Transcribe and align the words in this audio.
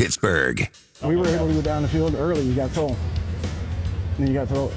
Pittsburgh. 0.00 0.66
We 1.04 1.14
were 1.14 1.26
able 1.26 1.48
to 1.48 1.52
go 1.52 1.60
down 1.60 1.82
the 1.82 1.88
field 1.88 2.14
early. 2.14 2.40
You 2.40 2.54
got 2.54 2.68
to 2.68 2.72
throw. 2.72 2.86
And 2.86 2.96
then 4.16 4.28
you 4.28 4.32
got 4.32 4.48
to 4.48 4.54
throw 4.54 4.68
it. 4.68 4.72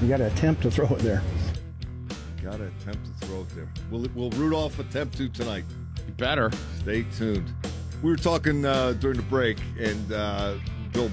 You 0.00 0.08
got 0.08 0.18
to 0.18 0.26
attempt 0.28 0.62
to 0.62 0.70
throw 0.70 0.86
it 0.86 1.00
there. 1.00 1.24
You 2.38 2.44
Got 2.48 2.58
to 2.58 2.68
attempt 2.68 3.04
to 3.04 3.26
throw 3.26 3.40
it 3.40 3.48
there. 3.56 3.68
Will, 3.90 4.06
will 4.14 4.30
Rudolph 4.30 4.78
attempt 4.78 5.16
to 5.16 5.28
tonight? 5.28 5.64
You 6.06 6.12
Better. 6.12 6.52
Stay 6.78 7.04
tuned. 7.18 7.52
We 8.00 8.10
were 8.10 8.16
talking 8.16 8.64
uh, 8.64 8.92
during 8.92 9.16
the 9.16 9.24
break, 9.24 9.58
and 9.76 10.12
uh, 10.12 10.54
Bill 10.92 11.10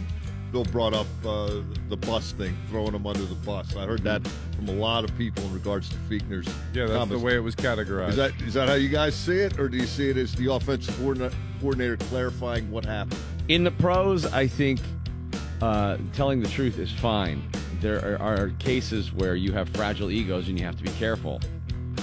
Bill 0.52 0.66
brought 0.66 0.94
up 0.94 1.07
uh, 1.26 1.62
the 1.89 1.98
bus 1.98 2.34
thing, 2.34 2.55
throwing 2.70 2.94
him 2.94 3.07
under 3.07 3.26
the 3.26 3.36
bus. 3.36 3.76
I 3.76 3.88
heard 3.88 4.04
that 4.04 4.28
from 4.55 4.70
a 4.70 4.73
lot 4.73 5.04
of 5.04 5.18
people 5.18 5.44
in 5.46 5.54
regards 5.55 5.89
to 5.89 5.96
Fichtner's. 5.96 6.48
Yeah, 6.73 6.86
that's 6.86 6.91
comments. 6.91 7.10
the 7.10 7.26
way 7.26 7.36
it 7.36 7.44
was 7.44 7.55
categorized. 7.55 8.10
Is 8.10 8.16
that 8.18 8.41
is 8.44 8.54
that 8.54 8.70
how 8.70 8.76
you 8.76 8.89
guys 8.89 9.16
see 9.16 9.39
it, 9.39 9.57
or 9.57 9.68
do 9.68 9.78
you 9.78 9.88
see 9.88 10.12
it 10.12 10.18
as 10.18 10.34
the 10.36 10.52
offensive 10.52 10.96
coordinator, 10.98 11.36
coordinator 11.60 11.98
clarifying 11.98 12.70
what 12.71 12.86
happened? 12.86 13.20
In 13.48 13.64
the 13.64 13.71
pros, 13.71 14.26
I 14.26 14.48
think 14.48 14.80
uh, 15.62 15.98
telling 16.13 16.41
the 16.41 16.50
truth 16.50 16.80
is 16.80 16.91
fine. 16.91 17.41
There 17.81 18.20
are, 18.20 18.40
are 18.41 18.50
cases 18.59 19.13
where 19.13 19.36
you 19.36 19.52
have 19.54 19.70
fragile 19.70 20.12
egos 20.12 20.50
and 20.50 20.59
you 20.59 20.66
have 20.66 20.77
to 20.77 20.84
be 20.84 20.91
careful. 20.91 21.40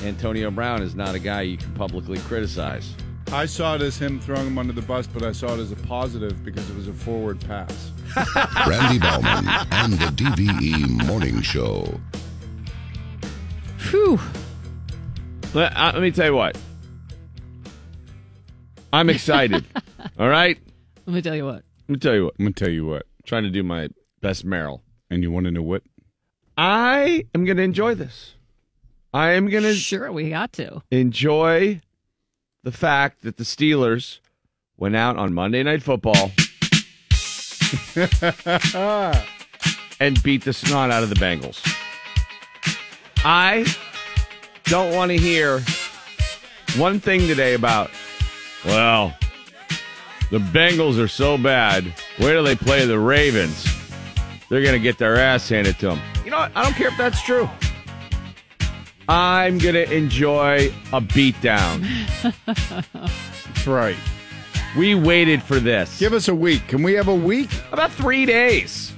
Antonio 0.04 0.50
Brown 0.50 0.82
is 0.82 0.94
not 0.94 1.14
a 1.14 1.18
guy 1.18 1.42
you 1.42 1.56
can 1.56 1.72
publicly 1.74 2.18
criticize. 2.20 2.94
I 3.32 3.46
saw 3.46 3.74
it 3.74 3.82
as 3.82 3.98
him 3.98 4.20
throwing 4.20 4.46
him 4.46 4.58
under 4.58 4.72
the 4.72 4.82
bus, 4.82 5.06
but 5.06 5.22
I 5.24 5.32
saw 5.32 5.54
it 5.54 5.58
as 5.58 5.72
a 5.72 5.76
positive 5.76 6.44
because 6.44 6.68
it 6.70 6.76
was 6.76 6.86
a 6.86 6.92
forward 6.92 7.40
pass. 7.40 7.90
Randy 8.68 8.98
Bauman 8.98 9.48
and 9.72 9.92
the 9.94 10.06
DVE 10.06 11.06
Morning 11.06 11.42
Show. 11.42 12.00
Phew. 13.78 14.20
Let, 15.54 15.76
uh, 15.76 15.92
let 15.94 16.02
me 16.02 16.10
tell 16.12 16.26
you 16.26 16.34
what. 16.34 16.56
I'm 18.96 19.10
excited. 19.10 19.64
all 20.18 20.28
right? 20.28 20.58
Let 21.04 21.14
me 21.14 21.20
tell 21.22 21.34
you 21.34 21.44
what. 21.44 21.62
Let 21.86 21.88
me 21.88 21.96
tell 21.98 22.14
you 22.14 22.24
what. 22.24 22.34
I'm 22.38 22.46
gonna 22.46 22.54
tell 22.54 22.70
you 22.70 22.86
what, 22.86 23.04
trying 23.24 23.42
to 23.44 23.50
do 23.50 23.62
my 23.62 23.88
best 24.22 24.44
Merrill. 24.44 24.82
and 25.10 25.22
you 25.22 25.30
want 25.30 25.44
to 25.44 25.52
know 25.52 25.62
what? 25.62 25.82
I 26.56 27.26
am 27.34 27.44
going 27.44 27.58
to 27.58 27.62
enjoy 27.62 27.94
this. 27.94 28.34
I 29.12 29.32
am 29.32 29.48
going 29.50 29.62
to 29.64 29.74
Sure, 29.74 30.10
we 30.10 30.30
got 30.30 30.52
to. 30.54 30.82
enjoy 30.90 31.82
the 32.62 32.72
fact 32.72 33.20
that 33.22 33.36
the 33.36 33.44
Steelers 33.44 34.18
went 34.78 34.96
out 34.96 35.18
on 35.18 35.34
Monday 35.34 35.62
Night 35.62 35.82
Football 35.82 36.30
and 40.00 40.22
beat 40.22 40.44
the 40.44 40.52
snot 40.54 40.90
out 40.90 41.02
of 41.02 41.10
the 41.10 41.16
Bengals. 41.16 41.60
I 43.24 43.66
don't 44.64 44.94
want 44.94 45.10
to 45.10 45.18
hear 45.18 45.60
one 46.78 46.98
thing 47.00 47.20
today 47.28 47.52
about, 47.54 47.90
well, 48.66 49.14
the 50.30 50.38
Bengals 50.38 51.02
are 51.02 51.08
so 51.08 51.38
bad. 51.38 51.84
Where 52.18 52.34
do 52.34 52.42
they 52.42 52.56
play 52.56 52.84
the 52.84 52.98
Ravens? 52.98 53.64
They're 54.48 54.62
going 54.62 54.74
to 54.74 54.80
get 54.80 54.98
their 54.98 55.16
ass 55.16 55.48
handed 55.48 55.78
to 55.80 55.88
them. 55.88 56.00
You 56.24 56.30
know 56.30 56.38
what? 56.38 56.52
I 56.54 56.62
don't 56.62 56.74
care 56.74 56.88
if 56.88 56.96
that's 56.96 57.22
true. 57.22 57.48
I'm 59.08 59.58
going 59.58 59.74
to 59.74 59.90
enjoy 59.92 60.72
a 60.92 61.00
beatdown. 61.00 61.86
That's 62.92 63.66
right. 63.66 63.96
We 64.76 64.96
waited 64.96 65.42
for 65.42 65.60
this. 65.60 65.98
Give 66.00 66.12
us 66.12 66.26
a 66.26 66.34
week. 66.34 66.66
Can 66.66 66.82
we 66.82 66.94
have 66.94 67.06
a 67.06 67.14
week? 67.14 67.50
about 67.70 67.92
three 67.92 68.26
days. 68.26 68.92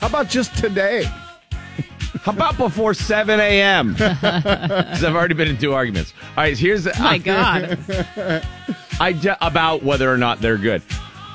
How 0.00 0.06
about 0.06 0.28
just 0.28 0.56
today? 0.56 1.04
How 2.22 2.32
about 2.32 2.56
before 2.56 2.94
7 2.94 3.38
a.m.? 3.38 3.92
Because 3.96 5.04
I've 5.04 5.14
already 5.14 5.34
been 5.34 5.48
in 5.48 5.58
two 5.58 5.74
arguments. 5.74 6.14
All 6.36 6.44
right, 6.44 6.56
here's 6.58 6.84
the, 6.84 6.94
My 6.98 7.18
God. 7.18 7.78
I 9.00 9.12
ju- 9.14 9.34
about 9.40 9.82
whether 9.82 10.12
or 10.12 10.18
not 10.18 10.40
they're 10.40 10.58
good. 10.58 10.82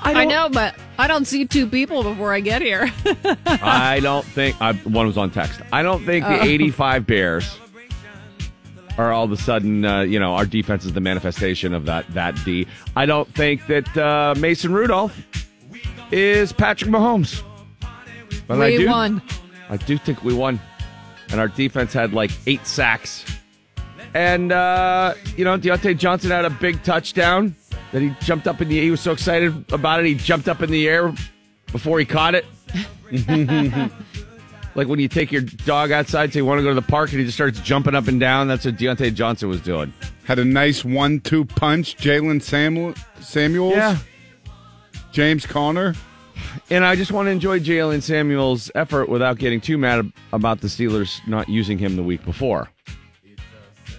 I 0.03 0.13
don't- 0.13 0.27
know, 0.27 0.49
but 0.49 0.75
I 0.99 1.08
don't 1.08 1.25
see 1.25 1.45
two 1.45 1.66
people 1.67 2.03
before 2.03 2.31
I 2.33 2.39
get 2.39 2.61
here. 2.61 2.91
I 3.45 3.99
don't 4.02 4.23
think 4.25 4.55
I, 4.61 4.73
one 4.73 5.08
was 5.08 5.17
on 5.17 5.31
text. 5.31 5.59
I 5.73 5.81
don't 5.83 6.05
think 6.05 6.25
the 6.25 6.39
Oh. 6.41 6.43
85 6.43 7.08
Bears 7.08 7.58
are 8.98 9.11
all 9.11 9.26
of 9.26 9.31
a 9.31 9.37
sudden, 9.37 9.83
uh, 9.83 10.02
you 10.02 10.20
know, 10.20 10.36
our 10.36 10.45
defense 10.45 10.86
is 10.86 10.93
the 10.93 11.02
manifestation 11.02 11.73
of 11.73 11.86
that 11.86 12.05
that 12.14 12.37
D. 12.45 12.67
I 12.95 13.05
don't 13.05 13.27
think 13.33 13.65
that 13.67 13.97
uh, 13.97 14.36
Mason 14.37 14.71
Rudolph 14.71 15.17
is 16.11 16.53
Patrick 16.53 16.92
Mahomes. 16.92 17.42
But 18.47 18.61
I 18.61 18.77
do, 18.77 18.87
won. 18.87 19.21
I 19.70 19.77
do 19.77 19.97
think 19.97 20.23
we 20.23 20.33
won, 20.33 20.61
and 21.32 21.39
our 21.42 21.47
defense 21.47 21.92
had 21.93 22.14
like 22.14 22.30
eight 22.45 22.65
sacks. 22.67 23.26
And 24.15 24.53
uh, 24.53 25.14
you 25.36 25.43
know, 25.43 25.59
Diontae 25.59 25.98
Johnson 25.98 26.31
had 26.31 26.45
a 26.45 26.49
big 26.49 26.81
touchdown 26.83 27.53
that 27.92 28.02
he 28.02 28.15
jumped 28.21 28.48
up 28.48 28.61
in 28.61 28.70
the. 28.70 28.77
Air. 28.77 28.83
He 28.86 28.92
was 28.92 29.02
so 29.02 29.11
excited 29.11 29.73
about 29.73 29.99
it, 29.99 30.05
he 30.05 30.15
jumped 30.15 30.48
up 30.48 30.61
in 30.61 30.71
the 30.71 30.87
air 30.87 31.14
before 31.73 31.99
he 31.99 32.05
caught 32.05 32.33
it. 32.33 32.45
like 34.76 34.87
when 34.87 34.99
you 34.99 35.09
take 35.09 35.33
your 35.33 35.42
dog 35.42 35.92
outside, 35.92 36.31
say 36.31 36.39
you 36.39 36.45
want 36.45 36.59
to 36.59 36.64
go 36.64 36.70
to 36.70 36.76
the 36.76 36.81
park, 36.81 37.11
and 37.11 37.20
he 37.20 37.26
just 37.26 37.36
starts 37.36 37.59
jumping 37.59 37.93
up 37.93 38.08
and 38.08 38.21
down. 38.21 38.48
That's 38.48 38.64
what 38.64 38.77
Diontae 38.77 39.14
Johnson 39.14 39.49
was 39.49 39.59
doing. 39.59 39.93
Had 40.23 40.39
a 40.39 40.45
nice 40.45 40.86
one-two 40.86 41.43
punch. 41.43 41.97
Jaylen 41.97 42.42
Samuel, 42.42 42.93
Samuels. 43.20 43.99
James 45.11 45.45
Conner. 45.45 45.93
And 46.70 46.86
I 46.86 46.95
just 46.95 47.11
want 47.11 47.27
to 47.27 47.32
enjoy 47.32 47.59
Jaylen 47.59 48.02
Samuel's 48.02 48.71
effort 48.76 49.09
without 49.09 49.39
getting 49.39 49.59
too 49.59 49.77
mad 49.77 50.09
about 50.32 50.61
the 50.61 50.67
Steelers 50.67 51.20
not 51.27 51.49
using 51.49 51.77
him 51.77 51.97
the 51.97 52.03
week 52.03 52.23
before. 52.23 52.70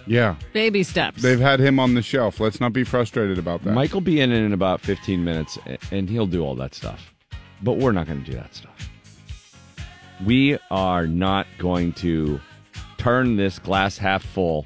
Yeah, 0.07 0.35
Baby 0.53 0.83
steps. 0.83 1.21
they've 1.21 1.39
had 1.39 1.59
him 1.59 1.79
on 1.79 1.93
the 1.93 2.01
shelf. 2.01 2.39
Let's 2.39 2.59
not 2.61 2.71
be 2.73 2.83
frustrated 2.83 3.37
about 3.37 3.63
that. 3.63 3.73
Mike 3.73 3.93
will 3.93 4.01
be 4.01 4.21
in 4.21 4.31
in 4.31 4.53
about 4.53 4.81
15 4.81 5.23
minutes, 5.23 5.57
and 5.91 6.09
he'll 6.09 6.25
do 6.27 6.43
all 6.43 6.55
that 6.55 6.73
stuff. 6.73 7.13
But 7.61 7.73
we're 7.73 7.91
not 7.91 8.07
going 8.07 8.23
to 8.23 8.31
do 8.31 8.37
that 8.37 8.55
stuff. 8.55 8.89
We 10.25 10.57
are 10.71 11.05
not 11.07 11.45
going 11.57 11.93
to 11.93 12.39
turn 12.97 13.35
this 13.35 13.59
glass 13.59 13.97
half 13.97 14.23
full 14.23 14.65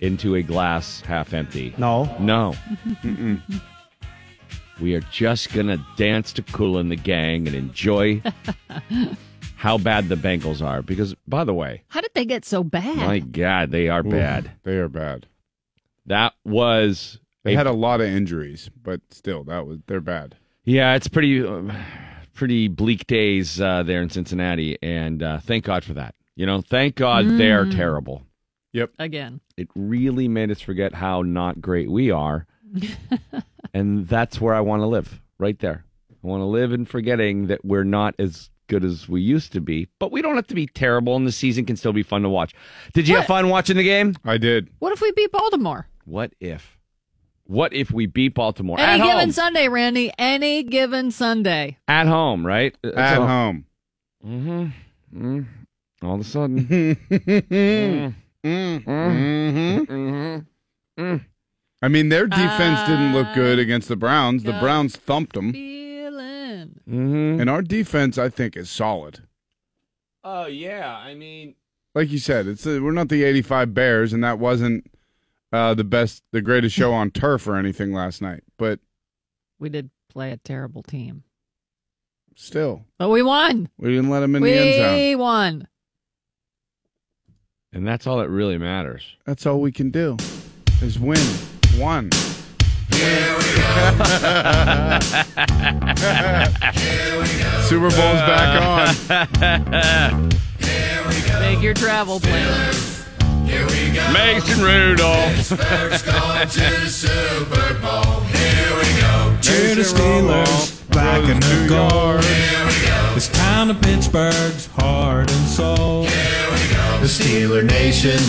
into 0.00 0.34
a 0.36 0.42
glass 0.42 1.00
half 1.02 1.34
empty. 1.34 1.74
No. 1.78 2.04
No. 2.20 2.54
We 4.80 4.94
are 4.94 5.00
just 5.12 5.52
going 5.52 5.66
to 5.66 5.84
dance 5.96 6.32
to 6.34 6.42
Kool 6.42 6.82
& 6.84 6.88
the 6.88 6.94
Gang 6.96 7.46
and 7.48 7.56
enjoy 7.56 8.22
how 9.58 9.76
bad 9.76 10.08
the 10.08 10.14
Bengals 10.14 10.64
are. 10.64 10.82
Because, 10.82 11.16
by 11.26 11.42
the 11.42 11.52
way, 11.52 11.82
How 11.88 12.00
did 12.00 12.12
they 12.14 12.24
get 12.24 12.44
so 12.44 12.62
bad? 12.62 12.96
my 12.96 13.18
God, 13.18 13.72
they 13.72 13.88
are 13.88 14.06
Ooh, 14.06 14.10
bad. 14.10 14.52
They 14.62 14.76
are 14.76 14.88
bad. 14.88 15.26
That 16.06 16.34
was. 16.44 17.18
They 17.42 17.54
a 17.54 17.56
had 17.56 17.66
a 17.66 17.72
lot 17.72 18.00
of 18.00 18.06
injuries, 18.06 18.70
but 18.82 19.00
still, 19.10 19.42
that 19.44 19.66
was 19.66 19.78
they're 19.88 20.00
bad. 20.00 20.36
Yeah, 20.64 20.94
it's 20.94 21.08
pretty, 21.08 21.44
um, 21.44 21.72
pretty 22.34 22.68
bleak 22.68 23.08
days 23.08 23.60
uh, 23.60 23.82
there 23.82 24.00
in 24.00 24.10
Cincinnati, 24.10 24.78
and 24.80 25.22
uh, 25.24 25.40
thank 25.40 25.64
God 25.64 25.82
for 25.82 25.94
that. 25.94 26.14
You 26.36 26.46
know, 26.46 26.60
thank 26.60 26.94
God 26.94 27.26
they're 27.28 27.66
terrible. 27.66 28.22
Yep. 28.72 28.92
Again. 29.00 29.40
It 29.56 29.68
really 29.74 30.28
made 30.28 30.52
us 30.52 30.60
forget 30.60 30.94
how 30.94 31.22
not 31.22 31.60
great 31.60 31.90
we 31.90 32.12
are, 32.12 32.46
and 33.74 34.06
that's 34.06 34.40
where 34.40 34.54
I 34.54 34.60
want 34.60 34.82
to 34.82 34.86
live, 34.86 35.20
right 35.38 35.58
there. 35.58 35.84
I 36.12 36.26
want 36.26 36.42
to 36.42 36.46
live 36.46 36.72
in 36.72 36.84
forgetting 36.84 37.48
that 37.48 37.64
we're 37.64 37.84
not 37.84 38.14
as 38.20 38.50
good 38.68 38.84
as 38.84 39.08
we 39.08 39.20
used 39.20 39.52
to 39.52 39.60
be, 39.60 39.88
but 39.98 40.12
we 40.12 40.22
don't 40.22 40.36
have 40.36 40.46
to 40.48 40.54
be 40.54 40.66
terrible, 40.66 41.16
and 41.16 41.26
the 41.26 41.32
season 41.32 41.64
can 41.64 41.76
still 41.76 41.92
be 41.92 42.02
fun 42.02 42.22
to 42.22 42.28
watch. 42.28 42.54
Did 42.92 43.08
you 43.08 43.16
have 43.16 43.26
fun 43.26 43.48
watching 43.48 43.76
the 43.76 43.82
game? 43.82 44.14
I 44.24 44.38
did. 44.38 44.68
What 44.78 44.92
if 44.92 45.00
we 45.00 45.10
beat 45.12 45.32
Baltimore? 45.32 45.88
What 46.04 46.32
if? 46.40 46.78
What 47.44 47.72
if 47.72 47.90
we 47.90 48.06
beat 48.06 48.34
Baltimore 48.34 48.78
Any 48.78 49.00
at 49.00 49.04
given 49.04 49.18
home? 49.20 49.32
Sunday, 49.32 49.68
Randy. 49.68 50.12
Any 50.18 50.62
given 50.62 51.10
Sunday. 51.10 51.78
At 51.88 52.06
home, 52.06 52.46
right? 52.46 52.76
At 52.84 53.16
home. 53.16 53.64
Mm-hmm. 54.24 54.66
Mm. 55.14 55.46
All 56.02 56.14
of 56.14 56.20
a 56.20 56.24
sudden. 56.24 58.14
Mm. 58.44 58.84
Mm-hmm. 60.96 61.16
I 61.82 61.88
mean, 61.88 62.08
their 62.08 62.26
defense 62.28 62.80
didn't 62.88 63.12
look 63.12 63.34
good 63.34 63.58
against 63.58 63.88
the 63.88 63.96
Browns. 63.96 64.44
The 64.44 64.52
Browns 64.54 64.96
thumped 64.96 65.34
them, 65.34 65.52
Feeling. 65.52 65.87
Mm-hmm. 66.88 67.40
and 67.40 67.50
our 67.50 67.60
defense, 67.62 68.16
I 68.16 68.28
think, 68.30 68.56
is 68.56 68.70
solid. 68.70 69.20
Oh 70.24 70.46
yeah, 70.46 70.96
I 70.96 71.14
mean, 71.14 71.54
Like 71.94 72.10
you 72.10 72.18
said, 72.18 72.46
it's 72.46 72.66
uh 72.66 72.80
we're 72.82 72.92
not 72.92 73.08
the 73.08 73.24
'85 73.24 73.74
Bears, 73.74 74.12
and 74.12 74.24
that 74.24 74.38
wasn't 74.38 74.90
uh, 75.52 75.74
the 75.74 75.84
best, 75.84 76.22
the 76.32 76.40
greatest 76.42 76.74
show 76.74 76.92
on 76.92 77.10
turf 77.10 77.46
or 77.46 77.56
anything 77.56 77.92
last 77.92 78.20
night. 78.22 78.42
But 78.58 78.80
We 79.58 79.68
did 79.70 79.90
play 80.08 80.30
a 80.30 80.36
terrible 80.38 80.82
team. 80.82 81.24
still, 82.36 82.84
But 82.98 83.08
we 83.10 83.22
won. 83.22 83.68
we 83.78 83.90
didn't 83.90 84.10
let 84.10 84.20
them 84.20 84.34
in 84.36 84.42
the 84.42 84.52
end 84.52 84.74
zone. 84.76 84.94
We 84.96 85.14
won. 85.16 85.68
and 87.72 87.86
that's 87.86 88.06
all 88.06 88.18
that 88.18 88.28
really 88.30 88.58
matters. 88.58 89.16
That's 89.26 89.44
all 89.46 89.60
we 89.60 89.72
can 89.72 89.90
do 89.90 90.16
is 90.82 90.98
win 90.98 91.18
one. 91.78 92.10
Super 97.68 97.90
Bowl's 97.90 98.22
back 98.24 98.62
on. 98.62 98.86
Here 100.58 101.04
we 101.06 101.20
go. 101.28 101.40
Make 101.40 101.62
your 101.62 101.74
travel 101.74 102.18
plans. 102.20 103.04
Here 103.46 103.66
we 103.66 103.90
go. 103.94 104.12
Mason 104.12 104.62
Rudolph. 104.62 105.48
Cheer 109.40 109.74
the 109.74 109.82
Steelers, 109.82 110.88
back 110.90 111.28
in 111.28 111.40
the 111.40 111.66
guard. 111.68 112.22
This 113.14 113.28
town 113.28 113.70
of 113.70 113.80
Pittsburgh's 113.80 114.66
heart 114.66 115.30
and 115.30 115.48
soul. 115.48 116.04
Here 116.04 116.50
we 116.50 116.68
go. 116.74 116.98
The 117.00 117.06
Steeler 117.06 117.64
Nation 117.64 118.20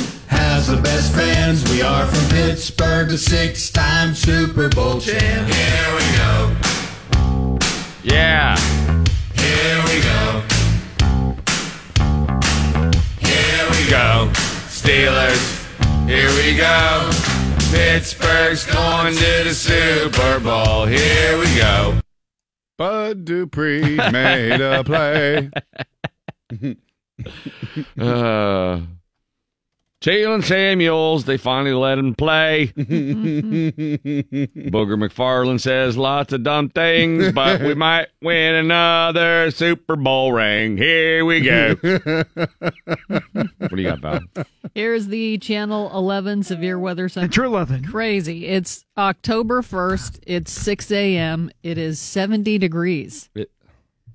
has 0.60 0.68
the 0.68 0.82
best 0.82 1.14
fans. 1.14 1.64
We 1.72 1.82
are 1.82 2.06
from 2.06 2.30
Pittsburgh, 2.32 3.08
the 3.08 3.18
six-time 3.18 4.14
Super 4.14 4.68
Bowl 4.68 5.00
champ. 5.00 5.48
Here 5.48 5.96
we 5.96 6.04
go. 6.18 7.58
Yeah. 8.04 8.58
Here 9.38 9.82
we 9.88 10.02
go. 10.02 10.44
Here 13.20 13.66
we 13.72 13.90
Go. 13.90 14.30
Steelers. 14.68 15.44
Here 16.08 16.30
we 16.36 16.58
go. 16.58 17.10
Pittsburgh's 17.72 18.66
going 18.66 19.16
to 19.16 19.44
the 19.46 19.54
Super 19.54 20.42
Bowl. 20.42 20.86
Here 20.86 21.38
we 21.38 21.56
go. 21.56 22.02
Bud 22.78 23.24
Dupree 23.24 23.96
made 24.12 24.60
a 24.60 24.84
play. 24.84 25.50
Uh, 28.00 28.80
Jaylen 30.02 30.42
Samuels, 30.46 31.26
they 31.26 31.36
finally 31.36 31.74
let 31.74 31.98
him 31.98 32.16
play. 32.16 32.68
Booger 32.78 33.76
McFarland 34.72 35.60
says 35.60 35.98
lots 35.98 36.32
of 36.32 36.44
dumb 36.44 36.70
things, 36.70 37.34
but 37.34 37.60
we 37.60 37.74
might 37.76 38.08
win 38.22 38.56
another 38.56 39.52
Super 39.52 39.98
Bowl 39.98 40.32
ring. 40.32 40.78
Here 40.78 41.26
we 41.26 41.42
go. 41.42 41.76
what 41.82 43.72
do 43.72 43.82
you 43.82 43.90
got, 43.90 44.00
Val? 44.00 44.22
Here's 44.74 45.08
the 45.08 45.38
Channel 45.38 45.92
11 45.94 46.44
severe 46.44 46.80
weather 46.80 47.10
center. 47.10 47.28
True 47.28 47.50
loving. 47.50 47.84
Crazy. 47.84 48.46
It's 48.46 48.86
October 48.98 49.62
1st. 49.62 50.20
It's 50.26 50.54
6 50.54 50.92
a.m. 50.94 51.52
It 51.62 51.78
is 51.78 52.00
70 52.00 52.58
degrees. 52.58 53.30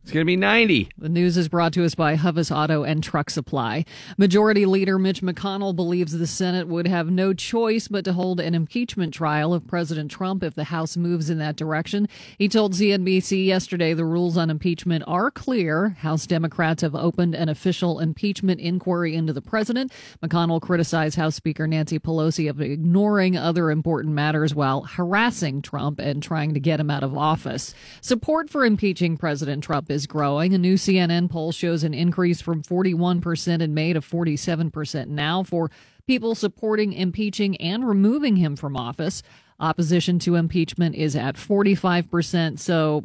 It's 0.04 0.12
going 0.12 0.20
to 0.20 0.26
be 0.26 0.36
90. 0.36 0.90
The 0.98 1.08
news 1.08 1.38
is 1.38 1.48
brought 1.48 1.72
to 1.72 1.84
us 1.86 1.94
by 1.94 2.18
Huvis 2.18 2.54
Auto 2.54 2.82
and 2.82 3.02
Truck 3.02 3.30
Supply. 3.30 3.86
Majority 4.18 4.66
Leader 4.66 4.98
Mitch 4.98 5.22
McConnell 5.22 5.74
believes 5.74 6.12
the 6.12 6.26
Senate 6.26 6.68
would 6.68 6.86
have 6.86 7.10
no 7.10 7.32
choice 7.32 7.88
but 7.88 8.04
to 8.04 8.12
hold 8.12 8.38
an 8.38 8.54
impeachment 8.54 9.14
trial 9.14 9.54
of 9.54 9.66
President 9.66 10.10
Trump 10.10 10.42
if 10.42 10.54
the 10.54 10.64
House 10.64 10.98
moves 10.98 11.30
in 11.30 11.38
that 11.38 11.56
direction. 11.56 12.06
He 12.36 12.50
told 12.50 12.74
CNBC 12.74 13.46
yesterday 13.46 13.94
the 13.94 14.04
rules 14.04 14.36
on 14.36 14.50
impeachment 14.50 15.04
are 15.06 15.30
clear. 15.30 15.96
House 16.00 16.26
Democrats 16.26 16.82
have 16.82 16.94
opened 16.94 17.34
an 17.34 17.48
official 17.48 17.98
impeachment 17.98 18.60
inquiry 18.60 19.14
into 19.14 19.32
the 19.32 19.40
president. 19.40 19.90
McConnell 20.22 20.60
criticized 20.60 21.16
House 21.16 21.36
Speaker 21.36 21.66
Nancy 21.66 21.98
Pelosi 21.98 22.50
of 22.50 22.60
ignoring 22.60 23.38
other 23.38 23.70
important 23.70 24.12
matters 24.12 24.54
while 24.54 24.82
harassing 24.82 25.62
Trump 25.62 25.98
and 25.98 26.22
trying 26.22 26.52
to 26.52 26.60
get 26.60 26.78
him 26.78 26.90
out 26.90 27.02
of 27.02 27.16
office. 27.16 27.74
Support 28.02 28.50
for 28.50 28.66
impeaching 28.66 29.16
President 29.16 29.64
Trump 29.64 29.93
is 29.94 30.06
growing. 30.06 30.52
A 30.52 30.58
new 30.58 30.74
CNN 30.74 31.30
poll 31.30 31.52
shows 31.52 31.84
an 31.84 31.94
increase 31.94 32.42
from 32.42 32.62
41% 32.62 33.62
in 33.62 33.72
May 33.72 33.94
to 33.94 34.00
47% 34.00 35.08
now 35.08 35.42
for 35.42 35.70
people 36.06 36.34
supporting 36.34 36.92
impeaching 36.92 37.56
and 37.56 37.88
removing 37.88 38.36
him 38.36 38.56
from 38.56 38.76
office. 38.76 39.22
Opposition 39.60 40.18
to 40.18 40.34
impeachment 40.34 40.96
is 40.96 41.16
at 41.16 41.36
45%, 41.36 42.58
so 42.58 43.04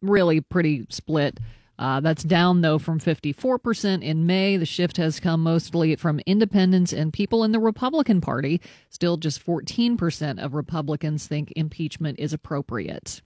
really 0.00 0.40
pretty 0.40 0.86
split. 0.88 1.38
Uh, 1.78 2.00
that's 2.00 2.24
down, 2.24 2.60
though, 2.60 2.78
from 2.78 2.98
54% 2.98 4.02
in 4.02 4.26
May. 4.26 4.56
The 4.56 4.66
shift 4.66 4.96
has 4.96 5.20
come 5.20 5.42
mostly 5.42 5.94
from 5.96 6.20
independents 6.26 6.92
and 6.92 7.12
people 7.12 7.44
in 7.44 7.52
the 7.52 7.60
Republican 7.60 8.20
Party. 8.20 8.60
Still, 8.90 9.16
just 9.16 9.44
14% 9.44 10.42
of 10.42 10.54
Republicans 10.54 11.26
think 11.26 11.52
impeachment 11.54 12.18
is 12.18 12.32
appropriate. 12.32 13.22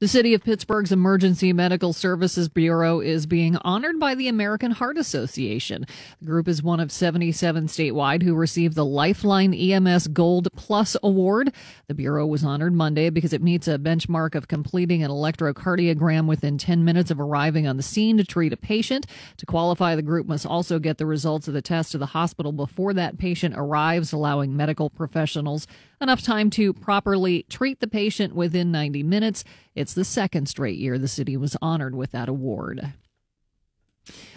The 0.00 0.08
City 0.08 0.32
of 0.32 0.42
Pittsburgh's 0.42 0.90
Emergency 0.90 1.52
Medical 1.52 1.92
Services 1.92 2.48
Bureau 2.48 3.00
is 3.00 3.26
being 3.26 3.56
honored 3.56 4.00
by 4.00 4.14
the 4.14 4.26
American 4.26 4.70
Heart 4.70 4.96
Association. 4.96 5.84
The 6.18 6.26
group 6.26 6.48
is 6.48 6.62
one 6.62 6.80
of 6.80 6.90
77 6.90 7.66
statewide 7.66 8.22
who 8.22 8.34
received 8.34 8.74
the 8.74 8.86
Lifeline 8.86 9.52
EMS 9.52 10.08
Gold 10.08 10.48
Plus 10.56 10.96
Award. 11.02 11.52
The 11.88 11.94
Bureau 11.94 12.26
was 12.26 12.42
honored 12.42 12.72
Monday 12.72 13.10
because 13.10 13.34
it 13.34 13.42
meets 13.42 13.68
a 13.68 13.78
benchmark 13.78 14.34
of 14.34 14.48
completing 14.48 15.02
an 15.02 15.10
electrocardiogram 15.10 16.26
within 16.26 16.56
10 16.56 16.84
minutes 16.84 17.10
of 17.10 17.20
arriving 17.20 17.66
on 17.66 17.76
the 17.76 17.82
scene 17.82 18.16
to 18.16 18.24
treat 18.24 18.54
a 18.54 18.56
patient. 18.56 19.06
To 19.36 19.46
qualify, 19.46 19.94
the 19.94 20.00
group 20.00 20.26
must 20.26 20.46
also 20.46 20.78
get 20.78 20.96
the 20.96 21.06
results 21.06 21.48
of 21.48 21.54
the 21.54 21.62
test 21.62 21.92
to 21.92 21.98
the 21.98 22.06
hospital 22.06 22.52
before 22.52 22.94
that 22.94 23.18
patient 23.18 23.54
arrives, 23.58 24.12
allowing 24.12 24.56
medical 24.56 24.88
professionals 24.88 25.66
enough 26.02 26.22
time 26.22 26.50
to 26.50 26.72
properly 26.72 27.44
treat 27.48 27.80
the 27.80 27.86
patient 27.86 28.34
within 28.34 28.70
90 28.70 29.02
minutes. 29.02 29.44
It's 29.74 29.94
the 29.94 30.04
second 30.04 30.46
straight 30.46 30.78
year 30.78 30.98
the 30.98 31.08
city 31.08 31.36
was 31.36 31.56
honored 31.62 31.94
with 31.94 32.10
that 32.12 32.28
award. 32.28 32.92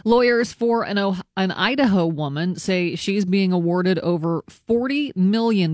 Lawyers 0.03 0.53
for 0.53 0.83
an, 0.83 0.99
an 1.35 1.51
Idaho 1.51 2.05
woman 2.05 2.55
say 2.55 2.95
she's 2.95 3.25
being 3.25 3.51
awarded 3.51 3.97
over 3.99 4.43
$40 4.43 5.15
million 5.15 5.71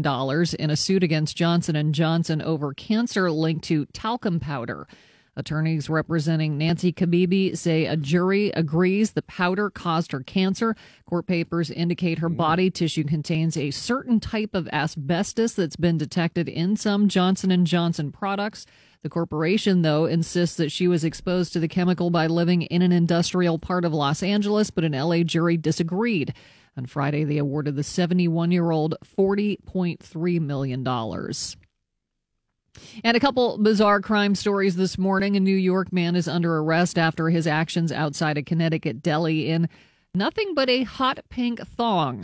in 0.58 0.70
a 0.70 0.78
suit 0.78 1.04
against 1.04 1.36
Johnson 1.36 1.92
& 1.92 1.94
Johnson 1.94 2.42
over 2.42 2.74
cancer 2.74 3.30
linked 3.30 3.66
to 3.66 3.86
talcum 3.88 4.40
powder. 4.40 4.88
Attorneys 5.38 5.90
representing 5.90 6.58
Nancy 6.58 6.92
Kabibi 6.92 7.58
say 7.58 7.86
a 7.86 7.96
jury 7.96 8.50
agrees 8.50 9.12
the 9.12 9.22
powder 9.22 9.70
caused 9.70 10.12
her 10.12 10.22
cancer. 10.22 10.76
Court 11.06 11.26
papers 11.26 11.72
indicate 11.72 12.20
her 12.20 12.28
body 12.28 12.70
tissue 12.70 13.06
contains 13.06 13.56
a 13.56 13.72
certain 13.72 14.20
type 14.20 14.54
of 14.54 14.68
asbestos 14.74 15.54
that's 15.54 15.78
been 15.78 15.98
detected 15.98 16.50
in 16.50 16.76
some 16.76 17.08
Johnson 17.08 17.66
& 17.66 17.66
Johnson 17.66 18.12
products. 18.12 18.66
The 19.04 19.10
corporation, 19.10 19.82
though, 19.84 20.06
insists 20.06 20.58
that 20.58 20.72
she 20.72 20.88
was 20.88 21.06
exposed 21.06 21.54
to 21.54 21.60
the 21.60 21.68
chemical 21.68 22.10
by 22.10 22.28
living 22.28 22.64
in 22.64 22.82
an 22.82 22.92
industrial 22.92 23.58
part 23.58 23.86
of 23.86 23.94
Los 23.94 24.22
Angeles, 24.22 24.70
but 24.70 24.84
an 24.84 24.92
LA 24.92 25.24
jury 25.24 25.56
disagreed. 25.58 26.34
On 26.78 26.86
Friday, 26.86 27.24
they 27.24 27.38
awarded 27.38 27.76
the 27.78 27.84
71 27.84 28.52
year 28.52 28.70
old 28.70 28.96
$40.3 29.18 30.42
million. 30.42 30.84
And 33.04 33.18
a 33.18 33.20
couple 33.20 33.58
bizarre 33.58 34.02
crime 34.02 34.36
stories 34.36 34.76
this 34.76 34.98
morning. 34.98 35.36
A 35.36 35.40
New 35.40 35.56
York 35.56 35.92
man 35.92 36.16
is 36.16 36.28
under 36.28 36.58
arrest 36.58 36.98
after 36.98 37.30
his 37.30 37.48
actions 37.48 37.92
outside 37.92 38.38
a 38.38 38.44
Connecticut 38.44 39.02
deli 39.02 39.50
in 39.50 39.70
nothing 40.14 40.54
but 40.54 40.70
a 40.70 40.84
hot 40.84 41.20
pink 41.30 41.60
thong. 41.62 42.24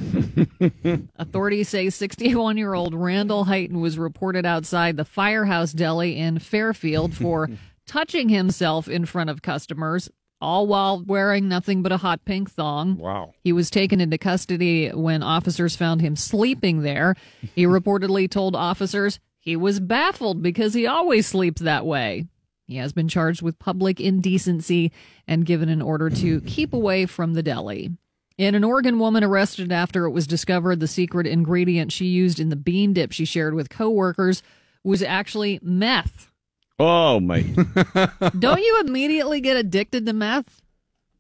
Authorities 1.16 1.70
say 1.70 1.90
61 1.90 2.58
year 2.58 2.74
old 2.74 2.94
Randall 2.94 3.46
Heighton 3.46 3.80
was 3.80 3.98
reported 3.98 4.46
outside 4.46 4.98
the 4.98 5.06
Firehouse 5.06 5.72
Deli 5.74 6.18
in 6.18 6.40
Fairfield 6.40 7.14
for 7.16 7.50
touching 7.88 8.30
himself 8.30 8.88
in 8.88 9.06
front 9.06 9.30
of 9.30 9.42
customers, 9.42 10.10
all 10.42 10.68
while 10.68 11.04
wearing 11.04 11.48
nothing 11.48 11.82
but 11.82 11.92
a 11.92 11.98
hot 11.98 12.24
pink 12.26 12.52
thong. 12.52 12.98
Wow. 12.98 13.34
He 13.44 13.54
was 13.54 13.70
taken 13.70 14.02
into 14.02 14.18
custody 14.18 14.90
when 14.90 15.24
officers 15.24 15.76
found 15.76 16.02
him 16.02 16.16
sleeping 16.16 16.82
there. 16.82 17.16
He 17.56 17.64
reportedly 17.66 18.30
told 18.30 18.56
officers 18.56 19.20
he 19.48 19.56
was 19.56 19.80
baffled 19.80 20.42
because 20.42 20.74
he 20.74 20.86
always 20.86 21.26
sleeps 21.26 21.62
that 21.62 21.86
way. 21.86 22.26
He 22.66 22.76
has 22.76 22.92
been 22.92 23.08
charged 23.08 23.42
with 23.42 23.58
public 23.60 24.02
indecency 24.02 24.92
and 25.26 25.46
given 25.46 25.70
an 25.70 25.82
order 25.82 26.10
to 26.10 26.42
keep 26.42 26.74
away 26.74 27.06
from 27.06 27.34
the 27.34 27.42
deli. 27.42 27.92
And 28.38 28.58
an 28.58 28.66
Oregon 28.66 29.00
woman 29.00 29.24
arrested 29.24 29.72
after 29.72 30.04
it 30.04 30.12
was 30.12 30.28
discovered 30.28 30.82
the 30.82 30.86
secret 30.88 31.26
ingredient 31.26 31.94
she 31.94 32.08
used 32.08 32.42
in 32.42 32.50
the 32.50 32.58
bean 32.58 32.92
dip 32.92 33.14
she 33.14 33.24
shared 33.24 33.54
with 33.54 33.70
coworkers 33.70 34.44
was 34.84 35.02
actually 35.02 35.60
meth. 35.64 36.30
Oh, 36.78 37.22
my. 37.22 37.42
Don't 38.38 38.60
you 38.62 38.84
immediately 38.86 39.40
get 39.40 39.56
addicted 39.56 40.06
to 40.08 40.12
meth? 40.12 40.62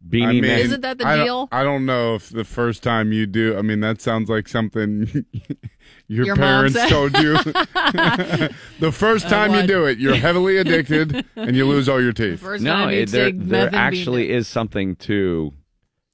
Beanie 0.05 0.25
I 0.27 0.31
mean, 0.33 0.43
Isn't 0.43 0.81
that 0.81 0.97
the 0.97 1.07
I 1.07 1.15
don't- 1.15 1.25
deal? 1.25 1.49
I 1.53 1.63
don't 1.63 1.85
know 1.85 2.15
if 2.15 2.29
the 2.29 2.43
first 2.43 2.83
time 2.83 3.13
you 3.13 3.25
do. 3.25 3.57
I 3.57 3.61
mean, 3.61 3.79
that 3.79 4.01
sounds 4.01 4.29
like 4.29 4.49
something 4.49 5.25
your, 6.07 6.25
Your 6.25 6.35
parents 6.35 6.77
told 6.89 7.17
you. 7.17 7.33
the 8.79 8.91
first 8.93 9.27
time 9.27 9.53
you 9.53 9.67
do 9.67 9.85
it, 9.85 9.97
you're 9.97 10.15
heavily 10.15 10.57
addicted 10.57 11.25
and 11.35 11.55
you 11.55 11.65
lose 11.65 11.89
all 11.89 12.01
your 12.01 12.13
teeth. 12.13 12.39
First 12.39 12.63
no, 12.63 12.71
time 12.73 12.89
it, 12.89 12.99
you'd 12.99 13.09
there, 13.09 13.31
there 13.31 13.69
actually 13.73 14.29
is 14.29 14.47
something 14.47 14.95
to 14.97 15.53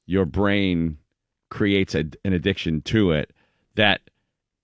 your 0.06 0.24
brain 0.24 0.98
creates 1.50 1.94
a, 1.94 2.04
an 2.24 2.32
addiction 2.32 2.82
to 2.82 3.12
it 3.12 3.32
that 3.76 4.00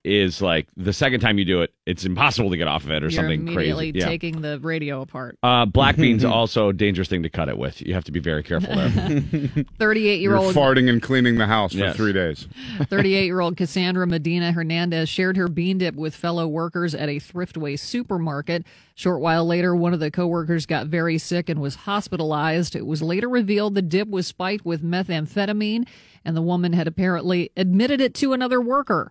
is 0.02 0.40
like 0.40 0.66
the 0.76 0.92
second 0.92 1.20
time 1.20 1.36
you 1.38 1.44
do 1.44 1.60
it, 1.60 1.72
it's 1.86 2.04
impossible 2.04 2.50
to 2.50 2.56
get 2.56 2.66
off 2.68 2.84
of 2.84 2.90
it 2.90 3.02
or 3.02 3.06
You're 3.08 3.10
something 3.10 3.40
immediately 3.48 3.92
crazy. 3.92 3.98
Yeah. 3.98 4.06
taking 4.06 4.40
the 4.40 4.58
radio 4.60 5.02
apart. 5.02 5.36
Uh, 5.42 5.66
black 5.66 5.96
beans 5.98 6.24
also 6.24 6.68
a 6.70 6.72
dangerous 6.72 7.08
thing 7.08 7.22
to 7.22 7.28
cut 7.28 7.48
it 7.48 7.58
with. 7.58 7.82
You 7.82 7.92
have 7.94 8.04
to 8.04 8.12
be 8.12 8.20
very 8.20 8.42
careful 8.42 8.74
there. 8.74 8.88
38 9.78 10.20
year 10.20 10.30
You're 10.30 10.36
old 10.38 10.54
farting 10.54 10.88
and 10.88 11.02
cleaning 11.02 11.36
the 11.36 11.46
house 11.46 11.72
for 11.72 11.78
Yes. 11.78 11.96
three 11.96 12.12
days. 12.12 12.48
38 12.88 13.24
year 13.26 13.40
old 13.40 13.56
Cassandra 13.56 14.06
Medina 14.06 14.52
Hernandez 14.52 15.08
shared 15.08 15.36
her 15.36 15.48
bean 15.48 15.78
dip 15.78 15.94
with 15.96 16.14
fellow 16.14 16.46
workers 16.48 16.94
at 16.94 17.08
a 17.08 17.16
Thriftway 17.16 17.78
supermarket. 17.78 18.64
Short 18.94 19.20
while 19.20 19.46
later, 19.46 19.74
one 19.76 19.92
of 19.94 20.00
the 20.00 20.10
coworkers 20.10 20.66
got 20.66 20.86
very 20.86 21.18
sick 21.18 21.48
and 21.48 21.60
was 21.60 21.74
hospitalized. 21.74 22.74
It 22.76 22.86
was 22.86 23.02
later 23.02 23.28
revealed 23.28 23.74
the 23.74 23.82
dip 23.82 24.08
was 24.08 24.26
spiked 24.26 24.64
with 24.64 24.82
methamphetamine, 24.82 25.86
and 26.24 26.36
the 26.36 26.42
woman 26.42 26.72
had 26.74 26.86
apparently 26.86 27.50
admitted 27.56 28.00
it 28.00 28.14
to 28.16 28.32
another 28.32 28.60
worker. 28.60 29.10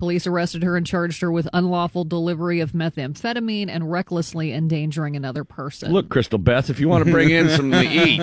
Police 0.00 0.26
arrested 0.26 0.62
her 0.62 0.78
and 0.78 0.86
charged 0.86 1.20
her 1.20 1.30
with 1.30 1.46
unlawful 1.52 2.04
delivery 2.04 2.60
of 2.60 2.72
methamphetamine 2.72 3.68
and 3.68 3.92
recklessly 3.92 4.50
endangering 4.50 5.14
another 5.14 5.44
person. 5.44 5.92
Look, 5.92 6.08
Crystal 6.08 6.38
Beth, 6.38 6.70
if 6.70 6.80
you 6.80 6.88
want 6.88 7.04
to 7.04 7.12
bring 7.12 7.28
in 7.28 7.50
some 7.50 7.70
to 7.70 7.82
eat, 7.82 8.22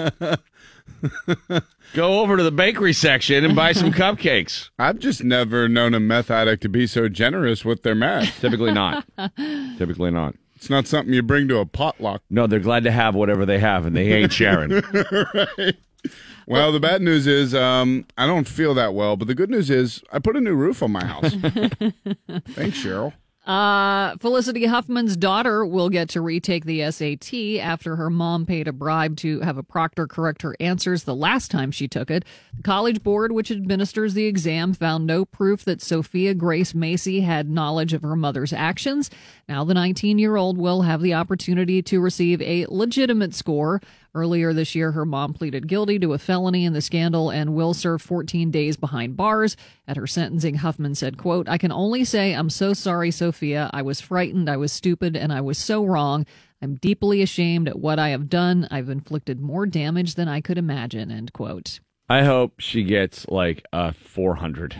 go 1.93 2.19
over 2.21 2.35
to 2.35 2.41
the 2.41 2.51
bakery 2.51 2.93
section 2.93 3.45
and 3.45 3.55
buy 3.55 3.73
some 3.73 3.91
cupcakes. 3.91 4.71
I've 4.79 4.97
just 4.97 5.23
never 5.23 5.69
known 5.69 5.93
a 5.93 5.99
meth 5.99 6.31
addict 6.31 6.63
to 6.63 6.69
be 6.69 6.87
so 6.87 7.09
generous 7.09 7.63
with 7.63 7.83
their 7.83 7.93
meth. 7.93 8.41
Typically 8.41 8.71
not. 8.71 9.05
Typically 9.77 10.09
not. 10.09 10.33
It's 10.55 10.71
not 10.71 10.87
something 10.87 11.13
you 11.13 11.21
bring 11.21 11.47
to 11.49 11.59
a 11.59 11.67
potluck. 11.67 12.23
No, 12.31 12.47
they're 12.47 12.59
glad 12.59 12.85
to 12.85 12.91
have 12.91 13.13
whatever 13.13 13.45
they 13.45 13.59
have, 13.59 13.85
and 13.85 13.95
they 13.95 14.11
ain't 14.13 14.33
sharing. 14.33 14.71
Well, 16.49 16.71
the 16.71 16.79
bad 16.79 17.01
news 17.01 17.27
is 17.27 17.53
um, 17.53 18.05
I 18.17 18.25
don't 18.25 18.47
feel 18.47 18.73
that 18.75 18.93
well, 18.93 19.17
but 19.17 19.27
the 19.27 19.35
good 19.35 19.49
news 19.49 19.69
is 19.69 20.01
I 20.13 20.19
put 20.19 20.37
a 20.37 20.39
new 20.39 20.55
roof 20.55 20.81
on 20.81 20.93
my 20.93 21.03
house. 21.03 21.33
Thanks, 21.33 22.77
Cheryl. 22.81 23.11
Uh, 23.47 24.17
Felicity 24.17 24.65
Huffman's 24.65 25.15
daughter 25.15 25.65
will 25.65 25.89
get 25.89 26.09
to 26.09 26.19
retake 26.19 26.65
the 26.65 26.91
SAT 26.91 27.61
after 27.61 27.95
her 27.95 28.09
mom 28.09 28.45
paid 28.45 28.67
a 28.67 28.73
bribe 28.73 29.15
to 29.17 29.39
have 29.39 29.57
a 29.57 29.63
proctor 29.63 30.05
correct 30.05 30.41
her 30.41 30.53
answers 30.59 31.05
the 31.05 31.15
last 31.15 31.49
time 31.49 31.71
she 31.71 31.87
took 31.87 32.11
it. 32.11 32.25
The 32.57 32.63
College 32.63 33.01
Board, 33.03 33.31
which 33.31 33.49
administers 33.49 34.15
the 34.15 34.25
exam, 34.25 34.73
found 34.73 35.07
no 35.07 35.23
proof 35.23 35.63
that 35.63 35.81
Sophia 35.81 36.33
Grace 36.33 36.75
Macy 36.75 37.21
had 37.21 37.49
knowledge 37.49 37.93
of 37.93 38.01
her 38.01 38.17
mother's 38.17 38.51
actions. 38.51 39.09
Now, 39.47 39.63
the 39.63 39.73
19 39.73 40.19
year 40.19 40.35
old 40.35 40.57
will 40.57 40.81
have 40.81 41.01
the 41.01 41.13
opportunity 41.13 41.81
to 41.83 42.01
receive 42.01 42.41
a 42.41 42.65
legitimate 42.67 43.33
score. 43.33 43.79
Earlier 44.15 44.53
this 44.53 44.73
year, 44.75 44.91
her 44.93 45.05
mom 45.05 45.33
pleaded 45.33 45.67
guilty 45.67 45.99
to 45.99 46.13
a 46.13 46.17
felony 46.17 46.65
in 46.65 46.73
the 46.73 46.81
scandal 46.81 47.29
and 47.29 47.53
will 47.53 47.73
serve 47.73 48.01
14 48.01 48.49
days 48.51 48.77
behind 48.77 49.15
bars. 49.17 49.55
At 49.87 49.97
her 49.97 50.07
sentencing, 50.07 50.55
Huffman 50.55 50.95
said, 50.95 51.17
quote, 51.17 51.47
I 51.47 51.57
can 51.57 51.71
only 51.71 52.03
say 52.03 52.33
I'm 52.33 52.49
so 52.49 52.73
sorry, 52.73 53.11
Sophia. 53.11 53.69
I 53.73 53.81
was 53.81 54.01
frightened, 54.01 54.49
I 54.49 54.57
was 54.57 54.71
stupid, 54.71 55.15
and 55.15 55.31
I 55.31 55.41
was 55.41 55.57
so 55.57 55.85
wrong. 55.85 56.25
I'm 56.61 56.75
deeply 56.75 57.21
ashamed 57.21 57.67
at 57.67 57.77
what 57.79 57.99
I 57.99 58.09
have 58.09 58.29
done. 58.29 58.67
I've 58.71 58.89
inflicted 58.89 59.39
more 59.39 59.65
damage 59.67 60.15
than 60.15 60.27
I 60.27 60.41
could 60.41 60.57
imagine, 60.57 61.11
end 61.11 61.31
quote. 61.33 61.79
I 62.09 62.23
hope 62.23 62.59
she 62.59 62.83
gets 62.83 63.27
like 63.27 63.63
a 63.73 63.93
400, 63.93 64.75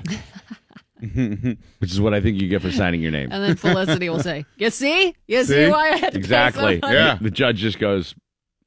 which 1.01 1.91
is 1.91 2.01
what 2.01 2.13
I 2.13 2.21
think 2.21 2.41
you 2.41 2.47
get 2.47 2.61
for 2.61 2.71
signing 2.71 3.01
your 3.01 3.11
name. 3.11 3.29
And 3.31 3.43
then 3.43 3.55
Felicity 3.55 4.09
will 4.09 4.21
say, 4.23 4.45
You 4.57 4.69
see? 4.69 5.13
You 5.27 5.43
see, 5.43 5.65
See? 5.65 5.69
why 5.69 5.91
I 5.91 5.97
had 5.97 6.05
to 6.07 6.11
pay 6.13 6.17
Exactly. 6.19 6.79
so? 6.81 6.89
Yeah. 6.89 7.17
The 7.21 7.29
judge 7.29 7.57
just 7.57 7.79
goes, 7.79 8.15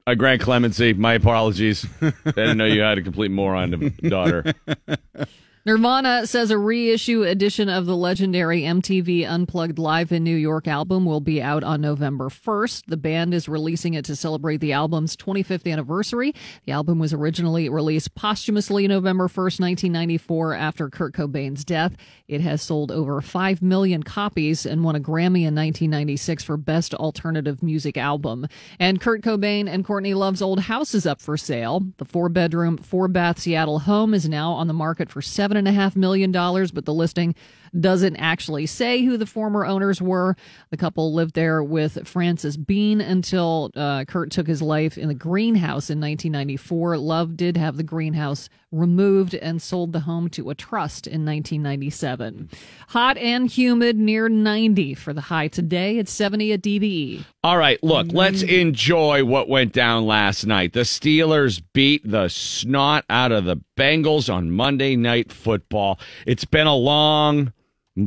I 0.07 0.15
grant 0.15 0.41
clemency. 0.41 0.93
My 0.93 1.13
apologies. 1.13 1.85
I 2.01 2.11
didn't 2.25 2.57
know 2.57 2.65
you 2.65 2.81
had 2.81 2.97
a 2.97 3.01
complete 3.01 3.31
moron 3.31 3.93
daughter. 4.01 4.53
Nirvana 5.63 6.25
says 6.25 6.49
a 6.49 6.57
reissue 6.57 7.21
edition 7.21 7.69
of 7.69 7.85
the 7.85 7.95
legendary 7.95 8.61
MTV 8.61 9.29
Unplugged 9.29 9.77
Live 9.77 10.11
in 10.11 10.23
New 10.23 10.35
York 10.35 10.67
album 10.67 11.05
will 11.05 11.19
be 11.19 11.39
out 11.39 11.63
on 11.63 11.81
November 11.81 12.29
1st. 12.29 12.85
The 12.87 12.97
band 12.97 13.35
is 13.35 13.47
releasing 13.47 13.93
it 13.93 14.03
to 14.05 14.15
celebrate 14.15 14.57
the 14.57 14.73
album's 14.73 15.15
25th 15.15 15.71
anniversary. 15.71 16.33
The 16.65 16.71
album 16.71 16.97
was 16.97 17.13
originally 17.13 17.69
released 17.69 18.15
posthumously 18.15 18.87
November 18.87 19.27
1st, 19.27 19.59
1994, 19.59 20.55
after 20.55 20.89
Kurt 20.89 21.13
Cobain's 21.13 21.63
death. 21.63 21.95
It 22.27 22.41
has 22.41 22.63
sold 22.63 22.91
over 22.91 23.21
5 23.21 23.61
million 23.61 24.01
copies 24.01 24.65
and 24.65 24.83
won 24.83 24.95
a 24.95 24.99
Grammy 24.99 25.45
in 25.45 25.53
1996 25.53 26.43
for 26.43 26.57
Best 26.57 26.95
Alternative 26.95 27.61
Music 27.61 27.97
Album. 27.97 28.47
And 28.79 28.99
Kurt 28.99 29.21
Cobain 29.21 29.69
and 29.69 29.85
Courtney 29.85 30.15
Love's 30.15 30.41
old 30.41 30.61
house 30.61 30.95
is 30.95 31.05
up 31.05 31.21
for 31.21 31.37
sale. 31.37 31.83
The 31.97 32.05
four 32.05 32.29
bedroom, 32.29 32.77
four 32.77 33.07
bath 33.07 33.37
Seattle 33.37 33.77
home 33.77 34.15
is 34.15 34.27
now 34.27 34.53
on 34.53 34.65
the 34.65 34.73
market 34.73 35.11
for 35.11 35.21
seven 35.21 35.50
and 35.57 35.67
a 35.67 35.71
half 35.71 35.95
million 35.95 36.31
dollars, 36.31 36.71
but 36.71 36.85
the 36.85 36.93
listing 36.93 37.35
doesn't 37.79 38.15
actually 38.17 38.65
say 38.65 39.03
who 39.03 39.17
the 39.17 39.25
former 39.25 39.65
owners 39.65 40.01
were. 40.01 40.35
The 40.69 40.77
couple 40.77 41.13
lived 41.13 41.35
there 41.35 41.63
with 41.63 42.07
Frances 42.07 42.57
Bean 42.57 43.01
until 43.01 43.71
uh, 43.75 44.05
Kurt 44.05 44.31
took 44.31 44.47
his 44.47 44.61
life 44.61 44.97
in 44.97 45.07
the 45.07 45.13
greenhouse 45.13 45.89
in 45.89 45.99
1994. 45.99 46.97
Love 46.97 47.37
did 47.37 47.57
have 47.57 47.77
the 47.77 47.83
greenhouse 47.83 48.49
removed 48.71 49.33
and 49.33 49.61
sold 49.61 49.91
the 49.91 50.01
home 50.01 50.29
to 50.29 50.49
a 50.49 50.55
trust 50.55 51.05
in 51.05 51.25
1997. 51.25 52.49
Hot 52.89 53.17
and 53.17 53.49
humid, 53.49 53.97
near 53.97 54.29
90 54.29 54.93
for 54.93 55.13
the 55.13 55.21
high 55.21 55.47
today. 55.49 55.97
It's 55.97 56.11
70 56.11 56.53
at 56.53 56.61
DVE. 56.61 57.25
All 57.43 57.57
right, 57.57 57.81
look, 57.83 58.07
let's 58.11 58.43
enjoy 58.43 59.25
what 59.25 59.49
went 59.49 59.73
down 59.73 60.05
last 60.05 60.45
night. 60.45 60.73
The 60.73 60.81
Steelers 60.81 61.61
beat 61.73 62.09
the 62.09 62.29
snot 62.29 63.03
out 63.09 63.31
of 63.31 63.45
the 63.45 63.57
Bengals 63.77 64.33
on 64.33 64.51
Monday 64.51 64.95
Night 64.95 65.31
Football. 65.31 65.99
It's 66.25 66.45
been 66.45 66.67
a 66.67 66.75
long 66.75 67.51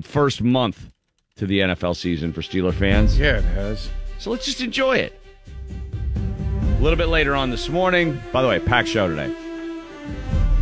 first 0.02 0.42
month 0.42 0.90
to 1.36 1.46
the 1.46 1.60
NFL 1.60 1.96
season 1.96 2.32
for 2.32 2.40
Steeler 2.42 2.72
fans. 2.72 3.18
Yeah, 3.18 3.38
it 3.38 3.44
has. 3.44 3.88
So 4.18 4.30
let's 4.30 4.44
just 4.44 4.60
enjoy 4.60 4.96
it. 4.96 5.20
A 6.16 6.80
little 6.80 6.96
bit 6.96 7.08
later 7.08 7.34
on 7.34 7.50
this 7.50 7.68
morning, 7.68 8.20
by 8.32 8.42
the 8.42 8.48
way, 8.48 8.58
packed 8.60 8.88
show 8.88 9.08
today. 9.08 9.34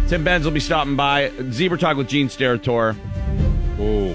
Tim 0.08 0.24
Benz 0.24 0.44
will 0.44 0.52
be 0.52 0.60
stopping 0.60 0.96
by. 0.96 1.30
Zebra 1.50 1.78
Talk 1.78 1.96
with 1.96 2.08
Gene 2.08 2.28
Steratore. 2.28 2.96
Oh, 3.78 4.12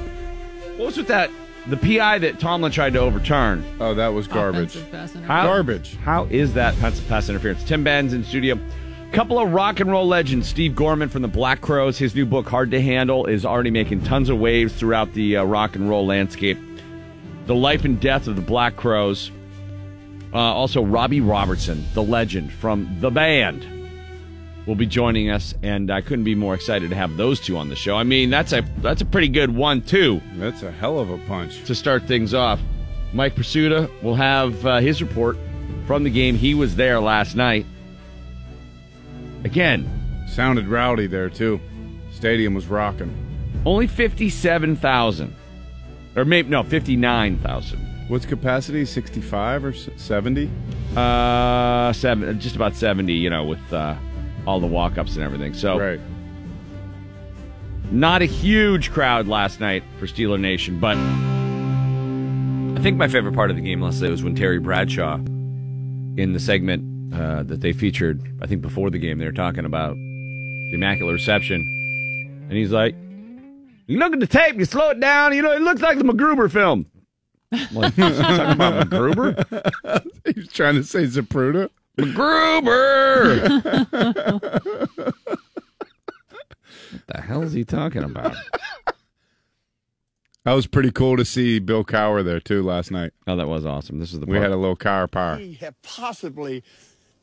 What 0.77 0.85
was 0.87 0.97
with 0.97 1.07
that? 1.07 1.29
The 1.67 1.75
PI 1.77 2.19
that 2.19 2.39
Tomlin 2.39 2.71
tried 2.71 2.93
to 2.93 2.99
overturn. 2.99 3.63
oh, 3.81 3.93
that 3.95 4.09
was 4.09 4.27
garbage. 4.27 4.75
Offensive 4.75 4.91
pass 4.91 5.09
interference. 5.15 5.27
How- 5.27 5.43
Garbage. 5.47 5.95
How 5.97 6.23
is 6.25 6.53
that 6.53 6.77
pass, 6.79 6.99
pass 7.01 7.27
interference? 7.29 7.63
Tim 7.65 7.83
Benz 7.83 8.13
in 8.13 8.23
studio. 8.23 8.57
Couple 9.11 9.39
of 9.39 9.51
rock 9.51 9.79
and 9.79 9.89
roll 9.89 10.05
legends. 10.07 10.47
Steve 10.47 10.75
Gorman 10.75 11.09
from 11.09 11.21
the 11.23 11.27
Black 11.27 11.61
Crowes. 11.61 11.97
His 11.97 12.13
new 12.13 12.25
book, 12.25 12.47
Hard 12.47 12.69
to 12.71 12.81
Handle, 12.81 13.25
is 13.25 13.45
already 13.45 13.71
making 13.71 14.03
tons 14.03 14.29
of 14.29 14.37
waves 14.37 14.73
throughout 14.73 15.13
the 15.13 15.37
uh, 15.37 15.43
rock 15.43 15.75
and 15.75 15.89
roll 15.89 16.05
landscape. 16.05 16.57
The 17.47 17.55
life 17.55 17.83
and 17.85 17.99
death 17.99 18.27
of 18.27 18.35
the 18.35 18.41
Black 18.41 18.75
Crowes. 18.75 19.31
Uh, 20.33 20.37
also, 20.37 20.83
Robbie 20.83 21.21
Robertson, 21.21 21.85
the 21.93 22.03
legend 22.03 22.51
from 22.51 22.97
the 22.99 23.09
band, 23.09 23.65
will 24.67 24.75
be 24.75 24.85
joining 24.85 25.29
us, 25.31 25.55
and 25.63 25.89
I 25.89 26.01
couldn't 26.01 26.25
be 26.25 26.35
more 26.35 26.53
excited 26.53 26.89
to 26.89 26.95
have 26.95 27.15
those 27.15 27.39
two 27.39 27.57
on 27.57 27.69
the 27.69 27.75
show. 27.75 27.95
I 27.95 28.03
mean, 28.03 28.29
that's 28.29 28.51
a 28.51 28.61
that's 28.79 29.01
a 29.01 29.05
pretty 29.05 29.29
good 29.29 29.55
one 29.55 29.81
too. 29.81 30.21
That's 30.35 30.61
a 30.61 30.71
hell 30.71 30.99
of 30.99 31.09
a 31.09 31.17
punch. 31.19 31.63
to 31.63 31.73
start 31.73 32.03
things 32.03 32.33
off. 32.33 32.59
Mike 33.13 33.35
Prisuta 33.35 33.89
will 34.03 34.15
have 34.15 34.63
uh, 34.65 34.77
his 34.79 35.01
report 35.01 35.37
from 35.87 36.03
the 36.03 36.09
game. 36.09 36.35
He 36.35 36.53
was 36.53 36.75
there 36.75 36.99
last 36.99 37.35
night. 37.35 37.65
Again, 39.43 39.89
Sounded 40.27 40.67
rowdy 40.67 41.07
there 41.07 41.29
too. 41.29 41.59
Stadium 42.11 42.53
was 42.53 42.67
rocking. 42.67 43.11
only 43.65 43.87
57,000. 43.87 45.33
Or 46.15 46.25
maybe, 46.25 46.49
no, 46.49 46.63
59,000. 46.63 47.79
What's 48.09 48.25
capacity? 48.25 48.85
65 48.85 49.65
or 49.65 49.73
70? 49.73 50.49
Uh, 50.95 51.93
seven, 51.93 52.39
just 52.39 52.55
about 52.55 52.75
70, 52.75 53.13
you 53.13 53.29
know, 53.29 53.43
with 53.45 53.59
uh, 53.73 53.95
all 54.45 54.59
the 54.59 54.67
walk 54.67 54.97
ups 54.97 55.15
and 55.15 55.23
everything. 55.23 55.53
So, 55.53 55.77
Right. 55.79 55.99
not 57.91 58.21
a 58.21 58.25
huge 58.25 58.91
crowd 58.91 59.27
last 59.27 59.59
night 59.59 59.83
for 59.99 60.07
Steeler 60.07 60.39
Nation, 60.39 60.79
but 60.79 60.97
I 60.97 62.81
think 62.81 62.97
my 62.97 63.07
favorite 63.07 63.33
part 63.35 63.49
of 63.49 63.55
the 63.57 63.61
game 63.61 63.81
last 63.81 64.01
night 64.01 64.11
was 64.11 64.23
when 64.23 64.35
Terry 64.35 64.59
Bradshaw, 64.59 65.15
in 65.15 66.33
the 66.33 66.39
segment 66.39 66.86
uh, 67.13 67.43
that 67.43 67.61
they 67.61 67.73
featured, 67.73 68.21
I 68.41 68.47
think 68.47 68.61
before 68.61 68.89
the 68.89 68.99
game, 68.99 69.17
they 69.17 69.25
were 69.25 69.31
talking 69.31 69.65
about 69.65 69.95
the 69.95 70.71
Immaculate 70.73 71.13
Reception. 71.13 71.61
And 72.49 72.57
he's 72.57 72.71
like, 72.71 72.95
You 73.87 73.99
look 73.99 74.13
at 74.13 74.19
the 74.19 74.27
tape, 74.27 74.55
you 74.55 74.65
slow 74.65 74.89
it 74.89 74.99
down, 74.99 75.33
you 75.33 75.41
know, 75.41 75.51
it 75.51 75.61
looks 75.61 75.81
like 75.81 75.97
the 75.97 76.03
MacGruber 76.03 76.51
film. 76.51 76.85
I'm 77.51 77.75
like, 77.75 77.95
talking 77.97 78.51
about 78.51 78.89
MacGruber? 78.89 80.03
He 80.25 80.41
was 80.41 80.49
trying 80.49 80.75
to 80.75 80.83
say 80.83 81.05
Zapruder. 81.05 81.69
MacGruber! 81.97 83.49
what 83.91 85.15
the 87.07 87.21
hell 87.21 87.43
is 87.43 87.53
he 87.53 87.63
talking 87.63 88.03
about? 88.03 88.35
That 90.43 90.53
was 90.53 90.67
pretty 90.67 90.91
cool 90.91 91.17
to 91.17 91.25
see 91.25 91.59
Bill 91.59 91.83
Cowher 91.83 92.23
there 92.23 92.39
too 92.39 92.63
last 92.63 92.89
night. 92.89 93.11
Oh, 93.27 93.35
that 93.35 93.47
was 93.49 93.65
awesome. 93.65 93.99
This 93.99 94.13
is 94.13 94.19
the 94.21 94.25
We 94.25 94.37
had 94.37 94.51
a 94.51 94.55
little 94.55 94.77
Cowher 94.77 95.11
power. 95.11 95.37
He 95.37 95.55
had 95.55 95.75
possibly, 95.81 96.63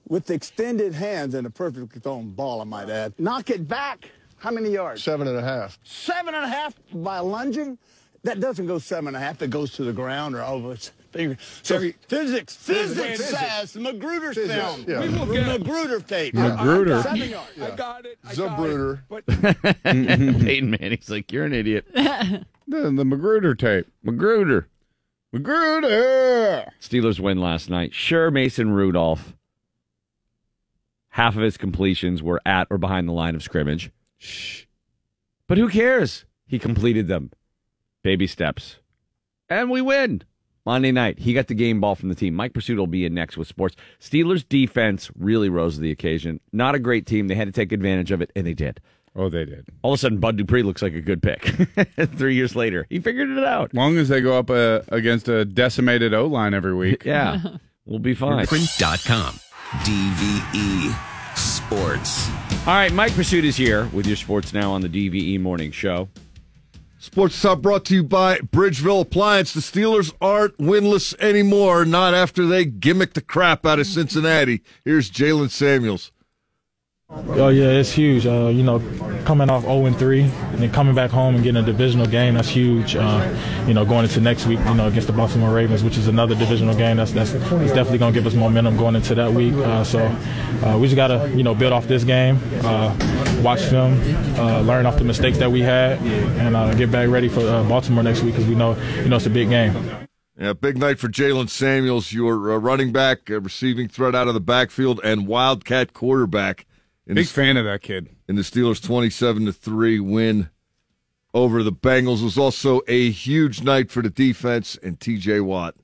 with 0.09 0.31
extended 0.31 0.95
hands 0.95 1.35
and 1.35 1.47
a 1.47 1.51
perfectly 1.51 2.01
thrown 2.01 2.31
ball, 2.31 2.61
I 2.61 2.65
might 2.65 2.91
add, 2.91 3.15
knock 3.19 3.51
it 3.51 3.67
back. 3.69 4.11
How 4.39 4.51
many 4.51 4.71
yards? 4.71 5.03
Seven 5.03 5.27
and 5.27 5.37
a 5.39 5.43
half. 5.43 5.79
Seven 5.85 6.35
and 6.35 6.45
a 6.45 6.49
half 6.49 6.75
by 6.93 7.19
lunging. 7.21 7.79
That 8.25 8.41
doesn't 8.41 8.67
go 8.67 8.79
seven 8.79 9.09
and 9.09 9.17
a 9.17 9.21
half. 9.21 9.41
It 9.43 9.51
goes 9.51 9.73
to 9.75 9.85
the 9.85 9.93
ground 9.93 10.35
or 10.35 10.43
over 10.43 10.73
its 10.73 10.91
finger. 11.13 11.37
So 11.63 11.77
Terry- 11.79 11.95
physics, 12.09 12.57
physics, 12.57 13.19
Physics. 13.21 13.39
says 13.39 13.77
Magruder's 13.77 14.35
Physics, 14.35 14.55
film. 14.55 14.85
yeah. 14.89 15.47
Magruder 15.59 16.01
tape. 16.01 16.33
Magruder. 16.35 17.03
Seven 17.03 17.29
yards. 17.29 17.61
I 17.61 17.71
got 17.77 18.07
it. 18.07 18.19
Zapruder. 18.29 19.01
Peyton 19.83 20.71
Manning's 20.71 21.11
like, 21.11 21.31
You're 21.33 21.45
an 21.45 21.53
idiot. 21.55 21.87
The, 22.67 22.91
the 22.91 23.05
Magruder 23.05 23.55
tape. 23.55 23.87
Magruder. 24.03 24.69
Magruder! 25.35 26.65
Steelers 26.81 27.21
win 27.21 27.39
last 27.39 27.69
night. 27.69 27.93
Sure, 27.93 28.31
Mason 28.31 28.71
Rudolph. 28.73 29.35
Half 31.15 31.37
of 31.37 31.43
his 31.43 31.57
completions 31.57 32.25
were 32.25 32.41
at 32.45 32.67
or 32.71 32.77
behind 32.77 33.07
the 33.09 33.13
line 33.13 33.37
of 33.37 33.43
scrimmage. 33.45 33.93
Shh. 34.19 34.65
But 35.47 35.59
who 35.59 35.69
cares? 35.69 36.25
He 36.45 36.59
completed 36.59 37.07
them. 37.07 37.31
Baby 38.03 38.27
steps. 38.27 38.79
And 39.49 39.71
we 39.71 39.81
win. 39.81 40.23
Monday 40.67 40.91
night, 40.91 41.21
he 41.21 41.33
got 41.33 41.47
the 41.47 41.55
game 41.55 41.81
ball 41.81 41.95
from 41.95 42.09
the 42.09 42.17
team. 42.17 42.35
Mike 42.35 42.53
Prisuta 42.53 42.79
will 42.79 42.89
be 42.89 43.05
in 43.05 43.15
next 43.15 43.37
with 43.37 43.47
sports. 43.47 43.77
Steelers 44.01 44.45
defense 44.49 45.09
really 45.17 45.49
rose 45.49 45.77
to 45.77 45.81
the 45.83 45.93
occasion. 45.93 46.41
Not 46.53 46.75
a 46.75 46.81
great 46.81 47.07
team. 47.07 47.29
They 47.29 47.37
had 47.37 47.47
to 47.47 47.53
take 47.53 47.71
advantage 47.71 48.11
of 48.11 48.21
it, 48.21 48.33
and 48.35 48.45
they 48.45 48.55
did. 48.55 48.81
Oh, 49.15 49.29
they 49.29 49.45
did. 49.45 49.69
All 49.83 49.93
of 49.93 49.99
a 49.99 50.01
sudden, 50.01 50.19
Bud 50.19 50.37
Dupree 50.37 50.65
looks 50.65 50.83
like 50.83 50.95
a 50.95 51.01
good 51.01 51.23
pick. 51.23 51.45
Three 52.17 52.35
years 52.35 52.57
later, 52.57 52.89
he 52.91 52.99
figured 52.99 53.31
it 53.31 53.45
out. 53.45 53.73
long 53.73 53.99
as 53.99 54.09
they 54.09 54.21
go 54.21 54.37
up 54.37 54.51
uh, 54.51 54.81
against 54.89 55.29
a 55.29 55.45
decimated 55.45 56.13
O 56.13 56.27
line 56.27 56.55
every 56.55 56.75
week. 56.75 57.05
Yeah, 57.05 57.39
we'll 57.87 58.01
be 58.01 58.15
fine. 58.15 58.45
Print.com. 58.49 59.39
DVE 59.85 60.95
Sports. 61.37 62.29
All 62.67 62.75
right, 62.75 62.93
Mike 62.93 63.13
Prisuta 63.13 63.45
is 63.45 63.57
here 63.57 63.87
with 63.93 64.07
your 64.07 64.17
sports 64.17 64.53
now 64.53 64.73
on 64.73 64.81
the 64.81 64.89
DVE 64.89 65.41
Morning 65.41 65.71
Show. 65.71 66.09
Sports 66.99 67.41
Talk 67.43 67.61
brought 67.61 67.85
to 67.87 67.95
you 67.95 68.03
by 68.03 68.39
Bridgeville 68.39 69.03
Appliance. 69.03 69.53
The 69.53 69.61
Steelers 69.61 70.15
aren't 70.23 70.57
winless 70.57 71.15
anymore, 71.19 71.85
not 71.85 72.15
after 72.15 72.47
they 72.47 72.65
gimmicked 72.65 73.13
the 73.13 73.21
crap 73.21 73.67
out 73.67 73.79
of 73.79 73.87
Cincinnati. 73.87 74.63
Here's 74.87 75.11
Jaylen 75.11 75.51
Samuels. 75.51 76.13
Oh 77.11 77.49
yeah, 77.49 77.67
it's 77.67 77.93
huge. 77.93 78.27
Uh, 78.27 78.49
you 78.49 78.63
know, 78.63 78.79
coming 79.25 79.51
off 79.51 79.63
0 79.65 79.85
and 79.87 79.97
3, 79.99 80.23
and 80.23 80.59
then 80.59 80.73
coming 80.73 80.95
back 80.95 81.11
home 81.11 81.35
and 81.35 81.45
getting 81.45 81.63
a 81.63 81.67
divisional 81.67 82.07
game, 82.07 82.35
that's 82.35 82.49
huge. 82.49 82.97
Uh, 82.97 83.65
you 83.67 83.75
know, 83.75 83.85
going 83.85 84.05
into 84.05 84.21
next 84.21 84.47
week, 84.47 84.59
you 84.61 84.75
know, 84.75 84.87
against 84.87 85.07
the 85.07 85.13
Baltimore 85.13 85.53
Ravens, 85.53 85.85
which 85.85 85.99
is 85.99 86.09
another 86.09 86.35
divisional 86.35 86.75
game, 86.75 86.97
that's 86.97 87.13
that's, 87.13 87.33
that's 87.33 87.73
definitely 87.73 87.99
going 87.99 88.15
to 88.15 88.19
give 88.19 88.27
us 88.27 88.35
momentum 88.35 88.77
going 88.79 88.97
into 88.97 89.15
that 89.15 89.33
week. 89.33 89.53
Uh, 89.55 89.85
so 89.85 90.01
uh, 90.65 90.79
we 90.81 90.87
just 90.87 90.97
got 90.97 91.09
to, 91.09 91.31
you 91.37 91.43
know, 91.43 91.55
build 91.55 91.75
off 91.75 91.87
this 91.87 92.05
game, 92.05 92.39
uh, 92.63 92.97
watch 93.43 93.63
film, 93.63 94.01
uh, 94.39 94.61
learn 94.63 94.87
off 94.87 94.97
the 94.97 95.05
mistakes 95.05 95.37
that 95.39 95.53
we 95.53 95.61
had, 95.61 95.99
and 95.99 96.79
get 96.79 96.91
back 96.91 97.11
ready 97.11 97.29
for 97.29 97.43
Baltimore 97.69 98.03
next 98.03 98.23
week 98.23 98.35
because 98.35 98.49
we 98.49 98.55
know, 98.55 98.77
you 98.97 99.09
know, 99.09 99.17
it's 99.17 99.27
a 99.27 99.31
big 99.31 99.51
game. 99.51 99.75
Yeah, 100.39 100.53
big 100.53 100.79
night 100.79 100.99
for 100.99 101.09
Jaylen 101.09 101.49
Samuels, 101.49 102.13
your 102.13 102.53
uh, 102.53 102.57
running 102.57 102.93
back, 102.93 103.31
uh, 103.31 103.41
receiving 103.41 103.89
threat 103.89 104.17
out 104.17 104.27
of 104.27 104.35
the 104.35 104.41
backfield, 104.41 105.01
and 105.05 105.29
Wildcat 105.29 105.93
quarterback. 105.93 106.67
In 107.07 107.15
Big 107.17 107.27
the, 107.27 107.33
fan 107.33 107.57
of 107.57 107.65
that 107.65 107.83
kid. 107.83 108.09
in 108.29 108.37
the 108.37 108.43
Steelers' 108.43 108.83
twenty-seven 108.83 109.45
to 109.47 109.53
three 109.53 110.01
win 110.01 110.49
over 111.35 111.63
the 111.63 111.73
Bengals 111.73 112.21
It 112.21 112.25
was 112.25 112.39
also 112.39 112.81
a 112.89 113.11
huge 113.11 113.63
night 113.63 113.91
for 113.91 114.03
the 114.03 114.09
defense 114.11 114.79
and 114.83 114.99
T.J. 114.99 115.41
Watt. 115.41 115.75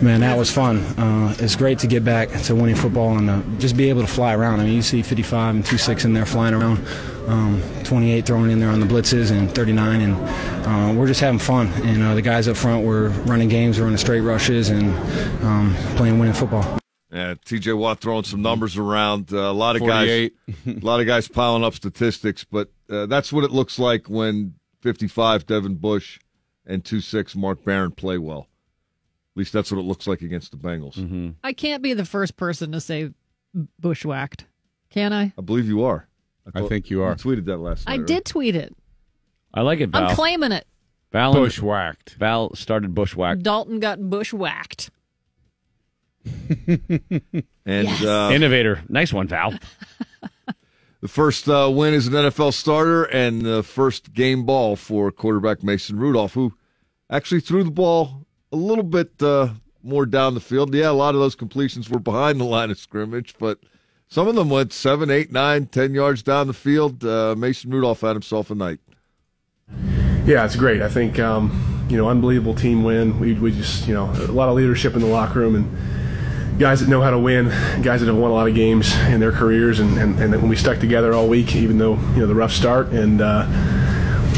Man, 0.00 0.20
that 0.20 0.36
was 0.36 0.50
fun. 0.50 0.78
Uh, 0.98 1.34
it's 1.38 1.54
great 1.54 1.78
to 1.80 1.86
get 1.86 2.04
back 2.04 2.28
to 2.42 2.54
winning 2.56 2.74
football 2.74 3.18
and 3.18 3.30
uh, 3.30 3.40
just 3.58 3.76
be 3.76 3.88
able 3.88 4.00
to 4.00 4.06
fly 4.08 4.34
around. 4.34 4.58
I 4.60 4.64
mean, 4.64 4.74
you 4.74 4.82
see 4.82 5.00
55 5.02 5.54
and 5.56 5.64
26 5.64 6.04
in 6.04 6.12
there 6.12 6.26
flying 6.26 6.54
around, 6.54 6.84
um, 7.28 7.62
28 7.84 8.26
throwing 8.26 8.50
in 8.50 8.58
there 8.58 8.70
on 8.70 8.80
the 8.80 8.86
blitzes, 8.86 9.30
and 9.30 9.48
39, 9.54 10.00
and 10.00 10.14
uh, 10.66 10.98
we're 10.98 11.06
just 11.06 11.20
having 11.20 11.38
fun. 11.38 11.68
And 11.84 12.02
uh, 12.02 12.14
the 12.14 12.22
guys 12.22 12.48
up 12.48 12.56
front 12.56 12.84
were 12.84 13.10
running 13.26 13.48
games, 13.48 13.78
running 13.78 13.96
straight 13.96 14.22
rushes, 14.22 14.70
and 14.70 14.90
um, 15.44 15.76
playing 15.96 16.18
winning 16.18 16.34
football. 16.34 16.78
Yeah, 17.12 17.34
T.J. 17.44 17.72
Watt 17.74 18.00
throwing 18.00 18.24
some 18.24 18.42
numbers 18.42 18.76
around. 18.76 19.32
Uh, 19.32 19.36
a 19.36 19.52
lot 19.52 19.76
of 19.76 19.80
48. 19.80 20.34
guys, 20.46 20.76
a 20.82 20.84
lot 20.84 21.00
of 21.00 21.06
guys 21.06 21.28
piling 21.28 21.62
up 21.62 21.74
statistics, 21.74 22.44
but 22.44 22.70
uh, 22.90 23.06
that's 23.06 23.32
what 23.32 23.44
it 23.44 23.52
looks 23.52 23.78
like 23.78 24.08
when 24.08 24.54
55 24.82 25.46
Devin 25.46 25.76
Bush 25.76 26.18
and 26.66 26.84
26 26.84 27.36
Mark 27.36 27.64
Barron 27.64 27.92
play 27.92 28.18
well. 28.18 28.48
At 29.34 29.38
least 29.40 29.52
that's 29.52 29.70
what 29.70 29.78
it 29.78 29.84
looks 29.84 30.06
like 30.06 30.22
against 30.22 30.50
the 30.50 30.56
Bengals. 30.56 31.34
I 31.44 31.52
can't 31.52 31.82
be 31.82 31.92
the 31.92 32.04
first 32.06 32.36
person 32.36 32.72
to 32.72 32.80
say 32.80 33.10
bushwhacked, 33.78 34.46
can 34.90 35.12
I? 35.12 35.32
I 35.38 35.42
believe 35.42 35.66
you 35.68 35.84
are. 35.84 36.08
I 36.46 36.60
thought- 36.60 36.68
think 36.68 36.90
you 36.90 37.02
are. 37.02 37.14
tweeted 37.14 37.44
that 37.46 37.58
last 37.58 37.86
night. 37.86 37.92
I 37.94 37.98
right? 37.98 38.06
did 38.06 38.24
tweet 38.24 38.56
it. 38.56 38.74
I 39.54 39.62
like 39.62 39.80
it, 39.80 39.88
Val. 39.90 40.08
I'm 40.08 40.14
claiming 40.14 40.52
it. 40.52 40.66
Val, 41.12 41.32
Bushwhacked. 41.32 42.14
Val 42.18 42.54
started 42.54 42.94
bushwhacked. 42.94 43.42
Dalton 43.42 43.80
got 43.80 44.10
bushwhacked. 44.10 44.90
And 47.68 47.88
Yes. 47.88 48.04
uh, 48.04 48.30
Innovator. 48.32 48.82
Nice 48.88 49.12
one, 49.12 49.26
Val. 49.26 49.52
the 51.00 51.08
first 51.08 51.48
uh, 51.48 51.68
win 51.72 51.94
is 51.94 52.06
an 52.06 52.12
NFL 52.14 52.52
starter 52.52 53.02
and 53.04 53.42
the 53.42 53.62
first 53.64 54.12
game 54.12 54.44
ball 54.46 54.76
for 54.76 55.10
quarterback 55.10 55.62
Mason 55.64 55.98
Rudolph, 55.98 56.34
who 56.34 56.52
actually 57.10 57.40
threw 57.40 57.64
the 57.64 57.70
ball 57.72 58.24
a 58.52 58.56
little 58.56 58.84
bit 58.84 59.20
uh, 59.20 59.48
more 59.82 60.06
down 60.06 60.34
the 60.34 60.40
field. 60.40 60.72
Yeah, 60.74 60.90
a 60.90 60.92
lot 60.92 61.14
of 61.16 61.20
those 61.20 61.34
completions 61.34 61.90
were 61.90 61.98
behind 61.98 62.38
the 62.40 62.44
line 62.44 62.70
of 62.70 62.78
scrimmage, 62.78 63.34
but 63.38 63.58
some 64.06 64.28
of 64.28 64.36
them 64.36 64.48
went 64.48 64.72
seven, 64.72 65.10
eight, 65.10 65.32
nine, 65.32 65.66
ten 65.66 65.92
yards 65.92 66.22
down 66.22 66.46
the 66.46 66.52
field. 66.52 67.04
Uh, 67.04 67.34
Mason 67.36 67.70
Rudolph 67.72 68.02
had 68.02 68.12
himself 68.12 68.48
a 68.50 68.54
night. 68.54 68.78
Yeah, 70.24 70.44
it's 70.44 70.56
great. 70.56 70.82
I 70.82 70.88
think 70.88 71.18
um, 71.18 71.86
you 71.90 71.96
know, 71.96 72.08
unbelievable 72.08 72.54
team 72.54 72.84
win. 72.84 73.18
We 73.18 73.34
we 73.34 73.50
just 73.50 73.88
you 73.88 73.94
know 73.94 74.04
a 74.12 74.30
lot 74.32 74.48
of 74.48 74.54
leadership 74.54 74.94
in 74.94 75.00
the 75.00 75.06
locker 75.08 75.40
room 75.40 75.56
and 75.56 75.95
guys 76.58 76.80
that 76.80 76.88
know 76.88 77.02
how 77.02 77.10
to 77.10 77.18
win, 77.18 77.48
guys 77.82 78.00
that 78.00 78.06
have 78.06 78.16
won 78.16 78.30
a 78.30 78.34
lot 78.34 78.48
of 78.48 78.54
games 78.54 78.94
in 79.06 79.20
their 79.20 79.32
careers, 79.32 79.80
and 79.80 79.98
and, 79.98 80.18
and 80.20 80.32
when 80.32 80.48
we 80.48 80.56
stuck 80.56 80.78
together 80.78 81.12
all 81.12 81.28
week, 81.28 81.54
even 81.54 81.78
though 81.78 81.94
you 81.94 82.20
know 82.20 82.26
the 82.26 82.34
rough 82.34 82.52
start, 82.52 82.88
and 82.88 83.20
uh, 83.20 83.46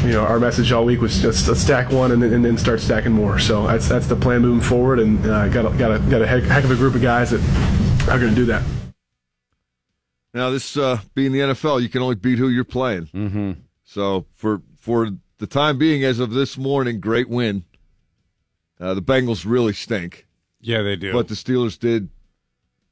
you 0.05 0.13
know 0.13 0.23
our 0.23 0.39
message 0.39 0.73
all 0.73 0.85
week 0.85 1.01
was 1.01 1.25
let's, 1.25 1.47
let's 1.49 1.61
stack 1.61 1.91
one 1.91 2.13
and 2.13 2.23
then, 2.23 2.33
and 2.33 2.45
then 2.45 2.59
start 2.59 2.81
stacking 2.81 3.13
more. 3.13 3.39
So 3.39 3.67
that's 3.67 3.89
that's 3.89 4.07
the 4.07 4.17
plan 4.17 4.43
moving 4.43 4.61
forward, 4.61 4.99
and 4.99 5.25
uh, 5.27 5.49
got 5.49 5.73
a, 5.73 5.77
got 5.77 5.93
a 5.93 5.99
got 6.11 6.23
a 6.23 6.27
heck, 6.27 6.45
heck 6.45 6.65
of 6.65 6.71
a 6.71 6.77
group 6.77 6.95
of 6.95 7.03
guys 7.03 7.31
that 7.31 7.41
are 8.09 8.19
going 8.19 8.31
to 8.31 8.37
do 8.37 8.47
that. 8.47 8.63
Now, 10.35 10.51
this 10.51 10.77
uh, 10.77 11.01
being 11.15 11.33
the 11.33 11.41
NFL, 11.41 11.83
you 11.83 11.89
can 11.89 12.03
only 12.03 12.15
beat 12.15 12.39
who 12.39 12.49
you're 12.49 12.65
playing. 12.65 13.07
Mm-hmm. 13.07 13.53
So 13.85 14.27
for 14.35 14.63
for 14.79 15.11
the 15.39 15.47
time 15.47 15.79
being, 15.79 16.05
as 16.05 16.21
of 16.21 16.31
this 16.31 16.59
morning, 16.59 17.01
great 17.01 17.29
win. 17.29 17.65
Uh, 18.81 18.95
the 18.95 19.03
Bengals 19.03 19.45
really 19.45 19.73
stink. 19.73 20.28
Yeah, 20.61 20.83
they 20.83 20.97
do. 20.97 21.13
But 21.13 21.29
the 21.29 21.35
Steelers 21.35 21.79
did 21.79 22.09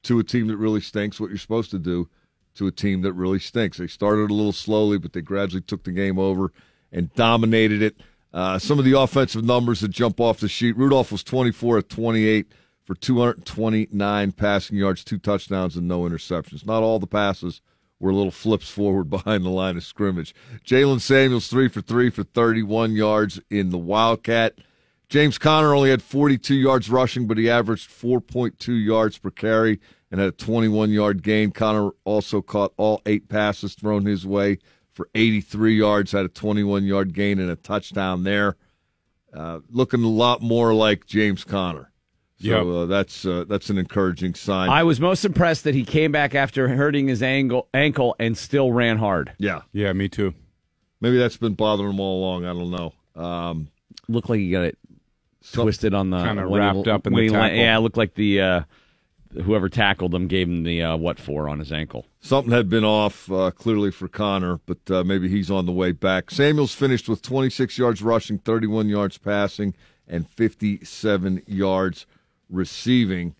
to 0.04 0.18
a 0.18 0.24
team 0.24 0.46
that 0.48 0.56
really 0.56 0.80
stinks 0.80 1.18
what 1.18 1.30
you're 1.30 1.38
supposed 1.38 1.70
to 1.72 1.78
do 1.78 2.08
to 2.54 2.66
a 2.66 2.72
team 2.72 3.02
that 3.02 3.12
really 3.12 3.38
stinks. 3.38 3.78
They 3.78 3.86
started 3.86 4.30
a 4.30 4.34
little 4.34 4.52
slowly, 4.52 4.98
but 4.98 5.12
they 5.12 5.20
gradually 5.20 5.62
took 5.62 5.84
the 5.84 5.92
game 5.92 6.18
over 6.18 6.52
and 6.90 7.12
dominated 7.14 7.82
it. 7.82 8.00
Uh, 8.32 8.58
some 8.58 8.78
of 8.78 8.84
the 8.84 8.98
offensive 8.98 9.44
numbers 9.44 9.80
that 9.80 9.88
jump 9.88 10.20
off 10.20 10.40
the 10.40 10.48
sheet 10.48 10.76
Rudolph 10.76 11.12
was 11.12 11.22
24 11.22 11.78
at 11.78 11.88
28 11.88 12.52
for 12.84 12.94
229 12.94 14.32
passing 14.32 14.76
yards, 14.76 15.04
two 15.04 15.18
touchdowns, 15.18 15.76
and 15.76 15.88
no 15.88 16.02
interceptions. 16.02 16.64
Not 16.64 16.82
all 16.82 16.98
the 16.98 17.06
passes 17.06 17.60
were 17.98 18.12
little 18.12 18.30
flips 18.30 18.68
forward 18.68 19.04
behind 19.10 19.44
the 19.44 19.50
line 19.50 19.76
of 19.76 19.84
scrimmage. 19.84 20.34
Jaylen 20.64 21.00
Samuels, 21.00 21.48
three 21.48 21.68
for 21.68 21.80
three 21.80 22.10
for 22.10 22.22
31 22.22 22.92
yards 22.92 23.40
in 23.50 23.70
the 23.70 23.78
Wildcat. 23.78 24.58
James 25.08 25.38
Conner 25.38 25.74
only 25.74 25.90
had 25.90 26.02
42 26.02 26.54
yards 26.54 26.90
rushing, 26.90 27.26
but 27.26 27.38
he 27.38 27.48
averaged 27.48 27.88
4.2 27.90 28.84
yards 28.84 29.18
per 29.18 29.30
carry 29.30 29.78
and 30.10 30.20
had 30.20 30.28
a 30.30 30.32
21 30.32 30.90
yard 30.90 31.22
gain. 31.22 31.52
Conner 31.52 31.90
also 32.04 32.42
caught 32.42 32.72
all 32.76 33.02
eight 33.06 33.28
passes 33.28 33.74
thrown 33.74 34.04
his 34.04 34.26
way 34.26 34.58
for 34.92 35.08
83 35.14 35.76
yards, 35.76 36.12
had 36.12 36.24
a 36.24 36.28
21 36.28 36.84
yard 36.84 37.12
gain 37.14 37.38
and 37.38 37.50
a 37.50 37.56
touchdown 37.56 38.24
there. 38.24 38.56
Uh, 39.32 39.60
looking 39.70 40.02
a 40.02 40.08
lot 40.08 40.40
more 40.42 40.72
like 40.74 41.06
James 41.06 41.44
Conner. 41.44 41.92
So 42.38 42.48
Yep. 42.48 42.66
uh, 42.66 42.86
that's 42.86 43.24
uh, 43.24 43.44
that's 43.48 43.70
an 43.70 43.78
encouraging 43.78 44.34
sign. 44.34 44.68
I 44.68 44.82
was 44.82 45.00
most 45.00 45.24
impressed 45.24 45.64
that 45.64 45.74
he 45.74 45.84
came 45.84 46.12
back 46.12 46.34
after 46.34 46.68
hurting 46.68 47.08
his 47.08 47.22
ankle, 47.22 47.68
ankle 47.72 48.14
and 48.18 48.36
still 48.36 48.72
ran 48.72 48.98
hard. 48.98 49.32
Yeah. 49.38 49.62
Yeah, 49.72 49.92
me 49.94 50.08
too. 50.10 50.34
Maybe 51.00 51.16
that's 51.18 51.36
been 51.38 51.54
bothering 51.54 51.90
him 51.92 52.00
all 52.00 52.18
along. 52.20 52.44
I 52.44 52.52
don't 52.52 52.70
know. 52.70 53.22
Um, 53.22 53.68
Looked 54.08 54.28
like 54.28 54.38
he 54.40 54.50
got 54.50 54.64
it 54.64 54.78
twisted 55.52 55.94
on 55.94 56.10
the 56.10 56.22
Kinda 56.22 56.48
when 56.48 56.60
he- 56.60 56.66
wrapped 56.66 56.88
up 56.88 57.06
in 57.06 57.12
when 57.12 57.26
the 57.26 57.32
he 57.32 57.34
tackle. 57.34 57.56
Yeah, 57.56 57.76
it 57.76 57.80
looked 57.80 57.96
like 57.96 58.14
the 58.14 58.40
uh, 58.40 58.60
whoever 59.42 59.68
tackled 59.68 60.14
him 60.14 60.26
gave 60.28 60.48
him 60.48 60.62
the 60.62 60.82
uh, 60.82 60.96
what 60.96 61.18
for 61.18 61.48
on 61.48 61.58
his 61.58 61.72
ankle. 61.72 62.06
Something 62.20 62.52
had 62.52 62.68
been 62.68 62.84
off 62.84 63.30
uh, 63.30 63.50
clearly 63.50 63.90
for 63.90 64.08
Conner, 64.08 64.60
but 64.66 64.78
uh, 64.90 65.04
maybe 65.04 65.28
he's 65.28 65.50
on 65.50 65.66
the 65.66 65.72
way 65.72 65.92
back. 65.92 66.30
Samuels 66.30 66.74
finished 66.74 67.08
with 67.08 67.22
26 67.22 67.78
yards 67.78 68.02
rushing, 68.02 68.38
31 68.38 68.88
yards 68.88 69.18
passing, 69.18 69.74
and 70.08 70.28
57 70.28 71.42
yards 71.46 72.06
receiving. 72.48 73.34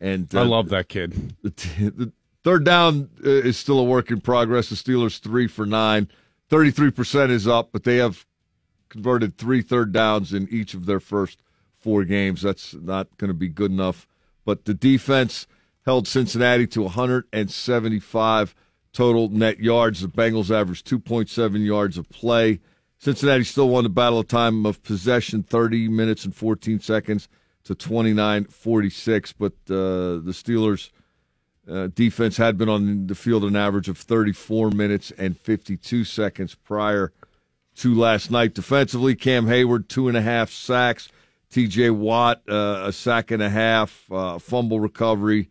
And 0.00 0.28
I 0.34 0.40
uh, 0.40 0.44
love 0.46 0.68
that 0.70 0.88
kid. 0.88 1.34
The, 1.42 1.50
t- 1.50 1.88
the 1.88 2.12
third 2.42 2.64
down 2.64 3.10
uh, 3.24 3.28
is 3.28 3.58
still 3.58 3.78
a 3.78 3.84
work 3.84 4.10
in 4.10 4.20
progress. 4.20 4.68
The 4.70 4.76
Steelers 4.76 5.18
three 5.18 5.46
for 5.46 5.66
nine, 5.66 6.08
33% 6.50 7.30
is 7.30 7.46
up, 7.46 7.70
but 7.72 7.84
they 7.84 7.96
have 7.96 8.24
converted 8.88 9.36
three 9.36 9.62
third 9.62 9.92
downs 9.92 10.32
in 10.32 10.48
each 10.50 10.74
of 10.74 10.86
their 10.86 11.00
first 11.00 11.42
four 11.80 12.04
games. 12.04 12.42
That's 12.42 12.74
not 12.74 13.16
going 13.18 13.28
to 13.28 13.34
be 13.34 13.48
good 13.48 13.70
enough. 13.70 14.06
But 14.44 14.64
the 14.64 14.74
defense 14.74 15.46
held 15.84 16.06
Cincinnati 16.06 16.66
to 16.68 16.82
175 16.82 18.54
total 18.92 19.28
net 19.28 19.60
yards. 19.60 20.00
The 20.00 20.08
Bengals 20.08 20.54
averaged 20.54 20.86
2.7 20.86 21.64
yards 21.64 21.98
of 21.98 22.08
play. 22.10 22.60
Cincinnati 22.98 23.44
still 23.44 23.70
won 23.70 23.84
the 23.84 23.90
battle 23.90 24.18
of 24.18 24.28
time 24.28 24.66
of 24.66 24.82
possession, 24.82 25.42
30 25.42 25.88
minutes 25.88 26.24
and 26.24 26.34
14 26.34 26.80
seconds 26.80 27.28
to 27.64 27.74
29-46. 27.74 29.34
But 29.38 29.52
uh, 29.68 30.20
the 30.20 30.32
Steelers' 30.32 30.90
uh, 31.68 31.88
defense 31.94 32.36
had 32.36 32.58
been 32.58 32.68
on 32.68 33.06
the 33.06 33.14
field 33.14 33.44
an 33.44 33.56
average 33.56 33.88
of 33.88 33.96
34 33.96 34.70
minutes 34.70 35.12
and 35.12 35.38
52 35.38 36.04
seconds 36.04 36.54
prior 36.54 37.12
to 37.76 37.94
last 37.94 38.30
night. 38.30 38.54
Defensively, 38.54 39.14
Cam 39.14 39.46
Heyward, 39.46 39.88
two 39.88 40.08
and 40.08 40.16
a 40.16 40.22
half 40.22 40.50
sacks. 40.50 41.08
TJ 41.50 41.90
Watt, 41.96 42.42
uh, 42.48 42.84
a 42.86 42.92
sack 42.92 43.32
and 43.32 43.42
a 43.42 43.50
half, 43.50 44.04
uh, 44.12 44.38
fumble 44.38 44.78
recovery, 44.78 45.50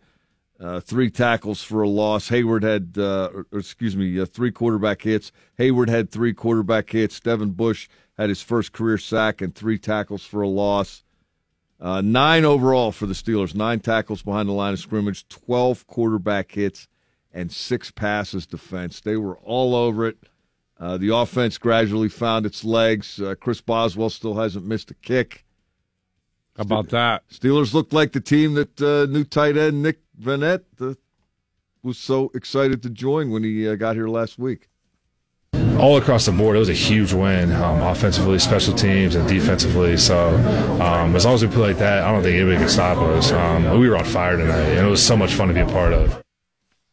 uh, 0.57 0.79
three 0.79 1.09
tackles 1.09 1.61
for 1.61 1.81
a 1.81 1.89
loss. 1.89 2.29
Heyward 2.29 2.63
had, 2.63 2.97
uh, 2.97 3.43
excuse 3.51 3.97
me, 3.97 4.17
uh, 4.17 4.25
three 4.25 4.51
quarterback 4.51 5.01
hits. 5.01 5.33
Heyward 5.57 5.89
had 5.89 6.09
three 6.09 6.33
quarterback 6.33 6.89
hits. 6.89 7.19
Devin 7.19 7.51
Bush 7.51 7.89
had 8.17 8.29
his 8.29 8.41
first 8.41 8.71
career 8.71 8.97
sack 8.97 9.41
and 9.41 9.53
three 9.53 9.77
tackles 9.77 10.25
for 10.25 10.41
a 10.41 10.47
loss. 10.47 11.03
Uh, 11.81 12.01
nine 12.01 12.45
overall 12.45 12.93
for 12.93 13.05
the 13.05 13.13
Steelers, 13.13 13.53
nine 13.53 13.79
tackles 13.81 14.21
behind 14.21 14.47
the 14.47 14.53
line 14.53 14.73
of 14.73 14.79
scrimmage, 14.79 15.27
12 15.27 15.85
quarterback 15.87 16.51
hits, 16.51 16.87
and 17.33 17.51
six 17.51 17.91
passes 17.91 18.45
defense. 18.45 19.01
They 19.01 19.17
were 19.17 19.37
all 19.39 19.75
over 19.75 20.07
it. 20.07 20.17
The 20.79 21.13
offense 21.13 21.57
gradually 21.57 22.09
found 22.09 22.45
its 22.45 22.63
legs. 22.63 23.21
Chris 23.41 23.59
Boswell 23.59 24.09
still 24.09 24.35
hasn't 24.35 24.65
missed 24.65 24.91
a 24.91 24.93
kick. 24.95 25.45
How 26.59 26.63
about 26.63 26.89
that? 26.89 27.23
Steelers 27.29 27.73
looked 27.73 27.93
like 27.93 28.11
the 28.11 28.19
team 28.19 28.55
that 28.55 28.81
uh, 28.81 29.09
new 29.09 29.23
tight 29.23 29.55
end 29.55 29.81
Nick 29.81 29.99
Vannett 30.21 30.63
uh, 30.81 30.95
was 31.81 31.97
so 31.97 32.31
excited 32.35 32.83
to 32.83 32.89
join 32.89 33.31
when 33.31 33.45
he 33.45 33.65
uh, 33.65 33.75
got 33.75 33.95
here 33.95 34.09
last 34.09 34.37
week. 34.37 34.67
all 35.79 35.95
across 35.95 36.25
the 36.25 36.33
board, 36.33 36.57
it 36.57 36.59
was 36.59 36.67
a 36.67 36.73
huge 36.73 37.13
win, 37.13 37.53
um, 37.53 37.79
offensively, 37.79 38.37
special 38.39 38.73
teams, 38.73 39.15
and 39.15 39.25
defensively. 39.25 39.95
So, 39.95 40.35
um, 40.81 41.15
as 41.15 41.23
long 41.23 41.35
as 41.35 41.45
we 41.45 41.47
play 41.47 41.69
like 41.69 41.77
that, 41.77 42.03
I 42.03 42.11
don't 42.11 42.23
think 42.23 42.35
anybody 42.35 42.57
can 42.57 42.67
stop 42.67 42.97
us. 42.97 43.31
Um, 43.31 43.79
we 43.79 43.87
were 43.87 43.95
on 43.95 44.03
fire 44.03 44.35
tonight, 44.35 44.59
and 44.59 44.85
it 44.85 44.89
was 44.89 45.01
so 45.01 45.15
much 45.15 45.33
fun 45.33 45.47
to 45.47 45.53
be 45.53 45.61
a 45.61 45.65
part 45.65 45.93
of. 45.93 46.21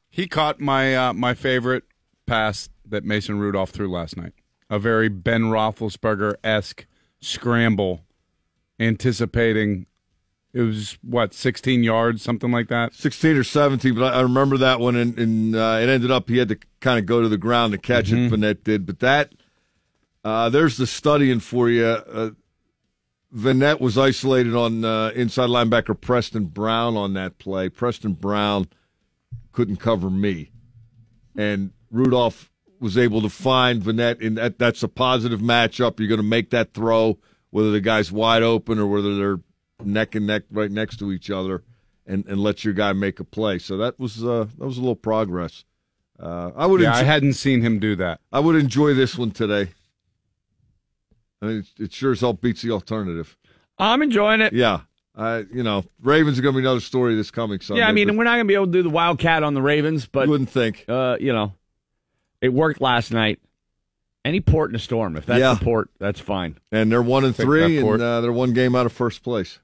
He 0.09 0.29
caught 0.29 0.61
my 0.61 0.95
uh, 0.95 1.13
my 1.13 1.35
favorite 1.35 1.83
pass 2.25 2.69
that 2.85 3.03
Mason 3.03 3.41
Rudolph 3.41 3.71
threw 3.71 3.91
last 3.91 4.17
night. 4.17 4.35
A 4.71 4.79
very 4.79 5.09
Ben 5.09 5.47
Roethlisberger 5.47 6.37
esque 6.45 6.87
scramble, 7.21 8.06
anticipating. 8.79 9.87
It 10.53 10.63
was 10.63 10.97
what 11.03 11.35
sixteen 11.35 11.83
yards, 11.83 12.23
something 12.23 12.51
like 12.51 12.69
that. 12.69 12.95
16 12.95 13.37
or 13.37 13.45
17, 13.45 13.95
but 13.95 14.15
I, 14.15 14.21
remember 14.23 14.57
that 14.57 14.81
one, 14.81 14.97
and, 14.97 15.19
and 15.19 15.55
uh, 15.55 15.79
it 15.83 15.89
ended 15.91 16.11
up 16.11 16.31
he 16.31 16.39
had 16.39 16.49
to 16.49 16.59
kind 16.81 16.99
of 16.99 17.05
go 17.05 17.21
to 17.21 17.29
the 17.29 17.37
ground 17.37 17.73
to 17.73 17.79
catch 17.79 18.11
it. 18.11 18.31
Vannett 18.31 18.65
did, 18.65 18.87
but 18.87 19.01
that 19.01 19.33
uh, 20.25 20.49
there's 20.49 20.77
the 20.77 20.89
studying 20.89 21.39
for 21.39 21.69
you. 21.71 21.85
Uh, 21.85 22.31
Vannett 23.33 23.81
was 23.81 23.97
isolated 23.97 24.57
on 24.57 24.85
uh, 24.85 25.13
inside 25.15 25.51
linebacker 25.51 26.01
Preston 26.01 26.47
Brown 26.47 26.97
on 26.97 27.15
that 27.15 27.39
play. 27.39 27.69
Preston 27.69 28.15
Brown 28.15 28.67
couldn't 29.53 29.77
cover 29.77 30.11
me, 30.11 30.51
and 31.37 31.71
Rudolph 31.93 32.51
was 32.81 32.99
able 32.99 33.23
to 33.23 33.29
find 33.29 33.83
Vannett, 33.83 34.25
and 34.25 34.37
that, 34.37 34.59
that's 34.59 34.83
a 34.83 34.89
positive 34.89 35.41
matchup. 35.41 36.01
You're 36.01 36.09
going 36.09 36.19
to 36.19 36.25
make 36.25 36.51
that 36.51 36.75
throw, 36.75 37.19
whether 37.57 37.71
the 37.71 37.81
guy's 37.81 38.13
wide 38.13 38.43
open 38.43 38.79
or 38.79 38.87
whether 38.87 39.17
they're 39.17 39.41
neck 39.83 40.15
and 40.15 40.27
neck 40.27 40.43
right 40.51 40.71
next 40.71 40.99
to 40.99 41.11
each 41.11 41.31
other, 41.31 41.63
and, 42.07 42.27
and 42.27 42.39
let 42.39 42.65
your 42.65 42.75
guy 42.75 42.93
make 42.93 43.19
a 43.19 43.25
play. 43.25 43.59
So 43.59 43.79
that 43.79 43.99
was 43.99 44.23
uh, 44.23 44.45
that 44.59 44.67
was 44.67 44.77
a 44.77 44.81
little 44.83 44.95
progress. 44.95 45.65
Uh, 46.21 46.51
I 46.55 46.67
would. 46.67 46.83
Yeah, 46.83 46.95
I 46.95 47.03
hadn't 47.03 47.33
seen 47.33 47.63
him 47.63 47.79
do 47.79 47.97
that. 47.97 48.21
I 48.31 48.41
would 48.41 48.57
enjoy 48.57 48.93
this 48.93 49.17
one 49.17 49.31
today. 49.31 49.71
I 51.41 51.47
mean, 51.47 51.57
it, 51.79 51.85
it 51.85 51.93
sure 51.95 52.13
as 52.13 52.21
hell 52.21 52.35
beats 52.35 52.61
the 52.61 52.73
alternative. 52.73 53.39
I'm 53.79 54.03
enjoying 54.03 54.43
it. 54.43 54.53
Yeah, 54.53 54.81
I 55.15 55.47
you 55.51 55.63
know 55.63 55.87
Ravens 56.03 56.39
are 56.39 56.43
going 56.43 56.55
to 56.55 56.61
be 56.61 56.67
another 56.67 56.81
story 56.81 57.17
this 57.17 57.31
coming 57.31 57.61
Sunday. 57.61 57.81
yeah, 57.81 57.89
I 57.89 57.93
mean, 57.93 58.09
but 58.09 58.17
we're 58.19 58.25
not 58.25 58.35
going 58.35 58.47
to 58.47 58.49
be 58.49 58.55
able 58.55 58.67
to 58.67 58.73
do 58.73 58.83
the 58.83 58.91
Wildcat 58.91 59.43
on 59.43 59.55
the 59.55 59.63
Ravens, 59.63 60.05
but 60.05 60.27
you 60.27 60.31
wouldn't 60.31 60.51
think. 60.51 60.85
uh, 60.89 61.17
you 61.19 61.33
know, 61.33 61.55
it 62.43 62.53
worked 62.53 62.83
last 62.83 63.13
night. 63.13 63.41
Any 64.27 64.41
port 64.41 64.71
in 64.71 64.77
a 64.77 64.81
storm, 64.81 65.17
if 65.17 65.25
that's 65.25 65.39
Yeah. 65.39 65.55
the 65.55 65.65
port, 65.65 65.89
that's 66.01 66.19
fine. 66.19 66.59
And 66.73 66.91
they're 66.91 67.01
one 67.01 67.25
and 67.25 67.33
Take 67.35 67.47
three, 67.47 67.79
and 67.79 68.03
uh, 68.03 68.21
they're 68.21 68.33
one 68.33 68.53
game 68.53 68.75
out 68.75 68.85
of 68.85 68.93
first 68.93 69.23
place 69.23 69.61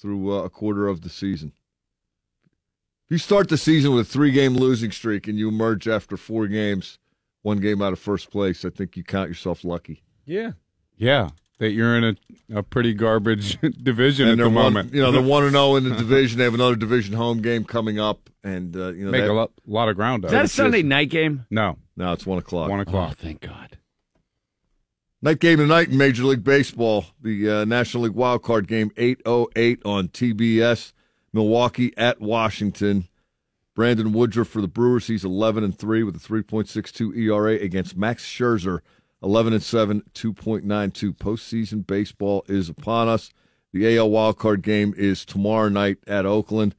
through 0.00 0.32
uh, 0.36 0.42
a 0.42 0.50
quarter 0.50 0.88
of 0.88 1.02
the 1.02 1.08
season. 1.08 1.52
If 3.06 3.12
you 3.12 3.18
start 3.18 3.48
the 3.48 3.56
season 3.56 3.92
with 3.94 4.00
a 4.08 4.10
three-game 4.10 4.54
losing 4.54 4.90
streak 4.90 5.28
and 5.28 5.38
you 5.38 5.48
emerge 5.48 5.86
after 5.86 6.16
four 6.16 6.48
games, 6.48 6.98
one 7.42 7.58
game 7.58 7.80
out 7.80 7.92
of 7.92 8.00
first 8.00 8.32
place, 8.32 8.64
I 8.64 8.70
think 8.70 8.96
you 8.96 9.04
count 9.04 9.28
yourself 9.28 9.62
lucky. 9.62 10.02
Yeah, 10.26 10.52
yeah. 10.96 11.30
That 11.58 11.70
you're 11.72 11.96
in 11.96 12.04
a, 12.04 12.58
a 12.58 12.62
pretty 12.62 12.94
garbage 12.94 13.58
division 13.82 14.28
and 14.28 14.32
at 14.40 14.44
they're 14.44 14.48
the 14.50 14.54
one, 14.54 14.72
moment. 14.74 14.94
you 14.94 15.02
know, 15.02 15.10
they're 15.10 15.20
one 15.36 15.42
and 15.42 15.52
zero 15.52 15.74
in 15.76 15.84
the 15.84 15.94
division. 15.96 16.38
They 16.38 16.44
have 16.44 16.54
another 16.54 16.76
division 16.76 17.14
home 17.14 17.42
game 17.42 17.64
coming 17.64 17.98
up, 17.98 18.30
and 18.44 18.76
uh, 18.76 18.90
you 18.92 19.04
know, 19.04 19.10
make 19.10 19.22
that- 19.22 19.30
a 19.30 19.32
lot, 19.32 19.50
lot 19.66 19.88
of 19.88 19.96
ground 19.96 20.24
up. 20.24 20.28
Is 20.28 20.32
that 20.32 20.44
a 20.44 20.48
Sunday 20.48 20.82
night 20.82 21.10
game? 21.10 21.46
No, 21.50 21.76
No, 21.96 22.12
it's 22.12 22.24
one 22.24 22.38
o'clock. 22.38 22.70
One 22.70 22.78
o'clock. 22.80 23.18
thank 23.18 23.40
God. 23.40 23.76
Night 25.20 25.40
game 25.40 25.58
tonight 25.58 25.88
in 25.88 25.96
Major 25.98 26.22
League 26.24 26.44
Baseball, 26.44 27.06
the 27.20 27.50
uh, 27.50 27.64
National 27.64 28.04
League 28.04 28.12
Wild 28.12 28.44
Card 28.44 28.68
game, 28.68 28.92
eight 28.96 29.20
oh 29.26 29.48
eight 29.56 29.80
on 29.84 30.08
TBS. 30.08 30.92
Milwaukee 31.32 31.92
at 31.96 32.20
Washington. 32.20 33.08
Brandon 33.74 34.12
Woodruff 34.12 34.48
for 34.48 34.60
the 34.60 34.68
Brewers. 34.68 35.08
He's 35.08 35.24
eleven 35.24 35.64
and 35.64 35.76
three 35.76 36.04
with 36.04 36.14
a 36.14 36.20
three 36.20 36.42
point 36.42 36.68
six 36.68 36.92
two 36.92 37.12
ERA 37.14 37.54
against 37.54 37.96
Max 37.96 38.24
Scherzer, 38.24 38.80
eleven 39.22 39.52
and 39.52 39.62
seven, 39.62 40.02
two 40.14 40.32
point 40.32 40.64
nine 40.64 40.90
two. 40.90 41.12
Postseason 41.12 41.86
baseball 41.86 42.44
is 42.48 42.68
upon 42.68 43.08
us. 43.08 43.30
The 43.72 43.96
AL 43.96 44.10
Wild 44.10 44.38
Card 44.38 44.62
game 44.62 44.94
is 44.96 45.24
tomorrow 45.24 45.68
night 45.68 45.98
at 46.06 46.24
Oakland. 46.24 46.74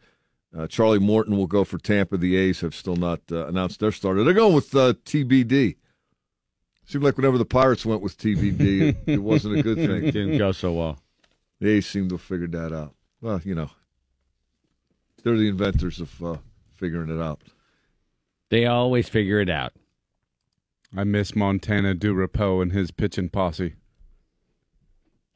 Uh, 0.57 0.65
Charlie 0.65 0.99
Morton 0.99 1.37
will 1.37 1.47
go 1.47 1.63
for 1.63 1.77
Tampa. 1.77 2.17
The 2.17 2.35
A's 2.35 2.61
have 2.61 2.73
still 2.73 2.95
not 2.95 3.21
uh, 3.31 3.45
announced 3.47 3.79
their 3.79 3.91
starter. 3.91 4.23
They're 4.23 4.33
going 4.33 4.55
with 4.55 4.73
uh, 4.75 4.93
TBD. 5.05 5.75
Seemed 6.85 7.03
like 7.03 7.17
whenever 7.17 7.37
the 7.37 7.45
Pirates 7.45 7.85
went 7.85 8.01
with 8.01 8.17
TBD, 8.17 8.81
it, 8.81 8.97
it 9.05 9.21
wasn't 9.21 9.59
a 9.59 9.61
good 9.61 9.77
thing. 9.77 10.01
Didn't 10.11 10.39
go 10.39 10.51
so 10.51 10.73
well. 10.73 10.99
The 11.59 11.69
A's 11.69 11.85
seem 11.85 12.09
to 12.09 12.15
have 12.15 12.21
figured 12.21 12.53
that 12.53 12.73
out. 12.73 12.95
Well, 13.21 13.39
you 13.43 13.53
know, 13.53 13.69
they're 15.23 15.37
the 15.37 15.49
inventors 15.49 15.99
of 15.99 16.23
uh, 16.23 16.37
figuring 16.77 17.15
it 17.15 17.21
out. 17.21 17.43
They 18.49 18.65
always 18.65 19.07
figure 19.07 19.39
it 19.39 19.49
out. 19.49 19.73
I 20.95 21.03
miss 21.03 21.35
Montana 21.35 21.95
DuRapau 21.95 22.61
and 22.61 22.71
his 22.71 22.91
pitching 22.91 23.29
posse. 23.29 23.75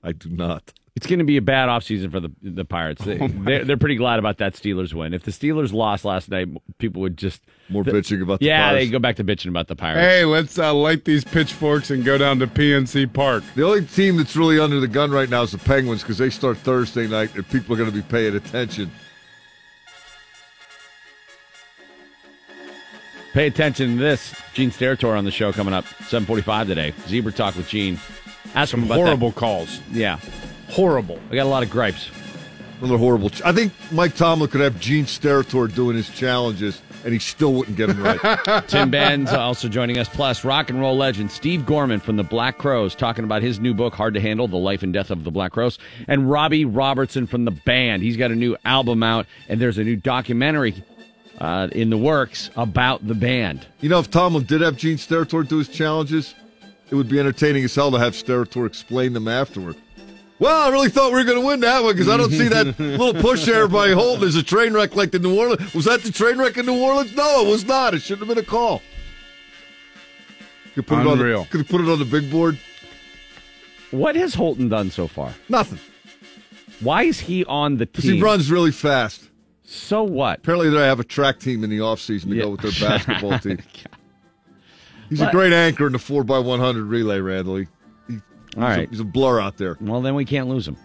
I 0.02 0.12
do 0.12 0.30
not. 0.30 0.74
It's 0.96 1.08
going 1.08 1.20
to 1.20 1.26
be 1.26 1.38
a 1.38 1.42
bad 1.42 1.70
offseason 1.70 2.12
for 2.12 2.20
the 2.20 2.32
the 2.42 2.66
Pirates. 2.66 3.04
They, 3.04 3.18
they're, 3.18 3.66
they're 3.66 3.78
pretty 3.78 3.96
glad 3.96 4.20
about 4.20 4.38
that 4.38 4.54
Steelers 4.54 4.94
win. 4.94 5.14
If 5.16 5.24
the 5.24 5.32
Steelers 5.32 5.74
lost 5.74 6.06
last 6.06 6.30
night, 6.30 6.50
people 6.78 7.02
would 7.02 7.18
just 7.18 7.42
More 7.70 7.84
bitching 7.84 8.22
about 8.22 8.40
the 8.42 8.46
yeah, 8.46 8.70
Pirates. 8.70 8.86
they 8.86 8.92
go 8.92 9.00
back 9.00 9.16
to 9.16 9.24
bitching 9.24 9.48
about 9.48 9.68
the 9.68 9.76
Pirates. 9.76 10.02
Hey, 10.02 10.24
let's 10.24 10.60
uh, 10.60 10.72
light 10.74 11.04
these 11.06 11.24
pitchforks 11.24 11.90
and 11.90 12.06
go 12.06 12.20
down 12.20 12.38
to 12.40 12.48
PNC 12.48 13.12
Park. 13.12 13.44
The 13.56 13.66
only 13.66 13.86
team 13.86 14.18
that's 14.18 14.36
really 14.36 14.60
under 14.60 14.80
the 14.80 14.88
gun 14.88 15.10
right 15.10 15.30
now 15.30 15.42
is 15.42 15.52
the 15.52 15.58
Penguins 15.58 16.04
because 16.04 16.20
they 16.20 16.30
start 16.30 16.58
Thursday 16.58 17.08
night 17.08 17.34
and 17.34 17.48
people 17.50 17.74
are 17.74 17.78
going 17.78 17.90
to 17.90 17.96
be 17.96 18.04
paying 18.04 18.36
attention. 18.36 18.92
Pay 23.34 23.48
attention 23.48 23.98
to 23.98 24.02
this. 24.02 24.36
Gene 24.54 24.70
Steratore 24.72 25.18
on 25.18 25.26
the 25.26 25.32
show 25.32 25.52
coming 25.52 25.74
up 25.74 25.86
7:45 26.08 26.68
today. 26.68 26.94
Zebra 27.08 27.32
talk 27.32 27.56
with 27.56 27.68
Gene. 27.68 28.00
Ask 28.56 28.72
Some 28.72 28.82
him 28.82 28.86
about 28.86 28.96
horrible 28.98 29.32
calls. 29.32 29.80
Yeah, 29.92 30.20
Horrible. 30.70 31.20
I 31.32 31.36
got 31.36 31.44
a 31.44 31.50
lot 31.50 31.64
of 31.64 31.70
gripes. 31.70 32.10
Another 32.80 32.98
horrible. 32.98 33.30
Ch- 33.30 33.42
I 33.44 33.52
think 33.52 33.74
Mike 33.92 34.16
Tomlin 34.16 34.50
could 34.50 34.62
have 34.62 34.80
Gene 34.80 35.06
Steratore 35.06 35.74
doing 35.74 35.96
his 35.96 36.10
challenges 36.10 36.82
and 37.04 37.14
he 37.14 37.20
still 37.20 37.54
wouldn't 37.54 37.76
get 37.78 37.88
them 37.88 38.02
right. 38.02 38.68
Tim 38.68 38.90
Benz 38.90 39.32
also 39.32 39.68
joining 39.68 39.98
us. 39.98 40.08
Plus, 40.10 40.44
rock 40.44 40.70
and 40.70 40.80
roll 40.80 40.96
legend 40.96 41.32
Steve 41.32 41.66
Gorman 41.66 42.00
from 42.00 42.16
the 42.18 42.24
Black 42.24 42.58
Crowes 42.58 42.96
talking 42.96 43.24
about 43.24 43.42
his 43.42 43.60
new 43.60 43.74
book, 43.74 43.94
Hard 43.94 44.14
to 44.14 44.22
Handle: 44.22 44.48
The 44.48 44.58
Life 44.58 44.84
and 44.84 44.94
Death 44.94 45.12
of 45.12 45.24
the 45.24 45.32
Black 45.32 45.52
Crowes, 45.52 45.80
and 46.08 46.30
Robbie 46.30 46.66
Robertson 46.66 47.28
from 47.28 47.46
the 47.46 47.52
band. 47.52 48.04
He's 48.04 48.18
got 48.18 48.32
a 48.32 48.36
new 48.36 48.56
album 48.64 49.04
out, 49.04 49.26
and 49.50 49.60
there's 49.60 49.78
a 49.78 49.84
new 49.84 49.96
documentary 49.96 50.84
uh, 51.40 51.68
in 51.72 51.90
the 51.90 51.98
works 51.98 52.50
about 52.56 53.06
the 53.08 53.16
band. 53.16 53.66
you 53.82 53.90
know, 53.90 54.00
if 54.00 54.10
Tomlin 54.12 54.44
did 54.44 54.62
have 54.62 54.78
Gene 54.78 54.98
Steratore 54.98 55.48
do 55.48 55.58
his 55.58 55.68
challenges, 55.70 56.36
it 56.90 56.96
would 56.96 57.10
be 57.10 57.20
entertaining 57.20 57.64
as 57.64 57.74
hell 57.76 57.92
to 57.92 58.00
have 58.00 58.14
Steratore 58.14 58.68
explain 58.68 59.14
them 59.14 59.28
afterward. 59.28 59.76
Well, 60.40 60.62
I 60.62 60.70
really 60.70 60.90
thought 60.90 61.12
we 61.12 61.20
were 61.20 61.24
going 61.24 61.40
to 61.40 61.46
win 61.48 61.60
that 61.62 61.84
one 61.84 61.94
because 61.94 62.10
I 62.10 62.18
don't 62.18 62.32
see 62.32 62.48
that 62.50 62.78
little 62.80 63.14
push 63.14 63.46
there 63.46 63.68
by 63.68 63.92
Holton 63.92 64.28
as 64.28 64.36
a 64.36 64.44
train 64.44 64.74
wreck 64.74 64.96
like 64.96 65.12
the 65.12 65.20
New 65.20 65.38
Orleans. 65.40 65.74
Was 65.74 65.86
that 65.86 66.02
the 66.04 66.12
train 66.12 66.38
wreck 66.38 66.58
in 66.58 66.66
New 66.66 66.82
Orleans? 66.82 67.16
No, 67.16 67.46
it 67.46 67.50
was 67.50 67.66
not. 67.66 67.94
It 67.94 68.02
shouldn't 68.02 68.28
have 68.28 68.36
been 68.36 68.44
a 68.44 68.48
call. 68.48 68.82
Could 70.76 70.88
put 70.88 71.00
it 71.00 71.08
on 71.08 71.20
Unreal. 71.20 71.44
the, 71.44 71.50
could 71.50 71.70
put 71.70 71.82
it 71.82 71.90
on 71.90 72.00
the 72.00 72.06
big 72.06 72.30
board. 72.32 72.60
What 73.92 74.16
has 74.16 74.34
Holton 74.34 74.70
done 74.70 74.90
so 74.90 75.08
far? 75.08 75.34
Nothing. 75.50 75.80
Why 76.80 77.04
is 77.04 77.20
he 77.20 77.46
on 77.46 77.78
the 77.78 77.86
Because 77.86 78.06
he 78.06 78.22
runs 78.22 78.52
really 78.52 78.72
fast. 78.72 79.30
So 79.74 80.04
what? 80.04 80.40
Apparently, 80.40 80.70
they 80.70 80.78
have 80.78 81.00
a 81.00 81.04
track 81.04 81.40
team 81.40 81.64
in 81.64 81.70
the 81.70 81.80
offseason 81.80 82.30
to 82.30 82.36
Yeah. 82.36 82.44
go 82.44 82.50
with 82.52 82.62
their 82.62 82.72
basketball 82.90 83.40
team. 83.40 83.60
He's 85.10 85.22
a 85.22 85.30
great 85.32 85.54
anchor 85.54 85.88
in 85.88 85.94
the 85.94 86.00
4x100 86.00 86.90
relay, 86.90 87.20
Randall. 87.20 87.58
He, 87.58 87.68
he- 88.08 88.14
All 88.16 88.20
he's, 88.20 88.58
right. 88.58 88.88
a, 88.88 88.90
he's 88.90 89.00
a 89.00 89.04
blur 89.06 89.40
out 89.40 89.58
there. 89.58 89.78
Well, 89.82 90.02
then 90.02 90.16
we 90.16 90.26
can't 90.26 90.48
lose 90.48 90.68
him. 90.68 90.78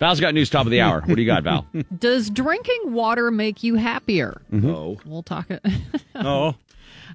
Val's 0.00 0.20
got 0.20 0.32
news 0.34 0.48
top 0.48 0.64
of 0.66 0.70
the 0.70 0.80
hour. 0.80 1.00
What 1.00 1.16
do 1.16 1.20
you 1.22 1.26
got, 1.26 1.42
Val? 1.42 1.66
Does 1.98 2.30
drinking 2.30 2.92
water 2.92 3.30
make 3.30 3.62
you 3.64 3.74
happier? 3.74 4.42
No. 4.50 4.96
We'll 5.04 5.22
talk 5.22 5.50
it. 5.50 5.64
No. 6.14 6.56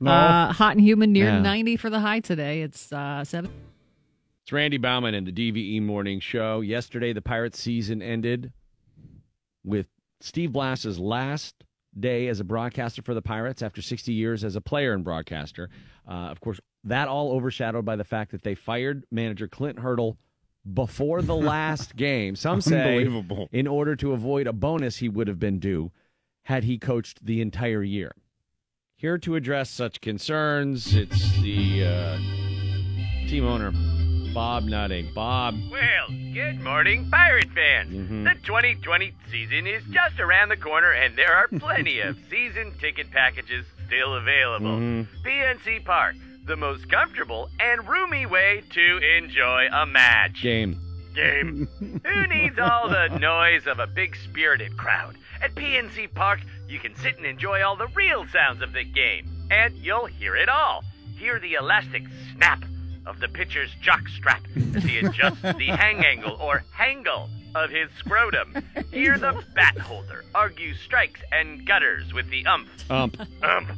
Uh, 0.06 0.52
hot 0.52 0.72
and 0.76 0.82
humid 0.82 1.10
near 1.10 1.26
Yeah. 1.26 1.40
90 1.40 1.78
for 1.78 1.90
the 1.90 2.00
high 2.00 2.20
today. 2.20 2.62
It's 2.62 2.92
uh, 2.92 3.24
seven. 3.24 3.52
It's 4.44 4.52
Randy 4.52 4.78
Bauman 4.78 5.14
and 5.14 5.26
the 5.28 5.32
DVE 5.32 5.82
Morning 5.82 6.20
Show. 6.20 6.62
Yesterday, 6.62 7.14
the 7.14 7.22
Pirates 7.22 7.60
season 7.60 8.02
ended 8.02 8.52
with 9.64 9.88
Steve 10.24 10.54
Blass's 10.54 10.98
last 10.98 11.66
day 12.00 12.30
as 12.30 12.40
a 12.40 12.46
broadcaster 12.46 13.02
for 13.02 13.14
the 13.14 13.22
Pirates 13.22 13.62
after 13.62 13.82
60 13.82 14.14
years 14.14 14.46
as 14.46 14.56
a 14.56 14.62
player 14.62 14.94
and 14.94 15.04
broadcaster. 15.04 15.70
Uh, 16.08 16.14
of 16.14 16.40
course, 16.40 16.62
that 16.86 17.10
all 17.10 17.34
overshadowed 17.34 17.84
by 17.84 17.98
the 17.98 18.06
fact 18.06 18.32
that 18.32 18.42
they 18.42 18.56
fired 18.56 19.04
manager 19.12 19.50
Clint 19.50 19.80
Hurdle 19.80 20.18
before 20.74 21.22
the 21.22 21.36
last 21.54 21.98
game. 21.98 22.38
Some 22.38 22.62
say 22.62 23.06
in 23.52 23.68
order 23.68 23.98
to 23.98 24.14
avoid 24.14 24.48
a 24.48 24.54
bonus 24.54 24.96
he 24.96 25.10
would 25.10 25.28
have 25.28 25.40
been 25.40 25.60
due 25.60 25.92
had 26.44 26.64
he 26.64 26.78
coached 26.78 27.26
the 27.26 27.42
entire 27.42 27.84
year. 27.84 28.16
Here 28.96 29.18
to 29.18 29.36
address 29.36 29.70
such 29.70 30.00
concerns, 30.00 30.96
it's 30.96 31.38
the 31.42 31.84
uh, 31.84 32.18
team 33.28 33.46
owner, 33.46 33.74
Bob 34.34 34.64
Nutting. 34.64 35.12
Bob, 35.14 35.56
Well, 35.70 36.08
good 36.34 36.60
morning, 36.62 37.10
Pirate 37.12 37.50
fans. 37.54 37.92
Mhm. 37.92 38.24
The 38.24 38.40
2020 38.46 39.14
season 39.30 39.68
is 39.68 39.84
just 39.92 40.20
around 40.20 40.50
the 40.50 40.58
corner, 40.58 40.92
and 40.92 41.16
there 41.16 41.34
are 41.36 41.48
plenty 41.60 42.00
of 42.00 42.18
season 42.30 42.74
ticket 42.80 43.12
packages 43.12 43.66
still 43.86 44.16
available. 44.16 44.78
Mhm. 44.78 45.08
PNC 45.24 45.80
Park, 45.86 46.16
the 46.46 46.56
most 46.56 46.90
comfortable 46.90 47.50
and 47.60 47.88
roomy 47.88 48.26
way 48.26 48.64
to 48.72 48.98
enjoy 49.18 49.68
a 49.72 49.86
match. 49.86 50.42
game. 50.42 50.80
Game. 51.14 51.68
Who 52.04 52.28
needs 52.28 52.58
all 52.58 52.90
the 52.90 53.10
noise 53.20 53.68
of 53.68 53.78
a 53.80 53.86
big 53.86 54.16
spirited 54.16 54.76
crowd? 54.78 55.16
At 55.44 55.54
PNC 55.54 56.08
Park, 56.08 56.40
you 56.68 56.80
can 56.80 56.96
sit 56.96 57.18
and 57.18 57.26
enjoy 57.26 57.62
all 57.62 57.76
the 57.76 57.88
real 57.94 58.26
sounds 58.28 58.62
of 58.64 58.74
the 58.74 58.84
game, 58.84 59.28
and 59.52 59.76
you'll 59.78 60.08
hear 60.08 60.36
it 60.36 60.50
all. 60.50 60.84
Hear 61.18 61.40
the 61.40 61.54
elastic 61.54 62.04
snap 62.34 62.64
of 63.06 63.20
the 63.20 63.28
pitcher's 63.28 63.70
jockstrap 63.84 64.42
as 64.76 64.84
he 64.84 65.00
adjusts 65.00 65.42
the 65.42 65.68
hang 65.68 66.04
angle 66.06 66.38
or 66.40 66.64
hangle 66.72 67.30
of 67.56 67.70
his 67.70 67.90
scrotum. 68.00 68.56
Hear 68.92 69.18
the 69.18 69.44
bat 69.56 69.78
holder 69.78 70.24
argue 70.34 70.74
strikes 70.74 71.22
and 71.32 71.66
gutters 71.66 72.14
with 72.14 72.30
the 72.30 72.46
ump. 72.46 72.70
Ump. 72.90 73.20
Ump. 73.42 73.70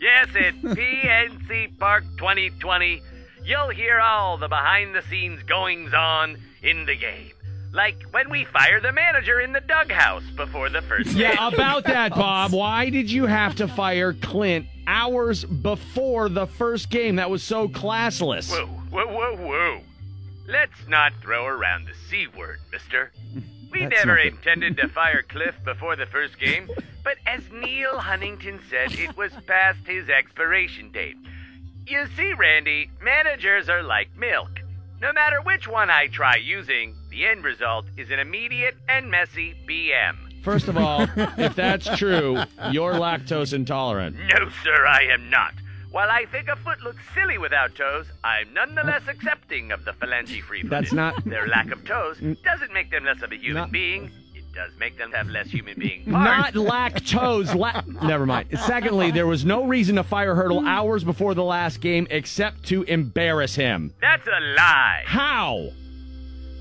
Yes, 0.00 0.28
at 0.34 0.54
PNC 0.62 1.78
Park 1.78 2.04
2020, 2.18 3.02
you'll 3.44 3.70
hear 3.70 4.00
all 4.00 4.36
the 4.36 4.48
behind 4.48 4.94
the 4.94 5.02
scenes 5.02 5.42
goings 5.44 5.94
on 5.94 6.36
in 6.62 6.86
the 6.86 6.96
game. 6.96 7.32
Like 7.72 8.02
when 8.10 8.28
we 8.28 8.44
fire 8.44 8.80
the 8.80 8.92
manager 8.92 9.40
in 9.40 9.52
the 9.52 9.60
dughouse 9.60 10.24
before 10.36 10.68
the 10.68 10.82
first 10.82 11.10
Yeah, 11.12 11.34
game. 11.36 11.54
about 11.54 11.84
that, 11.84 12.10
Bob. 12.14 12.52
Why 12.52 12.90
did 12.90 13.10
you 13.10 13.24
have 13.26 13.54
to 13.56 13.68
fire 13.68 14.12
Clint 14.12 14.66
hours 14.86 15.44
before 15.44 16.28
the 16.28 16.46
first 16.46 16.90
game? 16.90 17.16
That 17.16 17.30
was 17.30 17.42
so 17.42 17.68
classless. 17.68 18.50
Whoa, 18.50 18.66
whoa, 18.66 19.06
whoa, 19.06 19.36
whoa. 19.36 19.80
Let's 20.46 20.86
not 20.86 21.12
throw 21.22 21.46
around 21.46 21.86
the 21.86 21.94
C 22.10 22.26
word, 22.36 22.58
mister. 22.70 23.10
We 23.70 23.84
That's 23.86 24.04
never 24.04 24.16
not 24.16 24.22
good. 24.24 24.32
intended 24.34 24.76
to 24.78 24.88
fire 24.88 25.22
Cliff 25.22 25.54
before 25.64 25.96
the 25.96 26.04
first 26.04 26.38
game, 26.38 26.68
but 27.02 27.16
as 27.26 27.40
Neal 27.50 27.98
Huntington 27.98 28.60
said, 28.68 28.92
it 28.92 29.16
was 29.16 29.32
past 29.46 29.78
his 29.86 30.10
expiration 30.10 30.90
date. 30.92 31.16
You 31.86 32.06
see, 32.16 32.34
Randy, 32.34 32.90
managers 33.02 33.70
are 33.70 33.82
like 33.82 34.14
milk. 34.14 34.50
No 35.00 35.10
matter 35.14 35.40
which 35.40 35.66
one 35.66 35.88
I 35.88 36.08
try 36.08 36.36
using, 36.36 36.94
the 37.12 37.26
end 37.26 37.44
result 37.44 37.84
is 37.96 38.10
an 38.10 38.18
immediate 38.18 38.74
and 38.88 39.10
messy 39.10 39.54
BM. 39.68 40.16
First 40.42 40.66
of 40.66 40.76
all, 40.76 41.06
if 41.38 41.54
that's 41.54 41.86
true, 41.96 42.36
you're 42.72 42.94
lactose 42.94 43.52
intolerant. 43.52 44.16
No, 44.16 44.48
sir, 44.64 44.86
I 44.86 45.02
am 45.12 45.30
not. 45.30 45.52
While 45.92 46.10
I 46.10 46.24
think 46.32 46.48
a 46.48 46.56
foot 46.56 46.80
looks 46.80 47.02
silly 47.14 47.36
without 47.38 47.74
toes, 47.76 48.06
I'm 48.24 48.52
nonetheless 48.54 49.02
accepting 49.08 49.70
of 49.72 49.84
the 49.84 49.92
phalange 49.92 50.40
free 50.42 50.62
That's 50.62 50.92
not- 50.92 51.22
Their 51.24 51.46
lack 51.46 51.70
of 51.70 51.84
toes 51.84 52.16
doesn't 52.42 52.72
make 52.72 52.90
them 52.90 53.04
less 53.04 53.22
of 53.22 53.30
a 53.30 53.36
human 53.36 53.70
being. 53.70 54.10
It 54.34 54.44
does 54.54 54.72
make 54.80 54.96
them 54.98 55.12
have 55.12 55.28
less 55.28 55.48
human 55.48 55.78
being 55.78 56.10
parts. 56.10 56.54
Not 56.54 56.66
lactose. 56.66 57.54
La- 57.54 57.82
Never 58.06 58.24
mind. 58.26 58.48
Secondly, 58.66 59.10
there 59.10 59.26
was 59.26 59.44
no 59.44 59.64
reason 59.64 59.96
to 59.96 60.02
fire 60.02 60.34
Hurdle 60.34 60.66
hours 60.66 61.04
before 61.04 61.34
the 61.34 61.44
last 61.44 61.80
game 61.80 62.06
except 62.10 62.64
to 62.64 62.82
embarrass 62.84 63.54
him. 63.54 63.92
That's 64.00 64.26
a 64.26 64.40
lie. 64.56 65.02
How? 65.06 65.68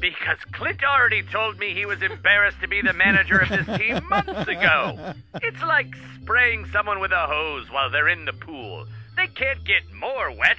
Because 0.01 0.39
Clint 0.51 0.83
already 0.83 1.21
told 1.21 1.59
me 1.59 1.73
he 1.75 1.85
was 1.85 2.01
embarrassed 2.01 2.59
to 2.61 2.67
be 2.67 2.81
the 2.81 2.93
manager 2.93 3.37
of 3.37 3.49
this 3.49 3.77
team 3.77 4.03
months 4.09 4.47
ago. 4.47 5.13
It's 5.35 5.61
like 5.61 5.93
spraying 6.21 6.65
someone 6.73 6.99
with 6.99 7.11
a 7.11 7.27
hose 7.27 7.69
while 7.69 7.91
they're 7.91 8.09
in 8.09 8.25
the 8.25 8.33
pool. 8.33 8.87
They 9.15 9.27
can't 9.27 9.63
get 9.63 9.83
more 9.93 10.31
wet. 10.35 10.57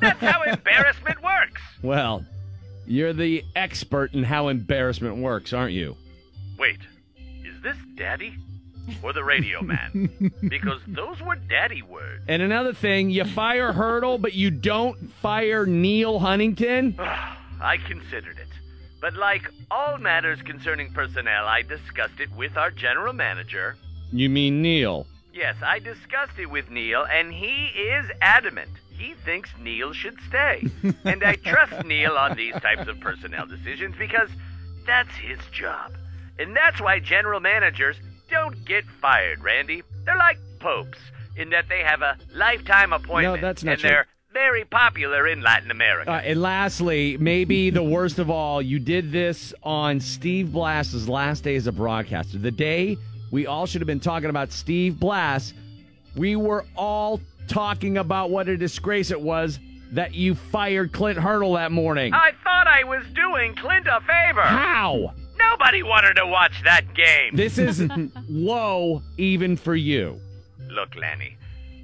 That's 0.00 0.20
how 0.20 0.42
embarrassment 0.42 1.22
works. 1.22 1.62
Well, 1.82 2.26
you're 2.86 3.14
the 3.14 3.42
expert 3.56 4.12
in 4.12 4.24
how 4.24 4.48
embarrassment 4.48 5.16
works, 5.16 5.54
aren't 5.54 5.72
you? 5.72 5.96
Wait, 6.58 6.80
is 7.44 7.62
this 7.62 7.76
Daddy? 7.96 8.36
Or 9.02 9.12
the 9.12 9.24
radio 9.24 9.62
man? 9.62 10.32
Because 10.48 10.80
those 10.88 11.20
were 11.22 11.36
Daddy 11.36 11.82
words. 11.82 12.24
And 12.28 12.42
another 12.42 12.74
thing, 12.74 13.10
you 13.10 13.24
fire 13.24 13.72
Hurdle, 13.72 14.18
but 14.18 14.34
you 14.34 14.50
don't 14.50 15.12
fire 15.22 15.64
Neal 15.64 16.18
Huntington? 16.18 16.96
I 17.62 17.76
considered 17.76 18.38
it. 18.38 18.41
But 19.02 19.14
like 19.14 19.50
all 19.68 19.98
matters 19.98 20.40
concerning 20.42 20.92
personnel, 20.92 21.44
I 21.44 21.62
discussed 21.62 22.20
it 22.20 22.30
with 22.36 22.56
our 22.56 22.70
general 22.70 23.12
manager. 23.12 23.76
You 24.12 24.30
mean 24.30 24.62
Neal? 24.62 25.08
Yes, 25.34 25.56
I 25.60 25.80
discussed 25.80 26.38
it 26.38 26.48
with 26.48 26.70
Neal, 26.70 27.04
and 27.10 27.32
he 27.32 27.66
is 27.66 28.06
adamant. 28.20 28.70
He 28.90 29.14
thinks 29.24 29.50
Neal 29.60 29.92
should 29.92 30.18
stay. 30.28 30.68
and 31.04 31.24
I 31.24 31.34
trust 31.34 31.84
Neal 31.84 32.12
on 32.12 32.36
these 32.36 32.54
types 32.54 32.86
of 32.86 33.00
personnel 33.00 33.46
decisions 33.46 33.96
because 33.98 34.28
that's 34.86 35.14
his 35.16 35.40
job. 35.50 35.94
And 36.38 36.54
that's 36.54 36.80
why 36.80 37.00
general 37.00 37.40
managers 37.40 37.96
don't 38.30 38.64
get 38.64 38.84
fired, 39.00 39.42
Randy. 39.42 39.82
They're 40.04 40.16
like 40.16 40.38
popes 40.60 40.98
in 41.36 41.50
that 41.50 41.68
they 41.68 41.80
have 41.80 42.02
a 42.02 42.18
lifetime 42.34 42.92
appointment. 42.92 43.42
No, 43.42 43.48
that's 43.48 43.64
not 43.64 43.72
and 43.72 43.80
true. 43.80 43.90
they're 43.90 44.06
very 44.32 44.64
popular 44.64 45.28
in 45.28 45.42
Latin 45.42 45.70
America. 45.70 46.10
Uh, 46.10 46.20
and 46.20 46.40
lastly, 46.40 47.16
maybe 47.18 47.70
the 47.70 47.82
worst 47.82 48.18
of 48.18 48.30
all, 48.30 48.62
you 48.62 48.78
did 48.78 49.12
this 49.12 49.52
on 49.62 50.00
Steve 50.00 50.52
Blass's 50.52 51.08
last 51.08 51.44
day 51.44 51.56
as 51.56 51.66
a 51.66 51.72
broadcaster. 51.72 52.38
The 52.38 52.50
day 52.50 52.96
we 53.30 53.46
all 53.46 53.66
should 53.66 53.80
have 53.80 53.86
been 53.86 54.00
talking 54.00 54.30
about 54.30 54.52
Steve 54.52 54.98
Blass, 54.98 55.54
we 56.16 56.36
were 56.36 56.64
all 56.76 57.20
talking 57.48 57.98
about 57.98 58.30
what 58.30 58.48
a 58.48 58.56
disgrace 58.56 59.10
it 59.10 59.20
was 59.20 59.58
that 59.92 60.14
you 60.14 60.34
fired 60.34 60.92
Clint 60.92 61.18
Hurdle 61.18 61.54
that 61.54 61.72
morning. 61.72 62.14
I 62.14 62.32
thought 62.42 62.66
I 62.66 62.84
was 62.84 63.04
doing 63.14 63.54
Clint 63.56 63.86
a 63.86 64.00
favor. 64.00 64.42
How? 64.42 65.14
Nobody 65.36 65.82
wanted 65.82 66.14
to 66.14 66.26
watch 66.26 66.62
that 66.64 66.94
game. 66.94 67.34
This 67.36 67.58
is 67.58 67.82
low 68.28 69.02
even 69.18 69.56
for 69.56 69.74
you. 69.74 70.18
Look, 70.70 70.96
Lanny, 70.96 71.36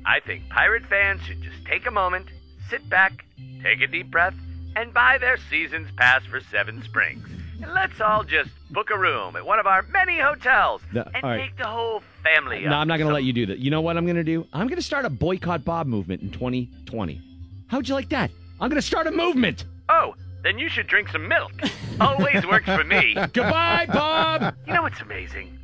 I 0.07 0.21
think 0.21 0.49
Pirate 0.49 0.87
fans 0.87 1.21
should 1.23 1.43
just 1.43 1.65
take 1.67 1.87
a 1.87 1.91
moment, 1.91 2.27
sit 2.71 2.89
back, 2.89 3.25
take 3.63 3.81
a 3.81 3.87
deep 3.87 4.11
breath, 4.11 4.35
and 4.77 4.93
buy 4.95 5.19
their 5.19 5.37
season's 5.51 5.89
pass 5.97 6.25
for 6.27 6.41
Seven 6.41 6.83
Springs. 6.83 7.27
And 7.63 7.73
let's 7.75 8.01
all 8.01 8.23
just 8.23 8.51
book 8.71 8.91
a 8.91 8.99
room 8.99 9.35
at 9.35 9.45
one 9.45 9.59
of 9.59 9.67
our 9.67 9.83
many 9.91 10.19
hotels 10.19 10.81
The- 10.93 11.07
and 11.15 11.23
right. 11.25 11.39
take 11.49 11.57
the 11.57 11.67
whole 11.67 12.03
family 12.23 12.61
No, 12.61 12.69
up. 12.71 12.75
I'm 12.77 12.89
not 12.89 12.99
going 12.99 13.09
to 13.09 13.15
let 13.15 13.25
you 13.25 13.33
do 13.33 13.47
that. 13.47 13.59
You 13.59 13.71
know 13.71 13.81
what 13.81 13.97
I'm 13.97 14.05
going 14.05 14.17
to 14.17 14.25
do? 14.25 14.47
I'm 14.53 14.69
going 14.69 14.77
to 14.79 14.83
start 14.85 15.05
a 15.05 15.11
boycott 15.11 15.65
Bob 15.65 15.87
movement 15.87 16.23
in 16.23 16.31
2020. 16.31 17.21
How'd 17.67 17.89
you 17.89 17.95
like 17.95 18.11
that? 18.11 18.31
I'm 18.61 18.69
going 18.69 18.81
to 18.81 18.87
start 18.87 19.07
a 19.07 19.11
movement. 19.11 19.65
Oh, 19.89 20.15
then 20.45 20.59
you 20.59 20.69
should 20.69 20.87
drink 20.87 21.09
some 21.09 21.27
milk. 21.27 21.51
Always 22.01 22.47
works 22.47 22.67
for 22.67 22.85
me. 22.85 23.15
Goodbye, 23.33 23.87
Bob. 23.93 24.55
You 24.67 24.75
know 24.75 24.83
what's 24.83 25.01
amazing? 25.01 25.59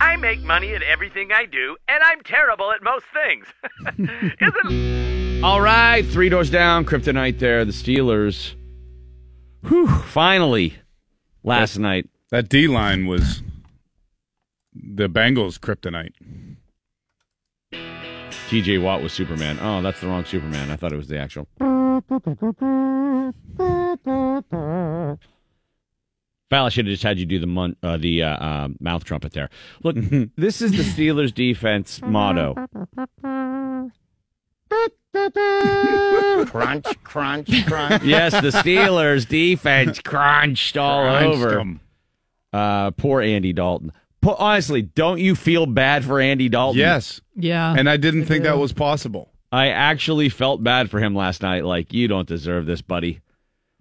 I 0.00 0.16
make 0.16 0.42
money 0.42 0.74
at 0.74 0.82
everything 0.82 1.32
I 1.32 1.46
do, 1.46 1.76
and 1.88 2.02
I'm 2.02 2.20
terrible 2.22 2.72
at 2.72 2.82
most 2.82 3.04
things. 3.12 3.46
Isn't 4.40 5.44
All 5.44 5.60
right, 5.60 6.04
three 6.06 6.28
doors 6.28 6.50
down, 6.50 6.84
kryptonite 6.84 7.38
there. 7.38 7.64
The 7.64 7.72
Steelers. 7.72 8.54
Whew, 9.66 9.88
finally, 9.88 10.76
last 11.42 11.78
night. 11.78 12.08
That 12.30 12.48
D 12.48 12.68
line 12.68 13.06
was 13.06 13.42
the 14.74 15.08
Bengals 15.08 15.58
kryptonite. 15.58 16.12
TJ 18.48 18.82
Watt 18.82 19.02
was 19.02 19.12
Superman. 19.12 19.58
Oh, 19.60 19.82
that's 19.82 20.00
the 20.00 20.06
wrong 20.06 20.24
Superman. 20.24 20.70
I 20.70 20.76
thought 20.76 20.92
it 20.92 20.96
was 20.96 21.08
the 21.08 21.18
actual. 21.18 21.46
Val, 26.50 26.66
I 26.66 26.68
should 26.70 26.86
have 26.86 26.92
just 26.92 27.02
had 27.02 27.18
you 27.18 27.26
do 27.26 27.38
the 27.38 27.46
mon- 27.46 27.76
uh, 27.82 27.96
the 27.98 28.22
uh, 28.22 28.28
uh, 28.36 28.68
mouth 28.80 29.04
trumpet 29.04 29.32
there. 29.32 29.50
Look, 29.82 29.96
this 30.36 30.62
is 30.62 30.72
the 30.72 30.82
Steelers' 30.82 31.34
defense 31.34 32.00
motto. 32.02 32.54
crunch, 36.46 36.86
crunch, 37.04 37.66
crunch. 37.66 38.02
yes, 38.04 38.32
the 38.32 38.50
Steelers' 38.50 39.28
defense 39.28 40.00
crunched 40.00 40.76
all 40.76 41.04
Crunched 41.04 41.36
over. 41.36 41.60
'em. 41.60 41.80
Uh, 42.52 42.90
poor 42.92 43.20
Andy 43.20 43.52
Dalton. 43.52 43.92
Po- 44.22 44.36
honestly, 44.38 44.82
don't 44.82 45.20
you 45.20 45.34
feel 45.34 45.66
bad 45.66 46.04
for 46.04 46.18
Andy 46.20 46.48
Dalton? 46.48 46.78
Yes. 46.80 47.20
Yeah. 47.36 47.74
And 47.76 47.88
I 47.90 47.96
didn't 47.98 48.24
think 48.24 48.44
that 48.44 48.58
was 48.58 48.72
possible. 48.72 49.30
I 49.52 49.68
actually 49.68 50.28
felt 50.28 50.62
bad 50.62 50.90
for 50.90 50.98
him 50.98 51.14
last 51.14 51.42
night. 51.42 51.64
Like, 51.64 51.92
you 51.92 52.08
don't 52.08 52.28
deserve 52.28 52.66
this, 52.66 52.82
buddy. 52.82 53.20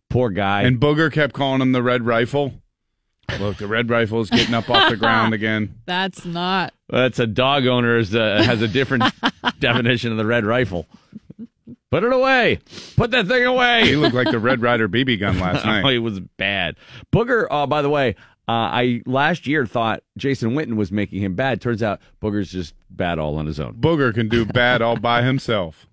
Poor 0.10 0.30
guy. 0.30 0.64
And 0.64 0.80
Booger 0.80 1.12
kept 1.12 1.34
calling 1.34 1.62
him 1.62 1.72
the 1.72 1.84
Red 1.84 2.06
Rifle. 2.06 2.54
Look, 3.40 3.58
the 3.58 3.68
Red 3.68 3.90
Rifle 3.90 4.22
is 4.22 4.30
getting 4.30 4.54
up 4.56 4.70
off 4.70 4.90
the 4.90 4.96
ground 4.96 5.34
again. 5.34 5.76
That's 5.86 6.24
not. 6.24 6.74
That's 6.90 7.20
a 7.20 7.28
dog 7.28 7.68
owner 7.68 7.98
is, 7.98 8.16
uh, 8.16 8.42
has 8.44 8.62
a 8.62 8.68
different 8.70 9.04
definition 9.60 10.12
of 10.14 10.18
the 10.18 10.26
red 10.26 10.46
rifle. 10.46 10.88
Put 11.92 12.06
it 12.06 12.14
away. 12.14 12.60
Put 12.96 13.12
that 13.12 13.28
thing 13.28 13.46
away. 13.46 13.86
He 13.86 13.98
looked 13.98 14.16
like 14.16 14.32
the 14.32 14.40
Red 14.40 14.62
Ryder 14.62 14.88
BB 14.88 15.20
gun 15.20 15.40
last 15.40 15.66
night. 15.66 15.84
oh, 15.84 15.90
he 15.90 16.00
was 16.00 16.22
bad. 16.22 16.78
Booger, 17.14 17.46
uh, 17.52 17.68
by 17.68 17.82
the 17.82 17.90
way, 17.90 18.16
uh, 18.48 18.52
I 18.52 19.02
last 19.06 19.46
year 19.48 19.66
thought 19.66 20.04
Jason 20.18 20.52
Witten 20.52 20.76
was 20.76 20.90
making 20.92 21.22
him 21.22 21.36
bad. 21.36 21.60
Turns 21.60 21.84
out 21.84 22.00
Booger's 22.22 22.50
just 22.52 22.74
bad 22.90 23.20
all 23.20 23.38
on 23.38 23.46
his 23.46 23.60
own. 23.60 23.74
Booger 23.74 24.14
can 24.14 24.30
do 24.30 24.46
bad 24.46 24.82
all 24.82 24.98
by 24.98 25.22
himself. 25.22 25.88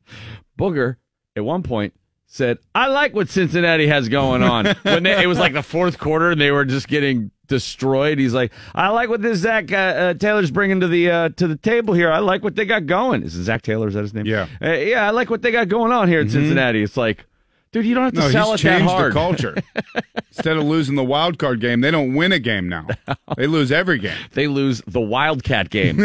Booger, 0.56 0.96
at 1.34 1.44
one 1.44 1.64
point, 1.64 1.94
said, 2.34 2.58
I 2.74 2.88
like 2.88 3.14
what 3.14 3.28
Cincinnati 3.28 3.86
has 3.86 4.08
going 4.08 4.42
on. 4.42 4.66
when 4.82 5.04
they, 5.04 5.22
it 5.22 5.26
was 5.26 5.38
like 5.38 5.52
the 5.52 5.62
fourth 5.62 5.98
quarter 5.98 6.32
and 6.32 6.40
they 6.40 6.50
were 6.50 6.64
just 6.64 6.88
getting 6.88 7.30
destroyed. 7.46 8.18
He's 8.18 8.34
like, 8.34 8.52
I 8.74 8.88
like 8.88 9.08
what 9.08 9.22
this 9.22 9.38
Zac 9.38 9.70
uh, 9.72 9.76
uh, 9.76 10.14
Taylor's 10.14 10.50
bringing 10.50 10.80
to 10.80 10.88
the 10.88 11.10
uh, 11.10 11.28
to 11.30 11.46
the 11.46 11.56
table 11.56 11.94
here. 11.94 12.10
I 12.10 12.18
like 12.18 12.42
what 12.42 12.56
they 12.56 12.64
got 12.64 12.86
going. 12.86 13.22
Is 13.22 13.36
it 13.36 13.44
Zac 13.44 13.62
Taylor? 13.62 13.86
Is 13.88 13.94
that 13.94 14.02
his 14.02 14.14
name? 14.14 14.26
Yeah. 14.26 14.48
Uh, 14.60 14.72
yeah, 14.72 15.06
I 15.06 15.10
like 15.10 15.30
what 15.30 15.42
they 15.42 15.52
got 15.52 15.68
going 15.68 15.92
on 15.92 16.08
here 16.08 16.20
in 16.20 16.28
Cincinnati. 16.28 16.82
It's 16.82 16.96
like, 16.96 17.24
dude, 17.70 17.86
you 17.86 17.94
don't 17.94 18.04
have 18.04 18.14
to 18.14 18.20
No, 18.20 18.30
sell 18.30 18.50
he's 18.52 18.60
it 18.60 18.64
that 18.64 18.78
changed 18.78 18.92
hard. 18.92 19.12
the 19.12 19.14
culture. 19.14 19.54
Instead 20.36 20.56
of 20.56 20.64
losing 20.64 20.96
the 20.96 21.04
wild 21.04 21.38
card 21.38 21.60
game, 21.60 21.82
they 21.82 21.90
don't 21.92 22.14
win 22.14 22.32
a 22.32 22.38
game 22.40 22.68
now. 22.68 22.88
They 23.36 23.46
lose 23.46 23.70
every 23.72 23.98
game. 23.98 24.16
they 24.32 24.46
lose 24.46 24.80
the 24.86 25.00
Wildcat 25.00 25.68
game. 25.70 25.98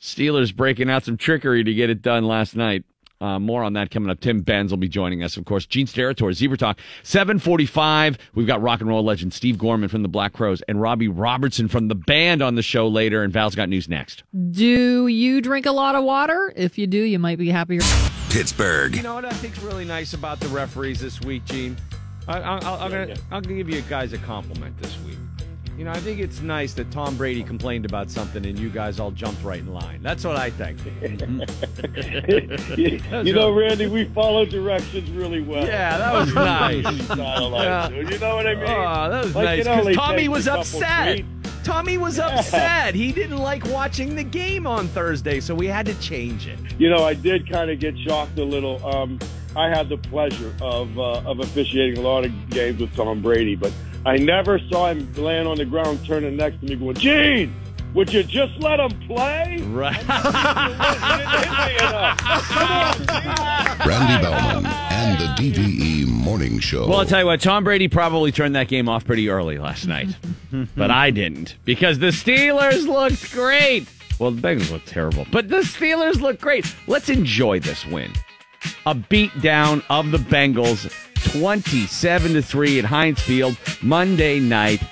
Steelers 0.00 0.54
breaking 0.54 0.90
out 0.90 1.04
some 1.04 1.16
trickery 1.16 1.62
to 1.64 1.72
get 1.74 1.90
it 1.90 2.02
done 2.02 2.24
last 2.24 2.56
night. 2.56 2.84
Uh, 3.24 3.38
more 3.38 3.64
on 3.64 3.72
that 3.72 3.90
coming 3.90 4.10
up. 4.10 4.20
Tim 4.20 4.42
Benz 4.42 4.70
will 4.70 4.76
be 4.76 4.86
joining 4.86 5.22
us, 5.22 5.38
of 5.38 5.46
course. 5.46 5.64
Gene 5.64 5.86
Steratore, 5.86 6.34
Zebra 6.34 6.58
Talk, 6.58 6.78
745. 7.04 8.18
We've 8.34 8.46
got 8.46 8.60
rock 8.60 8.80
and 8.80 8.88
roll 8.90 9.02
legend 9.02 9.32
Steve 9.32 9.56
Gorman 9.56 9.88
from 9.88 10.02
the 10.02 10.08
Black 10.08 10.34
Crowes 10.34 10.60
and 10.68 10.78
Robbie 10.78 11.08
Robertson 11.08 11.68
from 11.68 11.88
the 11.88 11.94
band 11.94 12.42
on 12.42 12.54
the 12.54 12.60
show 12.60 12.86
later. 12.86 13.22
And 13.22 13.32
Val's 13.32 13.54
got 13.54 13.70
news 13.70 13.88
next. 13.88 14.24
Do 14.50 15.06
you 15.06 15.40
drink 15.40 15.64
a 15.64 15.72
lot 15.72 15.94
of 15.94 16.04
water? 16.04 16.52
If 16.54 16.76
you 16.76 16.86
do, 16.86 16.98
you 16.98 17.18
might 17.18 17.38
be 17.38 17.48
happier. 17.48 17.80
Pittsburgh. 18.28 18.94
You 18.94 19.02
know 19.02 19.14
what 19.14 19.24
I 19.24 19.30
think's 19.30 19.62
really 19.62 19.86
nice 19.86 20.12
about 20.12 20.38
the 20.38 20.48
referees 20.48 21.00
this 21.00 21.22
week, 21.22 21.46
Gene? 21.46 21.78
I, 22.28 22.40
I, 22.40 22.58
I'll, 22.58 22.82
I'm 22.82 22.90
gonna, 22.90 23.16
I'll 23.30 23.40
give 23.40 23.70
you 23.70 23.80
guys 23.82 24.12
a 24.12 24.18
compliment 24.18 24.76
this 24.82 24.98
week. 25.00 25.16
You 25.76 25.84
know, 25.84 25.90
I 25.90 25.98
think 25.98 26.20
it's 26.20 26.40
nice 26.40 26.72
that 26.74 26.92
Tom 26.92 27.16
Brady 27.16 27.42
complained 27.42 27.84
about 27.84 28.08
something 28.08 28.46
and 28.46 28.56
you 28.56 28.70
guys 28.70 29.00
all 29.00 29.10
jumped 29.10 29.42
right 29.42 29.58
in 29.58 29.72
line. 29.72 30.00
That's 30.02 30.24
what 30.24 30.36
I 30.36 30.50
think. 30.50 30.78
you 33.26 33.32
know, 33.32 33.50
Randy, 33.52 33.86
we 33.88 34.04
follow 34.06 34.44
directions 34.44 35.10
really 35.10 35.40
well. 35.40 35.66
Yeah, 35.66 35.98
that 35.98 36.12
was 36.14 36.34
nice. 36.34 36.84
Yeah. 37.08 37.88
You 37.88 38.18
know 38.18 38.36
what 38.36 38.46
I 38.46 38.54
mean? 38.54 38.64
Oh, 38.68 39.10
that 39.10 39.24
was 39.24 39.34
Like, 39.34 39.64
nice 39.64 39.76
because 39.78 39.96
Tommy 39.96 40.28
was 40.28 40.46
upset. 40.48 41.18
tweets. 41.18 41.64
Tommy 41.64 41.96
was 41.98 42.18
Yeah. 42.18 42.38
upset. 42.38 42.94
He 42.94 43.10
didn't 43.10 43.38
like 43.38 43.64
watching 43.66 44.14
the 44.14 44.22
game 44.24 44.66
on 44.66 44.86
Thursday, 44.88 45.40
so 45.40 45.54
we 45.54 45.66
had 45.66 45.86
to 45.86 45.94
change 46.00 46.46
it. 46.46 46.58
You 46.78 46.90
know, 46.90 47.04
I 47.04 47.14
did 47.14 47.50
kind 47.50 47.70
of 47.70 47.80
get 47.80 47.98
shocked 47.98 48.38
a 48.38 48.44
little. 48.44 48.84
Um, 48.86 49.18
I 49.56 49.68
had 49.70 49.88
the 49.88 49.96
pleasure 49.96 50.54
of 50.60 50.96
uh, 50.98 51.22
of 51.24 51.40
officiating 51.40 51.96
a 51.98 52.02
lot 52.02 52.24
of 52.26 52.50
games 52.50 52.80
with 52.80 52.94
Tom 52.94 53.22
Brady, 53.22 53.54
but 53.56 53.72
I 54.06 54.16
never 54.18 54.58
saw 54.70 54.88
him 54.88 55.10
laying 55.16 55.46
on 55.46 55.56
the 55.56 55.64
ground, 55.64 56.00
turning 56.06 56.36
next 56.36 56.60
to 56.60 56.66
me, 56.66 56.76
going, 56.76 56.96
"Gene, 56.96 57.54
would 57.94 58.12
you 58.12 58.22
just 58.22 58.52
let 58.60 58.78
him 58.80 58.90
play?" 59.06 59.58
Right. 59.62 59.96
Randy 63.86 64.24
Bauman 64.24 64.66
and 64.66 65.18
the 65.18 65.26
DVE 65.38 66.06
Morning 66.06 66.58
Show. 66.58 66.86
Well, 66.86 67.00
I'll 67.00 67.06
tell 67.06 67.20
you 67.20 67.26
what, 67.26 67.40
Tom 67.40 67.64
Brady 67.64 67.88
probably 67.88 68.30
turned 68.30 68.54
that 68.56 68.68
game 68.68 68.88
off 68.88 69.04
pretty 69.04 69.28
early 69.30 69.58
last 69.58 69.86
night. 69.86 70.08
but 70.76 70.90
I 70.90 71.10
didn't 71.10 71.56
because 71.64 71.98
the 71.98 72.08
Steelers 72.08 72.86
looked 72.86 73.32
great. 73.32 73.88
Well, 74.18 74.30
the 74.30 74.40
Bengals 74.40 74.70
looked 74.70 74.86
terrible, 74.86 75.26
but 75.32 75.48
the 75.48 75.58
Steelers 75.58 76.20
look 76.20 76.40
great. 76.40 76.72
Let's 76.86 77.08
enjoy 77.08 77.58
this 77.60 77.86
win. 77.86 78.12
A 78.86 78.94
beatdown 78.94 79.82
of 79.88 80.10
the 80.10 80.18
Bengals 80.18 80.90
27 81.32 82.34
to 82.34 82.42
3 82.42 82.78
at 82.78 82.84
Heinz 82.84 83.20
Field 83.20 83.56
Monday 83.82 84.40
night. 84.40 84.82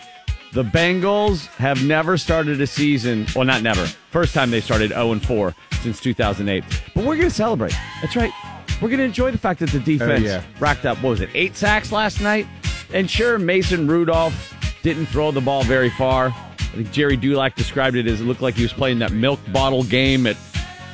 The 0.52 0.64
Bengals 0.64 1.46
have 1.56 1.84
never 1.84 2.18
started 2.18 2.60
a 2.60 2.66
season, 2.66 3.26
well 3.34 3.44
not 3.44 3.62
never. 3.62 3.86
First 4.10 4.34
time 4.34 4.50
they 4.50 4.60
started 4.60 4.90
0 4.90 5.12
and 5.12 5.24
4 5.24 5.54
since 5.82 6.00
2008. 6.00 6.64
But 6.94 7.04
we're 7.04 7.16
going 7.16 7.28
to 7.28 7.34
celebrate. 7.34 7.74
That's 8.00 8.16
right. 8.16 8.32
We're 8.80 8.88
going 8.88 8.98
to 8.98 9.04
enjoy 9.04 9.30
the 9.30 9.38
fact 9.38 9.60
that 9.60 9.70
the 9.70 9.80
defense 9.80 10.24
yeah. 10.24 10.42
racked 10.58 10.84
up 10.84 10.98
what 11.02 11.10
was 11.10 11.20
it? 11.20 11.30
8 11.32 11.56
sacks 11.56 11.92
last 11.92 12.20
night. 12.20 12.46
And 12.92 13.10
sure 13.10 13.38
Mason 13.38 13.86
Rudolph 13.86 14.54
didn't 14.82 15.06
throw 15.06 15.30
the 15.30 15.40
ball 15.40 15.62
very 15.62 15.90
far. 15.90 16.26
I 16.28 16.76
think 16.76 16.90
Gerry 16.90 17.16
Dulac 17.16 17.54
described 17.54 17.96
it 17.96 18.06
as 18.06 18.20
it 18.20 18.24
looked 18.24 18.42
like 18.42 18.54
he 18.54 18.62
was 18.62 18.72
playing 18.72 18.98
that 18.98 19.12
milk 19.12 19.40
bottle 19.52 19.84
game 19.84 20.26
at 20.26 20.36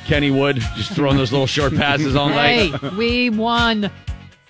Kennywood, 0.09 0.55
just 0.75 0.91
throwing 0.93 1.17
those 1.17 1.31
little 1.31 1.45
short 1.47 1.75
passes 1.75 2.15
all 2.15 2.29
Hey, 2.29 2.71
night. 2.71 2.93
we 2.93 3.29
won. 3.29 3.89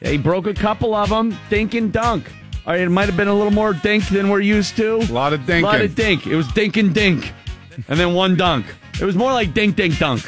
He 0.02 0.18
broke 0.18 0.48
a 0.48 0.54
couple 0.54 0.96
of 0.96 1.10
them, 1.10 1.38
dink 1.50 1.74
and 1.74 1.92
dunk. 1.92 2.32
All 2.66 2.74
right, 2.74 2.82
it 2.82 2.90
might 2.90 3.08
have 3.08 3.18
been 3.18 3.28
a 3.28 3.34
little 3.34 3.52
more 3.52 3.74
dink 3.74 4.08
than 4.08 4.30
we're 4.30 4.40
used 4.40 4.78
to. 4.78 4.96
A 4.98 5.12
lot 5.12 5.34
of 5.34 5.46
dink. 5.46 5.64
A 5.64 5.68
lot 5.68 5.82
of 5.82 5.94
dink. 5.96 6.26
It 6.26 6.36
was 6.36 6.48
dink 6.54 6.78
and 6.78 6.94
dink, 6.94 7.34
and 7.90 8.00
then 8.00 8.14
one 8.14 8.36
dunk. 8.38 8.66
It 9.02 9.06
was 9.06 9.16
more 9.16 9.32
like 9.34 9.54
dink, 9.54 9.76
dink, 9.76 9.98
dunk, 9.98 10.24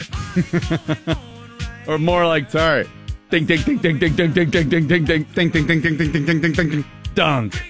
or 1.88 1.98
more 1.98 2.26
like 2.28 2.50
sorry, 2.52 2.88
dink, 3.30 3.48
dink, 3.48 3.66
dink, 3.66 3.82
dink, 3.82 4.00
dink, 4.00 4.16
dink, 4.16 4.34
dink, 4.34 4.52
dink, 4.52 4.70
dink, 4.70 4.88
dink, 4.88 5.08
dink, 5.08 5.34
ding, 5.34 5.52
ding, 5.52 5.68
ding, 5.68 5.82
ding, 5.82 5.98
ding, 5.98 6.12
ding, 6.12 6.26
ding, 6.26 6.42
ding, 6.42 6.52
ding, 6.54 6.70
ding. 6.70 6.86
dunk. 7.16 7.62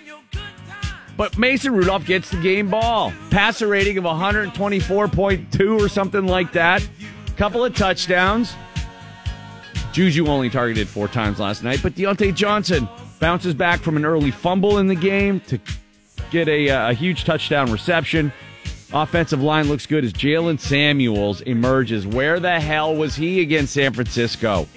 But 1.18 1.38
Mason 1.38 1.74
Rudolph 1.74 2.06
gets 2.06 2.32
the 2.32 2.42
game 2.42 2.70
ball. 2.70 3.14
Passer 3.30 3.68
rating 3.68 3.98
of 4.00 4.06
124.2 4.06 5.80
or 5.80 5.88
something 5.90 6.26
like 6.26 6.52
that. 6.54 6.88
Couple 7.38 7.66
of 7.66 7.76
touchdowns. 7.76 8.54
Juju 9.94 10.28
only 10.28 10.50
targeted 10.50 10.88
four 10.88 11.08
times 11.08 11.40
last 11.40 11.64
night, 11.64 11.80
but 11.84 11.96
Diontae 11.96 12.34
Johnson 12.34 12.88
bounces 13.20 13.54
back 13.54 13.82
from 13.82 13.98
an 13.98 14.06
early 14.06 14.32
fumble 14.32 14.78
in 14.78 14.88
the 14.88 14.96
game 14.96 15.40
to 15.42 15.60
get 16.30 16.48
a, 16.48 16.70
uh, 16.70 16.90
a 16.92 16.94
huge 16.94 17.26
touchdown 17.26 17.72
reception. 17.72 18.32
Offensive 18.94 19.42
line 19.42 19.68
looks 19.68 19.86
good 19.86 20.04
as 20.04 20.14
Jaylen 20.14 20.60
Samuels 20.60 21.42
emerges. 21.42 22.06
Where 22.06 22.40
the 22.40 22.60
hell 22.60 22.96
was 22.96 23.16
he 23.16 23.42
against 23.42 23.74
San 23.74 23.94
Francisco? 23.94 24.68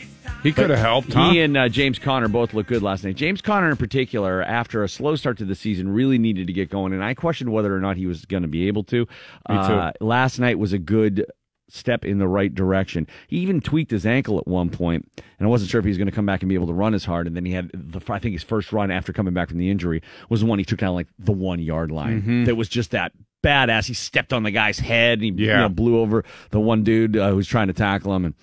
He 0.42 0.52
could 0.52 0.70
have 0.70 0.78
helped, 0.78 1.12
huh? 1.12 1.30
He 1.30 1.40
and 1.40 1.56
uh, 1.56 1.68
James 1.68 1.98
Conner 1.98 2.28
both 2.28 2.52
looked 2.52 2.68
good 2.68 2.82
last 2.82 3.02
night. 3.02 3.16
James 3.16 3.40
Conner, 3.40 3.70
in 3.70 3.76
particular, 3.76 4.42
after 4.42 4.84
a 4.84 4.88
slow 4.88 5.16
start 5.16 5.38
to 5.38 5.44
the 5.44 5.54
season, 5.54 5.88
really 5.88 6.18
needed 6.18 6.46
to 6.48 6.52
get 6.52 6.68
going, 6.70 6.92
and 6.92 7.02
I 7.02 7.14
questioned 7.14 7.50
whether 7.50 7.74
or 7.74 7.80
not 7.80 7.96
he 7.96 8.06
was 8.06 8.24
going 8.26 8.42
to 8.42 8.48
be 8.48 8.68
able 8.68 8.84
to. 8.84 9.00
Me 9.00 9.06
too. 9.48 9.54
Uh, 9.54 9.92
last 10.00 10.38
night 10.38 10.58
was 10.58 10.72
a 10.74 10.78
good 10.78 11.24
step 11.68 12.04
in 12.04 12.18
the 12.18 12.28
right 12.28 12.54
direction. 12.54 13.06
He 13.28 13.38
even 13.38 13.60
tweaked 13.60 13.90
his 13.90 14.04
ankle 14.06 14.38
at 14.38 14.46
one 14.46 14.70
point, 14.70 15.10
and 15.38 15.46
I 15.46 15.50
wasn't 15.50 15.70
sure 15.70 15.78
if 15.78 15.84
he 15.84 15.88
was 15.90 15.98
going 15.98 16.06
to 16.08 16.12
come 16.12 16.26
back 16.26 16.42
and 16.42 16.48
be 16.48 16.54
able 16.54 16.66
to 16.66 16.72
run 16.74 16.94
as 16.94 17.04
hard. 17.04 17.26
And 17.26 17.34
then 17.34 17.44
he 17.44 17.52
had 17.52 17.70
the 17.72 18.00
I 18.12 18.18
think 18.18 18.32
his 18.34 18.42
first 18.42 18.72
run 18.72 18.90
after 18.90 19.12
coming 19.12 19.34
back 19.34 19.48
from 19.48 19.58
the 19.58 19.70
injury 19.70 20.02
was 20.28 20.40
the 20.40 20.46
one 20.46 20.58
he 20.58 20.64
took 20.64 20.78
down 20.80 20.94
like 20.94 21.08
the 21.18 21.32
one 21.32 21.58
yard 21.60 21.90
line. 21.90 22.22
Mhm. 22.22 22.46
That 22.46 22.56
was 22.56 22.68
just 22.68 22.90
that 22.92 23.12
badass. 23.42 23.86
He 23.86 23.94
stepped 23.94 24.32
on 24.32 24.42
the 24.42 24.50
guy's 24.50 24.78
head 24.78 25.20
and 25.20 25.38
he 25.38 25.44
you 25.44 25.48
know, 25.62 25.68
blew 25.68 25.98
over 25.98 26.24
the 26.50 26.60
one 26.60 26.82
dude 26.82 27.16
uh, 27.16 27.30
who 27.30 27.36
was 27.36 27.48
trying 27.48 27.68
to 27.68 27.74
tackle 27.74 28.14
him 28.14 28.24
and. 28.26 28.34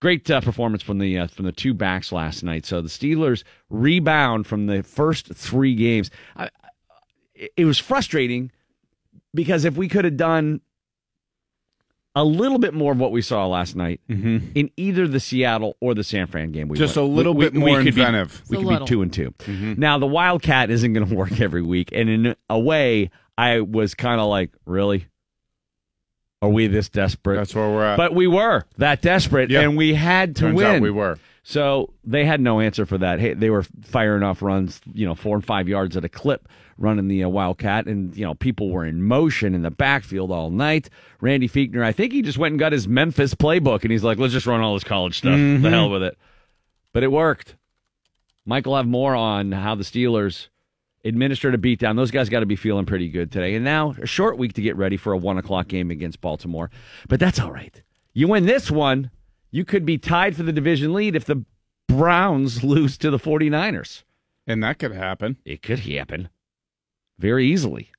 Great 0.00 0.30
uh, 0.30 0.42
performance 0.42 0.82
from 0.82 0.98
the 0.98 1.18
uh, 1.18 1.26
from 1.28 1.46
the 1.46 1.52
two 1.52 1.72
backs 1.72 2.12
last 2.12 2.42
night. 2.42 2.66
So 2.66 2.82
the 2.82 2.90
Steelers 2.90 3.42
rebound 3.70 4.46
from 4.46 4.66
the 4.66 4.82
first 4.82 5.32
three 5.34 5.74
games. 5.74 6.10
I, 6.36 6.50
it 7.56 7.64
was 7.64 7.78
frustrating 7.78 8.50
because 9.32 9.64
if 9.64 9.76
we 9.78 9.88
could 9.88 10.04
have 10.04 10.18
done 10.18 10.60
a 12.16 12.24
little 12.24 12.58
bit 12.58 12.74
more 12.74 12.92
of 12.92 12.98
what 12.98 13.10
we 13.12 13.20
saw 13.22 13.46
last 13.46 13.74
night 13.74 14.00
in 14.08 14.70
either 14.76 15.08
the 15.08 15.18
Seattle 15.18 15.76
or 15.80 15.94
the 15.94 16.04
San 16.04 16.26
Fran 16.28 16.52
game, 16.52 16.68
we 16.68 16.78
Just 16.78 16.94
would. 16.96 17.02
a 17.02 17.04
little 17.06 17.34
We- 17.34 17.44
bit 17.46 17.54
we- 17.54 17.58
more 17.60 17.78
we 17.78 17.84
could 17.84 17.94
be- 17.96 18.00
inventive. 18.02 18.42
we 18.48 18.56
Just 18.56 18.64
could 18.64 18.72
little. 18.72 18.86
be 18.86 18.88
two 18.88 19.02
and 19.02 19.12
2 19.12 19.30
Mhm. 19.38 19.78
Now 19.78 19.98
the 19.98 20.06
Wildcat 20.06 20.70
isn't 20.70 20.92
going 20.92 21.06
to 21.08 21.14
work 21.14 21.40
every 21.40 21.62
week, 21.62 21.90
and 21.92 22.08
in 22.08 22.36
a 22.48 22.58
way, 22.58 23.10
I 23.36 23.60
was 23.60 23.94
kind 23.94 24.20
of 24.20 24.28
like, 24.28 24.50
really. 24.66 25.06
Are 26.42 26.50
we 26.50 26.66
this 26.66 26.88
desperate? 26.90 27.36
That's 27.36 27.54
where 27.54 27.68
we're 27.70 27.84
at. 27.84 27.96
But 27.96 28.14
we 28.14 28.26
were 28.26 28.64
that 28.76 29.00
desperate, 29.00 29.50
Yeah. 29.50 29.62
and 29.62 29.76
we 29.78 29.94
had 29.94 30.36
to 30.36 30.40
Turns 30.42 30.56
win. 30.56 30.66
out 30.66 30.82
we 30.82 30.90
were. 30.90 31.18
So 31.46 31.92
they 32.04 32.24
had 32.24 32.40
no 32.40 32.58
answer 32.60 32.86
for 32.86 32.96
that. 32.98 33.20
Hey, 33.20 33.34
they 33.34 33.50
were 33.50 33.64
firing 33.82 34.22
off 34.22 34.40
runs, 34.40 34.80
you 34.94 35.06
know, 35.06 35.14
four 35.14 35.36
and 35.36 35.44
five 35.44 35.68
yards 35.68 35.94
at 35.94 36.02
a 36.04 36.08
clip, 36.08 36.48
running 36.78 37.06
the 37.06 37.22
uh, 37.22 37.28
Wildcat, 37.28 37.84
and 37.86 38.16
you 38.16 38.24
know, 38.24 38.34
people 38.34 38.70
were 38.70 38.86
in 38.86 39.02
motion 39.02 39.54
in 39.54 39.60
the 39.60 39.70
backfield 39.70 40.30
all 40.32 40.50
night. 40.50 40.88
Randy 41.20 41.46
Fichtner, 41.46 41.84
I 41.84 41.92
think 41.92 42.14
he 42.14 42.22
just 42.22 42.38
went 42.38 42.52
and 42.52 42.58
got 42.58 42.72
his 42.72 42.88
Memphis 42.88 43.34
playbook, 43.34 43.82
and 43.82 43.92
he's 43.92 44.02
like, 44.02 44.16
let's 44.18 44.32
just 44.32 44.46
run 44.46 44.62
all 44.62 44.72
this 44.72 44.84
college 44.84 45.18
stuff. 45.18 45.38
Mhm. 45.38 45.62
The 45.62 45.68
hell 45.70 45.90
with 45.90 46.02
it. 46.02 46.16
But 46.94 47.02
it 47.02 47.12
worked. 47.12 47.56
Mike 48.46 48.64
will 48.64 48.76
have 48.76 48.86
more 48.86 49.14
on 49.14 49.52
how 49.52 49.74
the 49.74 49.84
Steelers 49.84 50.48
administered 51.04 51.54
a 51.54 51.58
beatdown. 51.58 51.96
Those 51.96 52.10
guys 52.10 52.30
got 52.30 52.40
to 52.40 52.46
be 52.46 52.56
feeling 52.56 52.86
pretty 52.86 53.10
good 53.10 53.30
today. 53.30 53.54
And 53.54 53.64
now 53.66 53.94
a 54.00 54.06
short 54.06 54.38
week 54.38 54.54
to 54.54 54.62
get 54.62 54.76
ready 54.76 54.96
for 54.96 55.12
a 55.12 55.18
one 55.18 55.36
o'clock 55.36 55.68
game 55.68 55.90
against 55.90 56.22
Baltimore. 56.22 56.70
But 57.06 57.20
that's 57.20 57.38
all 57.38 57.52
right. 57.52 57.82
You 58.14 58.28
win 58.28 58.46
this 58.46 58.70
one, 58.70 59.10
you 59.54 59.64
could 59.64 59.86
be 59.86 59.98
tied 59.98 60.34
for 60.34 60.42
the 60.42 60.52
division 60.52 60.92
lead 60.92 61.14
if 61.14 61.26
the 61.26 61.44
Browns 61.86 62.64
lose 62.64 62.98
to 62.98 63.08
the 63.08 63.20
49ers. 63.20 64.02
And 64.48 64.64
that 64.64 64.80
could 64.80 64.90
happen. 64.90 65.36
It 65.44 65.62
could 65.62 65.78
happen 65.78 66.28
very 67.20 67.46
easily. 67.46 67.92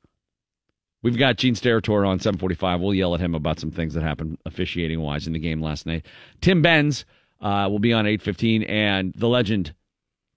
We've 1.02 1.18
got 1.18 1.38
Gene 1.38 1.56
Steratore 1.56 2.06
on 2.06 2.20
745. 2.20 2.82
We'll 2.82 2.94
yell 2.94 3.16
at 3.16 3.22
him 3.22 3.34
about 3.34 3.62
some 3.62 3.72
things 3.72 3.94
that 3.94 4.04
happened 4.04 4.38
officiating 4.46 5.00
wise 5.00 5.28
in 5.28 5.34
the 5.34 5.40
game 5.40 5.62
last 5.62 5.86
night. 5.86 6.06
Tim 6.42 6.62
Benz 6.62 7.06
uh, 7.40 7.70
will 7.72 7.80
be 7.80 7.94
on 7.94 8.06
815, 8.06 8.64
and 8.64 9.14
the 9.14 9.30
legend 9.30 9.74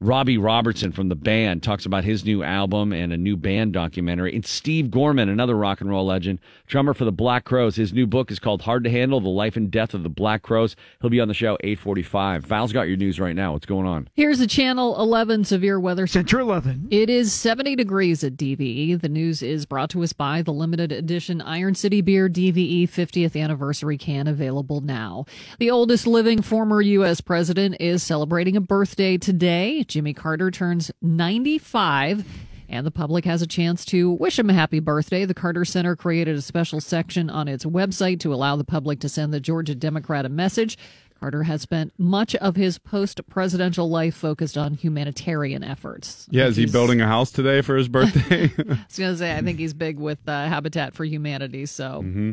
Robbie 0.00 0.38
Robertson 0.38 0.92
from 0.92 1.08
the 1.08 1.16
band 1.16 1.64
talks 1.64 1.84
about 1.84 2.04
his 2.04 2.24
new 2.24 2.44
album 2.44 2.92
and 2.92 3.12
a 3.12 3.16
new 3.16 3.36
band 3.36 3.72
documentary. 3.72 4.32
And 4.32 4.46
Steve 4.46 4.92
Gorman, 4.92 5.28
another 5.28 5.56
rock 5.56 5.80
and 5.80 5.90
roll 5.90 6.06
legend, 6.06 6.38
drummer 6.68 6.94
for 6.94 7.04
the 7.04 7.10
Black 7.10 7.44
Crowes. 7.44 7.74
His 7.74 7.92
new 7.92 8.06
book 8.06 8.30
is 8.30 8.38
called 8.38 8.62
Hard 8.62 8.84
to 8.84 8.90
Handle: 8.90 9.20
The 9.20 9.28
Life 9.28 9.56
and 9.56 9.72
Death 9.72 9.94
of 9.94 10.04
the 10.04 10.08
Black 10.08 10.42
Crowes. 10.42 10.76
He'll 11.00 11.10
be 11.10 11.18
on 11.18 11.26
the 11.26 11.34
show 11.34 11.58
845. 11.64 12.44
Val's 12.44 12.72
got 12.72 12.82
your 12.82 12.96
news 12.96 13.18
right 13.18 13.34
now. 13.34 13.54
What's 13.54 13.66
going 13.66 13.88
on? 13.88 14.08
Here's 14.14 14.38
the 14.38 14.46
Channel 14.46 15.00
11 15.00 15.44
severe 15.46 15.80
weather. 15.80 16.06
Center 16.06 16.38
11. 16.38 16.86
It 16.92 17.10
is 17.10 17.32
70 17.32 17.74
degrees 17.74 18.22
at 18.22 18.36
DVE. 18.36 19.00
The 19.00 19.08
news 19.08 19.42
is 19.42 19.66
brought 19.66 19.90
to 19.90 20.04
us 20.04 20.12
by 20.12 20.42
the 20.42 20.52
limited 20.52 20.92
edition 20.92 21.42
Iron 21.42 21.74
City 21.74 22.02
Beer 22.02 22.28
DVE 22.28 22.84
50th 22.84 23.34
anniversary 23.34 23.98
can 23.98 24.28
available 24.28 24.80
now. 24.80 25.24
The 25.58 25.72
oldest 25.72 26.06
living 26.06 26.40
former 26.40 26.80
U.S. 26.80 27.20
president 27.20 27.78
is 27.80 28.04
celebrating 28.04 28.56
a 28.56 28.60
birthday 28.60 29.18
today. 29.18 29.82
Jimmy 29.88 30.14
Carter 30.14 30.50
turns 30.50 30.90
95. 31.02 32.24
And 32.70 32.86
the 32.86 32.90
public 32.90 33.24
has 33.24 33.40
a 33.40 33.46
chance 33.46 33.82
to 33.86 34.10
wish 34.12 34.38
him 34.38 34.50
a 34.50 34.52
happy 34.52 34.78
birthday. 34.78 35.24
The 35.24 35.32
Carter 35.32 35.64
Center 35.64 35.96
created 35.96 36.36
a 36.36 36.42
special 36.42 36.82
section 36.82 37.30
on 37.30 37.48
its 37.48 37.64
website 37.64 38.20
to 38.20 38.34
allow 38.34 38.56
the 38.56 38.64
public 38.64 39.00
to 39.00 39.08
send 39.08 39.32
the 39.32 39.40
Georgia 39.40 39.74
Democrat 39.74 40.26
a 40.26 40.28
message. 40.28 40.76
Carter 41.18 41.44
has 41.44 41.62
spent 41.62 41.94
much 41.98 42.34
of 42.36 42.56
his 42.56 42.78
post 42.78 43.22
presidential 43.26 43.88
life 43.88 44.14
focused 44.14 44.58
on 44.58 44.74
humanitarian 44.74 45.64
efforts. 45.64 46.28
Yeah, 46.30 46.46
is 46.46 46.56
he 46.56 46.62
He's- 46.62 46.72
building 46.72 47.00
a 47.00 47.06
house 47.06 47.32
today 47.32 47.62
for 47.62 47.74
his 47.76 47.88
birthday? 47.88 48.44
I 48.58 48.62
was 48.86 48.98
going 48.98 49.12
to 49.12 49.16
say, 49.16 49.34
I 49.34 49.40
think 49.40 49.58
he's 49.58 49.72
big 49.74 49.98
with 49.98 50.18
uh, 50.28 50.46
Habitat 50.48 50.92
for 50.94 51.04
Humanity. 51.06 51.64
So. 51.66 52.02
hmm 52.02 52.32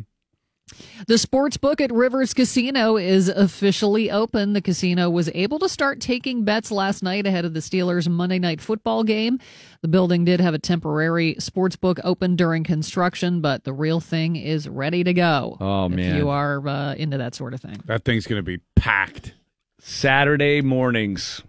The 1.07 1.17
sports 1.19 1.57
book 1.57 1.79
at 1.79 1.91
Rivers 1.91 2.33
Casino 2.33 2.97
is 2.97 3.29
officially 3.29 4.09
open. 4.09 4.53
The 4.53 4.61
casino 4.61 5.09
was 5.11 5.29
able 5.35 5.59
to 5.59 5.69
start 5.69 5.99
taking 5.99 6.43
bets 6.43 6.71
last 6.71 7.03
night 7.03 7.27
ahead 7.27 7.45
of 7.45 7.53
the 7.53 7.59
Steelers' 7.59 8.09
Monday 8.09 8.39
night 8.39 8.59
football 8.61 9.03
game. 9.03 9.39
The 9.81 9.87
building 9.87 10.25
did 10.25 10.39
have 10.39 10.55
a 10.55 10.59
temporary 10.59 11.35
sports 11.37 11.75
book 11.75 11.99
open 12.03 12.35
during 12.35 12.63
construction, 12.63 13.41
but 13.41 13.63
the 13.63 13.73
real 13.73 13.99
thing 13.99 14.35
is 14.35 14.67
ready 14.67 15.03
to 15.03 15.13
go. 15.13 15.57
Oh, 15.59 15.85
if 15.85 15.91
man. 15.91 16.15
you 16.15 16.29
are 16.29 16.67
uh, 16.67 16.95
into 16.95 17.19
that 17.19 17.35
sort 17.35 17.53
of 17.53 17.61
thing. 17.61 17.83
That 17.85 18.03
thing's 18.03 18.25
going 18.25 18.39
to 18.39 18.43
be 18.43 18.59
packed. 18.75 19.35
Saturday 19.79 20.61
mornings. 20.61 21.43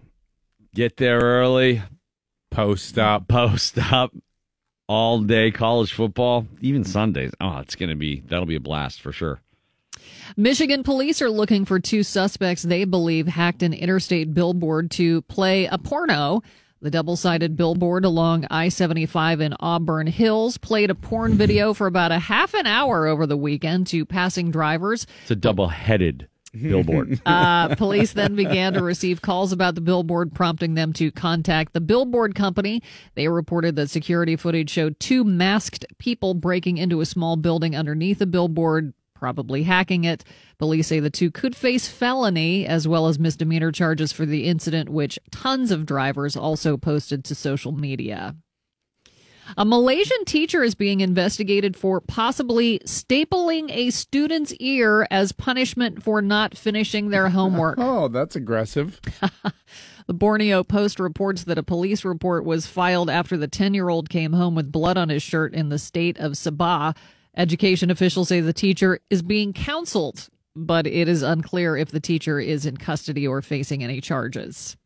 Get 0.75 0.99
there 0.99 1.21
early. 1.21 1.83
Post 2.51 2.99
up. 2.99 3.29
Post 3.29 3.79
up. 3.79 4.13
All 4.89 5.21
day 5.21 5.51
college 5.51 5.93
football, 5.93 6.47
even 6.61 6.85
Sundays. 6.85 7.33
Oh, 7.41 7.59
it's 7.59 7.75
going 7.75 7.89
to 7.89 7.97
be, 7.97 8.21
that'll 8.21 8.47
be 8.47 8.55
a 8.55 8.61
blast 8.61 9.01
for 9.01 9.11
sure. 9.11 9.41
Michigan 10.37 10.85
police 10.85 11.21
are 11.21 11.31
looking 11.31 11.65
for 11.65 11.81
two 11.81 12.05
suspects 12.05 12.63
they 12.63 12.85
believe 12.85 13.27
hacked 13.27 13.63
an 13.65 13.73
interstate 13.73 14.33
billboard 14.33 14.91
to 14.93 15.23
play 15.23 15.67
a 15.67 15.79
porno. 15.79 16.43
The 16.81 16.91
double 16.91 17.17
sided 17.17 17.57
billboard 17.57 18.05
along 18.05 18.47
I 18.49 18.69
75 18.69 19.41
in 19.41 19.55
Auburn 19.59 20.07
Hills 20.07 20.57
played 20.59 20.91
a 20.91 20.95
porn 20.95 21.33
video 21.33 21.75
for 21.75 21.89
about 21.89 22.13
a 22.13 22.19
half 22.19 22.55
an 22.55 22.67
hour 22.67 23.07
over 23.07 23.27
the 23.27 23.37
weekend 23.37 23.89
to 23.89 24.05
passing 24.05 24.53
drivers. 24.53 25.07
It's 25.23 25.33
a 25.33 25.37
double 25.37 25.69
headed 25.69 26.29
billboard. 26.63 27.21
Uh, 27.27 27.75
police 27.77 28.13
then 28.13 28.35
began 28.35 28.73
to 28.75 28.83
receive 28.83 29.23
calls 29.23 29.53
about 29.53 29.75
the 29.75 29.81
billboard, 29.81 30.35
prompting 30.35 30.75
them 30.75 30.93
to 30.95 31.11
contact 31.11 31.73
the 31.73 31.81
billboard 31.81 32.35
company. 32.35 32.83
They 33.15 33.29
reported 33.29 33.77
that 33.77 33.91
security 33.91 34.37
footage 34.37 34.71
showed 34.71 34.99
two 35.01 35.25
masked 35.25 35.85
people 35.99 36.35
breaking 36.35 36.79
into 36.79 37.01
a 37.01 37.07
small 37.07 37.37
building 37.37 37.77
underneath 37.77 38.19
the 38.19 38.27
billboard, 38.27 38.95
probably 39.15 39.63
hacking 39.63 40.05
it. 40.05 40.25
Police 40.59 40.87
say 40.87 41.01
the 41.01 41.11
two 41.11 41.31
could 41.31 41.57
face 41.57 41.89
felony 41.89 42.67
as 42.67 42.87
well 42.87 43.07
as 43.07 43.19
misdemeanor 43.19 43.73
charges 43.73 44.13
for 44.13 44.27
the 44.27 44.45
incident, 44.45 44.89
which 44.89 45.19
tons 45.31 45.71
of 45.71 45.87
drivers 45.87 46.37
also 46.37 46.77
posted 46.77 47.25
to 47.25 47.35
social 47.35 47.73
media. 47.73 48.37
A 49.57 49.65
Malaysian 49.65 50.25
teacher 50.25 50.63
is 50.63 50.75
being 50.75 51.01
investigated 51.01 51.77
for 51.77 52.01
possibly 52.01 52.81
stapling 52.81 53.71
a 53.71 53.91
student's 53.91 54.53
ear 54.55 55.07
as 55.11 55.33
punishment 55.33 56.03
for 56.03 56.21
not 56.23 56.57
finishing 56.57 57.11
their 57.11 57.29
homework. 57.29 57.79
Oh, 57.87 58.09
that's 58.09 58.37
aggressive. 58.37 59.01
The 60.07 60.15
Borneo 60.15 60.63
Post 60.63 61.01
reports 61.01 61.45
that 61.45 61.59
a 61.59 61.65
police 61.65 62.05
report 62.05 62.45
was 62.45 62.67
filed 62.67 63.11
after 63.11 63.37
the 63.37 63.49
10 63.49 63.75
year 63.75 63.89
old 63.89 64.09
came 64.09 64.33
home 64.33 64.55
with 64.55 64.71
blood 64.71 64.97
on 64.97 65.09
his 65.09 65.23
shirt 65.23 65.53
in 65.53 65.69
the 65.69 65.81
state 65.81 66.17
of 66.19 66.33
Sabah. 66.33 66.97
Education 67.37 67.91
officials 67.91 68.29
say 68.29 68.41
the 68.41 68.53
teacher 68.53 69.01
is 69.11 69.23
being 69.23 69.53
counseled, 69.53 70.29
but 70.55 70.87
it 70.87 71.09
is 71.09 71.23
unclear 71.23 71.77
if 71.77 71.91
the 71.91 71.99
teacher 72.01 72.39
is 72.39 72.65
in 72.65 72.77
custody 72.77 73.27
or 73.27 73.43
facing 73.43 73.83
any 73.83 74.01
charges. 74.01 74.77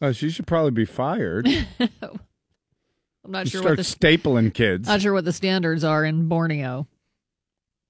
Oh, 0.00 0.12
she 0.12 0.30
should 0.30 0.46
probably 0.46 0.70
be 0.70 0.84
fired. 0.84 1.48
I'm 3.24 3.30
not 3.32 3.46
You 3.46 3.50
sure 3.52 3.60
start 3.62 3.78
what 3.78 3.86
the 3.86 4.06
stapling 4.06 4.52
kids. 4.52 4.86
not 4.88 5.00
sure 5.00 5.12
what 5.12 5.24
the 5.24 5.32
standards 5.32 5.82
are 5.84 6.04
in 6.04 6.28
Borneo. 6.28 6.86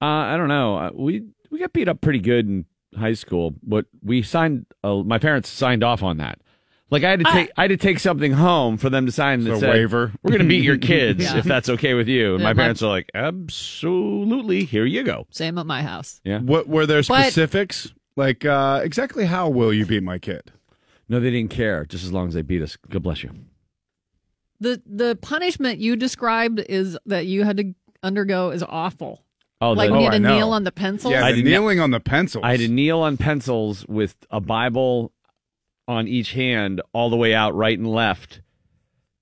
Uh, 0.01 0.05
I 0.05 0.37
don't 0.37 0.49
know. 0.49 0.77
Uh, 0.77 0.91
We 0.95 1.25
we 1.51 1.59
got 1.59 1.73
beat 1.73 1.89
up 1.89 2.01
pretty 2.01 2.19
good 2.21 2.47
in 2.47 2.65
high 2.97 3.15
school, 3.15 3.55
but 3.63 3.87
we 4.03 4.23
signed. 4.23 4.67
Uh, 4.83 4.97
my 4.97 5.19
parents 5.19 5.49
signed 5.49 5.83
off 5.83 6.03
on 6.03 6.19
that. 6.19 6.39
Like 6.91 7.03
I 7.03 7.11
had 7.11 7.21
to 7.21 7.25
take, 7.33 7.51
I 7.57 7.63
had 7.63 7.69
to 7.71 7.77
take 7.77 7.99
something 7.99 8.33
home 8.33 8.77
for 8.77 8.91
them 8.91 9.07
to 9.07 9.13
sign 9.13 9.45
It's 9.47 9.61
that 9.61 9.71
waiver. 9.71 10.13
We're 10.23 10.31
going 10.31 10.43
to 10.43 10.49
beat 10.49 10.63
your 10.63 10.77
kids 10.93 11.25
Yeah. 11.25 11.39
if 11.39 11.45
that's 11.45 11.69
okay 11.71 11.95
with 11.95 12.07
you. 12.07 12.35
And 12.35 12.41
Yeah, 12.41 12.45
my 12.49 12.53
my- 12.53 12.63
parents 12.63 12.83
are 12.83 12.89
like, 12.91 13.11
absolutely. 13.15 14.65
Here 14.65 14.85
you 14.85 15.03
go. 15.03 15.27
Same 15.31 15.59
at 15.59 15.67
my 15.67 15.83
house. 15.83 16.21
Yeah. 16.25 16.39
What 16.41 16.69
were 16.69 16.87
there 16.87 17.03
But- 17.03 17.23
specifics? 17.25 17.93
like 18.17 18.45
uh, 18.45 18.81
exactly 18.85 19.25
how 19.25 19.49
will 19.49 19.73
you 19.73 19.87
beat 19.87 20.03
my 20.05 20.19
kid? 20.19 20.53
No, 21.09 21.19
they 21.19 21.31
didn't 21.31 21.51
care. 21.51 21.85
Just 21.85 22.05
as 22.05 22.13
long 22.13 22.29
as 22.29 22.35
they 22.35 22.43
beat 22.43 22.63
us. 22.63 22.77
God 22.77 23.03
bless 23.03 23.25
you. 23.25 23.31
The 24.61 24.81
the 24.87 25.17
punishment 25.21 25.79
you 25.79 25.97
described 25.97 26.61
is 26.61 26.97
that 27.07 27.27
you 27.27 27.45
had 27.45 27.57
to 27.59 27.75
undergo 28.03 28.51
is 28.51 28.63
awful. 28.63 29.25
Oh, 29.61 29.73
like 29.73 29.89
the- 29.91 29.95
we 29.95 30.01
Oh, 30.01 30.05
had 30.05 30.13
to 30.13 30.19
know. 30.21 30.37
kneel 30.37 30.51
on 30.53 30.65
the 30.65 30.73
pencils. 30.73 31.13
Yeah, 31.13 31.25
I 31.25 31.33
did 31.33 31.45
kneeling 31.45 31.81
on 31.81 31.91
the 31.91 32.01
pencils. 32.01 32.43
I 32.45 32.53
had 32.53 32.61
to 32.61 32.69
kneel 32.69 33.01
on 33.01 33.17
pencils 33.17 33.85
with 33.89 34.15
a 34.31 34.41
Bible 34.41 35.13
on 35.89 36.07
each 36.09 36.33
hand, 36.33 36.81
all 36.93 37.11
the 37.11 37.17
way 37.17 37.35
out, 37.35 37.55
right 37.55 37.79
and 37.79 37.87
left, 37.89 38.41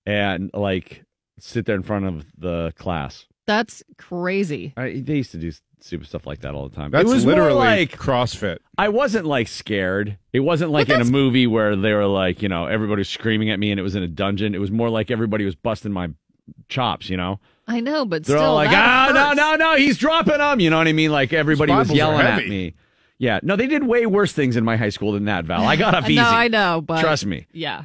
and 0.06 0.50
like 0.54 1.04
sit 1.38 1.66
there 1.66 1.76
in 1.76 1.82
front 1.82 2.04
of 2.06 2.24
the 2.36 2.72
class. 2.78 3.26
That's 3.46 3.82
crazy. 3.98 4.72
I, 4.76 5.00
they 5.04 5.16
used 5.16 5.32
to 5.32 5.38
do 5.38 5.50
stupid 5.84 6.06
stuff 6.06 6.26
like 6.26 6.40
that 6.40 6.54
all 6.54 6.68
the 6.68 6.74
time. 6.74 6.90
That's 6.90 7.10
it 7.10 7.12
was 7.12 7.24
literally 7.24 7.54
like 7.54 7.96
CrossFit. 7.96 8.58
I 8.78 8.88
wasn't 8.88 9.26
like 9.26 9.48
scared. 9.48 10.18
It 10.32 10.40
wasn't 10.40 10.70
like 10.70 10.88
in 10.88 11.00
a 11.00 11.04
movie 11.04 11.46
where 11.46 11.76
they 11.76 11.92
were 11.92 12.06
like, 12.06 12.42
you 12.42 12.48
know, 12.48 12.66
everybody 12.66 13.00
was 13.00 13.08
screaming 13.08 13.50
at 13.50 13.58
me 13.58 13.70
and 13.70 13.78
it 13.78 13.82
was 13.82 13.94
in 13.94 14.02
a 14.02 14.08
dungeon. 14.08 14.54
It 14.54 14.58
was 14.58 14.70
more 14.70 14.90
like 14.90 15.10
everybody 15.10 15.44
was 15.44 15.54
busting 15.54 15.92
my 15.92 16.10
chops, 16.68 17.08
you 17.10 17.16
know? 17.16 17.40
I 17.66 17.80
know, 17.80 18.04
but 18.04 18.24
They're 18.24 18.36
still, 18.36 18.50
all 18.50 18.54
like, 18.54 18.70
that 18.70 19.10
ah, 19.10 19.12
no, 19.12 19.26
hurts. 19.26 19.36
no, 19.36 19.56
no, 19.56 19.76
he's 19.76 19.98
dropping 19.98 20.38
them. 20.38 20.60
You 20.60 20.70
know 20.70 20.78
what 20.78 20.88
I 20.88 20.92
mean? 20.92 21.12
Like 21.12 21.32
everybody 21.32 21.72
was 21.72 21.92
yelling 21.92 22.26
at 22.26 22.46
me. 22.46 22.74
Yeah. 23.18 23.40
No, 23.42 23.56
they 23.56 23.66
did 23.66 23.86
way 23.86 24.04
worse 24.06 24.32
things 24.32 24.56
in 24.56 24.64
my 24.64 24.76
high 24.76 24.88
school 24.88 25.12
than 25.12 25.26
that, 25.26 25.44
Val. 25.44 25.62
I 25.62 25.76
got 25.76 25.94
off 25.94 26.04
easy. 26.04 26.16
No, 26.16 26.28
I 26.28 26.48
know, 26.48 26.80
but 26.80 27.00
Trust 27.00 27.24
me. 27.26 27.46
Yeah, 27.52 27.84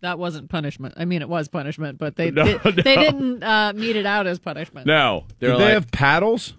that 0.00 0.18
wasn't 0.18 0.48
punishment. 0.48 0.94
I 0.96 1.04
mean, 1.04 1.22
it 1.22 1.28
was 1.28 1.48
punishment, 1.48 1.98
but 1.98 2.16
they 2.16 2.30
No, 2.30 2.44
they, 2.58 2.70
they 2.70 2.96
didn't 2.96 3.42
uh, 3.42 3.72
mete 3.74 3.96
it 3.96 4.06
out 4.06 4.26
as 4.26 4.38
punishment. 4.38 4.86
No. 4.86 5.24
Did 5.40 5.50
like, 5.50 5.58
they 5.58 5.70
have 5.72 5.90
paddles? 5.90 6.54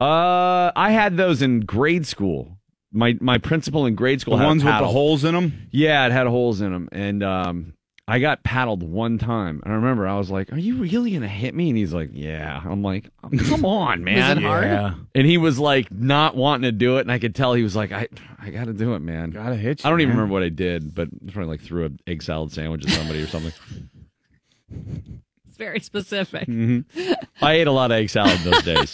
Uh, 0.00 0.72
I 0.74 0.90
had 0.90 1.16
those 1.16 1.42
in 1.42 1.60
grade 1.60 2.06
school. 2.06 2.58
My 2.92 3.16
my 3.20 3.38
principal 3.38 3.86
in 3.86 3.94
grade 3.94 4.20
school 4.20 4.36
The 4.36 4.42
had 4.42 4.44
a 4.44 4.48
ones 4.48 4.64
with 4.64 4.78
the 4.78 4.86
holes 4.86 5.24
in 5.24 5.34
them? 5.34 5.68
Yeah, 5.72 6.06
it 6.06 6.12
had 6.12 6.26
holes 6.26 6.60
in 6.60 6.72
them, 6.72 6.88
and 6.92 7.22
um, 7.24 7.74
I 8.06 8.18
got 8.18 8.44
paddled 8.44 8.82
one 8.82 9.18
time. 9.18 9.60
And 9.64 9.72
I 9.72 9.76
remember 9.76 10.06
I 10.06 10.16
was 10.16 10.30
like, 10.30 10.52
"Are 10.52 10.58
you 10.58 10.76
really 10.76 11.10
gonna 11.12 11.26
hit 11.26 11.54
me?" 11.54 11.70
And 11.70 11.78
he's 11.78 11.92
like, 11.92 12.10
"Yeah." 12.12 12.60
I'm 12.64 12.82
like, 12.82 13.10
"Come 13.48 13.64
on, 13.64 14.04
man." 14.04 14.38
it 14.38 14.42
hard? 14.42 14.64
Yeah. 14.64 14.94
And 15.14 15.26
he 15.26 15.38
was 15.38 15.58
like 15.58 15.90
not 15.90 16.36
wanting 16.36 16.62
to 16.62 16.72
do 16.72 16.98
it, 16.98 17.00
and 17.00 17.10
I 17.10 17.18
could 17.18 17.34
tell 17.34 17.54
he 17.54 17.62
was 17.62 17.74
like, 17.74 17.90
"I, 17.92 18.08
I 18.38 18.50
got 18.50 18.66
to 18.66 18.74
do 18.74 18.94
it, 18.94 19.00
man." 19.00 19.30
Gotta 19.30 19.56
hit 19.56 19.82
you. 19.82 19.88
I 19.88 19.90
don't 19.90 20.00
even 20.00 20.10
man. 20.10 20.18
remember 20.18 20.34
what 20.34 20.42
I 20.42 20.50
did, 20.50 20.94
but 20.94 21.08
I 21.26 21.32
probably 21.32 21.50
like 21.50 21.62
threw 21.62 21.86
an 21.86 21.98
egg 22.06 22.22
salad 22.22 22.52
sandwich 22.52 22.84
at 22.84 22.92
somebody 22.92 23.22
or 23.22 23.26
something. 23.26 23.52
It's 25.54 25.58
very 25.60 25.78
specific. 25.78 26.48
Mm-hmm. 26.48 27.12
I 27.40 27.52
ate 27.52 27.68
a 27.68 27.70
lot 27.70 27.92
of 27.92 27.96
egg 27.96 28.10
salad 28.10 28.36
those 28.40 28.62
days, 28.64 28.90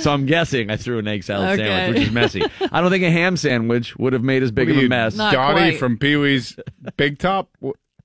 so 0.00 0.12
I'm 0.12 0.26
guessing 0.26 0.70
I 0.70 0.76
threw 0.76 1.00
an 1.00 1.08
egg 1.08 1.24
salad 1.24 1.58
Okay. 1.58 1.68
sandwich, 1.68 1.98
which 1.98 2.06
is 2.08 2.14
messy. 2.14 2.42
I 2.70 2.80
don't 2.80 2.90
think 2.92 3.02
a 3.02 3.10
ham 3.10 3.36
sandwich 3.36 3.96
would 3.96 4.12
have 4.12 4.22
made 4.22 4.44
as 4.44 4.52
big 4.52 4.68
What 4.68 4.78
of 4.78 4.84
a 4.84 4.88
mess. 4.88 5.16
Not 5.16 5.32
Dottie 5.32 5.54
quite. 5.70 5.78
from 5.80 5.98
Pee 5.98 6.14
Wee's 6.14 6.56
Big 6.96 7.18
Top. 7.18 7.50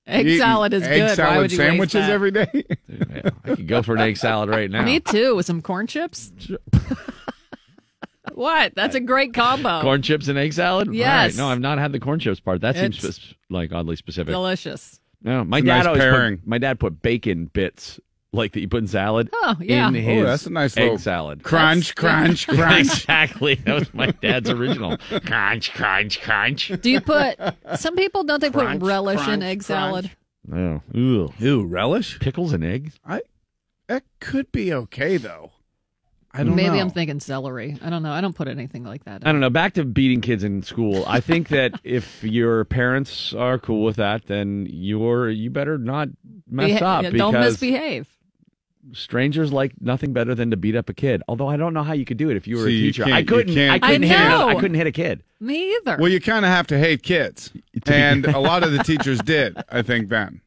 Egg 0.07 0.39
salad 0.39 0.73
is 0.73 0.81
egg 0.81 0.89
good. 1.01 1.09
Why 1.09 1.13
salad 1.15 1.37
would 1.41 1.51
you 1.51 1.57
waste 1.59 1.69
sandwiches 1.69 1.93
that? 2.01 2.09
every 2.09 2.31
day. 2.31 2.47
Yeah, 2.87 3.29
I 3.45 3.49
could 3.55 3.67
go 3.67 3.83
for 3.83 3.93
an 3.93 4.01
egg 4.01 4.17
salad 4.17 4.49
right 4.49 4.71
now. 4.71 4.83
Me 4.83 4.99
too, 4.99 5.35
with 5.35 5.45
some 5.45 5.61
corn 5.61 5.85
chips. 5.85 6.31
what? 8.33 8.73
That's 8.75 8.95
a 8.95 8.99
great 8.99 9.33
combo. 9.33 9.81
Corn 9.81 10.01
chips 10.01 10.27
and 10.27 10.37
egg 10.37 10.53
salad? 10.53 10.87
All 10.87 10.93
Yes. 10.95 11.33
right. 11.33 11.37
No, 11.37 11.49
I've 11.49 11.59
not 11.59 11.77
had 11.77 11.91
the 11.91 11.99
corn 11.99 12.19
chips 12.19 12.39
part. 12.39 12.61
That 12.61 12.75
seems 12.75 13.03
It's 13.03 13.17
spe- 13.17 13.35
like 13.49 13.71
oddly 13.71 13.95
specific. 13.95 14.31
Delicious. 14.33 14.99
No, 15.27 15.43
my 15.43 15.57
It's 15.59 15.65
dad 15.67 15.77
nice 15.77 15.85
always 15.87 16.01
pairing. 16.01 16.37
put, 16.37 16.47
my 16.47 16.57
dad 16.57 16.79
put 16.79 17.01
bacon 17.01 17.45
bits 17.51 17.99
like 18.33 18.53
that 18.53 18.59
you 18.61 18.67
put 18.67 18.81
in 18.81 18.87
salad. 18.87 19.29
Oh, 19.33 19.55
yeah. 19.59 19.87
in 19.89 19.95
Oh, 19.95 19.99
his 19.99 20.23
that's 20.25 20.45
a 20.45 20.49
nice 20.51 20.77
egg 20.77 20.83
little 20.83 20.97
salad. 20.99 21.43
crunch, 21.43 21.95
crunch, 21.95 22.45
That's- 22.47 22.59
crunch. 22.67 22.79
exactly. 22.99 23.55
That 23.55 23.73
was 23.79 23.93
my 23.93 24.11
dad's 24.11 24.49
original. 24.49 24.97
crunch, 25.25 25.73
crunch, 25.73 26.21
crunch. 26.21 26.71
Do 26.81 26.89
you 26.89 27.01
put 27.01 27.37
some 27.75 27.95
people 27.95 28.23
don't 28.23 28.39
they 28.41 28.49
Crunch, 28.49 28.79
put 28.79 28.87
relish 28.87 29.27
in 29.27 29.41
egg 29.43 29.63
crunch. 29.63 29.65
salad? 29.65 30.11
Oh, 30.53 30.81
Ew. 30.93 31.33
Ooh, 31.41 31.65
relish. 31.65 32.19
Pickles 32.19 32.53
and 32.53 32.63
eggs. 32.63 32.99
I 33.05 33.21
that 33.87 34.03
could 34.19 34.51
be 34.51 34.71
okay 34.73 35.17
though. 35.17 35.51
I 36.33 36.43
don't 36.43 36.55
Maybe 36.55 36.69
know. 36.75 36.79
I'm 36.81 36.89
thinking 36.91 37.19
celery. 37.19 37.77
I 37.81 37.89
don't 37.89 38.03
know. 38.03 38.11
I 38.11 38.21
don't 38.21 38.35
put 38.35 38.47
anything 38.47 38.83
like 38.83 39.05
that. 39.05 39.23
I 39.25 39.31
don't 39.31 39.41
know. 39.41 39.49
Back 39.49 39.73
to 39.75 39.85
beating 39.85 40.21
kids 40.21 40.43
in 40.43 40.61
school. 40.61 41.03
I 41.07 41.19
think 41.19 41.47
that 41.49 41.79
if 41.83 42.23
your 42.23 42.65
parents 42.65 43.33
are 43.33 43.57
cool 43.57 43.83
with 43.83 43.95
that, 43.95 44.25
then 44.27 44.67
you're 44.69 45.29
you 45.29 45.49
better 45.49 45.77
not 45.77 46.09
mess 46.49 46.67
Beha- 46.79 46.85
up 46.85 47.13
don't 47.13 47.33
misbehave. 47.33 48.07
strangers 48.93 49.51
like 49.51 49.73
nothing 49.81 50.13
better 50.13 50.35
than 50.35 50.51
to 50.51 50.57
beat 50.57 50.75
up 50.75 50.89
a 50.89 50.93
kid. 50.93 51.23
Although 51.27 51.47
I 51.47 51.57
don't 51.57 51.73
know 51.73 51.83
how 51.83 51.93
you 51.93 52.05
could 52.05 52.17
do 52.17 52.29
it 52.29 52.37
if 52.37 52.47
you 52.47 52.57
were 52.57 52.65
See, 52.65 52.77
a 52.77 52.81
teacher. 52.91 53.05
I 53.05 53.23
couldn't. 53.23 53.57
I 53.57 53.79
couldn't 53.79 54.03
I 54.03 54.07
hit. 54.07 54.29
know. 54.29 54.47
I 54.49 54.55
couldn't 54.55 54.75
hit 54.75 54.87
a 54.87 54.91
kid. 54.91 55.23
Me 55.39 55.75
either. 55.75 55.97
Well, 55.99 56.09
you 56.11 56.19
kind 56.21 56.45
of 56.45 56.51
have 56.51 56.67
to 56.67 56.77
hate 56.79 57.03
kids, 57.03 57.51
and 57.85 58.25
a 58.25 58.39
lot 58.39 58.63
of 58.63 58.71
the 58.73 58.79
teachers 58.83 59.19
did. 59.19 59.57
I 59.69 59.81
think 59.81 60.09
then. 60.09 60.41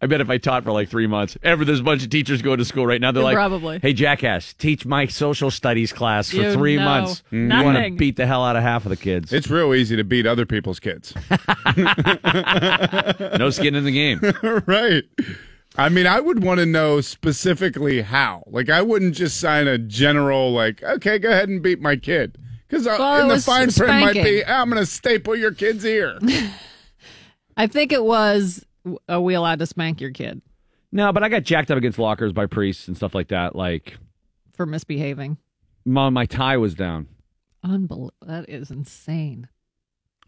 I 0.00 0.06
bet 0.06 0.20
if 0.20 0.30
I 0.30 0.38
taught 0.38 0.64
for 0.64 0.72
like 0.72 0.88
three 0.88 1.06
months, 1.06 1.36
ever 1.42 1.64
there's 1.64 1.80
a 1.80 1.84
bunch 1.84 2.02
of 2.04 2.10
teachers 2.10 2.42
going 2.42 2.58
to 2.58 2.64
school 2.64 2.86
right 2.86 3.00
now. 3.00 3.12
They're 3.12 3.22
like, 3.22 3.34
Probably. 3.34 3.78
"Hey, 3.80 3.92
jackass, 3.92 4.52
teach 4.54 4.86
my 4.86 5.06
social 5.06 5.50
studies 5.50 5.92
class 5.92 6.30
for 6.30 6.36
You 6.36 6.52
three 6.52 6.76
know 6.76 6.84
months. 6.84 7.22
You 7.30 7.48
want 7.48 7.78
to 7.78 7.90
beat 7.96 8.16
the 8.16 8.26
hell 8.26 8.44
out 8.44 8.56
of 8.56 8.62
half 8.62 8.84
of 8.86 8.90
the 8.90 8.96
kids. 8.96 9.32
It's 9.32 9.48
real 9.48 9.74
easy 9.74 9.96
to 9.96 10.04
beat 10.04 10.26
other 10.26 10.46
people's 10.46 10.80
kids. 10.80 11.14
no 13.38 13.50
skin 13.50 13.74
in 13.74 13.84
the 13.84 13.92
game. 13.92 14.20
right. 14.66 15.04
I 15.76 15.88
mean, 15.88 16.06
I 16.06 16.18
would 16.18 16.42
want 16.42 16.58
to 16.58 16.66
know 16.66 17.00
specifically 17.00 18.00
how. 18.02 18.42
Like, 18.46 18.68
I 18.68 18.82
wouldn't 18.82 19.14
just 19.14 19.38
sign 19.38 19.68
a 19.68 19.78
general, 19.78 20.50
like, 20.52 20.82
okay, 20.82 21.18
go 21.18 21.30
ahead 21.30 21.48
and 21.48 21.62
beat 21.62 21.80
my 21.80 21.94
kid. 21.96 22.36
Because 22.68 22.86
uh, 22.86 22.96
Well, 22.98 23.22
in 23.22 23.28
the 23.28 23.40
fine 23.40 23.70
print 23.70 24.00
might 24.00 24.14
be, 24.14 24.20
spanking. 24.20 24.42
Ah, 24.48 24.60
I'm 24.60 24.70
going 24.70 24.80
to 24.80 24.86
staple 24.86 25.36
your 25.36 25.52
kid's 25.52 25.84
ear. 25.84 26.18
I 27.56 27.66
think 27.66 27.92
it 27.92 28.04
was 28.04 28.64
are 29.08 29.20
we 29.20 29.34
allowed 29.34 29.58
to 29.58 29.66
spank 29.66 30.00
your 30.00 30.10
kid 30.10 30.40
No, 30.92 31.12
but 31.12 31.22
I 31.22 31.28
got 31.28 31.42
jacked 31.42 31.70
up 31.70 31.78
against 31.78 31.98
lockers 31.98 32.32
by 32.32 32.46
priests 32.46 32.88
and 32.88 32.96
stuff 32.96 33.14
like 33.14 33.28
that. 33.28 33.54
Like, 33.54 33.96
for 34.54 34.66
misbehaving? 34.66 35.36
mom, 35.84 36.14
my 36.14 36.26
tie 36.26 36.56
was 36.56 36.74
down. 36.74 37.06
Unbelievable. 37.62 38.14
That 38.22 38.48
is 38.48 38.70
insane. 38.70 39.48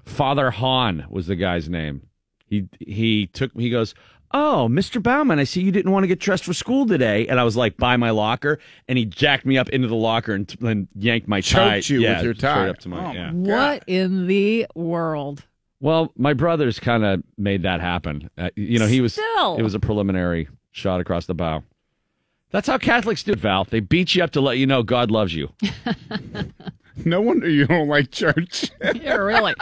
Father 0.05 0.51
Hahn 0.51 1.07
was 1.11 1.27
the 1.27 1.37
guy's 1.37 1.69
name. 1.69 2.03
He 2.47 2.69
he 2.81 3.27
took 3.29 3.53
he 3.57 3.71
goes, 3.71 3.95
"Oh, 4.33 4.67
Mr. 4.71 5.01
Bauman, 5.03 5.39
I 5.39 5.45
see 5.45 5.61
you 5.63 5.71
didn't 5.71 5.93
want 5.93 6.03
to 6.05 6.09
get 6.09 6.19
dressed 6.19 6.45
for 6.45 6.53
school 6.55 6.87
today." 6.87 7.29
And 7.29 7.39
I 7.39 7.45
was 7.45 7.57
like, 7.57 7.77
"By 7.77 7.97
my 7.97 8.11
locker," 8.11 8.59
and 8.89 8.99
he 8.99 9.05
jacked 9.05 9.47
me 9.47 9.57
up 9.59 9.69
into 9.69 9.87
the 9.87 9.95
locker 9.95 10.35
and, 10.35 10.53
and 10.63 10.89
yanked 10.97 11.29
my 11.29 11.41
tie. 11.41 11.81
Choked 11.81 11.91
you 11.91 12.01
yeah, 12.01 12.17
with 12.17 12.25
your 12.25 12.35
tie. 12.35 12.69
up 12.69 12.79
to 12.79 12.89
my 12.89 13.11
Oh, 13.11 13.13
yeah. 13.13 13.31
What 13.33 13.85
in 13.87 14.27
the 14.27 14.67
world? 14.75 15.45
Well, 15.81 16.13
my 16.17 16.35
brothers 16.35 16.79
kind 16.79 17.05
of 17.05 17.23
made 17.39 17.63
that 17.63 17.81
happen. 17.81 18.29
Uh, 18.37 18.51
you 18.57 18.79
know, 18.79 18.87
he 18.87 19.01
was 19.01 19.15
Still. 19.15 19.57
it 19.57 19.63
was 19.63 19.75
a 19.75 19.81
preliminary 19.81 20.49
shot 20.73 21.01
across 21.01 21.27
the 21.27 21.35
bow. 21.35 21.63
That's 22.51 22.67
how 22.67 22.79
Catholics 22.79 23.23
do, 23.23 23.33
it, 23.33 23.39
Val. 23.39 23.65
They 23.65 23.81
beat 23.81 24.15
you 24.15 24.23
up 24.25 24.33
to 24.33 24.41
let 24.41 24.59
you 24.59 24.67
know 24.67 24.83
God 24.83 25.11
loves 25.11 25.35
you. 25.35 25.51
no 27.05 27.21
wonder 27.21 27.49
you 27.49 27.67
don't 27.67 27.89
like 27.89 28.11
church. 28.11 28.71
Yeah, 28.95 29.15
really. 29.15 29.55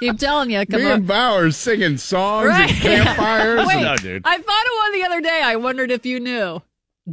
Keep 0.00 0.18
telling 0.18 0.50
you. 0.50 0.64
Come 0.66 0.80
Me 0.82 0.86
on. 0.86 0.92
and 0.98 1.06
Bowers 1.06 1.56
singing 1.56 1.96
songs 1.96 2.48
Right. 2.48 2.70
and 2.84 3.04
campfires. 3.04 3.66
Wait, 3.66 3.82
No, 3.82 3.96
dude. 3.96 4.22
I 4.24 4.36
thought 4.38 4.40
of 4.66 4.72
one 4.82 4.92
the 4.92 5.04
other 5.04 5.20
day. 5.20 5.40
I 5.44 5.56
wondered 5.56 5.90
if 5.90 6.06
you 6.06 6.20
knew. 6.20 6.62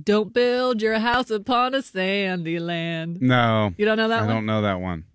Don't 0.03 0.32
build 0.34 0.82
your 0.82 0.99
house 0.99 1.30
upon 1.32 1.74
a 1.74 1.82
sandy 1.82 2.60
land. 2.60 3.20
No. 3.22 3.74
You 3.78 3.86
don't 3.86 3.97
know 3.97 4.10
that 4.10 4.20
I 4.24 4.26
one? 4.26 4.36
don't 4.36 4.45
know 4.45 4.62
that 4.62 4.80
one. 4.80 5.06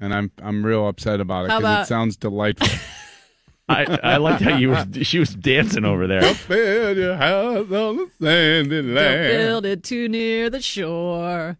And 0.00 0.12
I'm 0.14 0.30
I'm 0.42 0.64
real 0.64 0.86
upset 0.88 1.20
about 1.20 1.46
it 1.46 1.50
How 1.50 1.58
because 1.58 1.72
about- 1.72 1.82
it 1.82 1.86
sounds 1.86 2.16
delightful. 2.16 2.68
I 3.68 3.98
I 4.02 4.16
liked 4.18 4.42
how 4.42 4.56
you 4.56 4.68
were 4.70 4.86
she 5.02 5.18
was 5.18 5.34
dancing 5.34 5.84
over 5.84 6.06
there. 6.06 6.20
Build 6.46 6.96
your 6.98 7.16
house 7.16 7.70
on 7.72 7.96
the 7.96 8.10
sandy 8.20 8.80
Don't 8.82 8.94
land. 8.94 9.36
build 9.38 9.66
it 9.66 9.82
too 9.82 10.08
near 10.08 10.48
the 10.50 10.60
shore. 10.62 11.56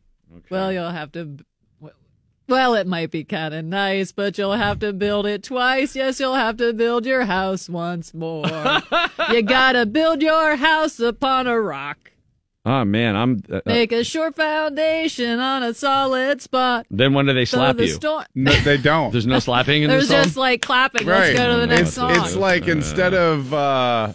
Well, 0.50 0.72
you'll 0.72 0.90
have 0.90 1.10
to. 1.12 1.38
Well, 2.48 2.74
it 2.74 2.86
might 2.86 3.10
be 3.10 3.24
kind 3.24 3.52
of 3.52 3.64
nice, 3.64 4.12
but 4.12 4.38
you'll 4.38 4.52
have 4.52 4.78
to 4.78 4.92
build 4.92 5.26
it 5.26 5.42
twice. 5.42 5.96
Yes, 5.96 6.20
you'll 6.20 6.36
have 6.36 6.58
to 6.58 6.72
build 6.72 7.04
your 7.04 7.24
house 7.24 7.68
once 7.68 8.14
more. 8.14 8.46
you 9.32 9.42
gotta 9.42 9.84
build 9.84 10.22
your 10.22 10.54
house 10.54 11.00
upon 11.00 11.48
a 11.48 11.60
rock. 11.60 12.12
Oh 12.68 12.84
man, 12.84 13.14
I'm. 13.14 13.42
Uh, 13.48 13.58
uh, 13.58 13.60
Make 13.64 13.92
a 13.92 14.02
short 14.02 14.34
foundation 14.34 15.38
on 15.38 15.62
a 15.62 15.72
solid 15.72 16.42
spot. 16.42 16.84
then 16.90 17.14
when 17.14 17.26
do 17.26 17.32
they 17.32 17.44
So 17.44 17.58
slap 17.58 17.76
the 17.76 17.86
you? 17.86 17.92
storm- 17.92 18.24
No, 18.34 18.52
they 18.62 18.76
don't. 18.76 19.12
There's 19.12 19.24
no 19.26 19.38
slapping 19.38 19.84
in 19.84 19.88
There's 19.88 20.08
this 20.08 20.10
song. 20.10 20.16
There's 20.16 20.26
just 20.26 20.36
like 20.36 20.62
clapping. 20.62 21.06
right. 21.06 21.32
Let's 21.34 21.38
go 21.38 21.54
to 21.54 21.60
the 21.60 21.66
next 21.68 21.80
it's, 21.82 21.92
song. 21.92 22.16
It's 22.16 22.34
like 22.34 22.66
instead 22.66 23.14
of 23.14 23.54
uh 23.54 24.12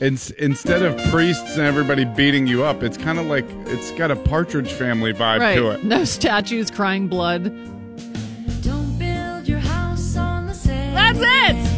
it's, 0.00 0.30
instead 0.30 0.82
of 0.82 0.96
priests 1.10 1.56
and 1.56 1.62
everybody 1.66 2.04
beating 2.04 2.46
you 2.46 2.64
up, 2.64 2.82
it's 2.84 2.96
kind 2.96 3.18
of 3.18 3.26
like 3.26 3.44
it's 3.66 3.90
got 3.92 4.10
a 4.12 4.16
Partridge 4.16 4.72
Family 4.72 5.12
vibe 5.12 5.40
right. 5.40 5.54
to 5.56 5.70
it. 5.70 5.84
No 5.84 6.04
statues 6.04 6.70
crying 6.70 7.08
blood. 7.08 7.44
Don't 8.62 8.98
build 8.98 9.48
your 9.48 9.58
house 9.60 10.16
on 10.16 10.46
the 10.46 10.54
sand. 10.54 10.96
That's 10.96 11.18
it. 11.20 11.71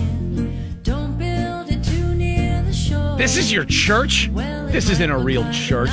This 3.17 3.37
is 3.37 3.53
your 3.53 3.65
church. 3.65 4.29
This 4.35 4.91
isn't 4.91 5.11
a 5.11 5.17
real 5.19 5.49
church. 5.53 5.91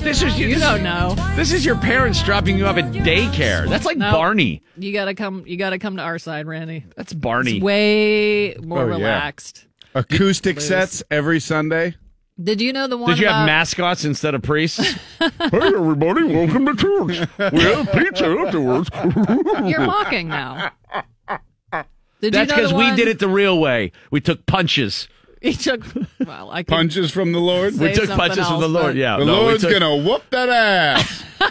This 0.00 0.22
is 0.22 0.38
You 0.38 0.56
don't 0.58 0.82
know. 0.82 1.14
This 1.36 1.52
is 1.52 1.64
your 1.64 1.76
parents 1.76 2.22
dropping 2.22 2.58
you 2.58 2.66
off 2.66 2.76
at 2.76 2.92
daycare. 2.92 3.68
That's 3.68 3.84
like 3.86 3.96
No. 3.96 4.12
Barney. 4.12 4.62
You 4.76 4.92
gotta 4.92 5.14
come. 5.14 5.44
You 5.46 5.56
gotta 5.56 5.78
come 5.78 5.96
to 5.96 6.02
our 6.02 6.18
side, 6.18 6.46
Randy. 6.46 6.84
That's 6.96 7.12
Barney. 7.14 7.56
It's 7.56 7.62
way 7.64 8.54
more 8.62 8.80
Oh, 8.82 8.86
yeah. 8.88 8.94
relaxed. 8.96 9.66
Acoustic 9.94 10.56
Liz. 10.56 10.66
sets 10.68 11.02
every 11.10 11.40
Sunday. 11.40 11.94
Did 12.42 12.60
you 12.60 12.72
know 12.72 12.88
the 12.88 12.96
one? 12.98 13.10
Did 13.10 13.20
you 13.20 13.26
have 13.26 13.36
about- 13.36 13.46
mascots 13.46 14.04
instead 14.04 14.34
of 14.34 14.42
priests? 14.42 14.78
hey, 15.18 15.30
everybody, 15.52 16.24
welcome 16.24 16.66
to 16.66 16.74
church. 16.76 17.52
We 17.52 17.60
have 17.62 17.90
pizza 17.92 18.26
afterwards. 18.26 18.90
You're 19.64 19.86
mocking 19.86 20.28
now. 20.28 20.72
Did 22.20 22.32
That's 22.32 22.50
you 22.50 22.56
know 22.56 22.62
because 22.62 22.72
we 22.72 22.84
one- 22.84 22.96
did 22.96 23.08
it 23.08 23.18
the 23.18 23.28
real 23.28 23.58
way. 23.60 23.92
We 24.10 24.20
took 24.20 24.46
punches. 24.46 25.08
He 25.44 25.52
took. 25.52 25.84
Well, 26.26 26.50
I 26.50 26.62
could 26.62 26.68
Punches 26.72 27.10
from 27.10 27.32
the 27.32 27.38
Lord. 27.38 27.74
Say 27.74 27.88
we 27.88 27.92
took 27.92 28.06
something 28.06 28.16
punches 28.16 28.46
from 28.48 28.60
the 28.60 28.66
else, 28.66 28.72
Lord. 28.72 28.86
but- 28.86 28.96
Yeah, 28.96 29.18
The 29.18 29.26
no, 29.26 29.40
we 29.40 29.44
Lord's 29.48 29.62
took- 29.62 29.72
gonna 29.78 29.96
whoop 29.96 30.22
that 30.30 30.48
ass. 30.48 31.22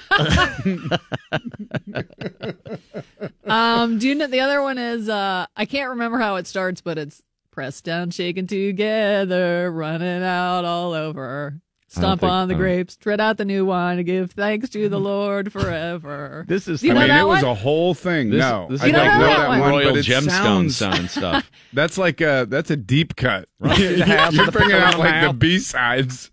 Um, 3.46 4.00
do 4.00 4.08
you 4.08 4.16
know 4.16 4.28
the 4.28 4.40
other 4.40 4.62
one 4.62 4.78
is? 4.78 5.10
Uh, 5.10 5.46
I 5.56 5.66
can't 5.66 5.90
remember 5.92 6.18
how 6.18 6.38
it 6.38 6.48
starts, 6.48 6.82
but 6.82 6.98
it's 6.98 7.22
pressed 7.52 7.84
down, 7.84 8.10
shaken 8.10 8.48
together, 8.48 9.70
running 9.72 10.24
out 10.24 10.66
all 10.66 10.94
over. 10.94 11.60
Stomp 11.94 12.22
think- 12.22 12.32
on 12.32 12.48
the 12.48 12.54
I 12.54 12.58
don't- 12.58 12.62
grapes, 12.64 12.96
tread 12.98 13.20
out 13.22 13.38
the 13.38 13.46
new 13.46 13.66
wine, 13.66 13.98
and 13.98 14.06
give 14.06 14.32
thanks 14.32 14.70
to 14.70 14.90
the 14.90 15.00
Lord 15.00 15.52
forever. 15.52 16.44
This 16.48 16.68
is. 16.68 16.82
Do 16.82 16.88
you 16.88 16.94
I 16.94 16.96
know 16.96 17.00
mean, 17.02 17.08
that 17.10 17.22
it 17.22 17.28
was 17.28 17.44
one? 17.44 17.52
a 17.52 17.56
whole 17.56 17.94
thing. 17.94 18.30
This- 18.32 18.40
no, 18.40 18.68
this 18.70 18.82
I 18.82 18.88
is 18.88 18.94
like 18.94 19.04
don't 19.04 19.20
know 19.20 19.26
that 19.28 19.38
that 19.38 19.48
one. 19.48 19.60
one, 19.60 19.70
Royal 19.70 19.94
but 19.94 20.04
gemstone 20.06 20.30
sounds 20.30 20.76
sound 20.78 21.10
stuff. 21.10 21.52
That's 21.74 21.98
like 21.98 22.22
a 22.22 22.46
that's 22.50 22.72
a 22.72 22.76
deep 22.78 23.16
cut. 23.16 23.48
Right. 23.60 23.80
You're 23.80 24.06
Half 24.06 24.38
of 24.38 24.46
the 24.48 24.52
bringing 24.52 24.76
out 24.76 24.98
like 25.00 25.26
the. 25.28 25.34
B 25.34 25.60
sides. 25.60 26.32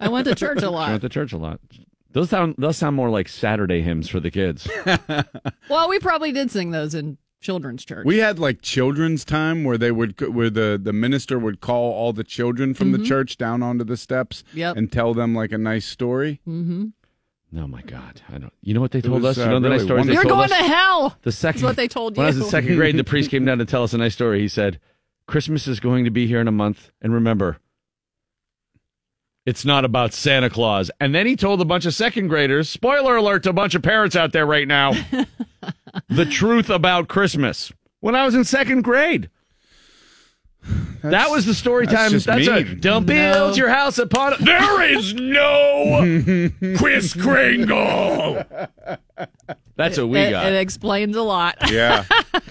I 0.00 0.08
went 0.08 0.26
to 0.26 0.34
church 0.34 0.62
a 0.62 0.70
I 0.70 0.90
went 0.90 1.02
to 1.02 1.08
church 1.08 1.32
a 1.32 1.38
lot. 1.38 1.60
Those 2.12 2.30
sound 2.30 2.54
those 2.58 2.76
sound 2.76 2.96
more 2.96 3.10
like 3.10 3.28
Saturday 3.28 3.82
hymns 3.82 4.08
for 4.08 4.18
the 4.20 4.30
kids. 4.30 4.68
Well, 5.68 5.88
we 5.88 5.98
probably 6.00 6.32
did 6.32 6.50
sing 6.50 6.70
those 6.70 6.94
in 6.94 7.18
children's 7.40 7.84
church. 7.84 8.04
We 8.04 8.18
had 8.18 8.38
like 8.38 8.60
children's 8.62 9.24
time 9.24 9.64
where 9.64 9.78
they 9.78 9.90
would 9.90 10.20
where 10.34 10.50
the 10.50 10.80
the 10.82 10.92
minister 10.92 11.38
would 11.38 11.60
call 11.60 11.92
all 11.92 12.12
the 12.12 12.24
children 12.24 12.74
from 12.74 12.92
the 12.92 12.98
church 12.98 13.36
down 13.38 13.62
onto 13.62 13.84
the 13.84 13.96
steps 13.96 14.44
Yep. 14.54 14.76
and 14.76 14.90
tell 14.92 15.14
them 15.14 15.34
like 15.34 15.52
a 15.52 15.58
nice 15.58 15.86
story. 15.86 16.40
mm-hmm. 16.46 16.86
Oh 17.58 17.66
my 17.66 17.82
God! 17.82 18.20
I 18.32 18.38
don't. 18.38 18.52
You 18.62 18.74
know 18.74 18.80
what 18.80 18.92
they 18.92 19.00
told 19.00 19.22
was, 19.22 19.36
us? 19.36 19.44
You 19.44 19.50
uh, 19.50 19.58
know 19.58 19.60
the 19.60 19.68
nice 19.70 19.78
really 19.80 19.86
stories 19.86 20.06
they 20.06 20.12
You're 20.12 20.22
told 20.22 20.34
going 20.34 20.52
us. 20.52 20.58
to 20.58 20.64
hell. 20.64 21.16
The 21.22 21.32
second. 21.32 21.62
That's 21.62 21.68
what 21.70 21.76
they 21.76 21.88
told 21.88 22.16
you. 22.16 22.20
When 22.20 22.26
I 22.26 22.28
was 22.28 22.36
you. 22.38 22.44
in 22.44 22.48
second 22.50 22.76
grade, 22.76 22.96
the 22.96 23.02
priest 23.02 23.28
came 23.28 23.44
down 23.44 23.58
to 23.58 23.64
tell 23.64 23.82
us 23.82 23.92
a 23.92 23.98
nice 23.98 24.12
story. 24.14 24.38
He 24.38 24.46
said, 24.46 24.78
"Christmas 25.26 25.66
is 25.66 25.80
going 25.80 26.04
to 26.04 26.12
be 26.12 26.28
here 26.28 26.40
in 26.40 26.46
a 26.46 26.52
month, 26.52 26.92
and 27.02 27.12
remember, 27.12 27.58
it's 29.46 29.64
not 29.64 29.84
about 29.84 30.12
Santa 30.12 30.48
Claus." 30.48 30.92
And 31.00 31.12
then 31.12 31.26
he 31.26 31.34
told 31.34 31.60
a 31.60 31.64
bunch 31.64 31.86
of 31.86 31.94
second 31.94 32.28
graders, 32.28 32.68
spoiler 32.68 33.16
alert 33.16 33.42
to 33.44 33.50
a 33.50 33.52
bunch 33.52 33.74
of 33.74 33.82
parents 33.82 34.14
out 34.14 34.30
there 34.32 34.46
right 34.46 34.68
now, 34.68 34.92
the 36.08 36.24
truth 36.26 36.70
about 36.70 37.08
Christmas. 37.08 37.72
When 38.00 38.14
I 38.14 38.24
was 38.24 38.34
in 38.34 38.44
second 38.44 38.82
grade. 38.82 39.28
that 41.02 41.30
was 41.30 41.46
the 41.46 41.54
story 41.54 41.86
that's 41.86 41.96
time. 41.96 42.10
just 42.10 42.26
That's 42.26 42.46
a 42.46 42.62
don't 42.74 43.06
No. 43.06 43.14
build 43.14 43.56
your 43.56 43.68
house 43.70 43.98
upon. 43.98 44.34
it. 44.34 44.40
There 44.40 44.82
is 44.82 45.14
no 45.14 46.50
Chris 46.76 47.14
Kringle. 47.14 48.44
That's 49.76 49.96
what 49.98 50.08
we 50.08 50.18
it, 50.18 50.30
got. 50.30 50.46
it 50.52 50.56
explains 50.60 51.16
a 51.16 51.22
lot. 51.22 51.56
Yeah, 51.70 52.04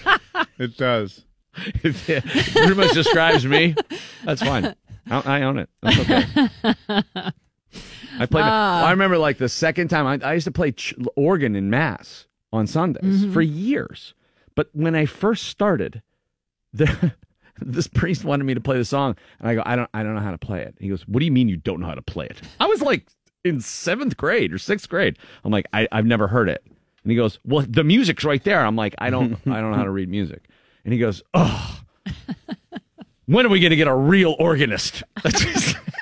it 0.58 0.76
does. 0.76 1.24
it 1.56 2.22
pretty 2.52 2.74
much 2.74 2.92
describes 2.92 3.46
me. 3.46 3.76
That's 4.24 4.42
fine. 4.42 4.74
I, 5.08 5.38
I 5.38 5.42
own 5.42 5.58
it. 5.58 5.68
That's 5.82 5.98
okay. 6.00 6.24
I 8.18 8.26
played. 8.26 8.44
Ah. 8.44 8.84
I 8.86 8.90
remember 8.90 9.18
like 9.18 9.38
the 9.38 9.48
second 9.48 9.88
time 9.88 10.06
I, 10.06 10.28
I 10.28 10.34
used 10.34 10.44
to 10.46 10.50
play 10.50 10.72
ch- 10.72 10.94
organ 11.16 11.54
in 11.54 11.70
mass 11.70 12.26
on 12.52 12.66
Sundays 12.66 13.24
Mhm. 13.24 13.32
for 13.32 13.42
years. 13.42 14.14
But 14.54 14.68
when 14.72 14.94
I 14.94 15.06
first 15.06 15.44
started, 15.48 16.02
the, 16.72 17.12
this 17.60 17.86
priest 17.88 18.24
wanted 18.24 18.44
me 18.44 18.54
to 18.54 18.60
play 18.60 18.76
the 18.78 18.84
song, 18.84 19.16
and 19.38 19.48
I 19.48 19.54
go, 19.54 19.62
I 19.66 19.76
don't, 19.76 19.88
I 19.94 20.02
don't 20.02 20.14
know 20.14 20.20
how 20.20 20.30
to 20.32 20.38
play 20.38 20.62
it. 20.62 20.74
He 20.80 20.88
goes, 20.88 21.06
What 21.08 21.20
do 21.20 21.24
you 21.26 21.32
mean 21.32 21.48
you 21.48 21.56
don't 21.56 21.80
know 21.80 21.86
how 21.86 21.94
to 21.94 22.02
play 22.02 22.26
it? 22.26 22.40
I 22.60 22.66
was 22.66 22.82
like 22.82 23.06
in 23.44 23.60
seventh 23.60 24.16
grade 24.16 24.52
or 24.52 24.58
sixth 24.58 24.88
grade. 24.88 25.18
I'm 25.44 25.50
like, 25.52 25.66
I, 25.72 25.86
I've 25.92 26.06
never 26.06 26.28
heard 26.28 26.48
it. 26.48 26.62
And 27.02 27.10
he 27.10 27.16
goes, 27.16 27.38
Well, 27.44 27.64
the 27.68 27.84
music's 27.84 28.24
right 28.24 28.42
there. 28.44 28.64
I'm 28.64 28.76
like, 28.76 28.94
I 28.98 29.10
don't, 29.10 29.34
I 29.46 29.60
don't 29.60 29.70
know 29.70 29.76
how 29.76 29.84
to 29.84 29.90
read 29.90 30.08
music. 30.08 30.44
And 30.84 30.92
he 30.92 30.98
goes, 30.98 31.22
Oh, 31.34 31.80
when 33.26 33.46
are 33.46 33.48
we 33.50 33.60
going 33.60 33.70
to 33.70 33.76
get 33.76 33.88
a 33.88 33.94
real 33.94 34.34
organist? 34.38 35.02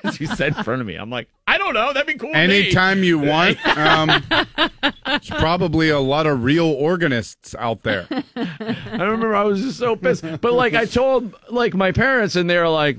That's 0.03 0.19
what 0.19 0.21
he- 0.21 0.27
that's 0.27 0.31
what 0.31 0.31
he 0.31 0.37
said 0.37 0.57
in 0.59 0.65
front 0.65 0.81
of 0.81 0.87
me. 0.87 0.95
I'm 0.97 1.11
like, 1.11 1.29
I 1.47 1.59
don't 1.59 1.75
know. 1.75 1.93
That'd 1.93 2.07
be 2.07 2.15
cool. 2.19 2.31
with 2.31 2.37
me." 2.37 2.43
Anytime 2.43 3.03
you 3.03 3.19
want. 3.19 3.59
Um, 3.67 4.23
there's 5.07 5.31
probably 5.31 5.89
a 5.91 5.99
lot 5.99 6.27
of 6.27 6.45
real 6.45 6.67
organists 6.67 7.55
out 7.59 7.83
there. 7.83 8.07
I 8.37 8.93
remember 8.93 9.35
I 9.35 9.45
was 9.45 9.63
just 9.63 9.79
so 9.79 9.97
pissed. 9.97 10.25
But 10.41 10.53
like 10.53 10.75
I 10.75 10.85
told 10.85 11.35
like 11.51 11.75
my 11.75 11.93
parents 11.93 12.37
and 12.37 12.49
they 12.49 12.59
were 12.59 12.69
like, 12.69 12.97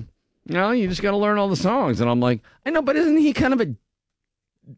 No, 0.47 0.72
you 0.72 0.88
just 0.88 1.02
gotta 1.02 1.18
learn 1.18 1.38
all 1.38 1.50
the 1.50 1.56
songs. 1.56 2.02
And 2.02 2.10
I'm 2.10 2.20
like, 2.20 2.41
I 2.66 2.72
know, 2.72 2.82
but 2.82 2.95
isn't 2.95 3.18
he 3.18 3.34
kind 3.34 3.54
of 3.54 3.62
a 3.62 3.74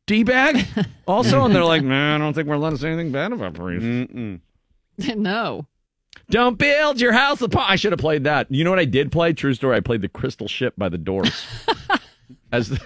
D 0.06 0.24
bag 0.24 0.66
also? 1.08 1.44
And 1.46 1.56
they're 1.56 1.64
like, 1.66 1.84
Man, 1.84 2.22
I 2.22 2.24
don't 2.24 2.34
think 2.34 2.48
we're 2.48 2.58
letting 2.58 2.76
us 2.76 2.82
say 2.82 2.90
anything 2.90 3.12
bad 3.12 3.32
about 3.34 3.54
Priest. 3.56 4.42
no. 5.16 5.66
Don't 6.30 6.58
build 6.58 7.02
your 7.02 7.12
house 7.12 7.42
upon 7.42 7.66
I 7.68 7.76
should 7.76 7.92
have 7.92 8.00
played 8.00 8.24
that. 8.24 8.48
You 8.50 8.64
know 8.64 8.70
what 8.70 8.80
I 8.80 8.86
did 8.86 9.12
play? 9.12 9.34
True 9.34 9.54
story, 9.54 9.76
I 9.76 9.80
played 9.82 10.02
the 10.02 10.08
Crystal 10.10 10.48
Ship 10.48 10.74
by 10.78 10.88
the 10.88 10.98
Doors. 10.98 11.46
As 12.52 12.70
the 12.70 12.80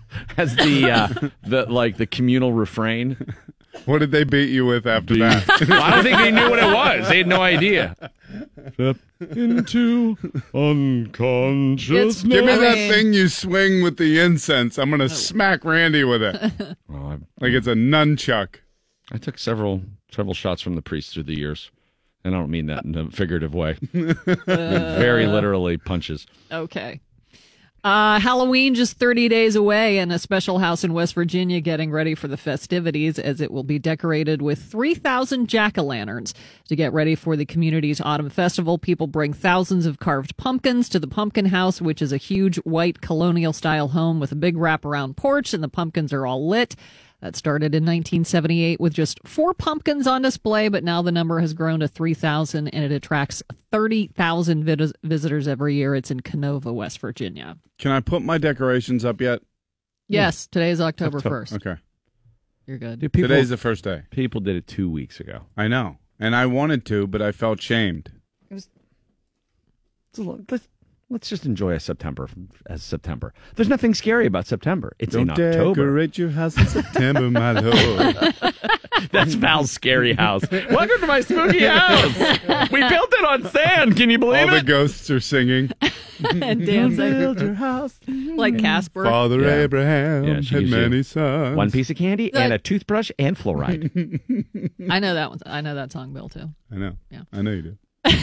as 0.36 0.56
the 0.56 0.90
uh 0.90 1.08
the 1.42 1.66
like 1.70 1.96
the 1.96 2.06
communal 2.06 2.52
refrain. 2.52 3.16
What 3.84 3.98
did 3.98 4.10
they 4.10 4.24
beat 4.24 4.48
you 4.50 4.66
with 4.66 4.86
after 4.86 5.14
that? 5.18 5.46
Well, 5.68 5.82
I 5.82 5.90
don't 5.90 6.02
think 6.02 6.18
they 6.18 6.30
knew 6.32 6.50
what 6.50 6.58
it 6.58 6.74
was. 6.74 7.08
They 7.08 7.18
had 7.18 7.28
no 7.28 7.42
idea. 7.42 7.94
Step 8.72 8.96
into 9.20 10.16
unconsciousness. 10.54 12.22
Give 12.22 12.44
me 12.44 12.56
that 12.56 12.74
thing 12.92 13.12
you 13.12 13.28
swing 13.28 13.82
with 13.82 13.96
the 13.98 14.18
incense. 14.20 14.78
I'm 14.78 14.90
gonna 14.90 15.08
smack 15.08 15.64
Randy 15.64 16.04
with 16.04 16.22
it, 16.22 16.36
like 16.88 17.52
it's 17.52 17.66
a 17.66 17.74
nunchuck. 17.74 18.56
I 19.12 19.18
took 19.18 19.38
several 19.38 19.82
several 20.10 20.34
shots 20.34 20.60
from 20.62 20.74
the 20.74 20.82
priest 20.82 21.12
through 21.14 21.24
the 21.24 21.36
years, 21.38 21.70
and 22.24 22.34
I 22.34 22.38
don't 22.38 22.50
mean 22.50 22.66
that 22.66 22.84
in 22.84 22.96
a 22.96 23.10
figurative 23.10 23.54
way. 23.54 23.76
Very 24.46 25.26
literally 25.26 25.76
punches. 25.78 26.26
Okay. 26.50 27.00
Uh, 27.84 28.18
Halloween 28.18 28.74
just 28.74 28.98
30 28.98 29.28
days 29.28 29.54
away, 29.54 29.98
and 29.98 30.12
a 30.12 30.18
special 30.18 30.58
house 30.58 30.82
in 30.82 30.92
West 30.92 31.14
Virginia 31.14 31.60
getting 31.60 31.92
ready 31.92 32.14
for 32.16 32.26
the 32.26 32.36
festivities 32.36 33.20
as 33.20 33.40
it 33.40 33.52
will 33.52 33.62
be 33.62 33.78
decorated 33.78 34.42
with 34.42 34.60
3,000 34.60 35.48
jack 35.48 35.78
o' 35.78 35.82
lanterns. 35.82 36.34
To 36.68 36.76
get 36.76 36.92
ready 36.92 37.14
for 37.14 37.36
the 37.36 37.46
community's 37.46 38.00
autumn 38.00 38.30
festival, 38.30 38.78
people 38.78 39.06
bring 39.06 39.32
thousands 39.32 39.86
of 39.86 40.00
carved 40.00 40.36
pumpkins 40.36 40.88
to 40.88 40.98
the 40.98 41.06
pumpkin 41.06 41.46
house, 41.46 41.80
which 41.80 42.02
is 42.02 42.12
a 42.12 42.16
huge 42.16 42.56
white 42.58 43.00
colonial 43.00 43.52
style 43.52 43.88
home 43.88 44.18
with 44.18 44.32
a 44.32 44.36
big 44.36 44.56
wraparound 44.56 45.14
porch, 45.14 45.54
and 45.54 45.62
the 45.62 45.68
pumpkins 45.68 46.12
are 46.12 46.26
all 46.26 46.48
lit. 46.48 46.74
That 47.20 47.34
started 47.34 47.74
in 47.74 47.82
1978 47.82 48.78
with 48.78 48.94
just 48.94 49.18
four 49.26 49.52
pumpkins 49.52 50.06
on 50.06 50.22
display, 50.22 50.68
but 50.68 50.84
now 50.84 51.02
the 51.02 51.10
number 51.10 51.40
has 51.40 51.52
grown 51.52 51.80
to 51.80 51.88
3,000 51.88 52.68
and 52.68 52.84
it 52.84 52.92
attracts 52.92 53.42
30,000 53.72 54.62
vis- 54.64 54.92
visitors 55.02 55.48
every 55.48 55.74
year. 55.74 55.96
It's 55.96 56.12
in 56.12 56.20
Kenova, 56.20 56.72
West 56.72 57.00
Virginia. 57.00 57.58
Can 57.78 57.90
I 57.90 57.98
put 57.98 58.22
my 58.22 58.38
decorations 58.38 59.04
up 59.04 59.20
yet? 59.20 59.42
Yes, 60.06 60.46
today 60.46 60.70
is 60.70 60.80
October 60.80 61.18
October. 61.18 61.44
1st. 61.44 61.52
Okay. 61.56 61.80
You're 62.66 62.78
good. 62.78 63.00
Dude, 63.00 63.12
people- 63.12 63.28
Today's 63.28 63.48
the 63.48 63.56
first 63.56 63.82
day. 63.82 64.02
People 64.10 64.40
did 64.40 64.54
it 64.54 64.68
two 64.68 64.88
weeks 64.88 65.18
ago. 65.18 65.46
I 65.56 65.66
know, 65.66 65.96
and 66.20 66.36
I 66.36 66.46
wanted 66.46 66.84
to, 66.86 67.08
but 67.08 67.20
I 67.20 67.32
felt 67.32 67.60
shamed. 67.60 68.12
It 68.48 68.54
was. 68.54 68.68
So 70.12 70.40
let's, 70.48 70.68
let's 71.10 71.28
just 71.28 71.46
enjoy 71.46 71.72
a 71.72 71.80
September 71.80 72.28
as 72.66 72.82
September. 72.82 73.32
There's 73.56 73.68
nothing 73.68 73.94
scary 73.94 74.26
about 74.26 74.46
September. 74.46 74.94
It's 74.98 75.14
Don't 75.14 75.22
in 75.22 75.30
October. 75.30 75.82
decorate 75.86 76.18
your 76.18 76.30
house 76.30 76.56
in 76.56 76.66
September, 76.66 77.30
my 77.30 77.52
lord. 77.52 78.16
That's 79.12 79.34
Val's 79.34 79.70
scary 79.70 80.12
house. 80.14 80.42
Welcome 80.50 81.00
to 81.00 81.06
my 81.06 81.20
spooky 81.20 81.64
house. 81.64 82.14
We 82.70 82.80
built 82.88 83.12
it 83.14 83.24
on 83.24 83.44
sand. 83.50 83.96
Can 83.96 84.10
you 84.10 84.18
believe 84.18 84.48
it? 84.48 84.50
All 84.50 84.56
the 84.58 84.62
ghosts 84.64 85.08
are 85.10 85.20
singing. 85.20 85.70
and 86.24 86.66
dancing. 86.66 87.12
Build 87.12 87.40
your 87.40 87.54
house. 87.54 87.98
like 88.08 88.58
Casper. 88.58 89.04
Father 89.04 89.40
Yeah. 89.40 89.62
Abraham 89.62 90.24
Yeah, 90.24 90.40
had 90.42 90.68
many 90.68 91.02
sons. 91.04 91.56
One 91.56 91.70
piece 91.70 91.90
of 91.90 91.96
candy 91.96 92.34
and 92.34 92.52
a 92.52 92.58
toothbrush 92.58 93.10
and 93.20 93.36
fluoride. 93.36 94.20
I 94.90 94.98
know 94.98 95.14
that 95.14 95.30
one. 95.30 95.38
I 95.46 95.60
know 95.60 95.76
that 95.76 95.92
song, 95.92 96.12
Bill, 96.12 96.28
too. 96.28 96.50
I 96.72 96.76
know. 96.76 96.96
Yeah. 97.10 97.22
I 97.32 97.42
know 97.42 97.52
you 97.52 97.62
do. 97.62 97.76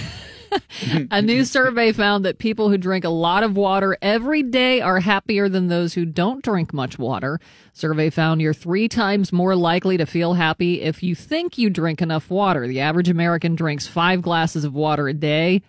A 1.12 1.22
new 1.22 1.46
survey 1.46 1.92
found 1.92 2.26
that 2.26 2.38
people 2.38 2.70
who 2.70 2.78
drink 2.78 3.06
a 3.06 3.10
lot 3.10 3.44
of 3.44 3.56
water 3.56 3.98
every 4.02 4.44
day 4.44 4.82
are 4.82 5.00
happier 5.00 5.50
than 5.50 5.68
those 5.68 5.94
who 5.94 6.06
don't 6.06 6.44
drink 6.44 6.74
much 6.74 6.98
water. 7.00 7.40
Survey 7.74 8.10
found 8.10 8.42
you're 8.42 8.54
three 8.54 8.88
times 8.88 9.32
more 9.32 9.56
likely 9.56 9.98
to 9.98 10.06
feel 10.06 10.34
happy 10.34 10.82
if 10.82 11.04
you 11.04 11.16
think 11.16 11.58
you 11.58 11.70
drink 11.70 12.02
enough 12.02 12.30
water. 12.30 12.68
The 12.68 12.82
average 12.82 13.10
American 13.10 13.56
drinks 13.56 13.88
five 13.88 14.22
glasses 14.22 14.64
of 14.64 14.74
water 14.74 15.08
a 15.08 15.14
day. 15.14 15.62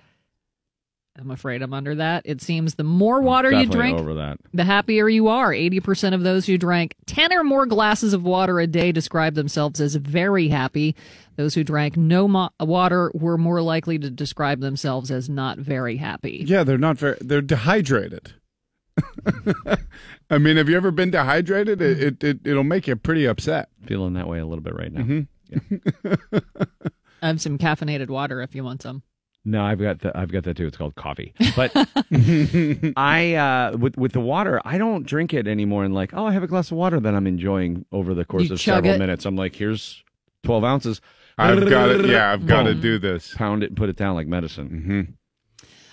I'm 1.19 1.31
afraid 1.31 1.63
I'm 1.63 1.73
under 1.73 1.95
that. 1.97 2.23
It 2.25 2.43
seems 2.43 2.75
the 2.75 2.85
more 2.85 3.21
water 3.21 3.51
you 3.51 3.67
drink, 3.67 3.99
over 3.99 4.15
that. 4.15 4.39
the 4.53 4.65
happier 4.65 5.09
you 5.09 5.29
are. 5.29 5.51
80% 5.51 6.15
of 6.15 6.23
those 6.23 6.47
who 6.47 6.59
drank 6.59 6.95
10 7.07 7.33
or 7.33 7.45
more 7.45 7.67
glasses 7.67 8.13
of 8.13 8.23
water 8.23 8.61
a 8.61 8.67
day 8.67 8.93
describe 8.93 9.35
themselves 9.35 9.81
as 9.81 9.95
very 9.95 10.49
happy. 10.49 10.95
Those 11.37 11.55
who 11.55 11.65
drank 11.65 11.97
no 11.97 12.29
mo- 12.29 12.51
water 12.61 13.11
were 13.15 13.39
more 13.39 13.63
likely 13.63 13.99
to 13.99 14.11
describe 14.11 14.61
themselves 14.61 15.11
as 15.11 15.29
not 15.29 15.59
very 15.59 15.97
happy. 15.97 16.45
Yeah, 16.47 16.65
they're 16.65 16.79
not 16.79 16.99
very. 16.99 17.17
They're 17.21 17.43
dehydrated. 17.43 18.35
I 20.31 20.39
mean, 20.39 20.57
have 20.57 20.69
you 20.69 20.77
ever 20.77 20.91
been 20.91 21.11
dehydrated? 21.11 21.83
It, 21.83 22.03
it, 22.03 22.25
it 22.25 22.41
it'll 22.45 22.65
make 22.65 22.87
you 22.87 22.97
pretty 22.97 23.27
upset. 23.27 23.69
Feeling 23.85 24.15
that 24.15 24.27
way 24.27 24.39
a 24.39 24.47
little 24.47 24.63
bit 24.63 24.75
right 24.75 24.93
now. 24.93 25.03
Mm-hmm. 25.03 25.27
I 27.23 27.27
have 27.29 27.41
some 27.41 27.59
caffeinated 27.59 28.09
water 28.09 28.41
if 28.41 28.55
you 28.55 28.65
want 28.65 28.83
some. 28.83 29.03
No, 29.49 29.65
I've 29.65 29.79
got 29.79 30.01
the, 30.01 30.11
I've 30.19 30.33
got 30.33 30.43
that 30.45 30.57
too. 30.57 30.67
It's 30.67 30.77
called 30.77 30.97
coffee. 30.97 31.33
But 31.55 31.71
I 32.97 33.35
uh, 33.35 33.77
with 33.77 33.97
with 33.97 34.13
the 34.13 34.21
water, 34.21 34.61
I 34.65 34.77
don't 34.77 35.07
drink 35.07 35.33
it 35.33 35.47
anymore. 35.47 35.85
And 35.85 35.95
like, 35.95 36.13
oh, 36.15 36.27
I 36.27 36.33
have 36.33 36.43
a 36.43 36.49
glass 36.49 36.73
of 36.73 36.77
water 36.77 36.99
that 36.99 37.15
I'm 37.15 37.27
enjoying 37.29 37.87
over 37.93 38.13
the 38.13 38.25
course 38.25 38.49
You 38.49 38.55
of 38.55 38.59
chug 38.61 38.79
several 38.85 38.95
it? 38.95 38.99
minutes. 38.99 39.25
I'm 39.25 39.37
like, 39.37 39.55
here's 39.55 40.03
twelve 40.43 40.65
ounces. 40.65 41.01
I've 41.39 41.69
got 41.69 41.91
it. 41.91 42.07
Yeah, 42.07 42.33
I've 42.33 42.47
got 42.47 42.65
to 42.65 42.75
do 42.75 42.99
this. 42.99 43.35
Pound 43.35 43.63
it, 43.63 43.69
and 43.71 43.77
put 43.77 43.89
it 43.89 43.97
down 43.97 44.15
like 44.17 44.27
medicine. 44.27 45.16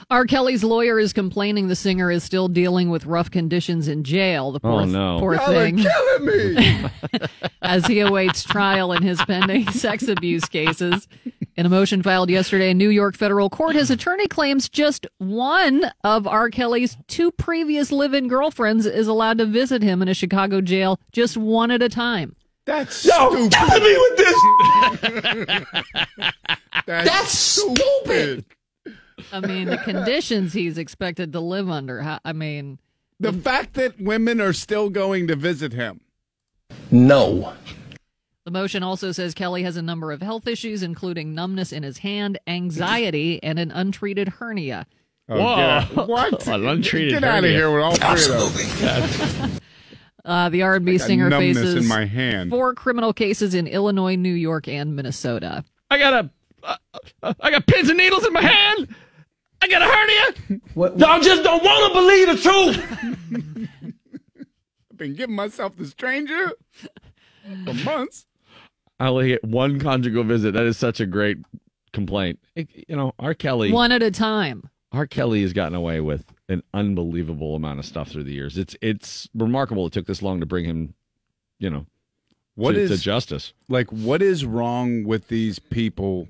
R. 0.09 0.25
Kelly's 0.25 0.63
lawyer 0.63 0.99
is 0.99 1.13
complaining 1.13 1.67
the 1.67 1.75
singer 1.75 2.11
is 2.11 2.23
still 2.23 2.47
dealing 2.47 2.89
with 2.89 3.05
rough 3.05 3.31
conditions 3.31 3.87
in 3.87 4.03
jail. 4.03 4.51
The 4.51 4.59
oh, 4.63 4.69
poor, 4.69 4.81
Oh, 4.81 4.85
no. 4.85 5.19
poor 5.19 5.35
Y'all 5.35 5.49
are 5.51 5.53
thing. 5.53 5.77
killing 5.77 6.25
me. 6.25 6.85
as 7.61 7.85
he 7.87 7.99
awaits 7.99 8.43
trial 8.43 8.91
in 8.93 9.01
his 9.03 9.19
pending 9.25 9.67
sex 9.71 10.07
abuse 10.07 10.45
cases. 10.45 11.07
In 11.55 11.65
a 11.67 11.69
motion 11.69 12.01
filed 12.01 12.29
yesterday 12.31 12.71
in 12.71 12.77
New 12.79 12.89
York 12.89 13.15
federal 13.15 13.47
court, 13.49 13.75
his 13.75 13.91
attorney 13.91 14.27
claims 14.27 14.67
just 14.69 15.05
one 15.19 15.85
of 16.03 16.25
R. 16.25 16.49
Kelly's 16.49 16.97
two 17.07 17.31
previous 17.31 17.91
live 17.91 18.13
in 18.15 18.27
girlfriends 18.27 18.85
is 18.87 19.07
allowed 19.07 19.37
to 19.37 19.45
visit 19.45 19.83
him 19.83 20.01
in 20.01 20.07
a 20.07 20.13
Chicago 20.15 20.61
jail 20.61 20.99
just 21.11 21.37
one 21.37 21.69
at 21.69 21.81
a 21.83 21.89
time. 21.89 22.35
That's 22.65 22.95
stupid. 22.95 23.51
killing 23.51 23.83
me 23.83 23.97
with 23.97 24.17
this. 24.17 25.63
That's, 26.85 27.09
That's 27.09 27.31
stupid. 27.37 28.45
I 29.31 29.39
mean, 29.39 29.67
the 29.67 29.77
conditions 29.77 30.53
he's 30.53 30.77
expected 30.77 31.31
to 31.33 31.39
live 31.39 31.69
under. 31.69 32.19
I 32.25 32.33
mean, 32.33 32.79
The 33.19 33.33
fact 33.33 33.73
that 33.75 33.99
women 33.99 34.41
are 34.41 34.53
still 34.53 34.89
going 34.89 35.27
to 35.27 35.35
visit 35.35 35.73
him. 35.73 36.01
No. 36.91 37.53
the 38.45 38.51
motion 38.51 38.83
also 38.83 39.11
says 39.11 39.33
Kelly 39.33 39.63
has 39.63 39.77
a 39.77 39.81
number 39.81 40.11
of 40.11 40.21
health 40.21 40.47
issues, 40.47 40.83
including 40.83 41.33
numbness 41.33 41.71
in 41.71 41.83
his 41.83 41.99
hand, 41.99 42.37
anxiety, 42.47 43.41
and 43.43 43.57
an 43.59 43.71
untreated 43.71 44.27
hernia. 44.27 44.85
Oh, 45.29 45.37
get 45.37 45.69
out- 45.69 45.83
Whoa. 45.95 46.05
What? 46.05 46.47
An 46.47 46.65
untreated 46.67 47.13
Get 47.13 47.23
out 47.23 47.43
of 47.43 47.49
here 47.49 47.71
with 47.73 47.81
all 47.83 47.95
three 47.95 48.35
of 48.35 48.79
those. 48.79 49.59
Uh, 50.25 50.47
the 50.47 50.61
R&B 50.61 50.93
I 50.93 50.97
singer 50.97 51.29
faces 51.29 51.75
in 51.75 51.85
my 51.85 52.05
hand. 52.05 52.49
four 52.49 52.73
criminal 52.73 53.11
cases 53.11 53.53
in 53.53 53.67
Illinois, 53.67 54.15
New 54.15 54.31
York, 54.33 54.69
and 54.69 54.95
Minnesota. 54.95 55.65
I 55.91 55.97
got 55.97 56.13
a, 56.13 56.29
uh, 56.63 56.75
uh, 57.21 57.33
I 57.41 57.51
got 57.51 57.67
pins 57.67 57.89
and 57.89 57.97
needles 57.97 58.25
in 58.25 58.31
my 58.31 58.41
hand. 58.41 58.95
I 59.63 59.67
got 59.69 59.81
a 59.81 59.85
hernia. 59.85 60.61
Y'all 60.97 61.21
just 61.21 61.41
don't 61.41 61.63
want 61.63 61.93
to 61.93 61.99
believe 62.01 62.27
the 62.27 62.37
truth. 63.55 63.69
I've 64.91 64.97
been 64.97 65.13
giving 65.15 65.35
myself 65.35 65.77
the 65.77 65.85
stranger 65.85 66.51
for 67.63 67.73
months. 67.85 68.25
I 68.99 69.07
only 69.07 69.29
get 69.29 69.43
one 69.45 69.79
conjugal 69.79 70.25
visit. 70.25 70.53
That 70.53 70.65
is 70.65 70.77
such 70.77 70.99
a 70.99 71.05
great 71.05 71.37
complaint. 71.93 72.39
It- 72.55 72.67
you 72.89 72.95
know, 72.97 73.13
R. 73.19 73.33
Kelly. 73.33 73.71
One 73.71 73.93
at 73.93 74.03
a 74.03 74.11
time. 74.11 74.69
R. 74.91 75.07
Kelly 75.07 75.41
has 75.43 75.53
gotten 75.53 75.75
away 75.75 76.01
with 76.01 76.25
an 76.49 76.61
unbelievable 76.73 77.55
amount 77.55 77.79
of 77.79 77.85
stuff 77.85 78.09
through 78.09 78.25
the 78.25 78.33
years. 78.33 78.57
It's 78.57 78.75
it's 78.81 79.29
remarkable 79.33 79.87
it 79.87 79.93
took 79.93 80.05
this 80.07 80.21
long 80.21 80.41
to 80.41 80.45
bring 80.45 80.65
him, 80.65 80.93
you 81.57 81.69
know, 81.69 81.85
What 82.55 82.73
to, 82.73 82.81
is 82.81 82.91
to 82.91 82.97
justice. 82.97 83.53
Like, 83.69 83.89
what 83.91 84.21
is 84.21 84.45
wrong 84.45 85.05
with 85.05 85.29
these 85.29 85.57
people, 85.57 86.27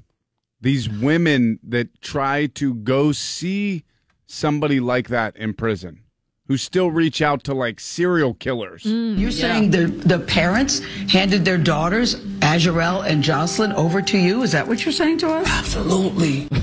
these 0.63 0.89
women 0.89 1.59
that 1.61 2.01
try 2.01 2.47
to 2.47 2.73
go 2.73 3.11
see 3.11 3.83
somebody 4.25 4.79
like 4.79 5.09
that 5.09 5.35
in 5.35 5.53
prison, 5.53 5.99
who 6.47 6.55
still 6.55 6.89
reach 6.89 7.21
out 7.21 7.43
to 7.43 7.53
like 7.53 7.81
serial 7.81 8.33
killers? 8.33 8.83
Mm, 8.83 9.19
you're 9.19 9.31
saying 9.31 9.71
the 9.71 9.87
the 9.87 10.19
parents 10.19 10.79
handed 11.11 11.43
their 11.43 11.57
daughters, 11.57 12.15
Azriel 12.39 13.05
and 13.05 13.21
Jocelyn, 13.21 13.73
over 13.73 14.01
to 14.01 14.17
you? 14.17 14.41
Is 14.41 14.53
that 14.53 14.65
what 14.65 14.85
you're 14.85 14.93
saying 14.93 15.17
to 15.19 15.29
us? 15.29 15.47
Absolutely. 15.49 16.47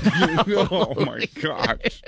oh 0.71 0.93
my 1.05 1.27
gosh. 1.39 2.01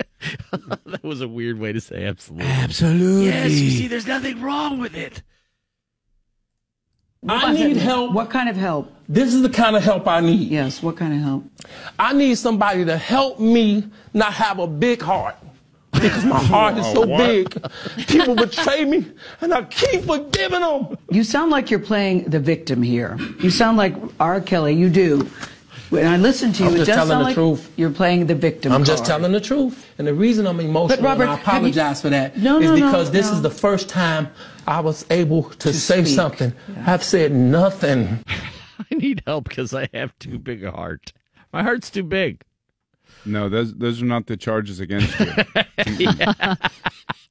that 0.86 1.04
was 1.04 1.20
a 1.20 1.28
weird 1.28 1.60
way 1.60 1.72
to 1.72 1.80
say 1.80 2.04
absolutely. 2.04 2.48
Absolutely. 2.48 3.26
Yes, 3.26 3.52
you 3.52 3.70
see, 3.70 3.86
there's 3.86 4.06
nothing 4.08 4.40
wrong 4.42 4.78
with 4.80 4.96
it. 4.96 5.22
I 7.28 7.52
need 7.52 7.76
help. 7.76 8.12
What 8.12 8.30
kind 8.30 8.48
of 8.48 8.56
help? 8.56 8.92
This 9.08 9.34
is 9.34 9.42
the 9.42 9.48
kind 9.50 9.76
of 9.76 9.82
help 9.82 10.06
I 10.08 10.20
need. 10.20 10.48
Yes, 10.48 10.82
what 10.82 10.96
kind 10.96 11.12
of 11.12 11.20
help? 11.20 11.44
I 11.98 12.12
need 12.12 12.36
somebody 12.36 12.84
to 12.84 12.96
help 12.96 13.38
me 13.38 13.84
not 14.12 14.32
have 14.34 14.58
a 14.58 14.66
big 14.66 15.02
heart. 15.02 15.36
Because 15.92 16.24
my 16.24 16.38
heart 16.42 16.76
is 16.76 16.86
so 16.86 17.06
What? 17.06 17.18
big. 17.18 17.62
People 18.08 18.34
betray 18.34 18.84
me, 18.84 19.06
and 19.40 19.54
I 19.54 19.62
keep 19.62 20.02
forgiving 20.04 20.60
them. 20.60 20.98
You 21.10 21.22
sound 21.22 21.50
like 21.52 21.70
you're 21.70 21.78
playing 21.80 22.24
the 22.24 22.40
victim 22.40 22.82
here. 22.82 23.16
You 23.40 23.48
sound 23.50 23.76
like 23.76 23.94
R. 24.18 24.40
Kelly. 24.40 24.74
You 24.74 24.90
do. 24.90 25.28
When 25.94 26.06
I 26.06 26.16
listen 26.16 26.52
to 26.54 26.62
you, 26.62 26.68
I'm 26.68 26.74
it 26.74 26.78
just 26.78 26.88
does 26.88 26.96
telling 26.96 27.08
sound 27.10 27.20
the 27.20 27.24
like 27.26 27.34
truth. 27.34 27.72
you're 27.76 27.90
playing 27.90 28.26
the 28.26 28.34
victim. 28.34 28.72
I'm 28.72 28.84
just 28.84 29.04
card. 29.04 29.20
telling 29.22 29.32
the 29.32 29.40
truth. 29.40 29.86
And 29.98 30.06
the 30.06 30.14
reason 30.14 30.46
I'm 30.46 30.60
emotional, 30.60 30.96
But, 30.98 31.04
Robert, 31.04 31.22
and 31.24 31.32
I 31.32 31.36
have 31.36 31.44
you- 31.62 31.70
apologize 31.70 32.00
for 32.02 32.10
that, 32.10 32.36
is 32.36 32.42
No, 32.42 32.58
no, 32.58 32.74
no, 32.76 32.86
because 32.86 33.10
this 33.10 33.26
no. 33.30 33.34
is 33.34 33.42
the 33.42 33.50
first 33.50 33.88
time 33.88 34.28
I 34.66 34.80
was 34.80 35.04
able 35.10 35.44
to, 35.44 35.72
say 35.72 36.02
speak. 36.04 36.14
something. 36.14 36.52
I've 36.86 37.02
said 37.04 37.32
nothing. 37.32 38.24
I 38.90 38.94
need 38.94 39.22
help 39.26 39.48
because 39.48 39.72
I 39.74 39.88
have 39.94 40.18
too 40.18 40.38
big 40.38 40.64
a 40.64 40.70
heart. 40.72 41.12
My 41.52 41.62
heart's 41.62 41.90
too 41.90 42.02
big. 42.02 42.42
No, 43.26 43.48
those 43.48 43.74
those 43.74 44.02
are 44.02 44.06
not 44.06 44.26
the 44.26 44.36
charges 44.36 44.80
against 44.80 45.18
you. 45.18 45.26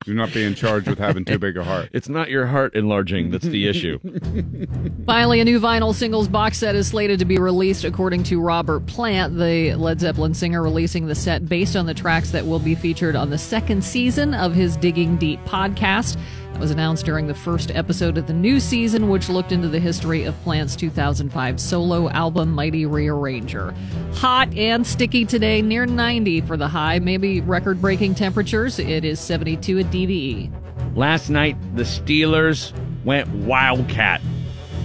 You're 0.05 0.15
not 0.17 0.33
being 0.33 0.53
charged 0.53 0.87
with 0.87 0.99
having 0.99 1.23
too 1.23 1.39
big 1.39 1.55
a 1.55 1.63
heart. 1.63 1.89
It's 1.93 2.09
not 2.09 2.29
your 2.29 2.45
heart 2.45 2.75
enlarging 2.75 3.31
that's 3.31 3.45
the 3.45 3.67
issue. 3.69 3.99
Finally, 5.05 5.39
a 5.39 5.45
new 5.45 5.61
vinyl 5.61 5.93
singles 5.93 6.27
box 6.27 6.57
set 6.57 6.75
is 6.75 6.87
slated 6.87 7.19
to 7.19 7.25
be 7.25 7.37
released, 7.37 7.85
according 7.85 8.23
to 8.23 8.41
Robert 8.41 8.85
Plant, 8.85 9.37
the 9.37 9.75
Led 9.75 10.01
Zeppelin 10.01 10.33
singer, 10.33 10.61
releasing 10.61 11.07
the 11.07 11.15
set 11.15 11.47
based 11.47 11.77
on 11.77 11.85
the 11.85 11.93
tracks 11.93 12.31
that 12.31 12.45
will 12.45 12.59
be 12.59 12.75
featured 12.75 13.15
on 13.15 13.29
the 13.29 13.37
second 13.37 13.83
season 13.83 14.33
of 14.33 14.53
his 14.53 14.75
Digging 14.75 15.15
Deep 15.15 15.39
podcast. 15.45 16.17
That 16.53 16.59
was 16.59 16.71
announced 16.71 17.05
during 17.05 17.25
the 17.27 17.33
first 17.33 17.71
episode 17.71 18.17
of 18.17 18.27
the 18.27 18.33
new 18.33 18.59
season, 18.59 19.09
which 19.09 19.27
looked 19.27 19.51
into 19.51 19.67
the 19.67 19.79
history 19.79 20.23
of 20.23 20.39
Plant's 20.43 20.75
2005 20.75 21.59
solo 21.59 22.09
album, 22.09 22.51
Mighty 22.51 22.85
Rearranger. 22.85 23.73
Hot 24.17 24.53
and 24.55 24.85
sticky 24.85 25.25
today, 25.25 25.61
near 25.63 25.85
90 25.87 26.41
for 26.41 26.55
the 26.55 26.67
high, 26.67 26.99
maybe 26.99 27.41
record 27.41 27.81
breaking 27.81 28.13
temperatures. 28.15 28.77
It 28.77 29.03
is 29.03 29.19
72 29.19 29.79
at 29.79 29.85
DVE. 29.87 30.95
Last 30.95 31.29
night, 31.29 31.57
the 31.75 31.83
Steelers 31.83 32.71
went 33.03 33.27
wildcat 33.29 34.21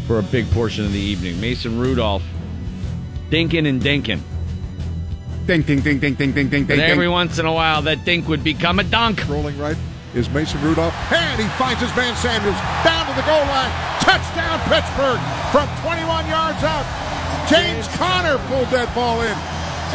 for 0.06 0.18
a 0.18 0.22
big 0.22 0.50
portion 0.52 0.86
of 0.86 0.92
the 0.92 0.98
evening. 0.98 1.38
Mason 1.38 1.78
Rudolph 1.78 2.22
dinkin' 3.30 3.68
and 3.68 3.80
dinkin'. 3.80 4.20
Dink, 5.46 5.66
dink, 5.66 5.84
dink, 5.84 6.00
dink, 6.00 6.16
dink, 6.18 6.34
dink, 6.34 6.50
dink, 6.50 6.68
But 6.68 6.76
dink. 6.76 6.88
every 6.88 7.08
once 7.08 7.38
in 7.38 7.44
a 7.46 7.52
while, 7.52 7.82
that 7.82 8.04
dink 8.06 8.26
would 8.26 8.42
become 8.42 8.78
a 8.78 8.84
dunk. 8.84 9.26
Rolling 9.28 9.58
right 9.58 9.76
is 10.18 10.28
Mason 10.30 10.60
Rudolph. 10.62 10.94
And 11.12 11.40
he 11.40 11.48
finds 11.56 11.80
his 11.80 11.94
man 11.94 12.14
Sanders 12.16 12.58
down 12.82 13.06
to 13.06 13.14
the 13.14 13.22
goal 13.22 13.46
line. 13.46 13.70
Touchdown, 14.02 14.58
Pittsburgh 14.66 15.20
from 15.54 15.68
21 15.86 16.28
yards 16.28 16.62
out. 16.64 16.84
James 17.48 17.86
Conner 17.96 18.36
pulled 18.48 18.68
that 18.68 18.92
ball 18.94 19.22
in 19.22 19.36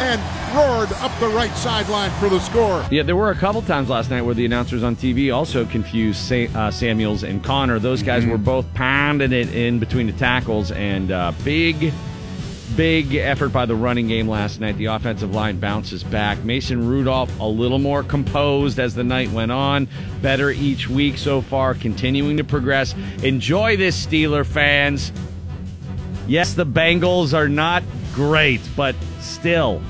and 0.00 0.20
roared 0.56 0.92
up 1.04 1.16
the 1.20 1.28
right 1.28 1.54
sideline 1.56 2.10
for 2.18 2.28
the 2.28 2.40
score. 2.40 2.84
Yeah, 2.90 3.02
there 3.02 3.16
were 3.16 3.30
a 3.30 3.34
couple 3.36 3.62
times 3.62 3.88
last 3.88 4.10
night 4.10 4.22
where 4.22 4.34
the 4.34 4.44
announcers 4.44 4.82
on 4.82 4.96
TV 4.96 5.34
also 5.34 5.64
confused 5.66 6.18
Sa- 6.20 6.58
uh, 6.58 6.70
Samuels 6.70 7.22
and 7.22 7.44
Conner. 7.44 7.78
Those 7.78 8.02
guys 8.02 8.24
were 8.24 8.38
both 8.38 8.72
pounding 8.74 9.32
it 9.32 9.52
in 9.54 9.78
between 9.78 10.06
the 10.06 10.12
tackles, 10.14 10.72
and 10.72 11.10
uh, 11.12 11.32
big, 11.44 11.92
big 12.76 13.14
effort 13.14 13.50
by 13.50 13.66
the 13.66 13.74
running 13.74 14.08
game 14.08 14.28
last 14.28 14.60
night. 14.60 14.76
The 14.76 14.86
offensive 14.86 15.34
line 15.34 15.58
bounces 15.60 16.02
back. 16.02 16.42
Mason 16.44 16.86
Rudolph 16.86 17.38
a 17.40 17.46
little 17.46 17.78
more 17.78 18.02
composed 18.02 18.78
as 18.78 18.94
the 18.94 19.04
night 19.04 19.30
went 19.30 19.52
on. 19.52 19.88
Better 20.22 20.50
each 20.50 20.88
week 20.88 21.18
so 21.18 21.40
far, 21.40 21.74
continuing 21.74 22.36
to 22.38 22.44
progress. 22.44 22.94
Enjoy 23.22 23.76
this, 23.76 24.06
Steeler 24.06 24.44
fans. 24.44 25.12
Yes, 26.26 26.54
the 26.54 26.66
Bengals 26.66 27.34
are 27.34 27.48
not 27.48 27.82
great, 28.14 28.60
but 28.76 28.96
still. 29.20 29.82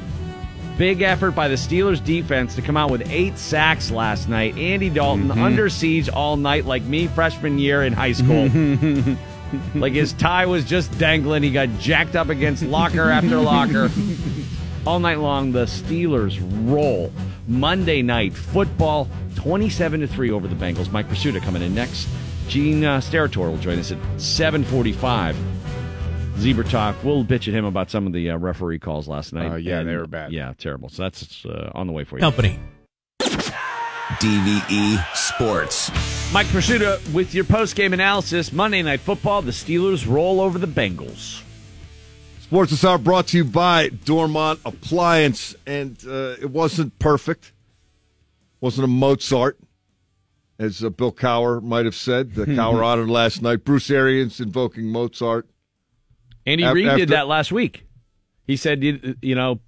Big 0.77 1.03
effort 1.03 1.31
by 1.33 1.47
the 1.47 1.55
Steelers 1.55 2.05
defense 2.05 2.57
to 2.57 2.63
come 2.63 2.77
out 2.77 2.91
with 2.91 3.09
eight 3.09 3.39
sacks 3.39 3.93
last 3.93 4.29
night. 4.29 4.57
Andy 4.59 4.91
Dalton 4.91 5.29
mm-hmm. 5.29 5.41
under 5.41 5.69
siege 5.69 6.09
all 6.09 6.37
night, 6.37 6.65
like 6.65 6.83
me 6.83 7.07
freshman 7.07 7.59
year 7.61 7.85
in 7.85 7.93
high 7.93 8.13
school. 8.13 8.49
like 9.75 9.93
his 9.93 10.13
tie 10.15 10.47
was 10.47 10.65
just 10.65 10.97
dangling. 10.99 11.43
He 11.43 11.51
got 11.51 11.69
jacked 11.79 12.17
up 12.17 12.29
against 12.29 12.63
locker 12.63 13.11
after 13.11 13.39
locker. 13.39 13.91
All 14.87 15.01
night 15.01 15.19
long, 15.19 15.53
the 15.53 15.65
Steelers 15.65 16.39
roll. 16.71 17.13
Monday 17.47 18.03
night 18.03 18.35
football, 18.35 19.09
27 19.37 20.01
to 20.01 20.07
3 20.07 20.31
over 20.31 20.49
the 20.49 20.55
Bengals. 20.55 20.91
Mike 20.93 21.09
Prisuta 21.09 21.43
coming 21.43 21.63
in 21.63 21.75
next. 21.75 22.09
Gene 22.49 22.85
uh, 22.85 22.99
Steratore 23.01 23.51
will 23.51 23.59
join 23.59 23.79
us 23.79 23.93
at 23.93 23.99
745. 24.21 25.37
Zebra 26.39 26.65
Talk. 26.65 26.97
We'll 27.05 27.25
bitch 27.25 27.49
at 27.49 27.55
him 27.55 27.65
about 27.65 27.91
some 27.91 28.07
of 28.07 28.13
the 28.13 28.31
uh, 28.31 28.39
referee 28.39 28.79
calls 28.79 29.09
last 29.09 29.33
night. 29.33 29.53
Uh, 29.53 29.57
yeah, 29.57 29.81
And, 29.81 29.89
they 29.89 29.97
were 29.97 30.07
bad. 30.07 30.33
Yeah, 30.33 30.53
terrible. 30.59 30.89
So 30.89 31.03
that's 31.03 31.45
uh, 31.47 31.71
on 31.75 31.87
the 31.87 31.93
way 31.93 32.05
for 32.05 32.17
you. 32.17 32.21
Company. 32.21 32.59
DVE 34.25 35.05
Sports. 35.15 35.91
Mike 36.33 36.47
Prisuta 36.47 36.99
with 37.13 37.35
your 37.35 37.45
post-game 37.45 37.93
analysis. 37.93 38.55
Monday 38.55 38.81
Night 38.81 39.01
Football. 39.01 39.43
The 39.43 39.51
Steelers 39.51 40.11
roll 40.11 40.41
over 40.41 40.59
the 40.59 40.67
Bengals. 40.67 41.43
Sports 42.41 42.71
this 42.71 42.87
hour 42.87 42.97
brought 42.97 43.27
to 43.29 43.37
you 43.37 43.45
by 43.45 43.91
Dormont 43.91 44.61
Appliance, 44.65 45.55
and 45.67 46.03
uh, 46.09 46.37
it 46.41 46.49
wasn't 46.49 46.99
perfect. 46.99 47.53
wasn't 48.63 48.87
a 48.87 48.89
Mozart, 48.89 49.59
as 50.59 50.83
uh, 50.83 50.89
Bill 50.89 51.13
Cowher 51.13 51.63
might 51.63 51.85
have 51.85 51.95
said. 51.95 52.35
The 52.35 52.47
Cowher 52.47 52.83
honored 52.83 53.11
last 53.11 53.43
night. 53.43 53.63
Bruce 53.63 53.91
Arians 53.91 54.41
invoking 54.41 54.87
Mozart. 54.87 55.47
Andy 56.47 56.65
Af- 56.65 56.73
Reid 56.75 56.97
did 56.97 57.09
that 57.11 57.29
last 57.29 57.53
week. 57.53 57.85
He 58.47 58.57
said, 58.57 58.83
you, 58.85 59.17
you 59.23 59.35
know, 59.35 59.59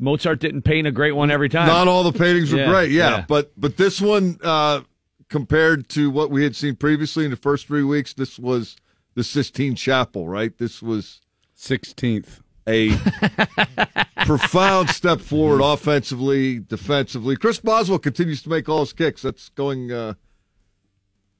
Mozart 0.00 0.40
didn't 0.40 0.62
paint 0.62 0.86
a 0.86 0.90
great 0.90 1.12
one 1.12 1.30
every 1.30 1.48
time. 1.48 1.68
Not 1.68 1.86
all 1.86 2.02
the 2.02 2.18
paintings 2.18 2.52
were 2.52 2.58
Yeah, 2.58 2.68
great, 2.68 2.90
yeah, 2.90 3.10
yeah. 3.18 3.24
but 3.28 3.52
but 3.56 3.76
this 3.76 4.00
one 4.00 4.38
uh, 4.42 4.80
compared 5.28 5.88
to 5.90 6.10
what 6.10 6.30
we 6.30 6.42
had 6.42 6.56
seen 6.56 6.74
previously 6.74 7.24
in 7.24 7.30
the 7.30 7.36
first 7.36 7.66
three 7.68 7.84
weeks, 7.84 8.12
this 8.14 8.38
was 8.38 8.76
the 9.14 9.22
Sistine 9.22 9.74
Chapel, 9.76 10.28
right? 10.28 10.56
This 10.58 10.82
was 10.82 11.20
16th. 11.56 12.40
A 12.66 12.90
profound 14.26 14.90
step 14.90 15.20
forward 15.20 15.62
offensively, 15.62 16.58
defensively. 16.58 17.36
Chris 17.36 17.60
Boswell 17.60 17.98
continues 17.98 18.42
to 18.42 18.48
make 18.50 18.68
all 18.68 18.80
his 18.80 18.92
kicks. 18.92 19.22
That's 19.22 19.48
going 19.50 19.90
uh, 19.90 20.14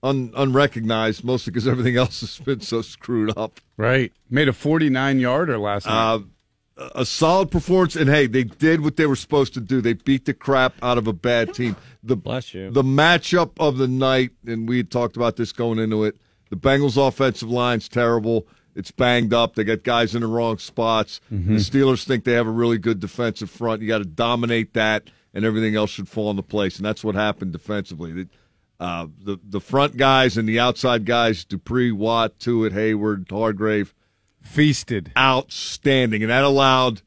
un- 0.03 0.33
unrecognized, 0.35 1.25
mostly 1.25 1.51
because 1.51 1.69
everything 1.69 1.97
else 1.97 2.21
has 2.21 2.39
been 2.39 2.61
so 2.61 2.83
screwed 2.83 3.37
up. 3.37 3.61
Right. 3.77 4.13
Made 4.31 4.49
a 4.49 4.53
49 4.53 5.21
yarder 5.21 5.59
last 5.59 5.87
night. 5.87 6.15
Uh, 6.15 6.19
a 6.95 7.05
solid 7.05 7.51
performance, 7.51 7.97
and 7.97 8.09
hey, 8.09 8.27
they 8.27 8.45
did 8.45 8.83
what 8.83 8.97
they 8.97 9.07
were 9.07 9.17
supposed 9.17 9.55
to 9.55 9.61
do. 9.61 9.81
They 9.81 9.95
beat 9.95 10.25
the 10.27 10.35
crap 10.35 10.75
out 10.83 10.99
of 10.99 11.07
a 11.07 11.13
bad 11.13 11.55
team. 11.55 11.77
The 12.03 12.17
Bless 12.17 12.55
you. 12.55 12.71
the 12.71 12.83
matchup 12.83 13.53
of 13.59 13.79
the 13.79 13.89
night, 13.89 14.31
and 14.47 14.69
we 14.69 14.79
had 14.79 14.91
talked 14.91 15.17
about 15.17 15.37
this 15.37 15.53
going 15.53 15.79
into 15.79 16.05
it. 16.05 16.17
The 16.51 16.57
Bengals' 16.57 16.97
offensive 16.97 17.51
line's 17.51 17.89
terrible. 17.89 18.47
It's 18.75 18.93
banged 18.93 19.35
up. 19.35 19.55
They 19.55 19.65
got 19.65 19.83
guys 19.83 20.15
in 20.15 20.21
the 20.21 20.29
wrong 20.29 20.59
spots. 20.59 21.21
Mm-hmm. 21.33 21.57
The 21.57 21.61
Steelers 21.61 22.05
think 22.05 22.25
they 22.25 22.33
have 22.35 22.47
a 22.47 22.51
really 22.51 22.79
good 22.79 23.01
defensive 23.01 23.51
front. 23.51 23.83
You 23.83 23.89
got 23.89 23.99
to 23.99 24.05
dominate 24.05 24.75
that, 24.75 25.11
and 25.35 25.45
everything 25.45 25.75
else 25.75 25.91
should 25.91 26.09
fall 26.09 26.31
into 26.31 26.43
place. 26.43 26.77
And 26.77 26.87
that's 26.87 27.03
what 27.03 27.17
happened 27.17 27.53
defensively. 27.53 28.13
The, 28.13 28.29
uh, 28.79 29.09
the 29.21 29.39
the 29.43 29.61
front 29.61 29.97
guys 29.97 30.39
and 30.39 30.49
the 30.49 30.61
outside 30.61 31.05
guys, 31.05 31.45
Dupree, 31.45 31.91
Watt, 31.91 32.39
Tuitt, 32.39 32.73
Heyward, 32.73 33.29
Hargrave, 33.29 33.93
feasted, 34.49 35.13
outstanding, 35.17 36.23
and 36.23 36.31
that 36.31 36.45
allowed 36.45 37.03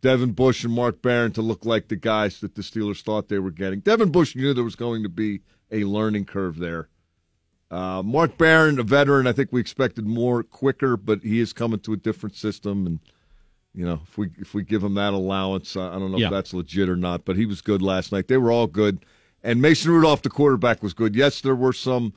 Devin 0.00 0.32
Bush 0.32 0.64
and 0.64 0.72
Mark 0.72 1.00
Barron 1.02 1.32
to 1.32 1.42
look 1.42 1.64
like 1.64 1.88
the 1.88 1.96
guys 1.96 2.40
that 2.40 2.54
the 2.54 2.62
Steelers 2.62 3.02
thought 3.02 3.28
they 3.28 3.38
were 3.38 3.50
getting. 3.50 3.80
Devin 3.80 4.10
Bush 4.10 4.36
knew 4.36 4.52
there 4.54 4.64
was 4.64 4.76
going 4.76 5.02
to 5.02 5.08
be 5.08 5.40
a 5.70 5.84
learning 5.84 6.24
curve 6.26 6.58
there. 6.58 6.88
Uh, 7.70 8.02
Mark 8.04 8.36
Barron, 8.38 8.78
a 8.78 8.82
veteran, 8.82 9.26
I 9.26 9.32
think 9.32 9.50
we 9.50 9.60
expected 9.60 10.06
more 10.06 10.42
quicker, 10.42 10.96
but 10.96 11.22
he 11.22 11.40
is 11.40 11.52
coming 11.52 11.80
to 11.80 11.92
a 11.92 11.96
different 11.96 12.36
system, 12.36 12.86
and 12.86 12.98
You 13.76 13.84
know, 13.84 14.00
if 14.06 14.16
we 14.16 14.30
if 14.38 14.54
we 14.54 14.62
give 14.62 14.84
him 14.84 14.94
that 14.94 15.14
allowance, 15.14 15.76
I 15.76 15.98
don't 15.98 16.12
know 16.12 16.18
Yeah. 16.18 16.26
if 16.26 16.32
that's 16.32 16.54
legit 16.54 16.88
or 16.88 16.94
not. 16.94 17.24
But 17.24 17.34
he 17.36 17.44
was 17.46 17.60
good 17.60 17.82
last 17.82 18.12
night. 18.12 18.28
They 18.28 18.36
were 18.36 18.52
all 18.52 18.68
good, 18.68 19.04
and 19.42 19.60
Mason 19.60 19.90
Rudolph, 19.90 20.22
the 20.22 20.30
quarterback, 20.30 20.80
was 20.80 20.94
good. 20.94 21.16
Yes, 21.16 21.40
there 21.40 21.56
were 21.56 21.72
some 21.72 22.12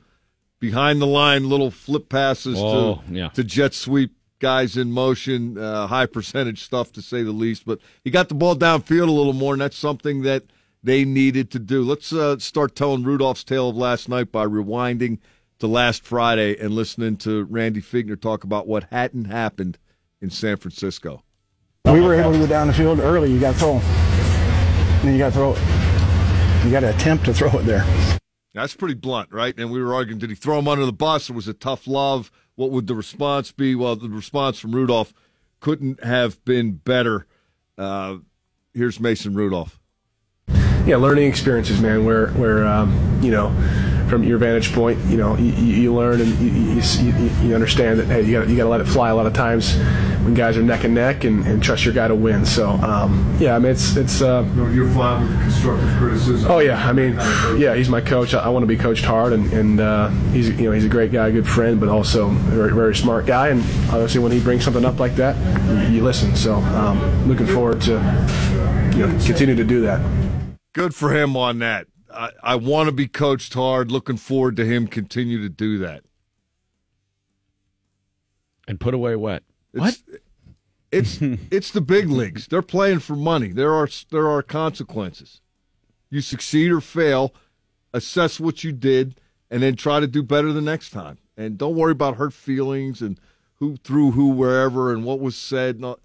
behind 0.60 1.00
the 1.00 1.06
line 1.06 1.48
little 1.48 1.72
flip 1.72 2.08
passes 2.08 2.56
Oh, 2.60 3.02
to 3.08 3.12
yeah. 3.12 3.28
to 3.30 3.42
jet 3.42 3.74
sweep 3.74 4.14
guys 4.38 4.76
in 4.76 4.90
motion, 4.90 5.58
uh, 5.58 5.86
high 5.86 6.06
percentage 6.06 6.62
stuff 6.62 6.92
to 6.92 7.02
say 7.02 7.22
the 7.22 7.32
least. 7.32 7.66
But 7.66 7.80
he 8.04 8.10
got 8.10 8.28
the 8.28 8.34
ball 8.34 8.56
downfield 8.56 9.08
a 9.08 9.12
little 9.12 9.32
more, 9.32 9.54
and 9.54 9.60
that's 9.60 9.76
something 9.76 10.22
that 10.22 10.44
they 10.82 11.04
needed 11.04 11.50
to 11.52 11.58
do. 11.58 11.82
Let's 11.82 12.12
uh, 12.12 12.38
start 12.38 12.76
telling 12.76 13.02
Rudolph's 13.02 13.44
tale 13.44 13.70
of 13.70 13.76
last 13.76 14.08
night 14.08 14.30
by 14.30 14.46
rewinding 14.46 15.18
to 15.58 15.66
last 15.66 16.04
Friday 16.04 16.56
and 16.58 16.72
listening 16.72 17.16
to 17.18 17.44
Randy 17.44 17.80
Fichtner 17.80 18.20
talk 18.20 18.44
about 18.44 18.68
what 18.68 18.84
hadn't 18.90 19.24
happened 19.26 19.78
in 20.20 20.30
San 20.30 20.56
Francisco. 20.56 21.22
We 21.84 22.00
were 22.00 22.14
able 22.14 22.32
to 22.32 22.38
go 22.38 22.46
down 22.46 22.66
the 22.66 22.74
field 22.74 23.00
early. 23.00 23.32
You 23.32 23.40
got 23.40 23.54
to 23.54 23.58
throw. 23.58 23.72
And 23.78 25.02
then 25.02 25.12
you 25.12 25.18
got 25.18 25.28
to 25.28 25.34
throw 25.34 25.52
it. 25.52 26.64
You 26.64 26.70
got 26.70 26.80
to 26.80 26.90
attempt 26.90 27.24
to 27.26 27.34
throw 27.34 27.50
it 27.58 27.62
there. 27.62 27.84
That's 28.54 28.74
pretty 28.74 28.94
blunt, 28.94 29.32
right? 29.32 29.56
And 29.56 29.70
we 29.70 29.82
were 29.82 29.94
arguing, 29.94 30.18
did 30.18 30.30
he 30.30 30.36
throw 30.36 30.58
him 30.58 30.68
under 30.68 30.84
the 30.84 30.92
bus 30.92 31.30
or 31.30 31.34
was 31.34 31.48
it 31.48 31.60
tough 31.60 31.86
love? 31.86 32.30
What 32.58 32.72
would 32.72 32.88
the 32.88 32.96
response 32.96 33.52
be? 33.52 33.76
Well, 33.76 33.94
the 33.94 34.08
response 34.08 34.58
from 34.58 34.74
Rudolph 34.74 35.14
couldn't 35.60 36.02
have 36.02 36.44
been 36.44 36.72
better. 36.72 37.24
Uh, 37.78 38.16
here's 38.74 38.98
Mason 38.98 39.32
Rudolph. 39.34 39.78
yeah, 40.84 40.96
learning 40.96 41.28
experiences, 41.28 41.80
man. 41.80 42.04
Where 42.04 42.30
where 42.30 42.66
um, 42.66 43.20
you 43.22 43.30
know, 43.30 43.50
from 44.08 44.24
your 44.24 44.38
vantage 44.38 44.72
point, 44.72 44.98
you 45.06 45.16
know, 45.16 45.36
you, 45.36 45.52
you 45.52 45.74
you 45.82 45.94
learn 45.94 46.20
and 46.20 46.30
you, 46.38 46.50
you, 46.50 47.12
you, 47.12 47.48
you 47.48 47.54
understand 47.54 47.98
that 47.98 48.06
hey, 48.06 48.22
you 48.22 48.38
got 48.38 48.48
you 48.48 48.56
got 48.56 48.64
to 48.64 48.68
let 48.68 48.80
it 48.80 48.86
fly 48.86 49.10
a 49.10 49.14
lot 49.14 49.26
of 49.26 49.32
times 49.32 49.76
when 50.22 50.34
guys 50.34 50.56
are 50.56 50.62
neck 50.62 50.84
and 50.84 50.94
neck 50.94 51.24
and, 51.24 51.46
and 51.46 51.62
trust 51.62 51.84
your 51.84 51.94
guy 51.94 52.08
to 52.08 52.14
win. 52.14 52.44
So 52.44 52.70
um, 52.70 53.36
yeah, 53.38 53.54
I 53.54 53.58
mean 53.58 53.72
it's 53.72 53.96
it's. 53.96 54.22
Uh, 54.22 54.46
You're 54.72 54.88
fine 54.90 55.22
with 55.22 55.40
constructive 55.40 55.88
criticism. 55.98 56.50
Oh 56.50 56.58
yeah, 56.58 56.86
I 56.86 56.92
mean, 56.92 57.14
yeah, 57.58 57.74
he's 57.74 57.88
my 57.88 58.00
coach. 58.00 58.34
I, 58.34 58.40
I 58.40 58.48
want 58.48 58.62
to 58.62 58.66
be 58.66 58.76
coached 58.76 59.04
hard, 59.04 59.32
and, 59.32 59.52
and 59.52 59.80
uh, 59.80 60.08
he's 60.32 60.48
you 60.48 60.64
know 60.64 60.72
he's 60.72 60.84
a 60.84 60.88
great 60.88 61.12
guy, 61.12 61.28
a 61.28 61.32
good 61.32 61.48
friend, 61.48 61.78
but 61.78 61.88
also 61.88 62.28
a 62.28 62.30
very 62.30 62.72
very 62.72 62.94
smart 62.94 63.26
guy. 63.26 63.48
And 63.48 63.60
obviously, 63.90 64.20
when 64.20 64.32
he 64.32 64.40
brings 64.40 64.64
something 64.64 64.84
up 64.84 64.98
like 64.98 65.16
that, 65.16 65.36
you, 65.88 65.96
you 65.96 66.04
listen. 66.04 66.34
So 66.36 66.56
um, 66.56 67.28
looking 67.28 67.46
forward 67.46 67.80
to 67.82 67.92
you 68.96 69.06
know 69.06 69.24
continue 69.24 69.54
to 69.54 69.64
do 69.64 69.82
that. 69.82 70.00
Good 70.74 70.94
for 70.94 71.12
him 71.12 71.36
on 71.36 71.58
that. 71.58 71.86
I, 72.12 72.30
I 72.42 72.54
want 72.56 72.88
to 72.88 72.92
be 72.92 73.06
coached 73.06 73.54
hard. 73.54 73.90
Looking 73.90 74.16
forward 74.16 74.56
to 74.56 74.64
him 74.64 74.86
continue 74.86 75.40
to 75.42 75.48
do 75.48 75.78
that. 75.78 76.02
And 78.66 78.78
put 78.78 78.94
away 78.94 79.16
what? 79.16 79.42
It's, 79.72 80.02
It's 80.90 81.18
it's 81.50 81.70
the 81.70 81.80
big 81.80 82.08
leagues. 82.08 82.46
They're 82.46 82.62
playing 82.62 83.00
for 83.00 83.16
money. 83.16 83.48
There 83.48 83.74
are 83.74 83.88
there 84.10 84.28
are 84.28 84.42
consequences. 84.42 85.40
You 86.10 86.20
succeed 86.20 86.70
or 86.70 86.80
fail, 86.80 87.34
assess 87.92 88.40
what 88.40 88.64
you 88.64 88.72
did, 88.72 89.20
and 89.50 89.62
then 89.62 89.76
try 89.76 90.00
to 90.00 90.06
do 90.06 90.22
better 90.22 90.52
the 90.52 90.62
next 90.62 90.90
time. 90.90 91.18
And 91.36 91.58
don't 91.58 91.76
worry 91.76 91.92
about 91.92 92.16
hurt 92.16 92.32
feelings 92.32 93.02
and 93.02 93.20
who 93.56 93.76
threw 93.76 94.12
who 94.12 94.28
wherever 94.28 94.92
and 94.92 95.04
what 95.04 95.20
was 95.20 95.36
said. 95.36 95.80
No, 95.80 95.98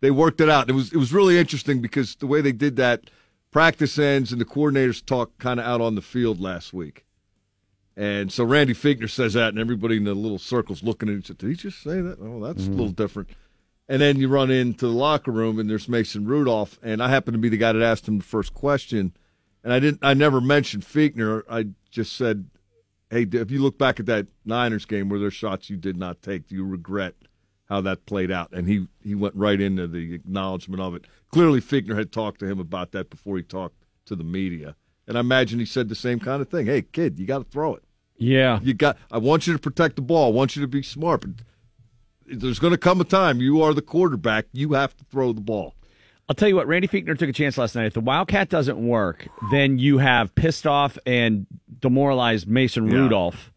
they 0.00 0.10
worked 0.10 0.40
it 0.40 0.48
out. 0.48 0.68
It 0.68 0.74
was 0.74 0.92
it 0.92 0.98
was 0.98 1.12
really 1.12 1.38
interesting 1.38 1.80
because 1.80 2.16
the 2.16 2.26
way 2.26 2.40
they 2.40 2.52
did 2.52 2.76
that, 2.76 3.10
practice 3.52 3.98
ends 3.98 4.32
and 4.32 4.40
the 4.40 4.44
coordinators 4.44 5.04
talk 5.04 5.38
kind 5.38 5.60
of 5.60 5.66
out 5.66 5.80
on 5.80 5.94
the 5.94 6.02
field 6.02 6.40
last 6.40 6.72
week. 6.72 7.04
And 7.96 8.32
so 8.32 8.42
Randy 8.42 8.72
Fichtner 8.72 9.10
says 9.10 9.34
that, 9.34 9.50
and 9.50 9.58
everybody 9.58 9.98
in 9.98 10.04
the 10.04 10.14
little 10.14 10.38
circles 10.38 10.82
looking 10.82 11.10
at 11.10 11.16
each 11.16 11.30
other. 11.30 11.38
Did 11.38 11.48
he 11.50 11.54
just 11.54 11.82
say 11.82 12.00
that? 12.00 12.18
Oh, 12.20 12.40
that's 12.40 12.60
a 12.60 12.62
mm-hmm. 12.62 12.72
little 12.72 12.92
different. 12.92 13.28
And 13.86 14.00
then 14.00 14.18
you 14.18 14.28
run 14.28 14.50
into 14.50 14.86
the 14.86 14.92
locker 14.92 15.30
room, 15.30 15.58
and 15.58 15.68
there's 15.68 15.88
Mason 15.88 16.24
Rudolph, 16.24 16.78
and 16.82 17.02
I 17.02 17.10
happen 17.10 17.32
to 17.32 17.38
be 17.38 17.50
the 17.50 17.58
guy 17.58 17.72
that 17.72 17.82
asked 17.82 18.08
him 18.08 18.18
the 18.18 18.24
first 18.24 18.54
question, 18.54 19.12
and 19.62 19.72
I 19.72 19.80
didn't. 19.80 19.98
I 20.02 20.14
never 20.14 20.40
mentioned 20.40 20.84
Fichtner. 20.84 21.42
I 21.50 21.66
just 21.90 22.16
said, 22.16 22.46
"Hey, 23.10 23.26
if 23.30 23.50
you 23.50 23.60
look 23.60 23.76
back 23.76 24.00
at 24.00 24.06
that 24.06 24.28
Niners 24.46 24.86
game 24.86 25.10
where 25.10 25.20
there's 25.20 25.34
shots 25.34 25.68
you 25.68 25.76
did 25.76 25.98
not 25.98 26.22
take, 26.22 26.48
do 26.48 26.54
you 26.54 26.64
regret 26.64 27.14
how 27.72 27.80
that 27.80 28.06
played 28.06 28.30
out?" 28.30 28.52
And 28.52 28.68
he 28.68 28.86
he 29.02 29.14
went 29.14 29.34
right 29.34 29.60
into 29.60 29.86
the 29.86 30.14
acknowledgement 30.14 30.80
of 30.82 30.94
it. 30.94 31.06
Clearly, 31.30 31.60
Fichtner 31.60 31.96
had 31.96 32.12
talked 32.12 32.40
to 32.40 32.46
him 32.46 32.58
about 32.58 32.92
that 32.92 33.10
before 33.10 33.36
he 33.36 33.42
talked 33.42 33.76
to 34.06 34.14
the 34.16 34.24
media, 34.24 34.76
and 35.06 35.16
I 35.16 35.20
imagine 35.20 35.58
he 35.58 35.64
said 35.64 35.88
the 35.88 35.94
same 35.94 36.20
kind 36.20 36.42
of 36.42 36.48
thing. 36.48 36.66
Hey, 36.66 36.82
kid, 36.82 37.18
you 37.18 37.26
got 37.26 37.38
to 37.38 37.44
throw 37.44 37.74
it. 37.74 37.82
Yeah. 38.18 38.60
You 38.62 38.74
got. 38.74 38.98
I 39.10 39.18
want 39.18 39.46
you 39.46 39.52
to 39.52 39.58
protect 39.58 39.96
the 39.96 40.02
ball. 40.02 40.28
I 40.32 40.34
want 40.34 40.54
you 40.54 40.62
to 40.62 40.68
be 40.68 40.82
smart. 40.82 41.22
But 41.22 41.30
there's 42.26 42.58
going 42.58 42.72
to 42.72 42.78
come 42.78 43.00
a 43.00 43.04
time 43.04 43.40
you 43.40 43.62
are 43.62 43.74
the 43.74 43.82
quarterback. 43.82 44.46
You 44.52 44.74
have 44.74 44.96
to 44.98 45.04
throw 45.04 45.32
the 45.32 45.40
ball. 45.40 45.74
I'll 46.28 46.36
tell 46.36 46.48
you 46.48 46.54
what, 46.56 46.68
Randy 46.68 46.86
Fichtner 46.86 47.18
took 47.18 47.28
a 47.28 47.32
chance 47.32 47.58
last 47.58 47.74
night. 47.74 47.86
If 47.86 47.94
the 47.94 48.00
Wildcat 48.00 48.48
doesn't 48.48 48.78
work, 48.78 49.26
then 49.50 49.78
you 49.78 49.98
have 49.98 50.34
pissed 50.34 50.66
off 50.66 50.96
and 51.04 51.46
demoralized 51.80 52.46
Mason 52.46 52.86
Yeah. 52.86 52.98
Rudolph, 52.98 53.52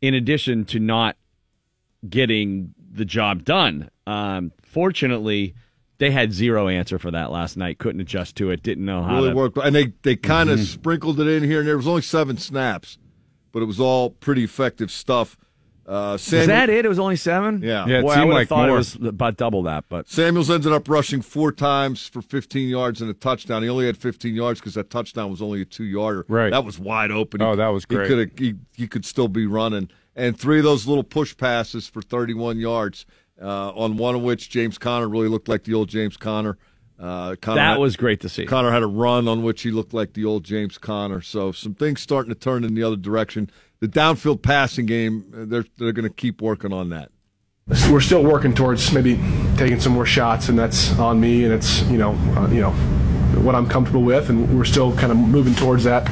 in 0.00 0.12
addition 0.14 0.64
to 0.66 0.80
not 0.80 1.16
getting 2.08 2.74
the 2.92 3.04
job 3.04 3.44
done. 3.44 3.90
Um, 4.06 4.52
fortunately, 4.62 5.54
they 5.98 6.10
had 6.10 6.32
zero 6.32 6.68
answer 6.68 6.98
for 6.98 7.10
that 7.10 7.30
last 7.30 7.56
night. 7.56 7.78
Couldn't 7.78 8.00
adjust 8.00 8.36
to 8.36 8.50
it. 8.50 8.62
Didn't 8.62 8.84
know 8.84 9.02
how 9.02 9.16
really 9.16 9.30
to 9.30 9.34
worked. 9.36 9.56
And 9.58 9.74
they 9.74 9.92
they 10.02 10.16
kind 10.16 10.50
of 10.50 10.58
Mhm. 10.58 10.64
sprinkled 10.64 11.20
it 11.20 11.26
in 11.28 11.44
here, 11.44 11.60
and 11.60 11.68
there 11.68 11.76
was 11.76 11.86
only 11.88 12.02
seven 12.02 12.36
snaps, 12.36 12.98
but 13.52 13.62
it 13.62 13.66
was 13.66 13.80
all 13.80 14.10
pretty 14.10 14.44
effective 14.44 14.90
stuff. 14.90 15.36
Uh, 15.84 16.14
Is 16.14 16.30
that 16.30 16.70
it? 16.70 16.84
It 16.84 16.88
was 16.88 17.00
only 17.00 17.16
seven. 17.16 17.60
Yeah. 17.60 17.84
Yeah, 17.88 17.98
it 17.98 18.02
Boy, 18.02 18.10
I 18.12 18.18
would 18.20 18.26
have 18.26 18.34
like 18.34 18.48
thought 18.48 18.68
more. 18.68 18.76
it 18.76 18.78
was 18.78 18.94
about 19.04 19.36
double 19.36 19.64
that, 19.64 19.84
but 19.88 20.08
Samuels 20.08 20.48
ended 20.48 20.72
up 20.72 20.88
rushing 20.88 21.20
four 21.22 21.50
times 21.50 22.06
for 22.06 22.22
15 22.22 22.68
yards 22.68 23.00
and 23.02 23.10
a 23.10 23.14
touchdown. 23.14 23.64
He 23.64 23.68
only 23.68 23.86
had 23.86 23.96
15 23.96 24.32
yards 24.36 24.60
because 24.60 24.74
that 24.74 24.90
touchdown 24.90 25.28
was 25.30 25.42
only 25.42 25.60
a 25.62 25.64
two 25.64 25.82
yarder. 25.84 26.24
Right. 26.28 26.50
That 26.50 26.64
was 26.64 26.78
wide 26.78 27.10
open. 27.10 27.42
Oh, 27.42 27.56
that 27.56 27.68
was 27.68 27.84
great. 27.84 28.08
He 28.08 28.14
could 28.14 28.38
he, 28.38 28.54
he 28.76 28.86
could 28.86 29.04
still 29.04 29.26
be 29.28 29.44
running. 29.46 29.90
And 30.14 30.38
three 30.38 30.58
of 30.58 30.64
those 30.64 30.86
little 30.86 31.04
push 31.04 31.36
passes 31.36 31.88
for 31.88 32.02
31 32.02 32.58
yards. 32.58 33.06
Uh, 33.40 33.70
on 33.70 33.96
one 33.96 34.14
of 34.14 34.22
which 34.22 34.50
James 34.50 34.78
Conner 34.78 35.08
really 35.08 35.26
looked 35.26 35.48
like 35.48 35.64
the 35.64 35.74
old 35.74 35.88
James 35.88 36.16
Conner. 36.16 36.58
Uh, 37.00 37.34
Conner 37.40 37.56
that 37.56 37.70
had- 37.70 37.78
was 37.80 37.96
great 37.96 38.20
to 38.20 38.28
see. 38.28 38.46
Conner 38.46 38.70
had 38.70 38.82
a 38.82 38.86
run 38.86 39.26
on 39.26 39.42
which 39.42 39.62
he 39.62 39.72
looked 39.72 39.92
like 39.92 40.12
the 40.12 40.24
old 40.24 40.44
James 40.44 40.78
Conner. 40.78 41.20
So 41.20 41.50
some 41.50 41.74
things 41.74 42.00
starting 42.00 42.32
to 42.32 42.38
turn 42.38 42.62
in 42.62 42.74
the 42.74 42.84
other 42.84 42.94
direction. 42.94 43.50
The 43.80 43.88
downfield 43.88 44.42
passing 44.42 44.86
game, 44.86 45.24
uh, 45.34 45.44
they're 45.46 45.64
they're 45.78 45.92
going 45.92 46.08
to 46.08 46.14
keep 46.14 46.40
working 46.40 46.72
on 46.72 46.90
that. 46.90 47.10
we're 47.90 48.00
still 48.00 48.22
working 48.22 48.54
towards 48.54 48.92
maybe 48.92 49.18
taking 49.56 49.80
some 49.80 49.92
more 49.92 50.06
shots, 50.06 50.48
and 50.48 50.56
that's 50.56 50.96
on 50.98 51.18
me, 51.18 51.42
and 51.44 51.52
it's 51.52 51.82
you 51.84 51.98
know 51.98 52.12
uh, 52.36 52.48
you 52.48 52.60
know 52.60 52.70
what 53.40 53.56
I'm 53.56 53.68
comfortable 53.68 54.02
with, 54.02 54.28
and 54.28 54.56
we're 54.56 54.64
still 54.64 54.94
kind 54.96 55.10
of 55.10 55.18
moving 55.18 55.54
towards 55.56 55.82
that. 55.84 56.08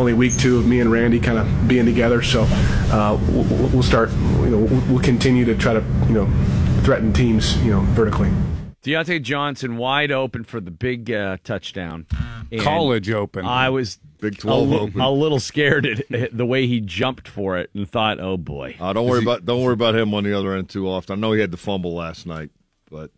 Only 0.00 0.14
week 0.14 0.34
two 0.38 0.56
of 0.56 0.66
me 0.66 0.80
and 0.80 0.90
Randy 0.90 1.20
kind 1.20 1.36
of 1.36 1.68
being 1.68 1.84
together, 1.84 2.22
so 2.22 2.44
uh, 2.44 3.20
we'll, 3.28 3.68
we'll 3.68 3.82
start. 3.82 4.10
You 4.10 4.46
know, 4.46 4.58
we'll, 4.60 4.80
we'll 4.88 5.02
continue 5.02 5.44
to 5.44 5.54
try 5.54 5.74
to 5.74 5.84
you 6.08 6.14
know 6.14 6.26
threaten 6.84 7.12
teams 7.12 7.62
you 7.62 7.70
know 7.70 7.80
vertically. 7.80 8.30
Diontae 8.82 9.20
Johnson 9.20 9.76
wide 9.76 10.10
open 10.10 10.42
for 10.44 10.58
the 10.58 10.70
big 10.70 11.10
uh, 11.10 11.36
touchdown. 11.44 12.06
And 12.50 12.62
College 12.62 13.10
open. 13.10 13.44
I 13.44 13.68
was 13.68 13.98
Big 14.22 14.32
a, 14.32 14.36
12 14.38 14.68
li- 14.70 14.78
open. 14.78 15.00
a 15.02 15.10
little 15.10 15.38
scared 15.38 15.86
at 16.10 16.34
the 16.34 16.46
way 16.46 16.66
he 16.66 16.80
jumped 16.80 17.28
for 17.28 17.58
it 17.58 17.68
and 17.74 17.86
thought, 17.86 18.18
"Oh 18.20 18.38
boy." 18.38 18.76
Uh, 18.80 18.94
don't 18.94 19.06
worry 19.06 19.22
about 19.22 19.44
don't 19.44 19.62
worry 19.62 19.74
about 19.74 19.94
him 19.94 20.14
on 20.14 20.24
the 20.24 20.32
other 20.32 20.54
end 20.54 20.70
too 20.70 20.88
often. 20.88 21.18
I 21.18 21.20
know 21.20 21.32
he 21.32 21.42
had 21.42 21.50
the 21.50 21.58
fumble 21.58 21.92
last 21.94 22.26
night, 22.26 22.48
but 22.90 23.10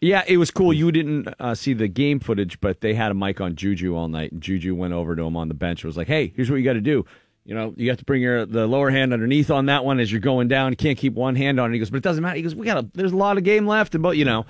Yeah, 0.00 0.22
it 0.26 0.36
was 0.36 0.50
cool. 0.50 0.72
You 0.72 0.92
didn't 0.92 1.28
uh, 1.40 1.54
see 1.54 1.72
the 1.72 1.88
game 1.88 2.20
footage, 2.20 2.60
but 2.60 2.80
they 2.80 2.94
had 2.94 3.10
a 3.10 3.14
mic 3.14 3.40
on 3.40 3.54
Juju 3.56 3.96
all 3.96 4.08
night, 4.08 4.32
and 4.32 4.40
Juju 4.40 4.74
went 4.74 4.92
over 4.94 5.16
to 5.16 5.22
him 5.22 5.36
on 5.36 5.48
the 5.48 5.54
bench. 5.54 5.82
and 5.82 5.88
Was 5.88 5.96
like, 5.96 6.06
"Hey, 6.08 6.32
here's 6.36 6.50
what 6.50 6.56
you 6.56 6.64
got 6.64 6.74
to 6.74 6.80
do. 6.80 7.04
You 7.44 7.54
know, 7.54 7.72
you 7.76 7.88
have 7.88 7.98
to 7.98 8.04
bring 8.04 8.20
your 8.22 8.44
the 8.46 8.66
lower 8.66 8.90
hand 8.90 9.12
underneath 9.12 9.50
on 9.50 9.66
that 9.66 9.84
one 9.84 9.98
as 10.00 10.12
you're 10.12 10.20
going 10.20 10.48
down. 10.48 10.72
You 10.72 10.76
can't 10.76 10.98
keep 10.98 11.14
one 11.14 11.34
hand 11.34 11.58
on 11.58 11.70
it." 11.70 11.72
He 11.74 11.78
goes, 11.78 11.90
"But 11.90 11.96
it 11.98 12.02
doesn't 12.02 12.22
matter." 12.22 12.36
He 12.36 12.42
goes, 12.42 12.54
"We 12.54 12.66
got 12.66 12.78
a 12.84 12.88
there's 12.94 13.12
a 13.12 13.16
lot 13.16 13.38
of 13.38 13.44
game 13.44 13.66
left, 13.66 13.94
and 13.94 14.02
but 14.02 14.16
you 14.16 14.24
know, 14.24 14.46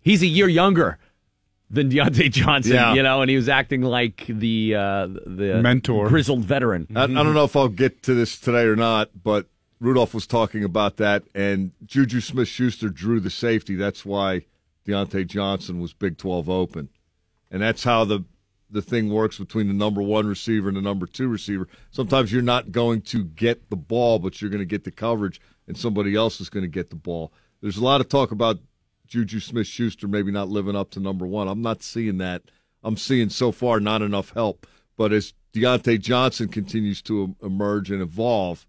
he's 0.00 0.22
a 0.22 0.26
year 0.26 0.48
younger." 0.48 0.98
Than 1.70 1.88
Diontae 1.90 2.30
Johnson, 2.30 2.74
Yeah. 2.74 2.92
you 2.92 3.02
know, 3.02 3.22
and 3.22 3.30
he 3.30 3.36
was 3.36 3.48
acting 3.48 3.80
like 3.80 4.26
the 4.28 4.74
uh, 4.74 5.06
the 5.06 5.58
Mentor. 5.62 6.06
grizzled 6.06 6.44
veteran. 6.44 6.86
I, 6.94 7.04
I 7.04 7.06
don't 7.06 7.32
know 7.32 7.44
if 7.44 7.56
I'll 7.56 7.68
get 7.68 8.02
to 8.02 8.12
this 8.12 8.38
today 8.38 8.64
or 8.64 8.76
not. 8.76 9.08
But 9.24 9.46
Rudolph 9.80 10.12
was 10.12 10.26
talking 10.26 10.64
about 10.64 10.98
that, 10.98 11.22
and 11.34 11.70
Juju 11.86 12.20
Smith 12.20 12.48
Schuster 12.48 12.90
drew 12.90 13.20
the 13.20 13.30
safety. 13.30 13.74
That's 13.74 14.04
why 14.04 14.42
Diontae 14.86 15.26
Johnson 15.26 15.80
was 15.80 15.92
Big 15.92 16.18
12 16.18 16.48
open, 16.48 16.88
and 17.50 17.62
that's 17.62 17.84
how 17.84 18.04
the 18.04 18.24
the 18.70 18.82
thing 18.82 19.10
works 19.10 19.38
between 19.38 19.68
the 19.68 19.74
number 19.74 20.00
one 20.00 20.26
receiver 20.26 20.68
and 20.68 20.76
the 20.78 20.80
number 20.80 21.06
two 21.06 21.28
receiver. 21.28 21.68
Sometimes 21.90 22.32
you're 22.32 22.40
not 22.40 22.72
going 22.72 23.02
to 23.02 23.22
get 23.22 23.68
the 23.68 23.76
ball, 23.76 24.18
but 24.18 24.40
you're 24.40 24.50
going 24.50 24.62
to 24.62 24.64
get 24.64 24.84
the 24.84 24.90
coverage, 24.90 25.42
and 25.68 25.76
somebody 25.76 26.16
else 26.16 26.40
is 26.40 26.48
going 26.48 26.64
to 26.64 26.68
get 26.68 26.88
the 26.88 26.96
ball. 26.96 27.34
There's 27.60 27.76
a 27.76 27.84
lot 27.84 28.00
of 28.00 28.08
talk 28.08 28.32
about 28.32 28.60
Juju 29.06 29.40
Smith 29.40 29.66
Schuster 29.66 30.08
maybe 30.08 30.32
not 30.32 30.48
living 30.48 30.74
up 30.74 30.90
to 30.92 31.00
number 31.00 31.26
one. 31.26 31.46
I'm 31.46 31.60
not 31.60 31.82
seeing 31.82 32.16
that. 32.18 32.42
I'm 32.82 32.96
seeing 32.96 33.28
so 33.28 33.52
far 33.52 33.78
not 33.78 34.00
enough 34.00 34.32
help. 34.32 34.66
But 34.96 35.12
as 35.12 35.34
Diontae 35.52 36.00
Johnson 36.00 36.48
continues 36.48 37.02
to 37.02 37.36
emerge 37.42 37.90
and 37.90 38.00
evolve, 38.00 38.66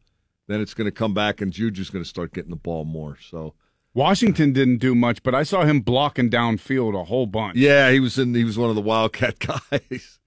then 0.47 0.59
it's 0.59 0.73
going 0.73 0.85
to 0.85 0.91
come 0.91 1.13
back 1.13 1.39
and 1.39 1.53
Juju's 1.53 1.89
going 1.89 2.03
to 2.03 2.09
start 2.09 2.33
getting 2.33 2.49
the 2.49 2.57
ball 2.57 2.83
more. 2.83 3.17
So 3.21 3.53
Washington 3.93 4.53
didn't 4.53 4.77
do 4.77 4.95
much, 4.95 5.21
but 5.21 5.35
I 5.35 5.43
saw 5.43 5.63
him 5.63 5.81
blocking 5.81 6.29
downfield 6.29 6.99
a 6.99 7.03
whole 7.03 7.27
bunch. 7.27 7.57
Yeah, 7.57 7.91
he 7.91 7.99
was 7.99 8.17
in. 8.17 8.33
He 8.33 8.43
was 8.43 8.57
one 8.57 8.69
of 8.69 8.75
the 8.75 8.81
Wildcat 8.81 9.39
guys. 9.71 10.19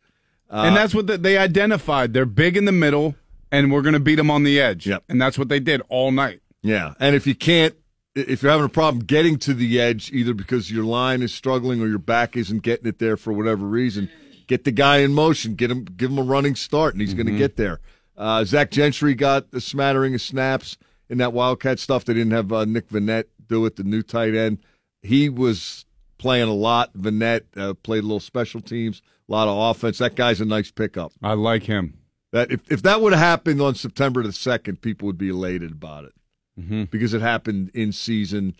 Uh, 0.48 0.62
and 0.66 0.76
that's 0.76 0.94
what 0.94 1.08
the, 1.08 1.18
they 1.18 1.36
identified. 1.36 2.12
They're 2.12 2.24
big 2.24 2.56
in 2.56 2.64
the 2.64 2.72
middle, 2.72 3.16
and 3.50 3.72
we're 3.72 3.82
going 3.82 3.94
to 3.94 4.00
beat 4.00 4.14
them 4.14 4.30
on 4.30 4.44
the 4.44 4.60
edge. 4.60 4.86
Yep. 4.86 5.04
And 5.08 5.20
that's 5.20 5.36
what 5.36 5.48
they 5.48 5.58
did 5.58 5.82
all 5.88 6.12
night. 6.12 6.40
Yeah, 6.62 6.94
and 6.98 7.14
if 7.14 7.26
you 7.26 7.34
can't, 7.34 7.74
if 8.14 8.42
you're 8.42 8.50
having 8.50 8.66
a 8.66 8.70
problem 8.70 9.04
getting 9.04 9.38
to 9.40 9.54
the 9.54 9.80
edge, 9.80 10.10
either 10.12 10.34
because 10.34 10.70
your 10.70 10.84
line 10.84 11.22
is 11.22 11.32
struggling 11.34 11.80
or 11.80 11.86
your 11.86 11.98
back 11.98 12.36
isn't 12.36 12.62
getting 12.62 12.86
it 12.86 12.98
there 12.98 13.16
for 13.16 13.32
whatever 13.32 13.66
reason, 13.66 14.08
get 14.46 14.64
the 14.64 14.72
guy 14.72 14.98
in 14.98 15.12
motion, 15.12 15.54
get 15.54 15.70
him, 15.70 15.84
give 15.84 16.10
him 16.10 16.18
a 16.18 16.22
running 16.22 16.56
start, 16.56 16.94
and 16.94 17.00
he's 17.00 17.14
going 17.14 17.26
to 17.26 17.36
get 17.36 17.56
there. 17.56 17.80
Uh, 18.16 18.44
Zach 18.44 18.70
Gentry 18.70 19.14
got 19.14 19.46
a 19.52 19.60
smattering 19.60 20.14
of 20.14 20.22
snaps 20.22 20.76
in 21.08 21.18
that 21.18 21.32
Wildcat 21.32 21.78
stuff. 21.78 22.04
They 22.04 22.14
didn't 22.14 22.32
have 22.32 22.52
uh, 22.52 22.64
Nick 22.64 22.88
Vannett 22.88 23.24
do 23.48 23.64
it, 23.66 23.76
the 23.76 23.84
new 23.84 24.02
tight 24.02 24.34
end. 24.34 24.58
He 25.02 25.28
was 25.28 25.84
playing 26.18 26.48
a 26.48 26.54
lot. 26.54 26.92
Vannett 26.94 27.42
uh, 27.56 27.74
played 27.74 28.00
a 28.00 28.06
little 28.06 28.20
special 28.20 28.60
teams, 28.60 29.02
a 29.28 29.32
lot 29.32 29.48
of 29.48 29.56
offense. 29.76 29.98
That 29.98 30.14
guy's 30.16 30.40
a 30.40 30.44
nice 30.44 30.70
pickup. 30.70 31.12
I 31.22 31.34
like 31.34 31.64
him. 31.64 31.98
That 32.32 32.50
if, 32.50 32.60
if 32.70 32.82
that 32.82 33.00
would 33.00 33.12
have 33.12 33.20
happened 33.20 33.60
on 33.62 33.74
September 33.74 34.22
the 34.22 34.32
second, 34.32 34.82
people 34.82 35.06
would 35.06 35.18
be 35.18 35.28
elated 35.28 35.72
about 35.72 36.04
it 36.04 36.12
Mm-hmm. 36.58 36.84
because 36.84 37.12
it 37.12 37.20
happened 37.20 37.70
in 37.74 37.92
season 37.92 38.56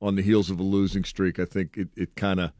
on 0.00 0.14
the 0.14 0.22
heels 0.22 0.50
of 0.50 0.60
a 0.60 0.62
losing 0.62 1.02
streak. 1.02 1.40
I 1.40 1.44
think 1.44 1.76
it, 1.76 1.88
it 1.96 2.14
kind 2.14 2.38
of 2.38 2.52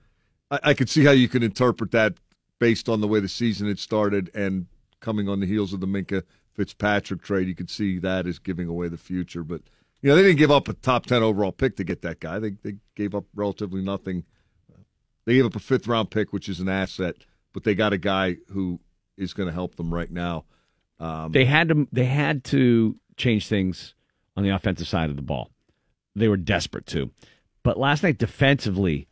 I, 0.50 0.58
I 0.64 0.74
could 0.74 0.90
see 0.90 1.04
how 1.04 1.12
you 1.12 1.28
could 1.28 1.44
interpret 1.44 1.92
that 1.92 2.14
based 2.58 2.88
on 2.88 3.00
the 3.00 3.06
way 3.06 3.20
the 3.20 3.28
season 3.28 3.68
had 3.68 3.78
started 3.78 4.32
and 4.34 4.66
coming 4.98 5.28
on 5.28 5.38
the 5.38 5.46
heels 5.46 5.72
of 5.72 5.78
the 5.78 5.86
Minkah 5.86 6.24
Fitzpatrick 6.54 7.22
trade. 7.22 7.46
You 7.46 7.54
could 7.54 7.70
see 7.70 7.98
that 8.00 8.26
as 8.26 8.40
giving 8.40 8.66
away 8.66 8.88
the 8.88 8.98
future, 8.98 9.44
but 9.44 9.62
you 10.02 10.08
know 10.10 10.16
they 10.16 10.22
didn't 10.22 10.38
give 10.38 10.50
up 10.50 10.68
a 10.68 10.72
top 10.74 11.06
ten 11.06 11.22
overall 11.22 11.52
pick 11.52 11.76
to 11.76 11.84
get 11.84 12.02
that 12.02 12.20
guy. 12.20 12.38
They 12.38 12.50
they 12.62 12.76
gave 12.96 13.14
up 13.14 13.24
relatively 13.34 13.82
nothing. 13.82 14.24
They 15.26 15.34
gave 15.34 15.46
up 15.46 15.54
a 15.54 15.60
fifth 15.60 15.86
round 15.86 16.10
pick, 16.10 16.32
which 16.32 16.48
is 16.48 16.60
an 16.60 16.68
asset, 16.68 17.16
but 17.52 17.62
they 17.64 17.74
got 17.74 17.92
a 17.92 17.98
guy 17.98 18.36
who 18.52 18.80
is 19.16 19.34
going 19.34 19.48
to 19.48 19.52
help 19.52 19.76
them 19.76 19.92
right 19.92 20.10
now. 20.10 20.44
Um, 20.98 21.32
They 21.32 21.44
had 21.44 21.68
to 21.68 21.86
they 21.92 22.06
had 22.06 22.42
to 22.44 22.96
change 23.16 23.46
things 23.46 23.94
on 24.36 24.42
the 24.44 24.48
offensive 24.50 24.88
side 24.88 25.10
of 25.10 25.16
the 25.16 25.22
ball. 25.22 25.50
They 26.16 26.26
were 26.28 26.36
desperate 26.38 26.86
to. 26.86 27.10
But 27.62 27.78
last 27.78 28.02
night 28.02 28.16
defensively, 28.18 29.08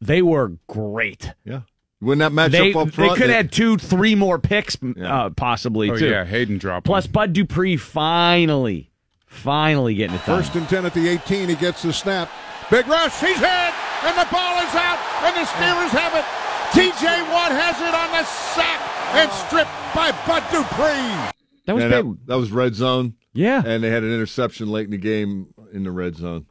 they 0.00 0.22
were 0.22 0.52
great. 0.68 1.32
Yeah. 1.44 1.62
When 2.00 2.18
that 2.18 2.32
matchup 2.32 2.50
They, 2.50 2.74
up 2.74 2.86
they 2.88 2.90
front, 2.92 3.12
could 3.16 3.28
they- 3.30 3.34
have 3.34 3.46
had 3.46 3.52
two, 3.52 3.78
three 3.78 4.14
more 4.14 4.38
picks, 4.38 4.76
uh, 5.02 5.30
possibly 5.30 5.90
Oh, 5.90 5.96
too. 5.96 6.10
yeah, 6.10 6.24
Hayden 6.26 6.58
dropped 6.58 6.84
Plus, 6.86 7.06
Bud 7.06 7.32
Dupree 7.32 7.78
finally, 7.78 8.90
finally 9.34 9.94
getting 9.94 10.16
it 10.16 10.24
done. 10.24 10.40
First 10.42 10.54
and 10.56 10.68
10 10.68 10.86
at 10.86 10.94
the 10.94 11.08
18. 11.08 11.48
He 11.48 11.54
gets 11.56 11.82
the 11.82 11.92
snap. 11.92 12.30
Big 12.70 12.86
rush. 12.86 13.18
He's 13.20 13.38
hit. 13.38 13.72
And 14.04 14.16
the 14.18 14.26
ball 14.32 14.58
is 14.62 14.74
out. 14.74 14.98
And 15.22 15.34
the 15.36 15.46
Steelers 15.48 15.90
have 15.90 16.14
it. 16.14 16.24
TJ 16.72 17.32
Watt 17.32 17.52
has 17.52 17.80
it 17.80 17.94
on 17.94 18.10
the 18.10 18.24
sack 18.24 18.80
and 19.14 19.30
stripped 19.30 19.70
by 19.94 20.10
Bud 20.26 20.42
Dupree. 20.50 21.32
That 21.66 21.74
was 21.74 21.82
Yeah, 21.82 21.88
that, 21.88 22.18
that 22.26 22.36
was 22.36 22.50
red 22.50 22.74
zone. 22.74 23.14
Yeah. 23.32 23.62
And 23.64 23.82
they 23.82 23.90
had 23.90 24.02
an 24.02 24.12
interception 24.12 24.68
late 24.68 24.86
in 24.86 24.90
the 24.90 24.96
game 24.98 25.54
in 25.72 25.84
the 25.84 25.90
red 25.92 26.16
zone. 26.16 26.46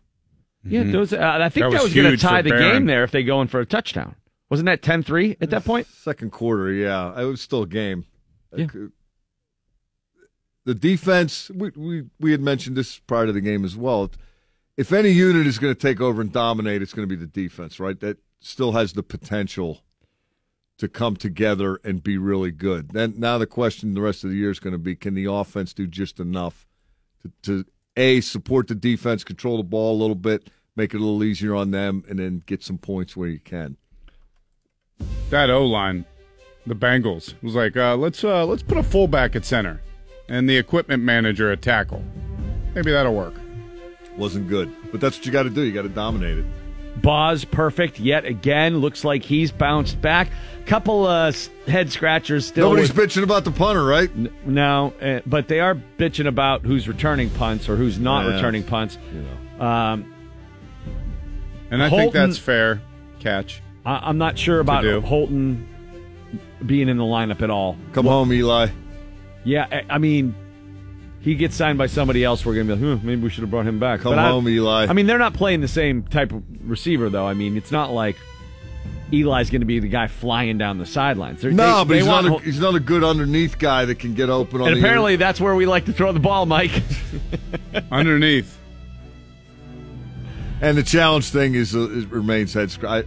Yeah, 0.66 0.84
those. 0.84 1.12
Uh, 1.12 1.18
I 1.20 1.50
think 1.50 1.66
That 1.66 1.72
that 1.72 1.84
was 1.84 1.84
was, 1.84 1.94
going 1.94 2.12
to 2.12 2.18
tie 2.18 2.42
the 2.42 2.52
Barron. 2.52 2.72
game 2.72 2.86
there 2.86 3.04
if 3.04 3.12
they 3.12 3.24
go 3.24 3.42
in 3.42 3.48
for 3.50 3.60
a 3.60 3.66
touchdown. 3.66 4.16
Wasn't 4.50 4.66
that 4.68 4.82
10-3 4.82 5.38
at 5.42 5.50
that 5.50 5.66
point? 5.66 5.88
Second 5.88 6.32
quarter, 6.32 6.72
yeah. 6.72 7.20
It 7.20 7.26
was 7.26 7.42
still 7.42 7.64
a 7.64 7.68
game. 7.68 8.06
Yeah. 8.56 8.68
The 10.66 10.76
defense, 10.76 11.52
we, 11.54 11.72
we, 11.76 12.04
we 12.20 12.32
had 12.32 12.42
mentioned 12.42 12.78
this 12.78 13.00
prior 13.00 13.26
to 13.26 13.34
the 13.34 13.42
game 13.42 13.66
as 13.66 13.76
well. 13.76 14.10
If 14.78 14.94
any 14.94 15.10
unit 15.10 15.46
is 15.46 15.60
going 15.60 15.74
to 15.74 15.80
take 15.80 16.00
over 16.00 16.22
and 16.22 16.32
dominate, 16.32 16.82
it's 16.82 16.94
going 16.94 17.08
to 17.08 17.16
be 17.16 17.20
the 17.20 17.28
defense, 17.28 17.80
right? 17.80 18.00
That 18.00 18.18
still 18.40 18.72
has 18.72 18.94
the 18.94 19.04
potential 19.04 19.82
to 20.78 20.88
come 20.88 21.16
together 21.16 21.80
and 21.84 22.04
be 22.04 22.18
really 22.18 22.52
good. 22.52 22.90
Then 22.90 23.16
now 23.18 23.38
the 23.38 23.46
question 23.46 23.94
the 23.94 24.02
rest 24.02 24.24
of 24.24 24.32
the 24.32 24.38
year 24.38 24.50
is 24.50 24.60
going 24.60 24.74
to 24.74 24.80
be: 24.80 24.96
Can 24.96 25.14
the 25.14 25.26
offense 25.26 25.74
do 25.74 25.86
just 25.86 26.20
enough 26.20 26.66
to, 27.22 27.32
to 27.44 27.66
a 27.96 28.22
support 28.22 28.68
the 28.68 28.76
defense, 28.76 29.24
control 29.24 29.58
the 29.58 29.64
ball 29.64 29.96
a 29.96 30.00
little 30.00 30.16
bit, 30.16 30.50
make 30.76 30.94
it 30.94 30.98
a 30.98 31.00
little 31.00 31.24
easier 31.24 31.54
on 31.56 31.72
them, 31.72 32.04
and 32.10 32.18
then 32.18 32.42
get 32.46 32.64
some 32.64 32.78
points 32.78 33.16
where 33.16 33.30
you 33.30 33.40
can. 33.40 33.78
That 35.30 35.50
O 35.50 35.66
line, 35.66 36.06
the 36.66 36.76
Bengals, 36.76 37.36
was 37.44 37.56
like, 37.56 37.78
uh, 37.78 37.96
let's 37.96 38.24
uh, 38.24 38.46
let's 38.46 38.64
put 38.64 38.78
a 38.78 38.84
fullback 38.84 39.36
at 39.36 39.46
center 39.46 39.82
and 40.30 40.50
the 40.50 40.58
equipment 40.58 41.04
manager 41.04 41.52
at 41.52 41.62
tackle. 41.62 42.04
Maybe 42.76 42.92
that'll 42.92 43.14
work. 43.14 43.36
Wasn't 44.18 44.48
good, 44.48 44.72
but 44.92 45.02
that's 45.02 45.18
what 45.18 45.26
you 45.26 45.32
got 45.32 45.44
to 45.44 45.50
do. 45.50 45.62
You 45.62 45.72
got 45.72 45.82
to 45.84 45.90
dominate 45.90 46.38
it. 46.40 46.46
Boz 47.02 47.44
perfect 47.44 48.00
yet 48.00 48.24
again. 48.26 48.78
Looks 48.78 49.04
like 49.04 49.24
he's 49.24 49.52
bounced 49.52 50.00
back. 50.02 50.30
Couple 50.68 51.06
uh, 51.08 51.34
head 51.68 51.92
scratchers 51.92 52.46
still. 52.48 52.70
Nobody's 52.70 52.94
with- 52.94 53.10
bitching 53.10 53.24
about 53.24 53.44
the 53.44 53.52
punter, 53.52 53.84
right? 53.84 54.10
N- 54.16 54.32
no, 54.46 54.94
uh, 55.02 55.22
but 55.26 55.48
they 55.48 55.60
are 55.60 55.76
bitching 55.98 56.28
about 56.28 56.62
who's 56.62 56.88
returning 56.88 57.30
punts 57.32 57.68
or 57.68 57.76
who's 57.76 57.98
not 58.00 58.26
Yeah. 58.26 58.36
returning 58.36 58.64
punts. 58.64 58.98
You 59.60 59.66
Um, 59.66 60.14
And 61.72 61.82
I 61.82 61.90
think 61.90 62.14
that's 62.14 62.38
fair. 62.38 62.80
Catch. 63.20 63.62
I, 63.86 63.98
I'm 64.04 64.20
not 64.20 64.38
sure 64.38 64.60
about 64.60 64.84
do. 64.84 65.02
Holton 65.02 65.68
being 66.66 66.88
in 66.90 66.98
the 66.98 67.04
lineup 67.04 67.42
at 67.42 67.50
all. 67.50 67.76
Come 67.94 68.06
home, 68.06 68.32
Eli. 68.32 68.68
Yeah, 69.46 69.68
I, 69.72 69.96
I 69.96 69.98
mean, 69.98 70.36
he 71.22 71.36
gets 71.36 71.56
signed 71.56 71.78
by 71.78 71.88
somebody 71.88 72.24
else. 72.24 72.46
We're 72.46 72.56
gonna 72.56 72.76
be 72.76 72.82
like, 72.86 73.00
hmm, 73.02 73.08
maybe 73.08 73.22
we 73.24 73.30
should 73.30 73.42
have 73.42 73.52
brought 73.52 73.68
him 73.68 73.80
back. 73.80 74.02
Come 74.02 74.12
But 74.14 74.20
I- 74.20 74.30
home, 74.30 74.48
Eli. 74.48 74.88
I 74.90 74.94
mean, 74.94 75.06
they're 75.08 75.18
not 75.18 75.34
playing 75.34 75.62
the 75.62 75.68
same 75.68 76.04
type 76.04 76.32
of 76.32 76.44
receiver, 76.64 77.10
though. 77.10 77.26
I 77.28 77.34
mean, 77.34 77.58
it's 77.58 77.72
not 77.72 77.92
like 77.92 78.16
Eli's 79.12 79.50
going 79.50 79.62
to 79.62 79.66
be 79.68 79.80
the 79.80 79.88
guy 79.88 80.08
flying 80.08 80.58
down 80.58 80.78
the 80.80 80.86
sidelines. 80.86 81.42
They're- 81.42 81.52
No, 81.52 81.80
they- 81.80 81.84
but 81.84 81.88
they 81.90 81.98
he's 81.98 82.06
not, 82.08 82.26
Hol- 82.26 82.38
a, 82.40 82.42
he's 82.42 82.60
not 82.60 82.76
a 82.76 82.80
good 82.80 83.04
underneath 83.04 83.60
guy 83.60 83.86
that 83.86 84.00
can 84.00 84.14
get 84.16 84.30
open 84.30 84.62
on 84.62 84.68
and 84.68 84.76
the 84.78 84.80
apparently 84.80 85.16
that's 85.18 85.40
where 85.40 85.56
we 85.56 85.66
like 85.66 85.86
to 85.86 85.94
throw 85.94 86.12
the 86.14 86.20
ball, 86.20 86.46
Mike. 86.46 86.82
Underneath. 87.92 88.58
And 90.62 90.78
the 90.78 90.84
challenge 90.84 91.26
thing 91.30 91.56
is, 91.56 91.76
uh, 91.76 91.90
is 91.90 92.06
remains 92.06 92.54
head 92.54 92.72
scratch. 92.72 93.06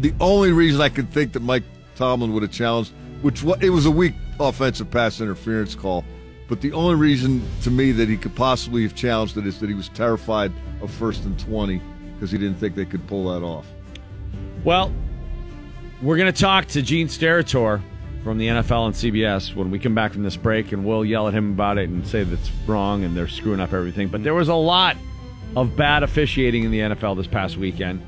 The 0.00 0.12
only 0.20 0.52
reason 0.52 0.80
I 0.80 0.88
could 0.88 1.10
think 1.10 1.32
that 1.32 1.40
Mike 1.40 1.62
Tomlin 1.96 2.32
would 2.34 2.42
have 2.42 2.52
challenged, 2.52 2.92
which 3.22 3.42
wa- 3.42 3.56
it 3.60 3.70
was 3.70 3.86
a 3.86 3.90
weak 3.90 4.14
offensive 4.40 4.90
pass 4.90 5.20
interference 5.20 5.74
call, 5.74 6.04
but 6.48 6.60
the 6.60 6.72
only 6.72 6.94
reason 6.94 7.42
to 7.62 7.70
me 7.70 7.92
that 7.92 8.08
he 8.08 8.16
could 8.16 8.34
possibly 8.34 8.82
have 8.82 8.94
challenged 8.94 9.36
it 9.36 9.46
is 9.46 9.60
that 9.60 9.68
he 9.68 9.74
was 9.74 9.88
terrified 9.90 10.52
of 10.80 10.90
first 10.90 11.24
and 11.24 11.38
twenty 11.38 11.80
because 12.14 12.30
he 12.30 12.38
didn't 12.38 12.56
think 12.56 12.74
they 12.74 12.84
could 12.84 13.06
pull 13.06 13.32
that 13.32 13.44
off. 13.44 13.66
Well, 14.64 14.92
we're 16.02 16.16
going 16.16 16.32
to 16.32 16.40
talk 16.40 16.66
to 16.66 16.82
Gene 16.82 17.08
Steratore 17.08 17.80
from 18.24 18.38
the 18.38 18.48
NFL 18.48 18.86
and 18.86 18.94
CBS 18.94 19.54
when 19.54 19.70
we 19.70 19.78
come 19.78 19.94
back 19.94 20.12
from 20.12 20.22
this 20.22 20.36
break, 20.36 20.72
and 20.72 20.84
we'll 20.84 21.04
yell 21.04 21.28
at 21.28 21.34
him 21.34 21.52
about 21.52 21.78
it 21.78 21.88
and 21.88 22.06
say 22.06 22.24
that's 22.24 22.50
wrong 22.66 23.04
and 23.04 23.16
they're 23.16 23.28
screwing 23.28 23.60
up 23.60 23.72
everything. 23.72 24.08
But 24.08 24.22
there 24.22 24.34
was 24.34 24.48
a 24.48 24.54
lot 24.54 24.96
of 25.56 25.76
bad 25.76 26.02
officiating 26.02 26.64
in 26.64 26.70
the 26.70 26.80
NFL 26.80 27.16
this 27.16 27.26
past 27.26 27.56
weekend. 27.56 28.02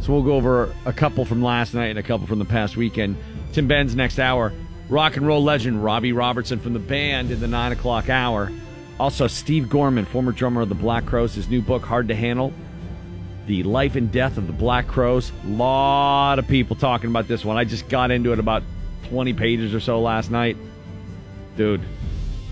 So 0.00 0.12
we'll 0.12 0.22
go 0.22 0.34
over 0.34 0.74
a 0.86 0.92
couple 0.92 1.24
from 1.24 1.42
last 1.42 1.74
night 1.74 1.86
and 1.86 1.98
a 1.98 2.02
couple 2.02 2.26
from 2.26 2.38
the 2.38 2.44
past 2.44 2.76
weekend. 2.76 3.16
Tim 3.52 3.66
Benz 3.66 3.94
next 3.94 4.18
hour. 4.18 4.52
Rock 4.88 5.16
and 5.16 5.26
roll 5.26 5.42
legend 5.42 5.82
Robbie 5.84 6.12
Robertson 6.12 6.58
from 6.58 6.72
the 6.72 6.78
band 6.78 7.30
in 7.30 7.40
the 7.40 7.46
9 7.46 7.72
o'clock 7.72 8.08
hour. 8.08 8.50
Also, 8.98 9.26
Steve 9.26 9.68
Gorman, 9.68 10.04
former 10.04 10.32
drummer 10.32 10.62
of 10.62 10.68
the 10.68 10.74
Black 10.74 11.06
Crowes, 11.06 11.34
his 11.34 11.48
new 11.48 11.62
book, 11.62 11.84
Hard 11.84 12.08
to 12.08 12.14
Handle 12.14 12.52
the 13.50 13.62
life 13.64 13.96
and 13.96 14.12
death 14.12 14.38
of 14.38 14.46
the 14.46 14.52
Black 14.52 14.86
Crowes. 14.86 15.32
A 15.44 15.48
lot 15.48 16.38
of 16.38 16.46
people 16.46 16.76
talking 16.76 17.10
about 17.10 17.26
this 17.26 17.44
one. 17.44 17.56
I 17.56 17.64
just 17.64 17.88
got 17.88 18.10
into 18.12 18.32
it 18.32 18.38
about 18.38 18.62
20 19.08 19.32
pages 19.34 19.74
or 19.74 19.80
so 19.80 20.00
last 20.00 20.30
night. 20.30 20.56
Dude, 21.56 21.82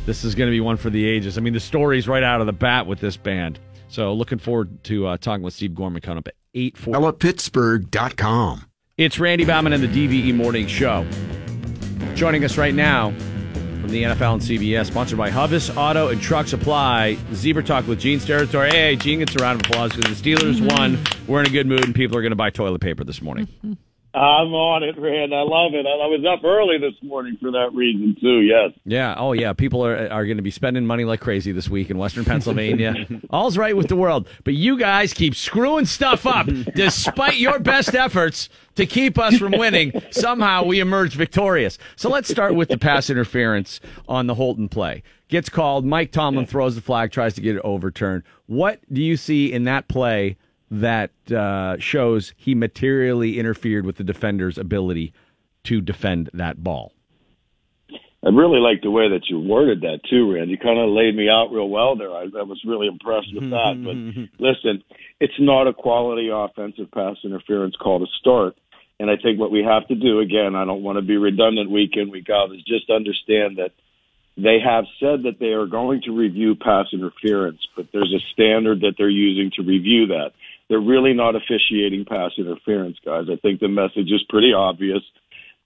this 0.07 0.25
is 0.25 0.35
going 0.35 0.49
to 0.49 0.51
be 0.51 0.61
one 0.61 0.77
for 0.77 0.91
the 0.91 1.07
ages. 1.07 1.39
I 1.39 1.41
mean, 1.41 1.53
the 1.53 1.61
story's 1.61 2.09
right 2.09 2.25
out 2.25 2.41
of 2.41 2.47
the 2.47 2.53
bat 2.53 2.87
with 2.87 2.99
this 2.99 3.17
band. 3.17 3.61
So 3.89 4.13
looking 4.13 4.39
forward 4.39 4.83
to 4.85 5.07
uh, 5.07 5.17
talking 5.19 5.43
with 5.43 5.55
Steve 5.55 5.75
Gorman 5.75 6.03
coming 6.03 6.19
up 6.19 6.29
at 6.29 6.35
8 6.55 6.77
4. 6.77 7.13
Pittsburgh.com. 7.13 8.68
It's 8.99 9.21
Randy 9.21 9.45
Bauman 9.45 9.73
and 9.73 9.81
the 9.81 9.87
DVE 9.87 10.35
Morning 10.35 10.67
Show. 10.67 11.07
Joining 12.17 12.43
us 12.43 12.59
right 12.59 12.75
now 12.75 13.11
from 13.13 13.91
the 13.91 14.03
NFL 14.03 14.33
and 14.33 14.43
CBS, 14.43 14.87
sponsored 14.87 15.17
by 15.17 15.31
Hovis 15.31 15.71
Auto 15.77 16.09
and 16.09 16.21
Truck 16.21 16.49
Supply. 16.49 17.17
Zebra 17.33 17.63
Talk 17.63 17.87
with 17.87 18.01
Gene 18.01 18.19
Steratore. 18.19 18.73
Hey, 18.73 18.97
Gene 18.97 19.21
gets 19.21 19.37
a 19.37 19.39
round 19.39 19.61
of 19.61 19.71
applause 19.71 19.95
because 19.95 20.21
the 20.21 20.35
Steelers 20.35 20.61
won. 20.77 20.99
We're 21.29 21.43
in 21.43 21.47
a 21.47 21.51
good 21.51 21.69
mood, 21.69 21.85
and 21.85 21.95
people 21.95 22.19
are 22.19 22.23
going 22.23 22.33
to 22.33 22.37
buy 22.37 22.51
toilet 22.51 22.81
paper 22.81 23.05
this 23.05 23.23
morning. 23.23 23.47
I'm 24.15 24.55
on 24.55 24.83
it, 24.83 24.99
Rand. 24.99 25.35
I 25.35 25.43
love 25.43 25.75
it. 25.75 25.85
I 25.85 26.07
was 26.07 26.25
up 26.25 26.43
early 26.43 26.79
this 26.79 26.95
morning 27.03 27.37
for 27.41 27.51
that 27.51 27.71
reason 27.75 28.17
too. 28.19 28.41
Yes. 28.41 28.73
Yeah. 28.87 29.15
Oh, 29.19 29.33
yeah. 29.33 29.53
People 29.53 29.85
are 29.85 30.11
are 30.11 30.25
going 30.25 30.39
to 30.39 30.43
be 30.43 30.51
spending 30.51 30.87
money 30.87 31.05
like 31.05 31.21
crazy 31.21 31.53
this 31.53 31.69
week 31.69 31.91
in 31.91 31.99
Western 31.99 32.25
Pennsylvania. 32.25 32.95
All's 33.31 33.59
right 33.59 33.77
with 33.77 33.89
the 33.89 33.97
world, 33.97 34.27
but 34.45 34.55
you 34.55 34.79
guys 34.79 35.13
keep 35.13 35.35
screwing 35.35 35.85
stuff 35.85 36.27
up, 36.27 36.47
despite 36.75 37.37
your 37.37 37.59
best 37.59 37.95
efforts 37.95 38.49
to 38.77 38.87
keep 38.87 39.19
us 39.19 39.37
from 39.37 39.53
winning. 39.53 39.93
Somehow 40.11 40.65
we 40.65 40.81
emerge 40.81 41.15
victorious. 41.15 41.77
So 41.97 42.09
let's 42.09 42.31
start 42.31 42.55
with 42.55 42.71
the 42.71 42.79
pass 42.79 43.11
interference 43.11 43.79
on 44.09 44.27
the 44.27 44.35
Holton 44.35 44.71
play. 44.71 45.03
Gets 45.29 45.51
called. 45.51 45.85
Mike 45.85 46.13
Tomlin 46.13 46.47
throws 46.47 46.75
the 46.75 46.81
flag, 46.81 47.13
tries 47.13 47.35
to 47.35 47.43
get 47.43 47.57
it 47.57 47.63
overturned. 47.63 48.23
What 48.47 48.81
do 48.91 49.03
you 49.03 49.19
see 49.19 49.53
in 49.53 49.65
that 49.65 49.87
play 49.87 50.39
that 50.71 51.11
uh, 51.33 51.77
shows 51.79 52.35
he 52.37 52.55
materially 52.55 53.39
interfered 53.39 53.87
with 53.87 53.97
the 53.97 54.05
defender's 54.05 54.59
ability 54.59 55.13
to 55.65 55.81
defend 55.81 56.31
that 56.35 56.63
ball? 56.63 56.93
I 58.25 58.31
really 58.31 58.59
like 58.59 58.83
the 58.83 58.91
way 58.91 59.09
that 59.11 59.29
you 59.31 59.39
worded 59.39 59.83
that 59.83 60.01
too, 60.11 60.35
Rand. 60.35 60.51
You 60.51 60.59
kind 60.59 60.79
of 60.79 60.91
laid 60.91 61.15
me 61.15 61.29
out 61.29 61.53
real 61.53 61.69
well 61.69 61.97
there. 61.97 62.11
I, 62.11 62.23
I 62.23 62.43
was 62.43 62.61
really 62.67 62.89
impressed 62.89 63.33
with 63.33 63.51
that. 63.51 63.81
But 63.83 64.45
listen, 64.45 64.83
it's 65.21 65.39
not 65.39 65.69
a 65.69 65.73
quality 65.73 66.29
offensive 66.33 66.91
pass 66.91 67.17
interference 67.23 67.77
call 67.77 68.01
to 68.01 68.07
start. 68.19 68.57
And 69.01 69.09
I 69.09 69.15
think 69.17 69.39
what 69.39 69.53
we 69.53 69.63
have 69.63 69.87
to 69.89 69.95
do, 69.95 70.19
again, 70.19 70.57
I 70.57 70.65
don't 70.65 70.83
want 70.83 70.97
to 70.97 71.03
be 71.03 71.17
redundant 71.17 71.71
week 71.71 71.93
in, 71.95 72.11
week 72.11 72.29
out, 72.29 72.53
is 72.53 72.63
just 72.65 72.91
understand 72.91 73.59
that 73.59 73.71
they 74.37 74.59
have 74.65 74.85
said 74.99 75.23
that 75.23 75.39
they 75.39 75.53
are 75.53 75.67
going 75.67 76.03
to 76.03 76.13
review 76.13 76.57
pass 76.57 76.87
interference, 76.93 77.61
but 77.77 77.87
there's 77.93 78.13
a 78.13 78.23
standard 78.33 78.81
that 78.81 78.95
they're 78.99 79.09
using 79.09 79.53
to 79.57 79.63
review 79.63 80.09
that. 80.09 80.33
They're 80.69 80.81
really 80.81 81.15
not 81.15 81.35
officiating 81.35 82.05
pass 82.05 82.33
interference, 82.37 82.99
guys. 83.05 83.25
I 83.31 83.37
think 83.37 83.61
the 83.61 83.69
message 83.69 84.11
is 84.11 84.23
pretty 84.29 84.53
obvious 84.53 85.03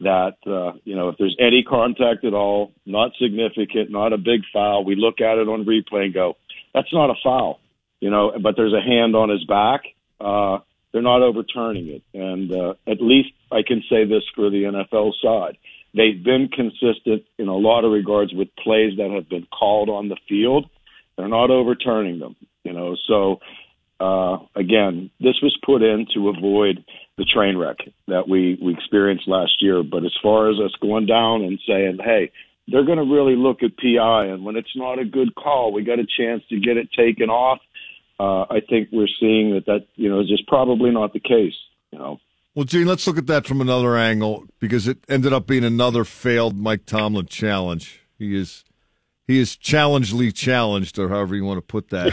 that 0.01 0.37
uh, 0.47 0.79
you 0.85 0.95
know 0.97 1.09
if 1.09 1.17
there's 1.19 1.37
any 1.41 1.63
contact 1.63 2.25
at 2.25 2.35
all, 2.35 2.73
not 2.87 3.13
significant, 3.21 3.91
not 3.91 4.13
a 4.13 4.19
big 4.19 4.43
foul, 4.53 4.85
we 4.85 4.95
look 4.97 5.21
at 5.21 5.39
it 5.39 5.49
on 5.49 5.65
replay 5.65 6.05
and 6.05 6.15
go, 6.15 6.37
that's 6.75 6.93
not 6.93 7.11
a 7.11 7.15
foul, 7.23 7.61
you 8.01 8.11
know. 8.11 8.33
But 8.41 8.57
there's 8.57 8.75
a 8.75 8.81
hand 8.81 9.17
on 9.17 9.29
his 9.29 9.45
back. 9.45 9.83
Uh, 10.21 10.59
they're 10.93 11.03
not 11.03 11.23
overturning 11.23 11.89
it, 11.89 12.03
and 12.15 12.53
uh, 12.53 12.75
at 12.87 13.01
least 13.01 13.31
I 13.51 13.63
can 13.67 13.83
say 13.89 14.05
this 14.05 14.23
for 14.35 14.51
the 14.51 14.65
NFL 14.65 15.13
side: 15.23 15.57
they've 15.95 16.23
been 16.23 16.49
consistent 16.49 17.25
in 17.39 17.49
a 17.49 17.57
lot 17.57 17.85
of 17.85 17.93
regards 17.93 18.33
with 18.33 18.55
plays 18.57 18.97
that 18.99 19.11
have 19.11 19.29
been 19.29 19.47
called 19.47 19.89
on 19.89 20.09
the 20.09 20.19
field. 20.29 20.69
They're 21.17 21.29
not 21.29 21.51
overturning 21.51 22.19
them, 22.19 22.37
you 22.65 22.73
know. 22.73 22.97
So 23.07 23.41
uh, 24.03 24.39
again, 24.57 25.11
this 25.21 25.37
was 25.43 25.57
put 25.65 25.83
in 25.83 26.07
to 26.15 26.29
avoid 26.29 26.85
the 27.19 27.25
train 27.25 27.57
wreck 27.57 27.77
that 28.09 28.29
we, 28.29 28.59
we 28.61 28.75
experienced 28.75 29.29
last 29.29 29.53
year. 29.61 29.83
But 29.85 30.05
as 30.05 30.13
far 30.21 30.51
as 30.51 30.59
us 30.59 30.73
going 30.81 31.07
down 31.07 31.43
and 31.43 31.61
saying, 31.67 31.99
hey, 32.03 32.33
they're 32.67 32.85
going 32.85 32.99
to 32.99 33.05
really 33.05 33.37
look 33.37 33.63
at 33.63 33.77
PI, 33.77 34.27
and 34.27 34.45
when 34.45 34.57
it's 34.57 34.75
not 34.77 34.99
a 34.99 35.05
good 35.05 35.35
call, 35.35 35.73
we 35.73 35.85
got 35.85 35.99
a 35.99 36.07
chance 36.07 36.43
to 36.49 36.59
get 36.59 36.77
it 36.77 36.89
taken 36.97 37.29
off. 37.29 37.61
Uh, 38.19 38.43
I 38.43 38.61
think 38.69 38.89
we're 38.93 39.09
seeing 39.19 39.55
that 39.55 39.67
that 39.67 39.87
you 39.97 40.09
know 40.09 40.21
is 40.21 40.29
just 40.29 40.47
probably 40.47 40.91
not 40.91 41.13
the 41.13 41.21
case. 41.21 41.55
You 41.91 41.99
know. 41.99 42.21
Well, 42.55 42.65
Gene, 42.65 42.87
let's 42.87 43.07
look 43.07 43.19
at 43.19 43.27
that 43.27 43.47
from 43.47 43.61
another 43.61 43.97
angle 43.97 44.45
because 44.61 44.87
it 44.87 44.99
ended 45.09 45.33
up 45.33 45.47
being 45.47 45.65
another 45.65 46.05
failed 46.05 46.57
Mike 46.57 46.87
Tomlin 46.87 47.27
challenge. 47.27 48.01
He 48.17 48.37
is 48.37 48.65
he 49.33 49.41
is 49.41 49.57
challengely 49.57 50.31
challenged, 50.31 50.99
or 50.99 51.09
however 51.09 51.35
you 51.35 51.45
want 51.45 51.59
to 51.59 51.63
put 51.63 51.89
that. 51.89 52.13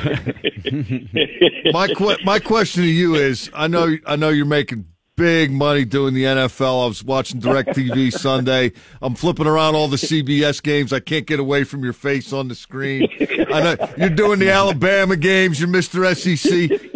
my 1.73 1.87
que- 1.87 2.23
my 2.23 2.39
question 2.39 2.83
to 2.83 2.89
you 2.89 3.15
is: 3.15 3.49
I 3.53 3.67
know 3.67 3.97
I 4.05 4.15
know 4.15 4.29
you're 4.29 4.45
making 4.45 4.85
big 5.19 5.51
money 5.51 5.83
doing 5.83 6.13
the 6.13 6.23
NFL. 6.23 6.85
I 6.85 6.87
was 6.87 7.03
watching 7.03 7.41
DirecTV 7.41 8.13
Sunday. 8.13 8.71
I'm 9.01 9.15
flipping 9.15 9.47
around 9.47 9.75
all 9.75 9.89
the 9.89 9.97
CBS 9.97 10.63
games. 10.63 10.93
I 10.93 11.01
can't 11.01 11.25
get 11.25 11.41
away 11.41 11.65
from 11.65 11.83
your 11.83 11.91
face 11.91 12.31
on 12.31 12.47
the 12.47 12.55
screen. 12.55 13.09
I 13.51 13.61
know 13.61 13.93
you're 13.97 14.09
doing 14.09 14.39
the 14.39 14.49
Alabama 14.49 15.17
games. 15.17 15.59
You're 15.59 15.67
Mr. 15.67 16.15
SEC. 16.15 16.88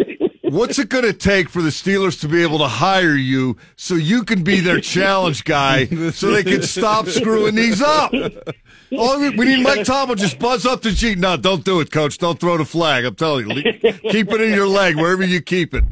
What's 0.54 0.78
it 0.78 0.90
going 0.90 1.04
to 1.04 1.14
take 1.14 1.50
for 1.50 1.64
the 1.64 1.72
Steelers 1.72 2.22
to 2.22 2.28
be 2.28 2.44
able 2.44 2.60
to 2.60 2.68
hire 2.68 3.16
you 3.16 3.58
so 3.76 3.96
you 3.96 4.24
can 4.24 4.44
be 4.44 4.60
their 4.60 4.80
challenge 4.80 5.46
guy 5.46 5.88
so 6.12 6.30
they 6.30 6.44
can 6.44 6.62
stop 6.62 7.08
screwing 7.08 7.56
these 7.56 7.82
up? 7.82 8.12
We, 8.12 9.30
we 9.32 9.46
need 9.46 9.64
Mike 9.64 9.84
Tomlin 9.84 10.20
just 10.20 10.38
buzz 10.38 10.68
up 10.68 10.84
to 10.84 10.92
Gene. 10.92 11.20
No, 11.20 11.38
don't 11.38 11.66
do 11.66 11.80
it, 11.80 11.92
coach. 11.92 12.20
Don't 12.20 12.40
throw 12.40 12.58
the 12.58 12.66
flag. 12.66 13.04
I'm 13.04 13.16
telling 13.16 13.50
you. 13.50 13.64
Keep 13.64 14.32
it 14.32 14.42
in 14.42 14.54
your 14.54 14.68
leg 14.68 14.96
wherever 14.96 15.24
you 15.24 15.42
keep 15.42 15.74
it. 15.74 15.84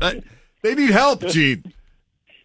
They 0.61 0.75
need 0.75 0.91
help, 0.91 1.25
Gene. 1.25 1.73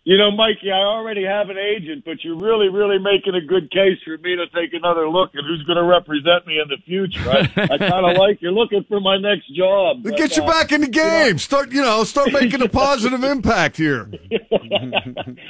You 0.07 0.17
know, 0.17 0.31
Mikey, 0.31 0.71
I 0.71 0.87
already 0.87 1.25
have 1.25 1.51
an 1.51 1.59
agent, 1.59 2.05
but 2.05 2.23
you're 2.23 2.39
really, 2.39 2.69
really 2.69 2.97
making 2.97 3.35
a 3.35 3.45
good 3.45 3.73
case 3.73 3.99
for 4.05 4.17
me 4.19 4.37
to 4.37 4.47
take 4.55 4.73
another 4.73 5.09
look 5.09 5.31
at 5.35 5.43
who's 5.43 5.65
going 5.65 5.79
to 5.79 5.83
represent 5.83 6.47
me 6.47 6.61
in 6.63 6.69
the 6.69 6.77
future. 6.87 7.29
I, 7.29 7.75
I 7.75 7.77
kind 7.77 8.07
of 8.07 8.17
like 8.23 8.41
you're 8.41 8.53
looking 8.53 8.85
for 8.89 9.01
my 9.01 9.19
next 9.19 9.53
job. 9.53 10.05
but, 10.05 10.17
Get 10.17 10.37
you 10.37 10.45
uh, 10.45 10.47
back 10.47 10.71
in 10.71 10.83
the 10.83 10.87
game. 10.87 11.39
Start, 11.39 11.73
you 11.73 11.83
know, 11.83 12.05
start 12.05 12.31
making 12.31 12.63
a 12.63 12.69
positive 12.69 13.25
impact 13.25 13.79
here. 13.79 14.03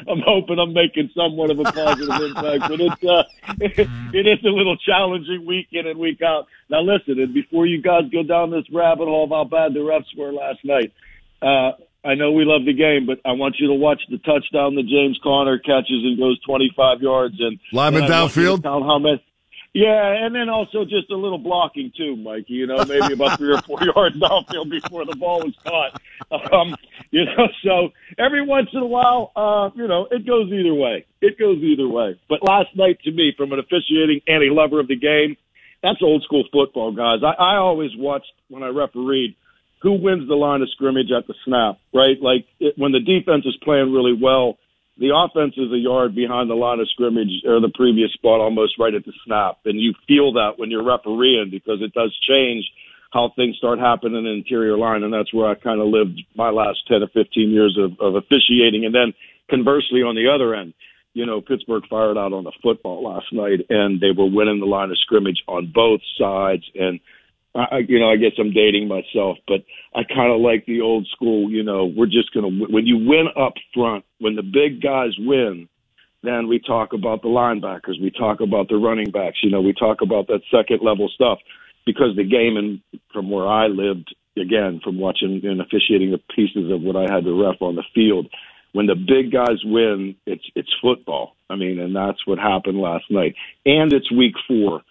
I'm 0.08 0.22
hoping 0.24 0.58
I'm 0.58 0.72
making 0.72 1.10
somewhat 1.14 1.50
of 1.50 1.60
a 1.60 1.64
positive 1.64 2.08
impact, 2.08 2.70
but 2.70 2.80
it's 2.80 3.04
uh, 3.04 3.24
it 3.60 4.26
is 4.26 4.42
a 4.42 4.48
little 4.48 4.78
challenging 4.78 5.44
week 5.44 5.68
in 5.72 5.86
and 5.86 5.98
week 5.98 6.22
out. 6.22 6.46
Now, 6.70 6.80
listen, 6.80 7.20
and 7.20 7.34
before 7.34 7.66
you 7.66 7.82
guys 7.82 8.04
go 8.10 8.22
down 8.22 8.52
this 8.52 8.64
rabbit 8.72 9.04
hole 9.04 9.24
of 9.24 9.30
how 9.30 9.44
bad 9.44 9.74
the 9.74 9.80
refs 9.80 10.16
were 10.16 10.32
last 10.32 10.60
night, 10.64 10.94
uh, 11.42 11.72
I 12.06 12.14
know 12.14 12.30
we 12.30 12.44
love 12.44 12.64
the 12.64 12.72
game, 12.72 13.04
but 13.04 13.18
I 13.28 13.32
want 13.32 13.56
you 13.58 13.66
to 13.68 13.74
watch 13.74 14.00
the 14.08 14.18
touchdown 14.18 14.76
that 14.76 14.86
James 14.86 15.18
Conner 15.22 15.58
catches 15.58 16.04
and 16.04 16.16
goes 16.16 16.40
25 16.42 17.02
yards 17.02 17.34
and 17.40 17.58
Lineman 17.72 18.04
and 18.04 18.12
I 18.12 18.20
want 18.22 18.36
you 18.36 18.42
to 18.42 18.48
downfield? 18.50 18.62
Count 18.62 18.84
how 18.84 18.98
many? 18.98 19.22
Yeah, 19.74 20.24
and 20.24 20.34
then 20.34 20.48
also 20.48 20.84
just 20.84 21.10
a 21.10 21.16
little 21.16 21.36
blocking 21.36 21.92
too, 21.94 22.16
Mikey. 22.16 22.54
You 22.54 22.66
know, 22.66 22.82
maybe 22.86 23.12
about 23.12 23.36
three 23.38 23.52
or 23.52 23.60
four 23.60 23.78
yards 23.94 24.16
downfield 24.16 24.70
before 24.70 25.04
the 25.04 25.16
ball 25.16 25.40
was 25.40 25.54
caught. 25.66 26.00
Um, 26.30 26.74
you 27.10 27.26
know, 27.26 27.48
so 27.62 27.90
every 28.18 28.40
once 28.46 28.68
in 28.72 28.80
a 28.80 28.86
while, 28.86 29.32
uh, 29.36 29.70
you 29.74 29.86
know, 29.86 30.08
it 30.10 30.26
goes 30.26 30.50
either 30.50 30.72
way. 30.72 31.04
It 31.20 31.38
goes 31.38 31.58
either 31.58 31.86
way. 31.86 32.18
But 32.26 32.42
last 32.42 32.68
night, 32.74 33.00
to 33.04 33.12
me, 33.12 33.34
from 33.36 33.52
an 33.52 33.58
officiating 33.58 34.22
and 34.26 34.42
a 34.44 34.54
lover 34.54 34.80
of 34.80 34.88
the 34.88 34.96
game, 34.96 35.36
that's 35.82 35.98
old 36.02 36.22
school 36.22 36.44
football, 36.50 36.92
guys. 36.92 37.20
I, 37.22 37.32
I 37.32 37.56
always 37.56 37.90
watched 37.96 38.32
when 38.48 38.62
I 38.62 38.68
refereed 38.68 39.36
who 39.86 40.02
wins 40.02 40.26
the 40.26 40.34
line 40.34 40.62
of 40.62 40.70
scrimmage 40.70 41.14
at 41.16 41.28
the 41.28 41.34
snap, 41.44 41.78
right? 41.94 42.18
Like 42.20 42.44
it, 42.58 42.74
when 42.76 42.90
the 42.90 42.98
defense 42.98 43.46
is 43.46 43.54
playing 43.62 43.94
really 43.94 44.18
well, 44.20 44.58
the 44.98 45.14
offense 45.14 45.54
is 45.56 45.70
a 45.70 45.78
yard 45.78 46.12
behind 46.12 46.50
the 46.50 46.58
line 46.58 46.80
of 46.80 46.90
scrimmage 46.90 47.30
or 47.46 47.60
the 47.60 47.70
previous 47.72 48.10
spot 48.12 48.40
almost 48.40 48.80
right 48.80 48.94
at 48.94 49.04
the 49.06 49.12
snap. 49.24 49.58
And 49.64 49.78
you 49.78 49.94
feel 50.08 50.32
that 50.32 50.58
when 50.58 50.72
you're 50.72 50.82
refereeing 50.82 51.50
because 51.52 51.78
it 51.82 51.94
does 51.94 52.10
change 52.26 52.66
how 53.12 53.30
things 53.36 53.56
start 53.58 53.78
happening 53.78 54.18
in 54.18 54.24
the 54.24 54.32
interior 54.32 54.76
line. 54.76 55.04
And 55.04 55.14
that's 55.14 55.32
where 55.32 55.46
I 55.46 55.54
kind 55.54 55.80
of 55.80 55.86
lived 55.86 56.18
my 56.34 56.50
last 56.50 56.82
10 56.88 57.04
or 57.04 57.08
15 57.14 57.50
years 57.50 57.78
of, 57.78 57.92
of 58.00 58.16
officiating. 58.16 58.86
And 58.86 58.94
then 58.94 59.14
conversely, 59.48 60.02
on 60.02 60.16
the 60.16 60.26
other 60.34 60.52
end, 60.52 60.74
you 61.14 61.26
know, 61.26 61.40
Pittsburgh 61.40 61.84
fired 61.88 62.18
out 62.18 62.32
on 62.32 62.42
the 62.42 62.52
football 62.60 63.04
last 63.06 63.30
night 63.30 63.60
and 63.70 64.00
they 64.00 64.10
were 64.10 64.26
winning 64.26 64.58
the 64.58 64.66
line 64.66 64.90
of 64.90 64.98
scrimmage 64.98 65.44
on 65.46 65.70
both 65.72 66.00
sides. 66.18 66.64
And 66.74 66.98
I, 67.56 67.78
you 67.88 67.98
know, 67.98 68.10
I 68.10 68.16
guess 68.16 68.32
I'm 68.38 68.52
dating 68.52 68.88
myself, 68.88 69.38
but 69.48 69.64
I 69.94 70.02
kind 70.04 70.32
of 70.32 70.40
like 70.40 70.66
the 70.66 70.80
old 70.80 71.06
school. 71.12 71.50
You 71.50 71.62
know, 71.62 71.86
we're 71.86 72.06
just 72.06 72.32
gonna 72.34 72.48
when 72.48 72.86
you 72.86 72.98
win 72.98 73.26
up 73.36 73.54
front, 73.74 74.04
when 74.18 74.36
the 74.36 74.42
big 74.42 74.82
guys 74.82 75.12
win, 75.18 75.68
then 76.22 76.48
we 76.48 76.58
talk 76.58 76.92
about 76.92 77.22
the 77.22 77.28
linebackers, 77.28 78.00
we 78.00 78.10
talk 78.10 78.40
about 78.40 78.68
the 78.68 78.76
running 78.76 79.10
backs. 79.10 79.38
You 79.42 79.50
know, 79.50 79.60
we 79.60 79.72
talk 79.72 80.02
about 80.02 80.26
that 80.28 80.40
second 80.50 80.80
level 80.82 81.08
stuff 81.14 81.38
because 81.86 82.16
the 82.16 82.24
game 82.24 82.56
and 82.56 82.80
from 83.12 83.30
where 83.30 83.46
I 83.46 83.68
lived, 83.68 84.14
again, 84.36 84.80
from 84.82 84.98
watching 84.98 85.40
and 85.44 85.60
officiating 85.60 86.10
the 86.10 86.20
pieces 86.34 86.70
of 86.70 86.82
what 86.82 86.96
I 86.96 87.12
had 87.12 87.24
to 87.24 87.42
ref 87.42 87.62
on 87.62 87.76
the 87.76 87.84
field. 87.94 88.28
When 88.72 88.86
the 88.86 88.94
big 88.96 89.32
guys 89.32 89.64
win, 89.64 90.16
it's 90.26 90.44
it's 90.54 90.74
football. 90.82 91.36
I 91.48 91.56
mean, 91.56 91.78
and 91.78 91.96
that's 91.96 92.26
what 92.26 92.38
happened 92.38 92.78
last 92.78 93.04
night. 93.08 93.34
And 93.64 93.92
it's 93.92 94.10
week 94.12 94.34
four. 94.46 94.82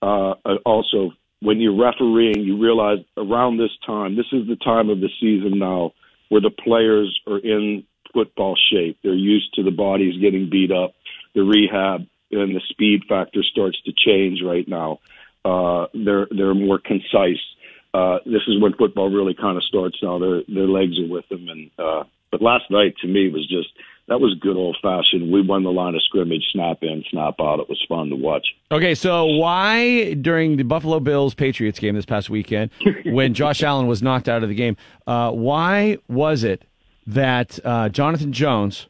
Uh, 0.00 0.34
also, 0.64 1.12
when 1.44 1.60
you're 1.60 1.76
refereeing, 1.76 2.40
you 2.40 2.60
realize 2.60 2.98
around 3.18 3.58
this 3.58 3.76
time, 3.86 4.16
this 4.16 4.32
is 4.32 4.48
the 4.48 4.56
time 4.56 4.88
of 4.88 5.00
the 5.00 5.10
season 5.20 5.58
now 5.58 5.92
where 6.30 6.40
the 6.40 6.50
players 6.50 7.20
are 7.26 7.38
in 7.38 7.84
football 8.14 8.56
shape. 8.70 8.98
They're 9.02 9.14
used 9.14 9.54
to 9.54 9.62
the 9.62 9.70
bodies 9.70 10.20
getting 10.20 10.48
beat 10.48 10.72
up, 10.72 10.94
the 11.34 11.42
rehab, 11.42 12.06
and 12.30 12.56
the 12.56 12.62
speed 12.70 13.02
factor 13.08 13.42
starts 13.42 13.80
to 13.82 13.92
change 13.92 14.40
right 14.42 14.66
now. 14.66 15.00
Uh, 15.44 15.86
they're 15.92 16.26
they're 16.30 16.54
more 16.54 16.78
concise. 16.78 17.44
Uh, 17.92 18.18
this 18.24 18.42
is 18.48 18.60
when 18.60 18.72
football 18.72 19.10
really 19.10 19.34
kind 19.34 19.58
of 19.58 19.64
starts 19.64 19.98
now. 20.02 20.18
Their 20.18 20.42
their 20.48 20.66
legs 20.66 20.98
are 20.98 21.06
with 21.06 21.28
them, 21.28 21.46
and 21.48 21.70
uh, 21.78 22.04
but 22.34 22.42
last 22.42 22.68
night 22.68 22.96
to 23.00 23.06
me 23.06 23.28
was 23.28 23.46
just 23.46 23.68
that 24.08 24.18
was 24.18 24.34
good 24.40 24.56
old 24.56 24.76
fashioned. 24.82 25.30
We 25.30 25.40
won 25.40 25.62
the 25.62 25.70
line 25.70 25.94
of 25.94 26.02
scrimmage, 26.02 26.42
snap 26.50 26.78
in, 26.82 27.04
snap 27.12 27.34
out. 27.40 27.60
It 27.60 27.68
was 27.68 27.80
fun 27.88 28.08
to 28.08 28.16
watch. 28.16 28.44
Okay, 28.72 28.96
so 28.96 29.24
why 29.24 30.14
during 30.14 30.56
the 30.56 30.64
Buffalo 30.64 30.98
Bills 30.98 31.32
Patriots 31.32 31.78
game 31.78 31.94
this 31.94 32.04
past 32.04 32.28
weekend, 32.28 32.72
when 33.06 33.34
Josh 33.34 33.62
Allen 33.62 33.86
was 33.86 34.02
knocked 34.02 34.28
out 34.28 34.42
of 34.42 34.48
the 34.48 34.54
game, 34.56 34.76
uh, 35.06 35.30
why 35.30 35.98
was 36.08 36.42
it 36.42 36.64
that 37.06 37.60
uh, 37.64 37.88
Jonathan 37.88 38.32
Jones 38.32 38.88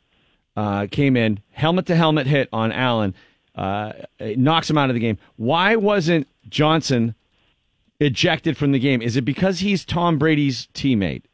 uh, 0.56 0.86
came 0.90 1.14
in, 1.14 1.38
helmet 1.50 1.84
to 1.86 1.96
helmet 1.96 2.26
hit 2.26 2.48
on 2.50 2.72
Allen, 2.72 3.14
uh, 3.56 3.92
knocks 4.20 4.70
him 4.70 4.78
out 4.78 4.88
of 4.88 4.94
the 4.94 5.00
game. 5.00 5.18
Why 5.36 5.76
wasn't 5.76 6.28
Johnson 6.48 7.14
ejected 8.00 8.56
from 8.56 8.72
the 8.72 8.78
game? 8.78 9.02
Is 9.02 9.18
it 9.18 9.22
because 9.26 9.58
he's 9.58 9.84
Tom 9.84 10.18
Brady's 10.18 10.66
teammate? 10.72 11.24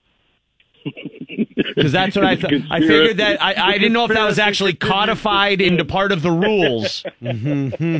Because 1.56 1.92
that's 1.92 2.16
what 2.16 2.24
I 2.24 2.36
thought. 2.36 2.52
I 2.70 2.80
figured 2.80 3.16
that 3.18 3.42
I, 3.42 3.54
I 3.54 3.72
didn't 3.72 3.92
know 3.92 4.04
if 4.04 4.12
that 4.12 4.24
was 4.24 4.38
actually 4.38 4.74
codified 4.74 5.60
into 5.60 5.84
part 5.84 6.12
of 6.12 6.22
the 6.22 6.30
rules, 6.30 7.04
mm-hmm. 7.22 7.98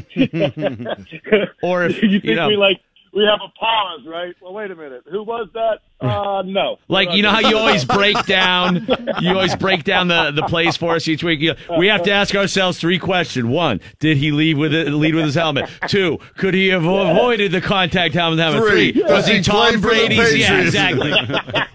or 1.62 1.85
if 1.85 2.03
you 2.03 2.09
you, 2.09 2.21
think 2.21 2.37
know, 2.37 2.49
we 2.49 2.57
like 2.57 2.81
we 3.12 3.24
have 3.24 3.41
a 3.45 3.49
pause, 3.59 4.01
right? 4.07 4.35
Well, 4.41 4.53
wait 4.53 4.70
a 4.70 4.77
minute. 4.77 5.03
Who 5.11 5.23
was 5.24 5.49
that? 5.55 5.81
Uh, 6.01 6.43
no. 6.47 6.78
like 6.89 7.12
you 7.12 7.23
know 7.23 7.31
how 7.31 7.41
you 7.41 7.59
always 7.59 7.85
break 7.85 8.24
down, 8.24 8.87
you 9.20 9.35
always 9.35 9.55
break 9.57 9.85
down 9.85 10.09
the, 10.09 10.31
the 10.31 10.43
plays 10.45 10.74
for 10.77 10.95
us 10.95 11.07
each 11.09 11.23
week. 11.23 11.41
You- 11.41 11.55
We 11.78 11.89
have 11.89 12.05
to 12.05 12.11
ask 12.12 12.35
ourselves 12.35 12.78
three 12.81 12.99
questions: 12.99 13.45
One, 13.47 13.81
did 13.99 14.16
he 14.16 14.31
leave 14.32 14.57
with 14.57 14.73
it, 14.73 14.89
lead 14.93 15.15
with 15.15 15.24
his 15.27 15.35
helmet? 15.35 15.69
Two, 15.89 16.19
could 16.39 16.55
he 16.55 16.69
have 16.69 16.85
avoided 16.87 17.53
the 17.53 17.61
contact 17.61 18.15
helmet? 18.15 18.39
helmet? 18.39 18.62
Three, 18.70 18.93
Three, 18.93 19.03
does 19.03 19.11
was 19.11 19.27
he 19.27 19.37
he 19.39 19.43
Tom 19.43 19.73
for 19.74 19.81
the 19.81 19.87
Brady's? 19.89 20.37
Yeah, 20.39 20.61
exactly. 20.62 21.12
I 21.12 21.66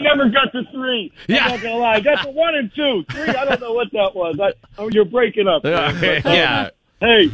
never 0.00 0.28
got 0.28 0.52
to 0.52 0.62
three. 0.72 1.12
Yeah. 1.26 1.44
I'm 1.46 1.50
not 1.52 1.62
gonna 1.62 1.76
lie. 1.76 1.94
I 1.94 2.00
got 2.00 2.22
to 2.24 2.30
one 2.30 2.54
and 2.54 2.70
two. 2.74 3.04
Three. 3.10 3.28
I 3.28 3.44
don't 3.44 3.60
know 3.60 3.72
what 3.72 3.90
that 3.92 4.14
was. 4.14 4.38
I, 4.40 4.52
oh, 4.78 4.88
you're 4.92 5.04
breaking 5.04 5.48
up. 5.48 5.64
man. 5.64 6.00
But, 6.00 6.26
um, 6.26 6.32
yeah. 6.34 6.70
Hey, 7.00 7.30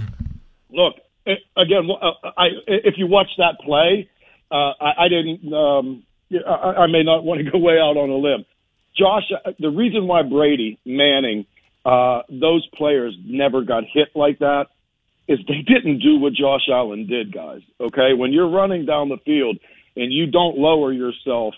look 0.70 0.96
again. 1.26 1.88
uh, 1.90 2.28
I 2.36 2.46
if 2.66 2.94
you 2.96 3.06
watch 3.06 3.28
that 3.38 3.58
play, 3.64 4.08
uh, 4.50 4.72
I, 4.80 5.04
I 5.04 5.08
didn't. 5.08 5.52
Um, 5.52 6.04
I, 6.32 6.84
I 6.84 6.86
may 6.86 7.02
not 7.02 7.24
want 7.24 7.44
to 7.44 7.50
go 7.52 7.58
way 7.58 7.74
out 7.74 7.96
on 7.96 8.10
a 8.10 8.16
limb. 8.16 8.44
Josh, 8.96 9.24
uh, 9.32 9.50
the 9.58 9.70
reason 9.70 10.06
why 10.06 10.22
Brady, 10.22 10.78
Manning, 10.84 11.46
uh, 11.84 12.22
those 12.28 12.66
players 12.74 13.16
never 13.24 13.62
got 13.62 13.84
hit 13.92 14.08
like 14.14 14.38
that 14.38 14.66
is 15.28 15.38
they 15.48 15.62
didn't 15.66 16.00
do 16.00 16.18
what 16.18 16.32
Josh 16.32 16.68
Allen 16.70 17.06
did, 17.06 17.32
guys. 17.32 17.60
Okay, 17.80 18.12
when 18.16 18.32
you're 18.32 18.50
running 18.50 18.86
down 18.86 19.08
the 19.08 19.18
field 19.24 19.58
and 19.96 20.12
you 20.12 20.26
don't 20.26 20.58
lower 20.58 20.92
yourself 20.92 21.54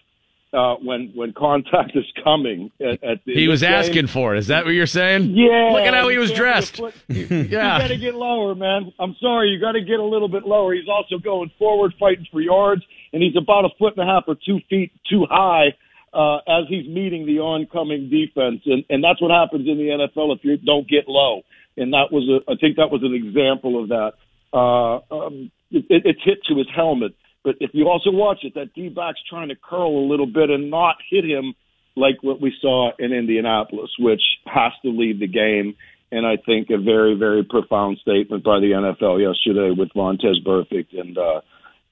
uh, 0.56 0.76
when 0.76 1.12
when 1.14 1.32
contact 1.34 1.92
is 1.94 2.04
coming. 2.24 2.70
At, 2.80 3.02
at 3.04 3.24
the, 3.24 3.34
He 3.34 3.46
was 3.48 3.60
game, 3.60 3.72
asking 3.72 4.06
for 4.06 4.34
it. 4.34 4.38
Is 4.38 4.46
that 4.46 4.64
what 4.64 4.72
you're 4.72 4.86
saying? 4.86 5.30
Yeah. 5.36 5.70
Look 5.72 5.82
at 5.86 5.94
how 5.94 6.08
he 6.08 6.18
was 6.18 6.32
dressed. 6.32 6.76
put- 6.78 6.94
Yeah. 7.08 7.34
You 7.34 7.48
got 7.50 7.88
to 7.88 7.98
get 7.98 8.14
lower, 8.14 8.54
man. 8.54 8.92
I'm 8.98 9.14
sorry, 9.20 9.50
you 9.50 9.60
got 9.60 9.72
to 9.72 9.82
get 9.82 10.00
a 10.00 10.04
little 10.04 10.28
bit 10.28 10.44
lower. 10.46 10.74
He's 10.74 10.88
also 10.88 11.18
going 11.18 11.50
forward, 11.58 11.92
fighting 12.00 12.26
for 12.32 12.40
yards, 12.40 12.82
and 13.12 13.22
he's 13.22 13.36
about 13.36 13.64
a 13.64 13.68
foot 13.78 13.94
and 13.96 14.08
a 14.08 14.12
half 14.12 14.24
or 14.26 14.34
two 14.46 14.58
feet 14.70 14.92
too 15.10 15.26
high 15.30 15.74
uh, 16.14 16.36
as 16.48 16.64
he's 16.68 16.86
meeting 16.88 17.26
the 17.26 17.40
oncoming 17.40 18.08
defense, 18.08 18.62
and 18.64 18.84
and 18.88 19.04
that's 19.04 19.20
what 19.20 19.30
happens 19.30 19.68
in 19.68 19.76
the 19.76 19.88
NFL 19.88 20.34
if 20.34 20.42
you 20.44 20.56
don't 20.56 20.88
get 20.88 21.06
low. 21.08 21.42
And 21.76 21.92
that 21.92 22.10
was 22.10 22.24
a, 22.28 22.50
I 22.50 22.56
think 22.56 22.76
that 22.76 22.90
was 22.90 23.02
an 23.02 23.12
example 23.12 23.82
of 23.82 23.90
that. 23.90 24.12
Uh, 24.52 24.94
um, 25.14 25.50
it, 25.70 25.84
it, 25.90 26.02
it's 26.06 26.20
hit 26.24 26.38
to 26.48 26.56
his 26.56 26.66
helmet, 26.74 27.12
but 27.47 27.55
if 27.60 27.70
you 27.74 27.89
also 27.89 28.10
watch 28.10 28.39
it, 28.43 28.55
that 28.56 28.74
D 28.74 28.89
back's 28.89 29.20
trying 29.31 29.51
to 29.51 29.55
curl 29.55 29.97
a 29.97 30.10
little 30.10 30.27
bit 30.27 30.51
and 30.51 30.68
not 30.68 30.97
hit 31.09 31.24
him 31.24 31.55
like 31.94 32.16
what 32.20 32.40
we 32.40 32.52
saw 32.60 32.90
in 32.98 33.12
Indianapolis, 33.12 33.90
which 34.01 34.20
has 34.47 34.73
to 34.82 34.90
lead 34.90 35.20
the 35.20 35.28
game. 35.28 35.77
And 36.10 36.27
I 36.27 36.39
think 36.44 36.70
a 36.70 36.77
very, 36.77 37.14
very 37.14 37.44
profound 37.44 37.98
statement 37.98 38.43
by 38.43 38.59
the 38.59 38.73
NFL 38.73 39.23
yesterday 39.23 39.70
with 39.70 39.90
Vontaze 39.94 40.44
Burfict 40.44 40.98
and 40.98 41.16
uh, 41.16 41.40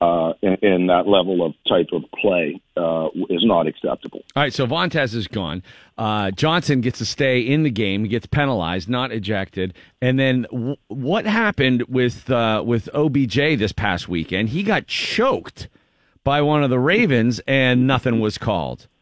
uh, 0.04 0.32
and, 0.42 0.62
and 0.62 0.90
that 0.90 1.06
level 1.06 1.44
of 1.44 1.54
type 1.66 1.88
of 1.92 2.02
play 2.20 2.60
uh, 2.76 3.08
is 3.30 3.44
not 3.44 3.66
acceptable. 3.66 4.22
All 4.36 4.42
right, 4.42 4.52
so 4.52 4.66
Vontaze 4.66 5.14
is 5.14 5.26
gone. 5.28 5.62
Uh, 5.96 6.30
Johnson 6.30 6.80
gets 6.80 6.98
to 6.98 7.06
stay 7.06 7.40
in 7.40 7.62
the 7.62 7.70
game. 7.70 8.04
Gets 8.04 8.26
penalized, 8.26 8.88
not 8.88 9.12
ejected. 9.12 9.74
And 10.02 10.18
then 10.18 10.42
w- 10.50 10.76
what 10.88 11.24
happened 11.24 11.84
with 11.88 12.30
uh, 12.30 12.62
with 12.66 12.88
OBJ 12.94 13.58
this 13.58 13.72
past 13.72 14.08
weekend? 14.08 14.50
He 14.50 14.62
got 14.62 14.86
choked 14.86 15.68
by 16.22 16.42
one 16.42 16.62
of 16.62 16.70
the 16.70 16.78
Ravens, 16.78 17.40
and 17.46 17.86
nothing 17.86 18.20
was 18.20 18.36
called. 18.36 18.86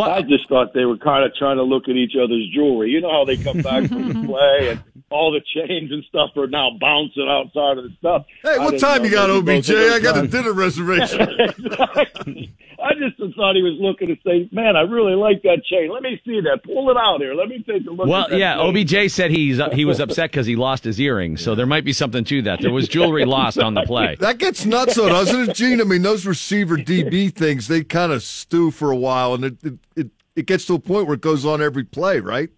I 0.00 0.22
just 0.22 0.48
thought 0.48 0.72
they 0.72 0.86
were 0.86 0.96
kind 0.96 1.24
of 1.24 1.34
trying 1.34 1.58
to 1.58 1.62
look 1.62 1.84
at 1.84 1.96
each 1.96 2.14
other's 2.16 2.48
jewelry. 2.54 2.90
You 2.90 3.00
know 3.02 3.10
how 3.10 3.24
they 3.24 3.36
come 3.36 3.60
back 3.60 3.88
from 3.88 4.08
the 4.08 4.26
play 4.26 4.70
and 4.70 4.82
all 5.12 5.32
the 5.32 5.40
chains 5.54 5.92
and 5.92 6.04
stuff 6.04 6.30
are 6.36 6.46
now 6.46 6.70
bouncing 6.80 7.28
outside 7.28 7.78
of 7.78 7.84
the 7.84 7.90
stuff. 7.98 8.24
Hey, 8.42 8.58
what 8.58 8.78
time 8.78 9.04
you 9.04 9.10
got, 9.10 9.30
OBJ? 9.30 9.70
I 9.70 10.00
got 10.00 10.22
a 10.22 10.26
dinner 10.26 10.52
reservation. 10.52 11.20
exactly. 11.38 12.54
I 12.82 12.94
just 12.94 13.16
thought 13.36 13.54
he 13.54 13.62
was 13.62 13.78
looking 13.80 14.08
to 14.08 14.16
say, 14.26 14.48
"Man, 14.50 14.74
I 14.74 14.80
really 14.80 15.14
like 15.14 15.42
that 15.42 15.62
chain. 15.64 15.90
Let 15.92 16.02
me 16.02 16.20
see 16.24 16.40
that. 16.40 16.64
Pull 16.64 16.90
it 16.90 16.96
out 16.96 17.20
here. 17.20 17.34
Let 17.34 17.48
me 17.48 17.62
take 17.62 17.86
a 17.86 17.90
look." 17.90 18.08
Well, 18.08 18.24
at 18.24 18.30
that 18.30 18.38
yeah, 18.38 18.56
chain." 18.56 19.04
OBJ 19.04 19.12
said 19.12 19.30
he's 19.30 19.60
uh, 19.60 19.70
he 19.70 19.84
was 19.84 20.00
upset 20.00 20.30
because 20.32 20.46
he 20.46 20.56
lost 20.56 20.82
his 20.82 20.98
earring, 21.00 21.36
so 21.36 21.54
there 21.54 21.66
might 21.66 21.84
be 21.84 21.92
something 21.92 22.24
to 22.24 22.42
that. 22.42 22.60
There 22.60 22.72
was 22.72 22.88
jewelry 22.88 23.24
lost 23.24 23.58
on 23.58 23.74
the 23.74 23.82
play. 23.82 24.16
That 24.18 24.38
gets 24.38 24.66
nuts, 24.66 24.96
though, 24.96 25.08
doesn't 25.08 25.50
it, 25.50 25.54
Gene? 25.54 25.80
I 25.80 25.84
mean, 25.84 26.02
those 26.02 26.26
receiver 26.26 26.76
DB 26.76 27.32
things, 27.32 27.68
they 27.68 27.84
kind 27.84 28.10
of 28.10 28.22
stew 28.22 28.70
for 28.70 28.90
a 28.90 28.96
while, 28.96 29.34
and 29.34 29.44
it, 29.44 29.64
it, 29.64 29.78
it, 29.94 30.10
it 30.34 30.46
gets 30.46 30.64
to 30.66 30.74
a 30.74 30.78
point 30.78 31.06
where 31.06 31.14
it 31.14 31.20
goes 31.20 31.46
on 31.46 31.62
every 31.62 31.84
play, 31.84 32.18
right? 32.18 32.50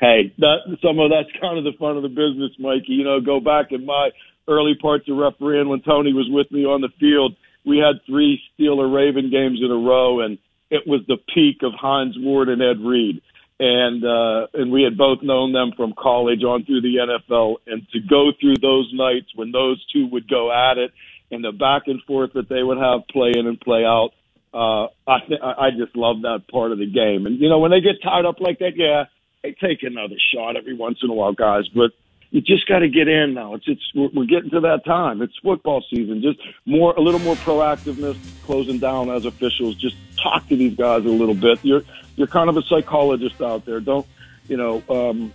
Hey, 0.00 0.32
that 0.38 0.58
some 0.80 0.98
of 1.00 1.10
that's 1.10 1.30
kind 1.40 1.58
of 1.58 1.64
the 1.64 1.76
fun 1.78 1.96
of 1.96 2.02
the 2.02 2.08
business, 2.08 2.52
Mikey. 2.58 2.92
You 2.92 3.04
know, 3.04 3.20
go 3.20 3.40
back 3.40 3.72
in 3.72 3.84
my 3.84 4.10
early 4.46 4.76
parts 4.80 5.08
of 5.08 5.16
refereeing 5.16 5.68
when 5.68 5.80
Tony 5.82 6.12
was 6.12 6.28
with 6.30 6.50
me 6.52 6.64
on 6.64 6.80
the 6.80 6.88
field. 7.00 7.36
We 7.66 7.78
had 7.78 8.04
three 8.06 8.40
Steeler 8.54 8.92
Raven 8.92 9.30
games 9.30 9.60
in 9.62 9.70
a 9.70 9.74
row, 9.74 10.20
and 10.20 10.38
it 10.70 10.86
was 10.86 11.00
the 11.08 11.18
peak 11.34 11.62
of 11.62 11.72
Hines 11.74 12.14
Ward 12.16 12.48
and 12.48 12.62
Ed 12.62 12.80
Reed. 12.80 13.20
And 13.58 14.04
uh, 14.04 14.46
and 14.54 14.70
we 14.70 14.84
had 14.84 14.96
both 14.96 15.18
known 15.22 15.52
them 15.52 15.72
from 15.76 15.92
college 15.98 16.44
on 16.44 16.64
through 16.64 16.82
the 16.82 16.98
NFL, 17.02 17.56
and 17.66 17.84
to 17.90 17.98
go 17.98 18.30
through 18.40 18.58
those 18.62 18.88
nights 18.94 19.26
when 19.34 19.50
those 19.50 19.84
two 19.92 20.06
would 20.12 20.28
go 20.28 20.52
at 20.52 20.78
it, 20.78 20.92
and 21.32 21.42
the 21.42 21.50
back 21.50 21.82
and 21.86 22.00
forth 22.04 22.34
that 22.34 22.48
they 22.48 22.62
would 22.62 22.78
have 22.78 23.08
play 23.08 23.32
in 23.36 23.48
and 23.48 23.60
play 23.60 23.84
out, 23.84 24.10
uh, 24.54 24.86
I 25.08 25.18
th- 25.26 25.40
I 25.42 25.70
just 25.76 25.96
love 25.96 26.22
that 26.22 26.46
part 26.48 26.70
of 26.70 26.78
the 26.78 26.86
game. 26.86 27.26
And 27.26 27.40
you 27.40 27.48
know, 27.48 27.58
when 27.58 27.72
they 27.72 27.80
get 27.80 28.00
tied 28.00 28.24
up 28.24 28.38
like 28.38 28.60
that, 28.60 28.76
yeah, 28.76 29.06
they 29.42 29.52
take 29.52 29.82
another 29.82 30.16
shot 30.32 30.56
every 30.56 30.74
once 30.74 30.98
in 31.02 31.10
a 31.10 31.14
while, 31.14 31.32
guys. 31.32 31.68
But 31.68 31.92
you 32.30 32.40
just 32.40 32.66
got 32.68 32.80
to 32.80 32.88
get 32.88 33.08
in 33.08 33.34
now. 33.34 33.54
It's 33.54 33.64
it's 33.66 33.94
we're, 33.94 34.08
we're 34.12 34.26
getting 34.26 34.50
to 34.50 34.60
that 34.60 34.84
time. 34.84 35.22
It's 35.22 35.36
football 35.42 35.82
season. 35.88 36.22
Just 36.22 36.38
more 36.66 36.92
a 36.94 37.00
little 37.00 37.20
more 37.20 37.36
proactiveness, 37.36 38.16
closing 38.44 38.78
down 38.78 39.10
as 39.10 39.24
officials. 39.24 39.76
Just 39.76 39.96
talk 40.22 40.46
to 40.48 40.56
these 40.56 40.76
guys 40.76 41.04
a 41.04 41.08
little 41.08 41.34
bit. 41.34 41.58
You're 41.62 41.82
you're 42.16 42.26
kind 42.26 42.48
of 42.50 42.56
a 42.56 42.62
psychologist 42.62 43.40
out 43.40 43.64
there. 43.64 43.80
Don't 43.80 44.06
you 44.48 44.56
know? 44.56 44.82
Um, 44.88 45.32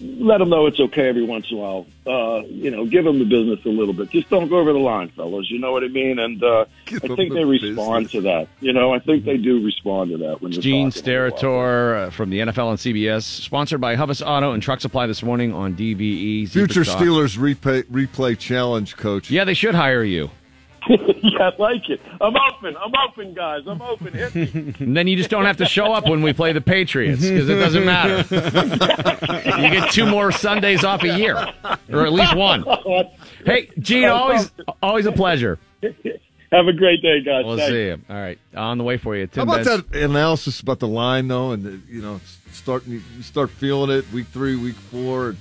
let 0.00 0.38
them 0.38 0.48
know 0.48 0.66
it's 0.66 0.80
okay 0.80 1.08
every 1.08 1.24
once 1.24 1.50
in 1.50 1.56
a 1.56 1.60
while. 1.60 1.86
Uh, 2.06 2.42
you 2.46 2.70
know, 2.70 2.86
give 2.86 3.04
them 3.04 3.18
the 3.18 3.24
business 3.24 3.64
a 3.64 3.68
little 3.68 3.94
bit. 3.94 4.10
Just 4.10 4.30
don't 4.30 4.48
go 4.48 4.58
over 4.58 4.72
the 4.72 4.78
line, 4.78 5.08
fellas. 5.10 5.50
You 5.50 5.58
know 5.58 5.72
what 5.72 5.82
I 5.82 5.88
mean? 5.88 6.18
And 6.18 6.42
uh, 6.42 6.66
I 6.86 6.98
think 6.98 7.16
the 7.16 7.34
they 7.34 7.44
respond 7.44 8.10
to 8.10 8.20
that. 8.22 8.48
You 8.60 8.72
know, 8.72 8.94
I 8.94 8.98
think 8.98 9.24
they 9.24 9.36
do 9.36 9.64
respond 9.64 10.10
to 10.10 10.18
that 10.18 10.40
when 10.40 10.52
you're 10.52 10.62
Gene 10.62 10.90
talking. 10.90 11.02
Steratore 11.02 12.06
uh, 12.06 12.10
from 12.10 12.30
the 12.30 12.40
NFL 12.40 12.70
and 12.70 12.78
CBS, 12.78 13.22
sponsored 13.22 13.80
by 13.80 13.96
Hubbas 13.96 14.24
Auto 14.24 14.52
and 14.52 14.62
Truck 14.62 14.80
Supply 14.80 15.06
this 15.06 15.22
morning 15.22 15.52
on 15.52 15.74
DVE. 15.74 16.48
Future 16.48 16.82
Steelers 16.82 17.36
replay, 17.36 17.82
replay 17.84 18.38
challenge, 18.38 18.96
coach. 18.96 19.30
Yeah, 19.30 19.44
they 19.44 19.54
should 19.54 19.74
hire 19.74 20.04
you. 20.04 20.30
yeah, 21.22 21.50
I 21.50 21.52
like 21.58 21.88
it. 21.88 22.00
I'm 22.20 22.34
open. 22.36 22.76
I'm 22.76 22.92
open, 23.08 23.34
guys. 23.34 23.62
I'm 23.66 23.82
open. 23.82 24.16
And 24.16 24.74
then 24.96 25.06
you 25.08 25.16
just 25.16 25.30
don't 25.30 25.44
have 25.44 25.56
to 25.58 25.66
show 25.66 25.92
up 25.92 26.08
when 26.08 26.22
we 26.22 26.32
play 26.32 26.52
the 26.52 26.60
Patriots 26.60 27.22
because 27.22 27.48
it 27.48 27.56
doesn't 27.56 27.84
matter. 27.84 28.18
you 29.62 29.70
get 29.70 29.90
two 29.90 30.06
more 30.06 30.30
Sundays 30.30 30.84
off 30.84 31.02
a 31.02 31.18
year, 31.18 31.36
or 31.90 32.06
at 32.06 32.12
least 32.12 32.36
one. 32.36 32.64
Hey, 33.44 33.70
Gene, 33.78 34.04
always 34.06 34.50
always 34.82 35.06
a 35.06 35.12
pleasure. 35.12 35.58
Have 36.52 36.68
a 36.68 36.72
great 36.72 37.02
day, 37.02 37.22
guys. 37.22 37.44
We'll 37.44 37.56
Thanks. 37.56 37.72
see 37.72 37.86
you. 37.86 38.00
All 38.08 38.16
right, 38.16 38.38
on 38.54 38.78
the 38.78 38.84
way 38.84 38.98
for 38.98 39.16
you. 39.16 39.26
How 39.26 39.32
Tim 39.32 39.42
about 39.48 39.64
Benz- 39.64 39.82
that 39.90 40.02
analysis 40.04 40.60
about 40.60 40.78
the 40.78 40.88
line, 40.88 41.26
though, 41.26 41.50
and 41.50 41.64
the, 41.64 41.80
you 41.92 42.00
know, 42.00 42.20
starting 42.52 42.92
you 42.92 43.22
start 43.22 43.50
feeling 43.50 43.90
it 43.90 44.10
week 44.12 44.28
three, 44.28 44.54
week 44.54 44.76
four, 44.76 45.34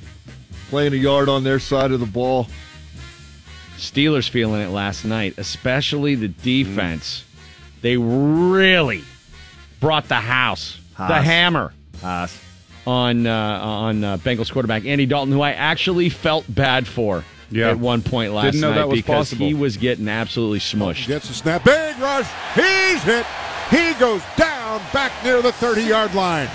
playing 0.70 0.94
a 0.94 0.98
yard 0.98 1.30
on 1.30 1.44
their 1.44 1.60
side 1.60 1.92
of 1.92 2.00
the 2.00 2.06
ball. 2.08 2.48
Steelers 3.78 4.30
feeling 4.30 4.62
it 4.62 4.70
last 4.70 5.06
night, 5.06 5.36
especially 5.38 6.16
the 6.16 6.28
defense. 6.30 7.24
They 7.82 7.98
really 7.98 9.04
brought 9.80 10.08
the 10.08 10.16
house, 10.16 10.80
the 10.98 11.04
Haas. 11.04 11.24
hammer, 11.26 11.74
on 12.88 13.28
uh, 13.28 13.60
on 13.62 14.04
uh, 14.04 14.18
Bengals 14.18 14.52
quarterback 14.52 14.86
Andy 14.86 15.06
Dalton, 15.06 15.34
who 15.34 15.42
I 15.42 15.52
actually 15.52 16.10
felt 16.10 16.46
bad 16.48 16.88
for 16.88 17.24
Yeah. 17.52 17.70
at 17.72 17.78
one 17.80 18.02
point 18.02 18.34
last 18.34 18.46
Didn't 18.54 18.62
know 18.62 18.70
night 18.70 18.76
that 18.78 18.88
was 18.90 19.00
because 19.00 19.30
possible. 19.30 19.48
he 19.48 19.54
was 19.54 19.78
getting 19.78 20.08
absolutely 20.08 20.60
smushed. 20.60 21.08
Gets 21.08 21.30
a 21.30 21.34
snap. 21.34 21.64
Big 21.64 21.98
rush. 22.00 22.28
He's 22.56 23.04
hit. 23.04 23.26
He 23.70 23.94
goes 24.00 24.22
down 24.38 24.82
back 24.94 25.12
near 25.24 25.42
the 25.42 25.52
30 25.52 25.84
yard 25.84 26.14
line. 26.16 26.48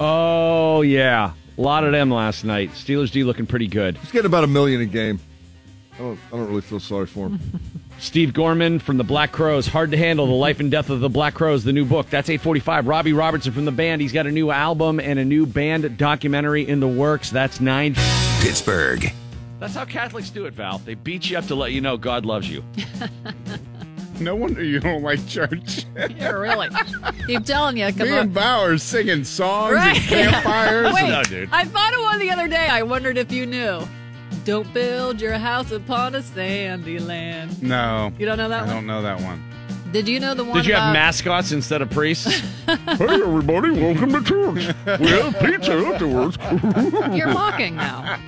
Oh 0.00 0.82
yeah, 0.82 1.32
a 1.56 1.60
lot 1.60 1.84
of 1.84 1.92
them 1.92 2.10
last 2.10 2.44
night. 2.44 2.70
Steelers 2.72 3.10
D 3.10 3.24
looking 3.24 3.46
pretty 3.46 3.66
good. 3.66 3.96
He's 3.98 4.12
getting 4.12 4.26
about 4.26 4.44
a 4.44 4.48
million 4.48 4.80
a 4.80 4.86
game. 4.86 5.18
I 5.98 6.02
don't, 6.02 6.18
I 6.32 6.36
don't 6.36 6.48
really 6.48 6.60
feel 6.60 6.80
sorry 6.80 7.06
for 7.06 7.26
him. 7.26 7.40
Steve 7.98 8.32
Gorman 8.32 8.78
from 8.78 8.96
the 8.98 9.04
Black 9.04 9.32
Crowes. 9.32 9.66
Hard 9.66 9.90
to 9.90 9.96
handle 9.96 10.26
the 10.26 10.32
life 10.32 10.60
and 10.60 10.70
death 10.70 10.90
of 10.90 11.00
the 11.00 11.08
Black 11.08 11.34
Crowes. 11.34 11.64
The 11.64 11.72
new 11.72 11.84
book. 11.84 12.08
That's 12.10 12.30
eight 12.30 12.40
forty 12.40 12.60
five. 12.60 12.86
Robbie 12.86 13.12
Robertson 13.12 13.52
from 13.52 13.64
the 13.64 13.72
band. 13.72 14.00
He's 14.00 14.12
got 14.12 14.26
a 14.26 14.30
new 14.30 14.52
album 14.52 15.00
and 15.00 15.18
a 15.18 15.24
new 15.24 15.44
band 15.46 15.96
documentary 15.98 16.68
in 16.68 16.78
the 16.78 16.86
works. 16.86 17.30
That's 17.30 17.60
nine. 17.60 17.94
Pittsburgh. 18.40 19.12
That's 19.58 19.74
how 19.74 19.84
Catholics 19.84 20.30
do 20.30 20.46
it, 20.46 20.54
Val. 20.54 20.78
They 20.78 20.94
beat 20.94 21.28
you 21.28 21.36
up 21.38 21.46
to 21.46 21.56
let 21.56 21.72
you 21.72 21.80
know 21.80 21.96
God 21.96 22.24
loves 22.24 22.48
you. 22.48 22.62
No 24.20 24.34
wonder 24.34 24.64
you 24.64 24.80
don't 24.80 25.02
like 25.04 25.24
church. 25.28 25.84
Yeah, 25.96 26.30
really. 26.30 26.68
Keep 27.28 27.44
telling 27.44 27.76
you. 27.76 27.92
Come 27.92 28.08
Me 28.08 28.12
on. 28.14 28.18
and 28.18 28.34
Bowers 28.34 28.82
singing 28.82 29.22
songs 29.22 29.74
Right. 29.74 29.96
and 29.96 30.04
campfires. 30.06 30.92
Wait, 30.92 31.08
No, 31.08 31.22
dude. 31.22 31.48
I 31.52 31.64
thought 31.64 31.94
of 31.94 32.00
one 32.00 32.18
the 32.18 32.30
other 32.30 32.48
day. 32.48 32.66
I 32.68 32.82
wondered 32.82 33.16
if 33.16 33.30
you 33.30 33.46
knew. 33.46 33.80
Don't 34.48 34.72
build 34.72 35.20
your 35.20 35.34
house 35.34 35.72
upon 35.72 36.14
a 36.14 36.22
sandy 36.22 36.98
land. 36.98 37.62
No. 37.62 38.10
You 38.18 38.24
don't 38.24 38.38
know 38.38 38.48
that 38.48 38.62
I 38.62 38.64
one? 38.64 38.74
don't 38.76 38.86
know 38.86 39.02
that 39.02 39.20
one. 39.20 39.44
Did 39.92 40.08
you 40.08 40.18
know 40.18 40.32
the 40.32 40.42
one? 40.42 40.56
Did 40.56 40.64
you 40.64 40.72
have 40.72 40.84
about- 40.84 40.92
mascots 40.94 41.52
instead 41.52 41.82
of 41.82 41.90
priests? 41.90 42.40
hey, 42.66 42.78
everybody, 42.98 43.72
welcome 43.72 44.10
to 44.10 44.22
church. 44.24 44.74
We 45.00 45.08
have 45.08 45.38
pizza 45.38 45.72
afterwards. 45.74 46.38
You're 47.14 47.28
mocking 47.30 47.76
now. 47.76 48.18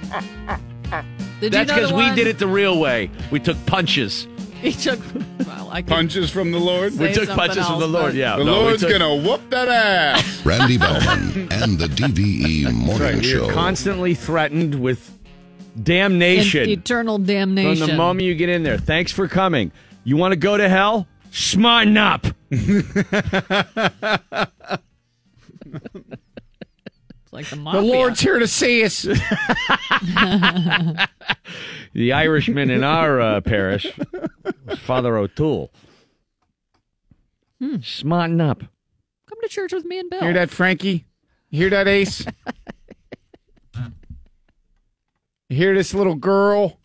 Did 1.41 1.53
That's 1.55 1.71
you 1.71 1.77
know 1.81 1.89
because 1.89 1.93
we 1.95 2.15
did 2.15 2.27
it 2.27 2.39
the 2.39 2.47
real 2.47 2.79
way. 2.79 3.11
We 3.31 3.41
took 3.41 3.57
punches. 3.65 4.27
He 4.61 4.73
took. 4.73 5.01
Well, 5.47 5.71
I 5.71 5.81
could 5.81 5.89
Punches 5.89 6.31
from 6.31 6.51
the 6.53 6.59
Lord. 6.61 6.93
say 6.93 7.09
We 7.09 7.15
took 7.15 7.29
something 7.29 7.37
punches 7.47 7.67
from 7.67 7.79
the 7.81 7.87
else, 7.87 7.93
Lord. 7.95 8.07
but- 8.13 8.15
Yeah, 8.15 8.37
The 8.37 8.45
no, 8.45 8.59
we 8.59 8.65
Lord's 8.65 8.83
took- 8.83 8.91
gonna 8.91 9.17
whoop 9.17 9.41
that 9.49 9.69
ass. 9.69 10.45
Randy 10.45 10.77
Bauman 10.77 11.49
and 11.51 11.79
the 11.79 11.87
DVE 11.87 12.71
Morning 12.71 13.01
Right, 13.03 13.15
we 13.17 13.23
Show. 13.23 13.49
are 13.49 13.53
constantly 13.55 14.15
threatened 14.15 14.75
with 14.75 15.17
damnation 15.83 16.65
In 16.65 16.71
eternal 16.71 17.19
damnation. 17.19 17.77
from 17.77 17.87
the 17.89 17.97
moment 17.97 18.27
you 18.27 18.35
get 18.35 18.49
in 18.49 18.63
there. 18.63 18.79
Thanks 18.79 19.13
for 19.13 19.29
coming. 19.29 19.73
You 20.05 20.17
want 20.17 20.33
to 20.33 20.37
go 20.37 20.57
to 20.57 20.69
hell? 20.69 21.07
Smarten 21.31 21.97
up. 21.97 22.27
It's 27.23 27.33
like 27.33 27.47
the 27.49 27.57
The. 27.57 27.81
Lord's 27.81 28.21
here 28.21 28.39
to 28.41 28.49
see 28.49 28.85
us. 28.85 29.07
The 31.93 32.13
Irishman 32.13 32.71
in 32.71 32.85
our 32.85 33.21
uh, 33.21 33.41
parish, 33.41 33.85
was 34.65 34.79
Father 34.79 35.17
O'Toole. 35.17 35.73
Smarten 37.83 38.41
up. 38.41 38.61
Come 38.61 39.39
to 39.43 39.49
church 39.49 39.73
with 39.73 39.85
me 39.85 39.99
and 39.99 40.09
Bill. 40.09 40.21
Hear 40.21 40.33
that, 40.35 40.51
Frankie? 40.51 41.07
You 41.51 41.59
hear 41.63 41.71
that, 41.71 41.89
Ace? 41.89 42.25
you 45.51 45.57
hear 45.57 45.75
this 45.75 45.93
little 45.95 46.15
girl 46.15 46.79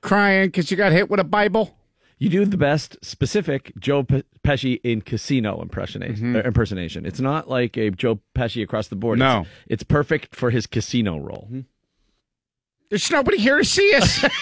crying 0.00 0.48
because 0.48 0.66
she 0.66 0.76
got 0.76 0.92
hit 0.92 1.10
with 1.10 1.20
a 1.20 1.24
Bible? 1.24 1.76
You 2.18 2.30
do 2.30 2.44
the 2.46 2.56
best 2.56 2.96
specific 3.04 3.72
Joe 3.78 4.02
Pe- 4.02 4.22
Pesci 4.42 4.80
in 4.82 5.02
casino 5.02 5.60
impersonation. 5.60 6.34
uh, 6.34 6.40
impersonation. 6.40 7.04
It's 7.04 7.20
not 7.20 7.48
like 7.48 7.76
a 7.76 7.90
Joe 7.90 8.20
Pesci 8.34 8.62
across 8.62 8.88
the 8.88 8.96
board. 8.96 9.18
No. 9.18 9.40
It's, 9.40 9.50
it's 9.68 9.82
perfect 9.82 10.34
for 10.34 10.50
his 10.50 10.66
casino 10.66 11.18
role. 11.18 11.48
There's 12.88 13.10
nobody 13.10 13.36
here 13.38 13.58
to 13.58 13.64
see 13.64 13.94
us. 13.94 14.24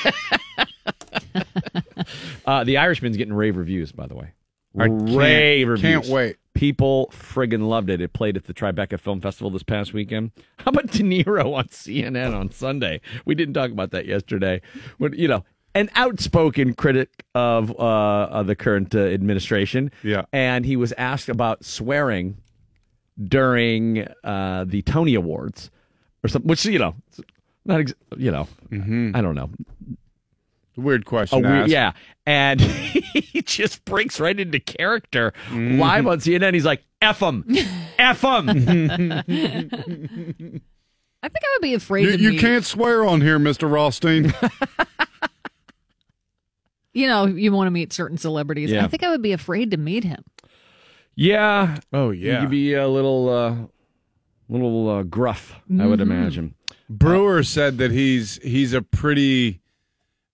Uh, 2.47 2.63
the 2.65 2.77
Irishman's 2.77 3.17
getting 3.17 3.33
rave 3.33 3.57
reviews, 3.57 3.91
by 3.91 4.07
the 4.07 4.15
way. 4.15 4.33
I 4.79 4.89
can't- 4.89 5.11
rave 5.11 5.69
reviews. 5.69 6.03
can't 6.07 6.07
wait. 6.15 6.37
People 6.55 7.11
friggin' 7.13 7.67
loved 7.69 7.91
it. 7.91 8.01
It 8.01 8.13
played 8.13 8.37
at 8.37 8.45
the 8.45 8.55
Tribeca 8.55 8.99
Film 9.01 9.21
Festival 9.21 9.51
this 9.51 9.65
past 9.65 9.93
weekend. 9.93 10.31
How 10.59 10.69
about 10.71 10.87
De 10.89 11.03
Niro 11.03 11.55
on 11.57 11.65
CNN 11.67 12.33
on 12.35 12.51
Sunday? 12.53 13.01
We 13.25 13.35
didn't 13.35 13.55
talk 13.55 13.71
about 13.73 13.91
that 13.91 14.07
yesterday. 14.07 14.61
When 14.99 15.13
you 15.15 15.27
know, 15.27 15.45
an 15.75 15.91
outspoken 15.97 16.75
critic 16.75 17.25
of 17.35 17.71
uh, 17.73 17.83
of 18.31 18.47
the 18.47 18.55
current 18.55 18.95
uh, 18.95 19.01
administration. 19.01 19.91
Yeah. 20.05 20.27
and 20.33 20.65
he 20.65 20.77
was 20.77 20.93
asked 20.97 21.29
about 21.29 21.65
swearing 21.65 22.37
during 23.23 24.07
uh, 24.23 24.65
the 24.67 24.83
Tony 24.83 25.15
Awards 25.15 25.71
or 26.23 26.29
something, 26.29 26.49
which 26.49 26.65
you 26.65 26.79
know, 26.79 26.95
not 27.65 27.81
ex- 27.81 27.95
you 28.17 28.31
know, 28.31 28.47
I 28.73 29.21
don't 29.21 29.35
know. 29.35 29.51
Weird 30.77 31.03
A 31.03 31.05
question. 31.05 31.43
to 31.43 31.49
weird, 31.49 31.63
ask. 31.63 31.71
yeah, 31.71 31.93
and 32.27 32.61
he 32.61 33.43
just 33.43 33.85
breaks 33.85 34.21
right 34.21 34.39
into 34.39 34.61
character 34.61 35.33
Mm-hmm. 35.49 35.79
live 35.81 36.07
on 36.07 36.19
CNN. 36.19 36.55
He's 36.55 36.65
like, 36.65 36.83
"F 37.01 37.21
him, 37.21 37.45
f 37.99 38.23
him." 38.23 38.49
I 41.23 41.29
think 41.29 41.43
I 41.45 41.49
would 41.57 41.63
be 41.63 41.75
afraid 41.75 42.07
You, 42.07 42.17
to 42.17 42.23
you 42.23 42.31
meet. 42.33 42.41
can't 42.41 42.65
swear 42.65 43.05
on 43.05 43.21
here, 43.21 43.39
Mr. 43.39 43.71
Rothstein. 43.71 44.33
You 46.97 47.09
know, 47.09 47.27
you 47.27 47.51
want 47.51 47.67
to 47.67 47.73
meet 47.73 47.93
certain 47.93 48.19
celebrities. 48.19 48.71
Yeah. 48.71 48.85
I 48.85 48.89
think 48.89 49.03
I 49.03 49.11
would 49.11 49.21
be 49.23 49.33
afraid 49.33 49.73
to 49.73 49.77
meet 49.77 50.05
him. 50.05 50.23
yeah. 51.17 51.79
Oh, 51.93 52.11
You 52.11 52.29
yeah. 52.31 52.41
could 52.43 52.51
be 52.51 52.75
a 52.75 52.87
little, 52.87 53.29
uh, 53.29 53.57
little 54.49 54.89
uh, 54.89 55.03
gruff. 55.03 55.57
I 55.81 55.87
would 55.87 55.99
Mm-hmm. 55.99 56.13
imagine. 56.13 56.55
Brewer 56.89 57.43
said 57.43 57.79
that 57.79 57.91
he's 57.91 58.39
he's 58.45 58.75
a 58.75 58.81
pretty 58.83 59.61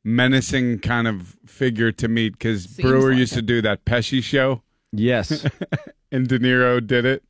menacing 0.04 0.78
kind 0.80 1.06
of 1.06 1.36
figure 1.46 1.92
to 1.92 2.08
meet 2.08 2.32
because 2.32 2.66
Brewer 2.66 3.10
like 3.10 3.18
used 3.18 3.34
to 3.34 3.42
do 3.42 3.60
that 3.62 3.84
Pesci 3.84 4.22
show 4.22 4.62
Yes. 4.92 5.46
and 6.12 6.26
De 6.26 6.38
Niro 6.38 6.84
did 6.84 7.04
it. 7.04 7.22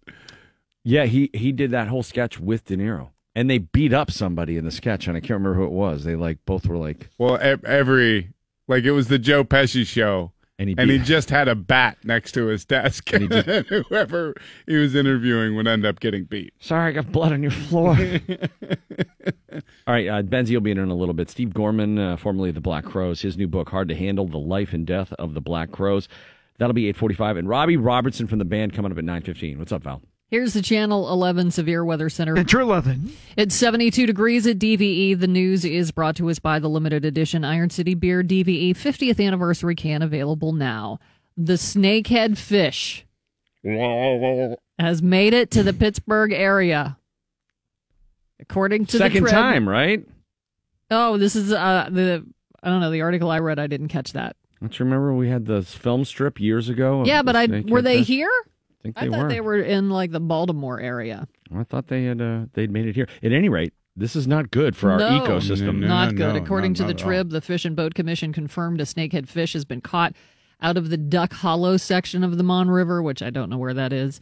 yeah. 0.84 1.04
He 1.04 1.30
he 1.34 1.52
did 1.52 1.70
that 1.72 1.88
whole 1.88 2.02
sketch 2.02 2.40
with 2.40 2.64
De 2.66 2.76
Niro, 2.76 3.10
and 3.34 3.50
they 3.50 3.58
beat 3.58 3.92
up 3.92 4.10
somebody 4.10 4.56
in 4.56 4.64
the 4.64 4.70
sketch, 4.70 5.06
and 5.06 5.16
I 5.16 5.20
can't 5.20 5.30
remember 5.32 5.54
who 5.54 5.64
it 5.64 5.72
was. 5.72 6.04
They 6.04 6.16
like 6.16 6.38
both 6.46 6.66
were 6.66 6.78
like, 6.78 7.08
Well, 7.18 7.38
every 7.64 8.30
like 8.66 8.84
it 8.84 8.92
was 8.92 9.08
the 9.08 9.18
Joe 9.18 9.44
Pesci 9.44 9.84
show, 9.86 10.32
and 10.60 10.68
he 10.68 10.74
and 10.78 10.88
he 10.90 10.98
just 10.98 11.30
had 11.30 11.48
a 11.48 11.54
bat 11.56 11.96
next 12.04 12.32
to 12.32 12.46
his 12.46 12.64
desk, 12.64 13.12
And 13.12 13.24
and, 13.24 13.34
he 13.34 13.42
just- 13.42 13.68
whoever 13.88 14.34
he 14.68 14.76
was 14.76 14.94
interviewing 14.94 15.56
would 15.56 15.66
end 15.66 15.84
up 15.84 15.98
getting 15.98 16.24
beat. 16.24 16.52
Sorry, 16.60 16.90
I 16.90 16.92
got 16.92 17.10
blood 17.10 17.32
on 17.32 17.42
your 17.42 17.50
floor. 17.50 17.96
All 19.86 19.94
right, 19.94 20.06
uh, 20.06 20.22
Benzie 20.22 20.52
will 20.54 20.60
be 20.60 20.70
in 20.70 20.78
in 20.78 20.90
a 20.90 20.94
little 20.94 21.14
bit. 21.14 21.28
Steve 21.30 21.52
Gorman, 21.52 21.98
uh, 21.98 22.16
formerly 22.16 22.50
of 22.50 22.54
the 22.54 22.60
Black 22.60 22.84
Crowes, 22.84 23.20
his 23.20 23.36
new 23.36 23.48
book, 23.48 23.68
Hard 23.70 23.88
to 23.88 23.94
Handle, 23.96 24.28
The 24.28 24.38
Life 24.38 24.72
and 24.72 24.86
Death 24.86 25.12
of 25.14 25.34
the 25.34 25.40
Black 25.40 25.72
Crowes. 25.72 26.08
That'll 26.58 26.74
be 26.74 26.86
845. 26.88 27.38
And 27.38 27.48
Robbie 27.48 27.76
Robertson 27.76 28.26
from 28.26 28.38
the 28.38 28.44
band 28.44 28.74
coming 28.74 28.92
up 28.92 28.98
at 28.98 29.04
915. 29.04 29.58
What's 29.58 29.72
up, 29.72 29.82
Val? 29.82 30.02
Here's 30.30 30.52
the 30.52 30.62
Channel 30.62 31.10
11 31.10 31.50
Severe 31.50 31.84
Weather 31.84 32.08
Center. 32.08 32.38
It's 32.38 32.54
11. 32.54 33.12
It's 33.36 33.52
72 33.56 34.06
degrees 34.06 34.46
at 34.46 34.60
DVE. 34.60 35.18
The 35.18 35.26
news 35.26 35.64
is 35.64 35.90
brought 35.90 36.14
to 36.16 36.30
us 36.30 36.38
by 36.38 36.60
the 36.60 36.68
limited 36.68 37.04
edition 37.04 37.44
Iron 37.44 37.68
City 37.68 37.94
Beer 37.94 38.22
DVE 38.22 38.70
50th 38.70 39.24
anniversary 39.24 39.74
can 39.74 40.02
available 40.02 40.52
now. 40.52 41.00
The 41.36 41.54
snakehead 41.54 42.38
fish 42.38 43.04
has 44.78 45.02
made 45.02 45.34
it 45.34 45.50
to 45.50 45.64
the 45.64 45.72
Pittsburgh 45.72 46.32
area. 46.32 46.96
According 48.38 48.86
to 48.86 48.98
Second 48.98 49.24
the 49.24 49.30
second 49.30 49.42
time, 49.42 49.68
right? 49.68 50.06
Oh, 50.92 51.18
this 51.18 51.34
is 51.34 51.52
uh 51.52 51.88
the 51.90 52.24
I 52.62 52.68
don't 52.68 52.80
know 52.80 52.90
the 52.90 53.02
article 53.02 53.30
I 53.30 53.40
read. 53.40 53.58
I 53.58 53.66
didn't 53.66 53.88
catch 53.88 54.12
that. 54.12 54.36
Don't 54.60 54.78
you 54.78 54.84
remember 54.84 55.12
we 55.12 55.28
had 55.28 55.46
the 55.46 55.62
film 55.62 56.04
strip 56.04 56.38
years 56.40 56.68
ago? 56.68 57.04
yeah, 57.04 57.22
but 57.22 57.34
I 57.34 57.64
were 57.66 57.82
they 57.82 57.98
fish? 57.98 58.08
here? 58.08 58.30
I 58.80 58.82
think 58.82 58.98
I 58.98 59.08
thought 59.08 59.22
were. 59.24 59.28
they 59.28 59.40
were 59.40 59.58
in 59.60 59.90
like 59.90 60.10
the 60.10 60.20
Baltimore 60.20 60.80
area. 60.80 61.28
I 61.54 61.64
thought 61.64 61.88
they 61.88 62.04
had 62.04 62.20
uh, 62.20 62.46
they'd 62.54 62.70
made 62.70 62.86
it 62.86 62.94
here. 62.94 63.08
At 63.22 63.32
any 63.32 63.48
rate, 63.48 63.74
this 63.96 64.16
is 64.16 64.26
not 64.26 64.50
good 64.50 64.74
for 64.76 64.90
our 64.92 64.98
No. 64.98 65.20
ecosystem. 65.20 65.80
No, 65.80 65.88
not 65.88 66.14
good. 66.16 66.34
no, 66.34 66.42
According 66.42 66.72
not- 66.72 66.76
to 66.78 66.82
the 66.84 66.92
not 66.94 67.00
at 67.00 67.04
all. 67.04 67.08
Trib, 67.10 67.30
the 67.30 67.40
Fish 67.40 67.64
and 67.64 67.76
Boat 67.76 67.94
Commission 67.94 68.32
confirmed 68.32 68.80
a 68.80 68.84
snakehead 68.84 69.28
fish 69.28 69.52
has 69.52 69.64
been 69.64 69.80
caught 69.80 70.14
out 70.62 70.76
of 70.76 70.88
the 70.90 70.96
Duck 70.96 71.32
Hollow 71.34 71.76
section 71.76 72.22
of 72.24 72.36
the 72.38 72.42
Mon 72.42 72.70
River, 72.70 73.02
which 73.02 73.22
I 73.22 73.30
don't 73.30 73.50
know 73.50 73.58
where 73.58 73.74
that 73.74 73.92
is. 73.92 74.20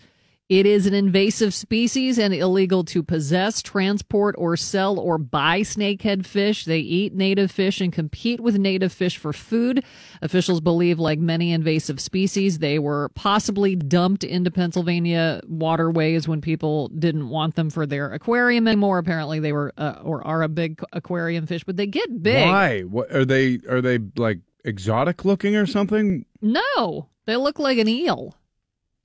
It 0.48 0.64
is 0.64 0.86
an 0.86 0.94
invasive 0.94 1.52
species 1.52 2.18
and 2.18 2.32
illegal 2.32 2.82
to 2.84 3.02
possess, 3.02 3.60
transport, 3.60 4.34
or 4.38 4.56
sell 4.56 4.98
or 4.98 5.18
buy 5.18 5.60
snakehead 5.60 6.24
fish. 6.24 6.64
They 6.64 6.78
eat 6.78 7.14
native 7.14 7.50
fish 7.50 7.82
and 7.82 7.92
compete 7.92 8.40
with 8.40 8.56
native 8.56 8.90
fish 8.90 9.18
for 9.18 9.34
food. 9.34 9.84
Officials 10.22 10.62
believe, 10.62 10.98
like 10.98 11.18
many 11.18 11.52
invasive 11.52 12.00
species, 12.00 12.60
they 12.60 12.78
were 12.78 13.10
possibly 13.10 13.76
dumped 13.76 14.24
into 14.24 14.50
Pennsylvania 14.50 15.42
waterways 15.46 16.26
when 16.26 16.40
people 16.40 16.88
didn't 16.88 17.28
want 17.28 17.54
them 17.54 17.68
for 17.68 17.84
their 17.84 18.10
aquarium 18.10 18.66
anymore. 18.66 18.96
Apparently, 18.96 19.40
they 19.40 19.52
were 19.52 19.74
uh, 19.76 20.00
or 20.02 20.26
are 20.26 20.42
a 20.42 20.48
big 20.48 20.80
aquarium 20.94 21.46
fish, 21.46 21.62
but 21.62 21.76
they 21.76 21.86
get 21.86 22.22
big. 22.22 22.48
Why? 22.48 22.80
What 22.84 23.14
are 23.14 23.26
they? 23.26 23.60
Are 23.68 23.82
they 23.82 23.98
like 24.16 24.38
exotic 24.64 25.26
looking 25.26 25.56
or 25.56 25.66
something? 25.66 26.24
No, 26.40 27.10
they 27.26 27.36
look 27.36 27.58
like 27.58 27.76
an 27.76 27.88
eel, 27.88 28.34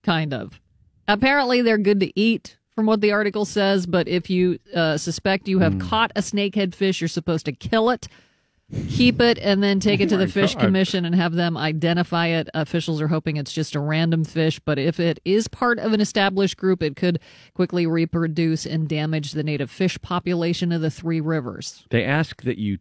kind 0.04 0.34
of. 0.34 0.58
Apparently, 1.08 1.62
they're 1.62 1.78
good 1.78 2.00
to 2.00 2.20
eat, 2.20 2.58
from 2.76 2.86
what 2.86 3.02
the 3.02 3.12
article 3.12 3.46
says. 3.46 3.86
But 3.86 4.08
if 4.08 4.30
you 4.30 4.60
uh, 4.76 4.98
suspect 4.98 5.48
you 5.48 5.60
have 5.60 5.80
caught 5.80 6.12
a 6.16 6.22
snakehead 6.22 6.74
fish, 6.74 7.02
you're 7.02 7.08
supposed 7.08 7.46
to 7.46 7.52
kill 7.52 7.90
it, 7.90 8.08
keep 8.90 9.22
it, 9.22 9.38
and 9.40 9.62
then 9.62 9.80
take 9.80 10.00
it 10.00 10.10
to 10.10 10.16
Oh 10.16 10.20
the 10.20 10.28
Fish 10.28 10.56
God. 10.56 10.64
Commission 10.64 11.06
and 11.06 11.14
have 11.14 11.34
them 11.34 11.58
identify 11.58 12.28
it. 12.28 12.50
Officials 12.54 13.02
are 13.02 13.10
hoping 13.10 13.38
it's 13.38 13.54
just 13.54 13.76
a 13.76 13.80
random 13.80 14.24
fish, 14.24 14.60
but 14.60 14.80
if 14.80 15.00
it 15.00 15.20
is 15.26 15.48
part 15.48 15.80
of 15.80 15.94
an 15.94 16.02
established 16.02 16.58
group, 16.58 16.82
it 16.82 16.96
could 16.96 17.20
quickly 17.54 17.86
reproduce 17.86 18.66
and 18.66 18.88
damage 18.88 19.34
the 19.34 19.44
native 19.44 19.70
fish 19.70 20.02
population 20.02 20.72
of 20.72 20.82
the 20.82 20.92
three 20.92 21.22
rivers. 21.22 21.86
They 21.90 22.04
ask 22.04 22.42
that 22.44 22.58
you 22.58 22.80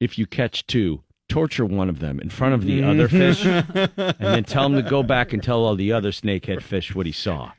if 0.00 0.18
you 0.18 0.26
catch 0.26 0.66
two, 0.66 1.02
torture 1.28 1.64
one 1.64 1.88
of 1.88 1.98
them 2.00 2.20
in 2.20 2.28
front 2.30 2.54
of 2.54 2.64
the 2.64 2.82
other 2.84 3.08
fish, 3.08 3.44
and 3.44 3.90
then 4.18 4.44
tell 4.44 4.66
him 4.66 4.74
to 4.74 4.82
go 4.82 5.02
back 5.02 5.32
and 5.32 5.42
tell 5.42 5.64
all 5.64 5.74
the 5.76 5.92
other 5.92 6.10
snakehead 6.10 6.62
fish 6.62 6.94
what 6.94 7.06
he 7.06 7.12
saw. 7.12 7.50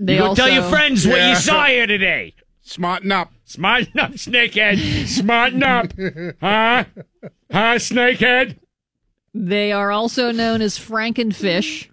They 0.00 0.14
you 0.14 0.20
go 0.20 0.34
tell 0.34 0.48
your 0.50 0.62
friends 0.64 1.06
what 1.06 1.16
Yeah. 1.16 1.30
you 1.30 1.36
saw 1.36 1.64
here 1.66 1.86
today. 1.86 2.34
Smarten 2.62 3.12
up. 3.12 3.30
Smarten 3.44 3.98
up, 4.00 4.12
snakehead. 4.12 5.06
Smarten 5.06 5.62
up. 5.62 5.92
Huh? 6.40 6.84
Huh, 7.52 7.74
snakehead? 7.76 8.58
They 9.34 9.72
are 9.72 9.90
also 9.90 10.32
known 10.32 10.62
as 10.62 10.78
frankenfish. 10.78 11.88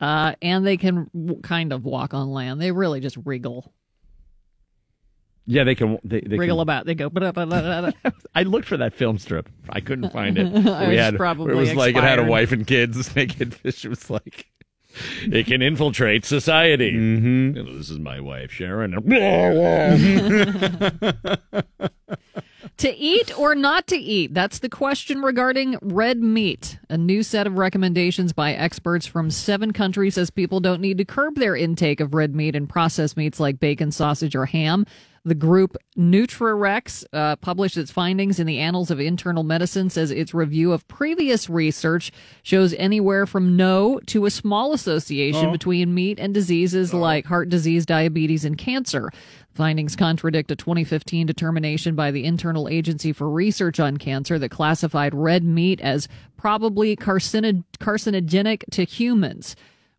Uh, 0.00 0.34
and 0.42 0.66
they 0.66 0.76
can 0.76 1.08
w- 1.14 1.40
kind 1.42 1.72
of 1.72 1.84
walk 1.84 2.12
on 2.12 2.30
land. 2.32 2.60
They 2.60 2.72
really 2.72 2.98
just 2.98 3.16
wriggle, 3.24 3.72
Yeah, 5.46 5.64
they 5.64 5.74
can. 5.74 5.98
They, 6.04 6.20
they 6.20 6.38
wriggle 6.38 6.58
can, 6.58 6.62
about. 6.62 6.86
They 6.86 6.94
go. 6.94 7.10
"Ba-da-ba-da-da-da." 7.10 7.90
I 8.34 8.44
looked 8.44 8.68
for 8.68 8.76
that 8.76 8.94
film 8.94 9.18
strip. 9.18 9.48
I 9.70 9.80
couldn't 9.80 10.10
find 10.10 10.38
it. 10.38 10.46
It 10.52 10.54
we 10.54 10.62
was 10.62 10.98
had, 10.98 11.16
probably 11.16 11.52
it 11.52 11.56
was 11.56 11.74
like 11.74 11.96
it 11.96 12.04
had 12.04 12.18
a 12.18 12.24
wife 12.24 12.52
and 12.52 12.66
kids. 12.66 12.96
The 12.96 13.10
snakehead 13.10 13.54
fish 13.54 13.84
was 13.84 14.08
like, 14.08 14.46
it 15.22 15.46
can 15.46 15.62
infiltrate 15.62 16.24
society. 16.24 16.92
Mm-hmm. 16.92 17.78
This 17.78 17.90
is 17.90 17.98
my 17.98 18.20
wife, 18.20 18.52
Sharon. 18.52 18.94
To 22.78 22.96
eat 22.96 23.38
or 23.38 23.54
not 23.54 23.86
to 23.88 23.96
eat? 23.96 24.34
That's 24.34 24.58
the 24.58 24.68
question 24.68 25.22
regarding 25.22 25.78
red 25.82 26.20
meat. 26.20 26.78
A 26.88 26.96
new 26.96 27.22
set 27.22 27.46
of 27.46 27.58
recommendations 27.58 28.32
by 28.32 28.54
experts 28.54 29.06
from 29.06 29.30
seven 29.30 29.72
countries 29.72 30.14
says 30.14 30.30
people 30.30 30.58
don't 30.58 30.80
need 30.80 30.98
to 30.98 31.04
curb 31.04 31.36
their 31.36 31.54
intake 31.54 32.00
of 32.00 32.14
red 32.14 32.34
meat 32.34 32.56
and 32.56 32.68
processed 32.68 33.16
meats 33.16 33.38
like 33.38 33.60
bacon, 33.60 33.92
sausage, 33.92 34.34
or 34.34 34.46
ham. 34.46 34.84
The 35.24 35.34
group 35.36 35.76
NutriRECS 35.96 37.04
uh, 37.12 37.36
published 37.36 37.76
its 37.76 37.92
findings 37.92 38.40
in 38.40 38.46
the 38.48 38.58
Annals 38.58 38.90
of 38.90 38.98
Internal 38.98 39.44
Medicine, 39.44 39.88
says 39.88 40.10
its 40.10 40.34
review 40.34 40.72
of 40.72 40.88
previous 40.88 41.48
research 41.48 42.10
shows 42.42 42.74
anywhere 42.74 43.24
from 43.24 43.56
no 43.56 44.00
to 44.06 44.26
a 44.26 44.30
small 44.30 44.72
association 44.72 45.46
Oh. 45.46 45.52
between 45.52 45.94
meat 45.94 46.18
and 46.18 46.34
diseases 46.34 46.92
like 46.92 47.26
heart 47.26 47.48
disease, 47.48 47.86
diabetes, 47.86 48.44
and 48.44 48.58
cancer. 48.58 49.10
Findings 49.54 49.94
contradict 49.94 50.50
a 50.50 50.56
2015 50.56 51.26
determination 51.26 51.94
by 51.94 52.10
the 52.10 52.24
Internal 52.24 52.68
Agency 52.68 53.12
for 53.12 53.30
Research 53.30 53.78
on 53.78 53.98
Cancer 53.98 54.40
that 54.40 54.48
classified 54.48 55.14
red 55.14 55.44
meat 55.44 55.80
as 55.82 56.08
probably 56.36 56.96
carcino- 56.96 57.62
carcinogenic 57.78 58.64
to 58.72 58.84
humans. 58.84 59.54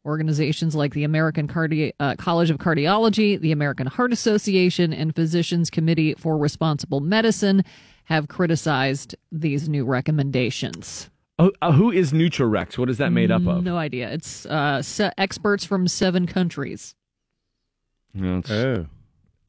Organizations 0.06 0.76
like 0.76 0.94
the 0.94 1.04
American 1.06 1.48
Cardi- 1.48 1.94
uh, 2.00 2.16
College 2.18 2.50
of 2.50 2.58
Cardiology, 2.58 3.40
the 3.40 3.52
American 3.54 3.88
Heart 3.88 4.12
Association, 4.12 4.92
and 4.94 5.16
Physicians 5.16 5.70
Committee 5.70 6.14
for 6.16 6.38
Responsible 6.38 7.00
Medicine 7.00 7.64
have 8.06 8.28
criticized 8.28 9.16
these 9.32 9.70
new 9.70 9.86
recommendations. 9.86 11.10
Oh, 11.40 11.52
uh, 11.62 11.72
who 11.72 11.90
is 11.90 12.12
NutriRECS? 12.12 12.78
What 12.78 12.90
is 12.90 12.98
that 12.98 13.12
made 13.12 13.32
up 13.32 13.48
of? 13.48 13.64
No 13.64 13.78
idea. 13.78 14.10
It's 14.12 14.46
uh, 14.46 14.82
se- 14.82 15.14
experts 15.18 15.64
from 15.66 15.88
seven 15.88 16.28
countries. 16.28 16.96
No, 18.14 18.40
it's- 18.40 18.52
Oh. 18.52 18.86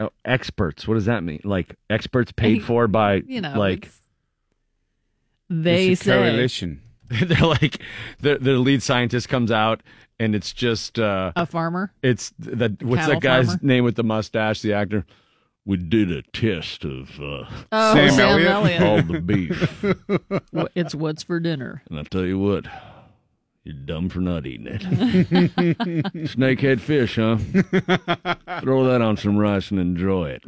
oh, 0.00 0.10
experts. 0.24 0.86
What 0.86 0.94
does 0.94 1.04
that 1.06 1.24
mean? 1.24 1.40
Like 1.44 1.74
experts 1.90 2.30
paid 2.30 2.62
for 2.64 2.86
by 2.86 3.22
You 3.26 3.40
know, 3.40 3.58
like 3.58 3.90
They 5.50 5.88
It's 5.90 6.02
say 6.02 6.12
coalition. 6.12 6.80
they're 7.26 7.46
like 7.46 7.80
their 8.20 8.38
their 8.38 8.58
lead 8.58 8.82
scientist 8.82 9.28
comes 9.28 9.50
out 9.50 9.82
and 10.18 10.34
it's 10.34 10.52
just 10.52 10.98
uh 10.98 11.32
a 11.36 11.46
farmer. 11.46 11.92
it's 12.02 12.32
that 12.38 12.82
what's 12.82 13.00
Cattle 13.02 13.14
that 13.14 13.22
guy's 13.22 13.46
farmer? 13.46 13.60
name 13.62 13.84
with 13.84 13.96
the 13.96 14.04
mustache, 14.04 14.60
the 14.62 14.72
actor? 14.72 15.04
We 15.66 15.78
did 15.78 16.12
a 16.12 16.22
test 16.22 16.84
of 16.84 17.10
uh 17.20 17.44
Oh, 17.72 17.94
Sam 17.94 18.10
Sam, 18.10 18.40
Elliott? 18.46 18.80
Called 18.80 19.08
the 19.08 19.20
beef. 19.20 19.84
It's 20.74 20.94
what's 20.94 21.22
for 21.22 21.40
dinner. 21.40 21.82
And 21.88 21.98
I 21.98 22.02
tell 22.04 22.24
you 22.24 22.38
what, 22.38 22.66
you're 23.64 23.74
dumb 23.74 24.08
for 24.08 24.20
not 24.20 24.46
eating 24.46 24.66
it. 24.66 24.82
Snakehead 26.34 26.80
fish, 26.80 27.16
huh? 27.16 27.38
Throw 28.60 28.84
that 28.84 29.00
on 29.00 29.16
some 29.16 29.36
rice 29.38 29.70
and 29.70 29.80
enjoy 29.80 30.30
it. 30.30 30.44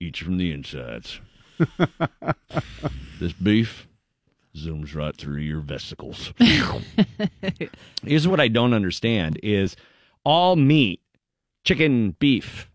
Eat 0.00 0.16
from 0.18 0.36
the 0.36 0.52
insides. 0.52 1.20
this 3.18 3.32
beef 3.32 3.85
zooms 4.56 4.94
right 4.94 5.16
through 5.16 5.38
your 5.38 5.60
vesicles. 5.60 6.32
Here's 8.02 8.26
what 8.26 8.40
I 8.40 8.48
don't 8.48 8.74
understand 8.74 9.38
is 9.42 9.76
all 10.24 10.56
meat, 10.56 11.00
chicken, 11.64 12.16
beef, 12.18 12.70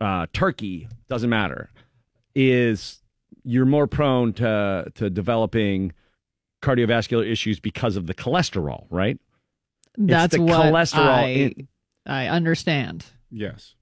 uh, 0.00 0.26
turkey, 0.32 0.88
doesn't 1.08 1.30
matter, 1.30 1.70
is 2.34 3.00
you're 3.44 3.66
more 3.66 3.86
prone 3.86 4.32
to 4.34 4.90
to 4.94 5.10
developing 5.10 5.92
cardiovascular 6.62 7.30
issues 7.30 7.60
because 7.60 7.96
of 7.96 8.06
the 8.06 8.14
cholesterol, 8.14 8.86
right? 8.90 9.18
That's 9.98 10.34
the 10.34 10.42
what 10.42 10.66
cholesterol 10.66 10.98
I, 10.98 11.26
in- 11.28 11.68
I 12.06 12.26
understand. 12.28 13.04
Yes. 13.30 13.74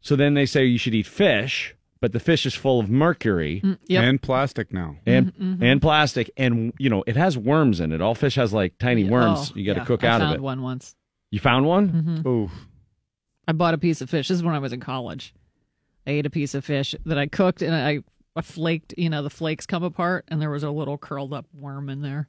So 0.00 0.16
then 0.16 0.34
they 0.34 0.46
say 0.46 0.64
you 0.64 0.78
should 0.78 0.94
eat 0.94 1.06
fish, 1.06 1.74
but 2.06 2.12
the 2.12 2.20
fish 2.20 2.46
is 2.46 2.54
full 2.54 2.78
of 2.78 2.88
mercury 2.88 3.60
Mm, 3.64 3.78
yep. 3.88 4.04
And 4.04 4.22
plastic 4.22 4.72
now. 4.72 4.94
and 5.04 5.34
Mhm, 5.34 5.58
mhm. 5.58 5.62
and 5.64 5.82
plastic, 5.82 6.30
and 6.36 6.72
you 6.78 6.88
know 6.88 7.02
it 7.04 7.16
has 7.16 7.36
worms 7.36 7.80
in 7.80 7.90
it. 7.90 8.00
All 8.00 8.14
fish 8.14 8.36
has 8.36 8.52
like 8.52 8.78
tiny 8.78 9.02
worms. 9.02 9.50
Oh, 9.50 9.58
you 9.58 9.66
got 9.66 9.72
to 9.74 9.80
yeah, 9.80 9.84
cook 9.86 10.04
I 10.04 10.06
out 10.08 10.20
found 10.20 10.34
of 10.34 10.38
it. 10.38 10.40
one 10.42 10.62
once. 10.62 10.94
You 11.32 11.40
found 11.40 11.66
one? 11.66 12.22
Mhm. 12.24 12.26
Oof. 12.26 12.52
I 13.48 13.52
bought 13.52 13.74
a 13.74 13.78
piece 13.78 14.00
of 14.00 14.08
fish. 14.08 14.28
This 14.28 14.36
is 14.36 14.44
when 14.44 14.54
I 14.54 14.60
was 14.60 14.72
in 14.72 14.78
college. 14.78 15.34
I 16.06 16.12
ate 16.12 16.26
a 16.26 16.30
piece 16.30 16.54
of 16.54 16.64
fish 16.64 16.94
that 17.06 17.18
I 17.18 17.26
cooked 17.26 17.60
and 17.62 17.74
I, 17.74 17.98
I 18.36 18.40
flaked, 18.42 18.94
you 18.96 19.10
know, 19.10 19.24
the 19.24 19.30
flakes 19.30 19.66
come 19.66 19.82
apart 19.82 20.24
and 20.28 20.40
there 20.40 20.50
was 20.50 20.62
a 20.62 20.70
little 20.70 20.96
curled 20.96 21.32
up 21.32 21.46
worm 21.52 21.88
in 21.88 22.02
there. 22.02 22.28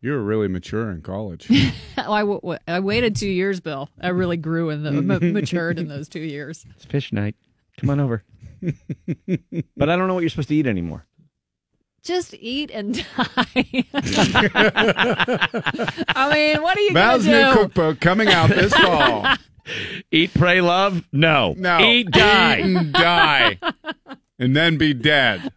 You 0.00 0.10
were 0.12 0.22
really 0.24 0.48
mature 0.48 0.90
in 0.90 1.02
college. 1.02 1.48
I, 1.96 2.20
w- 2.20 2.40
w- 2.40 2.58
I 2.66 2.80
waited 2.80 3.14
two 3.14 3.28
years, 3.28 3.60
Bill. 3.60 3.88
I 4.00 4.08
really 4.08 4.36
grew 4.36 4.70
and 4.70 4.84
the 4.84 4.90
m- 5.14 5.32
matured 5.32 5.78
in 5.78 5.86
those 5.86 6.08
two 6.08 6.18
years. 6.20 6.66
It's 6.74 6.84
fish 6.84 7.12
night. 7.12 7.36
Come 7.78 7.90
on 7.90 8.00
over. 8.00 8.24
but 9.76 9.88
I 9.90 9.96
don't 9.96 10.08
know 10.08 10.14
what 10.14 10.20
you're 10.20 10.30
supposed 10.30 10.48
to 10.48 10.54
eat 10.54 10.66
anymore. 10.66 11.06
Just 12.02 12.34
eat 12.38 12.70
and 12.70 12.94
die. 12.96 13.04
I 16.14 16.30
mean, 16.32 16.62
what 16.62 16.76
are 16.76 16.80
you 16.80 16.92
Val's 16.92 17.24
gonna 17.24 17.46
new 17.48 17.52
do? 17.54 17.58
cookbook 17.60 18.00
coming 18.00 18.28
out 18.28 18.50
this 18.50 18.74
fall. 18.76 19.26
Eat, 20.10 20.34
pray, 20.34 20.60
love? 20.60 21.06
No. 21.12 21.54
No. 21.56 21.80
Eat, 21.80 22.10
die. 22.10 22.58
Eat 22.58 22.64
and 22.76 22.92
die. 22.92 23.58
And 24.38 24.54
then 24.54 24.76
be 24.76 24.92
dead. 24.92 25.50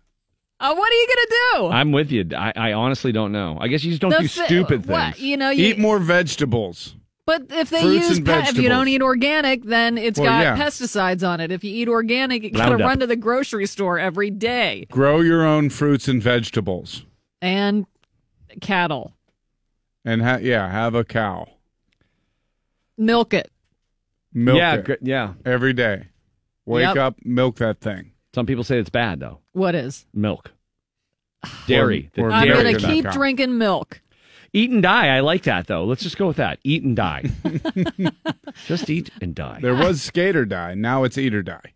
Uh, 0.59 0.73
what 0.73 0.91
are 0.91 0.95
you 0.95 1.07
gonna 1.07 1.27
do? 1.69 1.75
I'm 1.75 1.91
with 1.91 2.11
you. 2.11 2.25
I, 2.35 2.53
I 2.55 2.73
honestly 2.73 3.11
don't 3.11 3.31
know. 3.31 3.57
I 3.59 3.67
guess 3.67 3.84
you 3.84 3.91
just 3.91 4.01
don't 4.01 4.11
The 4.11 4.19
do 4.21 4.27
fi- 4.27 4.45
stupid 4.45 4.85
things. 4.85 4.88
What 4.89 5.19
you 5.19 5.38
know? 5.38 5.49
You, 5.49 5.65
Eat 5.67 5.77
more 5.77 5.99
vegetables. 5.99 6.95
But 7.27 7.47
if 7.51 7.69
they 7.69 7.81
Fruits 7.81 8.07
use 8.09 8.19
pe- 8.21 8.39
if 8.47 8.57
you 8.57 8.69
don't 8.69 8.87
eat 8.87 9.01
organic, 9.01 9.63
then 9.65 9.97
it's 9.97 10.17
Well, 10.17 10.29
got 10.29 10.43
yeah. 10.43 10.57
pesticides 10.57 11.27
on 11.27 11.41
it. 11.41 11.51
If 11.51 11.61
you 11.63 11.71
eat 11.75 11.89
organic, 11.89 12.41
you 12.41 12.51
gotta 12.51 12.77
run 12.77 12.99
to 13.01 13.05
the 13.05 13.17
grocery 13.17 13.65
store 13.67 13.99
every 13.99 14.31
day. 14.31 14.87
Grow 14.89 15.19
your 15.19 15.45
own 15.45 15.69
fruits 15.69 16.07
and 16.07 16.23
vegetables. 16.23 17.05
And 17.41 17.85
cattle, 18.61 19.13
And 20.05 20.21
ha- 20.21 20.39
yeah, 20.41 20.71
have 20.71 20.95
a 20.95 21.03
cow. 21.03 21.49
milk 22.97 23.33
it. 23.33 23.51
Milk 24.33 24.57
yeah, 24.57 24.75
it 24.75 24.85
gr- 24.85 24.93
yeah. 25.01 25.33
every 25.45 25.73
day. 25.73 26.05
Wake 26.65 26.83
Yep. 26.85 26.95
up, 26.97 27.15
milk 27.25 27.57
that 27.57 27.79
thing. 27.81 28.11
Some 28.33 28.45
people 28.45 28.63
say 28.63 28.77
it's 28.79 28.89
bad 28.89 29.19
though. 29.19 29.39
What 29.51 29.75
is? 29.75 30.05
Milk, 30.13 30.51
dairy, 31.67 32.09
Or- 32.17 32.29
The 32.29 32.29
or 32.29 32.31
I'm 32.31 32.47
gonna 32.47 32.77
keep 32.77 33.03
dot 33.03 33.13
drinking 33.13 33.57
milk. 33.57 34.01
Eat 34.53 34.71
and 34.71 34.81
die. 34.81 35.15
I 35.15 35.19
like 35.19 35.43
that 35.43 35.67
though. 35.67 35.85
Let's 35.85 36.03
just 36.03 36.17
go 36.17 36.27
with 36.27 36.37
that. 36.37 36.59
Eat 36.63 36.83
and 36.83 36.95
die. 36.95 37.29
just 38.65 38.89
eat 38.89 39.09
and 39.21 39.35
die. 39.35 39.59
There 39.61 39.75
was 39.75 40.01
skate 40.01 40.35
or 40.35 40.45
die. 40.45 40.73
Now 40.73 41.03
it's 41.03 41.17
eat 41.17 41.33
or 41.33 41.43
die. 41.43 41.73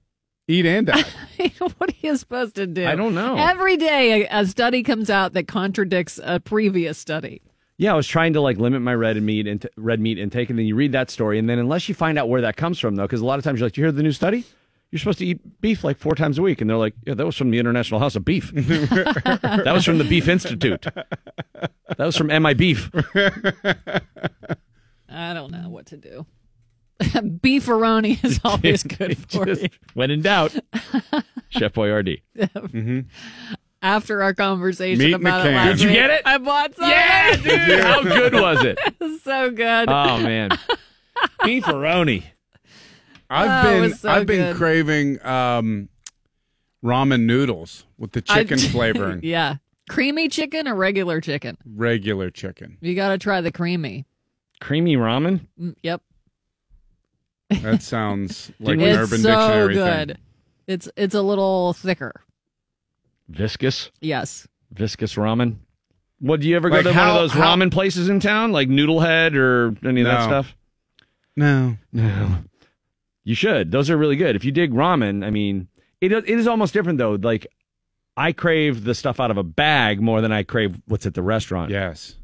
Eat 0.48 0.66
and 0.66 0.88
die. 0.88 1.04
what 1.78 1.90
are 1.90 1.96
you 2.02 2.18
supposed 2.18 2.56
to 2.56 2.68
do? 2.68 2.86
I 2.86 2.96
don't 2.96 3.16
know. 3.16 3.38
Every 3.38 3.78
day, 3.78 4.24
a, 4.24 4.42
a 4.42 4.46
study 4.46 4.84
comes 4.84 5.10
out 5.10 5.34
that 5.34 5.48
contradicts 5.48 6.20
a 6.24 6.40
previous 6.40 6.98
study. 6.98 7.42
Yeah, 7.78 7.94
I 7.94 7.96
was 7.96 8.08
trying 8.08 8.34
to 8.34 8.42
like 8.42 8.58
limit 8.58 8.82
my 8.82 8.94
red 8.94 9.22
meat 9.22 9.48
and 9.48 9.66
red 9.76 10.00
meat 10.00 10.20
intake, 10.20 10.50
and 10.50 10.60
then 10.60 10.66
you 10.66 10.76
read 10.76 10.92
that 10.92 11.10
story, 11.10 11.40
and 11.40 11.50
then 11.50 11.58
unless 11.58 11.90
you 11.90 11.96
find 11.96 12.20
out 12.20 12.30
where 12.30 12.42
that 12.42 12.56
comes 12.56 12.80
from, 12.80 12.96
though, 12.96 13.04
because 13.04 13.22
a 13.22 13.26
lot 13.26 13.40
of 13.40 13.44
times 13.44 13.60
you're 13.60 13.68
like, 13.68 13.78
"You 13.78 13.86
hear 13.86 13.92
the 13.92 14.04
new 14.04 14.12
study? 14.12 14.46
You're 14.92 15.00
supposed 15.00 15.20
to 15.20 15.26
eat 15.26 15.62
beef 15.62 15.84
like 15.86 15.98
four 15.98 16.16
times 16.16 16.38
a 16.38 16.42
week," 16.42 16.60
and 16.62 16.70
they're 16.70 16.78
like, 16.78 16.94
"Yeah, 17.06 17.14
that 17.14 17.26
was 17.26 17.38
from 17.38 17.50
the 17.52 17.60
International 17.60 18.00
House 18.00 18.16
of 18.18 18.26
Beef. 18.26 18.52
that 18.54 19.72
was 19.74 19.86
from 19.86 19.98
the 19.98 20.04
Beef 20.04 20.28
Institute. 20.28 20.82
That 20.84 21.72
was 21.98 22.18
from 22.18 22.28
MI 22.28 22.54
Beef." 22.54 22.90
I 25.10 25.34
don't 25.34 25.52
know 25.52 25.70
what 25.70 25.88
to 25.88 25.98
do. 25.98 26.26
Beefaroni 27.02 28.24
is 28.24 28.40
always 28.46 28.84
good 28.84 29.18
for 29.30 29.46
Just 29.46 29.64
you. 29.64 29.70
when 29.94 30.12
in 30.12 30.22
doubt, 30.22 30.54
Chef 31.50 31.74
Boyardee. 31.74 32.22
Mm-hmm. 32.38 33.00
After 33.82 34.22
our 34.22 34.34
conversation 34.36 35.00
Meat 35.00 35.08
in 35.08 35.14
a 35.14 35.18
about 35.18 35.40
it 35.46 35.50
can. 35.50 35.54
last 35.56 35.72
Did 35.72 35.82
you 35.82 35.88
week, 35.88 35.96
get 35.98 36.10
it? 36.12 36.22
I 36.26 36.38
bought 36.38 36.76
some. 36.76 36.90
Yeah, 36.90 37.36
dude. 37.38 37.80
How 37.80 38.04
good 38.04 38.34
was 38.34 38.64
it? 38.64 38.78
so 39.24 39.50
good. 39.52 39.90
Oh 39.90 40.18
man, 40.20 40.52
beefaroni. 41.42 42.24
I've 43.32 43.66
Oh, 43.66 43.82
been 43.82 43.94
so 43.96 44.10
I've 44.10 44.26
been 44.28 44.52
good. 44.52 44.56
craving 44.58 45.26
um 45.26 45.90
ramen 46.84 47.22
noodles 47.26 47.86
with 47.98 48.12
the 48.12 48.24
I- 48.30 48.44
chicken 48.44 48.58
flavoring. 48.72 49.22
yeah. 49.24 49.56
Creamy 49.90 50.30
chicken 50.30 50.68
or 50.68 50.76
regular 50.76 51.20
chicken? 51.20 51.58
Regular 51.66 52.30
chicken. 52.30 52.78
You 52.82 52.96
got 52.96 53.10
to 53.10 53.18
try 53.18 53.42
the 53.42 53.52
creamy. 53.52 54.06
Creamy 54.62 54.96
ramen? 54.96 55.42
Mm, 55.60 55.76
yep. 55.84 56.02
That 57.50 57.82
sounds 57.82 58.52
like 58.60 58.76
an 58.80 58.84
Urban 58.84 59.20
so 59.20 59.30
Dictionary 59.30 59.74
good. 59.74 60.08
thing. 60.10 60.18
It's 60.68 60.90
it's 60.96 61.16
a 61.16 61.22
little 61.22 61.74
thicker. 61.74 62.14
Viscous? 63.28 63.92
Yes. 64.00 64.48
Viscous 64.72 65.16
ramen? 65.16 65.58
What 66.20 66.40
do 66.40 66.48
you 66.48 66.56
ever 66.56 66.70
Like 66.70 66.84
go 66.86 66.90
to 66.92 66.94
how- 66.94 67.16
one 67.16 67.24
of 67.24 67.32
those 67.32 67.32
how- 67.42 67.56
ramen 67.56 67.72
places 67.72 68.08
in 68.08 68.20
town, 68.20 68.52
like 68.52 68.70
Noodlehead 68.70 69.36
or 69.36 69.76
any 69.88 70.02
of 70.02 70.08
that 70.08 70.24
stuff? 70.24 70.56
No. 71.36 71.76
No. 71.92 72.38
You 73.24 73.36
should. 73.36 73.72
Those 73.72 73.90
are 73.90 73.98
really 73.98 74.16
good. 74.16 74.36
If 74.36 74.44
you 74.44 74.52
dig 74.52 74.72
ramen, 74.74 75.24
I 75.26 75.30
mean, 75.30 75.68
it 76.00 76.12
it 76.12 76.28
is 76.28 76.48
almost 76.48 76.74
different 76.74 76.98
though. 76.98 77.18
Like 77.22 77.48
I 78.18 78.32
crave 78.32 78.84
the 78.84 78.96
stuff 78.96 79.20
out 79.20 79.32
of 79.32 79.38
a 79.38 79.44
bag 79.44 80.02
more 80.02 80.22
than 80.22 80.32
I 80.32 80.44
crave 80.44 80.80
what's 80.88 81.06
at 81.06 81.14
the 81.14 81.22
restaurant. 81.24 81.72
Yes. 81.72 82.16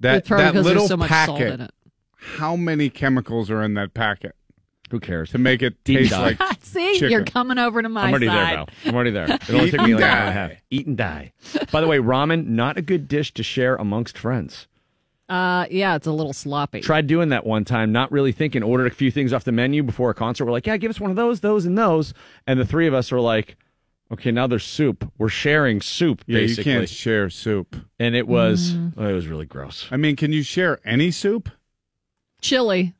That 0.00 0.16
It's 0.18 0.28
probably 0.28 0.44
that 0.46 0.52
there's 0.54 0.64
little 0.66 0.88
so 0.88 0.96
much 0.96 1.08
packet. 1.08 1.26
salt 1.36 1.40
in 1.40 1.60
it. 1.62 1.70
How 2.16 2.56
many 2.56 2.88
chemicals 2.88 3.50
are 3.50 3.62
in 3.62 3.74
that 3.74 3.94
packet 3.94 4.34
Who 4.90 5.00
cares? 5.00 5.30
to 5.30 5.38
make 5.38 5.60
it 5.62 5.82
Deep 5.84 5.98
taste 5.98 6.10
dive. 6.12 6.38
like 6.40 6.58
See, 6.62 6.94
chicken? 6.94 7.10
you're 7.10 7.24
coming 7.24 7.58
over 7.58 7.82
to 7.82 7.88
my 7.88 8.02
I'm 8.04 8.10
already 8.10 8.26
side. 8.28 8.36
there, 8.36 8.56
Val. 8.56 8.68
I'm 8.86 8.94
already 8.94 9.10
there. 9.10 9.26
It 9.30 9.50
only 9.50 9.66
Eat 9.68 9.70
took 9.72 9.80
me 9.82 9.92
and 9.92 10.00
like 10.00 10.02
an 10.04 10.10
hour 10.10 10.20
and 10.20 10.28
a 10.28 10.32
die. 10.32 10.32
half. 10.32 10.52
Eat 10.70 10.86
and 10.86 10.96
die. 10.96 11.32
By 11.72 11.80
the 11.80 11.88
way, 11.88 11.98
ramen 11.98 12.46
not 12.46 12.78
a 12.78 12.82
good 12.82 13.06
dish 13.08 13.34
to 13.34 13.42
share 13.42 13.74
amongst 13.76 14.16
friends. 14.16 14.66
Uh, 15.32 15.66
yeah, 15.70 15.96
it's 15.96 16.06
a 16.06 16.12
little 16.12 16.32
sloppy. 16.34 16.80
Tried 16.80 17.06
doing 17.06 17.30
that 17.30 17.46
one 17.46 17.64
time, 17.64 17.90
not 17.90 18.12
really 18.12 18.32
thinking. 18.32 18.62
Ordered 18.62 18.86
a 18.88 18.94
few 18.94 19.10
things 19.10 19.32
off 19.32 19.44
the 19.44 19.52
menu 19.52 19.82
before 19.82 20.10
a 20.10 20.14
concert. 20.14 20.44
We're 20.44 20.52
like, 20.52 20.66
yeah, 20.66 20.76
give 20.76 20.90
us 20.90 21.00
one 21.00 21.10
of 21.10 21.16
those, 21.16 21.40
those, 21.40 21.64
and 21.64 21.78
those. 21.78 22.12
And 22.46 22.60
the 22.60 22.66
three 22.66 22.86
of 22.86 22.92
us 22.92 23.10
were 23.10 23.20
like, 23.20 23.56
okay, 24.12 24.30
now 24.30 24.46
there's 24.46 24.64
soup. 24.64 25.10
We're 25.16 25.30
sharing 25.30 25.80
soup, 25.80 26.22
Yeah, 26.26 26.40
basically. 26.40 26.70
you 26.72 26.78
can't 26.80 26.88
share 26.90 27.30
soup. 27.30 27.76
and 27.98 28.14
it 28.14 28.28
was, 28.28 28.74
Mm. 28.74 28.92
oh, 28.98 29.08
it 29.08 29.12
was 29.14 29.26
really 29.26 29.46
gross. 29.46 29.88
I 29.90 29.96
mean, 29.96 30.16
can 30.16 30.32
you 30.34 30.42
share 30.42 30.80
any 30.84 31.10
soup? 31.10 31.48
Chili, 32.42 32.92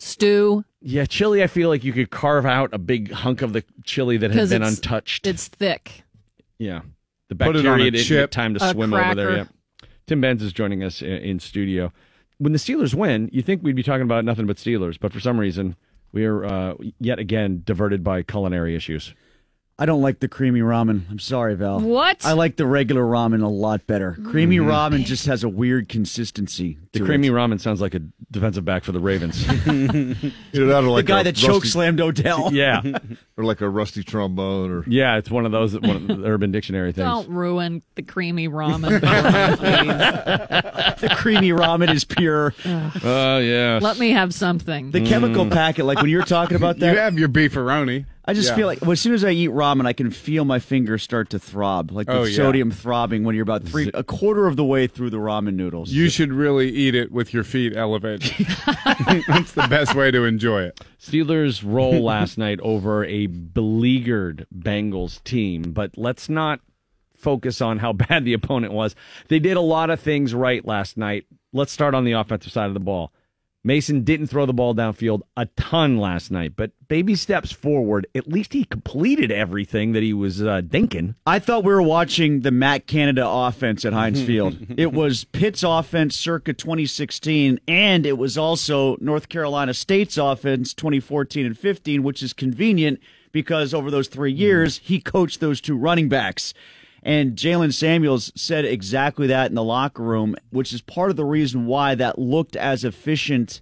stew, 0.00 0.64
Yeah, 0.80 1.04
chili. 1.04 1.44
I 1.44 1.46
feel 1.46 1.68
like 1.68 1.84
you 1.84 1.92
could 1.92 2.10
carve 2.10 2.44
out 2.44 2.70
a 2.72 2.78
big 2.78 3.12
hunk 3.12 3.40
of 3.40 3.52
the 3.52 3.62
chili 3.84 4.16
that 4.16 4.32
had 4.32 4.38
'Cause 4.40 4.50
been 4.50 4.64
untouched. 4.64 5.28
it's 5.28 5.46
thick. 5.46 6.02
Yeah. 6.58 6.80
The 7.28 7.36
Put 7.36 7.54
it 7.54 7.58
on 7.60 7.64
bacteria 7.64 7.86
a 7.86 7.90
didn't 7.92 8.06
chip. 8.06 8.22
get 8.24 8.30
time 8.32 8.54
to 8.54 8.64
A 8.64 8.70
swim 8.72 8.92
over 8.92 9.14
there. 9.14 9.26
cracker. 9.44 9.50
Tim 10.06 10.20
Benz 10.20 10.42
is 10.42 10.52
joining 10.52 10.82
us 10.82 11.02
in, 11.02 11.08
in 11.08 11.40
studio. 11.40 11.92
When 12.38 12.52
the 12.52 12.58
Steelers 12.58 12.94
win, 12.94 13.28
you 13.32 13.42
think 13.42 13.62
we'd 13.62 13.76
be 13.76 13.82
talking 13.82 14.02
about 14.02 14.24
nothing 14.24 14.46
but 14.46 14.56
Steelers, 14.56 14.98
but 14.98 15.12
for 15.12 15.20
some 15.20 15.38
reason, 15.38 15.76
we 16.12 16.24
are 16.24 16.44
uh, 16.44 16.74
yet 16.98 17.18
again 17.18 17.62
diverted 17.64 18.02
by 18.02 18.22
culinary 18.22 18.74
issues. 18.74 19.14
I 19.82 19.84
don't 19.84 20.00
like 20.00 20.20
the 20.20 20.28
creamy 20.28 20.60
ramen. 20.60 21.10
I'm 21.10 21.18
sorry, 21.18 21.56
Val. 21.56 21.80
What? 21.80 22.24
I 22.24 22.34
like 22.34 22.54
the 22.54 22.66
regular 22.66 23.02
ramen 23.02 23.42
a 23.42 23.48
lot 23.48 23.84
better. 23.84 24.16
Creamy 24.30 24.58
mm-hmm. 24.58 24.70
ramen 24.70 25.04
just 25.04 25.26
has 25.26 25.42
a 25.42 25.48
weird 25.48 25.88
consistency. 25.88 26.78
The 26.92 27.00
to 27.00 27.04
creamy 27.04 27.26
it. 27.26 27.32
ramen 27.32 27.60
sounds 27.60 27.80
like 27.80 27.94
a 27.94 28.00
defensive 28.30 28.64
back 28.64 28.84
for 28.84 28.92
the 28.92 29.00
Ravens. 29.00 29.44
Either 29.66 30.66
that 30.66 30.84
like 30.84 31.04
the 31.04 31.08
guy 31.08 31.22
a 31.22 31.24
that 31.24 31.34
choke 31.34 31.64
slammed 31.64 32.00
Odell. 32.00 32.52
yeah, 32.54 32.80
or 33.36 33.42
like 33.42 33.60
a 33.60 33.68
rusty 33.68 34.04
trombone, 34.04 34.70
or 34.70 34.84
yeah, 34.86 35.16
it's 35.16 35.32
one 35.32 35.46
of 35.46 35.50
those 35.50 35.74
one 35.74 35.96
of 35.96 36.06
the 36.06 36.26
Urban 36.26 36.52
Dictionary 36.52 36.92
things. 36.92 37.04
Don't 37.04 37.28
ruin 37.28 37.82
the 37.96 38.02
creamy 38.02 38.48
ramen. 38.48 39.00
the 41.00 41.08
creamy 41.16 41.50
ramen 41.50 41.92
is 41.92 42.04
pure. 42.04 42.54
Oh 42.64 43.38
yeah. 43.38 43.80
Let 43.82 43.98
me 43.98 44.10
have 44.12 44.32
something. 44.32 44.92
The 44.92 45.04
chemical 45.04 45.50
packet, 45.50 45.86
like 45.86 45.98
when 45.98 46.08
you 46.08 46.18
were 46.18 46.22
talking 46.22 46.56
about 46.56 46.78
that, 46.78 46.92
You 46.92 47.00
have 47.00 47.18
your 47.18 47.28
beefaroni. 47.28 48.06
I 48.24 48.34
just 48.34 48.50
Yeah. 48.50 48.56
feel 48.56 48.66
like 48.68 48.80
well, 48.82 48.92
as 48.92 49.00
soon 49.00 49.14
as 49.14 49.24
I 49.24 49.30
eat 49.30 49.50
ramen, 49.50 49.84
I 49.84 49.92
can 49.92 50.10
feel 50.10 50.44
my 50.44 50.60
fingers 50.60 51.02
start 51.02 51.30
to 51.30 51.38
throb, 51.40 51.90
like 51.90 52.06
the 52.06 52.12
Oh, 52.18 52.22
yeah. 52.24 52.36
sodium 52.36 52.70
throbbing 52.70 53.24
when 53.24 53.34
you're 53.34 53.42
about 53.42 53.64
three, 53.64 53.90
a 53.94 54.04
quarter 54.04 54.46
of 54.46 54.54
the 54.56 54.64
way 54.64 54.86
through 54.86 55.10
the 55.10 55.16
ramen 55.18 55.54
noodles. 55.54 55.90
You 55.92 56.08
should 56.08 56.32
really 56.32 56.70
eat 56.70 56.94
it 56.94 57.10
with 57.10 57.34
your 57.34 57.42
feet 57.42 57.76
elevated. 57.76 58.22
That's 59.26 59.52
the 59.52 59.66
best 59.68 59.94
way 59.96 60.10
to 60.12 60.24
enjoy 60.24 60.62
it. 60.62 60.80
Steelers 61.00 61.62
roll 61.66 62.00
last 62.00 62.38
night 62.38 62.60
over 62.60 63.04
a 63.06 63.26
beleaguered 63.26 64.46
Bengals 64.56 65.22
team, 65.24 65.72
but 65.72 65.96
let's 65.98 66.28
not 66.28 66.60
focus 67.16 67.60
on 67.60 67.78
how 67.78 67.92
bad 68.08 68.24
the 68.24 68.32
opponent 68.34 68.72
was. 68.72 68.94
They 69.28 69.38
did 69.40 69.56
a 69.56 69.60
lot 69.60 69.90
of 69.90 69.98
things 70.00 70.32
right 70.34 70.64
last 70.64 70.96
night. 70.96 71.24
Let's 71.52 71.72
start 71.72 71.94
on 71.94 72.04
the 72.04 72.12
offensive 72.12 72.52
side 72.52 72.68
of 72.68 72.74
the 72.74 72.80
ball. 72.80 73.12
Mason 73.64 74.02
didn't 74.02 74.26
throw 74.26 74.44
the 74.44 74.52
ball 74.52 74.74
downfield 74.74 75.22
a 75.36 75.46
ton 75.56 75.96
last 75.96 76.30
night, 76.30 76.54
but 76.56 76.72
baby 76.88 77.14
steps 77.14 77.52
forward. 77.52 78.06
At 78.14 78.26
least 78.26 78.52
he 78.52 78.64
completed 78.64 79.30
everything 79.30 79.92
that 79.92 80.02
he 80.02 80.12
was 80.12 80.42
uh, 80.42 80.62
dinking. 80.62 81.14
I 81.26 81.38
thought 81.38 81.64
we 81.64 81.72
were 81.72 81.82
watching 81.82 82.40
the 82.40 82.50
Matt 82.50 82.88
Canada 82.88 83.26
offense 83.26 83.84
at 83.84 83.92
Heinz 83.92 84.20
Field. 84.20 84.56
it 84.76 84.92
was 84.92 85.24
Pitt's 85.24 85.62
offense 85.62 86.16
circa 86.16 86.52
2016, 86.52 87.60
and 87.68 88.04
it 88.04 88.18
was 88.18 88.36
also 88.36 88.96
North 89.00 89.28
Carolina 89.28 89.74
State's 89.74 90.16
offense 90.16 90.74
2014 90.74 91.46
and 91.46 91.58
15, 91.58 92.02
which 92.02 92.22
is 92.22 92.32
convenient 92.32 92.98
because 93.30 93.72
over 93.72 93.90
those 93.90 94.08
three 94.08 94.32
years, 94.32 94.78
he 94.78 95.00
coached 95.00 95.40
those 95.40 95.60
two 95.60 95.76
running 95.76 96.08
backs. 96.08 96.52
And 97.02 97.34
Jaylen 97.36 97.72
Samuels 97.74 98.30
said 98.36 98.64
exactly 98.64 99.26
that 99.26 99.50
in 99.50 99.54
the 99.56 99.64
locker 99.64 100.02
room, 100.02 100.36
which 100.50 100.72
is 100.72 100.80
part 100.80 101.10
of 101.10 101.16
the 101.16 101.24
reason 101.24 101.66
why 101.66 101.94
that 101.96 102.18
looked 102.18 102.54
as 102.54 102.84
efficient 102.84 103.60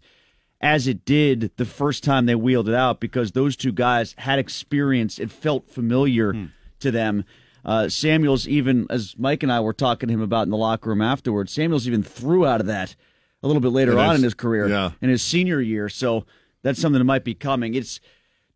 as 0.61 0.87
it 0.87 1.07
did 1.07 1.51
the 1.57 1.65
first 1.65 2.05
time 2.05 2.27
they 2.27 2.35
wheeled 2.35 2.69
it 2.69 2.75
out 2.75 3.01
because 3.01 3.33
those 3.33 3.57
two 3.57 3.73
guys 3.73 4.15
had 4.19 4.39
experience. 4.39 5.19
It 5.19 5.31
felt 5.33 5.71
familiar 5.71 6.51
to 6.81 6.91
them. 6.91 7.25
Uh, 7.65 7.89
Samuels, 7.89 8.47
even 8.47 8.87
as 8.91 9.15
Mike 9.19 9.43
and 9.43 9.51
I 9.51 9.61
were 9.61 9.73
talking 9.73 10.09
to 10.09 10.13
him 10.15 10.21
about 10.21 10.43
in 10.45 10.51
the 10.51 10.57
locker 10.59 10.91
room 10.91 11.01
afterwards, 11.03 11.53
Samuels 11.53 11.87
even 11.87 12.03
threw 12.03 12.47
out 12.47 12.61
of 12.61 12.67
that 12.67 12.95
a 13.43 13.47
little 13.47 13.61
bit 13.63 13.73
later 13.73 13.93
It 13.93 13.99
on 13.99 14.15
is. 14.17 14.21
in 14.21 14.25
his 14.25 14.35
career, 14.35 14.69
Yeah. 14.69 14.91
in 15.01 15.09
his 15.09 15.23
senior 15.23 15.61
year. 15.63 15.89
So 15.89 16.27
that's 16.63 16.79
something 16.79 16.99
that 16.99 17.05
might 17.05 17.25
be 17.25 17.35
coming. 17.35 17.75
It's 17.75 18.01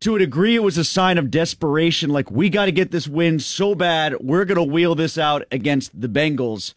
to 0.05 0.15
a 0.15 0.19
degree, 0.19 0.55
it 0.55 0.63
was 0.63 0.77
a 0.77 0.83
sign 0.83 1.17
of 1.17 1.31
desperation. 1.31 2.11
Like 2.11 2.29
we 2.29 2.49
got 2.49 2.65
to 2.65 2.71
get 2.71 2.91
this 2.91 3.07
win 3.07 3.39
so 3.39 3.73
bad, 3.73 4.15
we're 4.19 4.45
going 4.45 4.57
to 4.57 4.63
wheel 4.63 4.93
this 4.93 5.17
out 5.17 5.43
against 5.51 5.99
the 5.99 6.07
Bengals. 6.07 6.75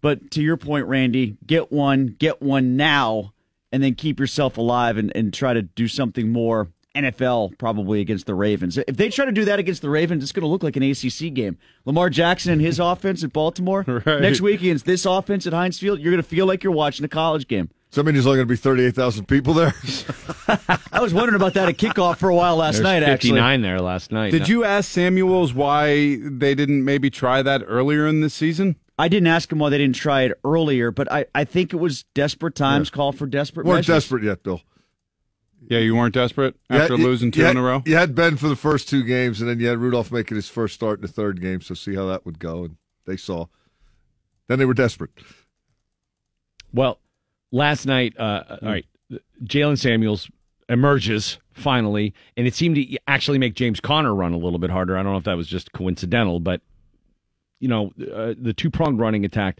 But 0.00 0.30
to 0.32 0.42
your 0.42 0.56
point, 0.56 0.86
Randy, 0.86 1.36
get 1.46 1.70
one, 1.70 2.16
get 2.18 2.40
one 2.40 2.76
now, 2.76 3.34
and 3.70 3.82
then 3.82 3.94
keep 3.94 4.18
yourself 4.18 4.56
alive 4.56 4.96
and, 4.96 5.14
and 5.14 5.34
try 5.34 5.52
to 5.52 5.60
do 5.62 5.86
something 5.86 6.32
more 6.32 6.68
NFL 6.96 7.58
probably 7.58 8.00
against 8.00 8.24
the 8.24 8.34
Ravens. 8.34 8.78
If 8.78 8.96
they 8.96 9.10
try 9.10 9.26
to 9.26 9.32
do 9.32 9.44
that 9.44 9.58
against 9.58 9.82
the 9.82 9.90
Ravens, 9.90 10.22
it's 10.22 10.32
going 10.32 10.42
to 10.42 10.48
look 10.48 10.62
like 10.62 10.76
an 10.76 10.82
ACC 10.82 11.34
game. 11.34 11.58
Lamar 11.84 12.08
Jackson 12.08 12.52
and 12.52 12.60
his 12.62 12.78
offense 12.80 13.22
at 13.22 13.34
Baltimore 13.34 13.84
Right. 13.86 14.20
next 14.22 14.40
week 14.40 14.60
against 14.60 14.86
this 14.86 15.04
offense 15.04 15.46
at 15.46 15.52
Heinz 15.52 15.78
Field, 15.78 16.00
you're 16.00 16.10
going 16.10 16.22
to 16.22 16.28
feel 16.28 16.46
like 16.46 16.64
you're 16.64 16.72
watching 16.72 17.04
a 17.04 17.08
college 17.08 17.48
game. 17.48 17.68
So 17.92 18.00
I 18.00 18.04
mean, 18.04 18.14
there's 18.14 18.26
only 18.26 18.38
going 18.38 18.48
to 18.48 18.52
be 18.52 18.56
thirty-eight 18.56 18.94
thousand 18.94 19.26
people 19.26 19.52
there. 19.52 19.74
I 20.92 21.00
was 21.00 21.12
wondering 21.12 21.36
about 21.36 21.54
that 21.54 21.68
at 21.68 21.76
kickoff 21.76 22.16
for 22.16 22.30
a 22.30 22.34
while 22.34 22.56
last 22.56 22.76
There's 22.76 22.84
night. 22.84 23.02
Actually, 23.02 23.30
59 23.32 23.60
there 23.60 23.80
last 23.80 24.10
night. 24.10 24.30
Did 24.30 24.48
you 24.48 24.64
ask 24.64 24.90
Samuels 24.90 25.52
why 25.52 26.16
they 26.22 26.54
didn't 26.54 26.84
maybe 26.84 27.10
try 27.10 27.42
that 27.42 27.62
earlier 27.66 28.06
in 28.06 28.20
the 28.20 28.30
season? 28.30 28.76
I 28.98 29.08
didn't 29.08 29.26
ask 29.26 29.52
him 29.52 29.58
why 29.58 29.68
they 29.68 29.78
didn't 29.78 29.96
try 29.96 30.22
it 30.22 30.32
earlier, 30.42 30.90
but 30.90 31.10
I, 31.12 31.26
I 31.34 31.44
think 31.44 31.72
it 31.72 31.76
was 31.76 32.04
desperate 32.14 32.54
times 32.54 32.88
call 32.88 33.12
for 33.12 33.26
desperate 33.26 33.66
we 33.66 33.70
weren't 33.70 33.88
measures. 33.88 34.04
desperate 34.04 34.22
yet, 34.24 34.42
Bill. 34.42 34.62
Yeah, 35.68 35.78
you 35.78 35.94
weren't 35.94 36.14
desperate 36.14 36.56
after 36.70 36.96
had- 36.96 37.04
losing 37.04 37.30
two 37.30 37.42
you 37.42 37.46
in 37.48 37.56
a 37.58 37.62
row. 37.62 37.82
You 37.84 37.96
had 37.96 38.14
Ben 38.14 38.36
for 38.38 38.48
the 38.48 38.56
first 38.56 38.88
two 38.88 39.02
games, 39.04 39.40
and 39.40 39.50
then 39.50 39.60
you 39.60 39.68
had 39.68 39.78
Rudolph 39.78 40.10
making 40.10 40.36
his 40.36 40.48
first 40.48 40.74
start 40.74 40.98
in 40.98 41.02
the 41.02 41.12
third 41.12 41.40
game. 41.42 41.60
So 41.60 41.74
see 41.74 41.94
how 41.94 42.06
that 42.06 42.24
would 42.24 42.38
go, 42.38 42.64
and 42.64 42.76
they 43.06 43.16
saw. 43.16 43.46
Then 44.48 44.58
they 44.58 44.64
were 44.64 44.74
desperate. 44.74 45.10
Well, 46.72 46.98
last 47.52 47.86
night, 47.86 48.18
uh, 48.18 48.42
all 48.62 48.68
right, 48.68 48.86
Jaylen 49.44 49.78
Samuels 49.78 50.28
emerges 50.68 51.38
finally, 51.52 52.14
and 52.36 52.46
it 52.46 52.54
seemed 52.54 52.76
to 52.76 52.96
actually 53.06 53.38
make 53.38 53.54
James 53.54 53.78
Conner 53.78 54.14
run 54.14 54.32
a 54.32 54.38
little 54.38 54.58
bit 54.58 54.70
harder. 54.70 54.96
I 54.96 55.02
don't 55.02 55.12
know 55.12 55.18
if 55.18 55.24
that 55.24 55.36
was 55.36 55.46
just 55.46 55.72
coincidental, 55.72 56.40
but 56.40 56.60
you 57.60 57.68
know, 57.68 57.92
uh, 58.12 58.34
the 58.36 58.52
two 58.56 58.70
pronged 58.70 58.98
running 58.98 59.24
attack 59.24 59.58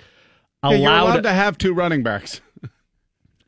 Yeah, 0.65 0.71
allowed. 0.71 1.03
allowed 1.05 1.23
to 1.23 1.33
have 1.33 1.57
two 1.59 1.73
running 1.75 2.03
backs. 2.03 2.41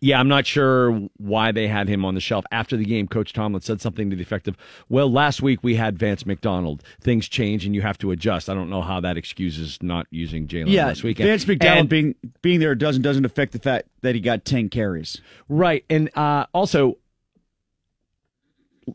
Yeah, 0.04 0.20
I'm 0.20 0.28
not 0.28 0.44
sure 0.44 0.92
why 1.16 1.50
they 1.50 1.66
had 1.66 1.88
him 1.88 2.04
on 2.04 2.14
the 2.14 2.20
shelf. 2.20 2.44
After 2.52 2.76
the 2.76 2.84
game, 2.84 3.08
Coach 3.08 3.32
Tomlin 3.32 3.62
said 3.62 3.80
something 3.80 4.10
to 4.10 4.16
the 4.16 4.20
effect 4.20 4.46
of, 4.46 4.54
Well, 4.90 5.10
last 5.10 5.40
week 5.40 5.60
we 5.62 5.76
had 5.76 5.98
Vance 5.98 6.26
McDonald. 6.26 6.82
Things 7.00 7.26
change 7.26 7.64
and 7.64 7.74
you 7.74 7.80
have 7.80 7.96
to 7.98 8.10
adjust. 8.10 8.50
I 8.50 8.54
don't 8.54 8.68
know 8.68 8.82
how 8.82 9.00
that 9.00 9.16
excuses 9.16 9.78
not 9.80 10.06
using 10.10 10.46
Jaylen 10.46 10.68
Yeah, 10.68 10.88
last 10.88 11.04
weekend. 11.04 11.30
Vance 11.30 11.46
McDonald 11.46 11.78
And- 11.80 11.88
being 11.88 12.14
being 12.42 12.60
there 12.60 12.74
doesn't 12.74 13.00
doesn't 13.00 13.24
affect 13.24 13.52
the 13.52 13.58
fact 13.58 13.88
that 14.02 14.14
he 14.14 14.20
got 14.20 14.44
ten 14.44 14.68
carries. 14.68 15.22
Right. 15.48 15.86
And 15.88 16.10
uh, 16.14 16.44
also, 16.52 16.98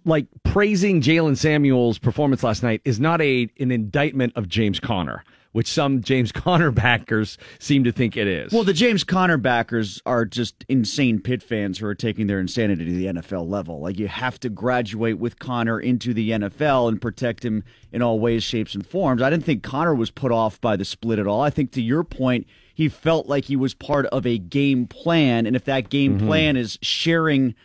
like 0.06 0.28
praising 0.44 1.02
Jaylen 1.02 1.36
Samuels' 1.38 1.98
performance 1.98 2.44
last 2.44 2.62
night 2.62 2.82
is 2.86 3.00
not 3.00 3.20
a 3.20 3.50
an 3.60 3.72
indictment 3.72 4.34
of 4.36 4.48
James 4.48 4.80
Conner. 4.80 5.24
Which 5.52 5.68
some 5.68 6.02
James 6.04 6.32
Conner 6.34 6.70
backers 6.70 7.38
seem 7.58 7.84
to 7.86 7.92
think 7.92 8.16
it 8.16 8.28
is. 8.28 8.52
Well, 8.54 8.64
the 8.64 8.72
James 8.74 9.04
Conner 9.04 9.38
backers 9.38 10.00
are 10.06 10.24
just 10.24 10.64
insane 10.70 11.20
Pitt 11.20 11.42
fans 11.42 11.80
who 11.80 11.88
are 11.88 11.96
taking 11.96 12.28
their 12.28 12.40
insanity 12.40 12.86
to 12.86 12.92
the 12.92 13.06
NFL 13.08 13.50
level. 13.50 13.80
Like 13.82 13.98
you 13.98 14.08
have 14.08 14.40
to 14.42 14.50
graduate 14.50 15.18
with 15.18 15.40
Conner 15.40 15.80
into 15.80 16.14
the 16.14 16.30
NFL 16.30 16.88
and 16.90 17.02
protect 17.02 17.44
him 17.44 17.64
in 17.92 18.04
all 18.04 18.20
ways, 18.20 18.44
shapes, 18.44 18.76
and 18.76 18.86
forms. 18.86 19.24
I 19.24 19.30
didn't 19.32 19.44
think 19.46 19.64
Conner 19.64 19.96
was 19.96 20.12
put 20.12 20.32
off 20.32 20.62
by 20.62 20.76
the 20.76 20.86
split 20.86 21.18
at 21.18 21.26
all. 21.26 21.42
I 21.42 21.50
think 21.50 21.72
to 21.72 21.82
your 21.82 22.04
point, 22.04 22.46
he 22.76 22.88
felt 22.88 23.26
like 23.28 23.46
he 23.46 23.56
was 23.56 23.74
part 23.74 24.06
of 24.08 24.28
a 24.28 24.38
game 24.38 24.86
plan, 24.86 25.46
and 25.48 25.56
if 25.56 25.66
that 25.66 25.90
game 25.90 26.14
Mm-hmm. 26.18 26.26
Mhm. 26.26 26.28
plan 26.28 26.58
is 26.58 26.78
sharing 26.84 27.56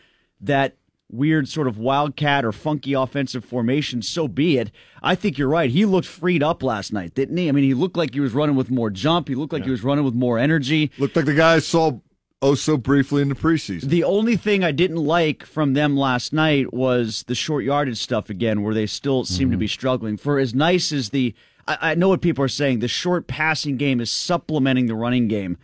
that 0.40 0.76
weird 1.10 1.48
sort 1.48 1.66
of 1.66 1.78
wildcat 1.78 2.44
or 2.44 2.52
funky 2.52 2.92
offensive 2.92 3.44
formation, 3.44 4.02
so 4.02 4.26
be 4.26 4.58
it. 4.58 4.70
I 5.02 5.14
think 5.14 5.38
you're 5.38 5.48
right. 5.48 5.70
He 5.70 5.84
looked 5.84 6.06
freed 6.06 6.42
up 6.42 6.62
last 6.62 6.92
night, 6.92 7.14
didn't 7.14 7.36
he? 7.36 7.48
I 7.48 7.52
mean, 7.52 7.64
he 7.64 7.74
looked 7.74 7.96
like 7.96 8.14
he 8.14 8.20
was 8.20 8.32
running 8.32 8.56
with 8.56 8.70
more 8.70 8.90
jump. 8.90 9.28
He 9.28 9.34
looked 9.34 9.52
like 9.52 9.64
he 9.64 9.70
was 9.70 9.84
running 9.84 10.04
with 10.04 10.14
more 10.14 10.38
energy. 10.38 10.90
Looked 10.98 11.16
like 11.16 11.26
the 11.26 11.34
guy 11.34 11.54
I 11.54 11.58
saw 11.60 11.98
oh 12.42 12.54
so 12.54 12.76
briefly 12.76 13.22
in 13.22 13.28
the 13.28 13.34
preseason. 13.34 13.88
The 13.88 14.04
only 14.04 14.36
thing 14.36 14.64
I 14.64 14.72
didn't 14.72 14.96
like 14.96 15.44
from 15.44 15.72
them 15.72 15.96
last 15.96 16.32
night 16.32 16.74
was 16.74 17.24
the 17.26 17.34
short 17.34 17.64
yardage 17.64 17.98
stuff 17.98 18.28
again, 18.28 18.62
where 18.62 18.74
they 18.74 18.86
still 18.86 19.24
seem 19.24 19.50
to 19.50 19.56
be 19.56 19.68
struggling. 19.68 20.16
For 20.16 20.38
as 20.38 20.54
nice 20.54 20.92
as 20.92 21.10
the, 21.10 21.34
I, 21.66 21.78
I 21.80 21.94
know 21.94 22.08
what 22.08 22.20
people 22.20 22.44
are 22.44 22.48
saying, 22.48 22.80
the 22.80 22.88
short 22.88 23.26
passing 23.26 23.76
game 23.76 24.00
is 24.00 24.10
supplementing 24.10 24.86
the 24.86 24.94
running 24.94 25.28
game. 25.28 25.56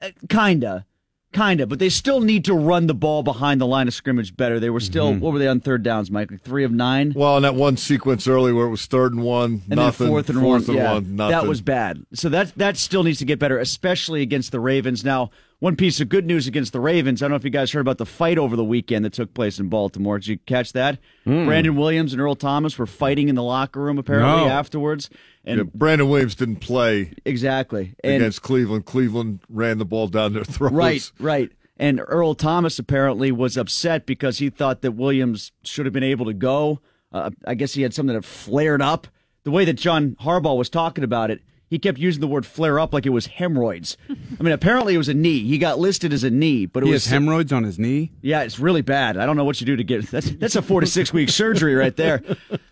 Uh, 0.00 0.10
kinda. 0.28 0.86
Kinda, 1.32 1.66
but 1.66 1.78
they 1.78 1.88
still 1.88 2.20
need 2.20 2.44
to 2.44 2.54
run 2.54 2.86
the 2.86 2.94
ball 2.94 3.22
behind 3.22 3.60
the 3.60 3.66
line 3.66 3.88
of 3.88 3.94
scrimmage 3.94 4.36
better. 4.36 4.60
They 4.60 4.68
were 4.68 4.80
still, 4.80 5.12
mm-hmm. 5.12 5.20
what 5.20 5.32
were 5.32 5.38
they 5.38 5.48
on 5.48 5.60
third 5.60 5.82
downs, 5.82 6.10
Mike? 6.10 6.30
Like 6.30 6.42
three 6.42 6.64
of 6.64 6.72
nine? 6.72 7.14
Well, 7.16 7.38
in 7.38 7.42
that 7.42 7.54
one 7.54 7.78
sequence 7.78 8.28
early 8.28 8.52
where 8.52 8.66
it 8.66 8.70
was 8.70 8.84
third 8.84 9.14
and 9.14 9.22
one, 9.22 9.62
and 9.68 9.76
nothing, 9.76 10.06
then 10.06 10.12
fourth 10.12 10.28
and 10.28 10.40
fourth 10.40 10.68
one. 10.68 10.76
and 10.76 10.84
yeah, 10.84 10.92
one, 10.92 11.16
nothing. 11.16 11.30
that 11.30 11.46
was 11.46 11.62
bad. 11.62 12.04
So 12.12 12.28
that 12.28 12.54
that 12.56 12.76
still 12.76 13.02
needs 13.02 13.18
to 13.20 13.24
get 13.24 13.38
better, 13.38 13.58
especially 13.58 14.20
against 14.20 14.52
the 14.52 14.60
Ravens. 14.60 15.04
Now, 15.04 15.30
one 15.62 15.76
piece 15.76 16.00
of 16.00 16.08
good 16.08 16.26
news 16.26 16.48
against 16.48 16.72
the 16.72 16.80
Ravens. 16.80 17.22
I 17.22 17.26
don't 17.26 17.30
know 17.30 17.36
if 17.36 17.44
you 17.44 17.50
guys 17.50 17.70
heard 17.70 17.82
about 17.82 17.98
the 17.98 18.04
fight 18.04 18.36
over 18.36 18.56
the 18.56 18.64
weekend 18.64 19.04
that 19.04 19.12
took 19.12 19.32
place 19.32 19.60
in 19.60 19.68
Baltimore. 19.68 20.18
Did 20.18 20.26
you 20.26 20.38
catch 20.38 20.72
that? 20.72 20.98
Mm. 21.24 21.46
Brandon 21.46 21.76
Williams 21.76 22.12
and 22.12 22.20
Earl 22.20 22.34
Thomas 22.34 22.76
were 22.76 22.86
fighting 22.86 23.28
in 23.28 23.36
the 23.36 23.44
locker 23.44 23.80
room 23.80 23.96
apparently 23.96 24.46
No. 24.46 24.48
afterwards. 24.48 25.08
And 25.44 25.58
Yeah, 25.58 25.64
Brandon 25.72 26.08
Williams 26.08 26.34
didn't 26.34 26.56
play 26.56 27.12
exactly 27.24 27.94
and, 28.02 28.14
against 28.16 28.42
Cleveland. 28.42 28.86
Cleveland 28.86 29.38
ran 29.48 29.78
the 29.78 29.84
ball 29.84 30.08
down 30.08 30.32
their 30.32 30.42
throats. 30.42 30.74
Right, 30.74 31.12
right. 31.20 31.52
And 31.78 32.00
Earl 32.08 32.34
Thomas 32.34 32.80
apparently 32.80 33.30
was 33.30 33.56
upset 33.56 34.04
because 34.04 34.38
he 34.38 34.50
thought 34.50 34.82
that 34.82 34.92
Williams 34.92 35.52
should 35.62 35.86
have 35.86 35.92
been 35.92 36.02
able 36.02 36.26
to 36.26 36.34
go. 36.34 36.80
Uh, 37.12 37.30
I 37.46 37.54
guess 37.54 37.74
he 37.74 37.82
had 37.82 37.94
something 37.94 38.16
that 38.16 38.24
flared 38.24 38.82
up. 38.82 39.06
The 39.44 39.52
way 39.52 39.64
that 39.66 39.74
John 39.74 40.16
Harbaugh 40.22 40.58
was 40.58 40.68
talking 40.68 41.04
about 41.04 41.30
it, 41.30 41.40
he 41.72 41.78
kept 41.78 41.96
using 41.98 42.20
the 42.20 42.26
word 42.26 42.44
flare 42.44 42.78
up 42.78 42.92
like 42.92 43.06
it 43.06 43.10
was 43.10 43.24
hemorrhoids. 43.24 43.96
I 44.10 44.42
mean, 44.42 44.52
apparently 44.52 44.94
it 44.94 44.98
was 44.98 45.08
a 45.08 45.14
knee. 45.14 45.42
He 45.44 45.56
got 45.56 45.78
listed 45.78 46.12
as 46.12 46.22
a 46.22 46.28
knee, 46.28 46.66
but 46.66 46.82
it 46.82 46.86
he 46.86 46.92
was 46.92 47.06
has 47.06 47.12
hemorrhoids 47.12 47.50
on 47.50 47.64
his 47.64 47.78
knee. 47.78 48.12
yeah, 48.20 48.42
it's 48.42 48.58
really 48.58 48.82
bad. 48.82 49.16
I 49.16 49.24
don't 49.24 49.38
know 49.38 49.44
what 49.44 49.58
you 49.58 49.64
do 49.64 49.76
to 49.76 49.82
get 49.82 50.06
that's 50.10 50.30
that's 50.32 50.54
a 50.54 50.60
four 50.60 50.82
to 50.82 50.86
six 50.86 51.14
week 51.14 51.30
surgery 51.30 51.74
right 51.74 51.96
there. 51.96 52.22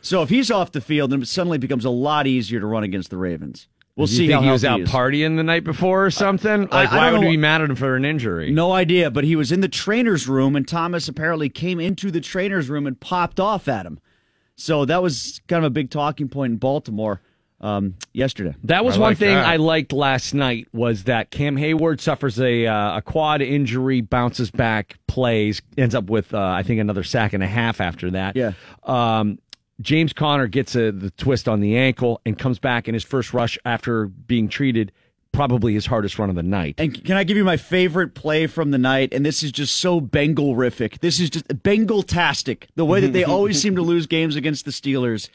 So 0.03 0.21
if 0.21 0.29
he's 0.29 0.51
off 0.51 0.73
the 0.73 0.83
field, 0.83 1.13
then 1.13 1.23
it 1.23 1.29
suddenly 1.29 1.57
becomes 1.57 1.87
a 1.87 1.91
lot 1.91 2.27
easier 2.27 2.61
to 2.61 2.67
run 2.67 2.83
against 2.83 3.09
the 3.09 3.17
Ravens. 3.17 3.69
We'll 3.97 4.07
you 4.07 4.17
see 4.17 4.29
think 4.29 4.43
he 4.43 4.51
was 4.51 4.67
out 4.67 4.81
he 4.81 4.85
partying 4.85 5.37
the 5.37 5.45
night 5.45 5.65
before 5.65 6.05
or 6.05 6.11
something. 6.11 6.69
Like, 6.69 6.93
I 6.93 6.97
why 6.99 7.11
would 7.11 7.23
know 7.23 7.27
we 7.27 7.37
be 7.37 7.37
mad 7.39 7.63
at 7.63 7.71
him 7.71 7.77
for 7.77 7.97
an 7.97 8.05
injury? 8.05 8.51
No 8.51 8.73
idea, 8.73 9.11
but 9.11 9.25
he 9.25 9.35
was 9.35 9.51
in 9.51 9.63
the 9.63 9.69
trainer's 9.69 10.29
room, 10.29 10.57
and 10.57 10.69
Thomas 10.69 11.09
apparently 11.09 11.49
came 11.49 11.81
into 11.81 12.11
the 12.11 12.21
trainer's 12.21 12.69
room 12.69 12.87
and 12.87 13.01
popped 13.01 13.41
off 13.41 13.67
at 13.67 13.87
him. 13.87 13.99
So 14.57 14.85
that 14.85 15.03
was 15.03 15.41
kind 15.49 15.65
of 15.65 15.69
a 15.69 15.73
big 15.73 15.91
talking 15.91 16.29
point 16.29 16.53
in 16.53 16.59
Baltimore 16.59 17.23
um, 17.61 17.95
yesterday. 18.13 18.55
That 18.65 18.85
was 18.85 18.99
one 18.99 19.15
thing 19.15 19.37
I 19.37 19.57
liked 19.57 19.93
last 19.93 20.35
night 20.35 20.69
was 20.73 21.05
that 21.05 21.31
Cam 21.31 21.57
Heyward 21.57 22.01
suffers 22.01 22.41
a 22.41 22.67
uh, 22.67 22.99
a 22.99 23.03
quad 23.03 23.43
injury, 23.43 24.01
bounces 24.01 24.51
back, 24.51 24.97
plays, 25.07 25.61
ends 25.77 25.95
up 25.95 26.05
with 26.05 26.33
uh, 26.35 26.41
I 26.41 26.63
think 26.63 26.81
another 26.81 27.05
sack 27.05 27.33
and 27.33 27.43
a 27.43 27.47
half 27.47 27.81
after 27.81 28.11
that. 28.13 28.37
Yeah. 28.37 28.53
Um, 28.85 29.39
James 29.81 30.13
Conner 30.13 30.47
gets 30.47 30.75
a, 30.75 30.93
the 30.93 31.11
twist 31.13 31.49
on 31.49 31.61
the 31.61 31.77
ankle 31.77 32.21
and 32.27 32.39
comes 32.39 32.59
back 32.59 32.87
in 32.87 32.95
his 32.95 33.05
first 33.05 33.33
rush 33.33 33.59
after 33.65 34.07
being 34.07 34.49
treated, 34.49 34.93
probably 35.33 35.73
his 35.73 35.87
hardest 35.87 36.19
run 36.19 36.29
of 36.29 36.37
the 36.37 36.43
night. 36.43 36.75
And 36.79 37.03
can 37.05 37.17
I 37.17 37.25
give 37.25 37.37
you 37.37 37.45
my 37.45 37.57
favorite 37.57 38.15
play 38.15 38.47
from 38.47 38.73
the 38.73 38.79
night? 38.79 39.15
And 39.15 39.25
this 39.25 39.43
is 39.43 39.53
just 39.53 39.77
so 39.77 40.01
Bengal-rific. 40.01 41.01
This 41.01 41.19
is 41.19 41.31
just 41.31 41.63
Bengal-tastic. 41.63 42.69
The 42.75 42.85
way 42.85 43.01
that 43.01 43.15
they 43.15 43.25
always 43.25 43.61
seem 43.61 43.77
to 43.77 43.83
lose 43.83 44.07
games 44.07 44.37
against 44.37 44.67
the 44.67 44.71
Steelers. 44.71 45.31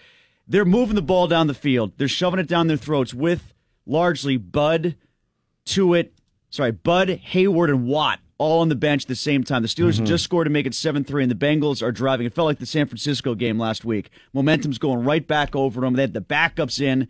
They're 0.47 0.65
moving 0.65 0.95
the 0.95 1.01
ball 1.01 1.27
down 1.27 1.47
the 1.47 1.53
field. 1.53 1.93
They're 1.97 2.07
shoving 2.07 2.39
it 2.39 2.47
down 2.47 2.67
their 2.67 2.77
throats 2.77 3.13
with 3.13 3.53
largely 3.85 4.37
Bud, 4.37 4.95
to 5.65 5.93
it. 5.93 6.13
sorry, 6.49 6.71
Bud, 6.71 7.19
Heyward, 7.31 7.69
and 7.69 7.85
Watt 7.87 8.19
all 8.37 8.61
on 8.61 8.69
the 8.69 8.75
bench 8.75 9.03
at 9.03 9.07
the 9.07 9.15
same 9.15 9.43
time. 9.43 9.61
The 9.61 9.67
Steelers 9.67 9.99
Mhm. 9.99 10.05
just 10.05 10.23
scored 10.23 10.45
to 10.45 10.51
make 10.51 10.65
it 10.67 10.73
7-3, 10.75 11.23
and 11.23 11.31
the 11.31 11.35
Bengals 11.35 11.81
are 11.81 11.91
driving. 11.91 12.27
It 12.27 12.33
felt 12.33 12.45
like 12.47 12.59
the 12.59 12.65
San 12.65 12.85
Francisco 12.85 13.33
game 13.33 13.57
last 13.57 13.85
week. 13.85 14.09
Momentum's 14.33 14.77
going 14.77 15.03
right 15.05 15.25
back 15.25 15.55
over 15.55 15.81
them. 15.81 15.93
They 15.93 16.03
had 16.03 16.13
the 16.13 16.21
backups 16.21 16.81
in, 16.81 17.07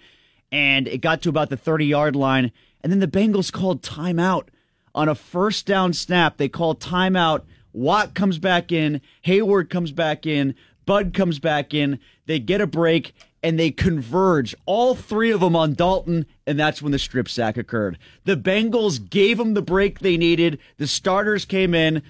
and 0.52 0.88
it 0.88 1.02
got 1.02 1.22
to 1.24 1.30
about 1.30 1.50
the 1.50 1.58
30-yard 1.58 2.16
line, 2.16 2.52
and 2.82 2.92
then 2.92 3.00
the 3.00 3.08
Bengals 3.08 3.52
called 3.52 3.82
timeout. 3.82 4.48
On 4.94 5.10
a 5.10 5.16
first 5.16 5.66
down 5.66 5.94
snap, 5.94 6.38
they 6.38 6.48
called 6.48 6.80
timeout. 6.80 7.42
Watt 7.74 8.14
comes 8.14 8.38
back 8.38 8.72
in, 8.72 9.02
Heyward 9.26 9.70
comes 9.70 9.92
back 9.92 10.26
in, 10.26 10.54
Bud 10.86 11.14
comes 11.14 11.40
back 11.40 11.74
in. 11.74 12.00
They 12.26 12.40
get 12.40 12.62
a 12.62 12.68
break 12.68 13.14
and 13.44 13.60
they 13.60 13.70
converge, 13.70 14.56
all 14.66 14.96
three 14.96 15.30
of 15.30 15.40
them 15.40 15.56
on 15.56 15.76
Dalton, 15.76 16.26
and 16.48 16.60
that's 16.60 16.82
when 16.82 16.92
the 16.92 16.98
strip 16.98 17.30
sack 17.30 17.58
occurred. 17.58 18.00
The 18.24 18.36
Bengals 18.36 19.08
gave 19.08 19.38
them 19.38 19.54
the 19.54 19.62
break 19.62 20.00
they 20.00 20.18
needed. 20.18 20.58
The 20.78 20.88
starters 20.88 21.46
came 21.46 21.76
in. 21.76 22.02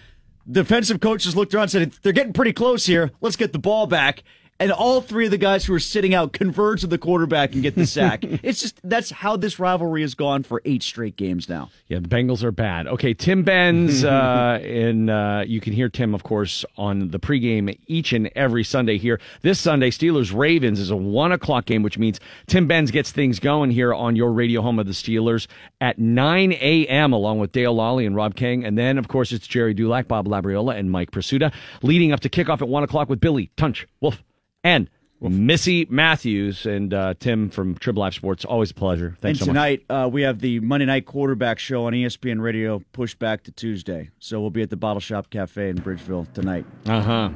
Defensive 0.50 1.02
coaches 1.02 1.36
looked 1.36 1.54
around 1.54 1.64
and 1.64 1.72
said, 1.72 1.92
They're 2.04 2.14
getting 2.14 2.32
pretty 2.32 2.54
close 2.54 2.86
here. 2.86 3.12
Let's 3.20 3.36
get 3.36 3.52
the 3.52 3.60
ball 3.60 3.86
back. 3.86 4.24
And 4.58 4.72
all 4.72 5.02
three 5.02 5.26
of 5.26 5.32
the 5.32 5.38
guys 5.38 5.66
who 5.66 5.74
are 5.74 5.82
sitting 5.82 6.14
out 6.14 6.32
converge 6.32 6.80
to 6.82 6.88
the 6.88 6.98
quarterback 6.98 7.54
and 7.54 7.62
get 7.62 7.76
the 7.76 7.86
sack. 7.86 8.24
it's 8.44 8.62
just 8.62 8.80
that's 8.86 9.12
how 9.12 9.36
this 9.36 9.60
rivalry 9.60 10.02
has 10.02 10.16
gone 10.16 10.44
for 10.44 10.62
eight 10.64 10.82
straight 10.82 11.18
games 11.18 11.50
now. 11.50 11.70
Yeah, 11.90 12.00
the 12.00 12.08
Bengals 12.08 12.42
are 12.42 12.54
bad. 12.54 12.88
Okay, 12.88 13.14
Tim 13.14 13.44
Benz, 13.44 14.04
uh, 14.06 14.60
and 14.64 15.10
uh, 15.10 15.44
you 15.46 15.60
can 15.60 15.74
hear 15.74 15.90
Tim, 15.90 16.16
of 16.16 16.24
course, 16.24 16.64
on 16.78 17.10
the 17.10 17.20
pregame 17.20 17.78
each 17.88 18.14
and 18.14 18.32
every 18.34 18.64
Sunday 18.64 18.98
here. 18.98 19.20
This 19.42 19.60
Sunday, 19.60 19.92
Steelers 19.92 20.34
Ravens 20.34 20.80
is 20.80 20.90
a 20.90 20.96
one 20.96 21.34
o'clock 21.34 21.66
game, 21.66 21.84
which 21.84 21.98
means 21.98 22.22
Tim 22.48 22.66
Benz 22.66 22.92
gets 22.92 23.12
things 23.12 23.40
going 23.40 23.72
here 23.72 23.94
on 23.94 24.16
your 24.16 24.32
radio 24.32 24.62
home 24.62 24.80
of 24.80 24.88
the 24.88 24.94
Steelers 24.94 25.48
at 25.82 26.00
9 26.00 26.54
a.m. 26.54 27.12
along 27.12 27.40
with 27.40 27.52
Dale 27.52 27.76
Lally 27.76 28.06
and 28.06 28.16
Rob 28.16 28.36
King. 28.36 28.64
And 28.64 28.78
then, 28.78 28.98
of 28.98 29.10
course, 29.10 29.34
it's 29.34 29.48
Gerry 29.48 29.74
Dulac, 29.74 30.08
Bob 30.08 30.28
Labriola, 30.28 30.78
and 30.78 30.90
Mike 30.90 31.12
Prisuta 31.12 31.54
leading 31.82 32.14
up 32.14 32.22
to 32.22 32.30
kickoff 32.30 32.62
at 32.62 32.70
one 32.70 32.84
o'clock 32.84 33.10
with 33.10 33.20
Billy 33.20 33.52
Tunch 33.58 33.86
Wolf 34.00 34.24
and 34.66 34.90
Missy 35.22 35.88
Matthews 35.90 36.66
and 36.66 36.94
uh, 36.94 37.14
Tim 37.20 37.50
from 37.50 37.76
TribLive 37.76 38.14
Sports. 38.14 38.44
Always 38.44 38.72
a 38.72 38.74
pleasure. 38.74 39.16
Thanks 39.22 39.40
and 39.40 39.46
so 39.46 39.54
much. 39.54 39.80
tonight 39.80 39.86
uh, 39.90 40.10
we 40.10 40.24
have 40.24 40.40
the 40.40 40.60
Monday 40.60 40.86
Night 40.86 41.06
Quarterback 41.06 41.58
Show 41.58 41.86
on 41.86 41.94
ESPN 41.94 42.42
Radio 42.42 42.82
pushed 42.92 43.18
back 43.18 43.44
to 43.44 43.52
Tuesday. 43.52 44.10
So 44.20 44.42
we'll 44.42 44.50
be 44.50 44.62
at 44.62 44.70
the 44.70 44.76
Bottle 44.76 45.00
Shop 45.00 45.30
Cafe 45.30 45.70
in 45.70 45.78
Bridgeville 45.78 46.32
tonight. 46.34 46.66
Uh 46.86 47.02
huh. 47.02 47.30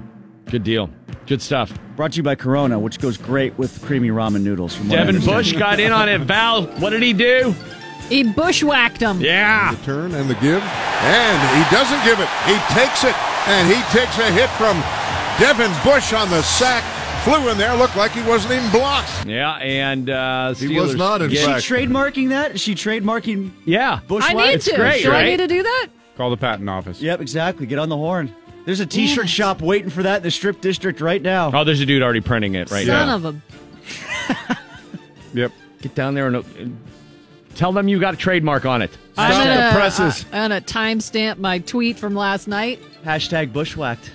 Good 0.48 0.64
deal. 0.64 0.90
Good 1.28 1.42
stuff. 1.42 1.72
Brought 1.96 2.14
to 2.14 2.18
you 2.18 2.24
by 2.24 2.36
Corona, 2.36 2.80
which 2.80 3.00
goes 3.00 3.18
great 3.18 3.58
with 3.58 3.82
creamy 3.84 4.10
ramen 4.10 4.42
noodles. 4.42 4.76
From 4.76 4.90
what 4.90 5.00
I 5.00 5.06
Devin. 5.06 5.24
Bush 5.24 5.54
got 5.54 5.80
in 5.80 5.92
on 5.92 6.10
it. 6.10 6.22
Val, 6.22 6.64
what 6.80 6.90
did 6.90 7.04
he 7.04 7.14
do? 7.14 7.56
He 8.10 8.24
bushwhacked 8.24 9.00
him. 9.00 9.22
Yeah. 9.22 9.76
The 9.76 9.84
turn 9.84 10.16
and 10.16 10.28
the 10.28 10.34
give. 10.36 10.64
And 10.64 11.64
he 11.64 11.76
doesn't 11.76 12.04
give 12.04 12.20
it. 12.20 12.28
He 12.46 12.58
takes 12.74 13.04
it. 13.04 13.16
And 13.48 13.68
he 13.68 13.80
takes 13.96 14.18
a 14.18 14.32
hit 14.32 14.50
from 14.52 14.82
Devin 15.40 15.72
Bush 15.84 16.14
on 16.14 16.30
the 16.30 16.42
sack. 16.42 16.99
Flew 17.24 17.50
in 17.50 17.58
there. 17.58 17.76
Looked 17.76 17.96
like 17.98 18.12
he 18.12 18.22
wasn't 18.24 18.54
even 18.54 18.70
blocked. 18.72 19.26
Yeah, 19.26 19.56
and 19.56 20.10
uh, 20.10 20.54
He 20.54 20.80
was 20.80 20.96
not, 20.96 21.22
in 21.22 21.30
fact. 21.30 21.58
Is 21.60 21.64
she 21.64 21.74
trademarking 21.74 22.30
that? 22.30 22.56
Is 22.56 22.62
she 22.62 22.74
trademarking 22.76 23.52
Yeah. 23.66 24.00
Bushwhack? 24.08 24.32
I 24.32 24.34
need 24.48 24.54
It's 24.56 24.66
to. 24.66 24.76
great, 24.76 25.04
Do 25.04 25.10
I 25.12 25.14
right? 25.14 25.26
need 25.26 25.38
to 25.38 25.48
do 25.48 25.62
that? 25.64 25.88
Call 26.18 26.30
the 26.30 26.38
patent 26.38 26.70
office. 26.70 27.02
Yep, 27.02 27.22
exactly. 27.22 27.66
Get 27.66 27.78
on 27.80 27.90
the 27.90 27.98
horn. 27.98 28.34
There's 28.66 28.80
a 28.80 28.86
T-shirt 28.86 29.28
shop 29.30 29.62
waiting 29.62 29.90
for 29.90 30.04
that 30.04 30.18
in 30.18 30.24
the 30.24 30.32
Strip 30.32 30.62
District 30.62 31.02
right 31.02 31.22
now. 31.22 31.52
Oh, 31.54 31.64
there's 31.64 31.82
a 31.82 31.86
dude 31.86 32.02
already 32.04 32.22
printing 32.22 32.56
it 32.56 32.72
right 32.72 32.86
now. 32.86 33.06
Son 33.06 33.22
now. 33.22 33.30
of 33.30 33.36
a. 33.36 34.58
Yep. 35.34 35.52
Get 35.82 35.96
down 35.96 36.14
there 36.16 36.28
and 36.28 36.36
uh, 36.38 36.44
tell 37.56 37.72
them 37.72 37.88
you 37.88 38.00
got 38.00 38.14
a 38.14 38.18
trademark 38.18 38.66
on 38.66 38.82
it. 38.82 38.92
I'm 39.18 39.32
Stop 39.32 39.44
gonna, 39.46 39.66
the 39.68 39.72
presses. 39.78 40.24
uh, 40.26 40.28
I'm 40.36 40.50
gonna 40.50 40.62
timestamp 40.62 41.38
my 41.38 41.60
tweet 41.60 41.98
from 42.00 42.16
last 42.16 42.48
night. 42.48 42.80
Hashtag 43.04 43.54
Bushwhacked. 43.54 44.12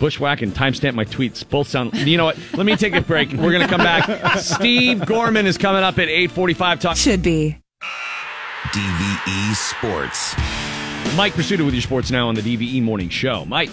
Bushwhack 0.00 0.42
and 0.42 0.52
timestamp 0.52 0.94
my 0.94 1.04
tweets. 1.04 1.48
Both 1.48 1.68
sound. 1.68 1.94
You 1.94 2.16
know 2.16 2.24
what? 2.24 2.38
Let 2.54 2.66
me 2.66 2.74
take 2.74 2.96
a 2.96 3.02
break. 3.02 3.32
We're 3.32 3.52
gonna 3.52 3.68
come 3.68 3.82
back. 3.82 4.38
Steve 4.40 5.06
Gorman 5.06 5.46
is 5.46 5.56
coming 5.56 5.84
up 5.84 5.98
at 5.98 6.08
8:45. 6.08 6.80
Talk. 6.80 6.96
Should 6.96 7.22
be. 7.22 7.58
DVE 8.72 9.54
Sports. 9.54 10.34
Mike 11.16 11.34
Prisuta 11.34 11.64
with 11.64 11.74
your 11.74 11.82
sports 11.82 12.10
now 12.10 12.28
on 12.28 12.34
the 12.34 12.42
DVE 12.42 12.82
Morning 12.82 13.08
Show. 13.08 13.44
Mike. 13.44 13.70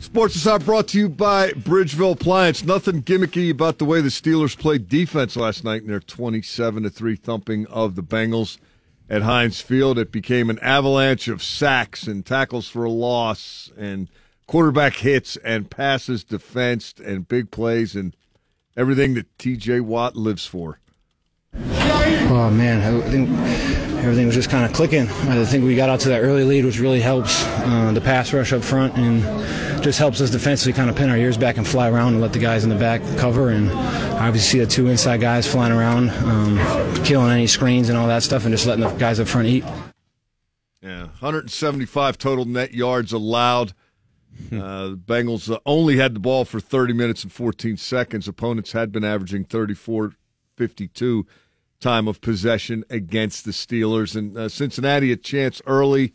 Sports 0.00 0.36
is 0.36 0.46
out 0.46 0.64
brought 0.64 0.88
to 0.88 0.98
you 0.98 1.08
by 1.08 1.52
Bridgeville 1.52 2.12
Appliance. 2.12 2.64
Nothing 2.64 3.02
gimmicky 3.02 3.50
about 3.50 3.78
the 3.78 3.84
way 3.84 4.00
the 4.00 4.08
Steelers 4.08 4.58
played 4.58 4.88
defense 4.88 5.36
last 5.36 5.64
night 5.64 5.82
in 5.82 5.88
their 5.88 6.00
27 6.00 6.82
to 6.82 6.90
3 6.90 7.14
thumping 7.16 7.66
of 7.68 7.94
the 7.94 8.02
Bengals 8.02 8.58
at 9.08 9.22
Heinz 9.22 9.60
Field. 9.60 9.98
It 9.98 10.10
became 10.10 10.50
an 10.50 10.58
avalanche 10.58 11.28
of 11.28 11.42
sacks 11.42 12.06
and 12.06 12.26
tackles 12.26 12.68
for 12.68 12.84
a 12.84 12.90
loss 12.90 13.70
and 13.78 14.08
quarterback 14.46 14.96
hits 14.96 15.36
and 15.38 15.70
passes 15.70 16.24
defensed 16.24 17.00
and 17.00 17.28
big 17.28 17.50
plays 17.50 17.94
and 17.94 18.16
everything 18.76 19.14
that 19.14 19.36
TJ 19.38 19.80
Watt 19.82 20.16
lives 20.16 20.46
for. 20.46 20.78
Oh 21.54 22.50
man, 22.50 22.80
I 22.80 23.00
think 23.10 23.28
everything 24.02 24.26
was 24.26 24.34
just 24.34 24.48
kind 24.50 24.64
of 24.64 24.72
clicking. 24.72 25.08
I 25.08 25.44
think 25.44 25.64
we 25.64 25.76
got 25.76 25.90
out 25.90 26.00
to 26.00 26.08
that 26.08 26.22
early 26.22 26.44
lead, 26.44 26.64
which 26.64 26.78
really 26.78 27.00
helps 27.00 27.44
uh, 27.44 27.92
the 27.92 28.00
pass 28.00 28.32
rush 28.32 28.52
up 28.52 28.62
front 28.62 28.96
and 28.96 29.22
just 29.82 29.98
helps 29.98 30.20
us 30.20 30.30
defensively 30.30 30.72
kind 30.72 30.88
of 30.88 30.96
pin 30.96 31.10
our 31.10 31.16
ears 31.16 31.36
back 31.36 31.58
and 31.58 31.66
fly 31.66 31.90
around 31.90 32.14
and 32.14 32.22
let 32.22 32.32
the 32.32 32.38
guys 32.38 32.64
in 32.64 32.70
the 32.70 32.76
back 32.76 33.02
cover. 33.18 33.50
And 33.50 33.70
obviously, 33.70 34.40
see 34.40 34.58
the 34.60 34.66
two 34.66 34.88
inside 34.88 35.20
guys 35.20 35.46
flying 35.46 35.72
around, 35.72 36.10
um, 36.10 37.04
killing 37.04 37.30
any 37.30 37.46
screens 37.46 37.88
and 37.88 37.98
all 37.98 38.08
that 38.08 38.22
stuff, 38.22 38.44
and 38.44 38.52
just 38.52 38.66
letting 38.66 38.84
the 38.84 38.90
guys 38.94 39.20
up 39.20 39.28
front 39.28 39.48
eat. 39.48 39.64
Yeah, 40.80 41.02
175 41.02 42.18
total 42.18 42.44
net 42.44 42.72
yards 42.72 43.12
allowed. 43.12 43.74
Uh, 44.52 44.88
the 44.88 44.96
Bengals 44.96 45.58
only 45.64 45.96
had 45.96 46.14
the 46.14 46.20
ball 46.20 46.44
for 46.44 46.60
30 46.60 46.92
minutes 46.92 47.22
and 47.22 47.32
14 47.32 47.76
seconds. 47.76 48.28
Opponents 48.28 48.72
had 48.72 48.92
been 48.92 49.04
averaging 49.04 49.44
34 49.44 50.14
52 50.56 51.26
time 51.80 52.06
of 52.06 52.20
possession 52.20 52.84
against 52.88 53.44
the 53.44 53.50
Steelers. 53.50 54.16
And 54.16 54.36
uh, 54.36 54.48
Cincinnati 54.48 55.12
a 55.12 55.16
chance 55.16 55.60
early 55.66 56.14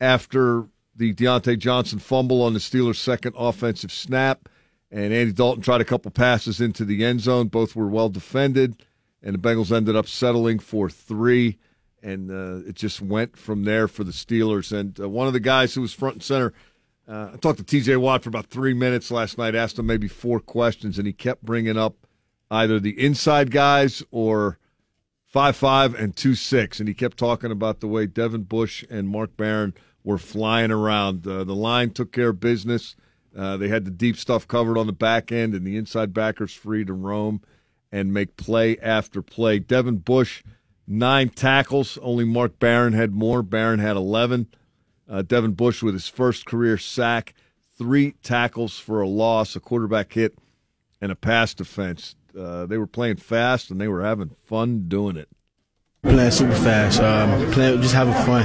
after 0.00 0.66
the 0.96 1.14
Diontae 1.14 1.58
Johnson 1.58 1.98
fumble 1.98 2.42
on 2.42 2.54
the 2.54 2.58
Steelers' 2.58 2.96
second 2.96 3.34
offensive 3.36 3.92
snap. 3.92 4.48
And 4.90 5.12
Andy 5.12 5.32
Dalton 5.32 5.62
tried 5.62 5.80
a 5.80 5.84
couple 5.84 6.10
passes 6.10 6.60
into 6.60 6.84
the 6.84 7.04
end 7.04 7.20
zone. 7.20 7.48
Both 7.48 7.76
were 7.76 7.88
well 7.88 8.08
defended. 8.08 8.82
And 9.22 9.34
the 9.34 9.38
Bengals 9.38 9.74
ended 9.74 9.96
up 9.96 10.06
settling 10.06 10.58
for 10.58 10.88
three. 10.88 11.58
And 12.02 12.30
uh, 12.30 12.68
it 12.68 12.74
just 12.74 13.00
went 13.00 13.36
from 13.36 13.64
there 13.64 13.88
for 13.88 14.04
the 14.04 14.12
Steelers. 14.12 14.72
And 14.72 14.98
uh, 15.00 15.08
one 15.08 15.26
of 15.26 15.32
the 15.32 15.40
guys 15.40 15.74
who 15.74 15.80
was 15.80 15.92
front 15.92 16.16
and 16.16 16.22
center, 16.22 16.52
uh, 17.06 17.30
I 17.34 17.36
talked 17.36 17.58
to 17.58 17.64
TJ 17.64 17.98
Watt 17.98 18.22
for 18.22 18.30
about 18.30 18.46
three 18.46 18.74
minutes 18.74 19.10
last 19.10 19.36
night, 19.36 19.54
asked 19.54 19.78
him 19.78 19.86
maybe 19.86 20.08
four 20.08 20.40
questions, 20.40 20.98
and 20.98 21.06
he 21.06 21.12
kept 21.12 21.42
bringing 21.42 21.76
up 21.76 22.06
either 22.50 22.80
the 22.80 22.98
inside 22.98 23.50
guys 23.50 24.02
or 24.10 24.58
five 25.26 25.56
five 25.56 25.94
and 25.94 26.16
two 26.16 26.34
six, 26.34 26.78
and 26.78 26.88
he 26.88 26.94
kept 26.94 27.16
talking 27.16 27.50
about 27.50 27.80
the 27.80 27.88
way 27.88 28.06
Devin 28.06 28.44
Bush 28.44 28.84
and 28.88 29.08
Mark 29.08 29.36
Barron 29.36 29.74
were 30.02 30.18
flying 30.18 30.70
around. 30.70 31.26
Uh, 31.26 31.44
the 31.44 31.54
line 31.54 31.90
took 31.90 32.12
care 32.12 32.30
of 32.30 32.40
business. 32.40 32.96
Uh, 33.36 33.56
they 33.56 33.68
had 33.68 33.84
the 33.84 33.90
deep 33.90 34.16
stuff 34.16 34.46
covered 34.46 34.78
on 34.78 34.86
the 34.86 34.92
back 34.92 35.32
end, 35.32 35.54
and 35.54 35.66
the 35.66 35.76
inside 35.76 36.14
backers 36.14 36.54
free 36.54 36.84
to 36.84 36.92
roam 36.92 37.42
and 37.90 38.14
make 38.14 38.36
play 38.36 38.78
after 38.78 39.20
play. 39.20 39.58
Devin 39.58 39.98
Bush 39.98 40.42
nine 40.86 41.28
tackles. 41.28 41.98
Only 42.00 42.24
Mark 42.24 42.58
Barron 42.58 42.92
had 42.92 43.12
more. 43.12 43.42
Barron 43.42 43.80
had 43.80 43.96
eleven. 43.96 44.46
Uh, 45.08 45.22
Devin 45.22 45.52
Bush 45.52 45.82
with 45.82 45.94
his 45.94 46.08
first 46.08 46.46
career 46.46 46.78
sack, 46.78 47.34
three 47.76 48.12
tackles 48.22 48.78
for 48.78 49.00
a 49.00 49.08
loss, 49.08 49.54
a 49.56 49.60
quarterback 49.60 50.12
hit, 50.12 50.38
and 51.00 51.12
a 51.12 51.16
pass 51.16 51.54
defense. 51.54 52.16
Uh, 52.38 52.66
they 52.66 52.78
were 52.78 52.86
playing 52.86 53.16
fast 53.16 53.70
and 53.70 53.80
they 53.80 53.88
were 53.88 54.02
having 54.02 54.30
fun 54.30 54.88
doing 54.88 55.16
it. 55.16 55.28
Playing 56.04 56.30
super 56.30 56.54
fast, 56.54 57.00
um, 57.00 57.50
playing 57.52 57.80
just 57.80 57.94
having 57.94 58.12
fun. 58.12 58.44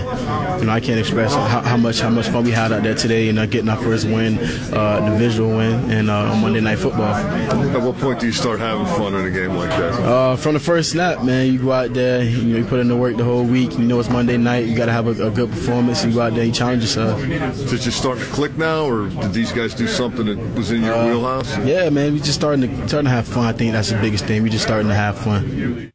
You 0.59 0.65
know, 0.65 0.71
I 0.71 0.79
can't 0.79 0.97
express 0.97 1.35
how, 1.35 1.59
how 1.59 1.75
much 1.75 1.99
how 1.99 2.09
much 2.09 2.29
fun 2.29 2.45
we 2.45 2.51
had 2.51 2.71
out 2.71 2.83
there 2.83 2.95
today. 2.95 3.25
You 3.25 3.33
know, 3.33 3.45
getting 3.45 3.67
our 3.67 3.75
first 3.75 4.05
win, 4.07 4.37
uh, 4.73 5.01
the 5.01 5.11
divisional 5.11 5.57
win, 5.57 5.91
and 5.91 6.09
uh, 6.09 6.31
on 6.31 6.41
Monday 6.41 6.61
Night 6.61 6.79
Football. 6.79 7.13
At 7.13 7.81
what 7.81 7.97
point 7.97 8.21
do 8.21 8.27
you 8.27 8.31
start 8.31 8.61
having 8.61 8.85
fun 8.85 9.13
in 9.13 9.25
a 9.25 9.29
game 9.29 9.55
like 9.57 9.69
that? 9.71 9.93
Uh, 9.93 10.35
from 10.37 10.53
the 10.53 10.59
first 10.61 10.91
snap, 10.91 11.21
man, 11.23 11.51
you 11.51 11.59
go 11.59 11.73
out 11.73 11.93
there, 11.93 12.23
you 12.23 12.41
know, 12.43 12.57
you 12.59 12.65
put 12.65 12.79
in 12.79 12.87
the 12.87 12.95
work 12.95 13.17
the 13.17 13.25
whole 13.25 13.43
week. 13.43 13.73
You 13.73 13.79
know, 13.85 13.99
it's 13.99 14.09
Monday 14.09 14.37
night. 14.37 14.65
You 14.65 14.75
got 14.77 14.85
to 14.85 14.93
have 14.93 15.07
a, 15.07 15.27
a, 15.27 15.29
good 15.29 15.49
performance. 15.49 16.05
You 16.05 16.13
go 16.13 16.21
out 16.21 16.35
there, 16.35 16.45
you 16.45 16.53
challenge 16.53 16.83
yourself. 16.83 17.21
Did 17.21 17.85
you 17.85 17.91
start 17.91 18.19
to 18.19 18.25
click 18.25 18.57
now, 18.57 18.85
or 18.85 19.09
did 19.09 19.33
these 19.33 19.51
guys 19.51 19.75
do 19.75 19.85
something 19.85 20.27
that 20.27 20.37
was 20.55 20.71
in 20.71 20.81
your 20.81 20.95
Uh, 20.95 21.07
wheelhouse? 21.07 21.57
Yeah, 21.59 21.89
man, 21.89 22.13
we 22.13 22.19
just 22.19 22.35
starting 22.35 22.61
to 22.61 22.87
starting 22.87 23.09
to 23.09 23.11
have 23.11 23.27
fun. 23.27 23.45
I 23.45 23.51
think 23.51 23.73
that's 23.73 23.89
the 23.89 23.99
biggest 23.99 24.23
thing. 24.25 24.43
We 24.43 24.49
just 24.49 24.63
starting 24.63 24.87
to 24.87 24.95
have 24.95 25.17
fun. 25.17 25.91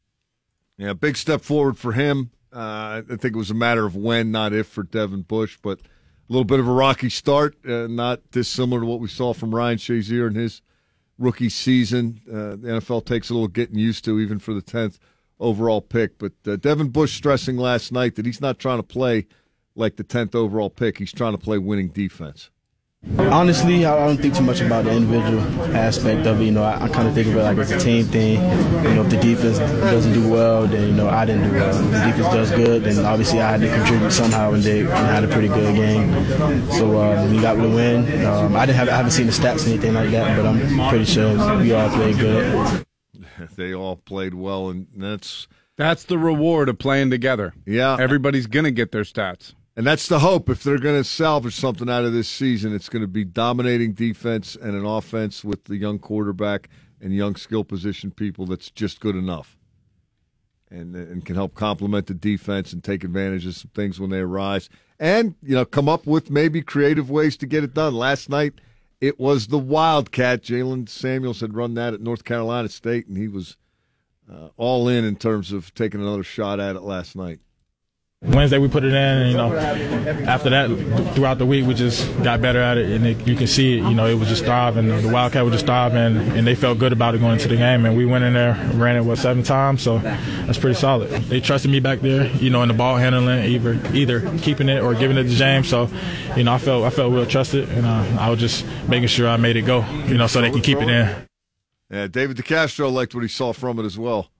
Yeah, 0.77 0.93
big 0.93 1.17
step 1.17 1.43
forward 1.43 1.79
for 1.79 1.93
him. 1.93 2.31
Uh, 2.53 3.03
I 3.09 3.17
think 3.17 3.35
it 3.35 3.37
was 3.37 3.51
a 3.51 3.55
matter 3.55 3.85
of 3.85 3.97
when, 3.97 4.31
not 4.31 4.53
if, 4.53 4.69
for 4.69 4.83
Devin 4.83 5.23
Bush, 5.23 5.59
but 5.61 5.81
a 5.81 6.33
little 6.33 6.45
bit 6.45 6.61
of 6.61 6.69
a 6.69 6.73
rocky 6.73 7.11
start, 7.11 7.57
uh, 7.67 7.87
not 7.89 8.31
dissimilar 8.31 8.81
to 8.81 8.87
what 8.87 9.01
we 9.01 9.09
saw 9.09 9.33
from 9.33 9.55
Ryan 9.55 9.79
Shazier 9.79 10.29
in 10.29 10.35
his 10.35 10.63
rookie 11.19 11.49
season. 11.49 12.21
Uh, 12.29 12.57
the 12.57 12.81
NFL 12.81 13.05
takes 13.05 13.31
a 13.31 13.35
little 13.35 13.49
getting 13.49 13.79
used 13.79 14.05
to, 14.05 14.21
even 14.21 14.39
for 14.39 14.55
the 14.55 14.63
10th 14.63 14.99
overall 15.41 15.81
pick. 15.81 16.19
But 16.19 16.33
uh, 16.47 16.57
Devin 16.57 16.91
Bush 16.91 17.15
stressing 17.15 17.57
last 17.57 17.93
night 17.93 18.15
that 18.17 18.27
he's 18.27 18.41
not 18.41 18.59
trying 18.59 18.79
to 18.79 18.85
play 18.85 19.27
like 19.75 19.97
the 19.97 20.05
10th 20.05 20.35
overall 20.35 20.71
pick, 20.71 20.99
he's 20.99 21.13
trying 21.13 21.33
to 21.33 21.39
play 21.39 21.59
winning 21.59 21.89
defense. 21.89 22.51
Honestly, 23.19 23.85
I 23.85 24.07
don't 24.07 24.17
think 24.17 24.35
too 24.35 24.43
much 24.43 24.61
about 24.61 24.85
the 24.85 24.93
individual 24.93 25.41
aspect 25.77 26.27
of 26.27 26.41
it. 26.41 26.45
You 26.45 26.53
know, 26.53 26.63
I, 26.63 26.85
I 26.85 26.89
kind 26.89 27.07
of 27.07 27.15
think 27.15 27.29
of 27.29 27.37
it 27.37 27.43
like 27.43 27.59
it's 27.59 27.71
a 27.71 27.79
team 27.79 28.07
thing. 28.07 28.35
You 28.83 28.95
know, 28.95 29.03
if 29.03 29.11
the 29.11 29.19
defense 29.19 29.59
doesn't 29.59 30.13
do 30.13 30.29
well, 30.29 30.67
then 30.67 30.89
you 30.89 30.95
know 30.95 31.09
I 31.09 31.25
didn't 31.25 31.51
do 31.51 31.53
well. 31.53 31.71
If 31.71 31.91
the 31.91 31.99
defense 31.99 32.35
does 32.35 32.51
good, 32.51 32.85
then 32.85 33.05
obviously 33.05 33.41
I 33.41 33.51
had 33.53 33.61
to 33.61 33.69
contribute 33.69 34.11
somehow, 34.11 34.53
and 34.55 34.63
they 34.63 34.81
and 34.81 34.89
had 34.91 35.23
a 35.23 35.29
pretty 35.29 35.49
good 35.49 35.77
game. 35.77 36.13
So 36.73 36.99
uh, 36.99 37.29
we 37.31 37.41
got 37.41 37.57
the 37.57 37.69
win. 37.69 38.25
Um, 38.25 38.57
I 38.57 38.67
didn't 38.67 38.79
have 38.79 38.89
I 38.89 38.97
haven't 38.97 39.13
seen 39.13 39.27
the 39.27 39.33
stats 39.33 39.67
or 39.67 39.71
anything 39.71 39.95
like 39.95 40.11
that, 40.11 40.37
but 40.37 40.47
I'm 40.47 40.89
pretty 40.89 41.05
sure 41.05 41.59
we 41.59 41.73
all 41.73 41.91
played 41.91 42.19
good. 42.19 42.87
they 43.57 43.75
all 43.75 43.97
played 43.97 44.35
well, 44.35 44.71
and 44.71 44.87
that's 44.97 45.47
That's 45.77 46.05
the 46.05 46.19
reward 46.19 46.69
of 46.69 46.79
playing 46.79 47.11
together. 47.11 47.53
Yeah. 47.67 47.97
Everybody's 47.99 48.47
going 48.47 48.65
to 48.65 48.71
get 48.71 48.93
their 48.93 49.03
stats. 49.03 49.55
And 49.77 49.87
that's 49.87 50.07
the 50.07 50.21
hope. 50.21 50.49
If 50.49 50.63
they're 50.63 50.79
going 50.79 51.01
to 51.01 51.09
salvage 51.09 51.57
something 51.57 51.91
out 51.91 52.05
of 52.05 52.13
this 52.13 52.29
season, 52.29 52.75
it's 52.75 52.89
going 52.89 53.03
to 53.03 53.09
be 53.09 53.25
dominating 53.25 53.93
defense 53.93 54.55
and 54.55 54.77
an 54.77 54.85
offense 54.85 55.43
with 55.43 55.65
the 55.65 55.77
young 55.77 55.99
quarterback 55.99 56.69
and 57.01 57.13
young 57.13 57.35
skill 57.35 57.65
position 57.65 58.11
people 58.11 58.47
that's 58.47 58.71
just 58.71 59.01
good 59.01 59.17
enough, 59.17 59.57
and 60.71 60.95
and 60.95 61.27
can 61.27 61.35
help 61.35 61.55
complement 61.55 62.07
the 62.07 62.15
defense 62.15 62.73
and 62.73 62.83
take 62.85 63.05
advantage 63.05 63.45
of 63.47 63.57
some 63.57 63.71
things 63.75 63.99
when 63.99 64.11
they 64.11 64.21
arise, 64.21 64.71
and 64.99 65.35
you 65.43 65.55
know 65.55 65.65
come 65.65 65.89
up 65.89 66.07
with 66.07 66.31
maybe 66.31 66.63
creative 66.63 67.11
ways 67.11 67.37
to 67.37 67.47
get 67.47 67.65
it 67.65 67.75
done. 67.75 67.95
Last 67.95 68.31
night, 68.31 68.55
it 69.01 69.19
was 69.19 69.49
the 69.49 69.59
Wildcat. 69.59 70.43
Jaylen 70.43 70.89
Samuels 70.89 71.41
had 71.41 71.55
run 71.55 71.75
that 71.75 71.95
at 71.95 72.01
North 72.01 72.25
Carolina 72.25 72.69
State, 72.69 73.07
and 73.07 73.19
he 73.19 73.29
was 73.29 73.57
uh, 74.33 74.49
all 74.57 74.89
in 74.89 75.05
in 75.05 75.17
terms 75.17 75.53
of 75.53 75.75
taking 75.75 76.01
another 76.01 76.23
shot 76.23 76.61
at 76.61 76.77
it 76.77 76.83
last 76.83 77.17
night. 77.17 77.41
Wednesday 78.25 78.57
we 78.57 78.69
put 78.69 78.85
it 78.85 78.89
in, 78.89 78.95
and 78.95 79.31
you 79.31 79.37
know, 79.37 79.55
after 79.55 80.49
that, 80.51 80.69
throughout 81.15 81.37
the 81.37 81.45
week 81.45 81.67
we 81.67 81.75
just 81.75 82.07
got 82.23 82.41
better 82.41 82.59
at 82.59 82.79
it, 82.79 82.91
and 82.91 83.07
it, 83.07 83.27
you 83.27 83.37
can 83.37 83.47
see 83.47 83.79
it. 83.79 83.83
You 83.83 83.95
know, 83.95 84.07
it 84.07 84.15
was 84.15 84.29
just 84.29 84.45
thriving. 84.45 84.89
The 84.89 85.11
Wildcat 85.13 85.45
was 85.45 85.53
just 85.53 85.67
thriving, 85.67 86.17
and 86.17 86.47
they 86.47 86.55
felt 86.55 86.79
good 86.79 86.93
about 86.93 87.15
it 87.15 87.19
going 87.19 87.35
into 87.35 87.49
the 87.49 87.57
game. 87.57 87.85
And 87.85 87.97
we 87.97 88.07
went 88.07 88.25
in 88.25 88.33
there, 88.33 88.55
ran 88.75 88.97
it 88.97 89.03
what 89.03 89.19
seven 89.19 89.43
times, 89.43 89.83
so 89.83 89.99
that's 89.99 90.59
pretty 90.59 90.79
solid. 90.79 91.11
They 91.25 91.41
trusted 91.41 91.71
me 91.71 91.81
back 91.81 92.01
there, 92.01 92.27
you 92.37 92.49
know, 92.49 92.63
in 92.63 92.69
the 92.69 92.75
ball 92.75 92.97
handling, 92.97 93.45
either 93.45 93.79
either 93.93 94.39
keeping 94.39 94.71
it 94.71 94.83
or 94.83 94.95
giving 94.95 95.19
it 95.19 95.25
to 95.25 95.29
James. 95.29 95.69
So, 95.69 95.91
you 96.35 96.45
know, 96.45 96.55
I 96.55 96.59
felt 96.59 96.85
I 96.85 96.91
felt 96.91 97.13
real 97.13 97.27
trusted, 97.27 97.69
and 97.69 97.85
uh, 97.85 98.07
I 98.19 98.31
was 98.31 98.41
just 98.41 98.65
making 98.89 99.09
sure 99.09 99.29
I 99.29 99.37
made 99.37 99.57
it 99.57 99.63
go, 99.63 99.85
you 100.07 100.17
know, 100.17 100.29
so 100.29 100.41
they 100.41 100.51
can 100.51 100.63
keep 100.63 100.79
it 100.79 100.89
in. 100.89 101.27
Yeah, 101.91 102.07
David 102.07 102.39
DeCastro 102.39 102.91
liked 102.91 103.15
what 103.15 103.23
he 103.23 103.29
saw 103.29 103.53
from 103.53 103.79
it 103.79 103.85
as 103.85 103.99
well. 103.99 104.31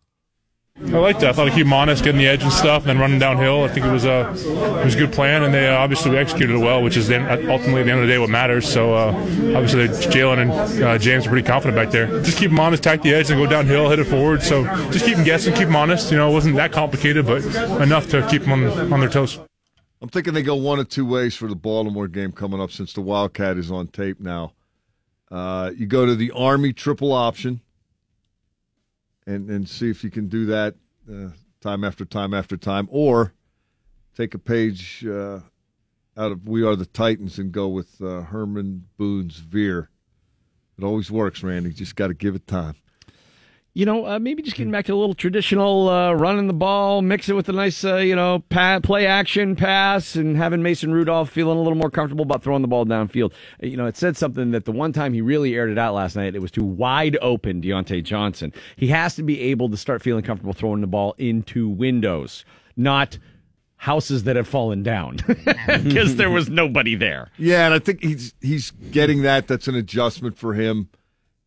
I 0.77 0.99
liked 0.99 1.23
it. 1.23 1.29
I 1.29 1.33
thought 1.33 1.49
I 1.49 1.55
keep 1.55 1.71
honest, 1.71 2.05
getting 2.05 2.21
the 2.21 2.27
edge 2.27 2.43
and 2.43 2.53
stuff, 2.53 2.83
and 2.83 2.91
then 2.91 2.99
running 2.99 3.19
downhill. 3.19 3.63
I 3.63 3.69
think 3.69 3.87
it 3.87 3.93
was 3.93 4.05
a 4.05 4.29
it 4.31 4.85
was 4.85 4.95
a 4.95 4.99
good 4.99 5.13
plan, 5.13 5.43
and 5.43 5.55
they 5.55 5.69
uh, 5.69 5.77
obviously 5.77 6.17
executed 6.17 6.55
it 6.55 6.59
well, 6.59 6.83
which 6.83 6.97
is 6.97 7.09
then 7.09 7.23
ultimately 7.49 7.81
at 7.81 7.85
the 7.87 7.93
end 7.93 8.01
of 8.01 8.07
the 8.07 8.13
day 8.13 8.19
what 8.19 8.29
matters. 8.29 8.71
So 8.71 8.93
uh, 8.93 9.09
obviously 9.09 9.87
Jaylen 9.89 10.43
and 10.43 10.83
uh, 10.83 10.99
James 10.99 11.27
are 11.27 11.31
pretty 11.31 11.47
confident 11.47 11.77
back 11.77 11.91
there. 11.91 12.07
Just 12.23 12.39
keep 12.39 12.51
them 12.51 12.61
honest, 12.61 12.83
tack 12.83 13.03
the 13.03 13.15
edge, 13.15 13.31
and 13.31 13.41
go 13.41 13.47
downhill, 13.47 13.89
hit 13.89 13.99
it 13.99 14.05
forward. 14.05 14.43
So 14.43 14.65
just 14.91 15.05
keep 15.05 15.17
them 15.17 15.25
guessing, 15.25 15.55
keep 15.55 15.67
them 15.67 15.77
honest. 15.77 16.11
You 16.11 16.19
know, 16.19 16.31
it 16.31 16.35
wasn't 16.35 16.57
that 16.57 16.73
complicated, 16.73 17.25
but 17.25 17.45
enough 17.81 18.09
to 18.11 18.27
keep 18.29 18.43
them 18.43 18.53
on, 18.53 18.93
on 18.93 19.01
their 19.01 19.09
toes. 19.09 19.39
I'm 20.03 20.09
thinking 20.09 20.35
they 20.35 20.43
go 20.43 20.57
one 20.57 20.81
of 20.81 20.89
two 20.89 21.07
ways 21.07 21.35
for 21.35 21.49
the 21.49 21.57
Baltimore 21.57 22.09
game 22.09 22.31
coming 22.31 22.61
up 22.61 22.73
since 22.73 22.93
the 22.93 23.01
Wildcat 23.01 23.57
is 23.57 23.71
on 23.71 23.87
tape 23.87 24.21
now. 24.21 24.53
Uh, 25.31 25.71
you 25.77 25.87
go 25.87 26.05
to 26.05 26.15
the 26.15 26.33
Army 26.33 26.73
triple 26.73 27.13
option 27.13 27.61
and, 29.27 29.49
and 29.51 29.69
see 29.69 29.91
if 29.91 30.05
you 30.05 30.11
can 30.11 30.29
do 30.29 30.47
that 30.47 30.75
uh, 31.11 31.29
time 31.61 31.85
after 31.85 32.05
time 32.05 32.35
after 32.35 32.57
time, 32.57 32.89
or 32.91 33.33
take 34.17 34.35
a 34.35 34.39
page 34.39 35.05
uh, 35.07 35.41
out 36.17 36.33
of 36.33 36.47
We 36.47 36.65
Are 36.65 36.77
the 36.77 36.87
Titans 36.87 37.39
and 37.39 37.53
go 37.53 37.69
with 37.69 38.01
uh, 38.01 38.23
Herman 38.23 38.87
Boone's 38.97 39.39
Veer. 39.39 39.91
It 40.79 40.85
always 40.85 41.11
works, 41.11 41.43
Randy. 41.43 41.73
Just 41.73 41.97
got 41.97 42.09
to 42.09 42.15
give 42.15 42.35
it 42.35 42.47
time. 42.47 42.75
You 43.77 43.85
know, 43.87 44.07
uh, 44.07 44.19
maybe 44.21 44.41
just 44.41 44.57
getting 44.57 44.71
back 44.71 44.85
to 44.85 44.95
a 44.95 44.95
little 44.95 45.17
traditional 45.17 45.89
uh, 45.89 46.13
running 46.13 46.47
the 46.47 46.53
ball, 46.53 47.03
mix 47.03 47.29
it 47.29 47.33
with 47.35 47.49
a 47.49 47.53
nice, 47.53 47.85
uh, 47.85 47.97
you 47.97 48.15
know, 48.15 48.39
pa- 48.49 48.79
play 48.79 49.05
action 49.05 49.57
pass, 49.57 50.15
and 50.15 50.37
having 50.37 50.63
Mason 50.63 50.93
Rudolph 50.93 51.29
feeling 51.29 51.59
a 51.59 51.61
little 51.61 51.77
more 51.77 51.91
comfortable 51.91 52.23
about 52.23 52.45
throwing 52.45 52.63
the 52.63 52.69
ball 52.69 52.87
downfield. 52.87 53.33
Uh, 53.61 53.67
You 53.67 53.77
know, 53.77 53.87
it 53.87 53.97
said 53.97 54.17
something 54.17 54.53
that 54.53 54.65
the 54.65 54.71
one 54.71 54.93
time 54.93 55.13
he 55.13 55.21
really 55.21 55.57
aired 55.57 55.71
it 55.71 55.79
out 55.79 55.93
last 55.95 56.15
night, 56.15 56.37
it 56.37 56.39
was 56.39 56.53
to 56.53 56.63
wide 56.63 57.19
open 57.21 57.61
Diontae 57.61 58.05
Johnson. 58.05 58.53
He 58.77 58.87
has 58.89 59.17
to 59.17 59.25
be 59.25 59.41
able 59.41 59.69
to 59.71 59.77
start 59.77 60.03
feeling 60.03 60.23
comfortable 60.23 60.53
throwing 60.53 60.81
the 60.81 60.87
ball 60.87 61.17
into 61.19 61.69
windows, 61.69 62.45
not 62.77 63.19
houses 63.79 64.23
that 64.23 64.37
have 64.37 64.47
fallen 64.47 64.85
down 64.85 65.17
because 65.83 66.15
there 66.15 66.31
was 66.31 66.49
nobody 66.49 66.95
there. 66.95 67.33
Yeah, 67.39 67.65
and 67.67 67.75
I 67.75 67.81
think 67.81 68.03
he's 68.05 68.35
he's 68.41 68.71
getting 68.71 69.23
that. 69.23 69.49
That's 69.49 69.67
an 69.67 69.75
adjustment 69.75 70.39
for 70.39 70.55
him. 70.55 70.91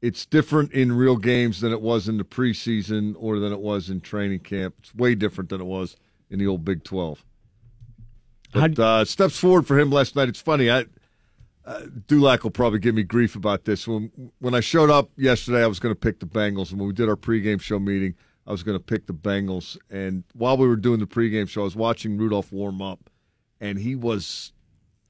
It's 0.02 0.26
different 0.26 0.72
in 0.74 0.92
real 0.92 1.18
games 1.18 1.62
than 1.62 1.72
it 1.72 1.82
was 1.82 2.08
in 2.08 2.18
the 2.18 2.24
preseason 2.24 3.16
or 3.18 3.40
than 3.40 3.52
it 3.52 3.60
was 3.60 3.90
in 3.90 4.02
training 4.02 4.42
camp. 4.42 4.76
It's 4.80 4.94
way 4.94 5.16
different 5.16 5.50
than 5.50 5.60
it 5.60 5.66
was 5.66 5.96
in 6.30 6.40
the 6.40 6.48
old 6.48 6.64
Big 6.64 6.84
Twelve. 6.84 7.26
But 8.54 8.78
uh, 8.78 9.06
steps 9.06 9.38
forward 9.38 9.68
for 9.68 9.78
him 9.78 9.90
last 9.90 10.16
night. 10.16 10.30
It's 10.30 10.42
funny. 10.42 10.70
I 10.70 10.86
uh, 11.66 11.82
Dulac 12.08 12.44
will 12.44 12.52
probably 12.52 12.80
give 12.80 12.96
me 12.96 13.04
grief 13.04 13.36
about 13.36 13.66
this. 13.66 13.88
When 13.88 14.12
when 14.40 14.54
I 14.54 14.62
showed 14.62 14.90
up 14.90 15.10
yesterday, 15.18 15.64
I 15.64 15.68
was 15.68 15.80
going 15.80 15.94
to 15.94 16.00
pick 16.00 16.20
the 16.20 16.26
Bengals, 16.26 16.72
and 16.72 16.80
when 16.80 16.88
we 16.88 16.94
did 16.94 17.10
our 17.10 17.18
pregame 17.18 17.60
show 17.60 17.80
meeting, 17.80 18.16
I 18.46 18.52
was 18.52 18.64
going 18.64 18.78
to 18.78 18.84
pick 18.84 19.08
the 19.08 19.14
Bengals. 19.14 19.78
And 19.90 20.24
while 20.34 20.58
we 20.58 20.68
were 20.68 20.78
doing 20.78 21.00
the 21.00 21.08
pregame 21.08 21.50
show, 21.50 21.62
I 21.62 21.66
was 21.66 21.76
watching 21.76 22.18
Rudolph 22.18 22.54
warm 22.54 22.82
up, 22.82 23.10
and 23.60 23.80
he 23.80 23.96
was 23.96 24.54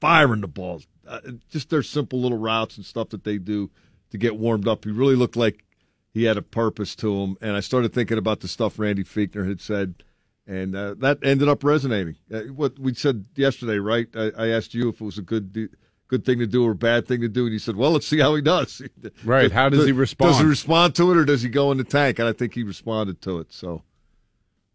firing 0.00 0.40
the 0.40 0.48
ball. 0.48 0.82
Uh, 1.06 1.20
just 1.48 1.70
their 1.70 1.82
simple 1.82 2.20
little 2.20 2.38
routes 2.38 2.76
and 2.76 2.84
stuff 2.84 3.10
that 3.10 3.24
they 3.24 3.38
do 3.38 3.70
to 4.10 4.18
get 4.18 4.36
warmed 4.36 4.66
up. 4.66 4.84
He 4.84 4.90
really 4.90 5.16
looked 5.16 5.36
like 5.36 5.64
he 6.12 6.24
had 6.24 6.36
a 6.36 6.42
purpose 6.42 6.94
to 6.96 7.22
him. 7.22 7.36
And 7.40 7.56
I 7.56 7.60
started 7.60 7.92
thinking 7.92 8.18
about 8.18 8.40
the 8.40 8.48
stuff 8.48 8.78
Randy 8.78 9.04
Fichtner 9.04 9.48
had 9.48 9.60
said, 9.60 10.02
and 10.46 10.74
uh, 10.74 10.94
that 10.98 11.18
ended 11.22 11.48
up 11.48 11.62
resonating. 11.62 12.16
Uh, 12.32 12.40
what 12.54 12.78
we 12.78 12.94
said 12.94 13.26
yesterday, 13.34 13.78
right? 13.78 14.08
I, 14.14 14.30
I 14.36 14.48
asked 14.48 14.74
you 14.74 14.88
if 14.88 15.00
it 15.00 15.04
was 15.04 15.18
a 15.18 15.22
good 15.22 15.70
good 16.08 16.24
thing 16.24 16.38
to 16.38 16.46
do 16.46 16.64
or 16.64 16.70
a 16.70 16.74
bad 16.74 17.06
thing 17.06 17.20
to 17.20 17.28
do, 17.28 17.44
and 17.44 17.52
you 17.52 17.58
said, 17.58 17.76
"Well, 17.76 17.90
let's 17.92 18.06
see 18.06 18.18
how 18.18 18.34
he 18.34 18.42
does." 18.42 18.82
Right. 19.24 19.52
How 19.52 19.68
does 19.68 19.84
he 19.84 19.92
respond? 19.92 20.32
Does 20.32 20.40
he 20.40 20.46
respond 20.46 20.94
to 20.96 21.10
it, 21.10 21.16
or 21.16 21.24
does 21.24 21.42
he 21.42 21.48
go 21.48 21.70
in 21.70 21.76
the 21.76 21.84
tank? 21.84 22.18
And 22.18 22.26
I 22.26 22.32
think 22.32 22.54
he 22.54 22.62
responded 22.62 23.20
to 23.22 23.40
it. 23.40 23.52
So, 23.52 23.82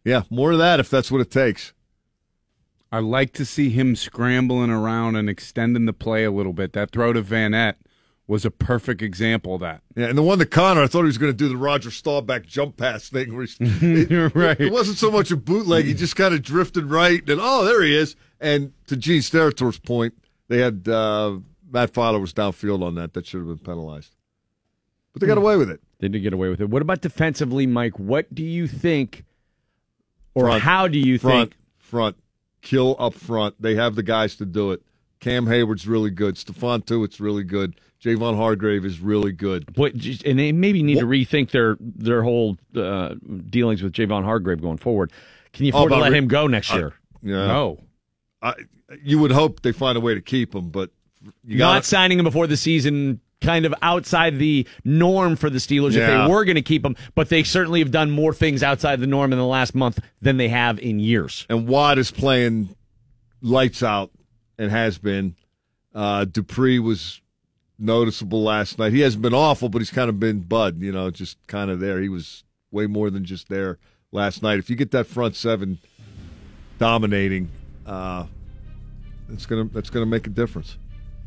yeah, 0.03 0.23
more 0.29 0.51
of 0.51 0.59
that 0.59 0.79
if 0.79 0.89
that's 0.89 1.11
what 1.11 1.21
it 1.21 1.31
takes. 1.31 1.73
I 2.91 2.99
like 2.99 3.33
to 3.33 3.45
see 3.45 3.71
him 3.71 3.95
scrambling 3.95 4.69
around 4.69 5.15
and 5.15 5.27
extending 5.27 5.85
the 5.85 5.93
play 5.93 6.23
a 6.23 6.31
little 6.31 6.53
bit. 6.53 6.73
That 6.73 6.91
throw 6.91 7.13
to 7.13 7.23
Vannett 7.23 7.75
was 8.27 8.45
a 8.45 8.51
perfect 8.51 9.01
example 9.01 9.55
of 9.55 9.61
that. 9.61 9.81
Yeah, 9.95 10.05
and 10.07 10.17
the 10.17 10.23
one 10.23 10.39
to 10.39 10.45
Conner, 10.45 10.81
I 10.83 10.87
thought 10.87 11.01
he 11.01 11.07
was 11.07 11.17
going 11.17 11.31
to 11.31 11.37
do 11.37 11.49
the 11.49 11.57
Roger 11.57 11.91
Staubach 11.91 12.45
jump 12.45 12.77
pass 12.77 13.09
thing. 13.09 13.33
Where 13.33 13.41
he's, 13.45 13.57
it, 13.59 14.33
Right. 14.35 14.59
it 14.59 14.71
wasn't 14.71 14.97
so 14.97 15.11
much 15.11 15.29
a 15.31 15.35
bootleg; 15.37 15.85
he 15.85 15.93
just 15.93 16.15
kind 16.15 16.33
of 16.33 16.41
drifted 16.41 16.85
right, 16.85 17.27
and 17.29 17.39
oh, 17.41 17.65
there 17.65 17.81
he 17.83 17.95
is. 17.95 18.15
And 18.39 18.73
to 18.87 18.95
Gene 18.97 19.21
Steratore's 19.21 19.79
point, 19.79 20.13
they 20.47 20.59
had 20.59 20.87
uh, 20.87 21.37
Matt 21.69 21.93
Feiler 21.93 22.21
was 22.21 22.33
downfield 22.33 22.81
on 22.83 22.95
that. 22.95 23.13
That 23.13 23.25
should 23.25 23.39
have 23.39 23.47
been 23.47 23.57
penalized, 23.59 24.15
but 25.11 25.21
they 25.21 25.27
got 25.27 25.37
away 25.37 25.57
with 25.57 25.69
it. 25.69 25.81
They 25.99 26.07
did 26.09 26.19
get 26.21 26.33
away 26.33 26.49
with 26.49 26.61
it. 26.61 26.69
What 26.69 26.81
about 26.81 27.01
defensively, 27.01 27.65
Mike? 27.67 27.97
What 27.99 28.33
do 28.33 28.43
you 28.43 28.67
think, 28.67 29.23
or 30.33 30.45
Front, 30.45 30.63
how 30.63 30.87
do 30.87 30.97
you 30.99 31.17
front, 31.19 31.51
think? 31.51 31.61
front, 31.77 32.15
kill 32.61 32.95
up 32.99 33.13
front? 33.13 33.61
They 33.61 33.75
have 33.75 33.95
the 33.95 34.03
guys 34.03 34.35
to 34.37 34.45
do 34.45 34.71
it. 34.71 34.81
Cam 35.19 35.45
Heyward's 35.45 35.87
really 35.87 36.09
good. 36.09 36.35
Stephon 36.35 36.85
Tuitt's 36.85 37.21
really 37.21 37.43
good. 37.45 37.79
Javon 38.03 38.35
Hargrave 38.35 38.83
is 38.85 38.99
really 38.99 39.31
good. 39.31 39.77
What, 39.77 39.93
and 39.93 40.37
they 40.39 40.51
maybe 40.51 40.83
need 40.83 40.99
to 40.99 41.05
rethink 41.05 41.51
their 41.51 41.77
their 41.79 42.21
whole 42.23 42.57
uh, 42.75 43.15
dealings 43.49 43.81
with 43.81 43.93
Javon 43.93 44.23
Hargrave 44.23 44.61
going 44.61 44.77
forward. 44.77 45.11
Can 45.53 45.65
you 45.65 45.71
Oh, 45.73 45.77
afford 45.79 45.91
to 45.93 45.97
let 45.99 46.11
re- 46.11 46.17
him 46.17 46.27
go 46.27 46.47
next 46.47 46.71
Uh, 46.73 46.77
year? 46.77 46.93
Yeah. 47.21 47.47
No. 47.47 47.79
I, 48.41 48.55
you 49.01 49.19
would 49.19 49.31
hope 49.31 49.61
they 49.61 49.71
find 49.71 49.97
a 49.97 50.01
way 50.01 50.13
to 50.15 50.21
keep 50.21 50.53
him, 50.53 50.69
but 50.69 50.89
you 51.45 51.57
Not 51.57 51.85
signing 51.85 52.19
him 52.19 52.25
before 52.25 52.47
the 52.47 52.57
season, 52.57 53.21
kind 53.39 53.65
of 53.65 53.73
outside 53.81 54.37
the 54.39 54.67
norm 54.83 55.35
for 55.37 55.49
the 55.49 55.59
Steelers 55.59 55.95
if 55.95 56.05
they 56.05 56.27
were 56.29 56.43
going 56.43 56.55
to 56.55 56.61
keep 56.61 56.83
him. 56.83 56.97
But 57.15 57.29
they 57.29 57.43
certainly 57.43 57.79
have 57.79 57.91
done 57.91 58.11
more 58.11 58.33
things 58.33 58.61
outside 58.63 58.99
the 58.99 59.07
norm 59.07 59.31
in 59.31 59.39
the 59.39 59.45
last 59.45 59.73
month 59.75 59.99
than 60.21 60.35
they 60.37 60.49
have 60.49 60.79
in 60.79 60.99
years. 60.99 61.45
and 61.49 61.67
Watt 61.67 61.97
is 61.97 62.11
playing 62.11 62.75
lights 63.41 63.81
out 63.83 64.11
and 64.57 64.69
has 64.71 64.97
been. 64.97 65.35
Uh, 65.95 66.25
Dupree 66.25 66.79
was 66.79 67.21
noticeable 67.79 68.43
last 68.43 68.77
night. 68.79 68.93
He 68.93 69.01
hasn't 69.01 69.21
been 69.21 69.33
awful, 69.33 69.69
but 69.69 69.79
he's 69.79 69.91
kind 69.91 70.09
of 70.09 70.19
been 70.19 70.39
Bud, 70.41 70.81
you 70.81 70.91
know, 70.91 71.09
just 71.11 71.37
kind 71.47 71.69
of 71.71 71.79
there. 71.79 72.01
He 72.01 72.09
was 72.09 72.43
way 72.71 72.87
more 72.87 73.09
than 73.09 73.25
just 73.25 73.49
there 73.49 73.77
last 74.11 74.41
night. 74.43 74.59
If 74.59 74.69
you 74.69 74.75
get 74.75 74.91
that 74.91 75.07
front 75.07 75.35
seven 75.35 75.79
dominating, 76.79 77.49
uh, 77.85 78.25
that's 79.29 79.45
gonna 79.45 79.65
that's 79.65 79.89
gonna 79.89 80.05
make 80.05 80.27
a 80.27 80.29
difference. 80.29 80.77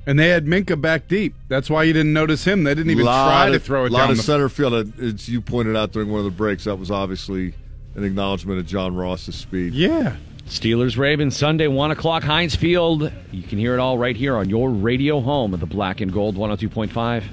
And 0.09 0.18
they 0.18 0.28
had 0.28 0.47
Minkah 0.47 0.81
back 0.81 1.09
deep. 1.09 1.35
That's 1.48 1.68
why 1.68 1.82
you 1.82 1.93
didn't 1.93 2.12
notice 2.12 2.44
him. 2.44 2.62
They 2.62 2.77
didn't 2.77 2.93
even 2.93 3.05
Lot 3.05 3.28
try 3.28 3.51
to 3.51 3.59
throw 3.59 3.86
it 3.86 3.90
A 3.90 3.93
lot 3.93 4.02
down 4.02 4.10
of 4.12 4.16
the 4.18 4.23
center 4.23 4.48
field. 4.48 4.73
Uh, 4.73 4.85
As 5.05 5.28
you 5.28 5.40
pointed 5.40 5.74
out 5.74 5.90
during 5.90 6.10
one 6.10 6.20
of 6.20 6.24
the 6.24 6.31
breaks, 6.31 6.64
that 6.64 6.77
was 6.77 6.93
obviously 6.93 7.55
an 7.97 8.05
acknowledgement 8.05 8.60
of 8.60 8.66
John 8.66 8.94
Ross's 8.94 9.35
speed. 9.35 9.74
Yeah. 9.74 10.16
Steelers 10.47 10.97
Ravens 10.97 11.36
Sunday, 11.36 11.66
1 11.66 11.90
o'clock, 11.90 12.23
Heinz 12.23 12.55
Field. 12.55 13.10
You 13.32 13.43
can 13.43 13.59
hear 13.59 13.74
it 13.74 13.81
all 13.81 13.98
right 13.98 14.16
here 14.16 14.36
on 14.36 14.48
your 14.48 14.70
radio 14.70 15.20
home 15.20 15.52
of 15.52 15.60
the 15.60 15.66
Black 15.66 16.01
and 16.01 16.12
Gold 16.12 16.36
102.5 16.36 17.24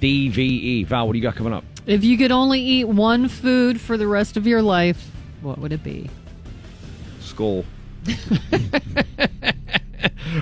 DVE. 0.00 0.86
Val, 0.86 1.06
what 1.06 1.12
do 1.12 1.18
you 1.18 1.22
got 1.22 1.36
coming 1.36 1.52
up? 1.52 1.64
If 1.86 2.04
you 2.04 2.18
could 2.18 2.32
only 2.32 2.60
eat 2.60 2.84
one 2.84 3.28
food 3.28 3.80
for 3.80 3.96
the 3.96 4.06
rest 4.06 4.36
of 4.36 4.46
your 4.46 4.60
life, 4.60 5.10
what 5.40 5.58
would 5.58 5.72
it 5.72 5.82
be? 5.82 6.10
Skull. 7.20 7.64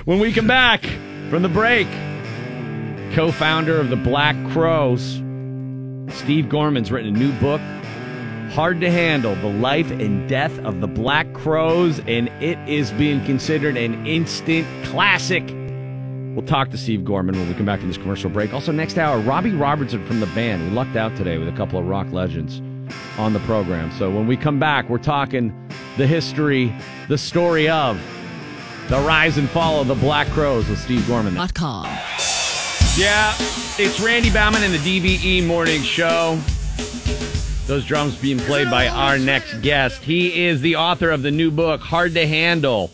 When 0.05 0.19
we 0.19 0.31
come 0.31 0.47
back 0.47 0.85
from 1.29 1.43
the 1.43 1.49
break, 1.49 1.87
co 3.13 3.31
founder 3.31 3.79
of 3.79 3.89
the 3.89 3.95
Black 3.95 4.35
Crowes, 4.51 5.21
Steve 6.15 6.49
Gorman's 6.49 6.91
written 6.91 7.15
a 7.15 7.19
new 7.19 7.31
book, 7.39 7.61
Hard 8.57 8.81
to 8.81 8.89
Handle 8.89 9.35
The 9.35 9.49
Life 9.49 9.91
and 9.91 10.27
Death 10.27 10.57
of 10.65 10.81
the 10.81 10.87
Black 10.87 11.31
Crowes, 11.33 11.99
and 12.07 12.27
it 12.41 12.57
is 12.67 12.91
being 12.93 13.23
considered 13.23 13.77
an 13.77 14.07
instant 14.07 14.65
classic. 14.85 15.43
We'll 16.35 16.43
talk 16.43 16.71
to 16.71 16.77
Steve 16.79 17.05
Gorman 17.05 17.37
when 17.37 17.47
we 17.47 17.53
come 17.53 17.67
back 17.67 17.81
from 17.81 17.89
this 17.89 17.99
commercial 17.99 18.31
break. 18.31 18.55
Also, 18.55 18.71
next 18.71 18.97
hour, 18.97 19.19
Robbie 19.19 19.51
Robertson 19.51 20.03
from 20.07 20.21
the 20.21 20.25
band. 20.25 20.63
We 20.63 20.69
lucked 20.71 20.95
out 20.95 21.15
today 21.15 21.37
with 21.37 21.47
a 21.47 21.51
couple 21.51 21.77
of 21.77 21.85
rock 21.85 22.11
legends 22.11 22.59
on 23.19 23.31
the 23.31 23.39
program. 23.41 23.91
So 23.91 24.09
when 24.09 24.25
we 24.25 24.35
come 24.35 24.57
back, 24.57 24.89
we're 24.89 24.97
talking 24.97 25.53
the 25.97 26.07
history, 26.07 26.73
the 27.09 27.17
story 27.19 27.69
of 27.69 28.01
the 28.89 28.97
rise 29.01 29.37
and 29.37 29.47
fall 29.47 29.81
of 29.81 29.87
the 29.87 29.93
Black 29.93 30.25
Crowes 30.29 30.67
with 30.67 30.79
Steve 30.79 31.05
Gorman. 31.05 31.35
.com. 31.53 31.85
Yeah, 32.97 33.35
it's 33.77 33.99
Randy 33.99 34.31
Bauman 34.31 34.63
in 34.63 34.71
the 34.71 34.79
DVE 34.79 35.45
Morning 35.45 35.83
Show. 35.83 36.39
Those 37.67 37.83
drums 37.83 38.15
being 38.15 38.39
played 38.39 38.71
by 38.71 38.87
our 38.87 39.19
next 39.19 39.61
guest. 39.61 40.01
He 40.01 40.45
is 40.45 40.61
the 40.61 40.77
author 40.77 41.11
of 41.11 41.21
the 41.21 41.31
new 41.31 41.51
book, 41.51 41.81
Hard 41.81 42.13
to 42.13 42.25
Handle 42.25 42.89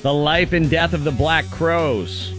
The 0.00 0.14
Life 0.14 0.54
and 0.54 0.70
Death 0.70 0.94
of 0.94 1.04
the 1.04 1.10
Black 1.10 1.44
Crowes. 1.50 2.32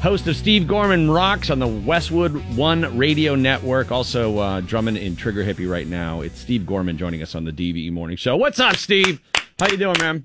Host 0.00 0.28
of 0.28 0.36
Steve 0.36 0.68
Gorman 0.68 1.10
Rocks 1.10 1.50
on 1.50 1.58
the 1.58 1.66
Westwood 1.66 2.32
One 2.56 2.96
Radio 2.96 3.34
Network. 3.34 3.90
Also 3.90 4.38
uh, 4.38 4.60
drumming 4.60 4.96
in 4.96 5.16
Trigger 5.16 5.42
Hippie 5.42 5.68
right 5.68 5.88
now. 5.88 6.20
It's 6.20 6.38
Steve 6.38 6.64
Gorman 6.64 6.96
joining 6.96 7.20
us 7.20 7.34
on 7.34 7.44
the 7.44 7.52
DVE 7.52 7.90
Morning 7.90 8.16
Show. 8.16 8.36
What's 8.36 8.60
up, 8.60 8.76
Steve? 8.76 9.20
How 9.58 9.68
you 9.68 9.76
doing, 9.76 9.96
man? 9.98 10.22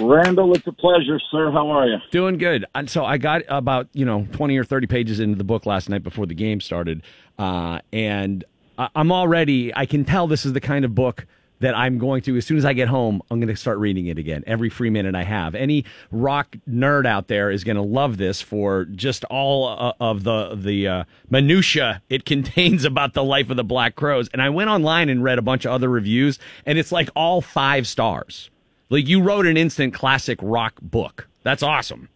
Randall, 0.00 0.54
it's 0.54 0.66
a 0.66 0.72
pleasure, 0.72 1.20
sir. 1.30 1.50
How 1.50 1.68
are 1.70 1.86
you? 1.86 1.98
Doing 2.10 2.38
good. 2.38 2.64
And 2.74 2.88
so 2.88 3.04
I 3.04 3.18
got 3.18 3.42
about, 3.48 3.88
you 3.92 4.04
know, 4.04 4.26
20 4.32 4.56
or 4.56 4.64
30 4.64 4.86
pages 4.86 5.20
into 5.20 5.36
the 5.36 5.44
book 5.44 5.66
last 5.66 5.88
night 5.88 6.02
before 6.02 6.26
the 6.26 6.34
game 6.34 6.60
started. 6.60 7.02
Uh, 7.38 7.80
and 7.92 8.44
I'm 8.78 9.12
already, 9.12 9.74
I 9.74 9.86
can 9.86 10.04
tell 10.04 10.26
this 10.26 10.46
is 10.46 10.52
the 10.52 10.60
kind 10.60 10.84
of 10.84 10.94
book 10.94 11.26
that 11.60 11.76
I'm 11.76 11.98
going 11.98 12.22
to, 12.22 12.36
as 12.36 12.44
soon 12.44 12.56
as 12.58 12.64
I 12.64 12.72
get 12.72 12.88
home, 12.88 13.22
I'm 13.30 13.38
going 13.38 13.48
to 13.48 13.56
start 13.56 13.78
reading 13.78 14.06
it 14.08 14.18
again 14.18 14.42
every 14.48 14.68
free 14.68 14.90
minute 14.90 15.14
I 15.14 15.22
have. 15.22 15.54
Any 15.54 15.84
rock 16.10 16.56
nerd 16.68 17.06
out 17.06 17.28
there 17.28 17.52
is 17.52 17.62
going 17.62 17.76
to 17.76 17.82
love 17.82 18.16
this 18.16 18.42
for 18.42 18.84
just 18.86 19.24
all 19.26 19.68
uh, 19.68 19.92
of 20.00 20.24
the, 20.24 20.56
the 20.56 20.88
uh, 20.88 21.04
minutia 21.30 22.02
it 22.10 22.24
contains 22.26 22.84
about 22.84 23.14
the 23.14 23.22
life 23.22 23.48
of 23.48 23.56
the 23.56 23.64
Black 23.64 23.94
Crowes. 23.94 24.28
And 24.32 24.42
I 24.42 24.50
went 24.50 24.70
online 24.70 25.08
and 25.08 25.22
read 25.22 25.38
a 25.38 25.42
bunch 25.42 25.64
of 25.64 25.70
other 25.70 25.88
reviews, 25.88 26.40
and 26.66 26.78
it's 26.78 26.90
like 26.90 27.08
all 27.14 27.40
five 27.40 27.86
stars. 27.86 28.50
Like 28.92 29.08
you 29.08 29.22
wrote 29.22 29.46
an 29.46 29.56
instant 29.56 29.94
classic 29.94 30.38
rock 30.42 30.74
book. 30.82 31.26
That's 31.44 31.62
awesome. 31.62 32.10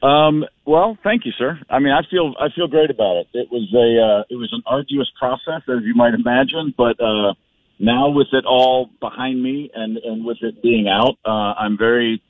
Um, 0.00 0.44
well, 0.64 0.96
thank 1.02 1.26
you, 1.26 1.32
sir. 1.36 1.58
I 1.68 1.80
mean, 1.80 1.92
I 1.92 2.02
feel 2.08 2.34
I 2.38 2.54
feel 2.54 2.68
great 2.68 2.88
about 2.88 3.16
it. 3.16 3.26
It 3.34 3.48
was 3.50 3.68
a 3.74 4.20
uh, 4.20 4.24
it 4.30 4.36
was 4.36 4.50
an 4.52 4.62
arduous 4.64 5.10
process, 5.18 5.62
as 5.68 5.82
you 5.82 5.94
might 5.96 6.14
imagine, 6.14 6.72
but 6.76 7.00
uh, 7.02 7.34
now 7.80 8.10
with 8.10 8.28
it 8.32 8.44
all 8.44 8.90
behind 9.00 9.42
me 9.42 9.72
and 9.74 9.96
and 9.96 10.24
with 10.24 10.36
it 10.40 10.62
being 10.62 10.86
out, 10.86 11.16
uh, 11.24 11.58
I'm 11.58 11.76
very 11.76 12.22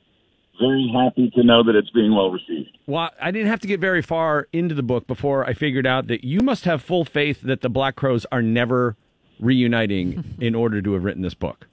very 0.59 0.91
happy 0.91 1.29
to 1.35 1.43
know 1.43 1.61
that 1.61 1.75
it's 1.75 1.91
being 1.91 2.15
well 2.15 2.31
received. 2.31 2.75
Well, 2.87 3.11
I 3.21 3.29
didn't 3.29 3.49
have 3.49 3.59
to 3.59 3.67
get 3.67 3.79
very 3.79 4.01
far 4.01 4.47
into 4.51 4.73
the 4.73 4.81
book 4.81 5.05
before 5.05 5.45
I 5.45 5.53
figured 5.53 5.85
out 5.85 6.07
that 6.07 6.23
you 6.23 6.39
must 6.39 6.65
have 6.65 6.81
full 6.81 7.05
faith 7.05 7.41
that 7.41 7.61
the 7.61 7.69
Black 7.69 7.95
Crowes 7.95 8.25
are 8.31 8.41
never 8.41 8.95
reuniting 9.39 10.23
in 10.39 10.55
order 10.55 10.81
to 10.81 10.93
have 10.93 11.03
written 11.03 11.21
this 11.21 11.35
book. 11.35 11.67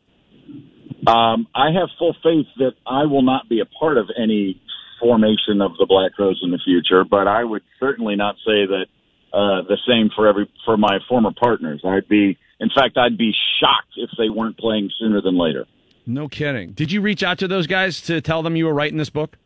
Um, 1.07 1.49
I 1.55 1.73
have 1.73 1.89
full 1.99 2.15
faith 2.23 2.47
that 2.59 2.75
I 2.87 3.07
will 3.07 3.23
not 3.23 3.49
be 3.49 3.61
a 3.61 3.67
part 3.67 3.99
of 3.99 4.09
any 4.17 4.61
formation 5.01 5.61
of 5.61 5.73
the 5.79 5.87
Black 5.87 6.13
Crowes 6.13 6.41
in 6.43 6.51
the 6.51 6.61
future, 6.65 7.05
but 7.05 7.27
I 7.27 7.43
would 7.43 7.63
certainly 7.81 8.15
not 8.15 8.37
say 8.37 8.67
that 8.67 8.87
uh, 9.33 9.63
the 9.63 9.79
same 9.89 10.11
for 10.15 10.29
every 10.29 10.49
for 10.65 10.77
my 10.77 10.99
former 11.09 11.33
partners. 11.33 11.83
I'd 11.85 12.09
be, 12.09 12.39
in 12.61 12.71
fact, 12.75 12.97
I'd 12.97 13.19
be 13.19 13.33
shocked 13.59 13.95
if 13.97 14.11
they 14.17 14.29
weren't 14.29 14.59
playing 14.59 14.91
sooner 14.99 15.21
than 15.21 15.39
later. 15.39 15.67
No 16.07 16.29
kidding. 16.29 16.73
Did 16.73 16.93
you 16.93 17.01
reach 17.01 17.23
out 17.23 17.39
to 17.39 17.49
those 17.49 17.67
guys 17.67 18.01
to 18.03 18.21
tell 18.21 18.43
them 18.43 18.57
you 18.57 18.67
were 18.67 18.75
writing 18.75 18.99
this 18.99 19.11
book? 19.11 19.37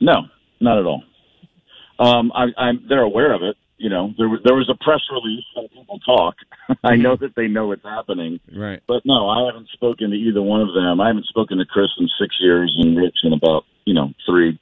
No, 0.00 0.22
not 0.60 0.78
at 0.78 0.86
all. 0.86 1.02
Um, 1.98 2.32
I, 2.34 2.46
I'm, 2.56 2.84
they're 2.88 3.02
aware 3.02 3.32
of 3.32 3.42
it. 3.42 3.56
You 3.76 3.90
know, 3.90 4.14
there 4.16 4.28
was 4.28 4.40
there 4.44 4.54
was 4.54 4.68
a 4.70 4.84
press 4.84 5.00
release 5.10 5.44
and 5.56 5.68
people 5.70 5.98
talk. 6.06 6.36
I 6.84 6.94
know 6.96 7.16
that 7.16 7.34
they 7.34 7.48
know 7.48 7.72
it's 7.72 7.82
happening, 7.82 8.38
Right. 8.54 8.80
but 8.86 9.02
no, 9.04 9.28
I 9.28 9.46
haven't 9.46 9.68
spoken 9.70 10.10
to 10.10 10.16
either 10.16 10.40
one 10.42 10.60
of 10.60 10.72
them. 10.74 11.00
I 11.00 11.08
haven't 11.08 11.26
spoken 11.26 11.58
to 11.58 11.64
Chris 11.64 11.88
in 11.98 12.08
six 12.20 12.36
years 12.40 12.74
and 12.78 12.96
Rich 12.96 13.16
in 13.24 13.32
about 13.32 13.64
you 13.84 13.92
know 13.94 14.12
three. 14.26 14.58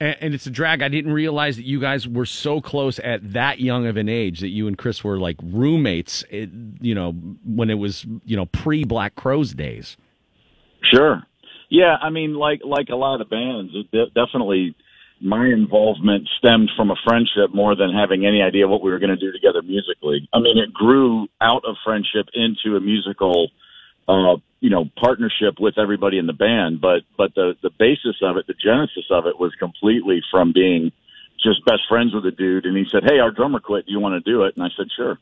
And, 0.00 0.16
and 0.20 0.34
it's 0.34 0.46
a 0.46 0.50
drag. 0.50 0.80
I 0.82 0.88
didn't 0.88 1.12
realize 1.12 1.56
that 1.56 1.64
you 1.64 1.80
guys 1.80 2.06
were 2.06 2.26
so 2.26 2.60
close 2.60 2.98
at 3.00 3.32
that 3.32 3.58
young 3.60 3.86
of 3.86 3.96
an 3.96 4.08
age 4.08 4.40
that 4.40 4.48
you 4.48 4.68
and 4.68 4.78
Chris 4.78 5.02
were 5.02 5.18
like 5.18 5.36
roommates. 5.42 6.24
eh, 6.30 6.46
You 6.80 6.94
know, 6.94 7.12
when 7.44 7.68
it 7.68 7.78
was 7.78 8.06
you 8.24 8.36
know 8.36 8.46
pre 8.46 8.84
Black 8.84 9.16
Crowes 9.16 9.54
days. 9.54 9.96
Sure. 10.82 11.22
Yeah, 11.68 11.96
I 12.00 12.10
mean, 12.10 12.34
like 12.34 12.60
like 12.64 12.90
a 12.90 12.96
lot 12.96 13.20
of 13.20 13.28
bands, 13.28 13.72
it 13.74 13.90
de- 13.90 14.10
definitely 14.10 14.76
my 15.24 15.46
involvement 15.46 16.28
stemmed 16.38 16.70
from 16.76 16.90
a 16.90 16.96
friendship 17.02 17.54
more 17.54 17.74
than 17.74 17.90
having 17.92 18.26
any 18.26 18.42
idea 18.42 18.68
what 18.68 18.82
we 18.82 18.90
were 18.90 18.98
going 18.98 19.10
to 19.10 19.16
do 19.16 19.32
together 19.32 19.62
musically. 19.62 20.28
I 20.34 20.38
mean, 20.38 20.58
it 20.58 20.72
grew 20.72 21.28
out 21.40 21.64
of 21.66 21.76
friendship 21.82 22.28
into 22.34 22.76
a 22.76 22.80
musical, 22.80 23.50
uh, 24.06 24.36
you 24.60 24.68
know, 24.68 24.84
partnership 25.00 25.58
with 25.58 25.78
everybody 25.78 26.18
in 26.18 26.26
the 26.26 26.34
band. 26.34 26.82
But 26.82 27.02
but 27.16 27.34
the 27.34 27.54
the 27.62 27.70
basis 27.70 28.16
of 28.22 28.36
it, 28.36 28.46
the 28.46 28.54
genesis 28.54 29.06
of 29.10 29.26
it, 29.26 29.40
was 29.40 29.54
completely 29.58 30.20
from 30.30 30.52
being 30.52 30.92
just 31.42 31.64
best 31.64 31.82
friends 31.88 32.14
with 32.14 32.26
a 32.26 32.30
dude, 32.30 32.66
and 32.66 32.76
he 32.76 32.84
said, 32.92 33.02
"Hey, 33.02 33.18
our 33.18 33.30
drummer 33.30 33.60
quit. 33.60 33.86
Do 33.86 33.92
you 33.92 34.00
want 34.00 34.22
to 34.22 34.30
do 34.30 34.42
it?" 34.42 34.54
And 34.56 34.62
I 34.62 34.68
said, 34.76 34.88
"Sure." 34.94 35.18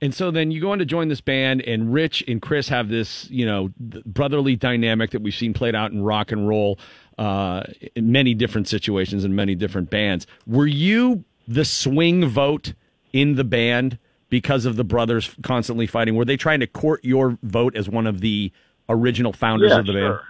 And 0.00 0.14
so 0.14 0.30
then 0.30 0.50
you 0.50 0.60
go 0.60 0.72
on 0.72 0.78
to 0.78 0.84
join 0.84 1.08
this 1.08 1.20
band, 1.20 1.62
and 1.62 1.92
Rich 1.92 2.22
and 2.28 2.42
Chris 2.42 2.68
have 2.68 2.88
this, 2.88 3.30
you 3.30 3.46
know, 3.46 3.70
brotherly 3.78 4.54
dynamic 4.54 5.10
that 5.12 5.22
we've 5.22 5.34
seen 5.34 5.54
played 5.54 5.74
out 5.74 5.90
in 5.90 6.02
rock 6.02 6.32
and 6.32 6.46
roll 6.46 6.78
uh, 7.18 7.62
in 7.94 8.12
many 8.12 8.34
different 8.34 8.68
situations 8.68 9.24
and 9.24 9.34
many 9.34 9.54
different 9.54 9.90
bands. 9.90 10.26
Were 10.46 10.66
you 10.66 11.24
the 11.48 11.64
swing 11.64 12.26
vote 12.26 12.74
in 13.12 13.36
the 13.36 13.44
band 13.44 13.98
because 14.28 14.64
of 14.66 14.76
the 14.76 14.84
brothers 14.84 15.34
constantly 15.42 15.86
fighting? 15.86 16.14
Were 16.14 16.24
they 16.24 16.36
trying 16.36 16.60
to 16.60 16.66
court 16.66 17.04
your 17.04 17.38
vote 17.42 17.76
as 17.76 17.88
one 17.88 18.06
of 18.06 18.20
the 18.20 18.52
original 18.88 19.32
founders 19.32 19.70
Yeah, 19.72 19.78
of 19.78 19.86
the 19.86 19.92
band? 19.92 20.04
sure. 20.04 20.22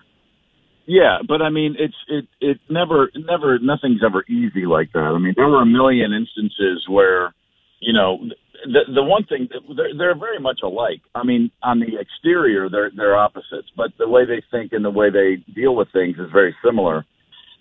Yeah, 0.88 1.18
but 1.26 1.42
I 1.42 1.50
mean, 1.50 1.74
it's 1.78 1.96
it 2.06 2.28
it 2.40 2.60
never 2.70 3.10
never 3.16 3.58
nothing's 3.58 4.02
ever 4.04 4.24
easy 4.28 4.66
like 4.66 4.92
that. 4.92 5.00
I 5.00 5.18
mean, 5.18 5.34
there 5.36 5.48
were 5.48 5.62
a 5.62 5.66
million 5.66 6.12
instances 6.12 6.86
where, 6.88 7.34
you 7.80 7.92
know, 7.92 8.20
the 8.64 8.80
the 8.94 9.02
one 9.02 9.24
thing 9.24 9.48
they're 9.76 9.96
they're 9.96 10.18
very 10.18 10.40
much 10.40 10.60
alike. 10.62 11.00
I 11.14 11.24
mean, 11.24 11.50
on 11.62 11.80
the 11.80 11.98
exterior 11.98 12.68
they're 12.68 12.90
they're 12.94 13.16
opposites, 13.16 13.68
but 13.76 13.92
the 13.98 14.08
way 14.08 14.24
they 14.24 14.42
think 14.50 14.72
and 14.72 14.84
the 14.84 14.90
way 14.90 15.10
they 15.10 15.42
deal 15.52 15.74
with 15.74 15.88
things 15.92 16.16
is 16.18 16.30
very 16.32 16.54
similar. 16.64 17.04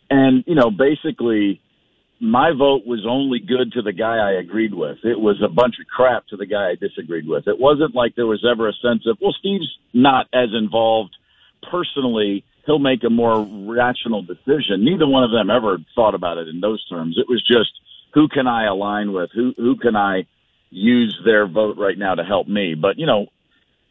And 0.09 0.43
you 0.47 0.55
know, 0.55 0.71
basically, 0.71 1.61
my 2.19 2.51
vote 2.57 2.85
was 2.85 3.05
only 3.07 3.39
good 3.39 3.73
to 3.73 3.81
the 3.81 3.91
guy 3.91 4.17
I 4.17 4.39
agreed 4.39 4.73
with. 4.73 4.97
It 5.03 5.19
was 5.19 5.41
a 5.43 5.49
bunch 5.49 5.75
of 5.79 5.87
crap 5.87 6.27
to 6.27 6.37
the 6.37 6.45
guy 6.45 6.71
I 6.71 6.75
disagreed 6.75 7.27
with. 7.27 7.47
It 7.47 7.59
wasn't 7.59 7.95
like 7.95 8.15
there 8.15 8.27
was 8.27 8.45
ever 8.49 8.69
a 8.69 8.73
sense 8.73 9.03
of, 9.07 9.17
well, 9.21 9.35
Steve's 9.39 9.69
not 9.93 10.27
as 10.33 10.49
involved 10.53 11.15
personally. 11.69 12.45
He'll 12.65 12.79
make 12.79 13.03
a 13.03 13.09
more 13.09 13.45
rational 13.67 14.21
decision. 14.21 14.85
Neither 14.85 15.07
one 15.07 15.23
of 15.23 15.31
them 15.31 15.49
ever 15.49 15.77
thought 15.93 16.15
about 16.15 16.37
it 16.37 16.47
in 16.47 16.61
those 16.61 16.85
terms. 16.87 17.17
It 17.19 17.27
was 17.29 17.43
just, 17.45 17.71
who 18.13 18.27
can 18.27 18.47
I 18.47 18.65
align 18.65 19.11
with? 19.11 19.29
Who 19.35 19.53
who 19.57 19.75
can 19.75 19.95
I 19.95 20.25
use 20.75 21.17
their 21.25 21.47
vote 21.47 21.77
right 21.77 21.97
now 21.97 22.15
to 22.15 22.23
help 22.23 22.47
me? 22.47 22.75
But 22.75 22.97
you 22.97 23.05
know, 23.05 23.27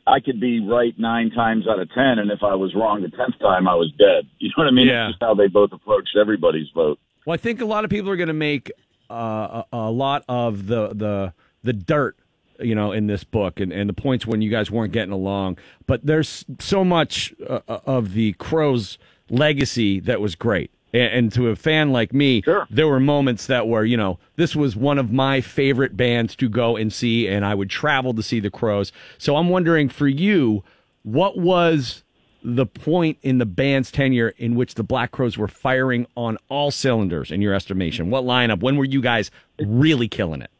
I 0.06 0.20
could 0.20 0.40
be 0.40 0.60
right 0.60 0.94
nine 0.98 1.30
times 1.30 1.66
out 1.66 1.78
of 1.80 1.92
ten, 1.92 2.18
and 2.18 2.30
if 2.30 2.42
I 2.42 2.54
was 2.54 2.74
wrong 2.74 3.02
the 3.02 3.08
tenth 3.08 3.38
time, 3.40 3.66
I 3.66 3.74
was 3.74 3.92
dead. 3.98 4.26
You 4.38 4.50
know 4.50 4.64
what 4.64 4.68
I 4.68 4.72
mean? 4.72 4.88
Yeah. 4.88 5.06
It's 5.08 5.14
just 5.14 5.22
how 5.22 5.34
they 5.34 5.46
both 5.46 5.72
approached 5.72 6.16
everybody's 6.20 6.68
vote. 6.74 6.98
Well, 7.24 7.32
I 7.32 7.38
think 7.38 7.62
a 7.62 7.64
lot 7.64 7.84
of 7.84 7.90
people 7.90 8.10
are 8.10 8.16
going 8.16 8.28
to 8.28 8.34
make 8.34 8.70
uh, 9.10 9.62
a, 9.72 9.76
a 9.76 9.90
lot 9.90 10.24
of 10.28 10.66
the 10.66 10.88
the 10.88 11.32
the 11.62 11.72
dirt, 11.72 12.16
you 12.60 12.74
know, 12.74 12.92
in 12.92 13.06
this 13.06 13.24
book 13.24 13.58
and, 13.60 13.72
and 13.72 13.88
the 13.88 13.94
points 13.94 14.26
when 14.26 14.42
you 14.42 14.50
guys 14.50 14.70
weren't 14.70 14.92
getting 14.92 15.12
along. 15.12 15.58
But 15.86 16.04
there's 16.04 16.44
so 16.58 16.84
much 16.84 17.32
uh, 17.48 17.60
of 17.66 18.12
the 18.12 18.34
Crowes 18.34 18.98
legacy 19.30 20.00
that 20.00 20.20
was 20.20 20.34
great. 20.34 20.70
And, 20.94 21.12
and 21.12 21.32
to 21.32 21.48
a 21.48 21.56
fan 21.56 21.90
like 21.90 22.14
me, 22.14 22.42
there 22.70 22.88
were 22.88 23.00
moments 23.00 23.46
that 23.48 23.68
were, 23.68 23.84
you 23.84 23.96
know, 23.96 24.18
this 24.36 24.56
was 24.56 24.76
one 24.76 24.98
of 24.98 25.12
my 25.12 25.40
favorite 25.42 25.96
bands 25.96 26.34
to 26.36 26.48
go 26.48 26.76
and 26.76 26.92
see, 26.92 27.26
and 27.28 27.44
I 27.44 27.54
would 27.54 27.68
travel 27.68 28.14
to 28.14 28.22
see 28.22 28.40
the 28.40 28.50
Crowes. 28.50 28.92
So 29.18 29.36
I'm 29.36 29.48
wondering 29.48 29.88
for 29.88 30.08
you, 30.08 30.62
what 31.02 31.36
was 31.36 32.02
the 32.42 32.66
point 32.66 33.18
in 33.22 33.38
the 33.38 33.46
band's 33.46 33.90
tenure 33.90 34.34
in 34.38 34.54
which 34.54 34.74
the 34.74 34.84
Black 34.84 35.10
Crowes 35.10 35.36
were 35.36 35.48
firing 35.48 36.06
on 36.16 36.38
all 36.48 36.70
cylinders 36.70 37.30
in 37.30 37.42
your 37.42 37.54
estimation? 37.54 38.10
What 38.10 38.24
lineup? 38.24 38.60
When 38.60 38.76
were 38.76 38.84
you 38.84 39.00
guys 39.00 39.30
really 39.58 40.08
killing 40.08 40.42
it? 40.42 40.50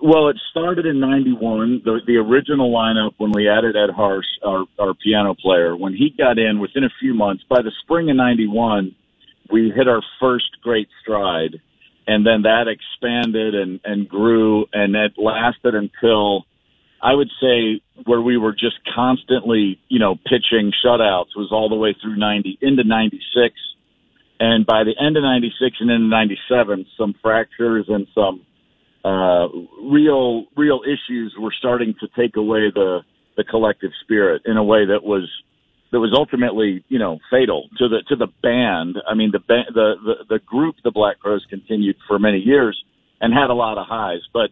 Well, 0.00 0.28
it 0.28 0.36
started 0.50 0.86
in 0.86 1.00
'91. 1.00 1.82
The, 1.84 2.00
the 2.06 2.18
original 2.18 2.72
lineup 2.72 3.14
when 3.16 3.32
we 3.32 3.48
added 3.48 3.74
Ed 3.74 3.90
Harsch, 3.90 4.26
our, 4.44 4.64
our 4.78 4.94
piano 4.94 5.34
player, 5.34 5.76
when 5.76 5.92
he 5.92 6.14
got 6.16 6.38
in 6.38 6.60
within 6.60 6.84
a 6.84 6.90
few 7.00 7.14
months. 7.14 7.42
By 7.48 7.62
the 7.62 7.72
spring 7.82 8.08
of 8.08 8.16
'91, 8.16 8.94
we 9.50 9.72
hit 9.74 9.88
our 9.88 10.02
first 10.20 10.60
great 10.62 10.88
stride, 11.02 11.60
and 12.06 12.26
then 12.26 12.42
that 12.42 12.66
expanded 12.68 13.54
and 13.54 13.80
and 13.84 14.08
grew, 14.08 14.66
and 14.72 14.94
it 14.94 15.12
lasted 15.16 15.74
until 15.74 16.46
I 17.02 17.14
would 17.14 17.30
say 17.40 17.80
where 18.04 18.20
we 18.20 18.36
were 18.36 18.52
just 18.52 18.76
constantly, 18.94 19.78
you 19.88 19.98
know, 19.98 20.16
pitching 20.16 20.72
shutouts 20.84 21.36
was 21.36 21.48
all 21.52 21.68
the 21.68 21.76
way 21.76 21.94
through 22.00 22.16
'90 22.16 22.58
into 22.60 22.84
'96, 22.84 23.54
and 24.40 24.66
by 24.66 24.84
the 24.84 24.94
end 25.00 25.16
of 25.16 25.22
'96 25.22 25.76
and 25.80 25.90
into 25.90 26.08
'97, 26.08 26.86
some 26.96 27.14
fractures 27.22 27.86
and 27.88 28.06
some 28.14 28.44
uh, 29.04 29.48
real 29.82 30.46
real 30.56 30.80
issues 30.84 31.34
were 31.38 31.54
starting 31.56 31.94
to 32.00 32.08
take 32.16 32.36
away 32.36 32.70
the 32.74 33.00
the 33.36 33.44
collective 33.44 33.92
spirit 34.02 34.42
in 34.44 34.56
a 34.56 34.64
way 34.64 34.84
that 34.86 35.04
was 35.04 35.30
that 35.90 36.00
was 36.00 36.12
ultimately 36.14 36.84
you 36.88 36.98
know 36.98 37.18
fatal 37.30 37.68
to 37.78 37.88
the 37.88 38.02
to 38.08 38.16
the 38.16 38.28
band. 38.42 38.96
I 39.08 39.14
mean 39.14 39.30
the 39.32 39.40
the 39.48 39.94
the, 40.04 40.14
the 40.28 40.38
group 40.40 40.76
the 40.84 40.90
Black 40.90 41.18
Crowes 41.20 41.46
continued 41.48 41.96
for 42.06 42.18
many 42.18 42.38
years 42.38 42.82
and 43.20 43.32
had 43.32 43.50
a 43.50 43.54
lot 43.54 43.78
of 43.78 43.86
highs, 43.86 44.20
but 44.32 44.50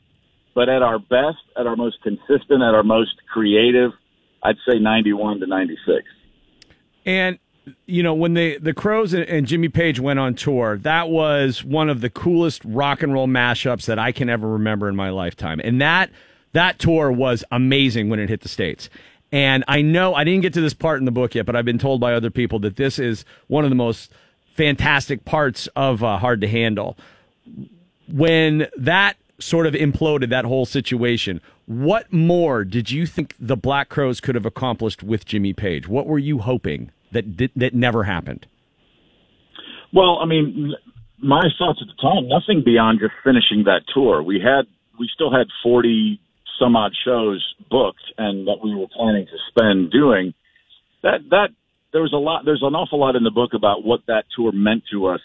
but 0.54 0.68
at 0.68 0.82
our 0.82 0.98
best, 0.98 1.38
at 1.58 1.66
our 1.66 1.76
most 1.76 2.02
consistent, 2.02 2.62
at 2.62 2.74
our 2.74 2.82
most 2.82 3.14
creative, 3.30 3.90
I'd 4.42 4.56
say 4.66 4.78
91 4.78 5.40
to 5.40 5.46
96. 5.46 6.02
And 7.04 7.38
you 7.84 8.02
know 8.02 8.14
when 8.14 8.34
the 8.34 8.58
the 8.58 8.72
Crowes 8.72 9.12
and, 9.12 9.24
and 9.24 9.46
Jimmy 9.46 9.68
Page 9.68 10.00
went 10.00 10.18
on 10.18 10.34
tour, 10.34 10.78
that 10.78 11.10
was 11.10 11.62
one 11.64 11.90
of 11.90 12.00
the 12.00 12.10
coolest 12.10 12.64
rock 12.64 13.02
and 13.02 13.12
roll 13.12 13.26
mashups 13.26 13.86
that 13.86 13.98
I 13.98 14.12
can 14.12 14.30
ever 14.30 14.48
remember 14.48 14.88
in 14.88 14.96
my 14.96 15.10
lifetime. 15.10 15.60
And 15.62 15.80
that 15.80 16.10
that 16.52 16.78
tour 16.78 17.12
was 17.12 17.44
amazing 17.50 18.08
when 18.08 18.18
it 18.18 18.28
hit 18.28 18.40
the 18.40 18.48
states. 18.48 18.88
And 19.32 19.64
I 19.66 19.82
know 19.82 20.14
I 20.14 20.24
didn't 20.24 20.42
get 20.42 20.54
to 20.54 20.60
this 20.60 20.74
part 20.74 20.98
in 20.98 21.04
the 21.04 21.10
book 21.10 21.34
yet, 21.34 21.46
but 21.46 21.56
I've 21.56 21.64
been 21.64 21.78
told 21.78 22.00
by 22.00 22.14
other 22.14 22.30
people 22.30 22.58
that 22.60 22.76
this 22.76 22.98
is 22.98 23.24
one 23.48 23.64
of 23.64 23.70
the 23.70 23.76
most 23.76 24.12
fantastic 24.54 25.24
parts 25.24 25.68
of 25.76 26.02
uh, 26.02 26.18
Hard 26.18 26.40
to 26.40 26.48
Handle. 26.48 26.96
When 28.08 28.68
that 28.76 29.16
sort 29.38 29.66
of 29.66 29.74
imploded, 29.74 30.30
that 30.30 30.44
whole 30.44 30.64
situation, 30.64 31.40
what 31.66 32.12
more 32.12 32.64
did 32.64 32.90
you 32.90 33.06
think 33.06 33.34
the 33.40 33.56
Black 33.56 33.88
Crowes 33.88 34.20
could 34.20 34.34
have 34.34 34.46
accomplished 34.46 35.02
with 35.02 35.26
Jimmy 35.26 35.52
Page? 35.52 35.88
What 35.88 36.06
were 36.06 36.18
you 36.18 36.38
hoping 36.38 36.90
that 37.12 37.50
that 37.56 37.74
never 37.74 38.04
happened? 38.04 38.46
Well, 39.92 40.18
I 40.20 40.26
mean, 40.26 40.74
my 41.18 41.42
thoughts 41.58 41.80
at 41.82 41.88
the 41.88 42.00
time, 42.00 42.28
nothing 42.28 42.62
beyond 42.64 43.00
just 43.00 43.12
finishing 43.24 43.64
that 43.64 43.82
tour. 43.92 44.22
We 44.22 44.40
had, 44.40 44.66
we 44.98 45.08
still 45.12 45.32
had 45.32 45.46
40 45.62 46.20
some 46.58 46.76
odd 46.76 46.92
shows 47.04 47.44
booked 47.70 48.04
and 48.18 48.46
that 48.46 48.58
we 48.62 48.74
were 48.74 48.86
planning 48.96 49.26
to 49.26 49.38
spend 49.50 49.90
doing 49.90 50.34
that, 51.02 51.20
that 51.30 51.48
there 51.92 52.02
was 52.02 52.12
a 52.12 52.16
lot, 52.16 52.44
there's 52.44 52.62
an 52.62 52.74
awful 52.74 52.98
lot 52.98 53.16
in 53.16 53.22
the 53.22 53.30
book 53.30 53.52
about 53.54 53.84
what 53.84 54.00
that 54.08 54.24
tour 54.34 54.52
meant 54.52 54.82
to 54.92 55.06
us, 55.06 55.20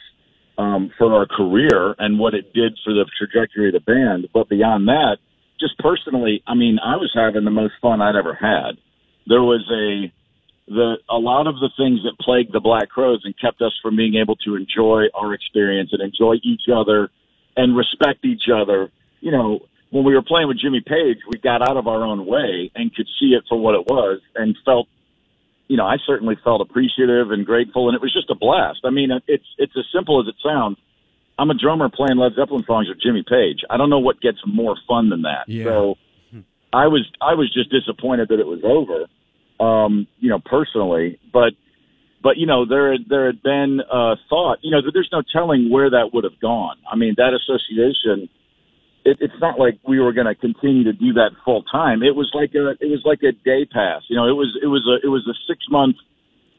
um, 0.57 0.91
for 0.97 1.13
our 1.13 1.25
career 1.25 1.95
and 1.97 2.19
what 2.19 2.33
it 2.33 2.53
did 2.53 2.77
for 2.83 2.93
the 2.93 3.05
trajectory 3.17 3.67
of 3.67 3.73
the 3.73 3.79
band. 3.79 4.27
But 4.33 4.49
beyond 4.49 4.87
that, 4.87 5.17
just 5.59 5.77
personally, 5.79 6.43
I 6.45 6.55
mean, 6.55 6.77
I 6.83 6.97
was 6.97 7.11
having 7.15 7.45
the 7.45 7.51
most 7.51 7.73
fun 7.81 8.01
I'd 8.01 8.15
ever 8.15 8.33
had. 8.33 8.77
There 9.27 9.41
was 9.41 9.65
a, 9.71 10.11
the 10.67 10.95
a 11.09 11.17
lot 11.17 11.47
of 11.47 11.55
the 11.55 11.69
things 11.77 12.01
that 12.03 12.17
plagued 12.19 12.53
the 12.53 12.59
Black 12.59 12.89
Crowes 12.89 13.21
and 13.23 13.33
kept 13.39 13.61
us 13.61 13.73
from 13.81 13.95
being 13.95 14.15
able 14.15 14.35
to 14.47 14.55
enjoy 14.55 15.05
our 15.13 15.33
experience 15.33 15.89
and 15.93 16.01
enjoy 16.01 16.35
each 16.43 16.63
other 16.73 17.09
and 17.55 17.75
respect 17.75 18.25
each 18.25 18.49
other. 18.53 18.91
You 19.19 19.31
know, 19.31 19.59
when 19.91 20.03
we 20.03 20.13
were 20.13 20.23
playing 20.23 20.47
with 20.47 20.57
Jimmy 20.59 20.81
Page, 20.81 21.19
we 21.27 21.37
got 21.37 21.61
out 21.61 21.77
of 21.77 21.87
our 21.87 22.03
own 22.03 22.25
way 22.25 22.71
and 22.75 22.93
could 22.93 23.07
see 23.19 23.33
it 23.33 23.43
for 23.47 23.59
what 23.59 23.75
it 23.75 23.85
was 23.85 24.19
and 24.35 24.57
felt 24.65 24.87
you 25.71 25.77
know, 25.77 25.85
I 25.85 25.95
certainly 26.05 26.35
felt 26.43 26.59
appreciative 26.59 27.31
and 27.31 27.45
grateful, 27.45 27.87
and 27.87 27.95
it 27.95 28.01
was 28.01 28.11
just 28.11 28.29
a 28.29 28.35
blast. 28.35 28.79
I 28.83 28.89
mean, 28.89 29.09
it's 29.25 29.45
it's 29.57 29.71
as 29.77 29.85
simple 29.95 30.19
as 30.19 30.27
it 30.27 30.35
sounds. 30.43 30.77
I'm 31.39 31.49
a 31.49 31.53
drummer 31.53 31.87
playing 31.87 32.17
Led 32.17 32.33
Zeppelin 32.35 32.65
songs 32.65 32.89
with 32.89 33.01
Jimmy 33.01 33.23
Page. 33.23 33.61
I 33.69 33.77
don't 33.77 33.89
know 33.89 33.99
what 33.99 34.19
gets 34.19 34.39
more 34.45 34.75
fun 34.85 35.09
than 35.09 35.21
that. 35.21 35.47
Yeah. 35.47 35.63
So 35.63 35.97
I 36.73 36.87
was 36.87 37.09
I 37.21 37.35
was 37.35 37.49
just 37.53 37.71
disappointed 37.71 38.27
that 38.29 38.39
it 38.41 38.47
was 38.47 38.59
over. 38.65 39.07
Um, 39.65 40.07
you 40.19 40.27
know, 40.27 40.39
personally, 40.39 41.19
but 41.31 41.53
but 42.21 42.35
you 42.35 42.47
know 42.47 42.65
there 42.65 42.97
there 43.07 43.27
had 43.27 43.41
been 43.41 43.79
uh, 43.79 44.17
thought. 44.29 44.59
You 44.63 44.71
know, 44.71 44.81
that 44.81 44.91
there's 44.93 45.09
no 45.13 45.23
telling 45.31 45.69
where 45.69 45.89
that 45.89 46.13
would 46.13 46.25
have 46.25 46.39
gone. 46.41 46.75
I 46.91 46.97
mean, 46.97 47.15
that 47.15 47.33
association. 47.33 48.27
It, 49.03 49.17
it's 49.19 49.39
not 49.41 49.59
like 49.59 49.79
we 49.87 49.99
were 49.99 50.13
going 50.13 50.27
to 50.27 50.35
continue 50.35 50.83
to 50.83 50.93
do 50.93 51.13
that 51.13 51.31
full 51.43 51.63
time. 51.63 52.03
It 52.03 52.15
was 52.15 52.29
like 52.33 52.51
a 52.53 52.71
it 52.79 52.89
was 52.89 53.01
like 53.05 53.19
a 53.23 53.31
day 53.31 53.65
pass. 53.65 54.03
You 54.09 54.15
know, 54.15 54.27
it 54.27 54.37
was 54.37 54.57
it 54.61 54.67
was 54.67 54.85
a 54.87 55.05
it 55.05 55.09
was 55.09 55.27
a 55.27 55.35
six 55.47 55.59
month 55.69 55.95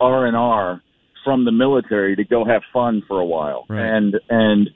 R 0.00 0.26
and 0.26 0.36
R 0.36 0.82
from 1.24 1.44
the 1.44 1.52
military 1.52 2.16
to 2.16 2.24
go 2.24 2.44
have 2.44 2.62
fun 2.72 3.02
for 3.06 3.20
a 3.20 3.24
while. 3.24 3.66
And 3.86 4.14
and 4.28 4.70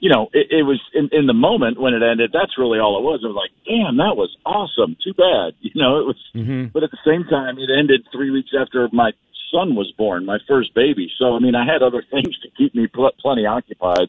you 0.00 0.08
know, 0.08 0.28
it, 0.32 0.46
it 0.50 0.62
was 0.62 0.80
in, 0.94 1.10
in 1.12 1.26
the 1.26 1.34
moment 1.34 1.78
when 1.78 1.92
it 1.92 2.02
ended. 2.02 2.30
That's 2.32 2.56
really 2.56 2.78
all 2.78 2.98
it 2.98 3.04
was. 3.04 3.20
It 3.22 3.28
was 3.28 3.36
like, 3.36 3.52
damn, 3.68 3.98
that 3.98 4.16
was 4.16 4.34
awesome. 4.46 4.96
Too 5.04 5.12
bad, 5.12 5.52
you 5.60 5.76
know. 5.76 6.00
It 6.00 6.06
was, 6.06 6.16
mhm 6.34 6.72
but 6.72 6.82
at 6.82 6.90
the 6.90 7.04
same 7.04 7.24
time, 7.24 7.58
it 7.58 7.68
ended 7.68 8.06
three 8.10 8.30
weeks 8.30 8.50
after 8.58 8.88
my 8.92 9.12
son 9.52 9.74
was 9.74 9.92
born, 9.98 10.24
my 10.24 10.38
first 10.48 10.74
baby. 10.74 11.10
So 11.18 11.36
I 11.36 11.38
mean, 11.38 11.54
I 11.54 11.66
had 11.70 11.82
other 11.82 12.02
things 12.10 12.32
to 12.42 12.48
keep 12.56 12.74
me 12.74 12.86
pl- 12.86 13.12
plenty 13.20 13.44
occupied. 13.44 14.08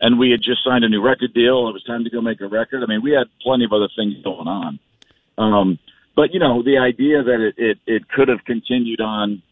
And 0.00 0.18
we 0.18 0.30
had 0.30 0.40
just 0.40 0.64
signed 0.64 0.84
a 0.84 0.88
new 0.88 1.02
record 1.02 1.34
deal. 1.34 1.68
It 1.68 1.72
was 1.72 1.84
time 1.86 2.04
to 2.04 2.10
go 2.10 2.20
make 2.20 2.40
a 2.40 2.48
record. 2.48 2.82
I 2.82 2.86
mean, 2.86 3.02
we 3.02 3.12
had 3.12 3.26
plenty 3.42 3.64
of 3.64 3.72
other 3.72 3.88
things 3.94 4.14
going 4.24 4.48
on. 4.48 4.78
Um, 5.36 5.78
but 6.16 6.32
you 6.32 6.40
know, 6.40 6.62
the 6.62 6.78
idea 6.78 7.22
that 7.22 7.40
it, 7.40 7.54
it, 7.58 7.78
it 7.86 8.08
could 8.08 8.28
have 8.28 8.44
continued 8.44 9.00
on 9.00 9.42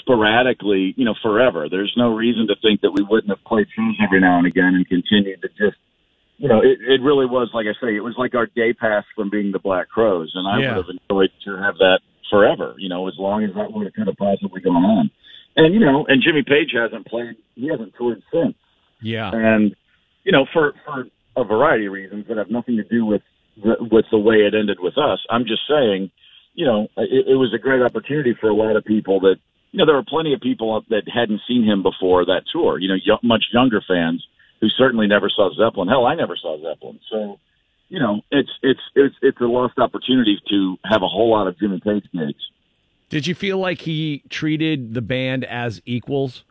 sporadically, 0.00 0.94
you 0.96 1.04
know, 1.04 1.14
forever. 1.22 1.68
There's 1.68 1.92
no 1.96 2.14
reason 2.14 2.46
to 2.48 2.54
think 2.62 2.80
that 2.82 2.92
we 2.92 3.02
wouldn't 3.02 3.30
have 3.30 3.42
played 3.44 3.66
shows 3.74 3.94
every 4.02 4.20
now 4.20 4.38
and 4.38 4.46
again 4.46 4.74
and 4.74 4.86
continued 4.88 5.42
to 5.42 5.48
just, 5.48 5.76
you 6.38 6.48
know, 6.48 6.60
it, 6.60 6.78
it 6.80 7.02
really 7.02 7.26
was, 7.26 7.50
like 7.52 7.66
I 7.66 7.74
say, 7.82 7.96
it 7.96 8.04
was 8.04 8.14
like 8.16 8.34
our 8.34 8.46
day 8.46 8.72
pass 8.72 9.04
from 9.14 9.30
being 9.30 9.50
the 9.52 9.58
Black 9.58 9.88
Crowes. 9.88 10.30
And 10.34 10.46
I 10.46 10.60
Yeah. 10.60 10.76
would 10.76 10.86
have 10.86 10.96
enjoyed 11.10 11.30
to 11.44 11.56
have 11.56 11.78
that 11.78 12.00
forever, 12.30 12.74
you 12.78 12.88
know, 12.88 13.08
as 13.08 13.14
long 13.18 13.42
as 13.44 13.54
that 13.54 13.72
would 13.72 13.86
have 13.86 13.94
kind 13.94 14.08
of 14.08 14.16
possibly 14.16 14.60
gone 14.60 14.84
on. 14.84 15.10
And, 15.56 15.72
you 15.74 15.80
know, 15.80 16.04
and 16.06 16.22
Jimmy 16.22 16.42
Page 16.42 16.70
hasn't 16.74 17.06
played, 17.06 17.36
he 17.54 17.68
hasn't 17.68 17.94
toured 17.96 18.22
since. 18.32 18.54
Yeah. 19.00 19.30
And, 19.32 19.74
you 20.26 20.32
know, 20.32 20.44
for, 20.52 20.74
for 20.84 21.06
a 21.36 21.44
variety 21.44 21.86
of 21.86 21.92
reasons 21.92 22.26
that 22.28 22.36
have 22.36 22.50
nothing 22.50 22.76
to 22.76 22.82
do 22.82 23.06
with, 23.06 23.22
the, 23.62 23.76
with 23.80 24.04
the 24.10 24.18
way 24.18 24.38
it 24.38 24.54
ended 24.54 24.78
with 24.80 24.98
us. 24.98 25.20
I'm 25.30 25.44
just 25.44 25.62
saying, 25.70 26.10
you 26.54 26.66
know, 26.66 26.88
it, 26.96 27.28
it 27.28 27.36
was 27.36 27.54
a 27.54 27.58
great 27.58 27.80
opportunity 27.80 28.34
for 28.38 28.50
a 28.50 28.54
lot 28.54 28.74
of 28.74 28.84
people 28.84 29.20
that, 29.20 29.36
you 29.70 29.78
know, 29.78 29.86
there 29.86 29.94
were 29.94 30.04
plenty 30.06 30.34
of 30.34 30.40
people 30.40 30.82
that 30.90 31.02
hadn't 31.06 31.42
seen 31.46 31.64
him 31.64 31.84
before 31.84 32.24
that 32.24 32.42
tour. 32.52 32.80
You 32.80 32.88
know, 32.88 32.96
y- 33.06 33.18
much 33.22 33.44
younger 33.52 33.80
fans 33.86 34.26
who 34.60 34.68
certainly 34.68 35.06
never 35.06 35.30
saw 35.30 35.54
Zeppelin. 35.54 35.88
Hell, 35.88 36.06
I 36.06 36.16
never 36.16 36.36
saw 36.36 36.60
Zeppelin. 36.60 36.98
So, 37.08 37.38
you 37.88 38.00
know, 38.00 38.22
it's 38.32 38.50
it's 38.62 38.80
it's 38.96 39.14
it's 39.22 39.40
a 39.40 39.44
lost 39.44 39.78
opportunity 39.78 40.40
to 40.50 40.76
have 40.84 41.02
a 41.02 41.08
whole 41.08 41.30
lot 41.30 41.46
of 41.46 41.56
Jimmy 41.58 41.78
Page 41.78 42.04
gigs. 42.12 42.50
Did 43.10 43.28
you 43.28 43.34
feel 43.36 43.58
like 43.58 43.82
he 43.82 44.24
treated 44.28 44.94
the 44.94 45.02
band 45.02 45.44
as 45.44 45.80
equals? 45.86 46.42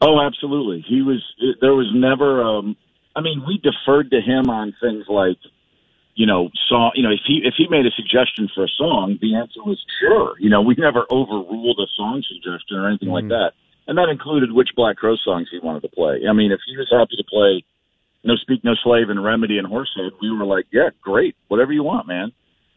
Oh, 0.00 0.20
absolutely. 0.20 0.84
He 0.86 1.02
was. 1.02 1.22
There 1.60 1.74
was 1.74 1.90
never. 1.94 2.42
Um, 2.42 2.76
I 3.16 3.20
mean, 3.20 3.44
we 3.46 3.58
deferred 3.62 4.10
to 4.10 4.20
him 4.20 4.50
on 4.50 4.74
things 4.80 5.04
like, 5.08 5.38
you 6.14 6.26
know, 6.26 6.50
song. 6.68 6.92
You 6.94 7.02
know, 7.04 7.10
if 7.10 7.20
he 7.26 7.42
if 7.44 7.54
he 7.56 7.66
made 7.68 7.86
a 7.86 7.90
suggestion 7.90 8.48
for 8.54 8.64
a 8.64 8.68
song, 8.76 9.18
the 9.20 9.36
answer 9.36 9.62
was 9.64 9.82
sure. 10.00 10.34
You 10.38 10.50
know, 10.50 10.62
we 10.62 10.74
never 10.76 11.06
overruled 11.10 11.78
a 11.78 11.88
song 11.96 12.22
suggestion 12.26 12.76
or 12.76 12.88
anything 12.88 13.08
like 13.08 13.28
that, 13.28 13.52
and 13.86 13.96
that 13.98 14.08
included 14.10 14.52
which 14.52 14.70
Black 14.76 14.96
Crowe 14.96 15.16
songs 15.16 15.48
he 15.50 15.58
wanted 15.58 15.82
to 15.82 15.88
play. 15.88 16.22
I 16.28 16.32
mean, 16.32 16.52
if 16.52 16.60
he 16.66 16.76
was 16.76 16.88
happy 16.90 17.16
to 17.16 17.24
play 17.24 17.64
No 18.24 18.36
Speak 18.36 18.64
No 18.64 18.74
Slave 18.82 19.10
and 19.10 19.22
Remedy 19.22 19.58
and 19.58 19.66
Horsehead, 19.66 20.12
we 20.20 20.30
were 20.30 20.44
like, 20.44 20.66
yeah, 20.72 20.90
great, 21.00 21.36
whatever 21.48 21.72
you 21.72 21.82
want, 21.82 22.08
man. 22.08 22.32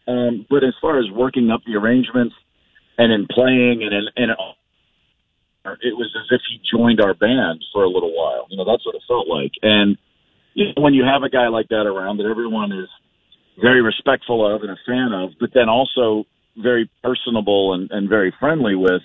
Um, 0.08 0.46
but 0.50 0.64
as 0.64 0.74
far 0.80 1.00
as 1.00 1.12
working 1.12 1.52
up 1.52 1.62
the 1.66 1.76
arrangements 1.76 2.36
and 2.98 3.12
in 3.12 3.28
playing 3.28 3.84
and 3.84 3.94
in, 3.94 4.06
and 4.16 4.32
it 5.74 5.96
was 5.96 6.14
as 6.16 6.28
if 6.32 6.42
he 6.50 6.60
joined 6.72 7.02
our 7.02 7.14
band 7.14 7.64
for 7.74 7.84
a 7.84 7.90
little 7.90 8.16
while. 8.16 8.48
You 8.50 8.58
know, 8.58 8.66
that's 8.66 8.86
what 8.86 8.96
it 8.96 9.02
felt 9.08 9.28
like. 9.28 9.52
And 9.62 9.98
you 10.54 10.66
know, 10.66 10.82
when 10.82 10.94
you 10.94 11.04
have 11.04 11.24
a 11.24 11.30
guy 11.30 11.48
like 11.50 11.70
that 11.70 11.86
around 11.86 12.18
that 12.18 12.26
everyone 12.26 12.72
is 12.72 12.90
very 13.62 13.82
respectful 13.82 14.46
of 14.46 14.62
and 14.62 14.72
a 14.72 14.78
fan 14.86 15.12
of, 15.14 15.32
but 15.40 15.50
then 15.54 15.70
also 15.70 16.26
very 16.58 16.90
personable 17.04 17.74
and, 17.74 17.92
and 17.92 18.10
very 18.10 18.34
friendly 18.40 18.76
with, 18.76 19.02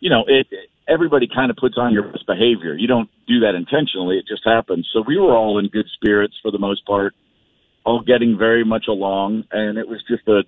you 0.00 0.10
know, 0.10 0.24
it 0.26 0.46
everybody 0.88 1.28
kind 1.32 1.50
of 1.50 1.56
puts 1.56 1.76
on 1.78 1.92
your 1.92 2.04
best 2.04 2.26
behavior. 2.26 2.74
You 2.74 2.88
don't 2.88 3.08
do 3.26 3.40
that 3.40 3.54
intentionally; 3.54 4.18
it 4.18 4.26
just 4.26 4.42
happens. 4.44 4.88
So 4.92 5.02
we 5.06 5.18
were 5.18 5.34
all 5.34 5.58
in 5.58 5.68
good 5.68 5.86
spirits 5.94 6.34
for 6.42 6.50
the 6.50 6.58
most 6.58 6.84
part, 6.86 7.14
all 7.84 8.02
getting 8.02 8.36
very 8.38 8.64
much 8.64 8.86
along, 8.88 9.44
and 9.52 9.78
it 9.78 9.88
was 9.88 10.02
just 10.08 10.26
a 10.28 10.42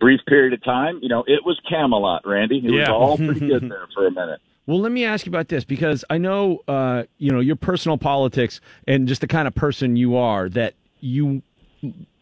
brief 0.00 0.20
period 0.26 0.54
of 0.54 0.64
time. 0.64 0.98
You 1.02 1.08
know, 1.08 1.24
it 1.26 1.44
was 1.44 1.60
Camelot, 1.68 2.26
Randy. 2.26 2.62
It 2.64 2.70
was 2.70 2.88
all 2.88 3.16
pretty 3.16 3.40
good 3.48 3.70
there 3.70 3.86
for 3.94 4.06
a 4.06 4.10
minute. 4.10 4.40
Well, 4.66 4.80
let 4.80 4.92
me 4.92 5.04
ask 5.04 5.26
you 5.26 5.30
about 5.30 5.48
this 5.48 5.64
because 5.64 6.04
I 6.10 6.18
know, 6.18 6.60
uh, 6.68 7.04
you 7.18 7.32
know, 7.32 7.40
your 7.40 7.56
personal 7.56 7.98
politics 7.98 8.60
and 8.86 9.08
just 9.08 9.20
the 9.20 9.26
kind 9.26 9.48
of 9.48 9.54
person 9.54 9.96
you 9.96 10.16
are 10.16 10.48
that 10.50 10.74
you 11.00 11.42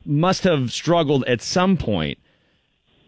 must 0.07 0.45
have 0.45 0.73
struggled 0.73 1.25
at 1.25 1.43
some 1.43 1.77
point 1.77 2.19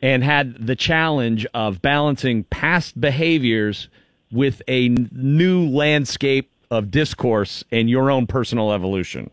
and 0.03 0.23
had 0.25 0.67
the 0.67 0.77
challenge 0.77 1.47
of 1.55 1.81
balancing 1.81 2.45
past 2.45 3.01
behaviors 3.01 3.89
with 4.33 4.61
a 4.69 4.87
n- 4.87 5.09
new 5.13 5.69
landscape 5.69 6.51
of 6.71 6.91
discourse 6.91 7.65
and 7.73 7.89
your 7.89 8.11
own 8.11 8.27
personal 8.27 8.73
evolution. 8.73 9.31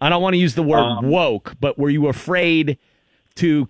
I 0.00 0.08
don't 0.08 0.22
want 0.22 0.34
to 0.34 0.38
use 0.38 0.54
the 0.54 0.62
word 0.62 0.80
Um, 0.80 1.08
woke, 1.08 1.54
but 1.60 1.78
were 1.78 1.90
you 1.90 2.08
afraid 2.08 2.78
to 3.36 3.68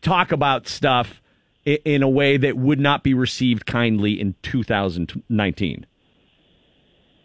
talk 0.00 0.32
about 0.32 0.66
stuff 0.66 1.20
in 1.64 2.02
a 2.02 2.08
way 2.08 2.36
that 2.36 2.56
would 2.56 2.80
not 2.80 3.02
be 3.02 3.14
received 3.14 3.66
kindly 3.66 4.20
in 4.20 4.34
2019? 4.42 5.86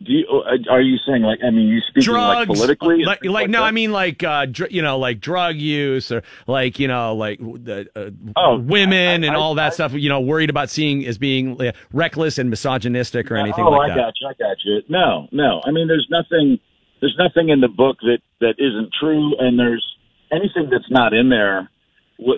Do 0.06 0.12
you, 0.12 0.26
uh, 0.30 0.58
are 0.70 0.82
you 0.82 0.98
saying 1.08 1.22
like? 1.22 1.40
I 1.46 1.50
mean, 1.50 1.68
you 1.68 1.80
speaking 1.88 2.14
like 2.14 2.48
politically? 2.48 3.06
like, 3.06 3.24
like 3.24 3.50
no, 3.50 3.64
I 3.64 3.72
mean 3.72 3.94
like 3.94 4.22
uh, 4.22 4.46
dr- 4.48 4.70
you 4.70 4.82
know, 4.82 4.98
like 4.98 5.22
drug 5.22 5.56
use 5.56 6.12
or 6.12 6.24
like 6.46 6.78
you 6.78 6.90
know, 6.90 7.16
like 7.16 7.40
the 7.40 7.88
uh, 7.96 8.10
Oh, 8.36 8.60
women 8.60 9.24
and 9.24 9.34
I- 9.34 9.36
all 9.36 9.56
that 9.56 9.74
stuff. 9.76 9.94
You 9.94 10.10
know, 10.10 10.20
worried 10.20 10.50
about 10.50 10.70
seeing 10.70 11.06
as 11.06 11.18
being 11.18 11.62
uh, 11.62 11.72
reckless 11.94 12.38
and 12.38 12.50
misogynistic 12.50 13.32
or 13.32 13.38
anything 13.38 13.64
oh, 13.64 13.70
like 13.70 13.92
I 13.92 13.96
that. 13.96 14.02
got 14.02 14.14
you. 14.20 14.28
I 14.28 14.34
got 14.34 14.58
you. 14.66 14.82
No, 14.90 15.28
no. 15.32 15.62
I 15.66 15.72
mean, 15.72 15.88
there's 15.88 16.08
nothing. 16.10 16.60
There's 17.00 17.16
nothing 17.18 17.48
in 17.48 17.62
the 17.62 17.70
book 17.70 17.98
that 18.02 18.20
that 18.42 18.56
isn't 18.58 18.90
true, 19.00 19.38
and 19.40 19.58
there's 19.58 19.86
anything 20.34 20.70
that's 20.70 20.90
not 20.92 21.14
in 21.14 21.30
there. 21.30 21.70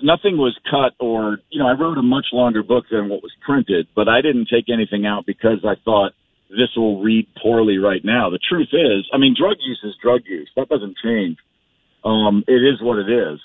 Nothing 0.02 0.38
was 0.38 0.58
cut, 0.70 0.94
or 1.00 1.40
you 1.50 1.60
know, 1.60 1.68
I 1.68 1.74
wrote 1.74 1.98
a 1.98 2.04
much 2.04 2.28
longer 2.34 2.64
book 2.64 2.86
than 2.90 3.10
what 3.10 3.22
was 3.22 3.34
printed, 3.46 3.88
but 3.96 4.08
I 4.08 4.22
didn't 4.22 4.48
take 4.52 4.66
anything 4.72 5.06
out 5.06 5.26
because 5.26 5.64
I 5.64 5.76
thought 5.84 6.14
this 6.50 6.74
will 6.76 7.04
read 7.04 7.28
poorly 7.42 7.78
right 7.78 8.04
now. 8.04 8.30
The 8.30 8.40
truth 8.40 8.70
is, 8.72 9.08
I 9.14 9.18
mean, 9.18 9.36
drug 9.38 9.58
use 9.60 9.82
is 9.84 9.94
drug 10.02 10.22
use. 10.26 10.50
That 10.56 10.70
doesn't 10.70 10.98
change. 11.04 11.38
Um, 12.04 12.44
it 12.48 12.62
is 12.62 12.82
what 12.82 13.00
it 13.00 13.10
is. 13.10 13.40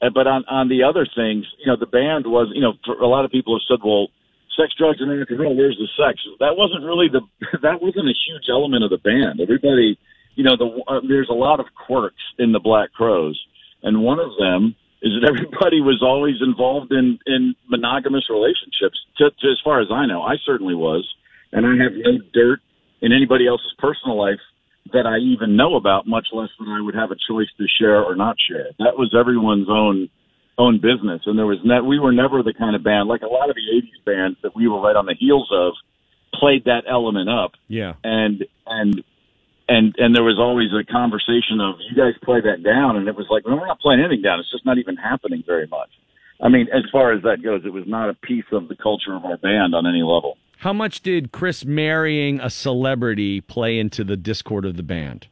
But 0.00 0.26
on 0.26 0.44
on 0.50 0.68
the 0.68 0.82
other 0.82 1.06
things, 1.06 1.46
you 1.58 1.66
know, 1.66 1.76
the 1.78 1.86
band 1.86 2.26
was, 2.26 2.50
you 2.54 2.60
know, 2.60 2.74
a 3.00 3.06
lot 3.06 3.24
of 3.24 3.30
people 3.30 3.54
have 3.54 3.66
said, 3.68 3.84
well, 3.84 4.08
sex, 4.56 4.74
drugs, 4.76 4.98
and 5.00 5.10
rock 5.10 5.28
and 5.30 5.38
roll. 5.40 5.56
Where's 5.56 5.78
the 5.78 5.88
sex? 5.96 6.20
That 6.40 6.56
wasn't 6.56 6.84
really 6.84 7.08
the. 7.08 7.20
That 7.62 7.80
wasn't 7.80 8.08
a 8.08 8.16
huge 8.26 8.48
element 8.50 8.84
of 8.84 8.90
the 8.90 8.98
band. 8.98 9.40
Everybody, 9.40 9.98
you 10.34 10.44
know, 10.44 10.56
the 10.56 10.68
uh, 10.88 11.00
there's 11.06 11.28
a 11.30 11.36
lot 11.36 11.60
of 11.60 11.66
quirks 11.86 12.22
in 12.38 12.52
the 12.52 12.60
Black 12.60 12.92
Crowes, 12.92 13.38
and 13.82 14.02
one 14.02 14.18
of 14.18 14.30
them 14.38 14.74
is 15.02 15.12
that 15.20 15.28
everybody 15.28 15.80
was 15.80 16.02
always 16.02 16.36
involved 16.40 16.92
in 16.92 17.18
in 17.26 17.54
monogamous 17.68 18.28
relationships. 18.30 18.98
To, 19.18 19.30
to 19.30 19.46
as 19.50 19.60
far 19.64 19.80
as 19.80 19.88
I 19.90 20.06
know, 20.06 20.22
I 20.22 20.36
certainly 20.44 20.74
was, 20.74 21.06
and 21.52 21.66
I 21.66 21.70
have 21.82 21.92
no 21.94 22.18
dirt 22.32 22.60
in 23.02 23.12
anybody 23.12 23.46
else's 23.46 23.74
personal 23.78 24.18
life 24.18 24.40
that 24.92 25.06
I 25.06 25.18
even 25.18 25.56
know 25.56 25.74
about, 25.74 26.06
much 26.06 26.28
less 26.32 26.48
that 26.58 26.68
I 26.68 26.80
would 26.80 26.94
have 26.94 27.10
a 27.10 27.16
choice 27.28 27.48
to 27.58 27.66
share 27.78 28.02
or 28.02 28.14
not 28.14 28.36
share. 28.48 28.68
That 28.78 28.96
was 28.96 29.14
everyone's 29.18 29.68
own 29.68 30.08
own 30.58 30.80
business, 30.80 31.22
and 31.26 31.38
there 31.38 31.46
was 31.46 31.58
ne- 31.64 31.82
we 31.82 31.98
were 31.98 32.12
never 32.12 32.42
the 32.42 32.54
kind 32.54 32.74
of 32.74 32.82
band 32.82 33.08
like 33.08 33.22
a 33.22 33.26
lot 33.26 33.50
of 33.50 33.56
the 33.56 33.66
'80s 33.76 34.04
bands 34.04 34.38
that 34.42 34.56
we 34.56 34.68
were 34.68 34.80
right 34.80 34.96
on 34.96 35.06
the 35.06 35.14
heels 35.18 35.50
of 35.52 35.74
played 36.34 36.64
that 36.64 36.84
element 36.88 37.28
up, 37.28 37.52
Yeah. 37.68 37.94
and 38.04 38.44
and 38.66 39.02
and 39.68 39.94
and 39.98 40.14
there 40.14 40.24
was 40.24 40.38
always 40.38 40.68
a 40.72 40.84
conversation 40.84 41.60
of 41.60 41.76
you 41.88 41.96
guys 41.96 42.14
play 42.22 42.40
that 42.40 42.62
down, 42.62 42.96
and 42.96 43.08
it 43.08 43.16
was 43.16 43.26
like 43.30 43.44
no, 43.46 43.56
we're 43.56 43.66
not 43.66 43.80
playing 43.80 44.00
anything 44.00 44.22
down. 44.22 44.40
It's 44.40 44.50
just 44.50 44.66
not 44.66 44.78
even 44.78 44.96
happening 44.96 45.42
very 45.46 45.66
much. 45.66 45.90
I 46.40 46.48
mean, 46.48 46.68
as 46.72 46.82
far 46.92 47.12
as 47.12 47.22
that 47.22 47.42
goes, 47.42 47.62
it 47.64 47.72
was 47.72 47.84
not 47.86 48.10
a 48.10 48.14
piece 48.14 48.44
of 48.52 48.68
the 48.68 48.76
culture 48.76 49.14
of 49.14 49.24
our 49.24 49.38
band 49.38 49.74
on 49.74 49.86
any 49.86 50.02
level. 50.02 50.36
How 50.58 50.72
much 50.72 51.02
did 51.02 51.32
Chris 51.32 51.64
marrying 51.64 52.40
a 52.40 52.50
celebrity 52.50 53.40
play 53.40 53.78
into 53.78 54.04
the 54.04 54.16
discord 54.16 54.64
of 54.64 54.76
the 54.76 54.82
band? 54.82 55.28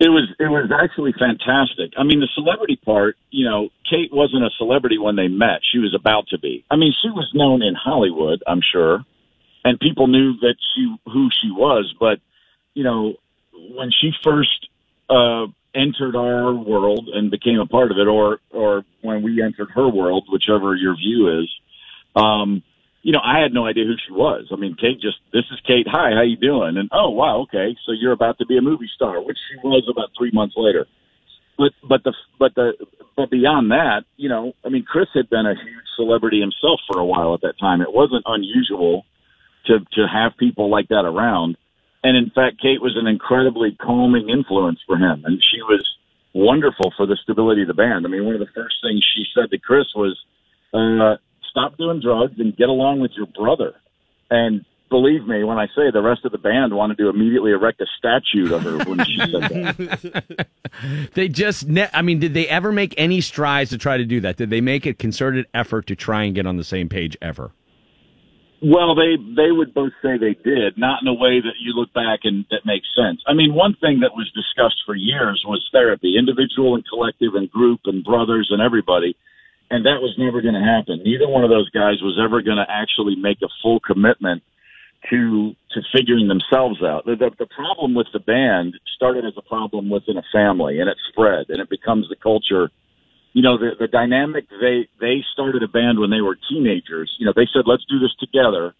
It 0.00 0.10
was 0.10 0.30
it 0.38 0.46
was 0.46 0.70
actually 0.70 1.12
fantastic. 1.18 1.92
I 1.98 2.04
mean, 2.04 2.20
the 2.20 2.28
celebrity 2.34 2.76
part, 2.76 3.16
you 3.30 3.44
know, 3.44 3.70
Kate 3.88 4.10
wasn't 4.12 4.44
a 4.44 4.50
celebrity 4.56 4.96
when 4.96 5.16
they 5.16 5.26
met. 5.26 5.60
She 5.72 5.78
was 5.78 5.94
about 5.94 6.28
to 6.28 6.38
be. 6.38 6.64
I 6.70 6.76
mean, 6.76 6.92
she 7.02 7.10
was 7.10 7.28
known 7.34 7.62
in 7.62 7.74
Hollywood, 7.74 8.42
I'm 8.46 8.60
sure, 8.62 9.04
and 9.64 9.78
people 9.80 10.06
knew 10.06 10.34
that 10.40 10.54
she 10.74 10.94
who 11.06 11.28
she 11.42 11.50
was. 11.50 11.92
But 11.98 12.20
you 12.78 12.84
know, 12.84 13.14
when 13.74 13.90
she 13.90 14.12
first 14.22 14.68
uh, 15.10 15.46
entered 15.74 16.14
our 16.14 16.54
world 16.54 17.08
and 17.12 17.28
became 17.28 17.58
a 17.58 17.66
part 17.66 17.90
of 17.90 17.98
it, 17.98 18.06
or 18.06 18.38
or 18.52 18.84
when 19.02 19.24
we 19.24 19.42
entered 19.42 19.70
her 19.74 19.88
world, 19.88 20.28
whichever 20.30 20.76
your 20.76 20.94
view 20.94 21.40
is, 21.40 21.50
um, 22.14 22.62
you 23.02 23.10
know, 23.10 23.18
I 23.18 23.40
had 23.40 23.52
no 23.52 23.66
idea 23.66 23.84
who 23.84 23.96
she 24.06 24.12
was. 24.12 24.46
I 24.52 24.56
mean, 24.56 24.76
Kate 24.80 25.00
just, 25.00 25.18
this 25.32 25.42
is 25.50 25.58
Kate. 25.66 25.88
Hi, 25.90 26.10
how 26.14 26.22
you 26.22 26.36
doing? 26.36 26.76
And 26.76 26.88
oh, 26.92 27.10
wow, 27.10 27.40
okay, 27.48 27.76
so 27.84 27.90
you're 27.90 28.12
about 28.12 28.38
to 28.38 28.46
be 28.46 28.56
a 28.58 28.62
movie 28.62 28.90
star, 28.94 29.20
which 29.20 29.38
she 29.50 29.56
was 29.66 29.82
about 29.90 30.10
three 30.16 30.30
months 30.32 30.54
later. 30.56 30.86
But 31.58 31.72
but 31.82 32.04
the 32.04 32.14
but 32.38 32.54
the 32.54 32.74
but 33.16 33.28
beyond 33.28 33.72
that, 33.72 34.04
you 34.16 34.28
know, 34.28 34.52
I 34.64 34.68
mean, 34.68 34.84
Chris 34.84 35.08
had 35.14 35.28
been 35.28 35.46
a 35.46 35.56
huge 35.56 35.88
celebrity 35.96 36.40
himself 36.40 36.78
for 36.86 37.00
a 37.00 37.04
while 37.04 37.34
at 37.34 37.40
that 37.40 37.58
time. 37.58 37.80
It 37.80 37.92
wasn't 37.92 38.22
unusual 38.24 39.04
to 39.66 39.80
to 39.94 40.06
have 40.06 40.38
people 40.38 40.70
like 40.70 40.86
that 40.90 41.04
around. 41.04 41.56
And 42.04 42.16
in 42.16 42.30
fact, 42.30 42.60
Kate 42.60 42.80
was 42.80 42.96
an 42.96 43.06
incredibly 43.06 43.76
calming 43.80 44.28
influence 44.28 44.80
for 44.86 44.96
him, 44.96 45.24
and 45.24 45.42
she 45.42 45.60
was 45.62 45.84
wonderful 46.32 46.92
for 46.96 47.06
the 47.06 47.16
stability 47.22 47.62
of 47.62 47.68
the 47.68 47.74
band. 47.74 48.06
I 48.06 48.08
mean, 48.08 48.24
one 48.24 48.34
of 48.34 48.40
the 48.40 48.52
first 48.54 48.76
things 48.82 49.04
she 49.14 49.24
said 49.34 49.50
to 49.50 49.58
Chris 49.58 49.86
was, 49.94 50.16
uh, 50.72 51.16
"Stop 51.50 51.76
doing 51.76 52.00
drugs 52.00 52.38
and 52.38 52.56
get 52.56 52.68
along 52.68 53.00
with 53.00 53.12
your 53.16 53.26
brother." 53.26 53.74
And 54.30 54.64
believe 54.90 55.26
me 55.26 55.44
when 55.44 55.58
I 55.58 55.66
say 55.68 55.90
the 55.92 56.02
rest 56.02 56.24
of 56.24 56.32
the 56.32 56.38
band 56.38 56.74
wanted 56.74 56.98
to 56.98 57.08
immediately 57.08 57.52
erect 57.52 57.80
a 57.80 57.86
statue 57.98 58.54
of 58.54 58.62
her 58.62 58.78
when 58.84 59.04
she 59.04 59.18
said 59.18 59.42
that. 59.42 60.46
They 61.14 61.28
just, 61.28 61.66
ne- 61.66 61.88
I 61.92 62.02
mean, 62.02 62.20
did 62.20 62.34
they 62.34 62.46
ever 62.46 62.70
make 62.70 62.94
any 62.96 63.20
strides 63.20 63.70
to 63.70 63.78
try 63.78 63.96
to 63.96 64.04
do 64.04 64.20
that? 64.20 64.36
Did 64.36 64.50
they 64.50 64.60
make 64.60 64.86
a 64.86 64.94
concerted 64.94 65.46
effort 65.52 65.86
to 65.88 65.96
try 65.96 66.22
and 66.22 66.34
get 66.34 66.46
on 66.46 66.56
the 66.56 66.62
same 66.62 66.88
page 66.88 67.16
ever? 67.20 67.50
Well, 68.60 68.96
they 68.96 69.14
they 69.14 69.52
would 69.52 69.72
both 69.72 69.92
say 70.02 70.18
they 70.18 70.34
did, 70.34 70.76
not 70.76 71.02
in 71.02 71.08
a 71.08 71.14
way 71.14 71.38
that 71.38 71.62
you 71.62 71.74
look 71.74 71.92
back 71.94 72.20
and 72.24 72.44
that 72.50 72.66
makes 72.66 72.88
sense. 72.96 73.22
I 73.26 73.32
mean, 73.32 73.54
one 73.54 73.76
thing 73.80 74.00
that 74.00 74.18
was 74.18 74.26
discussed 74.34 74.82
for 74.84 74.96
years 74.96 75.44
was 75.46 75.62
therapy, 75.70 76.18
individual 76.18 76.74
and 76.74 76.84
collective 76.86 77.34
and 77.34 77.48
group 77.48 77.80
and 77.84 78.02
brothers 78.02 78.48
and 78.50 78.60
everybody, 78.60 79.14
and 79.70 79.86
that 79.86 80.02
was 80.02 80.14
never 80.18 80.42
going 80.42 80.58
to 80.58 80.64
happen. 80.64 81.02
Neither 81.04 81.28
one 81.28 81.44
of 81.44 81.50
those 81.50 81.70
guys 81.70 82.02
was 82.02 82.18
ever 82.18 82.42
going 82.42 82.58
to 82.58 82.66
actually 82.66 83.14
make 83.14 83.38
a 83.42 83.52
full 83.62 83.78
commitment 83.78 84.42
to 85.10 85.54
to 85.70 85.80
figuring 85.94 86.26
themselves 86.26 86.82
out. 86.82 87.06
The, 87.06 87.14
the 87.14 87.30
the 87.38 87.46
problem 87.46 87.94
with 87.94 88.08
the 88.12 88.18
band 88.18 88.74
started 88.96 89.24
as 89.24 89.34
a 89.38 89.42
problem 89.42 89.88
within 89.88 90.18
a 90.18 90.26
family, 90.32 90.80
and 90.80 90.90
it 90.90 90.98
spread, 91.10 91.46
and 91.48 91.60
it 91.60 91.70
becomes 91.70 92.08
the 92.08 92.16
culture 92.16 92.70
you 93.32 93.42
know 93.42 93.58
the 93.58 93.70
the 93.78 93.88
dynamic 93.88 94.48
they 94.48 94.88
they 95.00 95.24
started 95.32 95.62
a 95.62 95.68
band 95.68 95.98
when 95.98 96.10
they 96.10 96.20
were 96.20 96.36
teenagers. 96.48 97.14
You 97.18 97.26
know 97.26 97.32
they 97.34 97.48
said 97.52 97.62
let's 97.66 97.84
do 97.88 97.98
this 97.98 98.14
together. 98.18 98.74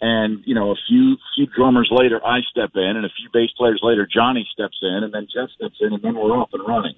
And 0.00 0.42
you 0.46 0.54
know 0.54 0.70
a 0.70 0.76
few 0.88 1.16
few 1.36 1.46
drummers 1.46 1.88
later 1.90 2.20
i 2.24 2.40
step 2.50 2.70
in 2.74 2.96
and 2.96 3.04
a 3.04 3.10
few 3.10 3.28
bass 3.32 3.50
players 3.58 3.80
later 3.82 4.08
johnny 4.10 4.48
steps 4.50 4.78
in 4.80 5.04
and 5.04 5.12
then 5.12 5.26
jeff 5.32 5.50
steps 5.50 5.76
in 5.80 5.92
and 5.92 6.02
then 6.02 6.14
we're 6.14 6.32
off 6.32 6.50
and 6.52 6.66
running. 6.66 6.94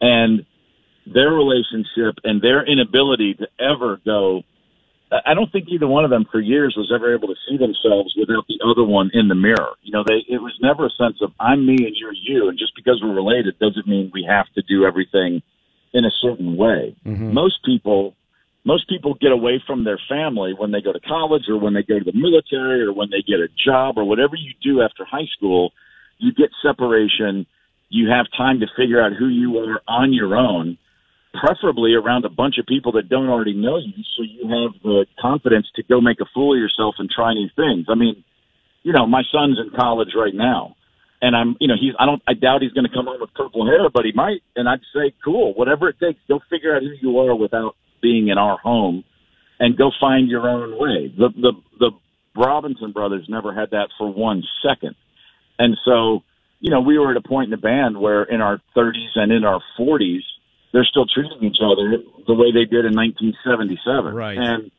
And 0.00 0.46
their 1.06 1.30
relationship 1.30 2.16
and 2.24 2.40
their 2.40 2.64
inability 2.64 3.34
to 3.34 3.48
ever 3.60 4.00
go 4.04 4.42
i 5.26 5.34
don't 5.34 5.52
think 5.52 5.68
either 5.68 5.86
one 5.86 6.04
of 6.04 6.10
them 6.10 6.24
for 6.32 6.40
years 6.40 6.74
was 6.76 6.90
ever 6.94 7.14
able 7.14 7.28
to 7.28 7.36
see 7.48 7.58
themselves 7.58 8.14
without 8.16 8.46
the 8.48 8.60
other 8.64 8.84
one 8.84 9.10
in 9.12 9.28
the 9.28 9.34
mirror. 9.34 9.72
You 9.82 9.92
know 9.92 10.04
they 10.06 10.24
it 10.28 10.40
was 10.40 10.56
never 10.62 10.86
a 10.86 10.90
sense 10.96 11.18
of 11.20 11.32
i'm 11.38 11.66
me 11.66 11.76
and 11.84 11.96
you're 11.96 12.14
you 12.14 12.48
and 12.48 12.58
just 12.58 12.74
because 12.74 13.00
we're 13.02 13.12
related 13.12 13.58
doesn't 13.58 13.86
mean 13.86 14.10
we 14.14 14.24
have 14.24 14.46
to 14.54 14.62
do 14.62 14.86
everything 14.86 15.42
in 15.92 16.04
a 16.04 16.10
certain 16.22 16.56
way. 16.56 16.96
Mm-hmm. 17.06 17.32
Most 17.32 17.64
people 17.64 18.14
most 18.64 18.88
people 18.88 19.14
get 19.14 19.32
away 19.32 19.62
from 19.66 19.84
their 19.84 19.98
family 20.08 20.52
when 20.52 20.72
they 20.72 20.82
go 20.82 20.92
to 20.92 21.00
college 21.00 21.44
or 21.48 21.56
when 21.56 21.72
they 21.72 21.82
go 21.82 21.98
to 21.98 22.04
the 22.04 22.12
military 22.12 22.82
or 22.82 22.92
when 22.92 23.08
they 23.08 23.22
get 23.22 23.40
a 23.40 23.48
job 23.64 23.96
or 23.96 24.04
whatever 24.04 24.36
you 24.36 24.52
do 24.62 24.82
after 24.82 25.06
high 25.06 25.28
school, 25.36 25.72
you 26.18 26.34
get 26.34 26.50
separation, 26.60 27.46
you 27.88 28.10
have 28.10 28.26
time 28.36 28.60
to 28.60 28.66
figure 28.76 29.00
out 29.00 29.12
who 29.18 29.28
you 29.28 29.56
are 29.58 29.80
on 29.88 30.12
your 30.12 30.36
own, 30.36 30.76
preferably 31.32 31.94
around 31.94 32.26
a 32.26 32.28
bunch 32.28 32.58
of 32.58 32.66
people 32.66 32.92
that 32.92 33.08
don't 33.08 33.30
already 33.30 33.54
know 33.54 33.78
you 33.78 34.04
so 34.16 34.22
you 34.22 34.42
have 34.42 34.82
the 34.82 35.06
confidence 35.18 35.66
to 35.76 35.82
go 35.84 36.00
make 36.00 36.20
a 36.20 36.26
fool 36.34 36.52
of 36.52 36.60
yourself 36.60 36.96
and 36.98 37.08
try 37.08 37.32
new 37.32 37.48
things. 37.56 37.86
I 37.88 37.94
mean, 37.94 38.22
you 38.82 38.92
know, 38.92 39.06
my 39.06 39.22
son's 39.32 39.58
in 39.58 39.70
college 39.78 40.10
right 40.14 40.34
now 40.34 40.76
and 41.20 41.34
I'm, 41.34 41.56
you 41.60 41.68
know, 41.68 41.74
he's, 41.78 41.94
I 41.98 42.06
don't, 42.06 42.22
I 42.28 42.34
doubt 42.34 42.62
he's 42.62 42.72
going 42.72 42.86
to 42.86 42.94
come 42.94 43.06
home 43.06 43.20
with 43.20 43.34
purple 43.34 43.66
hair, 43.66 43.90
but 43.92 44.04
he 44.04 44.12
might. 44.12 44.42
And 44.54 44.68
I'd 44.68 44.80
say, 44.94 45.12
cool, 45.24 45.52
whatever 45.54 45.88
it 45.88 45.96
takes, 46.00 46.20
go 46.28 46.40
figure 46.48 46.76
out 46.76 46.82
who 46.82 46.94
you 47.00 47.18
are 47.18 47.34
without 47.34 47.74
being 48.00 48.28
in 48.28 48.38
our 48.38 48.58
home 48.58 49.04
and 49.58 49.76
go 49.76 49.90
find 50.00 50.28
your 50.28 50.48
own 50.48 50.78
way. 50.78 51.12
The, 51.16 51.30
the, 51.30 51.52
the 51.80 51.90
Robinson 52.36 52.92
brothers 52.92 53.26
never 53.28 53.52
had 53.52 53.70
that 53.70 53.88
for 53.98 54.12
one 54.12 54.44
second. 54.64 54.94
And 55.58 55.76
so, 55.84 56.22
you 56.60 56.70
know, 56.70 56.80
we 56.80 56.98
were 56.98 57.10
at 57.10 57.16
a 57.16 57.28
point 57.28 57.46
in 57.46 57.50
the 57.50 57.56
band 57.56 58.00
where 58.00 58.22
in 58.22 58.40
our 58.40 58.60
30s 58.76 59.16
and 59.16 59.32
in 59.32 59.44
our 59.44 59.60
40s, 59.78 60.22
they're 60.72 60.86
still 60.88 61.06
treating 61.06 61.42
each 61.42 61.58
other 61.60 61.98
the 62.26 62.34
way 62.34 62.52
they 62.52 62.64
did 62.64 62.84
in 62.84 62.94
1977. 62.94 64.14
Right. 64.14 64.38
And, 64.38 64.70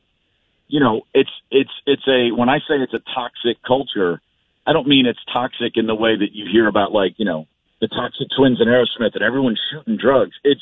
you 0.68 0.80
know, 0.80 1.02
it's, 1.14 1.32
it's, 1.52 1.72
it's 1.86 2.08
a, 2.08 2.32
when 2.32 2.48
I 2.48 2.60
say 2.60 2.76
it's 2.76 2.94
a 2.94 3.02
toxic 3.14 3.62
culture, 3.66 4.22
I 4.70 4.74
don't 4.74 4.88
mean 4.88 5.08
it's 5.08 5.20
toxic 5.34 5.78
in 5.78 5.88
the 5.88 5.96
way 5.96 6.16
that 6.16 6.34
you 6.34 6.46
hear 6.46 6.68
about 6.68 6.92
like, 6.92 7.16
you 7.18 7.26
know, 7.26 7.48
the 7.82 7.88
toxic 7.88 8.28
twins 8.38 8.62
and 8.62 8.70
Aerosmith 8.70 9.16
and 9.16 9.24
everyone's 9.24 9.60
shooting 9.72 9.98
drugs. 9.98 10.36
It's 10.44 10.62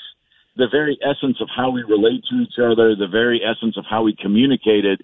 the 0.56 0.68
very 0.72 0.98
essence 1.04 1.42
of 1.42 1.50
how 1.54 1.72
we 1.72 1.84
relate 1.84 2.24
to 2.30 2.38
each 2.38 2.58
other, 2.58 2.96
the 2.96 3.10
very 3.12 3.42
essence 3.44 3.76
of 3.76 3.84
how 3.90 4.04
we 4.04 4.16
communicated 4.16 5.04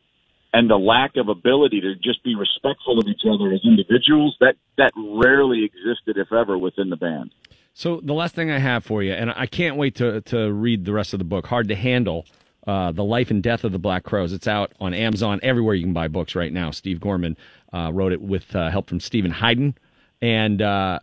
and 0.54 0.70
the 0.70 0.78
lack 0.78 1.18
of 1.18 1.28
ability 1.28 1.82
to 1.82 1.96
just 1.96 2.24
be 2.24 2.34
respectful 2.34 2.98
of 2.98 3.08
each 3.10 3.24
other 3.30 3.52
as 3.52 3.60
individuals 3.66 4.38
that 4.40 4.56
that 4.78 4.94
rarely 4.96 5.66
existed 5.66 6.18
if 6.18 6.32
ever 6.32 6.58
within 6.58 6.90
the 6.90 6.96
band. 6.96 7.34
So 7.74 8.00
the 8.02 8.14
last 8.14 8.36
thing 8.36 8.52
I 8.52 8.60
have 8.60 8.86
for 8.86 9.04
you, 9.04 9.12
and 9.12 9.34
I 9.36 9.48
can't 9.48 9.76
wait 9.76 9.96
to 9.96 10.22
to 10.22 10.54
read 10.54 10.86
the 10.86 10.94
rest 10.94 11.12
of 11.12 11.20
the 11.20 11.26
book. 11.26 11.48
Hard 11.48 11.68
to 11.68 11.76
handle. 11.76 12.26
Uh, 12.66 12.92
the 12.94 13.04
life 13.04 13.30
and 13.30 13.44
death 13.44 13.66
of 13.66 13.74
the 13.74 13.80
Black 13.80 14.04
Crowes. 14.04 14.32
It's 14.32 14.48
out 14.48 14.72
on 14.80 14.94
Amazon 14.94 15.40
everywhere 15.44 15.76
you 15.76 15.84
can 15.84 15.92
buy 15.94 16.08
books 16.08 16.34
right 16.34 16.52
now. 16.54 16.72
Steve 16.72 17.02
Gorman 17.02 17.36
uh, 17.74 17.92
wrote 17.94 18.14
it 18.14 18.22
with 18.22 18.56
uh, 18.56 18.70
help 18.70 18.88
from 18.88 19.02
Steven 19.02 19.32
Hyden, 19.32 19.76
and 20.22 20.62
uh, 20.62 21.00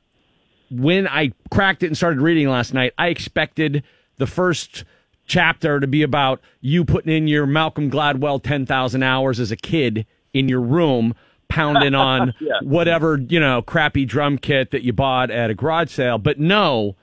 when 0.71 1.07
I 1.07 1.33
cracked 1.51 1.83
it 1.83 1.89
and 1.89 1.97
started 1.97 2.21
reading 2.23 2.49
last 2.49 2.73
night, 2.73 2.95
I 2.97 3.09
expected 3.09 3.83
the 4.17 4.27
first 4.27 4.85
chapter 5.27 5.81
to 5.81 5.87
be 5.87 6.03
about 6.03 6.41
you 6.63 6.85
putting 6.85 7.15
in 7.15 7.29
your 7.29 7.45
Malcolm 7.47 7.91
Gladwell 7.91 8.43
ten 8.43 8.65
thousand 8.67 9.03
hours 9.03 9.39
as 9.39 9.51
a 9.53 9.57
kid 9.57 10.07
in 10.33 10.49
your 10.49 10.61
room 10.63 11.15
pounding 11.49 11.95
on 11.97 12.33
Yeah. 12.41 12.55
whatever 12.63 13.19
you 13.29 13.39
know 13.39 13.61
crappy 13.63 14.07
drum 14.07 14.39
kit 14.39 14.71
that 14.71 14.83
you 14.83 14.93
bought 14.93 15.31
at 15.31 15.51
a 15.51 15.55
garage 15.55 15.91
sale 15.91 16.17
but 16.19 16.39
no 16.41 16.97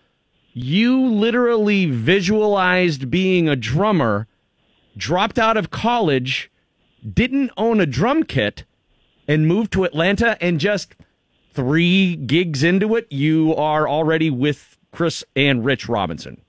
you 0.53 1.05
literally 1.05 1.85
visualized 1.85 3.11
being 3.11 3.47
a 3.49 3.55
drummer 3.55 4.25
dropped 4.97 5.39
out 5.39 5.55
of 5.57 5.69
college 5.69 6.51
didn't 7.13 7.51
own 7.57 7.79
a 7.79 7.85
drum 7.85 8.23
kit 8.23 8.65
and 9.27 9.47
moved 9.47 9.71
to 9.73 9.83
Atlanta 9.83 10.37
and 10.41 10.59
just 10.59 10.95
three 11.53 12.15
gigs 12.15 12.63
into 12.63 12.95
it 12.95 13.07
you 13.11 13.55
are 13.55 13.87
already 13.87 14.29
with 14.29 14.77
Chris 14.91 15.23
and 15.35 15.63
Rich 15.63 15.87
Robinson 15.87 16.41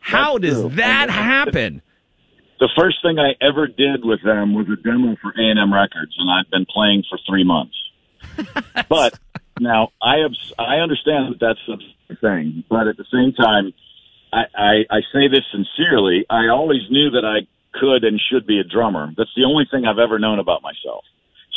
how 0.00 0.38
That's 0.38 0.54
does 0.54 0.60
true. 0.62 0.76
that 0.76 1.08
uh, 1.08 1.12
happen 1.12 1.82
The 2.60 2.68
first 2.76 2.96
thing 3.02 3.18
I 3.18 3.34
ever 3.40 3.66
did 3.68 4.04
with 4.04 4.22
them 4.24 4.54
was 4.54 4.66
a 4.68 4.76
demo 4.82 5.16
for 5.22 5.30
A&M 5.30 5.72
Records, 5.72 6.14
and 6.18 6.28
I've 6.28 6.50
been 6.50 6.66
playing 6.66 7.04
for 7.08 7.18
three 7.28 7.44
months. 7.44 7.76
but 8.88 9.18
now 9.60 9.90
I 10.02 10.16
have, 10.18 10.32
I 10.58 10.76
understand 10.76 11.32
that 11.32 11.40
that's 11.40 11.60
the 12.08 12.16
thing, 12.16 12.64
but 12.68 12.88
at 12.88 12.96
the 12.96 13.04
same 13.12 13.32
time, 13.32 13.72
I, 14.32 14.42
I, 14.54 14.72
I 14.90 15.00
say 15.12 15.28
this 15.28 15.44
sincerely. 15.50 16.26
I 16.28 16.48
always 16.48 16.82
knew 16.90 17.10
that 17.10 17.24
I 17.24 17.46
could 17.78 18.04
and 18.04 18.20
should 18.30 18.46
be 18.46 18.58
a 18.58 18.64
drummer. 18.64 19.12
That's 19.16 19.30
the 19.36 19.44
only 19.44 19.66
thing 19.70 19.84
I've 19.86 19.98
ever 19.98 20.18
known 20.18 20.38
about 20.38 20.62
myself. 20.62 21.04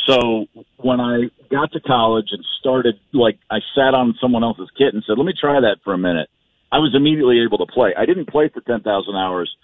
So 0.06 0.46
when 0.78 1.00
I 1.00 1.30
got 1.50 1.72
to 1.72 1.80
college 1.80 2.28
and 2.32 2.44
started, 2.60 2.98
like, 3.12 3.38
I 3.50 3.58
sat 3.74 3.94
on 3.94 4.14
someone 4.20 4.42
else's 4.42 4.68
kit 4.76 4.94
and 4.94 5.02
said, 5.06 5.16
let 5.16 5.24
me 5.24 5.34
try 5.38 5.60
that 5.60 5.76
for 5.84 5.92
a 5.94 5.98
minute. 5.98 6.28
I 6.72 6.78
was 6.78 6.94
immediately 6.94 7.42
able 7.44 7.58
to 7.58 7.66
play. 7.66 7.94
I 7.96 8.06
didn't 8.06 8.28
play 8.28 8.48
for 8.48 8.62
10,000 8.62 9.14
hours, 9.14 9.54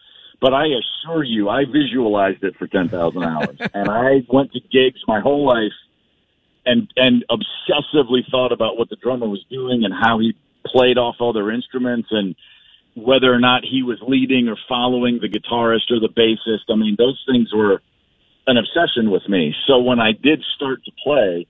but 0.41 0.53
I 0.53 0.67
assure 0.67 1.25
you, 1.25 1.49
I 1.49 1.65
visualized 1.65 2.45
it 2.45 2.55
for 2.57 2.67
10,000 2.67 3.23
hours. 3.23 3.57
and 3.75 3.91
I 3.91 4.23
went 4.29 4.53
to 4.53 4.61
gigs 4.61 5.01
my 5.09 5.21
whole 5.21 5.47
life 5.47 5.73
and, 6.67 6.89
and 6.97 7.25
obsessively 7.31 8.21
thought 8.31 8.53
about 8.53 8.77
what 8.77 8.91
the 8.91 8.97
drummer 8.97 9.27
was 9.27 9.45
doing 9.51 9.85
and 9.85 9.95
how 9.95 10.19
he 10.19 10.35
played 10.67 10.99
off 10.99 11.17
other 11.21 11.51
instruments. 11.51 12.09
And 12.11 12.37
whether 13.05 13.33
or 13.33 13.41
not 13.41 13.63
he 13.65 13.83
was 13.83 13.99
leading 14.07 14.49
or 14.49 14.57
following 14.69 15.21
the 15.21 15.29
guitarist 15.29 15.91
or 15.91 16.01
the 16.01 16.09
bassist. 16.09 16.73
I 16.73 16.77
mean, 16.77 16.97
those 16.99 17.23
things 17.31 17.51
were 17.53 17.83
an 18.47 18.57
obsession 18.57 19.11
with 19.11 19.29
me. 19.29 19.55
So 19.67 19.79
when 19.79 20.01
I 20.01 20.13
did 20.13 20.43
start 20.57 20.81
to 20.85 20.93
play, 21.05 21.47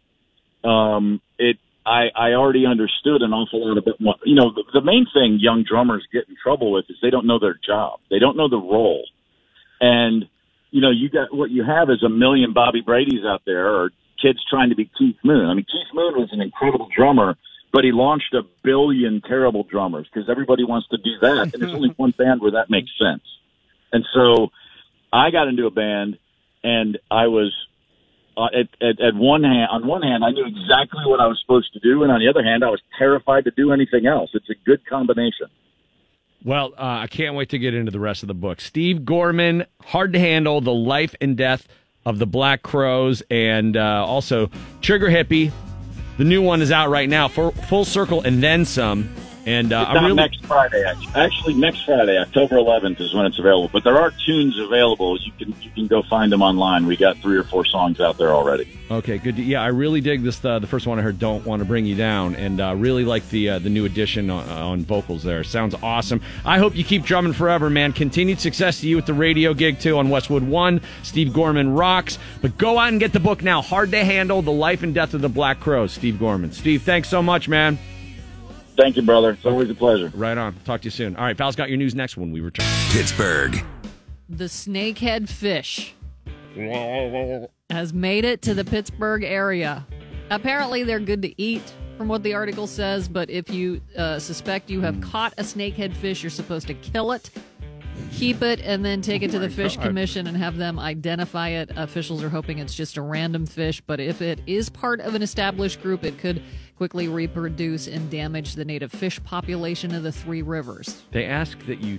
um, 0.65 1.21
it 1.39 1.59
I, 1.89 2.09
I 2.15 2.33
already 2.33 2.67
understood 2.67 3.23
an 3.23 3.33
awful 3.33 3.67
lot 3.67 3.79
about 3.79 4.01
what 4.01 4.19
you 4.25 4.35
know. 4.35 4.53
The, 4.55 4.65
the 4.75 4.85
main 4.85 5.07
thing 5.15 5.39
young 5.41 5.65
drummers 5.67 6.07
get 6.13 6.29
in 6.29 6.37
trouble 6.41 6.73
with 6.73 6.85
is 6.91 6.97
they 7.01 7.11
don't 7.11 7.27
know 7.27 7.39
their 7.39 7.59
job. 7.65 8.01
They 8.11 8.19
don't 8.19 8.37
know 8.37 8.49
the 8.49 8.59
role, 8.59 9.05
and 9.81 10.27
you 10.71 10.83
know 10.83 10.91
you 10.91 11.09
got 11.09 11.35
what 11.35 11.51
you 11.51 11.65
have 11.65 11.89
is 11.89 12.03
a 12.03 12.09
million 12.11 12.53
Bobby 12.53 12.83
Brady's 12.83 13.25
out 13.25 13.43
there 13.47 13.75
or 13.75 13.91
kids 14.21 14.39
trying 14.51 14.69
to 14.69 14.77
be 14.77 14.91
Keith 14.99 15.17
Moon. 15.25 15.47
I 15.47 15.55
mean, 15.55 15.65
Keith 15.65 15.95
Moon 15.95 16.15
was 16.15 16.29
an 16.33 16.43
incredible 16.43 16.89
drummer, 16.95 17.37
but 17.73 17.85
he 17.85 17.93
launched 17.93 18.35
a 18.35 18.43
billion 18.63 19.21
terrible 19.21 19.65
drummers 19.65 20.09
because 20.13 20.29
everybody 20.29 20.65
wants 20.65 20.89
to 20.89 20.97
do 20.97 21.19
that, 21.21 21.55
and 21.55 21.63
there's 21.63 21.75
only 21.75 21.91
one 21.97 22.13
band 22.13 22.41
where 22.41 22.53
that 22.53 22.71
makes 22.71 22.91
sense. 22.99 23.23
And 23.93 24.05
so 24.15 24.49
I 25.13 25.31
got 25.31 25.49
into 25.49 25.67
a 25.67 25.71
band, 25.71 26.19
and 26.63 26.99
I 27.11 27.27
was 27.29 27.55
uh, 28.37 28.47
at, 28.47 28.69
at, 28.81 29.01
at 29.01 29.15
one 29.15 29.43
hand, 29.43 29.69
on 29.71 29.87
one 29.87 30.03
hand, 30.03 30.25
I 30.25 30.31
knew 30.31 30.47
exactly 30.47 31.03
what 31.05 31.21
I 31.21 31.27
was 31.27 31.41
supposed 31.41 31.73
to 31.73 31.81
do, 31.81 32.03
and 32.03 32.13
on 32.13 32.21
the 32.21 32.29
other 32.29 32.43
hand, 32.43 32.65
I 32.65 32.71
was 32.71 32.81
terrified 32.99 33.45
to 33.45 33.51
do 33.51 33.73
anything 33.73 34.07
else. 34.07 34.31
It's 34.35 34.49
a 34.49 34.55
good 34.65 34.87
combination. 34.87 35.49
Well, 36.45 36.73
uh, 36.79 37.01
I 37.03 37.09
can't 37.09 37.35
wait 37.35 37.49
to 37.49 37.59
get 37.59 37.75
into 37.75 37.91
the 37.91 37.99
rest 37.99 38.23
of 38.23 38.29
the 38.29 38.35
book. 38.35 38.61
Steve 38.61 39.05
Gorman, 39.05 39.67
Hard 39.83 40.13
to 40.13 40.21
Handle, 40.21 40.61
The 40.61 40.73
Life 40.73 41.17
and 41.21 41.37
Death 41.37 41.67
of 42.07 42.19
the 42.19 42.27
Black 42.27 42.63
Crowes, 42.63 43.23
and 43.29 43.77
uh, 43.77 44.05
also 44.07 44.51
Trigger 44.81 45.09
Hippie. 45.09 45.51
The 46.19 46.25
new 46.25 46.43
one 46.43 46.63
is 46.63 46.73
out 46.73 46.91
right 46.91 47.09
now, 47.09 47.29
for 47.29 47.53
Full 47.53 47.85
Circle 47.85 48.23
and 48.23 48.43
Then 48.43 48.65
Some. 48.65 49.09
And 49.49 49.73
uh, 49.73 49.87
I'm 49.89 50.05
really 50.05 50.17
next 50.17 50.45
Friday. 50.45 50.85
Actually. 50.85 51.15
actually, 51.15 51.55
next 51.55 51.87
Friday, 51.87 52.19
October 52.19 52.57
11th, 52.57 53.01
is 53.01 53.15
when 53.15 53.25
it's 53.25 53.39
available. 53.39 53.71
But 53.73 53.83
there 53.83 53.99
are 53.99 54.13
tunes 54.27 54.59
available. 54.59 55.19
You 55.19 55.33
can 55.39 55.55
you 55.63 55.71
can 55.71 55.87
go 55.87 56.03
find 56.03 56.31
them 56.31 56.43
online. 56.43 56.85
We 56.85 56.99
got 56.99 57.17
three 57.21 57.39
or 57.39 57.45
four 57.45 57.65
songs 57.65 57.99
out 57.99 58.19
there 58.19 58.35
already. 58.35 58.69
Okay, 58.91 59.17
good. 59.17 59.39
Yeah, 59.39 59.63
I 59.63 59.69
really 59.69 60.03
dig 60.03 60.23
this. 60.23 60.45
Uh, 60.45 60.59
the 60.59 60.67
first 60.67 60.87
one 60.87 60.99
I 60.99 61.03
heard, 61.03 61.19
"Don't 61.19 61.47
Want 61.47 61.61
to 61.61 61.65
Bring 61.65 61.87
You 61.87 61.95
Down," 61.95 62.35
and 62.35 62.61
uh, 62.61 62.75
really 62.77 63.07
like 63.07 63.27
the 63.31 63.49
uh, 63.49 63.59
the 63.59 63.71
new 63.71 63.87
addition 63.87 64.29
on, 64.29 64.47
on 64.51 64.81
vocals 64.83 65.23
there. 65.23 65.43
Sounds 65.45 65.75
awesome. 65.83 66.21
I 66.45 66.59
hope 66.59 66.77
you 66.77 66.85
keep 66.85 67.05
drumming 67.05 67.33
forever, 67.33 67.71
man. 67.71 67.95
Continued 67.95 68.41
success 68.41 68.83
to 68.83 68.87
you 68.87 68.97
with 68.97 69.07
the 69.07 69.15
radio 69.15 69.55
gig 69.55 69.81
too 69.81 69.97
on 69.97 70.11
Westwood 70.11 70.43
One. 70.43 70.83
Steve 71.03 71.33
Gorman 71.33 71.73
rocks. 71.73 72.19
But 72.43 72.59
go 72.59 72.79
out 72.79 72.89
and 72.91 73.01
get 73.01 73.15
the 73.15 73.21
book 73.21 73.43
now. 73.43 73.63
Hard 73.63 73.93
to 73.93 74.05
handle: 74.05 74.43
The 74.43 74.53
Life 74.53 74.83
and 74.83 74.93
Death 74.93 75.15
of 75.15 75.23
the 75.23 75.31
Black 75.31 75.59
Crowes. 75.59 75.93
Steve 75.93 76.19
Gorman. 76.19 76.53
Steve, 76.53 76.83
thanks 76.83 77.09
so 77.09 77.23
much, 77.23 77.49
man. 77.49 77.79
Thank 78.79 78.95
you, 78.95 79.03
brother. 79.03 79.31
It's 79.31 79.45
always 79.45 79.69
a 79.69 79.75
pleasure. 79.75 80.13
Right 80.15 80.39
on. 80.39 80.55
Talk 80.65 80.83
to 80.83 80.85
you 80.85 80.93
soon. 80.93 81.17
All 81.17 81.25
right, 81.25 81.37
Val's 81.37 81.57
got 81.57 81.69
your 81.69 81.79
news 81.79 81.97
next 81.97 82.17
when 82.17 82.31
we 82.31 82.41
return. 82.41 82.65
Pittsburgh. 82.91 83.61
The 84.29 84.45
snakehead 84.45 85.29
fish 85.29 85.95
has 87.71 87.93
made 87.93 88.25
it 88.25 88.41
to 88.43 88.55
the 88.55 88.65
Pittsburgh 88.65 89.25
area. 89.25 89.85
Apparently, 90.31 90.85
they're 90.85 91.01
good 91.01 91.23
to 91.23 91.43
eat, 91.43 91.63
from 91.97 92.07
what 92.07 92.23
the 92.23 92.35
article 92.35 92.69
says. 92.69 93.09
But 93.09 93.29
if 93.31 93.51
you 93.51 93.81
uh, 93.97 94.21
suspect 94.21 94.71
you 94.71 94.81
have 94.83 95.01
caught 95.01 95.35
a 95.39 95.43
snakehead 95.43 95.93
fish, 95.95 96.23
you're 96.23 96.31
supposed 96.31 96.69
to 96.69 96.75
kill 96.75 97.11
it, 97.11 97.31
keep 98.13 98.43
it, 98.43 98.61
and 98.61 98.85
then 98.85 99.03
take 99.03 99.23
it 99.23 99.31
to 99.33 99.37
oh 99.37 99.41
the 99.41 99.51
Fish 99.51 99.77
God. 99.77 99.87
Commission 99.87 100.27
and 100.27 100.37
have 100.37 100.57
them 100.57 100.79
identify 100.79 101.49
it. 101.49 101.71
Officials 101.77 102.23
are 102.23 102.29
hoping 102.29 102.59
it's 102.59 102.75
just 102.75 102.97
a 102.97 103.03
random 103.03 103.47
fish, 103.47 103.81
but 103.81 104.01
if 104.01 104.23
it 104.23 104.41
is 104.47 104.69
part 104.69 105.01
of 105.01 105.15
an 105.15 105.23
established 105.23 105.83
group, 105.83 106.05
it 106.05 106.19
could 106.19 106.43
quickly 106.77 107.09
reproduce 107.09 107.89
and 107.89 108.11
damage 108.11 108.55
the 108.55 108.65
native 108.65 108.93
fish 108.93 109.23
population 109.25 109.95
of 109.95 110.03
the 110.03 110.13
Three 110.13 110.43
Rivers. 110.43 111.03
They 111.11 111.25
ask 111.25 111.59
that 111.67 111.81
you, 111.81 111.99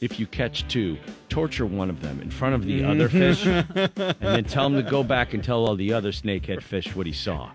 if 0.00 0.18
you 0.18 0.26
catch 0.26 0.66
two, 0.68 0.96
torture 1.28 1.66
one 1.66 1.90
of 1.90 2.00
them 2.00 2.20
in 2.22 2.30
front 2.30 2.54
of 2.54 2.64
the 2.64 2.80
mm-hmm. 2.80 2.90
other 2.90 3.08
fish, 3.08 3.44
and 3.46 4.16
then 4.20 4.44
tell 4.44 4.66
him 4.66 4.74
to 4.74 4.82
go 4.82 5.02
back 5.02 5.34
and 5.34 5.44
tell 5.44 5.66
all 5.66 5.76
the 5.76 5.92
other 5.92 6.12
snakehead 6.12 6.62
fish 6.62 6.94
what 6.96 7.06
he 7.06 7.12
saw. 7.12 7.50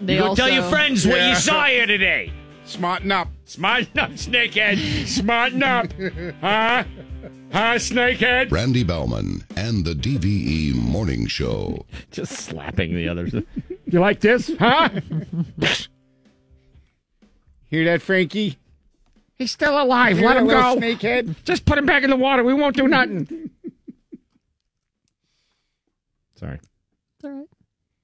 They 0.00 0.14
you 0.14 0.20
go 0.20 0.26
also 0.28 0.46
tell 0.46 0.54
your 0.54 0.68
friends 0.70 1.06
what 1.06 1.20
you 1.20 1.34
saw 1.34 1.64
here 1.64 1.86
today. 1.86 2.32
Smarten 2.64 3.10
up. 3.10 3.28
Smarten 3.48 3.98
up, 3.98 4.10
snakehead. 4.10 5.06
Smarten 5.06 5.62
up. 5.62 5.90
Huh? 6.42 6.84
Huh, 7.50 7.74
snakehead? 7.76 8.52
Randy 8.52 8.84
Bauman 8.84 9.42
and 9.56 9.86
the 9.86 9.94
DVE 9.94 10.74
Morning 10.74 11.26
Show. 11.26 11.86
Just 12.10 12.32
slapping 12.32 12.94
the 12.94 13.08
others. 13.08 13.34
You 13.90 14.00
like 14.00 14.20
this? 14.20 14.50
Huh? 14.58 14.90
Hear 17.70 17.84
that, 17.86 18.02
Frankie? 18.02 18.58
He's 19.36 19.50
still 19.50 19.82
alive. 19.82 20.18
Hear 20.18 20.26
Let 20.28 20.36
him 20.36 20.46
go. 20.46 20.76
snakehead? 20.76 21.42
Just 21.44 21.64
put 21.64 21.78
him 21.78 21.86
back 21.86 22.02
in 22.02 22.10
the 22.10 22.16
water. 22.16 22.44
We 22.44 22.52
won't 22.52 22.76
do 22.76 22.86
nothing. 22.86 23.48
Sorry. 26.34 26.60
It's 27.16 27.24
all 27.24 27.30
right. 27.30 27.46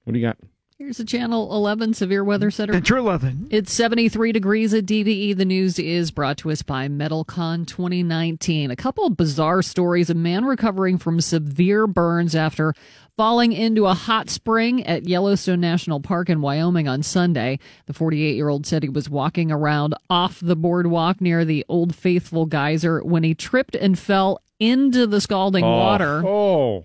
What 0.04 0.14
do 0.14 0.18
you 0.18 0.26
got? 0.26 0.38
Here's 0.84 1.00
a 1.00 1.04
Channel 1.06 1.50
11 1.50 1.94
Severe 1.94 2.22
Weather 2.22 2.50
Center. 2.50 2.78
True 2.78 3.00
loving. 3.00 3.46
It's 3.48 3.72
73 3.72 4.32
degrees 4.32 4.74
at 4.74 4.84
DVE. 4.84 5.34
The 5.34 5.46
news 5.46 5.78
is 5.78 6.10
brought 6.10 6.36
to 6.38 6.50
us 6.50 6.60
by 6.60 6.88
MetalCon 6.88 7.66
2019. 7.66 8.70
A 8.70 8.76
couple 8.76 9.06
of 9.06 9.16
bizarre 9.16 9.62
stories. 9.62 10.10
A 10.10 10.14
man 10.14 10.44
recovering 10.44 10.98
from 10.98 11.22
severe 11.22 11.86
burns 11.86 12.34
after 12.34 12.74
falling 13.16 13.52
into 13.52 13.86
a 13.86 13.94
hot 13.94 14.28
spring 14.28 14.86
at 14.86 15.08
Yellowstone 15.08 15.58
National 15.58 16.00
Park 16.00 16.28
in 16.28 16.42
Wyoming 16.42 16.86
on 16.86 17.02
Sunday. 17.02 17.60
The 17.86 17.94
48 17.94 18.36
year 18.36 18.50
old 18.50 18.66
said 18.66 18.82
he 18.82 18.90
was 18.90 19.08
walking 19.08 19.50
around 19.50 19.94
off 20.10 20.38
the 20.38 20.54
boardwalk 20.54 21.18
near 21.18 21.46
the 21.46 21.64
Old 21.66 21.94
Faithful 21.94 22.44
geyser 22.44 23.02
when 23.02 23.24
he 23.24 23.34
tripped 23.34 23.74
and 23.74 23.98
fell 23.98 24.42
into 24.60 25.06
the 25.06 25.22
scalding 25.22 25.64
oh. 25.64 25.78
water. 25.78 26.22
Oh. 26.26 26.84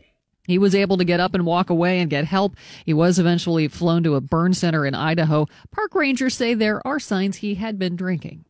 He 0.49 0.57
was 0.57 0.73
able 0.73 0.97
to 0.97 1.05
get 1.05 1.19
up 1.19 1.35
and 1.35 1.45
walk 1.45 1.69
away 1.69 1.99
and 1.99 2.09
get 2.09 2.26
help. 2.26 2.55
He 2.84 2.91
was 2.91 3.19
eventually 3.19 3.67
flown 3.67 4.01
to 4.01 4.15
a 4.15 4.21
burn 4.21 4.55
center 4.55 4.84
in 4.84 4.95
Idaho. 4.95 5.45
Park 5.69 5.93
rangers 5.93 6.34
say 6.34 6.55
there 6.55 6.85
are 6.88 6.99
signs 6.99 7.38
he 7.38 7.53
had 7.53 7.77
been 7.77 7.95
drinking. 7.95 8.45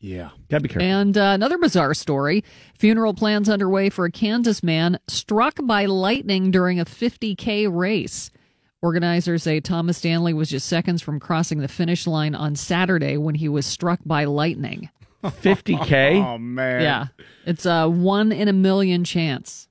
Yeah. 0.00 0.30
Gotta 0.48 0.62
be 0.62 0.68
careful. 0.68 0.88
And 0.88 1.16
uh, 1.16 1.30
another 1.34 1.58
bizarre 1.58 1.94
story 1.94 2.42
funeral 2.76 3.14
plans 3.14 3.48
underway 3.48 3.88
for 3.88 4.04
a 4.04 4.10
Kansas 4.10 4.64
man 4.64 4.98
struck 5.06 5.58
by 5.62 5.86
lightning 5.86 6.50
during 6.50 6.80
a 6.80 6.84
50K 6.84 7.72
race. 7.72 8.32
Organizers 8.82 9.44
say 9.44 9.60
Thomas 9.60 9.98
Stanley 9.98 10.32
was 10.32 10.50
just 10.50 10.66
seconds 10.66 11.02
from 11.02 11.20
crossing 11.20 11.60
the 11.60 11.68
finish 11.68 12.04
line 12.08 12.34
on 12.34 12.56
Saturday 12.56 13.16
when 13.16 13.36
he 13.36 13.48
was 13.48 13.64
struck 13.64 14.00
by 14.04 14.24
lightning. 14.24 14.90
50K? 15.22 16.24
Oh, 16.34 16.38
man. 16.38 16.82
Yeah. 16.82 17.06
It's 17.46 17.64
a 17.64 17.88
one 17.88 18.32
in 18.32 18.48
a 18.48 18.52
million 18.52 19.04
chance 19.04 19.68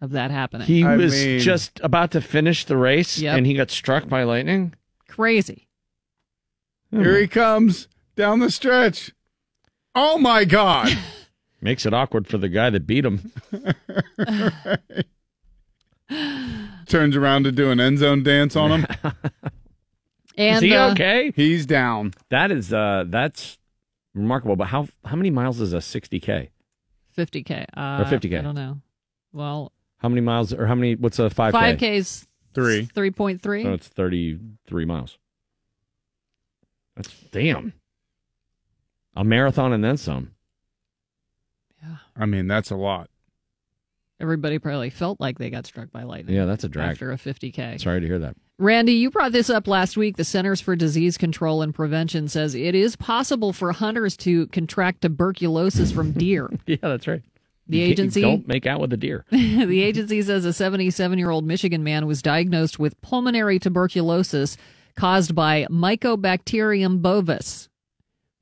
of 0.00 0.10
that 0.12 0.30
happening. 0.30 0.66
He 0.66 0.84
I 0.84 0.96
was 0.96 1.12
mean- 1.24 1.40
just 1.40 1.80
about 1.82 2.10
to 2.12 2.20
finish 2.20 2.64
the 2.64 2.76
race 2.76 3.18
Yep. 3.18 3.38
and 3.38 3.46
he 3.46 3.54
got 3.54 3.70
struck 3.70 4.08
by 4.08 4.22
lightning? 4.24 4.74
Crazy. 5.08 5.68
Here 6.90 7.18
he 7.18 7.26
comes 7.26 7.88
down 8.14 8.40
the 8.40 8.50
stretch. 8.50 9.12
Oh, 9.94 10.18
my 10.18 10.44
God. 10.44 10.88
Makes 11.60 11.86
it 11.86 11.94
awkward 11.94 12.28
for 12.28 12.38
the 12.38 12.48
guy 12.48 12.70
that 12.70 12.86
beat 12.86 13.04
him. 13.04 13.32
Turns 16.86 17.16
around 17.16 17.44
to 17.44 17.52
do 17.52 17.70
an 17.70 17.80
end 17.80 17.98
zone 17.98 18.22
dance 18.22 18.56
on 18.56 18.80
him. 18.80 18.86
And 20.38 20.56
Is 20.56 20.60
he 20.70 20.76
uh, 20.76 20.90
okay? 20.92 21.32
He's 21.34 21.64
down. 21.64 22.12
That 22.28 22.50
is 22.52 22.70
uh 22.70 23.04
that's 23.06 23.56
remarkable. 24.14 24.54
But 24.54 24.66
how 24.66 24.86
how 25.02 25.16
many 25.16 25.30
miles 25.30 25.62
is 25.62 25.72
a 25.72 25.78
60k? 25.78 26.50
50K. 27.16 27.64
Uh, 27.74 28.02
Or 28.02 28.04
50K. 28.04 28.40
I 28.40 28.42
don't 28.42 28.54
know. 28.54 28.82
Well, 29.32 29.72
How 29.98 30.08
many 30.08 30.20
miles 30.20 30.52
or 30.52 30.66
how 30.66 30.74
many 30.74 30.94
what's 30.94 31.18
a 31.18 31.30
5k? 31.30 31.78
5K's 31.78 32.26
Three. 32.56 32.86
3.3. 32.86 33.62
So 33.64 33.72
it's 33.74 33.86
33 33.88 34.84
miles. 34.86 35.18
That's 36.96 37.12
damn. 37.30 37.74
A 39.14 39.24
marathon 39.24 39.74
and 39.74 39.84
then 39.84 39.98
some. 39.98 40.30
Yeah. 41.82 41.96
I 42.16 42.24
mean, 42.24 42.46
that's 42.46 42.70
a 42.70 42.76
lot. 42.76 43.10
Everybody 44.18 44.58
probably 44.58 44.88
felt 44.88 45.20
like 45.20 45.36
they 45.38 45.50
got 45.50 45.66
struck 45.66 45.90
by 45.92 46.04
lightning. 46.04 46.34
Yeah, 46.34 46.46
that's 46.46 46.64
a 46.64 46.68
drag. 46.70 46.92
After 46.92 47.12
a 47.12 47.16
50K. 47.16 47.78
Sorry 47.78 48.00
to 48.00 48.06
hear 48.06 48.18
that. 48.20 48.36
Randy, 48.58 48.94
you 48.94 49.10
brought 49.10 49.32
this 49.32 49.50
up 49.50 49.68
last 49.68 49.98
week. 49.98 50.16
The 50.16 50.24
Centers 50.24 50.62
for 50.62 50.74
Disease 50.74 51.18
Control 51.18 51.60
and 51.60 51.74
Prevention 51.74 52.26
says 52.26 52.54
it 52.54 52.74
is 52.74 52.96
possible 52.96 53.52
for 53.52 53.72
hunters 53.72 54.16
to 54.18 54.46
contract 54.46 55.02
tuberculosis 55.02 55.92
from 55.92 56.12
deer. 56.12 56.50
Yeah, 56.66 56.76
that's 56.80 57.06
right. 57.06 57.22
The 57.68 57.78
You 57.78 57.84
agency- 57.86 58.20
don't 58.20 58.46
make 58.46 58.66
out 58.66 58.80
with 58.80 58.92
a 58.92 58.96
deer. 58.96 59.24
the 59.30 59.82
agency 59.82 60.22
says 60.22 60.44
a 60.44 60.52
77 60.52 61.18
year 61.18 61.30
old 61.30 61.44
Michigan 61.44 61.82
man 61.82 62.06
was 62.06 62.22
diagnosed 62.22 62.78
with 62.78 63.00
pulmonary 63.00 63.58
tuberculosis 63.58 64.56
caused 64.96 65.34
by 65.34 65.66
Mycobacterium 65.70 67.02
bovis. 67.02 67.68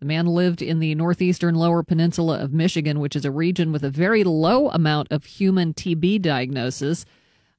The 0.01 0.07
man 0.07 0.27
lived 0.27 0.61
in 0.61 0.81
the 0.81 0.95
northeastern 0.95 1.55
lower 1.55 1.83
peninsula 1.83 2.39
of 2.39 2.53
Michigan, 2.53 3.01
which 3.01 3.17
is 3.17 3.25
a 3.25 3.31
region 3.31 3.73
with 3.73 3.83
a 3.85 3.91
very 3.91 4.23
low 4.25 4.69
amount 4.69 5.09
of 5.11 5.25
human 5.25 5.73
TB 5.73 6.21
diagnosis. 6.21 7.07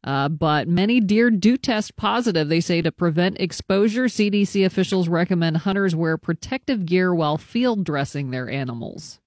Uh, 0.04 0.30
but 0.30 0.68
many 0.68 1.00
deer 1.00 1.32
do 1.32 1.58
test 1.58 1.96
positive. 1.96 2.48
They 2.48 2.62
say 2.62 2.84
to 2.84 2.92
prevent 2.92 3.42
exposure, 3.42 4.06
CDC 4.06 4.64
officials 4.64 5.08
recommend 5.08 5.58
hunters 5.58 5.96
wear 5.96 6.18
protective 6.20 6.86
gear 6.86 7.16
while 7.16 7.40
field 7.40 7.84
dressing 7.84 8.30
their 8.30 8.48
animals. 8.48 9.20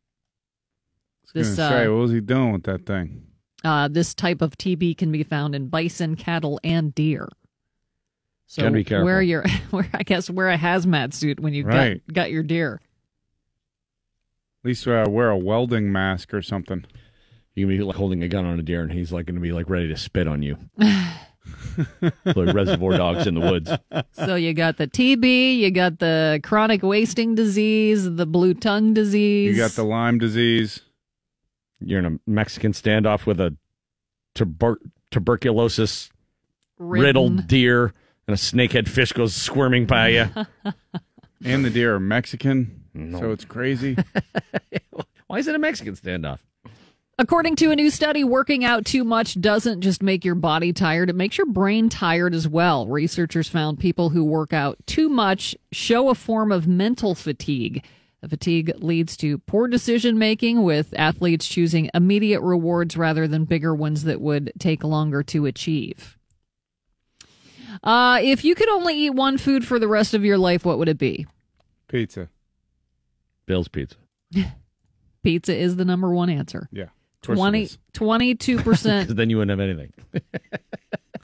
This, 1.35 1.49
This 1.49 1.57
say, 1.57 1.85
uh, 1.87 1.91
what 1.93 2.01
was 2.01 2.13
he 2.13 2.21
doing 2.21 2.53
with 2.53 2.65
that 2.65 2.87
thing? 2.87 3.25
uh, 3.65 3.89
this 3.89 4.15
type 4.15 4.41
of 4.41 4.57
TB 4.57 4.97
can 4.97 5.11
be 5.13 5.23
found 5.25 5.55
in 5.55 5.69
bison, 5.69 6.15
cattle, 6.17 6.59
and 6.65 6.95
deer. 6.95 7.29
So 8.47 8.63
Gotta 8.63 8.75
be 8.75 8.85
careful. 8.85 9.05
wear 9.05 9.21
your, 9.21 9.45
wear, 9.73 9.89
I 9.93 10.03
guess, 10.05 10.31
wear 10.31 10.49
a 10.49 10.57
hazmat 10.57 11.13
suit 11.13 11.39
when 11.41 11.53
you 11.55 11.65
Right. 11.67 12.01
got 12.07 12.15
got 12.15 12.31
your 12.31 12.43
deer. 12.43 12.81
At 14.65 14.69
least 14.69 14.87
uh, 14.89 15.05
wear 15.09 15.29
a 15.31 15.37
welding 15.37 15.93
mask 15.93 16.33
or 16.35 16.41
something. 16.43 16.85
You 17.55 17.67
can 17.67 17.77
be 17.77 17.83
like 17.83 17.97
holding 17.97 18.23
a 18.23 18.29
gun 18.29 18.45
on 18.47 18.59
a 18.59 18.63
deer, 18.63 18.83
and 18.83 18.93
he's 18.93 19.13
like 19.13 19.27
going 19.27 19.35
to 19.35 19.41
be 19.41 19.53
like 19.53 19.69
ready 19.69 19.89
to 19.89 19.97
spit 19.97 20.27
on 20.29 20.43
you. 20.43 20.57
like 20.79 22.55
reservoir 22.55 22.93
dogs 22.97 23.27
in 23.27 23.35
the 23.35 23.41
woods. 23.41 23.71
So 24.13 24.35
you 24.35 24.55
got 24.55 24.77
the 24.77 24.87
TB, 24.87 25.59
you 25.59 25.71
got 25.71 25.99
the 25.99 26.41
chronic 26.43 26.83
wasting 26.83 27.35
disease, 27.35 28.15
the 28.15 28.27
blue 28.27 28.55
tongue 28.55 28.95
disease. 28.95 29.57
You 29.57 29.63
got 29.63 29.73
the 29.73 29.85
Lyme 29.85 30.19
disease. 30.19 30.81
You're 31.81 31.99
in 32.01 32.07
a 32.07 32.19
Mexican 32.27 32.73
standoff 32.73 33.27
with 33.27 33.41
a 33.41 33.57
tuber- 34.35 34.81
tuberculosis 35.11 36.11
riddled 36.79 37.47
deer, 37.47 37.93
and 38.27 38.35
a 38.35 38.39
snakehead 38.39 38.89
fish 38.89 39.13
goes 39.13 39.35
squirming 39.35 39.87
by 39.87 40.09
you. 40.09 40.27
And 41.45 41.65
the 41.65 41.71
deer 41.71 41.95
are 41.95 42.01
Mexican, 42.01 42.83
so 43.13 43.31
it's 43.31 43.45
crazy. 43.45 43.97
Why 45.29 45.39
is 45.39 45.47
it 45.47 45.55
a 45.55 45.59
Mexican 45.59 45.95
standoff? 45.95 46.41
According 47.17 47.57
to 47.57 47.71
a 47.71 47.77
new 47.77 47.91
study, 47.91 48.25
working 48.25 48.65
out 48.65 48.85
too 48.85 49.05
much 49.05 49.41
doesn't 49.41 49.81
just 49.81 50.03
make 50.03 50.25
your 50.25 50.35
body 50.35 50.73
tired, 50.73 51.11
it 51.11 51.17
makes 51.17 51.39
your 51.39 51.47
brain 51.47 51.89
tired 51.89 52.35
as 52.35 52.49
well. 52.49 52.87
Researchers 52.87 53.49
found 53.49 53.79
people 53.79 54.11
who 54.11 54.25
work 54.25 54.53
out 54.53 54.79
too 54.87 55.09
much 55.09 55.57
show 55.71 56.11
a 56.11 56.15
form 56.15 56.51
of 56.51 56.67
mental 56.67 57.15
fatigue. 57.15 57.85
The 58.21 58.29
fatigue 58.29 58.73
leads 58.79 59.17
to 59.19 59.39
poor 59.39 59.69
decision 59.69 60.19
making, 60.19 60.63
with 60.65 60.93
athletes 60.99 61.47
choosing 61.47 61.89
immediate 61.95 62.41
rewards 62.41 62.97
rather 62.97 63.29
than 63.29 63.45
bigger 63.45 63.75
ones 63.75 64.05
that 64.05 64.21
would 64.21 64.53
take 64.59 64.83
longer 64.83 65.23
to 65.25 65.47
achieve. 65.47 66.19
Uh, 67.83 68.19
if 68.21 68.45
you 68.45 68.57
could 68.57 68.69
only 68.69 68.97
eat 68.97 69.11
one 69.11 69.39
food 69.39 69.65
for 69.65 69.79
the 69.79 69.87
rest 69.87 70.15
of 70.15 70.25
your 70.25 70.37
life, 70.37 70.65
what 70.65 70.79
would 70.79 70.89
it 70.89 70.99
be? 70.99 71.27
Pizza. 71.87 72.29
Bill's 73.47 73.69
Pizza. 73.69 73.97
Pizza 75.23 75.57
is 75.57 75.77
the 75.77 75.85
number 75.85 76.11
one 76.11 76.29
answer. 76.29 76.69
Yeah. 76.73 76.89
of 77.29 77.37
20, 77.37 77.69
22%. 77.95 79.07
Then 79.17 79.31
you 79.31 79.39
wouldn't 79.39 79.61
have 79.61 79.69
anything. 79.69 79.93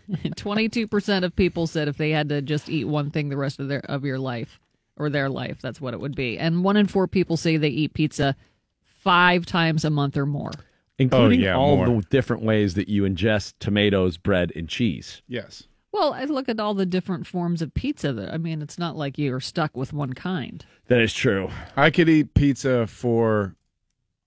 22% 0.36 1.24
of 1.24 1.34
people 1.34 1.66
said 1.66 1.88
if 1.88 1.96
they 1.96 2.10
had 2.10 2.28
to 2.28 2.40
just 2.40 2.68
eat 2.68 2.84
one 2.84 3.10
thing 3.10 3.30
the 3.30 3.36
rest 3.36 3.58
of 3.58 3.68
their 3.68 3.80
of 3.80 4.04
your 4.04 4.18
life 4.18 4.60
or 4.96 5.10
their 5.10 5.28
life, 5.28 5.58
that's 5.60 5.80
what 5.80 5.94
it 5.94 6.00
would 6.00 6.14
be. 6.14 6.38
And 6.38 6.64
one 6.64 6.76
in 6.76 6.86
four 6.86 7.06
people 7.06 7.36
say 7.36 7.56
they 7.56 7.68
eat 7.68 7.94
pizza 7.94 8.36
five 8.84 9.46
times 9.46 9.84
a 9.84 9.90
month 9.90 10.16
or 10.16 10.26
more. 10.26 10.52
Including 10.98 11.40
oh, 11.40 11.44
yeah, 11.44 11.56
all 11.56 11.76
more. 11.76 11.86
the 11.86 12.06
different 12.08 12.42
ways 12.42 12.74
that 12.74 12.88
you 12.88 13.02
ingest 13.02 13.54
tomatoes, 13.58 14.16
bread, 14.16 14.52
and 14.54 14.68
cheese. 14.68 15.22
Yes. 15.26 15.64
Well, 15.90 16.12
I 16.12 16.24
look 16.24 16.48
at 16.48 16.60
all 16.60 16.74
the 16.74 16.86
different 16.86 17.26
forms 17.26 17.62
of 17.62 17.74
pizza. 17.74 18.12
That 18.12 18.32
I 18.32 18.38
mean, 18.38 18.62
it's 18.62 18.78
not 18.78 18.96
like 18.96 19.18
you're 19.18 19.40
stuck 19.40 19.76
with 19.76 19.92
one 19.92 20.12
kind. 20.12 20.64
That 20.86 21.00
is 21.00 21.12
true. 21.12 21.50
I 21.76 21.90
could 21.90 22.08
eat 22.08 22.34
pizza 22.34 22.86
for 22.86 23.56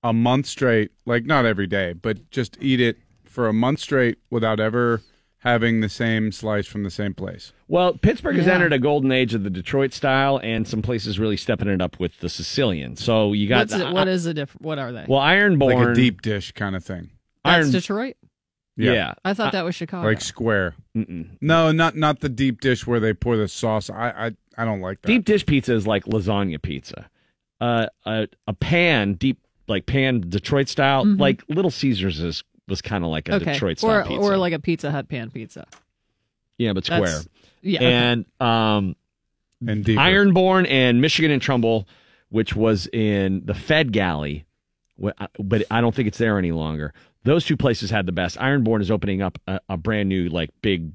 a 0.04 0.12
month 0.14 0.46
straight, 0.46 0.92
like 1.06 1.26
not 1.26 1.46
every 1.46 1.68
day, 1.68 1.94
but 1.94 2.30
just 2.32 2.58
eat 2.62 2.82
it 2.82 2.98
for 3.24 3.48
a 3.48 3.54
month 3.54 3.80
straight 3.80 4.18
without 4.30 4.60
ever 4.60 5.02
having 5.48 5.82
the 5.82 5.90
same 5.90 6.32
slice 6.32 6.68
from 6.68 6.84
the 6.84 6.90
same 6.90 7.14
place. 7.14 7.54
Well, 7.68 7.94
Pittsburgh 7.94 8.36
has 8.38 8.46
Yeah. 8.48 8.54
entered 8.56 8.74
a 8.74 8.80
golden 8.80 9.12
age 9.12 9.34
of 9.34 9.44
the 9.44 9.50
Detroit 9.50 9.94
style, 9.94 10.40
and 10.44 10.68
some 10.68 10.82
places 10.82 11.20
really 11.20 11.38
stepping 11.38 11.68
it 11.68 11.82
up 11.82 12.00
with 12.00 12.20
the 12.20 12.30
Sicilian. 12.30 12.96
So 12.96 13.34
you 13.34 13.48
got 13.48 13.70
What's 13.70 13.74
it, 13.74 13.94
what 13.94 14.08
is 14.08 14.24
the 14.26 14.34
different? 14.34 14.64
What 14.64 14.80
are 14.80 14.92
they? 14.92 15.06
well, 15.08 15.22
Ironborn, 15.22 15.76
Like 15.76 15.88
a 15.90 15.94
deep 15.94 16.22
dish 16.22 16.52
kind 16.52 16.76
of 16.76 16.84
thing. 16.84 17.12
That's 17.46 17.64
Iron, 17.66 17.72
Detroit. 17.72 18.16
yeah. 18.76 19.14
I 19.26 19.34
thought 19.34 19.52
that 19.54 19.66
was 19.66 19.76
Chicago. 19.76 20.08
Like 20.08 20.22
square. 20.22 20.76
Mm-mm. 20.96 21.38
No, 21.42 21.72
not 21.72 21.96
not 21.96 22.20
the 22.20 22.30
deep 22.30 22.62
dish 22.62 22.86
where 22.86 23.00
they 23.00 23.14
pour 23.14 23.38
the 23.38 23.48
sauce. 23.48 23.90
I 23.90 24.10
I, 24.28 24.32
I 24.62 24.66
don't 24.66 24.82
like 24.82 25.02
that. 25.02 25.08
Deep 25.08 25.26
dish 25.26 25.46
pizza 25.46 25.74
is 25.74 25.88
like 25.88 26.06
lasagna 26.06 26.62
pizza. 26.62 27.10
Uh, 27.62 27.88
a 28.06 28.28
a 28.48 28.54
pan, 28.54 29.14
deep 29.14 29.40
like 29.68 29.86
pan 29.86 30.24
Detroit 30.30 30.68
style, 30.70 31.06
Mhm. 31.06 31.20
like 31.20 31.44
Little 31.50 31.72
Caesars 31.72 32.20
is 32.20 32.44
was 32.68 32.82
kind 32.82 33.04
of 33.04 33.10
like 33.10 33.30
a 33.30 33.36
okay, 33.36 33.54
Detroit 33.54 33.80
style 33.80 33.92
or 33.92 34.04
pizza. 34.04 34.22
or 34.22 34.38
like 34.38 34.54
a 34.54 34.60
Pizza 34.60 34.92
Hut 34.92 35.08
pan 35.10 35.30
pizza. 35.32 35.66
yeah, 36.58 36.74
but 36.74 36.84
That's- 36.86 37.10
square. 37.10 37.32
Yeah. 37.62 37.80
okay. 37.80 37.92
And 37.94 38.26
um, 38.40 38.96
and 39.68 39.84
deeper. 39.84 40.00
Ironborn 40.02 40.70
and 40.70 41.02
Michigan 41.02 41.32
and 41.32 41.42
Trumbull, 41.42 41.88
which 42.30 42.56
was 42.56 42.88
in 42.88 43.42
the 43.46 43.54
Fed 43.56 43.92
Galley, 43.92 44.46
but 44.98 45.64
I 45.72 45.82
don't 45.82 45.94
think 45.96 46.08
it's 46.08 46.18
there 46.20 46.38
any 46.38 46.52
longer. 46.52 46.94
Those 47.24 47.46
two 47.46 47.58
places 47.58 47.90
had 47.90 48.06
the 48.06 48.12
best. 48.12 48.38
Ironborn 48.38 48.82
is 48.82 48.92
opening 48.92 49.22
up 49.22 49.38
a, 49.48 49.60
a 49.70 49.76
brand 49.78 50.08
new, 50.08 50.30
like 50.30 50.50
big, 50.62 50.92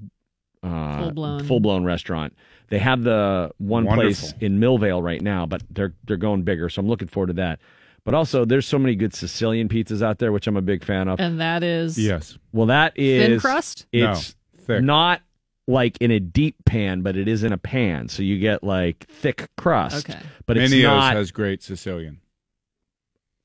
uh, 0.63 0.99
Full-blown. 0.99 1.45
full 1.45 1.61
blown 1.61 1.85
restaurant. 1.85 2.35
They 2.69 2.79
have 2.79 3.03
the 3.03 3.51
one 3.59 3.87
place 3.87 4.33
in 4.41 4.59
Millvale 4.61 5.03
right 5.03 5.21
now, 5.21 5.45
but 5.45 5.63
they're 5.69 5.93
they're 6.07 6.17
going 6.17 6.43
bigger, 6.43 6.69
so 6.71 6.81
I'm 6.81 6.89
looking 6.89 7.09
forward 7.09 7.27
to 7.27 7.33
that. 7.35 7.59
But 8.05 8.15
also, 8.15 8.45
there's 8.45 8.67
so 8.67 8.79
many 8.81 8.97
good 8.97 9.15
Sicilian 9.15 9.69
pizzas 9.69 10.03
out 10.03 10.19
there, 10.19 10.33
which 10.33 10.47
I'm 10.49 10.57
a 10.57 10.63
big 10.63 10.85
fan 10.85 11.07
of. 11.09 11.21
and 11.21 11.41
that 11.41 11.63
is 11.63 11.97
Yes. 11.99 12.37
Well, 12.53 12.67
that 12.67 12.99
is 12.99 13.29
Thin 13.29 13.41
crust? 13.41 13.87
It's 13.93 14.35
No, 14.59 14.63
thick. 14.67 14.83
not 14.83 15.23
like 15.69 15.99
in 16.01 16.11
a 16.11 16.19
deep 16.19 16.57
pan, 16.65 17.03
but 17.03 17.17
it 17.17 17.29
is 17.29 17.45
in 17.45 17.53
a 17.53 17.59
pan, 17.59 18.09
so 18.09 18.23
you 18.25 18.39
get 18.41 18.65
like 18.65 19.07
thick 19.09 19.49
crust. 19.57 20.09
Okay. 20.11 20.19
but 20.47 20.57
it's 20.57 20.71
Mineo's 20.73 20.91
not 20.97 21.15
has 21.15 21.31
great 21.31 21.63
Sicilian. 21.63 22.21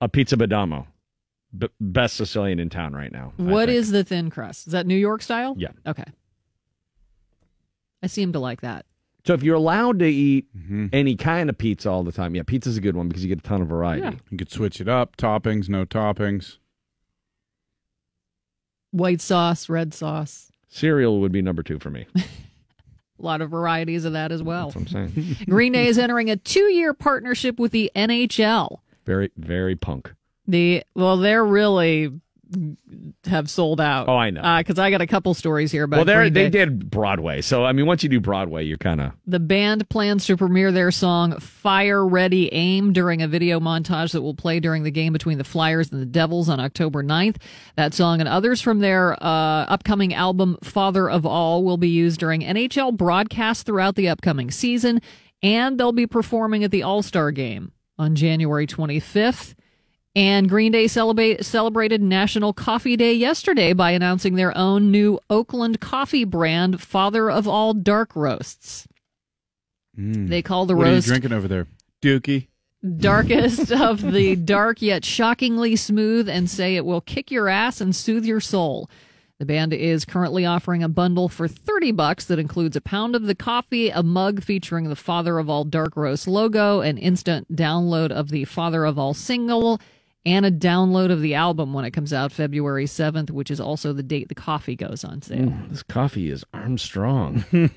a 0.01 0.09
pizza 0.09 0.35
badamo. 0.35 0.88
B- 1.57 1.69
best 1.79 2.17
Sicilian 2.17 2.59
in 2.59 2.69
town 2.69 2.93
right 2.93 3.11
now. 3.11 3.34
I 3.39 3.41
What 3.43 3.67
think. 3.69 3.77
is 3.77 3.91
the 3.91 4.03
thin 4.03 4.29
crust? 4.31 4.65
Is 4.67 4.73
that 4.73 4.85
New 4.88 4.95
York 4.97 5.21
style? 5.21 5.53
Yeah. 5.57 5.69
Okay. 5.85 6.03
I 8.03 8.07
seem 8.07 8.34
to 8.34 8.39
like 8.39 8.61
that. 8.61 8.85
So 9.28 9.34
if 9.34 9.44
you're 9.44 9.56
allowed 9.56 9.99
to 9.99 10.08
eat 10.08 10.48
Mhm. 10.58 10.90
any 10.94 11.16
kind 11.18 11.49
of 11.49 11.58
pizza 11.58 11.90
all 11.90 12.04
the 12.04 12.14
time, 12.14 12.34
yeah, 12.34 12.44
pizza's 12.44 12.78
a 12.78 12.82
good 12.82 12.95
one 12.95 13.10
because 13.10 13.24
you 13.24 13.30
get 13.30 13.40
a 13.40 13.48
ton 13.48 13.62
of 13.62 13.68
variety. 13.68 14.02
Yeah. 14.04 14.14
You 14.32 14.38
could 14.38 14.49
switch 14.49 14.80
it 14.80 14.88
up. 14.88 15.18
Toppings, 15.18 15.68
no 15.68 15.86
toppings. 15.86 16.58
White 18.91 19.22
sauce, 19.22 19.70
red 19.70 19.94
sauce. 19.94 20.52
Cereal 20.70 21.20
would 21.22 21.32
be 21.32 21.41
number 21.41 21.62
two 21.64 21.78
for 21.80 21.90
me. 21.90 22.06
A 22.16 23.24
lot 23.24 23.41
of 23.41 23.49
varieties 23.49 24.06
of 24.06 24.14
that 24.14 24.32
as 24.32 24.44
well. 24.44 24.70
That's 24.70 24.76
what 24.94 25.02
I'm 25.02 25.12
saying. 25.14 25.36
Green 25.49 25.74
Day 25.74 25.88
is 25.88 25.98
entering 25.98 26.30
a 26.30 26.36
two-year 26.38 26.94
partnership 26.94 27.58
with 27.60 27.72
the 27.72 27.91
NHL. 27.95 28.80
very, 29.06 29.32
very 29.38 29.76
punk. 29.76 30.14
The 30.48 30.84
well, 30.95 31.18
they're 31.18 31.44
really 31.45 32.12
have 33.26 33.49
sold 33.49 33.82
out. 33.82 34.07
Oh, 34.07 34.15
I 34.15 34.30
know. 34.30 34.57
Because 34.57 34.80
I 34.80 34.90
got 34.90 35.02
a 35.02 35.07
couple 35.07 35.34
stories 35.34 35.72
here 35.72 35.84
about. 35.84 36.06
well, 36.06 36.06
they 36.06 36.30
they 36.30 36.49
did 36.49 36.90
Broadway, 36.90 37.41
so 37.41 37.65
I 37.65 37.72
mean, 37.74 37.86
once 37.86 38.03
you 38.03 38.10
do 38.10 38.19
Broadway, 38.19 38.64
you're 38.64 38.78
kind 38.78 39.02
of 39.02 39.11
The 39.26 39.40
band 39.40 39.90
plans 39.90 40.26
to 40.28 40.38
premiere 40.38 40.72
their 40.72 40.91
song 40.91 41.38
Fire 41.40 42.06
Ready 42.06 42.53
Aim 42.53 42.94
during 42.94 43.22
a 43.22 43.28
video 43.28 43.60
montage 43.60 44.11
that 44.14 44.22
will 44.22 44.34
play 44.36 44.60
during 44.60 44.84
the 44.84 44.91
game 44.91 45.14
between 45.14 45.38
the 45.38 45.44
Flyers 45.44 45.91
and 45.91 46.02
the 46.02 46.06
Devils 46.06 46.49
on 46.49 46.60
October 46.60 47.03
9th. 47.03 47.38
That 47.76 47.94
song 47.94 48.19
and 48.19 48.30
others 48.30 48.61
from 48.61 48.80
their 48.80 49.14
uh, 49.22 49.65
upcoming 49.65 50.14
album 50.14 50.57
Father 50.64 51.10
of 51.10 51.26
All 51.26 51.64
will 51.64 51.78
be 51.78 51.90
used 51.90 52.19
during 52.19 52.41
NHL 52.41 52.95
broadcasts 52.95 53.64
throughout 53.64 53.95
the 53.95 54.07
upcoming 54.10 54.52
season, 54.52 55.02
and 55.44 55.80
they'll 55.80 55.91
be 55.91 56.07
performing 56.07 56.64
at 56.64 56.72
the 56.72 56.84
All 56.84 57.02
Star 57.03 57.32
game 57.32 57.72
on 57.99 58.15
January 58.15 58.68
25th. 58.68 59.56
And 60.18 60.49
Green 60.49 60.72
Day 60.72 60.88
celebrate, 60.88 61.45
celebrated 61.45 62.02
National 62.02 62.52
Coffee 62.52 62.98
Day 62.98 63.14
yesterday 63.14 63.73
by 63.73 63.91
announcing 63.91 64.34
their 64.34 64.57
own 64.57 64.89
new 64.89 65.19
Oakland 65.30 65.80
coffee 65.80 66.23
brand, 66.23 66.81
Father 66.81 67.30
of 67.30 67.48
All 67.48 67.76
Dark 67.76 68.15
Roasts. 68.15 68.88
Mm. 69.95 70.27
They 70.27 70.41
call 70.41 70.65
the 70.65 70.76
what 70.76 70.85
roast 70.85 71.07
are 71.07 71.14
you 71.14 71.19
drinking 71.19 71.38
over 71.38 71.48
there? 71.48 71.68
Dookie. 72.02 72.48
darkest 72.98 73.72
of 73.80 74.11
the 74.11 74.35
dark 74.35 74.81
yet 74.81 75.06
shockingly 75.06 75.76
smooth 75.76 76.27
and 76.27 76.49
say 76.49 76.76
it 76.76 76.85
will 76.85 77.02
kick 77.02 77.30
your 77.30 77.48
ass 77.48 77.80
and 77.80 77.95
soothe 77.95 78.26
your 78.26 78.41
soul. 78.41 78.89
The 79.38 79.45
band 79.45 79.72
is 79.72 80.03
currently 80.03 80.48
offering 80.48 80.81
a 80.81 80.89
bundle 80.89 81.30
for 81.30 81.48
30 81.48 81.91
bucks 81.91 82.26
that 82.26 82.39
includes 82.39 82.76
a 82.76 82.81
pound 82.81 83.15
of 83.15 83.27
the 83.27 83.35
coffee, 83.35 83.91
a 83.91 84.02
mug 84.02 84.41
featuring 84.41 84.89
the 84.89 84.95
Father 84.95 85.38
of 85.38 85.48
All 85.48 85.64
Dark 85.64 85.95
Roast 85.95 86.27
logo, 86.27 86.81
an 86.81 86.98
instant 86.98 87.56
download 87.56 88.10
of 88.10 88.30
the 88.30 88.45
Father 88.45 88.84
of 88.84 88.98
All 88.98 89.14
single, 89.14 89.80
and 90.28 90.45
a 90.45 90.52
download 90.52 91.10
of 91.10 91.22
the 91.22 91.36
album 91.36 91.74
when 91.74 91.86
it 91.86 91.91
comes 91.91 92.12
out 92.12 92.34
February 92.34 92.84
7th, 92.84 93.32
which 93.32 93.49
is 93.49 93.62
also 93.62 93.94
the 93.94 94.04
date 94.04 94.28
the 94.28 94.36
coffee 94.36 94.76
goes 94.76 95.06
on 95.06 95.22
sale. 95.22 95.38
Mm, 95.38 95.70
this 95.70 95.82
coffee 95.84 96.30
is 96.30 96.44
Armstrong. 96.54 97.45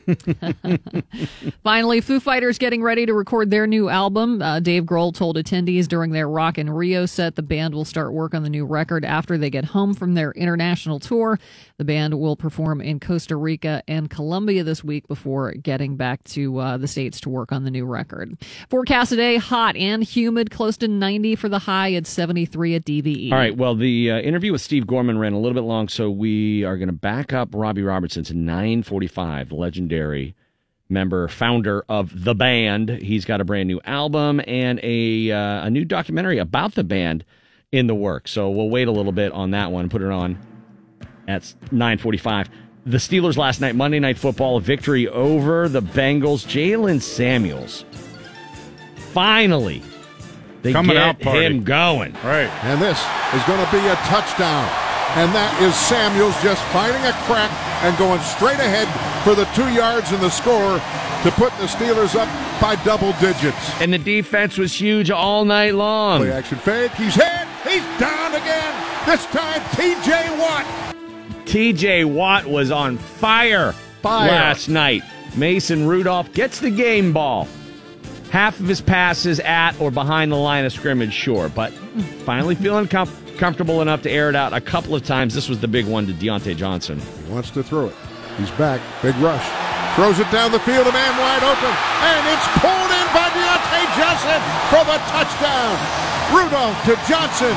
Finally, 1.63 2.01
Foo 2.01 2.19
Fighters 2.19 2.59
getting 2.59 2.83
ready 2.83 3.07
to 3.07 3.15
record 3.15 3.51
their 3.51 3.69
new 3.69 3.89
album. 3.89 4.43
Uh, 4.43 4.59
Dave 4.59 4.83
Grohl 4.83 5.15
told 5.15 5.37
attendees 5.37 5.87
during 5.87 6.11
their 6.11 6.29
Rock 6.29 6.59
in 6.59 6.69
Rio 6.69 7.07
set 7.07 7.37
the 7.37 7.43
band 7.43 7.73
will 7.73 7.85
start 7.85 8.13
work 8.13 8.35
on 8.35 8.43
the 8.43 8.51
new 8.51 8.67
record 8.67 9.05
after 9.05 9.39
they 9.39 9.49
get 9.49 9.67
home 9.67 9.95
from 9.95 10.15
their 10.15 10.33
international 10.33 10.99
tour. 10.99 11.39
The 11.77 11.85
band 11.85 12.19
will 12.19 12.35
perform 12.35 12.81
in 12.81 12.99
Costa 12.99 13.37
Rica 13.37 13.85
and 13.87 14.11
Colombia 14.11 14.65
this 14.65 14.83
week 14.83 15.07
before 15.07 15.53
getting 15.53 15.95
back 15.97 16.25
to 16.25 16.59
uh, 16.59 16.77
the 16.79 16.89
States 16.89 17.21
to 17.21 17.29
work 17.29 17.53
on 17.53 17.63
the 17.63 17.71
new 17.71 17.87
record. 17.87 18.37
Forecast 18.69 19.11
today 19.11 19.37
hot 19.37 19.77
and 19.77 20.03
humid, 20.03 20.51
close 20.51 20.77
to 20.79 20.89
90 20.89 21.37
for 21.37 21.49
the 21.49 21.61
high 21.61 21.95
at 21.95 22.09
73 22.45 22.75
at. 22.75 22.85
DVE. 22.85 23.33
All 23.33 23.39
right. 23.39 23.57
Well, 23.57 23.75
the 23.75 24.11
uh, 24.11 24.19
interview 24.21 24.53
with 24.53 24.61
Steve 24.61 24.87
Gorman 24.87 25.19
ran 25.19 25.33
a 25.33 25.39
little 25.39 25.55
bit 25.55 25.67
long, 25.67 25.89
so 25.89 26.11
we 26.11 26.65
are 26.65 26.77
going 26.77 26.89
to 26.89 26.93
back 26.93 27.33
up 27.33 27.51
Robbie 27.53 27.83
Robertson 27.83 28.25
to 28.25 28.35
9:45. 28.35 29.49
The 29.51 29.55
legendary 29.55 30.35
member, 30.89 31.29
founder 31.29 31.85
of 31.89 32.25
the 32.25 32.35
band. 32.35 32.89
He's 32.89 33.25
got 33.25 33.41
a 33.41 33.45
brand 33.45 33.69
new 33.69 33.81
album 33.85 34.41
and 34.47 34.81
a 34.83 35.31
uh, 35.31 35.67
a 35.67 35.71
new 35.71 35.85
documentary 35.85 36.39
about 36.39 36.75
the 36.75 36.85
band 36.85 37.25
in 37.73 37.87
the 37.87 37.95
works. 37.95 38.31
So 38.31 38.51
we'll 38.51 38.71
wait 38.71 38.89
a 38.89 38.93
little 38.93 39.12
bit 39.12 39.33
on 39.33 39.53
that 39.53 39.71
one. 39.71 39.89
Put 39.89 40.03
it 40.03 40.11
on 40.11 40.39
at 41.29 41.43
9:45. 41.71 42.49
The 42.87 42.97
Steelers 42.97 43.37
last 43.37 43.61
night, 43.61 43.77
Monday 43.77 44.01
Night 44.01 44.17
Football, 44.17 44.57
a 44.57 44.61
victory 44.61 45.07
over 45.07 45.69
the 45.69 45.83
Bengals. 45.83 46.47
Jaylen 46.47 47.03
Samuels 47.03 47.85
finally 49.12 49.83
they 50.62 50.73
Coming 50.73 50.95
get 50.97 51.03
out 51.03 51.20
party. 51.20 51.45
him 51.47 51.65
going. 51.65 52.12
Right. 52.24 52.49
And 52.65 52.81
this 52.81 52.99
is 53.35 53.43
going 53.45 53.65
to 53.65 53.70
be 53.73 53.78
a 53.87 53.97
touchdown. 54.09 54.69
And 55.19 55.35
that 55.35 55.51
is 55.61 55.74
Samuels 55.74 56.37
just 56.43 56.62
finding 56.70 57.03
a 57.03 57.12
crack 57.27 57.51
and 57.82 57.97
going 57.99 58.20
straight 58.20 58.61
ahead 58.62 58.87
for 59.24 59.35
the 59.35 59.45
two 59.57 59.66
yards 59.74 60.12
and 60.12 60.23
the 60.23 60.31
score 60.31 60.78
to 61.24 61.31
put 61.32 61.51
the 61.59 61.66
Steelers 61.66 62.15
up 62.15 62.28
by 62.61 62.77
double 62.85 63.12
digits. 63.19 63.81
And 63.81 63.93
the 63.93 63.99
defense 63.99 64.57
was 64.57 64.73
huge 64.73 65.11
all 65.11 65.45
night 65.45 65.74
long. 65.74 66.20
Play 66.20 66.31
action 66.32 66.59
fake. 66.59 66.93
He's 66.93 67.15
hit. 67.16 67.27
He's 67.66 67.82
down 67.99 68.35
again. 68.35 68.74
This 69.07 69.27
time, 69.27 69.61
TJ 69.74 70.39
Watt. 70.39 70.95
TJ 71.47 72.05
Watt 72.05 72.47
was 72.47 72.70
on 72.70 72.97
fire, 72.97 73.73
Fire. 74.03 74.28
last 74.31 74.69
night. 74.69 75.03
Mason 75.37 75.87
Rudolph 75.89 76.32
gets 76.32 76.61
the 76.61 76.70
game 76.70 77.12
ball. 77.12 77.49
Half 78.31 78.61
of 78.61 78.66
his 78.69 78.81
passes 78.81 79.40
at 79.40 79.78
or 79.81 79.90
behind 79.90 80.31
the 80.31 80.36
line 80.36 80.65
of 80.65 80.73
scrimmage, 80.73 81.12
sure, 81.12 81.48
but 81.48 81.73
finally 82.24 82.55
feeling 82.55 82.86
com- 82.86 83.11
comfortable 83.39 83.82
enough 83.82 84.02
to 84.02 84.11
air 84.11 84.28
it 84.28 84.36
out 84.36 84.52
a 84.52 84.61
couple 84.61 84.94
of 84.94 85.02
times. 85.05 85.35
This 85.35 85.48
was 85.48 85.59
the 85.59 85.66
big 85.66 85.86
one 85.86 86.07
to 86.07 86.12
Diontae 86.12 86.57
Johnson. 86.57 87.01
He 87.27 87.32
wants 87.32 87.51
to 87.51 87.62
throw 87.62 87.86
it. 87.86 87.94
He's 88.39 88.51
back. 88.52 88.81
Big 89.02 89.16
rush. 89.16 89.43
Throws 89.97 90.20
it 90.20 90.31
down 90.31 90.52
the 90.52 90.61
field. 90.61 90.86
A 90.86 90.93
man 90.93 91.19
wide 91.19 91.43
open. 91.43 91.74
And 92.07 92.23
it's 92.31 92.47
pulled 92.62 92.90
in 92.94 93.07
by 93.11 93.27
Diontae 93.35 93.86
Johnson 93.98 94.40
for 94.70 94.85
the 94.86 94.98
touchdown. 95.11 95.74
Rudolph 96.31 96.78
to 96.86 96.94
Johnson. 97.11 97.57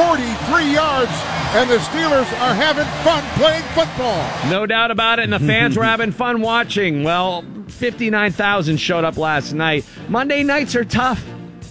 43 0.00 0.72
yards. 0.72 1.12
And 1.56 1.70
the 1.70 1.78
Steelers 1.78 2.30
are 2.42 2.54
having 2.54 2.84
fun 3.02 3.24
playing 3.38 3.62
football. 3.72 4.50
No 4.50 4.66
doubt 4.66 4.90
about 4.90 5.20
it, 5.20 5.22
and 5.22 5.32
the 5.32 5.38
fans 5.38 5.74
were 5.74 5.84
having 5.94 6.12
fun 6.12 6.42
watching. 6.42 7.02
Well, 7.02 7.46
59,000 7.68 8.76
showed 8.76 9.04
up 9.04 9.16
last 9.16 9.54
night. 9.54 9.86
Monday 10.10 10.42
nights 10.42 10.76
are 10.76 10.84
tough, 10.84 11.24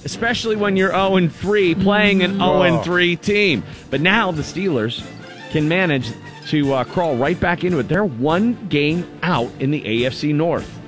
especially 0.04 0.56
when 0.56 0.76
you're 0.76 0.90
0 0.90 1.28
3 1.28 1.76
playing 1.76 2.24
an 2.24 2.40
0 2.40 2.82
3 2.82 3.16
team. 3.18 3.64
But 3.92 4.02
now 4.02 4.32
the 4.32 4.42
Steelers 4.42 5.06
can 5.52 5.68
manage 5.68 6.12
to 6.48 6.74
uh, 6.74 6.84
crawl 6.86 7.16
right 7.16 7.40
back 7.40 7.64
into 7.64 7.78
it. 7.78 7.88
They're 7.88 8.06
one 8.06 8.68
game 8.70 9.08
out 9.22 9.52
in 9.60 9.70
the 9.70 9.84
AFC 9.84 10.34
North. 10.34 10.80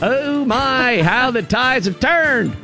Oh 0.00 0.42
my, 0.46 1.02
how 1.02 1.30
the 1.30 1.42
tides 1.42 1.84
have 1.84 2.00
turned! 2.00 2.56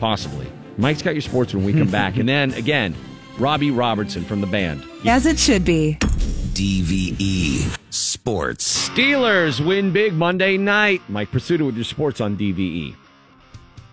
Possibly. 0.00 0.50
Mike's 0.78 1.02
got 1.02 1.14
your 1.14 1.22
sports 1.22 1.54
when 1.54 1.64
we 1.64 1.72
come 1.72 1.92
back. 1.92 2.16
And 2.16 2.28
then 2.28 2.52
again, 2.54 2.96
Robbie 3.38 3.70
Robertson 3.70 4.24
from 4.24 4.40
the 4.40 4.46
band. 4.46 4.82
As 5.04 5.26
it 5.26 5.38
should 5.38 5.64
be. 5.64 5.98
DVE 6.00 7.76
Sports. 7.92 8.88
Steelers 8.88 9.64
win 9.64 9.92
big 9.92 10.14
Monday 10.14 10.56
night. 10.56 11.02
Mike 11.08 11.30
Prisuta 11.30 11.66
with 11.66 11.74
your 11.76 11.84
sports 11.84 12.20
on. 12.20 12.36
DVE. 12.36 12.94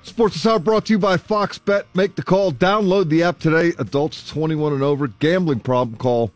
Sports 0.04 0.38
is 0.38 0.46
Hour 0.46 0.60
brought 0.60 0.86
to 0.86 0.94
you 0.94 1.00
by 1.00 1.18
Fox 1.18 1.58
Bet. 1.58 1.88
Make 1.94 2.16
the 2.16 2.24
call. 2.24 2.52
Download 2.54 3.10
the 3.10 3.24
app 3.24 3.40
today. 3.40 3.74
Adults 3.80 4.28
21 4.30 4.74
and 4.74 4.84
over. 4.84 5.08
Gambling 5.08 5.60
problem, 5.60 5.98
call 5.98 6.32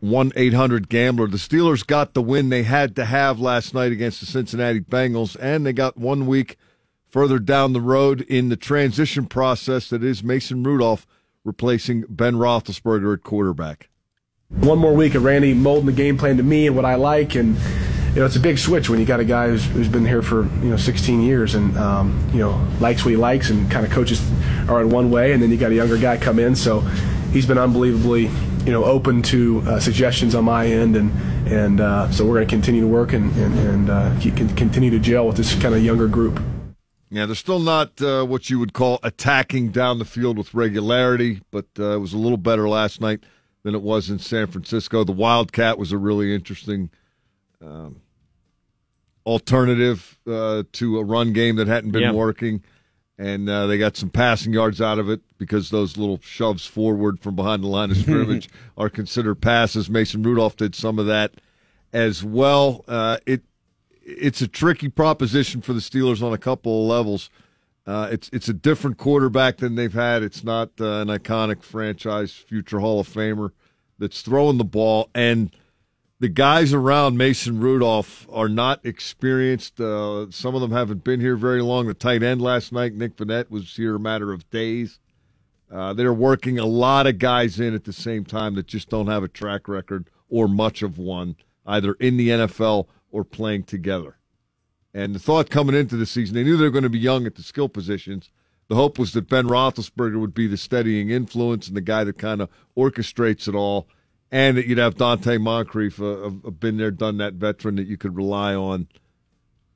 1 0.00 0.32
800 0.34 0.88
Gambler. 0.88 1.26
The 1.26 1.36
Steelers 1.36 1.86
got 1.86 2.14
the 2.14 2.22
win 2.22 2.48
they 2.48 2.62
had 2.62 2.96
to 2.96 3.04
have 3.04 3.38
last 3.38 3.74
night 3.74 3.92
against 3.92 4.20
the 4.20 4.26
Cincinnati 4.26 4.80
Bengals, 4.80 5.36
and 5.40 5.64
they 5.66 5.72
got 5.72 5.96
one 5.98 6.26
week 6.26 6.56
further 7.08 7.38
down 7.38 7.72
the 7.72 7.80
road 7.80 8.22
in 8.22 8.48
the 8.48 8.56
transition 8.56 9.26
process 9.26 9.90
that 9.90 10.02
is 10.02 10.22
Mason 10.22 10.62
Rudolph 10.62 11.06
replacing 11.44 12.04
Ben 12.08 12.34
Roethlisberger 12.34 13.14
at 13.14 13.24
quarterback. 13.24 13.88
One 14.48 14.78
more 14.78 14.94
week 14.94 15.14
of 15.14 15.24
Randy 15.24 15.54
molding 15.54 15.86
the 15.86 15.92
game 15.92 16.18
plan 16.18 16.36
to 16.36 16.42
me 16.42 16.66
and 16.66 16.74
what 16.74 16.84
I 16.84 16.96
like, 16.96 17.34
and 17.36 17.56
you 18.14 18.16
know 18.16 18.26
it's 18.26 18.36
a 18.36 18.40
big 18.40 18.58
switch 18.58 18.90
when 18.90 18.98
you 18.98 19.06
got 19.06 19.20
a 19.20 19.24
guy 19.24 19.48
who's, 19.48 19.64
who's 19.66 19.88
been 19.88 20.04
here 20.04 20.22
for 20.22 20.42
you 20.42 20.70
know 20.70 20.76
16 20.76 21.22
years 21.22 21.54
and 21.54 21.76
um, 21.78 22.28
you 22.32 22.40
know 22.40 22.60
likes 22.80 23.04
what 23.04 23.10
he 23.10 23.16
likes 23.16 23.50
and 23.50 23.70
kind 23.70 23.86
of 23.86 23.92
coaches 23.92 24.20
are 24.68 24.80
in 24.80 24.90
one 24.90 25.10
way, 25.10 25.32
and 25.32 25.42
then 25.42 25.50
you 25.50 25.56
got 25.56 25.70
a 25.70 25.74
younger 25.74 25.96
guy 25.96 26.16
come 26.16 26.38
in, 26.38 26.56
so 26.56 26.80
he's 27.32 27.46
been 27.46 27.58
unbelievably 27.58 28.28
you 28.64 28.72
know 28.72 28.84
open 28.84 29.22
to 29.22 29.62
uh, 29.66 29.80
suggestions 29.80 30.34
on 30.34 30.44
my 30.44 30.66
end, 30.66 30.96
and 30.96 31.12
and 31.46 31.80
uh, 31.80 32.10
so 32.10 32.24
we're 32.24 32.34
going 32.34 32.46
to 32.46 32.52
continue 32.52 32.80
to 32.80 32.88
work 32.88 33.12
and 33.12 33.34
and, 33.36 33.58
and 33.58 33.90
uh, 33.90 34.20
continue 34.56 34.90
to 34.90 34.98
gel 34.98 35.26
with 35.26 35.36
this 35.36 35.54
kind 35.60 35.74
of 35.74 35.82
younger 35.82 36.08
group. 36.08 36.40
Yeah, 37.10 37.26
they're 37.26 37.34
still 37.34 37.58
not 37.58 38.00
uh, 38.00 38.24
what 38.24 38.48
you 38.50 38.58
would 38.60 38.72
call 38.72 39.00
attacking 39.02 39.70
down 39.70 39.98
the 39.98 40.04
field 40.04 40.38
with 40.38 40.54
regularity, 40.54 41.40
but 41.50 41.66
uh, 41.78 41.96
it 41.96 41.98
was 41.98 42.12
a 42.12 42.18
little 42.18 42.38
better 42.38 42.68
last 42.68 43.00
night 43.00 43.24
than 43.64 43.74
it 43.74 43.82
was 43.82 44.08
in 44.10 44.18
San 44.20 44.46
Francisco. 44.46 45.02
The 45.02 45.10
Wildcat 45.12 45.76
was 45.76 45.90
a 45.90 45.98
really 45.98 46.32
interesting 46.32 46.88
um, 47.60 48.00
alternative 49.26 50.18
uh, 50.26 50.62
to 50.72 50.98
a 50.98 51.04
run 51.04 51.32
game 51.32 51.56
that 51.56 51.68
hadn't 51.68 51.90
been 51.90 52.02
Yeah. 52.02 52.12
working, 52.12 52.62
and 53.18 53.48
uh, 53.48 53.66
they 53.66 53.76
got 53.76 53.96
some 53.96 54.10
passing 54.10 54.52
yards 54.52 54.80
out 54.80 54.98
of 54.98 55.10
it 55.10 55.20
because 55.36 55.70
those 55.70 55.96
little 55.96 56.20
shoves 56.22 56.64
forward 56.64 57.20
from 57.20 57.34
behind 57.36 57.62
the 57.62 57.68
line 57.68 57.90
of 57.90 57.96
scrimmage 58.02 58.48
are 58.78 58.88
considered 58.88 59.36
passes. 59.36 59.90
Mason 59.90 60.22
Rudolph 60.22 60.56
did 60.56 60.74
some 60.74 60.98
of 60.98 61.06
that 61.06 61.32
as 61.92 62.22
well. 62.24 62.84
Uh, 62.88 63.18
it 63.26 63.42
it's 64.18 64.40
a 64.40 64.48
tricky 64.48 64.88
proposition 64.88 65.60
for 65.60 65.72
the 65.72 65.80
Steelers 65.80 66.22
on 66.22 66.32
a 66.32 66.38
couple 66.38 66.82
of 66.82 66.88
levels. 66.88 67.30
Uh, 67.86 68.08
it's 68.12 68.28
it's 68.32 68.48
a 68.48 68.52
different 68.52 68.98
quarterback 68.98 69.58
than 69.58 69.74
they've 69.74 69.92
had. 69.92 70.22
It's 70.22 70.44
not 70.44 70.70
uh, 70.80 71.00
an 71.00 71.08
iconic 71.08 71.62
franchise 71.62 72.32
future 72.32 72.80
Hall 72.80 73.00
of 73.00 73.08
Famer 73.08 73.50
that's 73.98 74.22
throwing 74.22 74.58
the 74.58 74.64
ball, 74.64 75.08
and 75.14 75.54
the 76.20 76.28
guys 76.28 76.74
around 76.74 77.16
Mason 77.16 77.60
Rudolph 77.60 78.26
are 78.30 78.48
not 78.48 78.84
experienced. 78.84 79.80
Uh, 79.80 80.30
some 80.30 80.54
of 80.54 80.60
them 80.60 80.72
haven't 80.72 81.02
been 81.02 81.20
here 81.20 81.36
very 81.36 81.62
long. 81.62 81.86
The 81.86 81.94
tight 81.94 82.22
end 82.22 82.42
last 82.42 82.72
night, 82.72 82.94
Nick 82.94 83.16
Vannett, 83.16 83.50
was 83.50 83.74
here 83.74 83.96
a 83.96 84.00
matter 84.00 84.32
of 84.32 84.48
days. 84.50 84.98
Uh, 85.72 85.94
they're 85.94 86.12
working 86.12 86.58
a 86.58 86.66
lot 86.66 87.06
of 87.06 87.18
guys 87.18 87.58
in 87.58 87.74
at 87.74 87.84
the 87.84 87.92
same 87.92 88.24
time 88.24 88.54
that 88.56 88.66
just 88.66 88.90
don't 88.90 89.06
have 89.06 89.22
a 89.22 89.28
track 89.28 89.68
record 89.68 90.10
or 90.28 90.46
much 90.46 90.82
of 90.82 90.98
one, 90.98 91.36
either 91.64 91.94
in 91.94 92.16
the 92.16 92.28
NFL 92.28 92.86
or 93.10 93.24
playing 93.24 93.64
together. 93.64 94.16
And 94.92 95.14
the 95.14 95.20
thought 95.20 95.50
coming 95.50 95.74
into 95.74 95.96
the 95.96 96.06
season, 96.06 96.34
they 96.34 96.42
knew 96.42 96.56
they 96.56 96.64
were 96.64 96.70
going 96.70 96.82
to 96.82 96.88
be 96.90 96.98
young 96.98 97.26
at 97.26 97.36
the 97.36 97.42
skill 97.42 97.68
positions. 97.68 98.30
The 98.68 98.74
hope 98.74 98.98
was 98.98 99.12
that 99.12 99.28
Ben 99.28 99.46
Roethlisberger 99.46 100.20
would 100.20 100.34
be 100.34 100.46
the 100.46 100.56
steadying 100.56 101.10
influence 101.10 101.68
and 101.68 101.76
the 101.76 101.80
guy 101.80 102.04
that 102.04 102.18
kind 102.18 102.40
of 102.40 102.48
orchestrates 102.76 103.48
it 103.48 103.54
all, 103.54 103.88
and 104.30 104.56
that 104.56 104.66
you'd 104.66 104.78
have 104.78 104.94
Donte 104.94 105.40
Moncrief, 105.40 105.98
a, 105.98 106.04
a, 106.04 106.26
a 106.26 106.50
been 106.50 106.76
there, 106.76 106.92
done 106.92 107.16
that 107.18 107.34
veteran 107.34 107.76
that 107.76 107.86
you 107.86 107.96
could 107.96 108.16
rely 108.16 108.54
on 108.54 108.86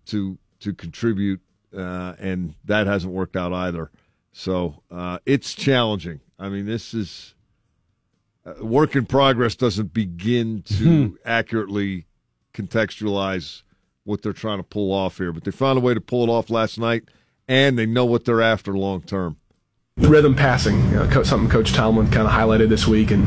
to 0.06 0.38
to 0.60 0.72
contribute, 0.72 1.40
uh, 1.76 2.14
and 2.18 2.54
that 2.64 2.86
hasn't 2.86 3.12
worked 3.12 3.36
out 3.36 3.52
either. 3.52 3.90
So 4.32 4.82
uh, 4.90 5.18
it's 5.26 5.54
challenging. 5.54 6.20
I 6.38 6.48
mean, 6.48 6.66
this 6.66 6.94
is 6.94 7.34
uh, 8.46 8.64
work 8.64 8.96
in 8.96 9.06
progress. 9.06 9.56
Doesn't 9.56 9.92
begin 9.92 10.62
to 10.62 11.18
accurately 11.24 12.06
contextualize 12.54 13.62
what 14.04 14.22
they're 14.22 14.32
trying 14.32 14.58
to 14.58 14.64
pull 14.64 14.92
off 14.92 15.18
here, 15.18 15.32
but 15.32 15.44
they 15.44 15.50
found 15.50 15.78
a 15.78 15.80
way 15.80 15.94
to 15.94 16.00
pull 16.00 16.24
it 16.24 16.30
off 16.30 16.50
last 16.50 16.78
night, 16.78 17.04
and 17.48 17.78
they 17.78 17.86
know 17.86 18.04
what 18.04 18.24
they're 18.24 18.42
after 18.42 18.72
long 18.72 19.02
term. 19.02 19.36
rhythm 19.96 20.34
passing, 20.34 20.78
you 20.90 20.96
know, 20.96 21.22
something 21.22 21.50
Coach 21.50 21.72
Tomlin 21.72 22.10
kind 22.10 22.26
of 22.26 22.32
highlighted 22.32 22.68
this 22.68 22.86
week, 22.86 23.10
and 23.10 23.24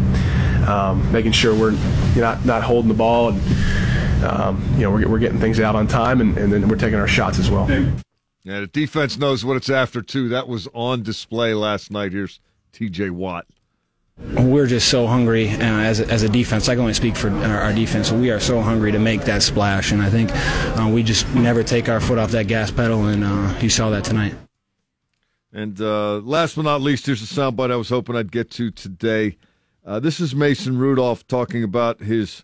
um, 0.67 1.11
making 1.11 1.31
sure 1.31 1.53
we're 1.53 1.71
you 1.71 1.77
know, 2.15 2.21
not 2.21 2.45
not 2.45 2.63
holding 2.63 2.89
the 2.89 2.95
ball, 2.97 3.29
and 3.29 4.23
um, 4.23 4.63
you 4.75 4.81
know 4.81 4.91
we're, 4.91 5.07
we're 5.07 5.19
getting 5.19 5.39
things 5.39 5.59
out 5.59 5.75
on 5.75 5.87
time, 5.87 6.21
and, 6.21 6.37
and 6.37 6.51
then 6.51 6.67
we're 6.67 6.77
taking 6.77 6.99
our 6.99 7.07
shots 7.07 7.39
as 7.39 7.51
well. 7.51 7.69
Yeah, 8.43 8.61
the 8.61 8.67
defense 8.67 9.17
knows 9.17 9.43
what 9.43 9.57
it's 9.57 9.69
after 9.69 10.01
too. 10.01 10.29
That 10.29 10.47
was 10.47 10.67
on 10.73 11.03
display 11.03 11.53
last 11.53 11.91
night. 11.91 12.13
Here's 12.13 12.39
T.J. 12.71 13.09
Watt. 13.09 13.45
We're 14.19 14.65
just 14.65 14.89
so 14.89 15.05
hungry 15.05 15.49
uh, 15.49 15.57
as, 15.61 15.99
a, 15.99 16.07
as 16.07 16.23
a 16.23 16.29
defense. 16.29 16.67
I 16.67 16.73
can 16.73 16.81
only 16.81 16.95
speak 16.95 17.15
for 17.15 17.29
our, 17.29 17.61
our 17.61 17.73
defense. 17.73 18.11
We 18.11 18.31
are 18.31 18.39
so 18.39 18.61
hungry 18.61 18.91
to 18.91 18.99
make 18.99 19.21
that 19.25 19.43
splash, 19.43 19.91
and 19.91 20.01
I 20.01 20.09
think 20.09 20.31
uh, 20.33 20.89
we 20.91 21.03
just 21.03 21.27
never 21.35 21.63
take 21.63 21.87
our 21.87 21.99
foot 21.99 22.17
off 22.17 22.31
that 22.31 22.47
gas 22.47 22.71
pedal, 22.71 23.05
and 23.05 23.23
uh, 23.23 23.59
you 23.61 23.69
saw 23.69 23.91
that 23.91 24.03
tonight. 24.03 24.33
And 25.53 25.79
uh, 25.79 26.17
last 26.17 26.55
but 26.55 26.63
not 26.63 26.81
least, 26.81 27.05
here's 27.05 27.21
a 27.21 27.25
soundbite 27.25 27.71
I 27.71 27.75
was 27.75 27.89
hoping 27.89 28.15
I'd 28.15 28.31
get 28.31 28.49
to 28.51 28.71
today. 28.71 29.37
Uh, 29.85 29.99
this 29.99 30.19
is 30.19 30.33
Mason 30.33 30.77
Rudolph 30.77 31.25
talking 31.27 31.63
about 31.63 32.01
his 32.01 32.43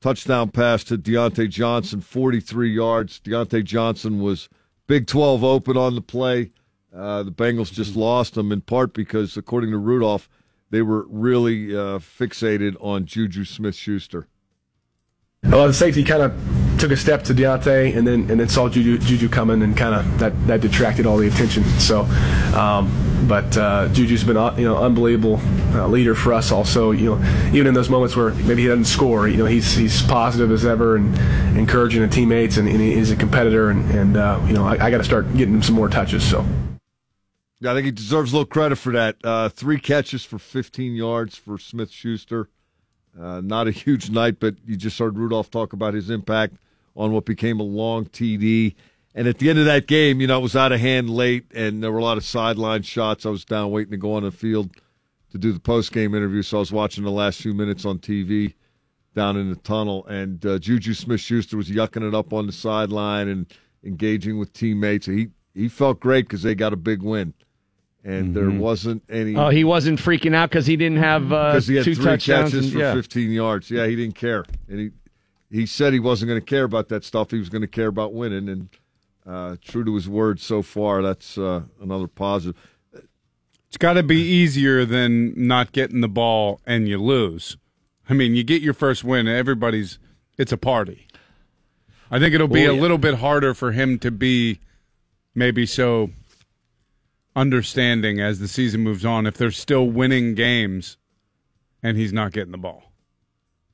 touchdown 0.00 0.50
pass 0.50 0.84
to 0.84 0.98
Diontae 0.98 1.48
Johnson, 1.48 2.00
43 2.00 2.70
yards. 2.70 3.18
Diontae 3.20 3.64
Johnson 3.64 4.20
was 4.20 4.48
Big 4.86 5.06
12 5.06 5.42
open 5.42 5.76
on 5.76 5.94
the 5.94 6.00
play. 6.00 6.52
Uh, 6.94 7.22
the 7.22 7.32
Bengals 7.32 7.72
just 7.72 7.96
lost 7.96 8.36
him 8.36 8.52
in 8.52 8.60
part 8.60 8.94
because, 8.94 9.36
according 9.36 9.70
to 9.70 9.78
Rudolph, 9.78 10.28
they 10.70 10.82
were 10.82 11.06
really 11.08 11.74
uh, 11.74 11.98
fixated 11.98 12.76
on 12.80 13.06
Juju 13.06 13.44
Smith 13.44 13.74
Schuster. 13.74 14.28
Well, 15.44 15.68
the 15.68 15.74
safety 15.74 16.02
kind 16.02 16.22
of 16.22 16.32
took 16.78 16.90
a 16.90 16.96
step 16.96 17.22
to 17.24 17.34
Diontae, 17.34 17.96
and 17.96 18.06
then 18.06 18.30
and 18.30 18.40
then 18.40 18.48
saw 18.48 18.68
Juju, 18.68 18.98
Juju 18.98 19.28
coming, 19.28 19.62
and 19.62 19.76
kind 19.76 19.94
of 19.94 20.18
that, 20.18 20.46
that 20.46 20.60
detracted 20.60 21.06
all 21.06 21.16
the 21.16 21.28
attention. 21.28 21.64
So, 21.78 22.02
um, 22.54 22.90
but 23.28 23.56
uh, 23.56 23.88
Juju's 23.88 24.24
been 24.24 24.36
uh, 24.36 24.54
you 24.58 24.64
know 24.64 24.76
unbelievable 24.76 25.40
uh, 25.74 25.86
leader 25.86 26.14
for 26.14 26.34
us. 26.34 26.50
Also, 26.50 26.90
you 26.90 27.14
know, 27.14 27.50
even 27.52 27.68
in 27.68 27.74
those 27.74 27.88
moments 27.88 28.16
where 28.16 28.30
maybe 28.34 28.62
he 28.62 28.68
doesn't 28.68 28.86
score, 28.86 29.28
you 29.28 29.36
know, 29.36 29.46
he's 29.46 29.74
he's 29.74 30.02
positive 30.02 30.50
as 30.50 30.66
ever 30.66 30.96
and 30.96 31.16
encouraging 31.56 32.02
the 32.02 32.08
teammates, 32.08 32.56
and, 32.56 32.68
and 32.68 32.80
he's 32.80 33.12
a 33.12 33.16
competitor. 33.16 33.70
And, 33.70 33.88
and 33.90 34.16
uh, 34.16 34.40
you 34.46 34.52
know, 34.52 34.66
I, 34.66 34.86
I 34.86 34.90
got 34.90 34.98
to 34.98 35.04
start 35.04 35.34
getting 35.36 35.54
him 35.54 35.62
some 35.62 35.76
more 35.76 35.88
touches. 35.88 36.28
So. 36.28 36.44
Yeah, 37.60 37.72
I 37.72 37.74
think 37.74 37.86
he 37.86 37.90
deserves 37.90 38.32
a 38.32 38.36
little 38.36 38.46
credit 38.46 38.76
for 38.76 38.92
that. 38.92 39.16
Uh, 39.24 39.48
three 39.48 39.80
catches 39.80 40.24
for 40.24 40.38
15 40.38 40.94
yards 40.94 41.36
for 41.36 41.58
Smith 41.58 41.90
Schuster. 41.90 42.48
Uh, 43.18 43.40
not 43.40 43.66
a 43.66 43.72
huge 43.72 44.10
night, 44.10 44.38
but 44.38 44.54
you 44.64 44.76
just 44.76 44.98
heard 44.98 45.18
Rudolph 45.18 45.50
talk 45.50 45.72
about 45.72 45.94
his 45.94 46.08
impact 46.08 46.54
on 46.94 47.12
what 47.12 47.24
became 47.24 47.58
a 47.58 47.64
long 47.64 48.06
TD. 48.06 48.76
And 49.12 49.26
at 49.26 49.38
the 49.38 49.50
end 49.50 49.58
of 49.58 49.64
that 49.64 49.88
game, 49.88 50.20
you 50.20 50.28
know, 50.28 50.38
it 50.38 50.42
was 50.42 50.54
out 50.54 50.70
of 50.70 50.78
hand 50.78 51.10
late, 51.10 51.46
and 51.52 51.82
there 51.82 51.90
were 51.90 51.98
a 51.98 52.04
lot 52.04 52.16
of 52.16 52.24
sideline 52.24 52.82
shots. 52.82 53.26
I 53.26 53.30
was 53.30 53.44
down 53.44 53.72
waiting 53.72 53.90
to 53.90 53.96
go 53.96 54.14
on 54.14 54.22
the 54.22 54.30
field 54.30 54.70
to 55.32 55.38
do 55.38 55.52
the 55.52 55.58
post 55.58 55.90
game 55.92 56.14
interview, 56.14 56.42
so 56.42 56.58
I 56.58 56.60
was 56.60 56.70
watching 56.70 57.02
the 57.02 57.10
last 57.10 57.42
few 57.42 57.54
minutes 57.54 57.84
on 57.84 57.98
TV 57.98 58.54
down 59.16 59.36
in 59.36 59.50
the 59.50 59.56
tunnel. 59.56 60.06
And 60.06 60.44
uh, 60.46 60.60
Juju 60.60 60.94
Smith 60.94 61.20
Schuster 61.20 61.56
was 61.56 61.68
yucking 61.68 62.06
it 62.06 62.14
up 62.14 62.32
on 62.32 62.46
the 62.46 62.52
sideline 62.52 63.26
and 63.26 63.46
engaging 63.82 64.38
with 64.38 64.52
teammates. 64.52 65.06
He 65.06 65.30
he 65.54 65.68
felt 65.68 65.98
great 65.98 66.26
because 66.26 66.42
they 66.42 66.54
got 66.54 66.72
a 66.72 66.76
big 66.76 67.02
win 67.02 67.34
and 68.08 68.34
there 68.34 68.44
Mhm. 68.44 68.58
wasn't 68.58 69.02
any. 69.10 69.34
Oh, 69.36 69.48
he 69.50 69.64
wasn't 69.64 69.98
freaking 70.00 70.34
out 70.34 70.50
because 70.50 70.66
he 70.66 70.76
didn't 70.76 70.98
have 70.98 71.32
uh, 71.32 71.50
because 71.52 71.66
he 71.68 71.76
had 71.76 71.84
two 71.84 71.94
three 71.94 72.04
touchdowns. 72.04 72.50
catches 72.52 72.64
and- 72.66 72.72
for 72.72 72.78
yeah. 72.78 72.94
15 72.94 73.30
yards. 73.30 73.70
Yeah, 73.70 73.86
he 73.86 73.96
didn't 73.96 74.14
care, 74.14 74.44
and 74.68 74.80
he 74.80 74.90
he 75.50 75.66
said 75.66 75.92
he 75.92 76.00
wasn't 76.00 76.28
going 76.28 76.40
to 76.40 76.44
care 76.44 76.64
about 76.64 76.88
that 76.88 77.04
stuff. 77.04 77.30
He 77.30 77.38
was 77.38 77.48
going 77.48 77.62
to 77.62 77.68
care 77.68 77.86
about 77.88 78.12
winning, 78.14 78.48
and 78.48 78.68
uh, 79.26 79.56
true 79.62 79.84
to 79.84 79.94
his 79.94 80.08
word 80.08 80.40
so 80.40 80.62
far, 80.62 81.02
that's 81.02 81.36
uh, 81.38 81.62
another 81.82 82.06
positive. 82.08 82.56
It's 83.66 83.76
got 83.76 83.94
to 83.94 84.02
be 84.02 84.16
easier 84.20 84.84
than 84.86 85.34
not 85.46 85.72
getting 85.72 86.00
the 86.00 86.08
ball 86.08 86.60
and 86.66 86.88
you 86.88 86.96
lose. 86.96 87.58
I 88.08 88.14
mean, 88.14 88.34
you 88.34 88.42
get 88.42 88.62
your 88.62 88.72
first 88.72 89.04
win, 89.04 89.28
everybody's 89.28 89.98
it's 90.38 90.52
a 90.52 90.56
party. 90.56 91.06
I 92.10 92.18
think 92.18 92.34
it'll 92.34 92.48
be 92.48 92.66
Oh, 92.66 92.72
a 92.72 92.80
little 92.80 92.96
bit 92.96 93.16
harder 93.16 93.52
for 93.52 93.72
him 93.72 93.98
to 93.98 94.10
be 94.10 94.60
maybe 95.34 95.66
so 95.66 96.10
understanding 97.38 98.20
as 98.20 98.40
the 98.40 98.48
season 98.48 98.80
moves 98.80 99.04
on 99.04 99.26
if 99.26 99.36
they're 99.36 99.50
still 99.50 99.88
winning 99.88 100.34
games 100.34 100.96
and 101.82 101.96
he's 101.96 102.12
not 102.12 102.32
getting 102.32 102.50
the 102.50 102.58
ball. 102.58 102.92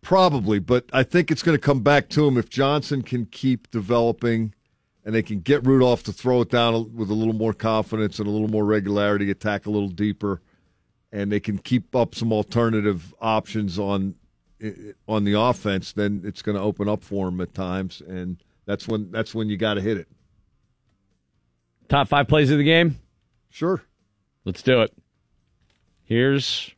Probably, 0.03 0.59
but 0.59 0.85
I 0.93 1.03
think 1.03 1.31
it's 1.31 1.43
going 1.43 1.57
to 1.57 1.61
come 1.61 1.81
back 1.81 2.11
to 2.11 2.27
him 2.27 2.36
if 2.36 2.51
Johnson 2.51 3.01
can 3.01 3.24
keep 3.24 3.70
developing 3.70 4.55
and 5.03 5.15
they 5.15 5.23
can 5.23 5.41
get 5.41 5.66
Rudolph 5.66 6.03
to 6.05 6.12
throw 6.12 6.43
it 6.43 6.51
down 6.51 6.95
with 6.95 7.11
a 7.11 7.15
little 7.15 7.35
more 7.35 7.55
confidence 7.55 8.19
and 8.19 8.28
a 8.28 8.31
little 8.31 8.49
more 8.49 8.65
regularity, 8.66 9.31
attack 9.31 9.65
a 9.65 9.70
little 9.70 9.89
deeper, 9.89 10.43
and 11.11 11.32
they 11.32 11.41
can 11.41 11.57
keep 11.57 11.97
up 11.97 12.15
some 12.15 12.32
alternative 12.32 13.15
options 13.20 13.78
on 13.78 14.15
on 15.07 15.24
the 15.24 15.39
offense, 15.39 15.93
then 15.93 16.23
it's 16.24 16.41
going 16.41 16.57
to 16.57 16.62
open 16.62 16.89
up 16.89 17.03
for 17.03 17.28
him 17.28 17.41
at 17.41 17.53
times, 17.53 18.01
and 18.07 18.39
that's 18.65 18.89
when 18.89 19.11
that's 19.11 19.35
when 19.35 19.49
you 19.49 19.59
got 19.59 19.74
to 19.74 19.81
hit 19.81 19.99
it. 19.99 20.09
Top 21.89 22.09
five 22.09 22.28
plays 22.28 22.51
of 22.51 22.57
the 22.57 22.65
game? 22.65 22.99
Sure. 23.55 23.81
Let's 24.45 24.63
do 24.63 24.83
it. 24.83 24.93
Here's 26.03 26.73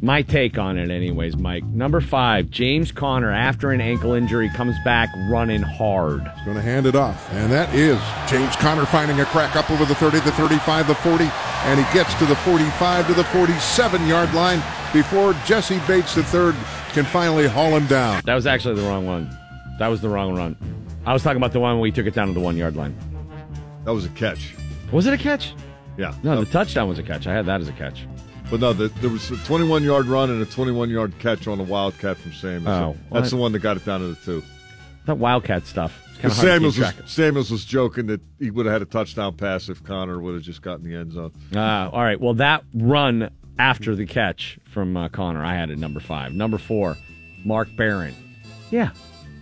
my 0.00 0.22
take 0.22 0.56
on 0.56 0.78
it, 0.78 0.90
anyways, 0.90 1.36
Mike. 1.36 1.62
Number 1.62 2.00
five, 2.00 2.48
James 2.48 2.90
Conner, 2.90 3.30
after 3.30 3.72
an 3.72 3.82
ankle 3.82 4.14
injury, 4.14 4.48
comes 4.48 4.76
back 4.82 5.10
running 5.28 5.60
hard. 5.60 6.22
He's 6.22 6.44
going 6.46 6.56
to 6.56 6.62
hand 6.62 6.86
it 6.86 6.96
off. 6.96 7.30
And 7.34 7.52
that 7.52 7.74
is 7.74 8.00
James 8.30 8.56
Conner 8.56 8.86
finding 8.86 9.20
a 9.20 9.26
crack 9.26 9.56
up 9.56 9.70
over 9.70 9.84
the 9.84 9.94
30, 9.94 10.20
the 10.20 10.32
35, 10.32 10.86
the 10.86 10.94
40, 10.94 11.24
and 11.24 11.78
he 11.78 11.92
gets 11.92 12.14
to 12.14 12.24
the 12.24 12.36
45 12.36 13.08
to 13.08 13.12
the 13.12 13.24
47 13.24 14.06
yard 14.06 14.32
line 14.32 14.62
before 14.94 15.34
Jessie 15.44 15.80
Bates 15.86 16.16
III 16.16 16.54
can 16.94 17.04
finally 17.04 17.46
haul 17.46 17.76
him 17.76 17.86
down. 17.88 18.22
That 18.24 18.36
was 18.36 18.46
actually 18.46 18.76
the 18.76 18.88
wrong 18.88 19.04
one. 19.04 19.28
That 19.78 19.88
was 19.88 20.00
the 20.00 20.08
wrong 20.08 20.34
run. 20.34 20.56
I 21.04 21.12
was 21.12 21.22
talking 21.22 21.36
about 21.36 21.52
the 21.52 21.60
one 21.60 21.74
where 21.74 21.82
we 21.82 21.92
took 21.92 22.06
it 22.06 22.14
down 22.14 22.28
to 22.28 22.32
the 22.32 22.40
one 22.40 22.56
yard 22.56 22.74
line. 22.74 22.96
That 23.86 23.94
was 23.94 24.04
a 24.04 24.08
catch. 24.10 24.52
Was 24.90 25.06
it 25.06 25.14
a 25.14 25.16
catch? 25.16 25.54
Yeah. 25.96 26.12
No, 26.24 26.42
the 26.42 26.50
touchdown 26.50 26.88
was 26.88 26.98
a 26.98 27.04
catch. 27.04 27.28
I 27.28 27.32
had 27.32 27.46
that 27.46 27.60
as 27.60 27.68
a 27.68 27.72
catch. 27.72 28.04
But 28.50 28.58
no, 28.58 28.72
the, 28.72 28.88
there 29.00 29.08
was 29.08 29.30
a 29.30 29.36
21 29.36 29.84
yard 29.84 30.06
run 30.06 30.28
and 30.28 30.42
a 30.42 30.44
21 30.44 30.90
yard 30.90 31.16
catch 31.20 31.46
on 31.46 31.60
a 31.60 31.62
wildcat 31.62 32.16
from 32.16 32.32
Samuels. 32.32 32.66
Oh, 32.66 32.96
that's 33.12 33.26
what? 33.26 33.30
the 33.30 33.36
one 33.36 33.52
that 33.52 33.60
got 33.60 33.76
it 33.76 33.84
down 33.84 34.00
to 34.00 34.08
the 34.08 34.16
two. 34.16 34.42
That 35.06 35.18
wildcat 35.18 35.68
stuff. 35.68 35.96
Kind 36.04 36.16
of 36.16 36.22
Because 36.22 36.36
Samuels 36.36 36.78
was, 36.78 36.86
keep 36.86 36.94
track 36.96 37.04
of. 37.04 37.10
Samuels 37.10 37.50
was 37.52 37.64
joking 37.64 38.06
that 38.08 38.20
he 38.40 38.50
would 38.50 38.66
have 38.66 38.72
had 38.72 38.82
a 38.82 38.86
touchdown 38.86 39.36
pass 39.36 39.68
if 39.68 39.84
Conner 39.84 40.20
would 40.20 40.34
have 40.34 40.42
just 40.42 40.62
gotten 40.62 40.84
the 40.84 40.96
end 40.96 41.12
zone. 41.12 41.32
Ah, 41.54 41.88
all 41.90 42.02
right. 42.02 42.20
Well, 42.20 42.34
that 42.34 42.64
run 42.74 43.30
after 43.56 43.94
the 43.94 44.06
catch 44.06 44.58
from 44.64 44.96
uh, 44.96 45.10
Conner, 45.10 45.44
I 45.44 45.54
had 45.54 45.70
it 45.70 45.78
number 45.78 46.00
five. 46.00 46.32
Number 46.32 46.58
four, 46.58 46.96
Mark 47.44 47.68
Barron. 47.76 48.16
Yeah. 48.72 48.90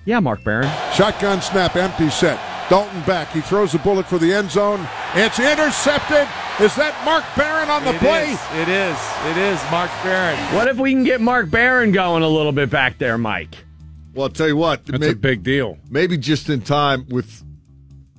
Yeah, 0.04 0.20
Mark 0.20 0.44
Barron. 0.44 0.70
Shotgun 0.92 1.40
snap, 1.40 1.76
empty 1.76 2.10
set. 2.10 2.38
Dalton 2.70 3.00
back. 3.02 3.30
He 3.32 3.40
throws 3.40 3.74
a 3.74 3.78
bullet 3.78 4.06
for 4.06 4.18
the 4.18 4.32
end 4.32 4.50
zone. 4.50 4.86
It's 5.14 5.38
intercepted. 5.38 6.26
Is 6.60 6.74
that 6.76 6.94
Mark 7.04 7.24
Barron 7.36 7.68
on 7.68 7.84
the 7.84 7.94
It 7.94 7.98
play? 8.00 8.30
is. 8.32 8.40
It 8.54 8.68
is. 8.68 8.96
It 9.26 9.36
is 9.36 9.60
Mark 9.70 9.90
Barron. 10.02 10.38
What 10.54 10.68
if 10.68 10.76
we 10.78 10.92
can 10.92 11.04
get 11.04 11.20
Mark 11.20 11.50
Barron 11.50 11.92
going 11.92 12.22
a 12.22 12.28
little 12.28 12.52
bit 12.52 12.70
back 12.70 12.98
there, 12.98 13.18
Mike? 13.18 13.54
Well, 14.14 14.24
I'll 14.24 14.30
tell 14.30 14.46
you 14.48 14.56
what. 14.56 14.86
That's 14.86 15.04
a 15.06 15.14
big 15.14 15.43
deal. 15.43 15.76
Maybe 15.90 16.16
just 16.16 16.48
in 16.48 16.60
time 16.62 17.06
with 17.09 17.43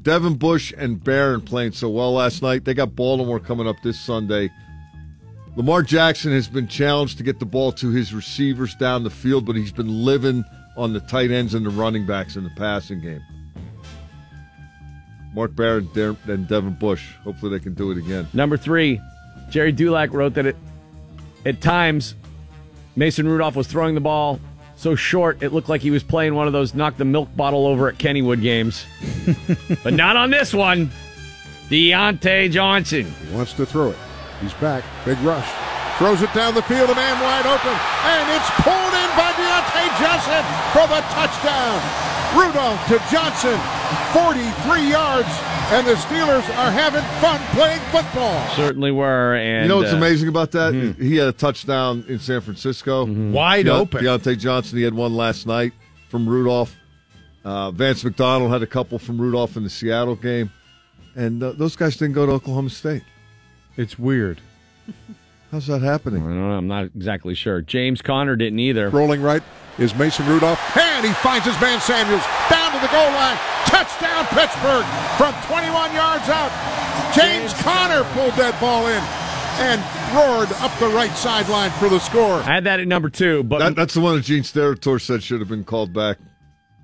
Devin 0.02 0.36
Bush 0.36 0.74
and 0.78 1.02
Barron 1.04 1.42
playing 1.42 1.72
so 1.72 1.90
well 1.90 2.14
last 2.14 2.42
night. 2.42 2.66
They 2.66 2.74
got 2.74 2.96
Baltimore 2.96 3.40
coming 3.40 3.68
up 3.68 3.78
this 3.82 4.00
Sunday. 4.00 4.52
Lamar 5.56 5.82
Jackson 5.82 6.34
has 6.34 6.50
been 6.50 6.68
challenged 6.68 7.18
to 7.18 7.24
get 7.24 7.40
the 7.40 7.46
ball 7.46 7.72
to 7.72 7.90
his 7.90 8.14
receivers 8.14 8.76
down 8.76 9.04
the 9.06 9.10
field, 9.10 9.46
but 9.46 9.56
he's 9.56 9.72
been 9.72 10.04
living 10.06 10.44
on 10.76 10.92
the 10.92 11.00
tight 11.00 11.32
ends 11.32 11.54
and 11.54 11.66
the 11.66 11.70
running 11.70 12.06
backs 12.06 12.36
in 12.36 12.44
the 12.44 12.50
passing 12.58 13.00
game. 13.00 13.24
Mark 15.36 15.54
Barron 15.54 15.90
Der- 15.94 16.16
and 16.28 16.48
Devin 16.48 16.74
Bush. 16.74 17.12
Hopefully 17.24 17.58
they 17.58 17.62
can 17.62 17.74
do 17.74 17.92
it 17.92 17.98
again. 17.98 18.26
Number 18.34 18.56
three, 18.56 19.02
Gerry 19.50 19.74
Dulac 19.74 20.14
wrote 20.14 20.34
that 20.36 20.46
it, 20.46 20.56
at 21.46 21.62
times 21.62 22.16
Mason 22.96 23.28
Rudolph 23.28 23.56
was 23.56 23.68
throwing 23.68 23.96
the 23.96 24.02
ball 24.02 24.40
so 24.78 24.96
short 24.96 25.42
it 25.42 25.54
looked 25.54 25.70
like 25.70 25.82
he 25.82 25.92
was 25.92 26.04
playing 26.04 26.36
one 26.36 26.48
of 26.48 26.54
those 26.54 26.74
knock 26.74 26.98
the 26.98 27.06
milk 27.06 27.34
bottle 27.36 27.68
over 27.68 27.90
at 27.90 27.98
Kennywood 27.98 28.42
games. 28.42 28.86
but 29.84 29.94
not 29.94 30.16
on 30.16 30.32
this 30.32 30.54
one. 30.54 30.90
Diontae 31.70 32.52
Johnson. 32.52 33.06
He 33.28 33.36
wants 33.36 33.54
to 33.54 33.66
throw 33.66 33.90
it. 33.90 33.98
He's 34.42 34.54
back. 34.54 34.84
Big 35.04 35.18
rush. 35.20 35.50
Throws 35.98 36.22
it 36.22 36.34
down 36.34 36.54
the 36.54 36.62
field. 36.64 36.90
A 36.90 36.96
man 36.96 37.20
wide 37.24 37.46
open. 37.46 37.72
And 37.72 38.26
it's 38.36 38.50
pulled 38.62 38.94
in 38.94 39.10
by 39.18 39.32
Diontae 39.36 39.90
Johnson 40.00 40.44
for 40.72 40.88
the 40.88 41.02
touchdown. 41.12 42.25
Rudolph 42.36 42.86
to 42.88 42.98
Johnson. 43.12 43.58
43 44.14 44.90
yards. 44.90 45.30
And 45.72 45.88
the 45.88 45.94
Steelers 45.96 46.48
are 46.58 46.70
having 46.72 47.02
fun 47.20 47.40
playing 47.56 47.80
football. 47.92 48.48
Certainly 48.56 48.92
were. 48.92 49.36
And 49.36 49.64
you 49.64 49.70
know 49.70 49.78
what's 49.78 49.94
uh, 49.94 49.98
amazing 49.98 50.30
about 50.30 50.52
that? 50.52 50.74
He 51.00 51.16
had 51.18 51.28
a 51.28 51.32
touchdown 51.34 52.06
in 52.08 52.20
San 52.20 52.42
Francisco, 52.42 53.06
Wide 53.06 53.66
Deo- 53.66 53.78
open. 53.78 54.04
Diontae 54.04 54.38
Johnson, 54.38 54.78
he 54.78 54.84
had 54.84 54.94
one 54.94 55.16
last 55.16 55.48
night 55.48 55.74
from 56.10 56.30
Rudolph. 56.30 56.76
Uh, 57.44 57.72
Vance 57.72 58.04
McDonald 58.04 58.52
had 58.52 58.62
a 58.64 58.68
couple 58.68 59.00
from 59.00 59.20
Rudolph 59.20 59.56
in 59.58 59.64
the 59.64 59.70
Seattle 59.70 60.16
game, 60.16 60.52
and 61.16 61.42
uh, 61.42 61.52
those 61.54 61.76
guys 61.76 61.96
didn't 61.96 62.14
go 62.16 62.26
to 62.26 62.32
Oklahoma 62.34 62.70
State. 62.70 63.04
It's 63.78 63.98
weird. 64.00 64.42
How's 65.52 65.68
that 65.68 65.82
happening? 65.82 66.24
I 66.24 66.26
don't 66.28 66.40
know. 66.50 66.56
I'm 66.58 66.68
not 66.68 66.86
exactly 66.86 67.36
sure. 67.36 67.62
James 67.62 68.02
Conner 68.02 68.36
didn't 68.36 68.60
either. 68.60 68.90
Rolling 68.90 69.22
right 69.22 69.44
is 69.78 69.94
Mason 69.96 70.26
Rudolph. 70.28 70.60
And 70.78 71.06
he 71.06 71.14
finds 71.14 71.46
his 71.46 71.60
man 71.60 71.80
Samuels 71.82 72.24
down 72.50 72.72
to 72.74 72.80
the 72.80 72.92
goal 72.92 73.12
line. 73.12 73.38
Touchdown 73.66 74.26
Pittsburgh 74.28 74.86
from 75.18 75.34
21 75.48 75.94
yards 75.94 76.30
out. 76.30 76.52
James 77.14 77.54
Conner 77.62 78.04
pulled 78.14 78.34
that 78.34 78.58
ball 78.62 78.88
in. 78.88 79.04
and 79.58 79.82
roared 80.14 80.52
up 80.62 80.78
the 80.80 80.88
right 80.88 81.12
sideline 81.16 81.72
for 81.72 81.88
the 81.88 82.00
score. 82.00 82.40
I 82.42 82.56
had 82.56 82.66
that 82.66 82.80
at 82.82 82.88
number 82.90 83.10
two, 83.10 83.42
but 83.44 83.60
That, 83.60 83.76
that's 83.76 83.94
the 83.94 84.02
one 84.02 84.16
that 84.18 84.26
Gene 84.26 84.44
Steratore 84.44 85.00
said 85.02 85.24
should 85.24 85.40
have 85.40 85.48
been 85.50 85.64
called 85.64 85.94
back. 85.94 86.18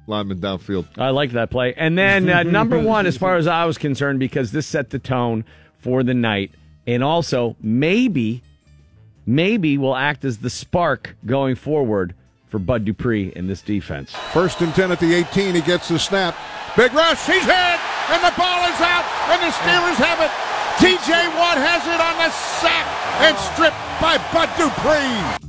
Lineman 0.07 0.39
downfield. 0.39 0.87
I 0.97 1.09
like 1.11 1.31
that 1.31 1.51
play. 1.51 1.73
And 1.75 1.97
then 1.97 2.29
uh, 2.29 2.43
number 2.59 2.79
one, 2.79 3.05
as 3.05 3.17
far 3.17 3.35
as 3.35 3.45
I 3.45 3.65
was 3.65 3.77
concerned, 3.77 4.19
because 4.19 4.51
this 4.51 4.65
set 4.67 4.89
the 4.89 4.99
tone 4.99 5.43
for 5.79 6.01
the 6.03 6.13
night, 6.13 6.51
and 6.87 7.03
also 7.03 7.55
maybe, 7.61 8.41
maybe 9.25 9.77
will 9.77 9.95
act 9.95 10.25
as 10.25 10.39
the 10.39 10.49
spark 10.49 11.15
going 11.25 11.55
forward 11.55 12.15
for 12.51 12.59
Bud 12.59 12.83
Dupree 12.83 13.31
in 13.35 13.47
this 13.47 13.61
defense. 13.61 14.11
First 14.33 14.61
and 14.61 14.75
10 14.75 14.91
at 14.91 14.99
the 14.99 15.13
18. 15.13 15.55
He 15.55 15.61
gets 15.61 15.87
the 15.87 15.97
snap. 15.97 16.35
Big 16.75 16.93
rush. 16.93 17.25
He's 17.25 17.43
hit. 17.43 17.79
And 18.11 18.21
the 18.21 18.33
ball 18.37 18.67
is 18.67 18.79
out. 18.81 19.07
And 19.31 19.41
the 19.41 19.51
Steelers 19.55 19.95
have 19.95 20.19
it. 20.19 20.29
TJ 20.77 21.39
Watt 21.39 21.57
has 21.57 21.87
it 21.87 21.99
on 22.01 22.17
the 22.17 22.29
sack 22.59 22.87
and 23.21 23.37
stripped 23.37 23.77
by 24.01 24.17
Bud 24.33 24.49
Dupree. 24.57 25.47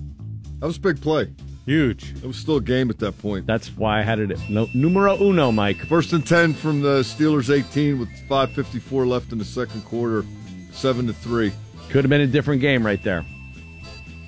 That 0.61 0.67
was 0.67 0.77
a 0.77 0.81
big 0.81 1.01
play. 1.01 1.33
Huge. 1.65 2.13
It 2.17 2.25
was 2.25 2.37
still 2.37 2.57
a 2.57 2.61
game 2.61 2.91
at 2.91 2.99
that 3.01 3.19
point. 3.19 3.47
That's 3.47 3.69
why 3.77 4.01
I 4.01 4.03
had 4.03 4.19
it 4.19 4.31
at 4.31 4.51
no, 4.51 4.69
numero 4.75 5.17
uno, 5.21 5.51
Mike. 5.51 5.79
First 5.87 6.13
and 6.13 6.27
10 6.27 6.55
from 6.55 6.83
the 6.83 7.01
Steelers 7.01 7.51
18 7.55 7.99
with 7.99 8.09
5.54 8.29 9.07
left 9.07 9.33
in 9.33 9.39
the 9.39 9.45
second 9.45 9.85
quarter. 9.85 10.25
7 10.73 11.07
to 11.07 11.13
3. 11.13 11.53
Could 11.89 12.05
have 12.05 12.11
been 12.11 12.21
a 12.21 12.27
different 12.27 12.61
game 12.61 12.85
right 12.85 13.03
there. 13.03 13.25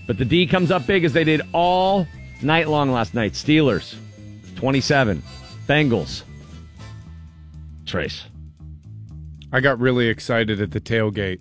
But 0.06 0.18
the 0.18 0.24
D 0.24 0.46
comes 0.46 0.70
up 0.70 0.86
big 0.86 1.04
as 1.04 1.12
they 1.12 1.24
did 1.24 1.40
all 1.52 2.06
night 2.44 2.68
long 2.68 2.92
last 2.92 3.14
night. 3.14 3.32
Steelers, 3.32 3.96
27. 4.56 5.22
Bengals, 5.66 6.22
Trace. 7.86 8.24
I 9.52 9.60
got 9.60 9.78
really 9.78 10.08
excited 10.08 10.60
at 10.60 10.72
the 10.72 10.80
tailgate, 10.80 11.40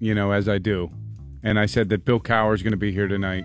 you 0.00 0.14
know, 0.14 0.32
as 0.32 0.48
I 0.48 0.58
do. 0.58 0.90
And 1.42 1.58
I 1.58 1.66
said 1.66 1.88
that 1.90 2.04
Bill 2.04 2.20
Cowher 2.20 2.54
is 2.54 2.62
going 2.62 2.72
to 2.72 2.76
be 2.78 2.92
here 2.92 3.08
tonight. 3.08 3.44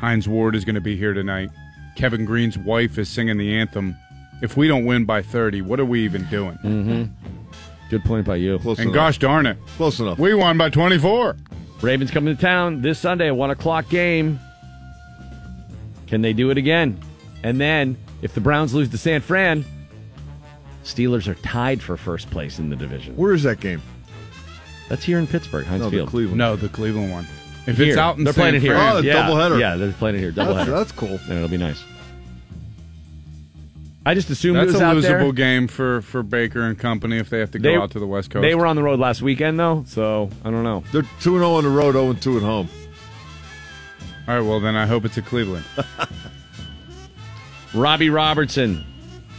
Hines 0.00 0.28
Ward 0.28 0.54
is 0.54 0.64
going 0.64 0.74
to 0.74 0.80
be 0.80 0.96
here 0.96 1.14
tonight. 1.14 1.50
Kevin 1.96 2.24
Greene's 2.26 2.58
wife 2.58 2.98
is 2.98 3.08
singing 3.08 3.38
the 3.38 3.54
anthem. 3.54 3.96
If 4.42 4.56
we 4.56 4.68
don't 4.68 4.84
win 4.84 5.04
by 5.04 5.22
30, 5.22 5.62
what 5.62 5.80
are 5.80 5.84
we 5.84 6.04
even 6.04 6.24
doing? 6.26 6.58
Mm-hmm. 6.62 7.04
Good 7.88 8.04
point 8.04 8.26
by 8.26 8.36
you. 8.36 8.58
and 8.78 8.92
gosh 8.92 9.18
darn 9.18 9.46
it. 9.46 9.56
Close 9.76 10.00
enough. 10.00 10.18
We 10.18 10.34
won 10.34 10.58
by 10.58 10.68
24. 10.70 11.36
Ravens 11.80 12.10
coming 12.10 12.34
to 12.34 12.40
town 12.40 12.82
this 12.82 12.98
Sunday, 12.98 13.30
one 13.30 13.50
o'clock 13.50 13.88
game. 13.88 14.40
Can 16.06 16.22
they 16.22 16.32
do 16.32 16.50
it 16.50 16.58
again? 16.58 17.00
And 17.42 17.60
then, 17.60 17.96
if 18.22 18.34
the 18.34 18.40
Browns 18.40 18.74
lose 18.74 18.88
to 18.90 18.98
San 18.98 19.20
Fran, 19.20 19.64
Steelers 20.84 21.26
are 21.28 21.34
tied 21.34 21.82
for 21.82 21.96
first 21.96 22.30
place 22.30 22.58
in 22.58 22.70
the 22.70 22.76
division. 22.76 23.16
Where 23.16 23.32
is 23.32 23.42
that 23.42 23.60
game? 23.60 23.82
That's 24.88 25.02
here 25.04 25.18
in 25.18 25.26
Pittsburgh, 25.26 25.66
Heinz 25.66 25.80
No, 25.82 25.90
the 25.90 25.96
Field. 25.96 26.08
Cleveland. 26.10 26.38
No, 26.38 26.54
the 26.56 26.68
Cleveland 26.68 27.10
one. 27.10 27.26
If 27.66 27.76
Here. 27.78 27.88
it's 27.88 27.96
out 27.98 28.16
in 28.18 28.22
they're 28.24 28.32
San 28.32 28.42
playing 28.42 28.54
it 28.56 28.62
here. 28.62 28.74
Fran- 28.74 28.92
Oh, 28.96 29.00
the 29.00 29.08
yeah. 29.08 29.14
doubleheader. 29.28 29.58
Yeah, 29.60 29.74
they're 29.76 29.90
playing 29.92 30.14
it 30.16 30.20
here. 30.20 30.30
That's, 30.30 30.48
Doubleheader. 30.48 30.66
that's 30.66 30.92
cool. 30.92 31.18
And 31.24 31.32
it'll 31.32 31.48
be 31.48 31.56
nice. 31.56 31.82
I 34.04 34.14
just 34.14 34.30
assumed 34.30 34.56
That's 34.58 34.70
it 34.70 34.72
was 34.74 34.80
a 34.80 34.84
out 34.84 34.96
losable 34.96 35.02
there. 35.04 35.32
game 35.32 35.66
for, 35.66 36.00
for 36.02 36.22
Baker 36.22 36.62
and 36.62 36.78
company 36.78 37.18
if 37.18 37.28
they 37.28 37.40
have 37.40 37.50
to 37.50 37.58
go 37.58 37.68
They- 37.70 37.76
out 37.76 37.90
to 37.90 37.98
the 37.98 38.06
West 38.06 38.30
Coast. 38.30 38.42
They 38.42 38.54
were 38.54 38.66
on 38.66 38.76
the 38.76 38.82
road 38.84 39.00
last 39.00 39.20
weekend, 39.20 39.58
though, 39.58 39.82
so 39.88 40.30
I 40.44 40.50
don't 40.52 40.62
know. 40.62 40.84
They're 40.92 41.02
2 41.02 41.08
0 41.38 41.54
on 41.54 41.64
the 41.64 41.70
road, 41.70 41.92
0 41.94 42.12
2 42.12 42.36
at 42.36 42.42
home. 42.44 42.68
All 44.28 44.34
right, 44.34 44.40
well, 44.40 44.58
then 44.58 44.74
I 44.74 44.86
hope 44.86 45.04
it's 45.04 45.16
a 45.16 45.22
Cleveland. 45.22 45.64
Robbie 47.74 48.10
Robertson, 48.10 48.84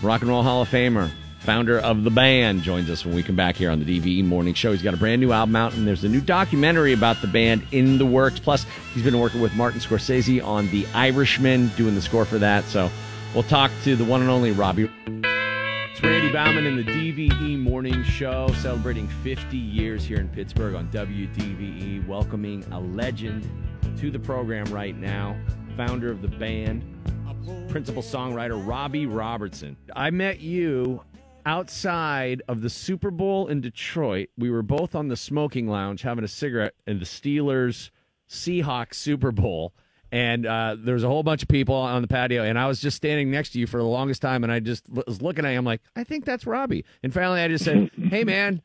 Rock 0.02 0.22
and 0.22 0.30
Roll 0.30 0.44
Hall 0.44 0.62
of 0.62 0.70
Famer, 0.70 1.12
founder 1.40 1.78
of 1.78 2.06
the 2.06 2.10
band, 2.10 2.62
joins 2.62 2.90
us 2.90 3.06
when 3.06 3.14
we 3.14 3.22
come 3.22 3.36
back 3.36 3.58
here 3.58 3.70
on 3.70 3.84
the 3.84 4.00
DVE 4.00 4.24
Morning 4.24 4.54
Show. 4.54 4.72
He's 4.72 4.82
got 4.82 4.94
a 4.94 4.98
brand 4.98 5.20
new 5.20 5.34
album 5.34 5.58
out, 5.58 5.74
and 5.74 5.86
there's 5.86 6.06
a 6.06 6.08
new 6.08 6.22
documentary 6.22 6.94
about 6.94 7.20
the 7.20 7.28
band 7.28 7.68
in 7.74 7.98
the 7.98 8.06
works. 8.06 8.40
Plus, 8.40 8.66
he's 8.94 9.04
been 9.04 9.20
working 9.20 9.42
with 9.42 9.54
Martin 9.56 9.82
Scorsese 9.82 10.42
on 10.42 10.70
The 10.72 10.88
Irishman, 10.94 11.68
doing 11.76 11.94
the 11.94 12.02
score 12.02 12.24
for 12.24 12.38
that. 12.38 12.64
So 12.66 12.90
we'll 13.34 13.44
talk 13.44 13.72
to 13.84 13.98
the 13.98 14.06
one 14.06 14.22
and 14.22 14.30
only 14.30 14.54
Robbie. 14.54 14.90
It's 15.06 16.02
Randy 16.02 16.32
Bauman 16.32 16.66
in 16.66 16.78
the 16.78 16.84
DVE 16.84 17.60
Morning 17.60 18.04
Show, 18.04 18.48
celebrating 18.62 19.10
50 19.22 19.58
years 19.58 20.06
here 20.06 20.20
in 20.20 20.30
Pittsburgh 20.30 20.76
on 20.76 20.88
WDVE, 20.92 22.08
welcoming 22.08 22.64
a 22.72 22.80
legend 22.80 23.44
to 23.98 24.12
the 24.12 24.20
program 24.20 24.66
right 24.66 24.98
now, 24.98 25.40
founder 25.76 26.12
of 26.12 26.22
the 26.22 26.28
band, 26.28 26.84
principal 27.70 28.02
songwriter 28.02 28.66
Robbie 28.66 29.06
Robertson. 29.06 29.78
I 29.96 30.12
met 30.12 30.40
you 30.40 31.02
outside 31.46 32.42
of 32.48 32.62
the 32.62 32.70
Super 32.70 33.10
Bowl 33.10 33.48
in 33.48 33.62
Detroit. 33.62 34.30
We 34.38 34.52
were 34.52 34.64
both 34.64 34.96
on 34.96 35.08
the 35.08 35.16
smoking 35.16 35.68
lounge 35.68 36.02
having 36.02 36.24
a 36.24 36.28
cigarette 36.28 36.74
in 36.86 37.00
the 37.00 37.06
Steelers 37.06 37.90
Seahawks 38.30 38.96
Super 38.96 39.32
Bowl. 39.32 39.74
And 40.12 40.46
uh, 40.46 40.76
there 40.80 40.94
was 40.94 41.04
a 41.04 41.08
whole 41.08 41.24
bunch 41.24 41.42
of 41.42 41.50
people 41.50 41.76
on 41.76 42.02
the 42.02 42.08
patio, 42.08 42.44
and 42.44 42.58
I 42.58 42.68
was 42.68 42.80
just 42.80 42.96
standing 42.96 43.30
next 43.30 43.50
to 43.52 43.60
you 43.60 43.68
for 43.68 43.78
the 43.78 43.84
longest 43.84 44.22
time, 44.22 44.44
and 44.44 44.54
I 44.54 44.62
just 44.62 44.88
was 44.90 45.22
looking 45.22 45.46
at 45.46 45.52
you. 45.52 45.58
I'm 45.58 45.66
like, 45.66 45.82
I 45.98 46.06
think 46.06 46.24
that's 46.24 46.48
Robbie. 46.48 46.86
And 47.04 47.14
finally, 47.14 47.42
I 47.42 47.50
just 47.50 47.66
said, 47.66 47.92
"Hey, 48.10 48.24
man, 48.24 48.62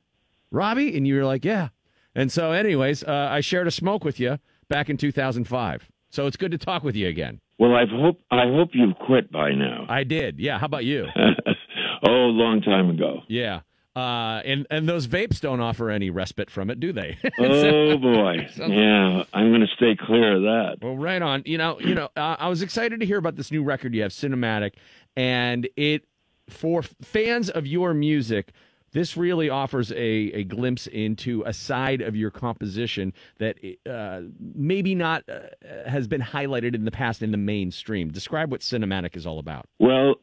Robbie," 0.52 0.96
and 0.96 1.04
you 1.04 1.16
were 1.16 1.24
like, 1.24 1.44
"Yeah." 1.44 1.70
And 2.14 2.30
so, 2.30 2.52
anyways, 2.52 3.02
uh, 3.02 3.28
I 3.28 3.40
shared 3.40 3.66
a 3.66 3.72
smoke 3.72 4.04
with 4.04 4.20
you 4.20 4.38
back 4.72 4.88
in 4.88 4.96
2005. 4.96 5.88
So 6.10 6.26
it's 6.26 6.36
good 6.36 6.50
to 6.50 6.58
talk 6.58 6.82
with 6.82 6.96
you 6.96 7.08
again. 7.08 7.40
Well, 7.58 7.74
I 7.74 7.84
hope 7.86 8.18
I 8.30 8.46
hope 8.46 8.70
you've 8.72 8.96
quit 8.96 9.30
by 9.30 9.52
now. 9.52 9.86
I 9.88 10.04
did. 10.04 10.40
Yeah. 10.40 10.58
How 10.58 10.66
about 10.66 10.84
you? 10.84 11.06
oh, 12.02 12.10
long 12.10 12.60
time 12.60 12.90
ago. 12.90 13.20
Yeah. 13.28 13.60
Uh, 13.94 14.40
and 14.46 14.66
and 14.70 14.88
those 14.88 15.06
vapes 15.06 15.38
don't 15.38 15.60
offer 15.60 15.90
any 15.90 16.08
respite 16.08 16.50
from 16.50 16.70
it, 16.70 16.80
do 16.80 16.92
they? 16.92 17.18
Oh 17.38 17.98
boy, 17.98 18.36
yeah. 18.56 19.24
I'm 19.34 19.50
going 19.50 19.60
to 19.60 19.66
stay 19.76 19.94
clear 19.94 20.36
of 20.36 20.42
that. 20.42 20.78
Well, 20.80 20.96
right 20.96 21.20
on. 21.20 21.42
You 21.44 21.58
know, 21.58 21.78
you 21.78 21.94
know, 21.94 22.08
uh, 22.16 22.36
I 22.38 22.48
was 22.48 22.62
excited 22.62 23.00
to 23.00 23.06
hear 23.06 23.18
about 23.18 23.36
this 23.36 23.52
new 23.52 23.62
record 23.62 23.94
you 23.94 24.02
have, 24.02 24.12
Cinematic, 24.12 24.72
and 25.14 25.68
it 25.76 26.06
for 26.48 26.82
fans 27.02 27.50
of 27.50 27.66
your 27.66 27.92
music. 27.92 28.52
This 28.92 29.16
really 29.16 29.48
offers 29.48 29.90
a, 29.92 29.96
a 29.96 30.44
glimpse 30.44 30.86
into 30.86 31.42
a 31.46 31.52
side 31.52 32.02
of 32.02 32.14
your 32.14 32.30
composition 32.30 33.14
that 33.38 33.56
uh, 33.88 34.20
maybe 34.38 34.94
not 34.94 35.24
uh, 35.28 35.88
has 35.88 36.06
been 36.06 36.20
highlighted 36.20 36.74
in 36.74 36.84
the 36.84 36.90
past 36.90 37.22
in 37.22 37.30
the 37.30 37.38
mainstream. 37.38 38.10
Describe 38.10 38.50
what 38.50 38.60
cinematic 38.60 39.16
is 39.16 39.26
all 39.26 39.38
about. 39.38 39.66
Well, 39.78 40.16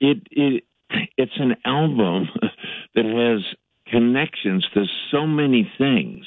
it 0.00 0.18
it 0.30 0.64
it's 1.16 1.38
an 1.38 1.56
album 1.64 2.28
that 2.94 3.04
has 3.04 3.44
connections 3.86 4.66
to 4.74 4.84
so 5.10 5.26
many 5.26 5.70
things, 5.78 6.26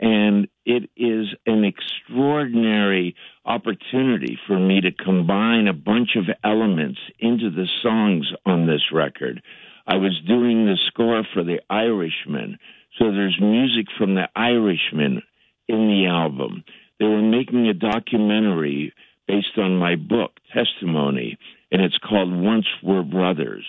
and 0.00 0.48
it 0.64 0.90
is 0.96 1.26
an 1.46 1.64
extraordinary 1.64 3.14
opportunity 3.44 4.38
for 4.46 4.58
me 4.58 4.80
to 4.80 4.90
combine 4.90 5.68
a 5.68 5.74
bunch 5.74 6.16
of 6.16 6.24
elements 6.42 6.98
into 7.18 7.50
the 7.50 7.66
songs 7.82 8.26
on 8.44 8.66
this 8.66 8.92
record. 8.92 9.42
I 9.86 9.96
was 9.96 10.20
doing 10.26 10.66
the 10.66 10.76
score 10.88 11.22
for 11.32 11.44
The 11.44 11.60
Irishman, 11.70 12.58
so 12.98 13.12
there's 13.12 13.38
music 13.40 13.86
from 13.96 14.14
The 14.14 14.28
Irishman 14.34 15.22
in 15.68 15.88
the 15.88 16.06
album. 16.08 16.64
They 16.98 17.06
were 17.06 17.22
making 17.22 17.68
a 17.68 17.74
documentary 17.74 18.92
based 19.28 19.58
on 19.58 19.76
my 19.76 19.96
book, 19.96 20.32
Testimony, 20.52 21.38
and 21.70 21.82
it's 21.82 21.98
called 21.98 22.32
Once 22.32 22.66
Were 22.82 23.02
Brothers. 23.02 23.66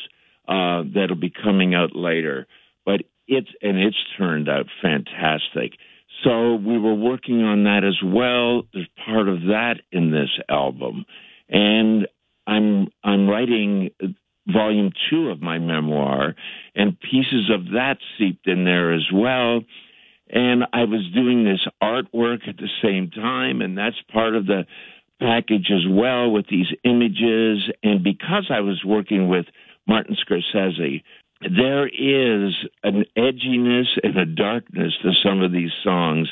Uh, 0.47 0.83
that'll 0.93 1.15
be 1.15 1.33
coming 1.43 1.75
out 1.75 1.95
later, 1.95 2.47
but 2.85 3.01
it's 3.27 3.49
and 3.61 3.77
it's 3.77 3.97
turned 4.17 4.47
out 4.47 4.67
fantastic. 4.81 5.73
So 6.23 6.55
we 6.55 6.77
were 6.79 6.95
working 6.95 7.43
on 7.43 7.65
that 7.65 7.83
as 7.83 7.97
well. 8.03 8.63
There's 8.73 8.87
part 9.05 9.27
of 9.27 9.41
that 9.41 9.81
in 9.91 10.11
this 10.11 10.29
album, 10.49 11.05
and 11.49 12.07
I'm 12.47 12.87
I'm 13.03 13.27
writing 13.27 13.89
volume 14.51 14.91
two 15.09 15.29
of 15.29 15.41
my 15.41 15.59
memoir, 15.59 16.35
and 16.75 16.99
pieces 16.99 17.49
of 17.53 17.71
that 17.73 17.97
seeped 18.17 18.47
in 18.47 18.63
there 18.63 18.93
as 18.93 19.05
well. 19.13 19.61
And 20.29 20.63
I 20.73 20.83
was 20.83 21.09
doing 21.13 21.43
this 21.43 21.65
artwork 21.81 22.47
at 22.47 22.57
the 22.57 22.69
same 22.81 23.09
time, 23.11 23.61
and 23.61 23.77
that's 23.77 23.95
part 24.11 24.35
of 24.35 24.45
the 24.45 24.65
package 25.19 25.71
as 25.71 25.85
well 25.89 26.31
with 26.31 26.47
these 26.49 26.67
images. 26.83 27.71
And 27.83 28.03
because 28.03 28.47
I 28.49 28.59
was 28.59 28.83
working 28.85 29.29
with 29.29 29.45
Martin 29.87 30.15
Scorsese, 30.15 31.03
there 31.41 31.87
is 31.87 32.53
an 32.83 33.05
edginess 33.17 33.87
and 34.03 34.17
a 34.17 34.25
darkness 34.25 34.93
to 35.03 35.11
some 35.23 35.41
of 35.41 35.51
these 35.51 35.71
songs 35.83 36.27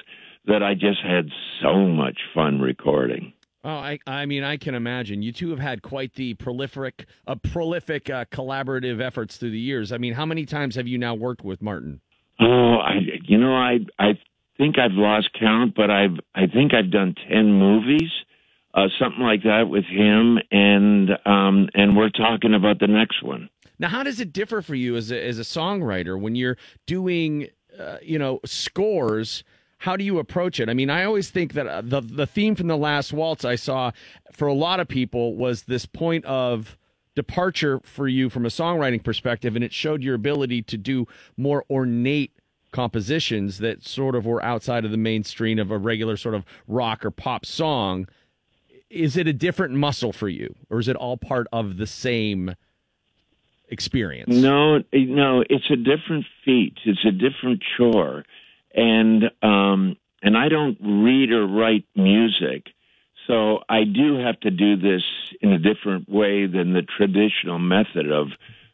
that 0.45 0.61
I 0.61 0.73
just 0.73 0.99
had 1.03 1.29
so 1.61 1.85
much 1.87 2.19
fun 2.33 2.59
recording. 2.59 3.33
Oh, 3.65 3.77
I, 3.77 3.97
I 4.05 4.27
mean, 4.27 4.43
I 4.43 4.57
can 4.57 4.75
imagine. 4.75 5.23
You 5.23 5.31
two 5.31 5.49
have 5.49 5.57
had 5.57 5.81
quite 5.81 6.13
the 6.13 6.35
prolific, 6.35 7.07
uh, 7.25 7.33
prolific 7.33 8.11
uh, 8.11 8.25
collaborative 8.25 9.01
efforts 9.01 9.37
through 9.37 9.49
the 9.49 9.59
years. 9.59 9.91
I 9.91 9.97
mean, 9.97 10.13
how 10.13 10.23
many 10.23 10.45
times 10.45 10.75
have 10.75 10.87
you 10.87 10.99
now 10.99 11.15
worked 11.15 11.43
with 11.43 11.63
Martin? 11.63 11.99
Oh, 12.39 12.75
I 12.75 12.99
you 13.23 13.39
know 13.39 13.55
I 13.55 13.79
I 13.97 14.19
think 14.59 14.77
I've 14.77 14.91
lost 14.91 15.29
count, 15.39 15.73
but 15.75 15.89
I've 15.89 16.19
I 16.35 16.45
think 16.45 16.75
I've 16.75 16.91
done 16.91 17.15
ten 17.27 17.53
movies, 17.53 18.11
uh, 18.75 18.87
something 18.99 19.23
like 19.23 19.41
that 19.43 19.67
with 19.67 19.85
him, 19.85 20.37
and 20.51 21.09
um 21.25 21.67
and 21.73 21.97
we're 21.97 22.11
talking 22.11 22.53
about 22.53 22.79
the 22.79 22.87
next 22.87 23.23
one. 23.23 23.49
Now, 23.79 23.87
how 23.87 24.03
does 24.03 24.19
it 24.19 24.31
differ 24.31 24.61
for 24.61 24.75
you 24.75 24.95
as 24.95 25.11
a, 25.11 25.27
as 25.27 25.39
a 25.39 25.43
songwriter 25.43 26.19
when 26.19 26.35
you're 26.35 26.57
doing, 26.85 27.47
uh, 27.79 27.97
you 28.01 28.19
know, 28.19 28.41
scores? 28.45 29.43
How 29.85 29.95
do 29.95 30.03
you 30.03 30.17
approach 30.17 30.59
it? 30.59 30.67
I 30.67 30.73
mean, 30.73 30.89
I 30.89 31.03
always 31.03 31.29
think 31.29 31.53
that 31.53 31.67
uh, 31.67 31.81
the 31.81 32.01
the 32.01 32.25
theme 32.25 32.55
from 32.55 32.65
the 32.65 32.75
last 32.75 33.13
waltz 33.13 33.45
I 33.45 33.53
saw 33.53 33.91
for 34.33 34.47
a 34.47 34.53
lot 34.53 34.79
of 34.79 34.87
people 34.87 35.35
was 35.35 35.63
this 35.63 35.85
point 35.85 36.25
of 36.25 36.75
departure 37.13 37.79
for 37.83 38.07
you 38.07 38.31
from 38.31 38.47
a 38.47 38.49
songwriting 38.49 39.03
perspective, 39.03 39.55
and 39.55 39.63
it 39.63 39.71
showed 39.71 40.01
your 40.01 40.15
ability 40.15 40.63
to 40.63 40.77
do 40.77 41.07
more 41.37 41.65
ornate 41.69 42.31
compositions 42.71 43.59
that 43.59 43.85
sort 43.85 44.15
of 44.15 44.25
were 44.25 44.43
outside 44.43 44.85
of 44.85 44.91
the 44.91 44.97
mainstream 44.97 45.59
of 45.59 45.69
a 45.69 45.77
regular 45.77 46.17
sort 46.17 46.33
of 46.33 46.45
rock 46.67 47.05
or 47.05 47.11
pop 47.11 47.45
song. 47.45 48.07
Is 48.89 49.15
it 49.15 49.27
a 49.27 49.33
different 49.33 49.75
muscle 49.75 50.11
for 50.11 50.29
you, 50.29 50.55
or 50.71 50.79
is 50.79 50.87
it 50.87 50.95
all 50.95 51.15
part 51.15 51.45
of 51.53 51.77
the 51.77 51.85
same 51.85 52.55
experience? 53.69 54.35
No, 54.35 54.79
no, 54.91 55.43
it's 55.47 55.69
a 55.69 55.75
different 55.75 56.25
feat. 56.43 56.73
It's 56.85 57.05
a 57.05 57.11
different 57.11 57.63
chore, 57.77 58.25
and 58.75 59.23
um, 59.41 59.95
and 60.21 60.37
I 60.37 60.49
don't 60.49 60.77
read 60.81 61.31
or 61.31 61.47
write 61.47 61.85
music, 61.95 62.67
so 63.27 63.59
I 63.69 63.83
do 63.83 64.17
have 64.19 64.39
to 64.41 64.51
do 64.51 64.75
this 64.75 65.03
in 65.41 65.51
a 65.51 65.59
different 65.59 66.09
way 66.09 66.45
than 66.45 66.73
the 66.73 66.83
traditional 66.97 67.59
method 67.59 68.11
of 68.11 68.27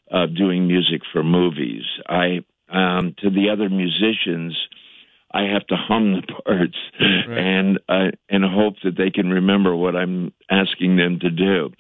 of 0.10 0.36
doing 0.36 0.68
music 0.68 1.02
for 1.14 1.24
movies. 1.24 1.84
I 2.08 2.40
um, 2.70 3.16
to 3.20 3.30
the 3.30 3.50
other 3.52 3.70
musicians. 3.70 4.58
I 5.34 5.44
have 5.44 5.66
to 5.68 5.78
hum 5.78 6.14
the 6.14 6.34
parts 6.46 6.78
and 7.00 7.80
uh, 7.88 8.12
and 8.30 8.44
hope 8.44 8.76
that 8.84 8.98
they 8.98 9.12
can 9.12 9.30
remember 9.30 9.74
what 9.74 9.96
I'm 9.96 10.34
asking 10.50 10.98
them 10.98 11.20
to 11.22 11.30
do. 11.30 11.72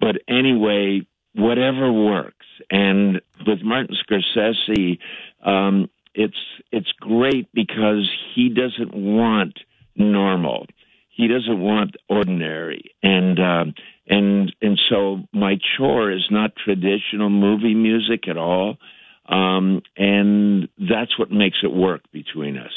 But 0.00 0.16
anyway, 0.28 1.06
whatever 1.36 1.92
works. 1.92 2.46
And 2.70 3.20
with 3.46 3.60
Martin 3.62 3.96
Scorsese, 4.02 4.98
um, 5.44 5.88
it's 6.16 6.36
it's 6.72 6.90
great 6.98 7.48
because 7.52 8.10
he 8.34 8.48
doesn't 8.48 8.94
want 8.94 9.58
normal. 9.94 10.66
He 11.10 11.28
doesn't 11.28 11.60
want 11.60 11.96
ordinary, 12.08 12.90
and 13.02 13.38
uh, 13.38 13.64
and 14.08 14.54
and 14.60 14.80
so 14.88 15.20
my 15.32 15.58
chore 15.76 16.10
is 16.10 16.26
not 16.30 16.56
traditional 16.56 17.30
movie 17.30 17.74
music 17.74 18.28
at 18.28 18.36
all, 18.36 18.78
um, 19.28 19.82
and 19.96 20.68
that's 20.78 21.18
what 21.18 21.30
makes 21.30 21.58
it 21.62 21.72
work 21.72 22.02
between 22.12 22.56
us. 22.56 22.72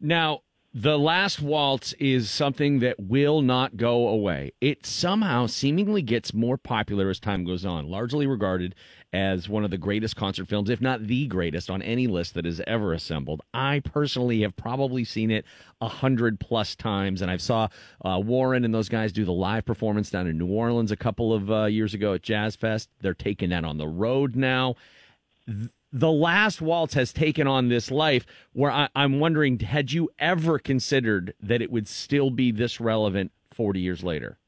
Now, 0.00 0.42
the 0.74 0.98
last 0.98 1.42
waltz 1.42 1.92
is 1.94 2.30
something 2.30 2.78
that 2.78 2.98
will 2.98 3.42
not 3.42 3.76
go 3.76 4.08
away. 4.08 4.52
It 4.60 4.86
somehow 4.86 5.46
seemingly 5.46 6.00
gets 6.00 6.32
more 6.32 6.56
popular 6.56 7.10
as 7.10 7.20
time 7.20 7.44
goes 7.44 7.66
on, 7.66 7.90
largely 7.90 8.26
regarded 8.26 8.74
as 9.12 9.50
one 9.50 9.64
of 9.64 9.70
the 9.70 9.76
greatest 9.76 10.16
concert 10.16 10.48
films, 10.48 10.70
if 10.70 10.80
not 10.80 11.06
the 11.06 11.26
greatest, 11.26 11.68
on 11.68 11.82
any 11.82 12.06
list 12.06 12.32
that 12.32 12.46
is 12.46 12.62
ever 12.66 12.94
assembled. 12.94 13.42
I 13.52 13.80
personally 13.80 14.40
have 14.40 14.56
probably 14.56 15.04
seen 15.04 15.30
it 15.30 15.44
a 15.82 15.88
hundred 15.88 16.40
plus 16.40 16.74
times, 16.74 17.20
and 17.20 17.30
I 17.30 17.36
saw 17.36 17.68
uh, 18.02 18.18
Warren 18.24 18.64
and 18.64 18.72
those 18.72 18.88
guys 18.88 19.12
do 19.12 19.26
the 19.26 19.32
live 19.32 19.66
performance 19.66 20.08
down 20.08 20.26
in 20.26 20.38
New 20.38 20.46
Orleans 20.46 20.90
a 20.90 20.96
couple 20.96 21.34
of 21.34 21.50
uh, 21.50 21.64
years 21.66 21.92
ago 21.92 22.14
at 22.14 22.22
Jazz 22.22 22.56
Fest. 22.56 22.88
They're 23.02 23.12
taking 23.12 23.50
that 23.50 23.66
on 23.66 23.76
the 23.76 23.88
road 23.88 24.36
now. 24.36 24.76
Th- 25.46 25.68
the 25.92 26.10
last 26.10 26.60
waltz 26.60 26.94
has 26.94 27.12
taken 27.12 27.46
on 27.46 27.68
this 27.68 27.90
life 27.90 28.26
where 28.52 28.70
I, 28.70 28.88
I'm 28.94 29.20
wondering 29.20 29.58
had 29.60 29.92
you 29.92 30.10
ever 30.18 30.58
considered 30.58 31.34
that 31.40 31.60
it 31.60 31.70
would 31.70 31.86
still 31.86 32.30
be 32.30 32.50
this 32.50 32.80
relevant 32.80 33.32
40 33.54 33.80
years 33.80 34.02
later? 34.02 34.38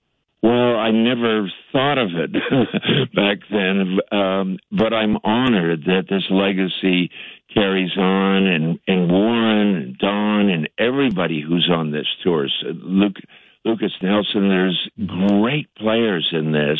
Well, 0.42 0.76
I 0.76 0.90
never 0.90 1.50
thought 1.73 1.97
of 1.97 2.10
it 2.14 2.32
back 3.14 3.39
then, 3.50 3.98
um, 4.12 4.58
but 4.70 4.92
I'm 4.92 5.16
honored 5.24 5.84
that 5.86 6.05
this 6.10 6.24
legacy 6.28 7.10
carries 7.55 7.97
on, 7.97 8.47
and 8.47 8.78
and 8.86 9.10
Warren 9.10 9.76
and 9.76 9.98
Don 9.98 10.50
and 10.50 10.68
everybody 10.78 11.40
who's 11.40 11.70
on 11.73 11.92
this 11.92 12.06
tour. 12.23 12.48
So 12.60 12.73
Luke, 12.74 13.16
Lucas 13.64 13.92
Nelson, 14.02 14.48
there's 14.48 14.90
great 15.06 15.74
players 15.76 16.28
in 16.32 16.52
this, 16.52 16.78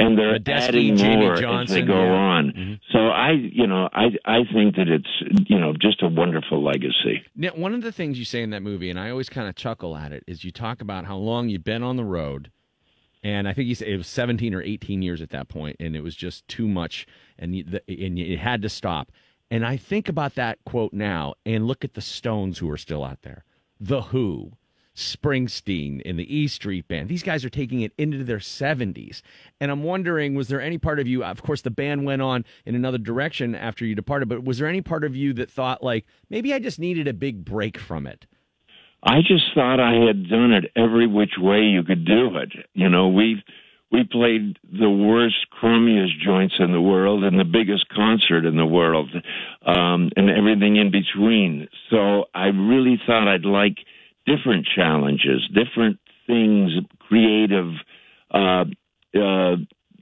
and 0.00 0.18
they're 0.18 0.38
adding 0.46 0.96
Jamie 0.96 1.26
more 1.26 1.34
as 1.34 1.68
they 1.68 1.82
go 1.82 1.94
yeah. 1.94 2.42
Mm-hmm. 2.42 2.60
on. 2.60 2.80
So 2.92 2.98
I, 3.08 3.32
you 3.32 3.66
know, 3.66 3.88
I 3.92 4.06
I 4.24 4.38
think 4.52 4.76
that 4.76 4.88
it's 4.88 5.48
you 5.48 5.58
know 5.58 5.74
just 5.80 6.02
a 6.02 6.08
wonderful 6.08 6.62
legacy. 6.62 7.22
Now, 7.36 7.50
one 7.50 7.74
of 7.74 7.82
the 7.82 7.92
things 7.92 8.18
you 8.18 8.24
say 8.24 8.42
in 8.42 8.50
that 8.50 8.62
movie, 8.62 8.90
and 8.90 8.98
I 8.98 9.10
always 9.10 9.28
kind 9.28 9.48
of 9.48 9.54
chuckle 9.54 9.96
at 9.96 10.12
it, 10.12 10.24
is 10.26 10.44
you 10.44 10.50
talk 10.50 10.80
about 10.80 11.04
how 11.04 11.16
long 11.16 11.48
you've 11.48 11.64
been 11.64 11.82
on 11.82 11.96
the 11.96 12.04
road. 12.04 12.50
And 13.22 13.46
I 13.46 13.52
think 13.52 13.68
you 13.68 13.74
said 13.74 13.88
it 13.88 13.98
was 13.98 14.06
17 14.06 14.54
or 14.54 14.62
18 14.62 15.02
years 15.02 15.20
at 15.20 15.28
that 15.28 15.48
point, 15.48 15.76
and 15.78 15.94
it 15.94 16.00
was 16.00 16.16
just 16.16 16.48
too 16.48 16.66
much, 16.66 17.06
and 17.38 17.54
you, 17.54 17.64
the, 17.64 17.82
and 17.86 18.18
it 18.18 18.38
had 18.38 18.62
to 18.62 18.70
stop. 18.70 19.12
And 19.50 19.66
I 19.66 19.76
think 19.76 20.08
about 20.08 20.36
that 20.36 20.58
quote 20.64 20.94
now, 20.94 21.34
and 21.44 21.66
look 21.66 21.84
at 21.84 21.92
the 21.92 22.00
Stones 22.00 22.58
who 22.58 22.70
are 22.70 22.78
still 22.78 23.04
out 23.04 23.20
there, 23.20 23.44
the 23.78 24.00
Who, 24.02 24.52
Springsteen, 25.00 26.02
and 26.04 26.18
the 26.18 26.34
E 26.34 26.46
Street 26.46 26.86
Band. 26.86 27.08
These 27.08 27.22
guys 27.22 27.44
are 27.44 27.50
taking 27.50 27.80
it 27.80 27.92
into 27.98 28.22
their 28.22 28.38
70s, 28.38 29.22
and 29.60 29.70
I'm 29.70 29.82
wondering, 29.82 30.34
was 30.34 30.48
there 30.48 30.60
any 30.60 30.78
part 30.78 31.00
of 31.00 31.06
you? 31.06 31.24
Of 31.24 31.42
course, 31.42 31.62
the 31.62 31.70
band 31.70 32.04
went 32.04 32.22
on 32.22 32.44
in 32.66 32.74
another 32.74 32.98
direction 32.98 33.54
after 33.54 33.84
you 33.84 33.94
departed, 33.94 34.28
but 34.28 34.44
was 34.44 34.58
there 34.58 34.68
any 34.68 34.82
part 34.82 35.04
of 35.04 35.16
you 35.16 35.32
that 35.34 35.50
thought 35.50 35.82
like 35.82 36.04
maybe 36.28 36.52
I 36.52 36.58
just 36.58 36.78
needed 36.78 37.08
a 37.08 37.14
big 37.14 37.44
break 37.44 37.78
from 37.78 38.06
it? 38.06 38.26
I 39.02 39.20
just 39.22 39.44
thought 39.54 39.80
I 39.80 40.06
had 40.06 40.28
done 40.28 40.52
it 40.52 40.70
every 40.76 41.06
which 41.06 41.32
way 41.38 41.62
you 41.62 41.82
could 41.82 42.04
do 42.04 42.36
it. 42.36 42.52
You 42.74 42.90
know, 42.90 43.08
we 43.08 43.42
we 43.90 44.04
played 44.04 44.58
the 44.70 44.90
worst, 44.90 45.46
crummiest 45.60 46.20
joints 46.24 46.54
in 46.58 46.72
the 46.72 46.80
world 46.80 47.24
and 47.24 47.38
the 47.38 47.44
biggest 47.44 47.88
concert 47.88 48.44
in 48.44 48.56
the 48.56 48.66
world, 48.66 49.10
um, 49.66 50.10
and 50.16 50.30
everything 50.30 50.76
in 50.76 50.90
between. 50.92 51.68
So 51.90 52.26
I 52.34 52.46
really 52.46 53.00
thought 53.06 53.26
I'd 53.26 53.44
like 53.44 53.78
different 54.36 54.66
challenges, 54.74 55.48
different 55.54 55.98
things, 56.26 56.72
creative, 57.00 57.72
uh, 58.32 58.64
uh, 59.14 59.56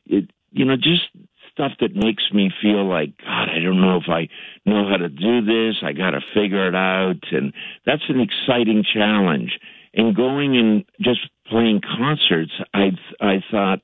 it, 0.06 0.30
you 0.50 0.64
know, 0.64 0.76
just 0.76 1.04
stuff 1.52 1.72
that 1.80 1.94
makes 1.94 2.24
me 2.32 2.50
feel 2.62 2.88
like 2.88 3.16
God. 3.18 3.48
I 3.48 3.60
don't 3.62 3.80
know 3.80 3.96
if 3.96 4.08
I 4.08 4.28
know 4.64 4.88
how 4.88 4.96
to 4.96 5.08
do 5.08 5.44
this. 5.44 5.76
I 5.82 5.92
got 5.92 6.10
to 6.10 6.20
figure 6.34 6.68
it 6.68 6.74
out, 6.74 7.22
and 7.32 7.52
that's 7.84 8.02
an 8.08 8.20
exciting 8.20 8.84
challenge. 8.94 9.58
And 9.94 10.14
going 10.14 10.56
and 10.56 10.84
just 11.00 11.20
playing 11.50 11.80
concerts, 11.96 12.52
I 12.74 12.90
I 13.20 13.42
thought. 13.50 13.80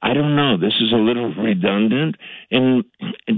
I 0.00 0.14
don't 0.14 0.36
know. 0.36 0.56
This 0.56 0.74
is 0.80 0.92
a 0.92 0.96
little 0.96 1.34
redundant, 1.34 2.16
and 2.50 2.84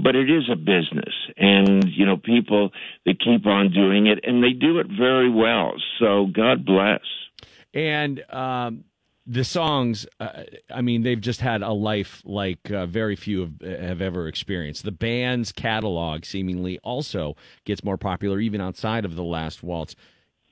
but 0.03 0.15
it 0.15 0.29
is 0.29 0.43
a 0.51 0.55
business, 0.55 1.13
and 1.37 1.85
you 1.89 2.05
know 2.05 2.17
people 2.17 2.69
that 3.05 3.19
keep 3.19 3.47
on 3.47 3.71
doing 3.71 4.07
it, 4.07 4.19
and 4.23 4.43
they 4.43 4.53
do 4.53 4.79
it 4.79 4.87
very 4.87 5.29
well. 5.29 5.73
So 5.99 6.27
God 6.27 6.65
bless. 6.65 7.01
And 7.73 8.23
um, 8.31 8.83
the 9.25 9.43
songs, 9.43 10.05
uh, 10.19 10.43
I 10.73 10.81
mean, 10.81 11.03
they've 11.03 11.19
just 11.19 11.41
had 11.41 11.61
a 11.61 11.71
life 11.71 12.21
like 12.25 12.69
uh, 12.69 12.85
very 12.85 13.15
few 13.15 13.41
have, 13.41 13.61
have 13.61 14.01
ever 14.01 14.27
experienced. 14.27 14.83
The 14.83 14.91
band's 14.91 15.51
catalog 15.51 16.25
seemingly 16.25 16.79
also 16.79 17.35
gets 17.65 17.83
more 17.83 17.97
popular 17.97 18.39
even 18.39 18.61
outside 18.61 19.05
of 19.05 19.15
the 19.15 19.23
last 19.23 19.63
waltz. 19.63 19.95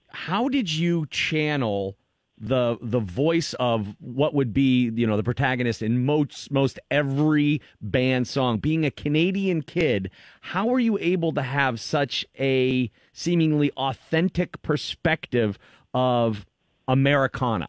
How 0.08 0.50
did 0.50 0.74
you 0.74 1.06
channel 1.08 1.98
the 2.40 2.78
the 2.82 3.00
voice 3.00 3.54
of 3.60 3.96
what 4.00 4.34
would 4.34 4.54
be 4.54 4.90
you 4.96 5.06
know 5.06 5.18
the 5.18 5.24
protagonist 5.24 5.82
in 5.82 6.06
most 6.06 6.52
most 6.52 6.80
every 6.90 7.62
band 7.82 8.28
song? 8.28 8.58
Being 8.58 8.86
a 8.86 8.92
Canadian 8.92 9.62
kid, 9.62 10.10
how 10.42 10.68
were 10.68 10.80
you 10.80 10.98
able 11.00 11.34
to 11.34 11.42
have 11.42 11.80
such 11.80 12.26
a 12.40 12.90
seemingly 13.12 13.72
authentic 13.72 14.62
perspective 14.62 15.60
of 15.94 16.46
Americana? 16.88 17.68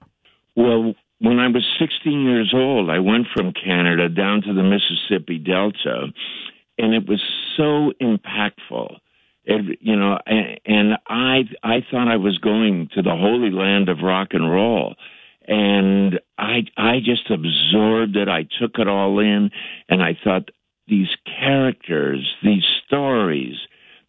Well, 0.56 0.94
when 1.20 1.38
I 1.38 1.48
was 1.48 1.64
16 1.78 2.24
years 2.24 2.52
old, 2.54 2.90
I 2.90 2.98
went 2.98 3.26
from 3.34 3.52
Canada 3.52 4.08
down 4.08 4.42
to 4.42 4.54
the 4.54 4.62
Mississippi 4.62 5.38
Delta, 5.38 6.06
and 6.78 6.94
it 6.94 7.08
was 7.08 7.22
so 7.56 7.92
impactful. 8.00 8.96
It, 9.50 9.78
you 9.80 9.96
know, 9.96 10.16
and, 10.26 10.60
and 10.64 10.92
I 11.08 11.42
I 11.64 11.84
thought 11.90 12.06
I 12.06 12.16
was 12.16 12.38
going 12.38 12.88
to 12.94 13.02
the 13.02 13.16
holy 13.16 13.50
land 13.50 13.88
of 13.88 13.98
rock 14.00 14.28
and 14.30 14.48
roll, 14.48 14.94
and 15.48 16.20
I 16.38 16.62
I 16.76 17.00
just 17.00 17.28
absorbed 17.30 18.16
it. 18.16 18.28
I 18.28 18.44
took 18.60 18.78
it 18.78 18.86
all 18.86 19.18
in, 19.18 19.50
and 19.88 20.02
I 20.02 20.16
thought 20.22 20.50
these 20.86 21.08
characters, 21.26 22.32
these 22.44 22.62
stories, 22.86 23.56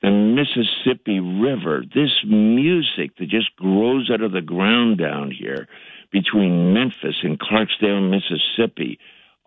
the 0.03 0.11
Mississippi 0.11 1.19
River, 1.19 1.85
this 1.93 2.23
music 2.23 3.17
that 3.17 3.29
just 3.29 3.55
grows 3.55 4.11
out 4.13 4.21
of 4.21 4.33
the 4.33 4.41
ground 4.41 4.99
down 4.99 5.31
here 5.31 5.67
between 6.11 6.71
Memphis 6.71 7.15
and 7.23 7.39
Clarksdale, 7.39 8.11
Mississippi. 8.11 8.99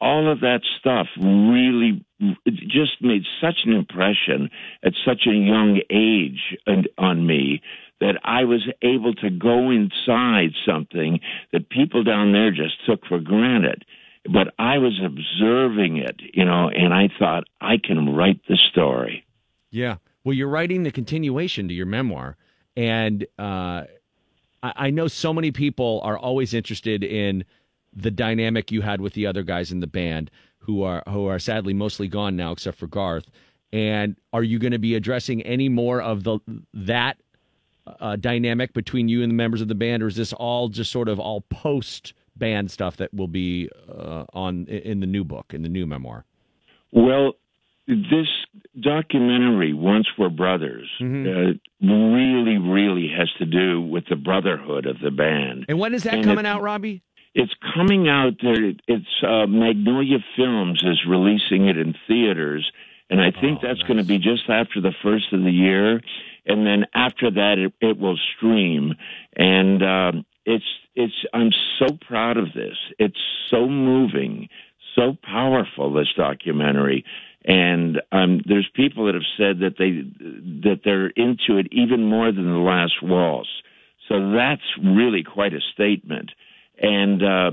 All 0.05 0.31
of 0.31 0.41
that 0.41 0.61
stuff 0.79 1.07
really 1.17 2.05
it 2.45 2.55
just 2.69 3.01
made 3.01 3.23
such 3.41 3.61
an 3.65 3.73
impression 3.73 4.51
at 4.85 4.93
such 5.05 5.23
a 5.27 5.33
young 5.33 5.81
age 5.91 6.59
and, 6.67 6.89
on 6.99 7.27
me 7.27 7.63
that 8.01 8.21
I 8.23 8.45
was 8.45 8.69
able 8.83 9.15
to 9.15 9.31
go 9.31 9.71
inside 9.71 10.51
something 10.67 11.21
that 11.53 11.71
people 11.71 12.05
down 12.05 12.33
there 12.33 12.51
just 12.51 12.85
took 12.87 13.07
for 13.07 13.19
granted. 13.19 13.85
But 14.31 14.55
I 14.59 14.79
was 14.79 15.01
observing 15.05 15.99
it, 15.99 16.21
you 16.33 16.45
know, 16.45 16.69
and 16.69 16.93
I 16.93 17.09
thought, 17.19 17.45
I 17.61 17.77
can 17.83 18.15
write 18.15 18.41
the 18.49 18.59
story. 18.71 19.25
Yeah. 19.71 19.97
Well, 20.23 20.35
you're 20.35 20.49
writing 20.49 20.83
the 20.83 20.91
continuation 20.91 21.69
to 21.69 21.75
your 21.75 21.87
memoir, 21.87 22.37
and 22.77 23.27
uh, 23.39 23.85
I, 24.63 24.73
I 24.77 24.91
know 24.91 25.09
so 25.09 25.35
many 25.35 25.51
people 25.51 26.01
are 26.03 26.19
always 26.19 26.55
interested 26.55 27.05
in 27.05 27.45
the 27.95 28.11
dynamic 28.11 28.71
you 28.73 28.81
had 28.83 29.01
with 29.01 29.13
the 29.15 29.27
other 29.27 29.43
guys 29.43 29.71
in 29.73 29.81
the 29.81 29.87
band 29.87 30.31
who 30.59 30.83
are 30.83 31.03
who 31.09 31.27
are 31.27 31.39
sadly 31.39 31.75
mostly 31.75 32.09
gone 32.09 32.37
now, 32.37 32.53
except 32.53 32.79
for 32.79 32.87
Garth. 32.87 33.27
And 33.73 34.17
are 34.33 34.43
you 34.43 34.59
going 34.59 34.73
to 34.73 34.79
be 34.79 34.95
addressing 34.95 35.43
any 35.43 35.69
more 35.69 36.01
of 36.01 36.25
the 36.25 36.39
that 36.75 37.17
uh, 38.01 38.17
dynamic 38.17 38.73
between 38.73 39.09
you 39.09 39.23
and 39.23 39.31
the 39.31 39.35
members 39.35 39.61
of 39.61 39.69
the 39.69 39.75
band, 39.75 40.03
or 40.03 40.07
is 40.07 40.17
this 40.17 40.33
all 40.33 40.69
just 40.69 40.91
sort 40.91 41.09
of 41.09 41.19
all 41.21 41.43
post 41.43 42.15
band 42.37 42.71
stuff 42.71 42.97
that 42.97 43.13
will 43.13 43.29
be 43.29 43.69
uh, 43.89 44.25
on 44.33 44.67
in 44.67 45.01
the 45.01 45.07
new 45.07 45.23
book 45.25 45.53
in 45.53 45.63
the 45.63 45.69
new 45.69 45.87
memoir? 45.87 46.25
Well, 46.93 47.35
this 47.87 48.29
documentary, 48.81 49.75
Once 49.75 50.07
Were 50.19 50.31
Brothers, 50.31 50.89
uh, 51.01 51.05
really, 51.83 52.57
really 52.59 53.09
has 53.17 53.29
to 53.39 53.45
do 53.45 53.81
with 53.83 54.05
the 54.09 54.17
brotherhood 54.17 54.87
of 54.87 55.01
the 55.01 55.11
band. 55.11 55.67
And 55.69 55.79
when 55.79 55.93
is 55.95 56.05
that 56.05 56.15
And 56.15 56.25
coming 56.25 56.45
it- 56.47 56.49
out, 56.49 56.63
Robbie? 56.63 57.03
It's 57.35 57.53
coming 57.75 58.09
out 58.09 58.35
there. 58.41 58.73
It's 58.87 59.23
uh, 59.23 59.47
Magnolia 59.47 60.19
Films 60.37 60.83
is 60.85 61.01
releasing 61.09 61.67
it 61.67 61.77
in 61.77 61.95
theaters, 62.07 62.71
and 63.11 63.21
I 63.21 63.33
think 63.33 63.61
that's 63.61 63.83
going 63.83 63.99
to 63.99 64.05
be 64.05 64.19
just 64.19 64.49
after 64.49 64.81
the 64.81 64.95
first 65.03 65.33
of 65.33 65.43
the 65.43 65.51
year, 65.51 66.01
and 66.47 66.65
then 66.65 66.87
after 66.95 67.33
that 67.33 67.57
it, 67.59 67.73
it 67.81 67.99
will 67.99 68.19
stream. 68.37 68.95
And 69.35 69.83
um, 69.83 70.27
it's 70.47 70.65
it's 70.95 71.27
I'm 71.35 71.51
so 71.81 71.99
proud 72.07 72.37
of 72.37 72.53
this. 72.55 72.77
It's 73.01 73.19
so 73.51 73.69
moving, 73.69 74.49
so 74.95 75.17
powerful. 75.23 75.93
This 75.93 76.13
documentary. 76.17 77.05
And 77.47 78.01
um, 78.11 78.41
there's 78.47 78.69
people 78.75 79.05
that 79.07 79.15
have 79.15 79.23
said 79.37 79.59
that 79.59 79.77
they 79.77 79.91
that 80.69 80.81
they're 80.85 81.09
into 81.09 81.59
it 81.59 81.67
even 81.73 82.09
more 82.09 82.33
than 82.33 82.47
the 82.47 82.59
last 82.59 83.03
waltz. 83.03 83.51
So 84.09 84.33
that's 84.33 84.63
really 84.83 85.25
quite 85.25 85.53
a 85.53 85.61
statement 85.75 86.31
and 86.79 87.23
uh, 87.23 87.51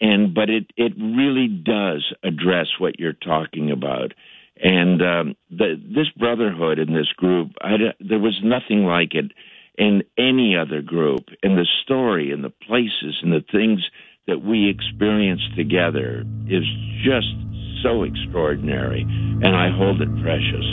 and 0.00 0.34
but 0.34 0.50
it 0.50 0.70
it 0.76 0.92
really 0.96 1.48
does 1.48 2.12
address 2.22 2.66
what 2.78 2.98
you're 2.98 3.12
talking 3.12 3.70
about. 3.70 4.12
And 4.58 5.02
um, 5.02 5.36
the, 5.50 5.74
this 5.76 6.08
brotherhood 6.16 6.78
in 6.78 6.94
this 6.94 7.12
group, 7.16 7.52
I, 7.60 7.76
there 8.00 8.18
was 8.18 8.40
nothing 8.42 8.84
like 8.84 9.12
it 9.12 9.32
in 9.76 10.02
any 10.16 10.56
other 10.56 10.80
group. 10.80 11.26
And 11.42 11.58
the 11.58 11.66
story 11.82 12.32
and 12.32 12.42
the 12.42 12.52
places 12.66 13.18
and 13.22 13.32
the 13.32 13.44
things 13.52 13.80
that 14.26 14.42
we 14.42 14.70
experienced 14.70 15.54
together 15.56 16.24
is 16.48 16.64
just 17.04 17.34
so 17.82 18.02
extraordinary, 18.02 19.02
and 19.02 19.56
I 19.56 19.70
hold 19.70 20.00
it 20.00 20.08
precious. 20.22 20.64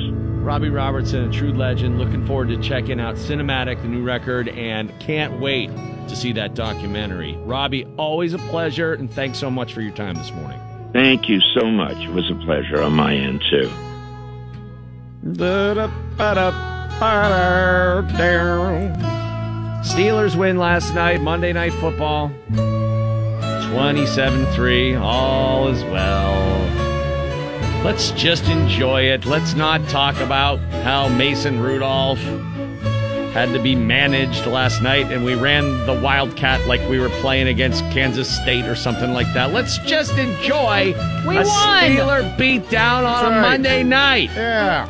Robbie 0.44 0.70
Robertson, 0.70 1.30
a 1.30 1.32
true 1.32 1.54
legend. 1.54 1.98
Looking 1.98 2.26
forward 2.26 2.50
to 2.50 2.62
checking 2.62 3.00
out 3.00 3.16
Cinematic, 3.16 3.82
the 3.82 3.88
new 3.88 4.04
record, 4.04 4.50
and 4.50 4.92
can't 5.00 5.40
wait 5.40 5.70
to 6.08 6.16
see 6.16 6.34
that 6.34 6.54
documentary. 6.54 7.38
Robbie, 7.38 7.86
always 7.98 8.34
a 8.34 8.38
pleasure, 8.40 8.94
and 8.94 9.10
thanks 9.12 9.40
so 9.40 9.50
much 9.50 9.74
for 9.74 9.82
your 9.82 9.94
time 9.94 10.16
this 10.16 10.32
morning. 10.34 10.60
Thank 10.92 11.30
you 11.30 11.40
so 11.56 11.66
much. 11.66 11.98
It 11.98 12.12
was 12.12 12.30
a 12.30 12.36
pleasure 12.46 12.82
on 12.82 12.94
my 12.94 13.16
end 13.16 13.42
too. 13.50 13.72
Steelers 19.84 20.36
win 20.36 20.58
last 20.58 20.94
night, 20.94 21.22
Monday 21.22 21.54
Night 21.54 21.74
Football. 21.74 22.32
27 23.72 24.46
3. 24.48 24.96
All 24.96 25.68
is 25.70 25.84
well. 25.86 26.63
Let's 27.84 28.12
just 28.12 28.46
enjoy 28.46 29.02
it. 29.04 29.26
Let's 29.26 29.56
not 29.56 29.86
talk 29.90 30.16
about 30.22 30.60
how 30.84 31.10
Mason 31.10 31.60
Rudolph 31.60 32.18
had 33.34 33.52
to 33.52 33.60
be 33.60 33.76
managed 33.76 34.46
last 34.46 34.82
night 34.82 35.12
and 35.12 35.26
we 35.26 35.36
ran 35.36 35.86
the 35.86 35.94
Wildcat 35.94 36.66
like 36.66 36.80
we 36.90 36.98
were 36.98 37.10
playing 37.10 37.48
against 37.50 37.84
Kansas 37.92 38.34
State 38.34 38.66
or 38.66 38.76
something 38.76 39.12
like 39.12 39.28
that. 39.34 39.52
Let's 39.52 39.80
just 39.80 40.18
enjoy 40.18 40.94
We 41.28 41.38
a 41.38 41.44
won. 41.44 41.84
Steeler 41.84 42.38
beat 42.38 42.70
down 42.70 43.04
on 43.04 43.24
That's 43.24 43.26
a 43.26 43.30
right. 43.32 43.42
Monday 43.42 43.84
night. 43.84 44.30
Yeah. 44.34 44.88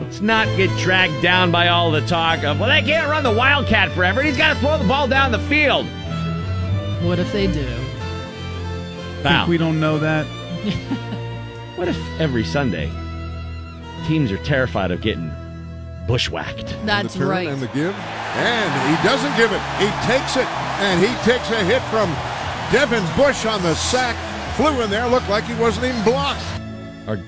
Let's 0.00 0.20
not 0.20 0.48
get 0.56 0.76
dragged 0.80 1.22
down 1.22 1.52
by 1.52 1.68
all 1.68 1.92
the 1.92 2.00
talk 2.06 2.42
of, 2.42 2.58
well, 2.58 2.68
they 2.68 2.82
can't 2.82 3.08
run 3.08 3.22
the 3.22 3.30
Wildcat 3.30 3.92
forever. 3.92 4.20
He's 4.20 4.36
got 4.36 4.54
to 4.54 4.60
throw 4.60 4.78
the 4.78 4.88
ball 4.88 5.06
down 5.06 5.30
the 5.30 5.38
field. 5.38 5.86
What 7.04 7.20
if 7.20 7.30
they 7.32 7.46
do? 7.46 7.68
Foul. 9.22 9.46
Think 9.46 9.48
we 9.48 9.58
don't 9.58 9.78
know 9.78 9.98
that? 9.98 10.26
What 11.76 11.88
if 11.88 11.96
every 12.20 12.44
Sunday 12.44 12.90
teams 14.06 14.30
are 14.30 14.36
terrified 14.44 14.90
of 14.90 15.00
getting 15.00 15.30
bushwhacked? 16.06 16.76
That's 16.84 17.14
the 17.14 17.20
turn 17.20 17.28
right. 17.28 17.48
And 17.48 17.62
the 17.62 17.68
give. 17.68 17.94
And 17.94 18.96
he 18.96 19.02
doesn't 19.08 19.34
give 19.38 19.50
it. 19.50 19.62
He 19.78 19.88
takes 20.06 20.36
it. 20.36 20.46
And 20.82 21.00
he 21.00 21.08
takes 21.24 21.48
a 21.50 21.64
hit 21.64 21.80
from 21.84 22.10
Devin 22.70 23.02
Bush 23.16 23.46
on 23.46 23.62
the 23.62 23.74
sack. 23.76 24.14
Flew 24.56 24.78
in 24.82 24.90
there. 24.90 25.06
Looked 25.08 25.30
like 25.30 25.44
he 25.44 25.54
wasn't 25.54 25.86
even 25.86 26.02
blocked. 26.04 26.44
Are 27.06 27.18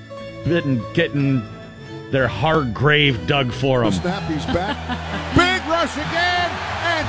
getting, 0.45 0.83
getting 0.93 1.41
their 2.11 2.27
hard 2.27 2.75
grave 2.75 3.25
dug 3.25 3.51
for 3.51 3.79
The 3.85 3.89
them. 3.89 4.01
snap, 4.01 4.23
he's 4.29 4.45
back. 4.53 4.77
Big 5.33 5.67
rush 5.67 5.95
again. 5.95 6.51
And 6.93 7.07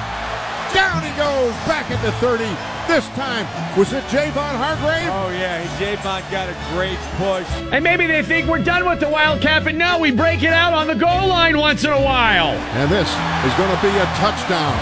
down 0.72 1.02
he 1.02 1.10
goes. 1.18 1.52
Back 1.68 1.90
at 1.90 2.02
the 2.02 2.12
30. 2.24 2.44
This 2.86 3.08
time, 3.16 3.46
was 3.78 3.92
it 3.92 4.04
Javon 4.04 4.54
Hargrave? 4.60 5.08
Oh, 5.08 5.30
yeah. 5.30 5.64
Javon 5.78 6.20
got 6.30 6.48
a 6.48 6.56
great 6.76 6.98
push. 7.16 7.48
And 7.72 7.82
maybe 7.82 8.06
they 8.06 8.22
think 8.22 8.46
we're 8.46 8.62
done 8.62 8.86
with 8.86 9.00
the 9.00 9.08
Wildcat, 9.08 9.64
but 9.64 9.74
no, 9.74 9.98
we 9.98 10.10
break 10.10 10.42
it 10.42 10.52
out 10.52 10.74
on 10.74 10.86
the 10.86 10.94
goal 10.94 11.26
line 11.28 11.56
once 11.56 11.82
in 11.84 11.90
a 11.90 12.00
while. 12.00 12.52
And 12.76 12.90
this 12.90 13.08
is 13.08 13.54
going 13.56 13.74
to 13.74 13.80
be 13.82 13.88
a 13.88 14.04
touchdown. 14.20 14.76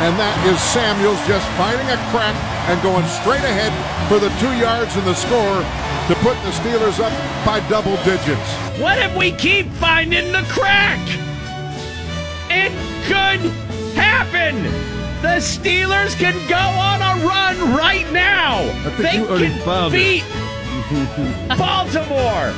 And 0.00 0.14
that 0.16 0.38
is 0.46 0.60
Samuels 0.70 1.18
just 1.26 1.44
finding 1.58 1.88
a 1.90 1.98
crack 2.14 2.36
and 2.70 2.80
going 2.80 3.04
straight 3.20 3.42
ahead 3.42 3.74
for 4.06 4.20
the 4.22 4.30
two 4.38 4.54
yards 4.56 4.94
and 4.94 5.04
the 5.04 5.14
score 5.18 5.58
to 6.06 6.14
put 6.22 6.38
the 6.46 6.54
Steelers 6.62 7.02
up 7.02 7.12
by 7.44 7.58
double 7.68 7.96
digits. 8.06 8.48
What 8.80 8.98
if 8.98 9.14
we 9.16 9.32
keep 9.32 9.66
finding 9.72 10.30
the 10.30 10.46
crack? 10.48 11.02
It 12.48 12.70
could 13.10 13.50
happen. 13.98 14.97
The 15.22 15.38
Steelers 15.40 16.16
can 16.16 16.34
go 16.48 16.56
on 16.56 17.02
a 17.02 17.26
run 17.26 17.74
right 17.76 18.10
now. 18.12 18.62
They 18.98 19.24
can 19.24 19.60
found 19.60 19.92
beat 19.92 20.22
Baltimore. 21.58 22.52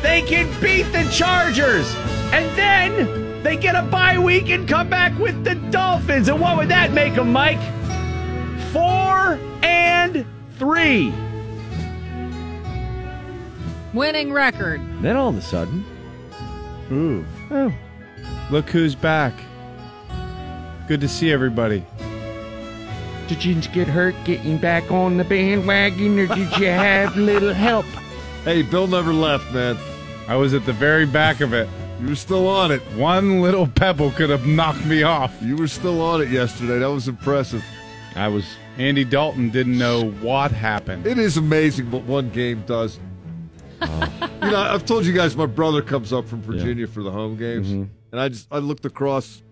They 0.00 0.22
can 0.22 0.48
beat 0.60 0.84
the 0.92 1.08
Chargers. 1.10 1.92
And 2.32 2.56
then 2.56 3.42
they 3.42 3.56
get 3.56 3.74
a 3.74 3.82
bye 3.82 4.16
week 4.18 4.48
and 4.50 4.68
come 4.68 4.88
back 4.88 5.18
with 5.18 5.42
the 5.44 5.56
Dolphins. 5.70 6.28
And 6.28 6.40
what 6.40 6.56
would 6.56 6.68
that 6.68 6.92
make 6.92 7.14
them, 7.16 7.32
Mike? 7.32 7.58
Four 8.72 9.38
and 9.64 10.24
three. 10.58 11.12
Winning 13.92 14.32
record. 14.32 14.80
Then 15.02 15.16
all 15.16 15.30
of 15.30 15.36
a 15.36 15.42
sudden, 15.42 15.84
Ooh. 16.92 17.24
oh, 17.50 17.72
Look 18.50 18.70
who's 18.70 18.94
back. 18.94 19.32
Good 20.86 21.00
to 21.00 21.08
see 21.08 21.32
everybody. 21.32 21.84
Did 23.28 23.44
you 23.44 23.54
get 23.60 23.88
hurt 23.88 24.14
getting 24.24 24.58
back 24.58 24.90
on 24.90 25.16
the 25.16 25.24
bandwagon, 25.24 26.18
or 26.18 26.26
did 26.26 26.56
you 26.58 26.66
have 26.66 27.16
little 27.16 27.52
help? 27.54 27.86
Hey, 28.44 28.62
Bill 28.62 28.86
never 28.86 29.12
left, 29.12 29.50
man. 29.52 29.76
I 30.28 30.36
was 30.36 30.52
at 30.54 30.66
the 30.66 30.72
very 30.72 31.06
back 31.06 31.40
of 31.40 31.52
it. 31.54 31.68
You 32.00 32.08
were 32.08 32.14
still 32.16 32.46
on 32.48 32.70
it. 32.70 32.82
One 32.96 33.40
little 33.40 33.66
pebble 33.66 34.10
could 34.10 34.28
have 34.30 34.46
knocked 34.46 34.84
me 34.84 35.02
off. 35.04 35.34
You 35.40 35.56
were 35.56 35.68
still 35.68 36.02
on 36.02 36.20
it 36.20 36.28
yesterday. 36.28 36.78
That 36.80 36.90
was 36.90 37.08
impressive. 37.08 37.64
I 38.14 38.28
was. 38.28 38.44
Andy 38.76 39.04
Dalton 39.04 39.50
didn't 39.50 39.78
know 39.78 40.10
what 40.20 40.50
happened. 40.50 41.06
It 41.06 41.18
is 41.18 41.36
amazing 41.36 41.90
what 41.90 42.02
one 42.04 42.28
game 42.30 42.62
does. 42.66 42.98
you 43.82 43.88
know, 43.88 44.56
I've 44.56 44.84
told 44.84 45.06
you 45.06 45.12
guys 45.12 45.36
my 45.36 45.46
brother 45.46 45.80
comes 45.82 46.12
up 46.12 46.26
from 46.28 46.42
Virginia 46.42 46.86
for 46.86 47.02
the 47.02 47.10
home 47.10 47.36
games, 47.36 47.68
Mm-hmm. 47.68 47.84
and 48.12 48.20
I 48.20 48.28
just 48.28 48.48
I 48.50 48.58
looked 48.58 48.84
across 48.84 49.42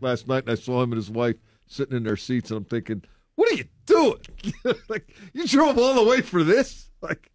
last 0.00 0.28
night 0.28 0.44
and 0.44 0.52
I 0.52 0.54
saw 0.54 0.82
him 0.82 0.92
and 0.92 0.96
his 0.96 1.10
wife 1.10 1.36
sitting 1.72 1.96
in 1.96 2.02
their 2.04 2.16
seats, 2.16 2.50
and 2.50 2.58
I'm 2.58 2.64
thinking, 2.64 3.02
what 3.34 3.50
are 3.50 3.54
you 3.56 3.64
doing? 3.86 4.20
like 4.88 5.08
you 5.32 5.46
drove 5.46 5.78
all 5.78 5.94
the 5.94 6.08
way 6.08 6.20
for 6.20 6.44
this? 6.44 6.90
Like 7.00 7.30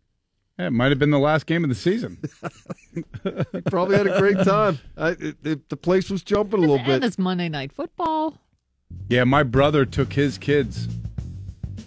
Yeah, 0.60 0.68
it 0.68 0.72
might 0.72 0.90
have 0.92 1.00
been 1.00 1.12
the 1.12 1.20
last 1.20 1.46
game 1.46 1.64
of 1.64 1.70
the 1.70 1.76
season. 1.76 2.18
you 2.94 3.04
probably 3.66 3.98
had 3.98 4.08
a 4.08 4.20
great 4.20 4.38
time. 4.46 4.80
I, 4.96 5.10
it, 5.10 5.36
it, 5.44 5.70
the 5.70 5.78
place 5.78 6.10
was 6.10 6.24
jumping 6.24 6.60
a 6.60 6.62
little 6.62 6.78
And 6.78 6.86
bit. 6.86 7.04
it's 7.04 7.18
Monday 7.18 7.50
Night 7.50 7.72
Football. 7.74 8.38
Yeah, 9.10 9.24
my 9.26 9.44
brother 9.44 9.86
took 9.86 10.14
his 10.14 10.38
kids. 10.38 10.88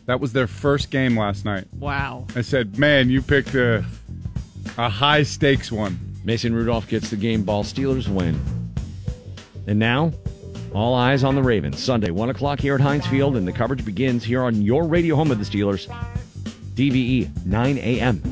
That 0.06 0.20
was 0.20 0.32
their 0.32 0.46
first 0.46 0.90
game 0.90 1.16
last 1.16 1.44
night. 1.44 1.66
Wow. 1.78 2.26
I 2.34 2.40
said, 2.42 2.78
"Man, 2.78 3.10
you 3.10 3.22
picked 3.22 3.54
a 3.54 3.84
a 4.76 4.88
high 4.88 5.22
stakes 5.22 5.70
one." 5.70 5.98
Mason 6.24 6.54
Rudolph 6.54 6.88
gets 6.88 7.10
the 7.10 7.16
game 7.16 7.42
ball. 7.44 7.64
Steelers 7.64 8.08
win. 8.08 8.38
And 9.66 9.78
now, 9.78 10.12
all 10.72 10.94
eyes 10.94 11.24
on 11.24 11.34
the 11.34 11.42
Ravens. 11.42 11.82
Sunday, 11.82 12.10
1 12.10 12.30
o'clock 12.30 12.60
here 12.60 12.74
at 12.74 12.80
Heinz 12.80 13.06
Field, 13.06 13.36
and 13.36 13.46
the 13.46 13.52
coverage 13.52 13.84
begins 13.84 14.24
here 14.24 14.42
on 14.42 14.62
your 14.62 14.84
radio 14.84 15.16
home 15.16 15.30
of 15.30 15.38
the 15.38 15.44
Steelers, 15.44 15.86
DVE, 16.74 17.44
9 17.44 17.78
a.m. 17.78 18.22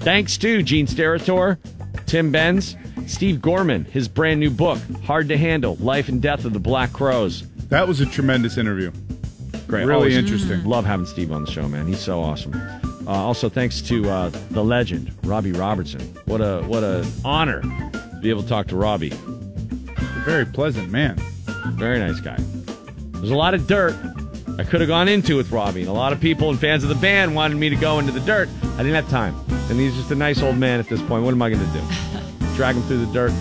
Thanks 0.00 0.36
to 0.38 0.62
Gene 0.62 0.86
Steratore, 0.86 1.58
Tim 2.06 2.30
Benz, 2.30 2.76
Steve 3.06 3.40
Gorman, 3.40 3.84
his 3.84 4.08
brand 4.08 4.40
new 4.40 4.50
book, 4.50 4.78
Hard 5.04 5.28
to 5.28 5.36
Handle 5.36 5.76
Life 5.76 6.08
and 6.08 6.20
Death 6.20 6.44
of 6.44 6.52
the 6.52 6.60
Black 6.60 6.92
Crowes. 6.92 7.46
That 7.68 7.88
was 7.88 8.00
a 8.00 8.06
tremendous 8.06 8.58
interview. 8.58 8.92
Great. 9.66 9.84
Really 9.84 9.94
Always 9.94 10.16
interesting. 10.16 10.64
Love 10.64 10.84
having 10.84 11.06
Steve 11.06 11.32
on 11.32 11.44
the 11.44 11.50
show, 11.50 11.68
man. 11.68 11.86
He's 11.86 12.00
so 12.00 12.20
awesome. 12.20 12.54
Uh, 13.06 13.10
also, 13.10 13.48
thanks 13.48 13.80
to 13.82 14.08
uh, 14.08 14.28
the 14.50 14.62
legend, 14.62 15.12
Robbie 15.24 15.52
Robertson. 15.52 16.00
What 16.26 16.40
a 16.40 16.62
what 16.62 16.82
a 16.84 17.06
honor 17.24 17.60
to 17.62 18.18
be 18.20 18.30
able 18.30 18.42
to 18.42 18.48
talk 18.48 18.68
to 18.68 18.76
Robbie. 18.76 19.12
A 20.26 20.30
very 20.30 20.44
pleasant 20.46 20.90
man. 20.90 21.16
Very 21.76 21.98
nice 22.00 22.18
guy. 22.20 22.36
There's 23.12 23.30
a 23.30 23.34
lot 23.36 23.54
of 23.54 23.66
dirt 23.66 23.94
I 24.58 24.64
could 24.64 24.80
have 24.80 24.88
gone 24.88 25.08
into 25.08 25.36
with 25.36 25.52
Robbie, 25.52 25.82
and 25.82 25.88
a 25.88 25.92
lot 25.92 26.12
of 26.12 26.20
people 26.20 26.50
and 26.50 26.58
fans 26.58 26.82
of 26.82 26.88
the 26.88 26.94
band 26.96 27.34
wanted 27.34 27.56
me 27.58 27.68
to 27.68 27.76
go 27.76 27.98
into 28.00 28.10
the 28.12 28.20
dirt. 28.20 28.48
I 28.74 28.78
didn't 28.78 28.94
have 28.94 29.08
time, 29.08 29.36
and 29.70 29.78
he's 29.78 29.94
just 29.94 30.10
a 30.10 30.14
nice 30.14 30.42
old 30.42 30.56
man 30.56 30.80
at 30.80 30.88
this 30.88 31.00
point. 31.02 31.24
What 31.24 31.32
am 31.32 31.42
I 31.42 31.50
going 31.50 31.64
to 31.64 31.72
do? 31.72 31.80
Drag 32.56 32.74
him 32.74 32.82
through 32.84 33.04
the 33.06 33.12
dirt? 33.12 33.32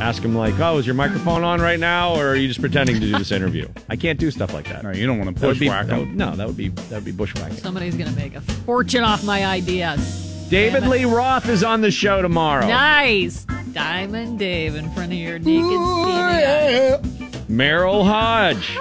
Ask 0.00 0.22
him 0.22 0.34
like, 0.36 0.58
"Oh, 0.60 0.78
is 0.78 0.86
your 0.86 0.94
microphone 0.94 1.42
on 1.44 1.60
right 1.60 1.78
now, 1.80 2.14
or 2.14 2.28
are 2.28 2.36
you 2.36 2.46
just 2.48 2.60
pretending 2.60 2.96
to 2.96 3.00
do 3.00 3.12
this 3.18 3.30
interview?" 3.38 3.66
I 3.88 3.96
can't 3.96 4.18
do 4.18 4.30
stuff 4.30 4.52
like 4.52 4.68
that. 4.68 4.82
No, 4.84 4.90
you 4.92 5.06
don't 5.06 5.18
want 5.18 5.34
to 5.34 5.40
That 5.40 5.46
would 5.48 5.58
be- 5.58 5.66
bushwhack 5.68 5.86
that 5.86 5.98
him. 6.00 6.16
No, 6.16 6.36
that 6.36 6.46
would 6.46 6.56
be 6.56 6.68
that 6.68 6.90
would 6.96 7.04
be 7.04 7.12
bushwhacking. 7.12 7.56
Somebody's 7.56 7.94
going 7.96 8.10
to 8.10 8.16
make 8.16 8.34
a 8.34 8.40
fortune 8.40 9.02
off 9.04 9.24
my 9.24 9.44
ideas. 9.46 10.46
David 10.50 10.80
Damn 10.80 10.84
it. 10.84 10.90
Lee 10.90 11.04
Roth 11.04 11.48
is 11.48 11.64
on 11.64 11.80
the 11.80 11.90
show 11.90 12.20
tomorrow. 12.22 12.66
Nice. 12.66 13.46
Diamond 13.74 14.38
Dave 14.38 14.76
in 14.76 14.88
front 14.92 15.12
of 15.12 15.18
your 15.18 15.38
naked 15.38 15.64
skinny 15.64 16.44
eyes. 16.44 17.00
Merril 17.48 18.04
Hoge. 18.04 18.76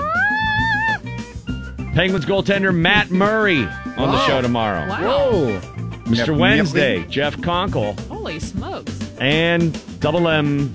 Penguins 1.95 2.25
goaltender 2.25 2.73
Matt 2.73 3.11
Murray 3.11 3.63
on 3.97 4.11
the 4.11 4.25
show 4.25 4.41
tomorrow. 4.41 4.88
Wow. 4.88 5.59
Mr. 6.05 6.27
Yep, 6.27 6.38
Wednesday, 6.38 6.99
yep. 6.99 7.09
Jeff 7.09 7.38
Conkle, 7.38 7.99
Holy 8.07 8.39
smokes. 8.39 8.91
and 9.19 9.80
Double 9.99 10.27
M, 10.27 10.72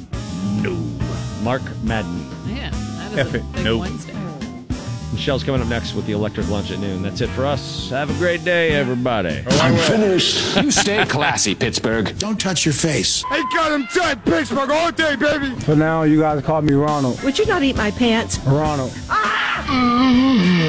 no, 0.62 0.72
Mark 1.42 1.62
Madden. 1.82 2.28
Man, 2.46 2.72
that 2.72 3.12
is 3.12 3.18
F 3.18 3.28
a 3.28 3.32
big 3.38 3.64
nope. 3.64 3.80
Wednesday. 3.80 4.14
Michelle's 5.12 5.42
coming 5.42 5.60
up 5.60 5.68
next 5.68 5.94
with 5.94 6.06
the 6.06 6.12
electric 6.12 6.48
lunch 6.48 6.70
at 6.70 6.78
noon. 6.78 7.02
That's 7.02 7.20
it 7.20 7.28
for 7.30 7.46
us. 7.46 7.90
Have 7.90 8.10
a 8.10 8.18
great 8.18 8.44
day, 8.44 8.70
everybody. 8.72 9.42
I'm 9.48 9.76
finished. 9.76 10.56
you 10.56 10.70
stay 10.70 11.04
classy, 11.06 11.54
Pittsburgh. 11.54 12.18
Don't 12.18 12.38
touch 12.40 12.64
your 12.64 12.74
face. 12.74 13.24
They 13.30 13.42
got 13.54 13.72
him 13.72 13.86
tight, 13.86 14.24
Pittsburgh 14.24 14.70
all 14.70 14.92
day, 14.92 15.16
baby. 15.16 15.54
For 15.60 15.74
now, 15.76 16.02
you 16.02 16.20
guys 16.20 16.42
call 16.44 16.62
me 16.62 16.74
Ronald. 16.74 17.22
Would 17.22 17.38
you 17.38 17.46
not 17.46 17.62
eat 17.62 17.76
my 17.76 17.90
pants? 17.90 18.38
Ronald. 18.40 18.92
Ah! 19.08 20.68